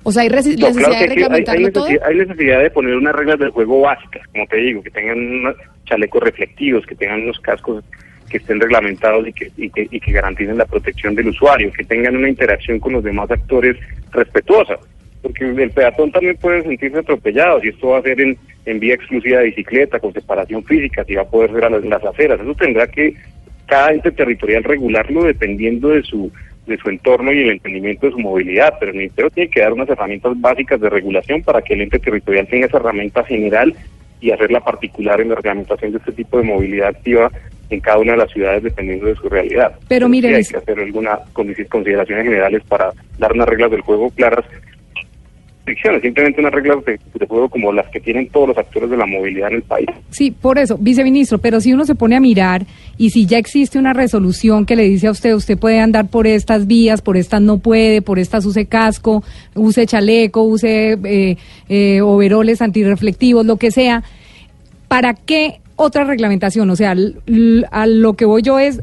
O 0.04 0.12
sea, 0.12 0.22
¿hay 0.22 0.28
No, 0.28 0.36
necesidad 0.36 0.72
claro 0.72 0.74
de 0.74 0.80
sí, 0.84 0.94
hay, 0.96 1.02
hay 1.02 1.08
reglamentarlo 1.08 1.72
todo? 1.72 1.84
necesidad, 1.86 2.08
hay 2.08 2.16
necesidad 2.16 2.62
de 2.62 2.70
poner 2.70 2.94
unas 2.96 3.14
reglas 3.16 3.38
del 3.38 3.50
juego 3.50 3.80
básicas, 3.80 4.26
como 4.28 4.46
te 4.46 4.56
digo, 4.58 4.82
que 4.82 4.90
tengan 4.90 5.18
unos 5.18 5.56
chalecos 5.86 6.22
reflectivos, 6.22 6.84
que 6.86 6.94
tengan 6.94 7.22
unos 7.22 7.38
cascos 7.40 7.82
que 8.30 8.36
estén 8.38 8.60
reglamentados 8.60 9.26
y 9.28 9.32
que, 9.32 9.50
y 9.56 9.70
que, 9.70 9.88
y 9.90 9.98
que 10.00 10.12
garanticen 10.12 10.58
la 10.58 10.66
protección 10.66 11.14
del 11.14 11.28
usuario, 11.28 11.72
que 11.72 11.84
tengan 11.84 12.16
una 12.16 12.28
interacción 12.28 12.78
con 12.80 12.92
los 12.92 13.02
demás 13.04 13.30
actores 13.30 13.76
respetuosa, 14.12 14.76
porque 15.24 15.44
el 15.46 15.70
peatón 15.70 16.12
también 16.12 16.36
puede 16.36 16.62
sentirse 16.62 16.98
atropellado, 16.98 17.60
si 17.60 17.68
esto 17.68 17.88
va 17.88 17.98
a 17.98 18.02
ser 18.02 18.20
en, 18.20 18.36
en 18.66 18.78
vía 18.78 18.94
exclusiva 18.94 19.38
de 19.40 19.46
bicicleta, 19.46 19.98
con 19.98 20.12
separación 20.12 20.62
física, 20.64 21.02
si 21.04 21.14
va 21.14 21.22
a 21.22 21.28
poder 21.28 21.50
ser 21.52 21.64
a 21.64 21.70
las, 21.70 21.84
las 21.84 22.04
aceras, 22.04 22.38
eso 22.40 22.54
tendrá 22.54 22.86
que 22.86 23.14
cada 23.66 23.92
ente 23.92 24.12
territorial 24.12 24.62
regularlo 24.62 25.24
dependiendo 25.24 25.88
de 25.88 26.02
su 26.02 26.30
de 26.66 26.78
su 26.78 26.88
entorno 26.88 27.30
y 27.30 27.42
el 27.42 27.50
entendimiento 27.50 28.06
de 28.06 28.12
su 28.12 28.18
movilidad, 28.18 28.74
pero 28.80 28.90
el 28.92 28.96
Ministerio 28.96 29.30
tiene 29.30 29.50
que 29.50 29.60
dar 29.60 29.72
unas 29.74 29.88
herramientas 29.90 30.32
básicas 30.40 30.80
de 30.80 30.88
regulación 30.88 31.42
para 31.42 31.60
que 31.60 31.74
el 31.74 31.82
ente 31.82 31.98
territorial 31.98 32.46
tenga 32.48 32.66
esa 32.66 32.78
herramienta 32.78 33.22
general 33.24 33.74
y 34.20 34.30
hacerla 34.30 34.60
particular 34.60 35.20
en 35.20 35.28
la 35.28 35.34
reglamentación 35.34 35.92
de 35.92 35.98
este 35.98 36.12
tipo 36.12 36.38
de 36.38 36.44
movilidad 36.44 36.88
activa 36.88 37.30
en 37.68 37.80
cada 37.80 37.98
una 37.98 38.12
de 38.12 38.18
las 38.18 38.30
ciudades 38.30 38.62
dependiendo 38.62 39.04
de 39.06 39.14
su 39.14 39.28
realidad. 39.28 39.74
Pero 39.88 40.06
sí 40.06 40.10
mire, 40.12 40.28
hay 40.34 40.40
es- 40.40 40.48
que 40.52 40.56
hacer 40.56 40.78
algunas 40.78 41.18
consideraciones 41.32 42.24
generales 42.24 42.62
para 42.66 42.92
dar 43.18 43.32
unas 43.34 43.48
reglas 43.48 43.70
del 43.70 43.80
juego 43.82 44.08
claras. 44.10 44.44
Simplemente 46.02 46.40
unas 46.40 46.52
reglas 46.52 46.84
de, 46.84 46.98
juego 47.26 47.48
como 47.48 47.72
las 47.72 47.88
que 47.88 47.98
tienen 47.98 48.28
todos 48.28 48.48
los 48.48 48.58
actores 48.58 48.90
de 48.90 48.98
la 48.98 49.06
movilidad 49.06 49.48
en 49.48 49.56
el 49.56 49.62
país. 49.62 49.86
Sí, 50.10 50.30
por 50.30 50.58
eso, 50.58 50.76
viceministro, 50.78 51.38
pero 51.38 51.58
si 51.60 51.72
uno 51.72 51.86
se 51.86 51.94
pone 51.94 52.16
a 52.16 52.20
mirar 52.20 52.66
y 52.98 53.10
si 53.10 53.24
ya 53.24 53.38
existe 53.38 53.78
una 53.78 53.94
resolución 53.94 54.66
que 54.66 54.76
le 54.76 54.84
dice 54.84 55.06
a 55.06 55.10
usted, 55.10 55.32
usted 55.32 55.58
puede 55.58 55.80
andar 55.80 56.08
por 56.08 56.26
estas 56.26 56.66
vías, 56.66 57.00
por 57.00 57.16
estas 57.16 57.40
no 57.40 57.58
puede, 57.58 58.02
por 58.02 58.18
estas 58.18 58.44
use 58.44 58.66
casco, 58.66 59.24
use 59.54 59.86
chaleco, 59.86 60.42
use 60.42 60.98
eh, 61.02 61.36
eh, 61.70 62.00
overoles 62.02 62.60
antirreflectivos, 62.60 63.46
lo 63.46 63.56
que 63.56 63.70
sea, 63.70 64.02
¿para 64.88 65.14
qué 65.14 65.60
otra 65.76 66.04
reglamentación? 66.04 66.68
O 66.68 66.76
sea, 66.76 66.94
a 67.70 67.86
lo 67.86 68.12
que 68.14 68.26
voy 68.26 68.42
yo 68.42 68.58
es, 68.58 68.82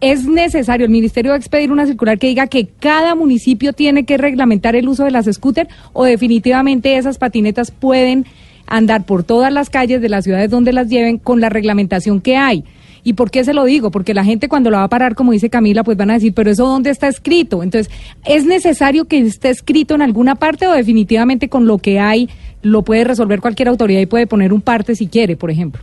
¿es 0.00 0.26
necesario, 0.26 0.86
el 0.86 0.92
ministerio 0.92 1.34
expedir 1.34 1.72
una 1.72 1.86
circular 1.86 2.18
que 2.18 2.28
diga 2.28 2.46
que 2.46 2.66
cada 2.66 3.14
municipio 3.14 3.72
tiene 3.72 4.04
que 4.04 4.16
reglamentar 4.16 4.76
el 4.76 4.88
uso 4.88 5.04
de 5.04 5.10
las 5.10 5.26
scooters 5.26 5.70
o 5.92 6.04
definitivamente 6.04 6.96
esas 6.96 7.18
patinetas 7.18 7.70
pueden 7.70 8.26
andar 8.66 9.04
por 9.04 9.24
todas 9.24 9.52
las 9.52 9.70
calles 9.70 10.00
de 10.00 10.08
las 10.08 10.24
ciudades 10.24 10.50
donde 10.50 10.72
las 10.72 10.88
lleven 10.88 11.18
con 11.18 11.40
la 11.40 11.48
reglamentación 11.48 12.20
que 12.20 12.36
hay? 12.36 12.64
¿Y 13.04 13.14
por 13.14 13.30
qué 13.30 13.44
se 13.44 13.54
lo 13.54 13.64
digo? 13.64 13.90
Porque 13.90 14.12
la 14.12 14.24
gente 14.24 14.48
cuando 14.48 14.70
la 14.70 14.78
va 14.78 14.84
a 14.84 14.88
parar, 14.88 15.14
como 15.14 15.32
dice 15.32 15.48
Camila, 15.48 15.84
pues 15.84 15.96
van 15.96 16.10
a 16.10 16.14
decir, 16.14 16.34
pero 16.34 16.50
eso 16.50 16.66
dónde 16.66 16.90
está 16.90 17.08
escrito. 17.08 17.62
Entonces, 17.62 17.92
¿es 18.26 18.44
necesario 18.44 19.06
que 19.06 19.18
esté 19.18 19.50
escrito 19.50 19.94
en 19.94 20.02
alguna 20.02 20.34
parte 20.34 20.66
o 20.66 20.72
definitivamente 20.72 21.48
con 21.48 21.66
lo 21.66 21.78
que 21.78 21.98
hay 21.98 22.28
lo 22.60 22.82
puede 22.82 23.04
resolver 23.04 23.40
cualquier 23.40 23.68
autoridad 23.68 24.00
y 24.00 24.06
puede 24.06 24.26
poner 24.26 24.52
un 24.52 24.60
parte 24.60 24.94
si 24.94 25.06
quiere, 25.06 25.36
por 25.36 25.50
ejemplo? 25.50 25.82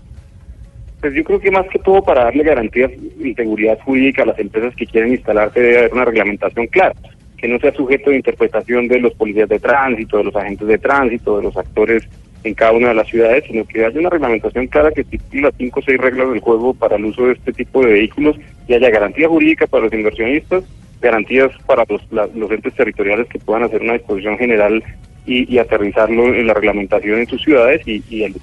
Pues 1.06 1.14
yo 1.18 1.23
creo 1.23 1.40
que 1.40 1.52
más 1.52 1.68
que 1.68 1.77
todo 1.77 2.02
para 2.02 2.23
darle 2.23 2.44
garantías 2.44 2.90
y 3.23 3.32
seguridad 3.36 3.77
jurídica 3.86 4.23
a 4.23 4.26
las 4.26 4.40
empresas 4.40 4.73
que 4.76 4.88
quieren 4.88 5.11
instalarse 5.11 5.61
debe 5.61 5.77
haber 5.77 5.94
una 5.94 6.06
reglamentación 6.06 6.65
clara, 6.65 6.95
que 7.38 7.48
no 7.48 7.60
sea 7.60 7.72
sujeto 7.73 8.10
de 8.10 8.15
interpretación 8.15 8.88
de 8.88 8.99
los 8.99 9.14
policías 9.14 9.48
de 9.48 9.60
tránsito, 9.60 10.18
de 10.18 10.23
los 10.23 10.36
agentes 10.36 10.68
de 10.68 10.80
tránsito, 10.80 11.38
de 11.38 11.44
los 11.44 11.56
actores 11.56 12.02
en 12.44 12.56
cada 12.56 12.72
una 12.72 12.88
de 12.88 12.95
las 12.95 13.07
ciudades, 13.07 13.44
sino 13.48 13.65
que 13.65 13.86
haya 13.86 13.99
una 13.99 14.10
reglamentación 14.10 14.65
clara 14.65 14.90
que 14.91 15.02
estipule 15.02 15.44
las 15.44 15.53
cinco 15.60 15.80
o 15.80 15.84
seis 15.84 15.99
reglas 15.99 16.27
del 16.32 16.40
juego 16.40 16.73
para 16.73 16.95
el 16.95 17.06
uso 17.06 17.27
de 17.27 17.34
este 17.34 17.53
tipo 17.53 17.86
de 17.86 17.94
vehículos 17.94 18.36
y 18.68 18.73
haya 18.73 18.90
garantía 18.90 19.27
jurídica 19.27 19.68
para 19.68 19.84
los 19.84 19.94
inversionistas, 19.94 20.64
garantías 21.03 21.52
para 21.68 21.86
los, 21.88 22.02
la- 22.11 22.27
los 22.34 22.49
entes 22.49 22.73
territoriales 22.73 23.27
que 23.27 23.38
puedan 23.38 23.61
hacer 23.61 23.80
una 23.84 23.94
disposición 23.94 24.40
general 24.40 24.84
y, 25.27 25.53
y 25.53 25.60
aterrizarlo 25.60 26.34
en 26.34 26.48
la 26.48 26.56
reglamentación 26.56 27.19
en 27.19 27.27
sus 27.27 27.44
ciudades 27.44 27.88
y, 27.88 28.02
y 28.10 28.23
el 28.23 28.34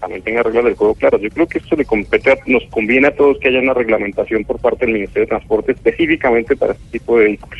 también 0.00 0.22
tenga 0.22 0.42
reglas 0.42 0.64
del 0.64 0.74
juego 0.74 0.94
claras. 0.94 1.20
Yo 1.20 1.28
creo 1.30 1.46
que 1.46 1.58
esto 1.58 1.76
le 1.76 1.84
compete, 1.84 2.30
a- 2.32 2.38
nos 2.46 2.62
conviene 2.70 3.08
a 3.08 3.14
todos 3.16 3.38
que 3.38 3.48
haya 3.48 3.60
una 3.60 3.74
reglamentación 3.74 4.44
por 4.44 4.58
parte 4.58 4.86
del 4.86 4.94
Ministerio 4.94 5.22
de 5.22 5.28
Transporte 5.30 5.72
específicamente 5.72 6.56
para 6.56 6.72
este 6.72 6.84
tipo 6.98 7.18
de 7.18 7.24
vehículos. 7.24 7.58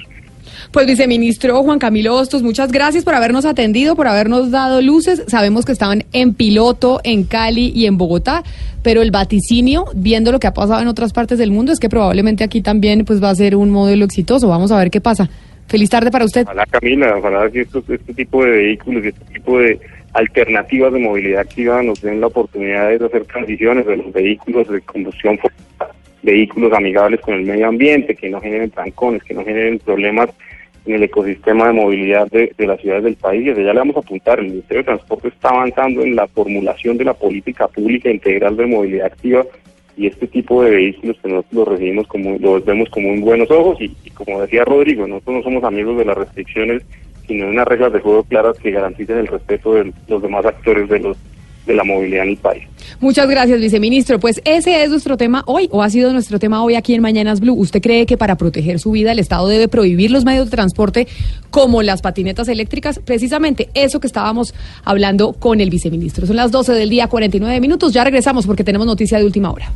Pues 0.72 0.86
viceministro 0.86 1.62
Juan 1.62 1.78
Camilo 1.78 2.14
Hostos, 2.14 2.42
muchas 2.42 2.70
gracias 2.72 3.04
por 3.04 3.14
habernos 3.14 3.44
atendido, 3.46 3.96
por 3.96 4.06
habernos 4.06 4.50
dado 4.50 4.82
luces. 4.82 5.22
Sabemos 5.26 5.64
que 5.64 5.72
estaban 5.72 6.04
en 6.12 6.34
piloto, 6.34 7.00
en 7.04 7.24
Cali 7.24 7.72
y 7.74 7.86
en 7.86 7.96
Bogotá, 7.96 8.42
pero 8.82 9.00
el 9.02 9.10
vaticinio, 9.10 9.86
viendo 9.94 10.30
lo 10.32 10.38
que 10.40 10.46
ha 10.46 10.52
pasado 10.54 10.80
en 10.82 10.88
otras 10.88 11.12
partes 11.12 11.38
del 11.38 11.52
mundo, 11.52 11.72
es 11.72 11.78
que 11.78 11.88
probablemente 11.88 12.44
aquí 12.44 12.60
también 12.60 13.04
pues 13.04 13.22
va 13.22 13.30
a 13.30 13.34
ser 13.34 13.56
un 13.56 13.70
modelo 13.70 14.04
exitoso. 14.04 14.48
Vamos 14.48 14.70
a 14.72 14.78
ver 14.78 14.90
qué 14.90 15.00
pasa. 15.00 15.28
Feliz 15.68 15.90
tarde 15.90 16.10
para 16.10 16.24
usted. 16.24 16.42
Ojalá, 16.44 16.64
Camila, 16.66 17.14
ojalá 17.18 17.50
que 17.50 17.60
estos- 17.60 17.88
este 17.88 18.14
tipo 18.14 18.42
de 18.44 18.50
vehículos 18.50 19.04
y 19.04 19.08
este 19.08 19.24
tipo 19.34 19.58
de 19.58 19.78
alternativas 20.18 20.92
de 20.92 20.98
movilidad 20.98 21.42
activa 21.42 21.82
nos 21.82 22.00
den 22.02 22.20
la 22.20 22.26
oportunidad 22.26 22.88
de 22.88 23.06
hacer 23.06 23.24
transiciones 23.26 23.86
de 23.86 23.96
los 23.98 24.12
vehículos 24.12 24.68
de 24.68 24.80
combustión 24.80 25.38
vehículos 26.22 26.72
amigables 26.72 27.20
con 27.20 27.34
el 27.34 27.44
medio 27.44 27.68
ambiente, 27.68 28.16
que 28.16 28.28
no 28.28 28.40
generen 28.40 28.70
trancones, 28.70 29.22
que 29.22 29.32
no 29.32 29.44
generen 29.44 29.78
problemas 29.78 30.28
en 30.84 30.94
el 30.94 31.04
ecosistema 31.04 31.68
de 31.68 31.72
movilidad 31.74 32.28
de, 32.30 32.52
de 32.58 32.66
las 32.66 32.80
ciudades 32.80 33.04
del 33.04 33.14
país. 33.14 33.42
Y 33.42 33.48
desde 33.50 33.64
ya 33.64 33.72
le 33.72 33.78
vamos 33.78 33.96
a 33.96 34.00
apuntar, 34.00 34.40
el 34.40 34.48
Ministerio 34.48 34.82
de 34.82 34.86
Transporte 34.86 35.28
está 35.28 35.50
avanzando 35.50 36.02
en 36.02 36.16
la 36.16 36.26
formulación 36.26 36.98
de 36.98 37.04
la 37.04 37.14
política 37.14 37.68
pública 37.68 38.10
integral 38.10 38.56
de 38.56 38.66
movilidad 38.66 39.06
activa 39.06 39.44
y 39.96 40.06
este 40.06 40.26
tipo 40.26 40.62
de 40.62 40.70
vehículos 40.70 41.16
que 41.22 41.28
nosotros 41.28 41.52
los 41.52 41.68
recibimos 41.68 42.06
como, 42.08 42.38
los 42.38 42.64
vemos 42.64 42.88
como 42.90 43.08
en 43.08 43.20
buenos 43.20 43.50
ojos 43.50 43.80
y, 43.80 43.96
y 44.04 44.10
como 44.10 44.40
decía 44.40 44.64
Rodrigo, 44.64 45.06
nosotros 45.06 45.36
no 45.36 45.42
somos 45.42 45.64
amigos 45.64 45.98
de 45.98 46.04
las 46.04 46.18
restricciones, 46.18 46.82
sino 47.28 47.44
de 47.44 47.52
unas 47.52 47.68
reglas 47.68 47.92
de 47.92 48.00
juego 48.00 48.24
claras 48.24 48.58
que 48.58 48.72
garanticen 48.72 49.18
el 49.18 49.28
respeto 49.28 49.74
de 49.74 49.92
los 50.08 50.20
demás 50.20 50.44
actores 50.44 50.88
de 50.88 50.98
los 50.98 51.16
de 51.68 51.74
la 51.74 51.84
movilidad 51.84 52.24
en 52.24 52.30
el 52.30 52.36
país. 52.38 52.64
Muchas 52.98 53.28
gracias, 53.28 53.60
viceministro. 53.60 54.18
Pues 54.18 54.40
ese 54.44 54.82
es 54.82 54.90
nuestro 54.90 55.16
tema 55.16 55.44
hoy, 55.46 55.68
o 55.70 55.82
ha 55.82 55.90
sido 55.90 56.12
nuestro 56.12 56.40
tema 56.40 56.64
hoy 56.64 56.74
aquí 56.74 56.94
en 56.94 57.02
Mañanas 57.02 57.38
Blue. 57.40 57.54
¿Usted 57.54 57.80
cree 57.80 58.06
que 58.06 58.16
para 58.16 58.36
proteger 58.36 58.80
su 58.80 58.90
vida 58.90 59.12
el 59.12 59.20
Estado 59.20 59.46
debe 59.46 59.68
prohibir 59.68 60.10
los 60.10 60.24
medios 60.24 60.46
de 60.46 60.50
transporte 60.50 61.06
como 61.50 61.82
las 61.82 62.00
patinetas 62.02 62.48
eléctricas? 62.48 62.98
Precisamente 62.98 63.68
eso 63.74 64.00
que 64.00 64.08
estábamos 64.08 64.54
hablando 64.84 65.34
con 65.34 65.60
el 65.60 65.70
viceministro. 65.70 66.26
Son 66.26 66.36
las 66.36 66.50
12 66.50 66.72
del 66.72 66.88
día, 66.88 67.06
49 67.06 67.60
minutos. 67.60 67.92
Ya 67.92 68.02
regresamos 68.02 68.46
porque 68.46 68.64
tenemos 68.64 68.86
noticia 68.86 69.18
de 69.18 69.24
última 69.24 69.52
hora. 69.52 69.70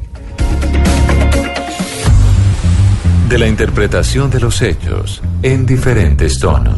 De 3.29 3.39
la 3.39 3.47
interpretación 3.47 4.31
de 4.31 4.41
los 4.41 4.61
hechos 4.61 5.23
en 5.43 5.65
diferentes 5.65 6.39
tonos. 6.39 6.77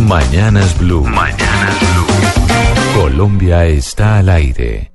Mañanas 0.00 0.78
Blue. 0.78 1.04
Mañanas 1.04 1.78
Blue. 1.80 3.02
Colombia 3.02 3.64
está 3.66 4.18
al 4.18 4.28
aire. 4.28 4.92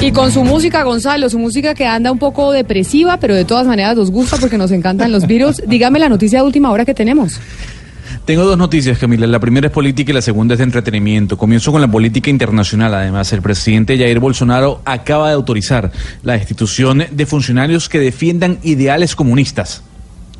Y 0.00 0.10
con 0.12 0.32
su 0.32 0.42
música, 0.44 0.82
Gonzalo, 0.82 1.28
su 1.28 1.38
música 1.38 1.74
que 1.74 1.86
anda 1.86 2.10
un 2.10 2.18
poco 2.18 2.52
depresiva, 2.52 3.18
pero 3.18 3.34
de 3.34 3.44
todas 3.44 3.66
maneras 3.66 3.96
nos 3.96 4.10
gusta 4.10 4.36
porque 4.38 4.58
nos 4.58 4.70
encantan 4.72 5.12
los 5.12 5.26
virus. 5.26 5.62
Dígame 5.66 5.98
la 5.98 6.08
noticia 6.08 6.40
de 6.40 6.46
última 6.46 6.70
hora 6.70 6.84
que 6.84 6.94
tenemos. 6.94 7.38
Tengo 8.24 8.44
dos 8.44 8.56
noticias, 8.56 8.98
Camila. 8.98 9.26
La 9.26 9.38
primera 9.38 9.66
es 9.66 9.72
política 9.72 10.10
y 10.10 10.14
la 10.14 10.22
segunda 10.22 10.54
es 10.54 10.58
de 10.58 10.64
entretenimiento. 10.64 11.36
Comienzo 11.36 11.70
con 11.70 11.80
la 11.80 11.90
política 11.90 12.30
internacional. 12.30 12.94
Además, 12.94 13.32
el 13.32 13.42
presidente 13.42 13.98
Jair 13.98 14.20
Bolsonaro 14.20 14.80
acaba 14.84 15.28
de 15.28 15.34
autorizar 15.34 15.92
la 16.22 16.34
destitución 16.34 17.04
de 17.10 17.26
funcionarios 17.26 17.88
que 17.88 17.98
defiendan 17.98 18.58
ideales 18.62 19.14
comunistas. 19.14 19.82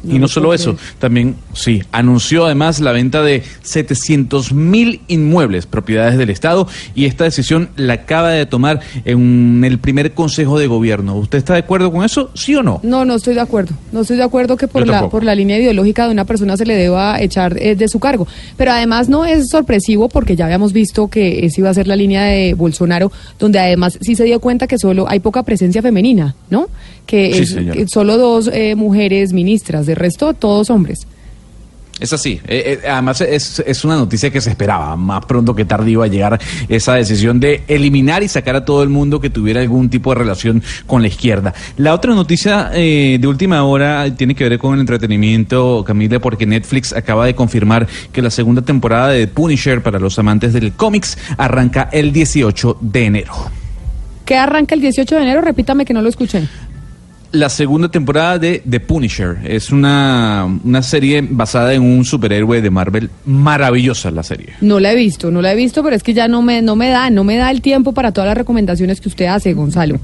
No 0.02 0.10
y 0.10 0.14
no 0.14 0.22
lo 0.22 0.28
solo 0.28 0.54
eso, 0.54 0.76
también, 0.98 1.36
sí, 1.54 1.82
anunció 1.92 2.46
además 2.46 2.80
la 2.80 2.92
venta 2.92 3.22
de 3.22 3.42
700 3.62 4.52
mil 4.52 5.00
inmuebles, 5.08 5.66
propiedades 5.66 6.18
del 6.18 6.30
Estado, 6.30 6.66
y 6.94 7.04
esta 7.04 7.24
decisión 7.24 7.70
la 7.76 7.94
acaba 7.94 8.30
de 8.30 8.46
tomar 8.46 8.80
en 9.04 9.62
el 9.64 9.78
primer 9.78 10.12
Consejo 10.12 10.58
de 10.58 10.66
Gobierno. 10.66 11.16
¿Usted 11.16 11.38
está 11.38 11.54
de 11.54 11.60
acuerdo 11.60 11.92
con 11.92 12.04
eso, 12.04 12.30
sí 12.34 12.54
o 12.54 12.62
no? 12.62 12.80
No, 12.82 13.04
no 13.04 13.14
estoy 13.14 13.34
de 13.34 13.40
acuerdo. 13.40 13.74
No 13.92 14.00
estoy 14.00 14.16
de 14.16 14.24
acuerdo 14.24 14.56
que 14.56 14.68
por 14.68 14.86
la 14.86 15.08
por 15.08 15.24
la 15.24 15.34
línea 15.34 15.58
ideológica 15.58 16.06
de 16.06 16.12
una 16.12 16.24
persona 16.24 16.56
se 16.56 16.66
le 16.66 16.74
deba 16.74 17.20
echar 17.20 17.56
eh, 17.60 17.76
de 17.76 17.88
su 17.88 17.98
cargo. 17.98 18.26
Pero 18.56 18.72
además 18.72 19.08
no 19.08 19.24
es 19.24 19.48
sorpresivo 19.48 20.08
porque 20.08 20.36
ya 20.36 20.46
habíamos 20.46 20.72
visto 20.72 21.08
que 21.08 21.44
esa 21.44 21.60
iba 21.60 21.70
a 21.70 21.74
ser 21.74 21.86
la 21.86 21.96
línea 21.96 22.24
de 22.24 22.54
Bolsonaro, 22.54 23.12
donde 23.38 23.58
además 23.58 23.98
sí 24.00 24.14
se 24.14 24.24
dio 24.24 24.40
cuenta 24.40 24.66
que 24.66 24.78
solo 24.78 25.08
hay 25.08 25.20
poca 25.20 25.42
presencia 25.42 25.82
femenina, 25.82 26.34
¿no? 26.50 26.68
Que 27.06 27.34
Sí, 27.34 27.42
es 27.42 27.72
que 27.72 27.86
solo 27.88 28.16
dos 28.16 28.48
eh, 28.52 28.74
mujeres 28.74 29.32
ministras, 29.32 29.86
de 29.86 29.94
resto 29.94 30.32
todos 30.34 30.70
hombres. 30.70 31.06
Es 32.02 32.12
así. 32.12 32.40
Eh, 32.48 32.80
eh, 32.82 32.88
además, 32.88 33.20
es, 33.20 33.62
es 33.64 33.84
una 33.84 33.94
noticia 33.94 34.28
que 34.28 34.40
se 34.40 34.50
esperaba. 34.50 34.96
Más 34.96 35.24
pronto 35.24 35.54
que 35.54 35.64
tarde 35.64 35.92
iba 35.92 36.04
a 36.04 36.08
llegar 36.08 36.40
esa 36.68 36.94
decisión 36.94 37.38
de 37.38 37.62
eliminar 37.68 38.24
y 38.24 38.28
sacar 38.28 38.56
a 38.56 38.64
todo 38.64 38.82
el 38.82 38.88
mundo 38.88 39.20
que 39.20 39.30
tuviera 39.30 39.60
algún 39.60 39.88
tipo 39.88 40.10
de 40.10 40.16
relación 40.18 40.64
con 40.86 41.02
la 41.02 41.06
izquierda. 41.06 41.54
La 41.76 41.94
otra 41.94 42.12
noticia 42.12 42.72
eh, 42.74 43.18
de 43.20 43.26
última 43.28 43.62
hora 43.62 44.12
tiene 44.16 44.34
que 44.34 44.48
ver 44.48 44.58
con 44.58 44.74
el 44.74 44.80
entretenimiento, 44.80 45.84
Camila, 45.86 46.18
porque 46.18 46.44
Netflix 46.44 46.92
acaba 46.92 47.24
de 47.24 47.36
confirmar 47.36 47.86
que 48.12 48.20
la 48.20 48.30
segunda 48.30 48.62
temporada 48.62 49.10
de 49.10 49.28
Punisher 49.28 49.80
para 49.80 50.00
los 50.00 50.18
amantes 50.18 50.52
del 50.52 50.72
cómics 50.72 51.16
arranca 51.38 51.88
el 51.92 52.12
18 52.12 52.78
de 52.80 53.04
enero. 53.04 53.34
¿Qué 54.24 54.36
arranca 54.36 54.74
el 54.74 54.80
18 54.80 55.14
de 55.14 55.22
enero? 55.22 55.40
Repítame 55.40 55.84
que 55.84 55.94
no 55.94 56.02
lo 56.02 56.08
escuché. 56.08 56.48
La 57.32 57.48
segunda 57.48 57.88
temporada 57.90 58.38
de 58.38 58.62
The 58.68 58.80
Punisher. 58.80 59.38
Es 59.44 59.70
una, 59.72 60.46
una 60.64 60.82
serie 60.82 61.22
basada 61.28 61.72
en 61.74 61.82
un 61.82 62.04
superhéroe 62.04 62.60
de 62.60 62.70
Marvel. 62.70 63.10
Maravillosa 63.24 64.10
la 64.10 64.22
serie. 64.22 64.50
No 64.60 64.78
la 64.80 64.92
he 64.92 64.96
visto, 64.96 65.30
no 65.30 65.40
la 65.42 65.52
he 65.52 65.56
visto, 65.56 65.82
pero 65.82 65.96
es 65.96 66.02
que 66.02 66.14
ya 66.14 66.28
no 66.28 66.42
me, 66.42 66.62
no 66.62 66.76
me 66.76 66.88
da, 66.90 67.10
no 67.10 67.24
me 67.24 67.36
da 67.36 67.50
el 67.50 67.62
tiempo 67.62 67.92
para 67.92 68.12
todas 68.12 68.28
las 68.28 68.36
recomendaciones 68.36 69.00
que 69.00 69.08
usted 69.08 69.26
hace, 69.26 69.52
Gonzalo. 69.54 69.98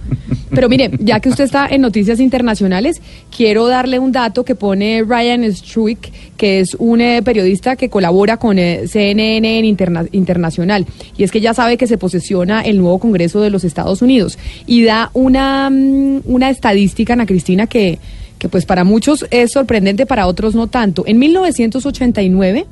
Pero 0.51 0.71
mire, 0.71 0.91
ya 1.01 1.21
que 1.21 1.29
usted 1.29 1.45
está 1.45 1.67
en 1.69 1.83
noticias 1.83 2.21
internacionales, 2.21 3.03
quiero 3.37 3.67
darle 3.69 3.99
un 3.99 4.13
dato 4.13 4.45
que 4.47 4.55
pone 4.55 5.05
Ryan 5.07 5.45
Struick, 5.55 6.11
que 6.39 6.61
es 6.61 6.75
un 6.79 7.03
eh, 7.03 7.21
periodista 7.23 7.77
que 7.77 7.91
colabora 7.91 8.39
con 8.39 8.59
eh, 8.59 8.85
CNN 8.89 9.59
en 9.59 9.65
interna- 9.67 10.07
internacional. 10.13 10.87
Y 11.19 11.25
es 11.25 11.31
que 11.31 11.43
ya 11.43 11.53
sabe 11.53 11.77
que 11.77 11.87
se 11.87 11.99
posesiona 11.99 12.63
el 12.63 12.79
nuevo 12.79 12.99
Congreso 12.99 13.43
de 13.43 13.51
los 13.51 13.63
Estados 13.65 14.01
Unidos. 14.01 14.39
Y 14.67 14.85
da 14.85 15.11
una, 15.13 15.69
mm, 15.69 16.21
una 16.25 16.49
estadística, 16.49 17.15
Ana 17.19 17.27
Cristina, 17.27 17.67
que, 17.67 17.99
que 18.39 18.49
pues 18.49 18.65
para 18.65 18.85
muchos 18.85 19.27
es 19.31 19.53
sorprendente, 19.53 20.07
para 20.07 20.27
otros 20.27 20.55
no 20.55 20.67
tanto. 20.67 21.05
En 21.07 21.19
1989 21.19 22.67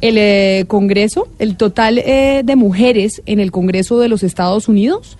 el 0.00 0.16
eh, 0.16 0.64
Congreso, 0.68 1.26
el 1.40 1.56
total 1.56 1.98
eh, 1.98 2.42
de 2.44 2.56
mujeres 2.56 3.20
en 3.26 3.40
el 3.40 3.50
Congreso 3.50 3.98
de 3.98 4.08
los 4.08 4.22
Estados 4.22 4.68
Unidos 4.68 5.18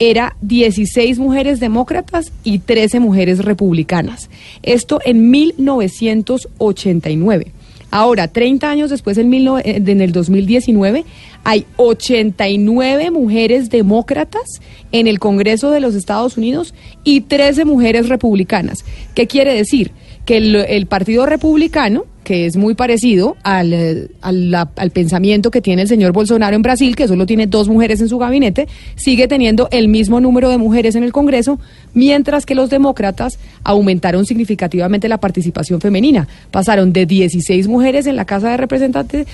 era 0.00 0.36
16 0.42 1.18
mujeres 1.18 1.58
demócratas 1.60 2.32
y 2.44 2.60
13 2.60 3.00
mujeres 3.00 3.44
republicanas. 3.44 4.30
Esto 4.62 5.00
en 5.04 5.28
1989. 5.30 7.52
Ahora, 7.90 8.28
30 8.28 8.70
años 8.70 8.90
después, 8.90 9.16
en, 9.18 9.28
mil 9.30 9.44
no- 9.44 9.58
eh, 9.58 9.82
en 9.86 10.00
el 10.00 10.12
2019, 10.12 11.04
hay 11.44 11.64
89 11.76 13.10
mujeres 13.10 13.70
demócratas 13.70 14.60
en 14.92 15.06
el 15.06 15.18
Congreso 15.18 15.70
de 15.70 15.80
los 15.80 15.94
Estados 15.94 16.36
Unidos 16.36 16.74
y 17.04 17.22
13 17.22 17.64
mujeres 17.64 18.08
republicanas. 18.08 18.84
¿Qué 19.14 19.26
quiere 19.26 19.54
decir? 19.54 19.92
Que 20.28 20.36
el, 20.36 20.86
Partido 20.88 21.24
Republicano, 21.24 22.04
que 22.22 22.44
es 22.44 22.58
muy 22.58 22.74
parecido 22.74 23.38
al, 23.44 23.72
eh, 23.72 24.08
al 24.20 24.90
pensamiento 24.92 25.50
que 25.50 25.62
tiene 25.62 25.80
el 25.80 25.88
señor 25.88 26.12
Bolsonaro 26.12 26.54
en 26.54 26.60
Brasil, 26.60 26.96
que 26.96 27.08
solo 27.08 27.24
tiene 27.24 27.46
dos 27.46 27.70
mujeres 27.70 28.02
en 28.02 28.10
su 28.10 28.18
gabinete, 28.18 28.68
sigue 28.94 29.26
teniendo 29.26 29.68
el 29.70 29.88
mismo 29.88 30.20
número 30.20 30.50
de 30.50 30.58
mujeres 30.58 30.96
en 30.96 31.02
el 31.02 31.12
Congreso, 31.12 31.58
mientras 31.94 32.44
que 32.44 32.54
los 32.54 32.68
demócratas 32.68 33.38
aumentaron 33.64 34.26
significativamente 34.26 35.08
la 35.08 35.16
participación 35.16 35.80
femenina. 35.80 36.28
Pasaron 36.50 36.92
de 36.92 37.06
16 37.06 37.66
mujeres 37.66 38.06
en 38.06 38.16
la 38.16 38.26
Casa 38.26 38.50
de 38.50 38.58
Representantes 38.58 39.26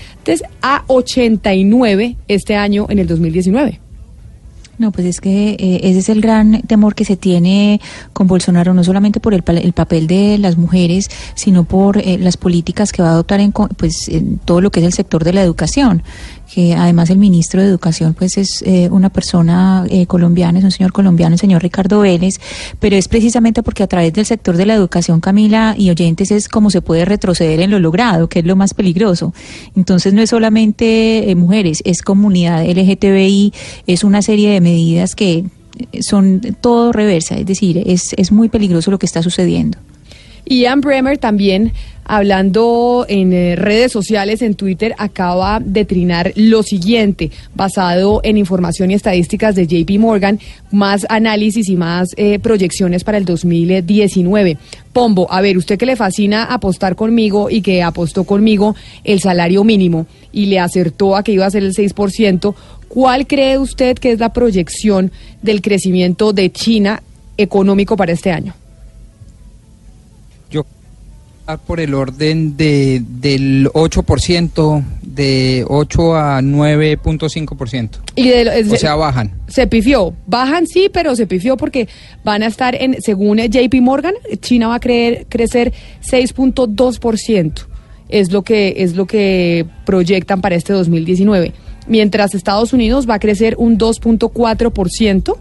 a 0.63 0.85
89 0.87 2.15
este 2.29 2.55
año 2.55 2.87
en 2.89 3.01
el 3.01 3.09
2019. 3.09 3.84
No, 4.79 4.91
pues 4.91 5.07
es 5.07 5.21
que 5.21 5.51
eh, 5.51 5.81
ese 5.85 6.01
es 6.01 6.09
el 6.09 6.21
gran 6.21 6.63
temor 6.63 6.95
que 6.95 7.05
se 7.05 7.17
tiene 7.17 7.81
con 8.13 8.27
Bolsonaro, 8.27 8.75
no 8.75 8.83
solamente 8.83 9.21
por 9.21 9.35
el, 9.35 9.43
el 9.47 9.73
papel 9.73 10.07
de 10.07 10.39
las 10.39 10.57
mujeres, 10.57 11.09
sino 11.35 11.65
por 11.65 11.99
eh, 11.99 12.19
las 12.19 12.37
políticas 12.37 12.93
que 12.93 13.03
va 13.03 13.11
a 13.11 13.13
adoptar 13.13 13.41
en, 13.41 13.53
pues, 13.53 14.09
en 14.09 14.39
todo 14.39 14.61
lo 14.61 14.71
que 14.71 14.81
es 14.81 14.87
el 14.87 14.93
sector 14.93 15.23
de 15.25 15.33
la 15.33 15.43
educación. 15.43 16.03
Que 16.55 16.75
además 16.75 17.11
el 17.11 17.19
ministro 17.19 17.61
de 17.61 17.69
Educación 17.69 18.15
pues 18.15 18.39
es 18.39 18.63
eh, 18.63 18.89
una 18.91 19.11
persona 19.11 19.85
eh, 19.89 20.07
colombiana, 20.07 20.59
es 20.59 20.65
un 20.65 20.71
señor 20.71 20.93
colombiano, 20.93 21.35
el 21.35 21.41
señor 21.41 21.63
Ricardo 21.63 22.01
Vélez, 22.01 22.39
pero 22.79 22.95
es 22.95 23.09
precisamente 23.09 23.63
porque 23.65 23.83
a 23.83 23.89
través 23.89 24.13
del 24.13 24.25
sector 24.25 24.57
de 24.57 24.65
la 24.65 24.75
educación, 24.75 25.21
Camila 25.21 25.75
y 25.77 25.91
oyentes, 25.91 26.31
es 26.31 26.49
como 26.49 26.71
se 26.71 26.81
puede 26.81 27.05
retroceder 27.05 27.61
en 27.61 27.71
lo 27.71 27.81
logrado, 27.81 28.29
que 28.29 28.39
es 28.39 28.45
lo 28.45 28.55
más 28.55 28.73
peligroso. 28.73 29.35
Entonces 29.75 30.15
no 30.15 30.23
es 30.23 30.31
solamente 30.31 31.31
eh, 31.31 31.35
mujeres, 31.35 31.83
es 31.85 32.03
comunidad 32.03 32.65
LGTBI, 32.65 33.53
es 33.87 34.05
una 34.05 34.23
serie 34.23 34.51
de 34.51 34.61
medidas 34.61 35.15
que 35.15 35.39
eh, 35.93 36.03
son 36.03 36.41
todo 36.61 36.93
reversa, 36.93 37.37
es 37.37 37.47
decir, 37.47 37.83
es, 37.87 38.15
es 38.17 38.31
muy 38.31 38.49
peligroso 38.49 38.91
lo 38.91 38.99
que 38.99 39.07
está 39.07 39.23
sucediendo. 39.23 39.79
Ian 40.47 40.81
Bremer 40.81 41.19
también, 41.19 41.73
hablando 42.05 43.07
en 43.09 43.33
eh, 43.33 43.57
redes 43.57 43.93
sociales, 43.93 44.43
en 44.43 44.55
Twitter, 44.55 44.95
acaba 44.99 45.61
de 45.61 45.85
trinar 45.85 46.33
lo 46.37 46.63
siguiente, 46.63 47.31
basado 47.55 48.21
en 48.25 48.37
información 48.37 48.91
y 48.91 48.95
estadísticas 48.95 49.55
de 49.55 49.67
JP 49.67 49.99
Morgan, 49.99 50.39
más 50.71 51.07
análisis 51.09 51.69
y 51.69 51.77
más 51.77 52.11
eh, 52.17 52.39
proyecciones 52.39 53.05
para 53.05 53.19
el 53.19 53.25
2019. 53.25 54.59
Pombo, 54.93 55.33
a 55.33 55.41
ver, 55.41 55.57
usted 55.57 55.79
que 55.79 55.87
le 55.87 55.97
fascina 55.97 56.45
apostar 56.45 56.95
conmigo 56.95 57.49
y 57.51 57.63
que 57.63 57.83
apostó 57.83 58.25
conmigo 58.25 58.77
el 59.03 59.21
salario 59.21 59.65
mínimo 59.65 60.07
y 60.31 60.47
le 60.47 60.61
acertó 60.61 61.17
a 61.17 61.23
que 61.23 61.33
iba 61.33 61.47
a 61.47 61.51
ser 61.51 61.65
el 61.65 61.75
6%, 61.75 62.55
¿cuál 62.89 63.27
cree 63.27 63.59
usted 63.59 63.99
que 63.99 64.13
es 64.13 64.21
la 64.21 64.33
proyección 64.33 65.11
del 65.43 65.63
crecimiento 65.63 66.33
de 66.33 66.53
China 66.53 67.03
económico 67.37 67.97
para 67.97 68.13
este 68.13 68.31
año? 68.31 68.55
Por 71.67 71.79
el 71.81 71.93
orden 71.93 72.57
de 72.57 73.03
del 73.07 73.69
8%, 73.75 74.83
de 75.03 75.65
8 75.69 76.17
a 76.17 76.41
9.5%. 76.41 77.99
Y 78.17 78.29
de- 78.29 78.65
O 78.73 78.77
sea, 78.77 78.95
bajan. 78.95 79.31
Se 79.49 79.67
pifió. 79.67 80.15
Bajan 80.27 80.67
sí, 80.67 80.89
pero 80.91 81.15
se 81.15 81.27
pifió 81.27 81.59
porque 81.59 81.87
van 82.25 82.43
a 82.43 82.47
estar 82.47 82.75
en, 82.75 82.97
según 83.03 83.39
JP 83.39 83.75
Morgan, 83.83 84.15
China 84.41 84.69
va 84.69 84.77
a 84.77 84.81
creer, 84.81 85.27
crecer 85.29 85.75
6.2%. 86.03 87.67
Es 88.09 88.33
lo 88.33 88.43
que 88.43 88.75
es 88.79 88.95
lo 88.97 89.07
que 89.07 89.67
proyectan 89.85 90.41
para 90.41 90.55
este 90.55 90.73
2019. 90.73 91.53
Mientras 91.89 92.35
Estados 92.35 92.73
Unidos 92.73 93.09
va 93.09 93.15
a 93.15 93.19
crecer 93.19 93.55
un 93.59 93.77
2.4% 93.79 95.37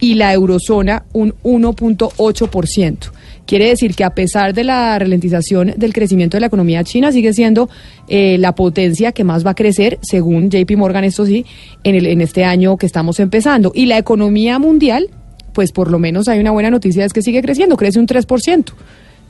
y 0.00 0.14
la 0.14 0.32
eurozona 0.34 1.04
un 1.12 1.34
1.8%. 1.42 3.12
Quiere 3.48 3.68
decir 3.68 3.94
que 3.94 4.04
a 4.04 4.10
pesar 4.10 4.52
de 4.52 4.62
la 4.62 4.98
ralentización 4.98 5.72
del 5.78 5.94
crecimiento 5.94 6.36
de 6.36 6.42
la 6.42 6.48
economía 6.48 6.84
china, 6.84 7.12
sigue 7.12 7.32
siendo 7.32 7.70
eh, 8.06 8.36
la 8.38 8.54
potencia 8.54 9.12
que 9.12 9.24
más 9.24 9.46
va 9.46 9.52
a 9.52 9.54
crecer, 9.54 9.98
según 10.02 10.50
JP 10.50 10.70
Morgan, 10.76 11.04
esto 11.04 11.24
sí, 11.24 11.46
en, 11.82 11.94
el, 11.94 12.04
en 12.04 12.20
este 12.20 12.44
año 12.44 12.76
que 12.76 12.84
estamos 12.84 13.18
empezando. 13.20 13.72
Y 13.74 13.86
la 13.86 13.96
economía 13.96 14.58
mundial, 14.58 15.08
pues 15.54 15.72
por 15.72 15.90
lo 15.90 15.98
menos 15.98 16.28
hay 16.28 16.40
una 16.40 16.50
buena 16.50 16.68
noticia, 16.68 17.06
es 17.06 17.14
que 17.14 17.22
sigue 17.22 17.40
creciendo, 17.40 17.78
crece 17.78 17.98
un 17.98 18.06
3%, 18.06 18.64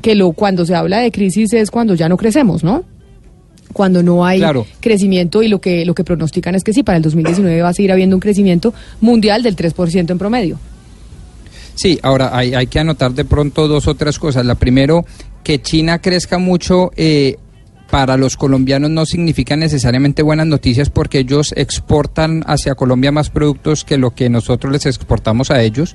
que 0.02 0.16
lo, 0.16 0.32
cuando 0.32 0.66
se 0.66 0.74
habla 0.74 0.98
de 0.98 1.12
crisis 1.12 1.52
es 1.52 1.70
cuando 1.70 1.94
ya 1.94 2.08
no 2.08 2.16
crecemos, 2.16 2.64
¿no? 2.64 2.82
Cuando 3.72 4.02
no 4.02 4.26
hay 4.26 4.40
Claro. 4.40 4.66
crecimiento 4.80 5.44
y 5.44 5.48
lo 5.48 5.60
que, 5.60 5.84
lo 5.84 5.94
que 5.94 6.02
pronostican 6.02 6.56
es 6.56 6.64
que 6.64 6.72
sí, 6.72 6.82
para 6.82 6.96
el 6.96 7.04
2019 7.04 7.62
va 7.62 7.68
a 7.68 7.72
seguir 7.72 7.92
habiendo 7.92 8.16
un 8.16 8.20
crecimiento 8.20 8.74
mundial 9.00 9.44
del 9.44 9.54
3% 9.54 10.10
en 10.10 10.18
promedio. 10.18 10.58
Sí, 11.78 11.96
ahora 12.02 12.36
hay, 12.36 12.66
que 12.66 12.80
anotar 12.80 13.12
de 13.12 13.24
pronto 13.24 13.68
dos 13.68 13.86
o 13.86 13.94
tres 13.94 14.18
cosas. 14.18 14.44
La 14.44 14.56
primero, 14.56 15.04
que 15.44 15.62
China 15.62 16.00
crezca 16.00 16.38
mucho 16.38 16.90
eh, 16.96 17.36
para 17.88 18.16
los 18.16 18.36
colombianos 18.36 18.90
no 18.90 19.06
significa 19.06 19.56
necesariamente 19.56 20.22
buenas 20.22 20.48
noticias 20.48 20.90
porque 20.90 21.20
ellos 21.20 21.54
exportan 21.56 22.42
hacia 22.48 22.74
Colombia 22.74 23.12
más 23.12 23.30
productos 23.30 23.84
que 23.84 23.96
lo 23.96 24.10
que 24.10 24.28
nosotros 24.28 24.72
les 24.72 24.86
exportamos 24.86 25.52
a 25.52 25.62
ellos. 25.62 25.94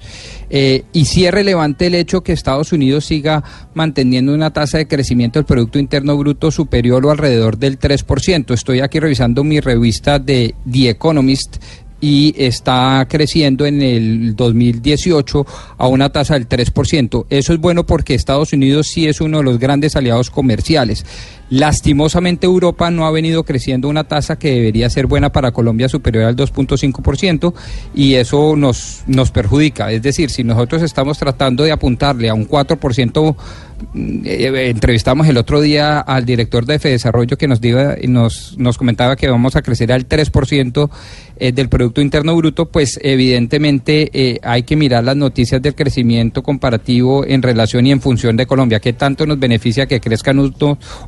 Eh, 0.49 0.85
y 0.93 1.03
sí 1.03 1.25
es 1.25 1.33
relevante 1.33 1.87
el 1.87 1.95
hecho 1.95 2.21
que 2.21 2.31
Estados 2.31 2.71
Unidos 2.71 3.03
siga 3.03 3.43
manteniendo 3.73 4.33
una 4.33 4.53
tasa 4.53 4.77
de 4.77 4.87
crecimiento 4.87 5.37
del 5.37 5.45
Producto 5.45 5.79
Interno 5.79 6.15
Bruto 6.15 6.49
superior 6.49 7.05
o 7.05 7.11
alrededor 7.11 7.57
del 7.57 7.77
3%. 7.77 8.53
Estoy 8.53 8.79
aquí 8.79 9.01
revisando 9.01 9.43
mi 9.43 9.59
revista 9.59 10.17
de 10.17 10.55
The 10.71 10.91
Economist 10.91 11.57
y 12.03 12.35
está 12.37 13.07
creciendo 13.09 13.65
en 13.65 13.81
el 13.81 14.35
2018 14.35 15.45
a 15.77 15.87
una 15.87 16.09
tasa 16.09 16.33
del 16.33 16.49
3%. 16.49 17.27
Eso 17.29 17.53
es 17.53 17.59
bueno 17.61 17.85
porque 17.85 18.13
Estados 18.13 18.51
Unidos 18.51 18.87
sí 18.87 19.07
es 19.07 19.21
uno 19.21 19.37
de 19.37 19.45
los 19.45 19.57
grandes 19.57 19.95
aliados 19.95 20.29
comerciales. 20.29 21.05
Lastimosamente 21.49 22.45
Europa 22.45 22.91
no 22.91 23.05
ha 23.05 23.11
venido 23.11 23.45
creciendo 23.45 23.87
una 23.87 24.03
tasa 24.03 24.37
que 24.37 24.51
debería 24.51 24.89
ser 24.89 25.07
buena 25.07 25.31
para 25.31 25.51
Colombia 25.51 25.87
superior 25.87 26.25
al 26.25 26.35
2.5% 26.35 27.53
y 27.95 28.15
eso 28.15 28.57
nos, 28.57 29.03
nos 29.07 29.31
perjudica. 29.31 29.89
Es 29.89 30.01
decir, 30.01 30.29
si 30.29 30.43
nosotros 30.43 30.81
estamos 30.81 31.17
tratando 31.17 31.63
de 31.63 31.71
apuntarle 31.71 32.27
a 32.27 32.33
un 32.33 32.49
4%, 32.49 33.33
mm, 33.33 33.35
eh, 33.35 33.72
entrevistamos 33.93 35.27
el 35.27 35.37
otro 35.37 35.61
día 35.61 35.99
al 35.99 36.25
director 36.25 36.65
de 36.65 36.77
Desarrollo 36.77 37.37
que 37.37 37.47
nos, 37.47 37.61
diga, 37.61 37.97
y 38.01 38.07
nos, 38.07 38.57
nos 38.57 38.77
comentaba 38.77 39.15
que 39.15 39.29
vamos 39.29 39.55
a 39.55 39.61
crecer 39.61 39.91
al 39.91 40.07
3% 40.07 40.89
eh, 41.37 41.51
del 41.51 41.69
Producto 41.69 42.01
Interno 42.01 42.35
Bruto, 42.35 42.67
pues 42.67 42.99
evidentemente 43.01 44.09
eh, 44.13 44.39
hay 44.43 44.63
que 44.63 44.75
mirar 44.75 45.03
las 45.03 45.15
noticias 45.15 45.61
del 45.61 45.75
crecimiento 45.75 46.43
comparativo 46.43 47.25
en 47.25 47.41
relación 47.41 47.87
y 47.87 47.91
en 47.91 48.01
función 48.01 48.37
de 48.37 48.45
Colombia. 48.45 48.79
¿Qué 48.79 48.93
tanto 48.93 49.25
nos 49.25 49.39
beneficia 49.39 49.85
que 49.87 49.99
crezcan 49.99 50.39
unos 50.39 50.53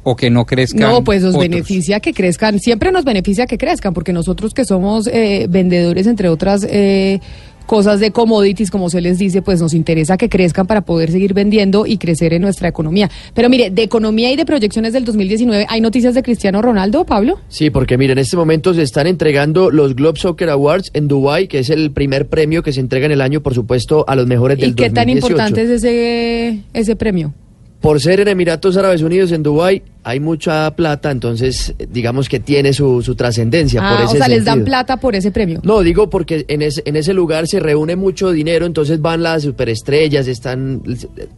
o 0.03 0.15
que 0.15 0.29
no 0.29 0.45
crezcan? 0.45 0.81
No, 0.81 1.03
pues 1.03 1.21
nos 1.21 1.35
otros? 1.35 1.49
beneficia 1.49 1.99
que 1.99 2.13
crezcan, 2.13 2.59
siempre 2.59 2.91
nos 2.91 3.05
beneficia 3.05 3.45
que 3.45 3.57
crezcan, 3.57 3.93
porque 3.93 4.13
nosotros 4.13 4.53
que 4.53 4.65
somos 4.65 5.07
eh, 5.07 5.47
vendedores, 5.49 6.07
entre 6.07 6.29
otras 6.29 6.65
eh, 6.69 7.19
cosas 7.65 7.99
de 7.99 8.11
commodities, 8.11 8.71
como 8.71 8.89
se 8.89 9.01
les 9.01 9.17
dice, 9.17 9.41
pues 9.41 9.61
nos 9.61 9.73
interesa 9.73 10.17
que 10.17 10.29
crezcan 10.29 10.67
para 10.67 10.81
poder 10.81 11.11
seguir 11.11 11.33
vendiendo 11.33 11.85
y 11.85 11.97
crecer 11.97 12.33
en 12.33 12.41
nuestra 12.41 12.67
economía. 12.67 13.09
Pero 13.33 13.49
mire, 13.49 13.69
de 13.69 13.83
economía 13.83 14.31
y 14.31 14.35
de 14.35 14.45
proyecciones 14.45 14.93
del 14.93 15.05
2019, 15.05 15.65
¿hay 15.69 15.81
noticias 15.81 16.13
de 16.13 16.23
Cristiano 16.23 16.61
Ronaldo, 16.61 17.05
Pablo? 17.05 17.39
Sí, 17.47 17.69
porque 17.69 17.97
mire, 17.97 18.13
en 18.13 18.19
este 18.19 18.37
momento 18.37 18.73
se 18.73 18.81
están 18.81 19.07
entregando 19.07 19.71
los 19.71 19.95
Globe 19.95 20.19
Soccer 20.19 20.49
Awards 20.49 20.91
en 20.93 21.07
Dubai, 21.07 21.47
que 21.47 21.59
es 21.59 21.69
el 21.69 21.91
primer 21.91 22.27
premio 22.27 22.63
que 22.63 22.73
se 22.73 22.79
entrega 22.79 23.05
en 23.05 23.11
el 23.11 23.21
año, 23.21 23.41
por 23.41 23.53
supuesto, 23.53 24.05
a 24.07 24.15
los 24.15 24.27
mejores 24.27 24.57
del 24.57 24.71
¿Y 24.71 24.73
qué 24.73 24.89
tan 24.89 25.07
2018. 25.07 25.27
importante 25.27 25.61
es 25.63 25.69
ese, 25.69 26.59
ese 26.73 26.95
premio? 26.95 27.33
Por 27.85 28.01
ser 28.01 28.19
en 28.19 28.29
Emiratos 28.29 28.77
Árabes 28.77 29.03
Unidos, 29.03 29.31
en 29.31 29.43
Dubai, 29.43 29.83
hay 30.03 30.19
mucha 30.19 30.75
plata, 30.75 31.11
entonces 31.11 31.75
digamos 31.91 32.27
que 32.27 32.39
tiene 32.39 32.73
su, 32.73 33.03
su 33.03 33.13
trascendencia. 33.13 33.79
por 33.79 33.89
Ah, 33.89 34.01
o 34.01 34.05
ese 34.05 34.17
sea, 34.17 34.27
les 34.27 34.43
dan 34.43 34.63
plata 34.63 34.97
por 34.97 35.15
ese 35.15 35.29
premio. 35.29 35.61
No, 35.63 35.81
digo 35.81 36.09
porque 36.09 36.45
en 36.47 36.63
ese, 36.63 36.81
en 36.87 36.95
ese 36.95 37.13
lugar 37.13 37.47
se 37.47 37.59
reúne 37.59 37.95
mucho 37.95 38.31
dinero, 38.31 38.65
entonces 38.65 38.99
van 39.01 39.21
las 39.21 39.43
superestrellas, 39.43 40.27
están 40.27 40.81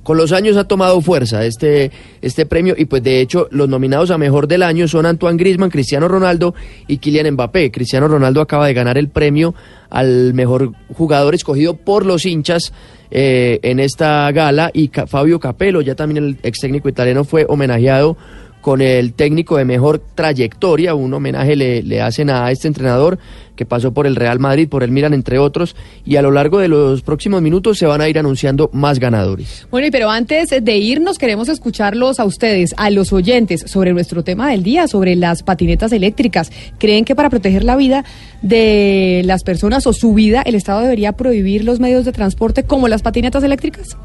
con 0.04 0.16
los 0.16 0.32
años 0.32 0.56
ha 0.56 0.64
tomado 0.64 1.02
fuerza 1.02 1.44
este 1.44 1.92
este 2.22 2.46
premio 2.46 2.76
y 2.78 2.86
pues 2.86 3.04
de 3.04 3.20
hecho 3.20 3.50
los 3.52 3.68
nominados 3.68 4.10
a 4.10 4.18
mejor 4.18 4.48
del 4.48 4.64
año 4.64 4.88
son 4.88 5.06
Antoine 5.06 5.38
Griezmann, 5.38 5.70
Cristiano 5.70 6.08
Ronaldo 6.08 6.56
y 6.88 7.00
Kylian 7.00 7.34
Mbappé. 7.34 7.72
Cristiano 7.72 8.08
Ronaldo 8.08 8.40
acaba 8.40 8.68
de 8.68 8.74
ganar 8.74 8.98
el 8.98 9.10
premio 9.10 9.54
al 9.90 10.34
mejor 10.34 10.72
jugador 10.94 11.36
escogido 11.36 11.76
por 11.76 12.06
los 12.06 12.26
hinchas 12.26 12.72
eh, 13.12 13.60
en 13.64 13.80
esta 13.80 14.32
gala 14.32 14.72
y 14.74 14.90
Fabio 15.08 15.40
Capello, 15.40 15.82
ya 15.82 15.96
también 15.96 16.24
el 16.24 16.38
ex 16.44 16.60
técnico 16.60 16.90
italiano 16.90 17.24
fue 17.24 17.46
homenajeado 17.48 18.18
con 18.68 18.82
el 18.82 19.14
técnico 19.14 19.56
de 19.56 19.64
mejor 19.64 20.02
trayectoria, 20.14 20.94
un 20.94 21.14
homenaje 21.14 21.56
le, 21.56 21.82
le 21.84 22.02
hacen 22.02 22.30
a 22.30 22.52
este 22.52 22.68
entrenador 22.68 23.18
que 23.56 23.66
pasó 23.66 23.94
por 23.94 24.06
el 24.06 24.18
Real 24.18 24.40
Madrid, 24.40 24.68
por 24.68 24.84
el 24.84 24.92
Milan, 24.92 25.14
entre 25.14 25.40
otros, 25.40 25.74
y 26.04 26.18
a 26.18 26.22
lo 26.22 26.32
largo 26.32 26.60
de 26.60 26.68
los 26.68 27.02
próximos 27.02 27.42
minutos 27.42 27.78
se 27.78 27.86
van 27.86 28.02
a 28.02 28.10
ir 28.10 28.20
anunciando 28.20 28.70
más 28.74 29.00
ganadores. 29.00 29.66
Bueno, 29.72 29.88
y 29.88 29.92
pero 29.92 30.10
antes 30.10 30.50
de 30.50 30.78
irnos, 30.80 31.18
queremos 31.18 31.48
escucharlos 31.48 32.20
a 32.20 32.26
ustedes, 32.26 32.76
a 32.76 32.90
los 32.90 33.14
oyentes, 33.14 33.64
sobre 33.68 33.94
nuestro 33.94 34.26
tema 34.26 34.52
del 34.52 34.64
día, 34.64 34.90
sobre 34.90 35.16
las 35.16 35.44
patinetas 35.44 35.94
eléctricas. 35.94 36.52
¿Creen 36.78 37.06
que 37.06 37.16
para 37.16 37.30
proteger 37.30 37.64
la 37.64 37.78
vida 37.78 38.04
de 38.42 39.22
las 39.24 39.44
personas 39.44 39.88
o 39.88 39.94
su 39.94 40.14
vida, 40.14 40.42
el 40.42 40.56
Estado 40.56 40.82
debería 40.82 41.14
prohibir 41.14 41.64
los 41.64 41.80
medios 41.80 42.04
de 42.04 42.12
transporte 42.12 42.64
como 42.64 42.90
las 42.90 43.02
patinetas 43.02 43.46
eléctricas? 43.46 43.96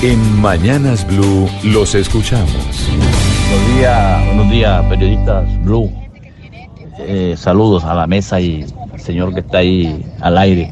En 0.00 0.40
Mañanas 0.40 1.04
Blue 1.08 1.48
los 1.64 1.96
escuchamos. 1.96 2.88
Buenos 3.52 3.76
días, 3.76 4.26
buenos 4.26 4.50
días, 4.50 4.84
periodistas 4.88 5.64
Blue. 5.64 5.92
Eh, 7.00 7.34
saludos 7.36 7.84
a 7.84 7.92
la 7.94 8.06
mesa 8.06 8.40
y 8.40 8.64
al 8.92 8.98
señor 8.98 9.34
que 9.34 9.40
está 9.40 9.58
ahí 9.58 10.06
al 10.20 10.38
aire. 10.38 10.70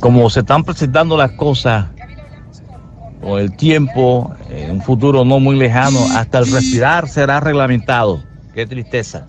Como 0.00 0.28
se 0.28 0.40
están 0.40 0.64
presentando 0.64 1.16
las 1.16 1.30
cosas, 1.32 1.86
o 3.22 3.38
el 3.38 3.54
tiempo, 3.56 4.32
en 4.50 4.72
un 4.72 4.82
futuro 4.82 5.24
no 5.24 5.38
muy 5.38 5.56
lejano, 5.56 6.00
hasta 6.16 6.40
el 6.40 6.50
respirar 6.50 7.08
será 7.08 7.38
reglamentado. 7.38 8.24
Qué 8.54 8.66
tristeza. 8.66 9.28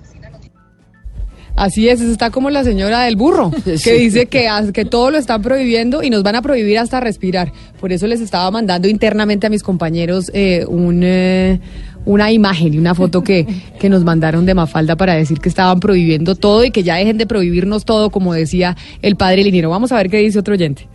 Así 1.56 1.90
es, 1.90 2.00
está 2.00 2.30
como 2.32 2.50
la 2.50 2.64
señora 2.64 3.02
del 3.02 3.18
burro, 3.18 3.52
que 3.66 3.78
Sí. 3.78 3.92
dice 3.92 4.28
que, 4.28 4.48
que 4.74 4.86
todo 4.86 5.12
lo 5.12 5.18
están 5.18 5.42
prohibiendo 5.42 6.02
y 6.02 6.10
nos 6.10 6.24
van 6.24 6.36
a 6.38 6.42
prohibir 6.42 6.80
hasta 6.80 7.00
respirar. 7.02 7.52
Por 7.82 7.92
eso 7.92 8.08
les 8.08 8.22
estaba 8.22 8.50
mandando 8.50 8.88
internamente 8.88 9.46
a 9.46 9.50
mis 9.50 9.62
compañeros 9.62 10.32
eh, 10.34 10.66
un, 10.68 11.02
eh, 11.04 11.60
una 12.06 12.32
imagen 12.32 12.74
y 12.74 12.78
una 12.78 12.96
foto 12.96 13.24
que, 13.24 13.46
que 13.80 13.90
nos 13.90 14.04
mandaron 14.04 14.46
de 14.46 14.54
Mafalda 14.54 14.96
para 14.96 15.16
decir 15.16 15.40
que 15.40 15.50
estaban 15.50 15.80
prohibiendo 15.80 16.36
todo 16.36 16.64
y 16.64 16.72
que 16.72 16.84
ya 16.84 16.96
dejen 16.96 17.18
de 17.18 17.28
prohibirnos 17.28 17.86
todo, 17.86 18.10
como 18.10 18.34
decía 18.34 18.76
el 19.02 19.16
padre 19.16 19.44
Linero. 19.44 19.70
Vamos 19.70 19.92
a 19.92 19.98
ver 19.98 20.10
qué 20.10 20.18
dice 20.18 20.40
otro 20.40 20.54
oyente. 20.54 20.88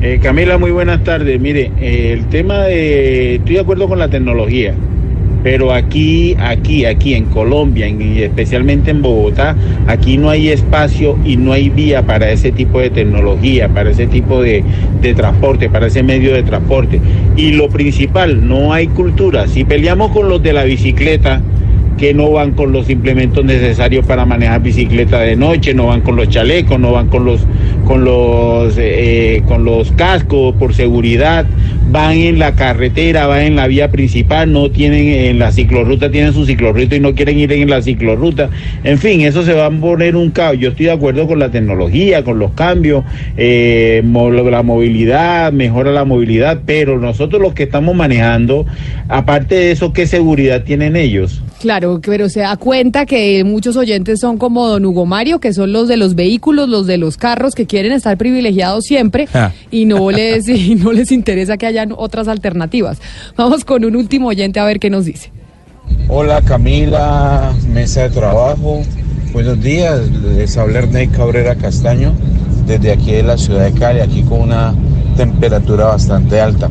Eh, 0.00 0.20
Camila, 0.22 0.58
muy 0.58 0.70
buenas 0.70 1.02
tardes. 1.02 1.40
Mire, 1.40 1.72
eh, 1.80 2.12
el 2.12 2.26
tema 2.28 2.64
de, 2.64 3.36
estoy 3.36 3.54
de 3.54 3.60
acuerdo 3.60 3.88
con 3.88 3.98
la 3.98 4.08
tecnología, 4.08 4.74
pero 5.42 5.72
aquí, 5.72 6.34
aquí, 6.38 6.84
aquí 6.84 7.14
en 7.14 7.26
Colombia, 7.26 7.86
en- 7.86 8.00
especialmente 8.18 8.90
en 8.90 9.02
Bogotá, 9.02 9.56
aquí 9.86 10.16
no 10.16 10.30
hay 10.30 10.48
espacio 10.48 11.16
y 11.24 11.36
no 11.36 11.52
hay 11.52 11.68
vía 11.70 12.02
para 12.02 12.30
ese 12.30 12.50
tipo 12.52 12.80
de 12.80 12.90
tecnología, 12.90 13.68
para 13.68 13.90
ese 13.90 14.06
tipo 14.06 14.42
de, 14.42 14.64
de 15.00 15.14
transporte, 15.14 15.68
para 15.68 15.86
ese 15.86 16.02
medio 16.02 16.34
de 16.34 16.42
transporte. 16.42 17.00
Y 17.36 17.52
lo 17.52 17.68
principal, 17.68 18.46
no 18.46 18.72
hay 18.72 18.88
cultura. 18.88 19.46
Si 19.46 19.64
peleamos 19.64 20.10
con 20.12 20.28
los 20.28 20.42
de 20.42 20.52
la 20.52 20.64
bicicleta, 20.64 21.40
que 21.98 22.14
no 22.14 22.30
van 22.30 22.52
con 22.52 22.72
los 22.72 22.88
implementos 22.88 23.44
necesarios 23.44 24.06
para 24.06 24.24
manejar 24.24 24.62
bicicleta 24.62 25.20
de 25.20 25.36
noche, 25.36 25.74
no 25.74 25.88
van 25.88 26.00
con 26.00 26.16
los 26.16 26.28
chalecos, 26.28 26.78
no 26.78 26.92
van 26.92 27.08
con 27.08 27.24
los 27.24 27.40
con 27.84 28.04
los 28.04 28.74
eh, 28.78 29.42
con 29.46 29.64
los 29.64 29.92
cascos 29.92 30.54
por 30.56 30.74
seguridad, 30.74 31.46
van 31.90 32.12
en 32.12 32.38
la 32.38 32.54
carretera, 32.54 33.26
van 33.26 33.40
en 33.40 33.56
la 33.56 33.66
vía 33.66 33.90
principal, 33.90 34.52
no 34.52 34.70
tienen 34.70 35.08
en 35.08 35.38
la 35.38 35.52
ciclorruta, 35.52 36.10
tienen 36.10 36.32
su 36.32 36.46
ciclorruta 36.46 36.96
y 36.96 37.00
no 37.00 37.14
quieren 37.14 37.38
ir 37.38 37.52
en 37.52 37.68
la 37.68 37.82
ciclorruta. 37.82 38.50
En 38.84 38.98
fin, 38.98 39.22
eso 39.22 39.42
se 39.42 39.54
va 39.54 39.66
a 39.66 39.70
poner 39.70 40.16
un 40.16 40.30
caos. 40.30 40.58
Yo 40.58 40.70
estoy 40.70 40.86
de 40.86 40.92
acuerdo 40.92 41.26
con 41.26 41.38
la 41.38 41.50
tecnología, 41.50 42.24
con 42.24 42.38
los 42.38 42.52
cambios, 42.52 43.04
eh, 43.36 44.02
la 44.04 44.62
movilidad, 44.62 45.52
mejora 45.52 45.90
la 45.90 46.04
movilidad, 46.04 46.60
pero 46.64 46.98
nosotros 46.98 47.40
los 47.40 47.54
que 47.54 47.64
estamos 47.64 47.94
manejando, 47.94 48.66
aparte 49.08 49.54
de 49.54 49.70
eso, 49.72 49.92
¿qué 49.92 50.06
seguridad 50.06 50.62
tienen 50.62 50.96
ellos? 50.96 51.42
Claro, 51.60 51.87
pero 52.04 52.28
se 52.28 52.40
da 52.40 52.56
cuenta 52.56 53.06
que 53.06 53.42
muchos 53.44 53.76
oyentes 53.76 54.20
son 54.20 54.38
como 54.38 54.66
don 54.68 54.84
Hugo 54.84 55.06
Mario, 55.06 55.38
que 55.40 55.52
son 55.52 55.72
los 55.72 55.88
de 55.88 55.96
los 55.96 56.14
vehículos, 56.14 56.68
los 56.68 56.86
de 56.86 56.98
los 56.98 57.16
carros, 57.16 57.54
que 57.54 57.66
quieren 57.66 57.92
estar 57.92 58.16
privilegiados 58.16 58.84
siempre 58.84 59.26
Ah. 59.34 59.52
y 59.70 59.84
no 59.84 60.10
les 60.10 60.48
y 60.48 60.74
no 60.74 60.92
les 60.92 61.10
interesa 61.12 61.56
que 61.56 61.66
hayan 61.66 61.92
otras 61.96 62.28
alternativas. 62.28 62.98
Vamos 63.36 63.64
con 63.64 63.84
un 63.84 63.96
último 63.96 64.28
oyente 64.28 64.60
a 64.60 64.64
ver 64.64 64.78
qué 64.78 64.90
nos 64.90 65.04
dice. 65.04 65.30
Hola 66.08 66.42
Camila, 66.42 67.52
mesa 67.72 68.02
de 68.02 68.10
trabajo. 68.10 68.82
Buenos 69.32 69.60
días, 69.62 70.00
les 70.36 70.56
habla 70.56 70.78
Ernei 70.80 71.06
Cabrera 71.08 71.54
Castaño 71.54 72.12
desde 72.68 72.92
aquí 72.92 73.12
de 73.12 73.22
la 73.22 73.38
ciudad 73.38 73.64
de 73.64 73.72
Cali, 73.72 74.00
aquí 74.00 74.22
con 74.22 74.42
una 74.42 74.74
temperatura 75.16 75.86
bastante 75.86 76.40
alta. 76.40 76.70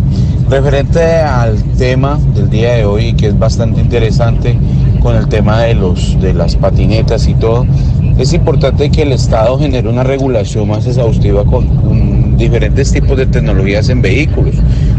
Referente 0.49 1.03
al 1.03 1.61
tema 1.77 2.19
del 2.33 2.49
día 2.49 2.75
de 2.75 2.85
hoy, 2.85 3.13
que 3.13 3.27
es 3.27 3.37
bastante 3.37 3.81
interesante 3.81 4.57
con 5.01 5.15
el 5.15 5.27
tema 5.27 5.63
de, 5.63 5.73
los, 5.73 6.19
de 6.21 6.33
las 6.33 6.55
patinetas 6.55 7.27
y 7.27 7.33
todo, 7.33 7.65
es 8.17 8.31
importante 8.33 8.89
que 8.89 9.01
el 9.01 9.11
Estado 9.11 9.57
genere 9.59 9.89
una 9.89 10.03
regulación 10.03 10.69
más 10.69 10.85
exhaustiva 10.87 11.43
con, 11.43 12.37
diferentes 12.37 12.91
tipos 12.91 13.17
de 13.17 13.25
tecnologías 13.25 13.89
en 13.89 14.01
vehículos. 14.01 14.55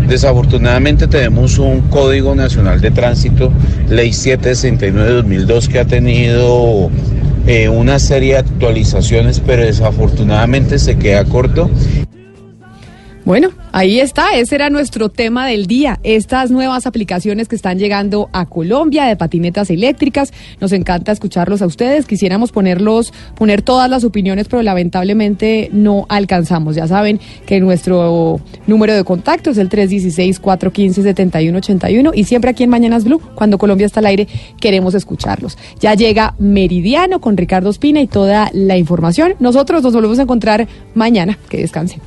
Desafortunadamente 0.09 1.07
tenemos 1.07 1.59
un 1.59 1.83
Código 1.83 2.35
Nacional 2.35 2.81
de 2.81 2.91
Tránsito, 2.91 3.52
Ley 3.89 4.10
769-2002, 4.10 5.68
que 5.68 5.78
ha 5.78 5.85
tenido 5.85 6.91
eh, 7.49 7.70
una 7.70 7.99
serie 7.99 8.35
de 8.35 8.41
actualizaciones, 8.41 9.41
pero 9.41 9.62
desafortunadamente 9.62 10.78
se 10.78 10.99
queda 10.99 11.25
corto 11.25 11.70
Bueno, 13.29 13.51
ahí 13.73 14.01
está, 14.01 14.37
ese 14.37 14.55
era 14.55 14.71
nuestro 14.71 15.11
tema 15.11 15.47
del 15.47 15.67
día. 15.67 16.01
Estas 16.03 16.51
nuevas 16.51 16.87
aplicaciones 16.87 17.47
que 17.47 17.57
están 17.57 17.79
llegando 17.79 18.31
a 18.33 18.47
Colombia 18.47 19.05
de 19.05 19.17
patinetas 19.17 19.69
eléctricas. 19.69 20.33
Nos 20.63 20.73
encanta 20.73 21.13
escucharlos 21.13 21.61
a 21.61 21.67
ustedes. 21.67 22.07
Quisiéramos 22.07 22.53
ponerlos, 22.53 23.13
poner 23.35 23.61
todas 23.61 23.91
las 23.91 24.05
opiniones, 24.05 24.49
pero 24.49 24.63
lamentablemente 24.63 25.69
no 25.75 26.07
alcanzamos. 26.09 26.75
Ya 26.75 26.87
saben 26.87 27.21
que 27.45 27.61
nuestro 27.61 28.41
número 28.67 28.95
de 28.95 29.05
contacto 29.05 29.51
es 29.51 29.59
el 29.59 29.69
316-415-7181 29.69 32.13
y 32.15 32.25
siempre 32.25 32.53
aquí 32.53 32.65
en 32.65 32.71
Mañanas 32.71 33.05
Blue, 33.05 33.21
cuando 33.35 33.59
Colombia 33.59 33.85
está 33.85 34.01
al 34.01 34.07
aire, 34.07 34.27
queremos 34.59 34.95
escucharlos. 34.95 35.59
Ya 35.81 35.93
llega 35.93 36.35
Meridiano 36.39 37.21
con 37.21 37.37
Ricardo 37.37 37.69
Espina 37.69 38.01
y 38.01 38.07
toda 38.07 38.49
la 38.55 38.79
información. 38.79 39.35
Nosotros 39.39 39.83
nos 39.83 39.93
volvemos 39.93 40.19
a 40.19 40.23
encontrar 40.23 40.67
mañana. 40.95 41.39
Que 41.51 41.59
descansen. 41.59 42.01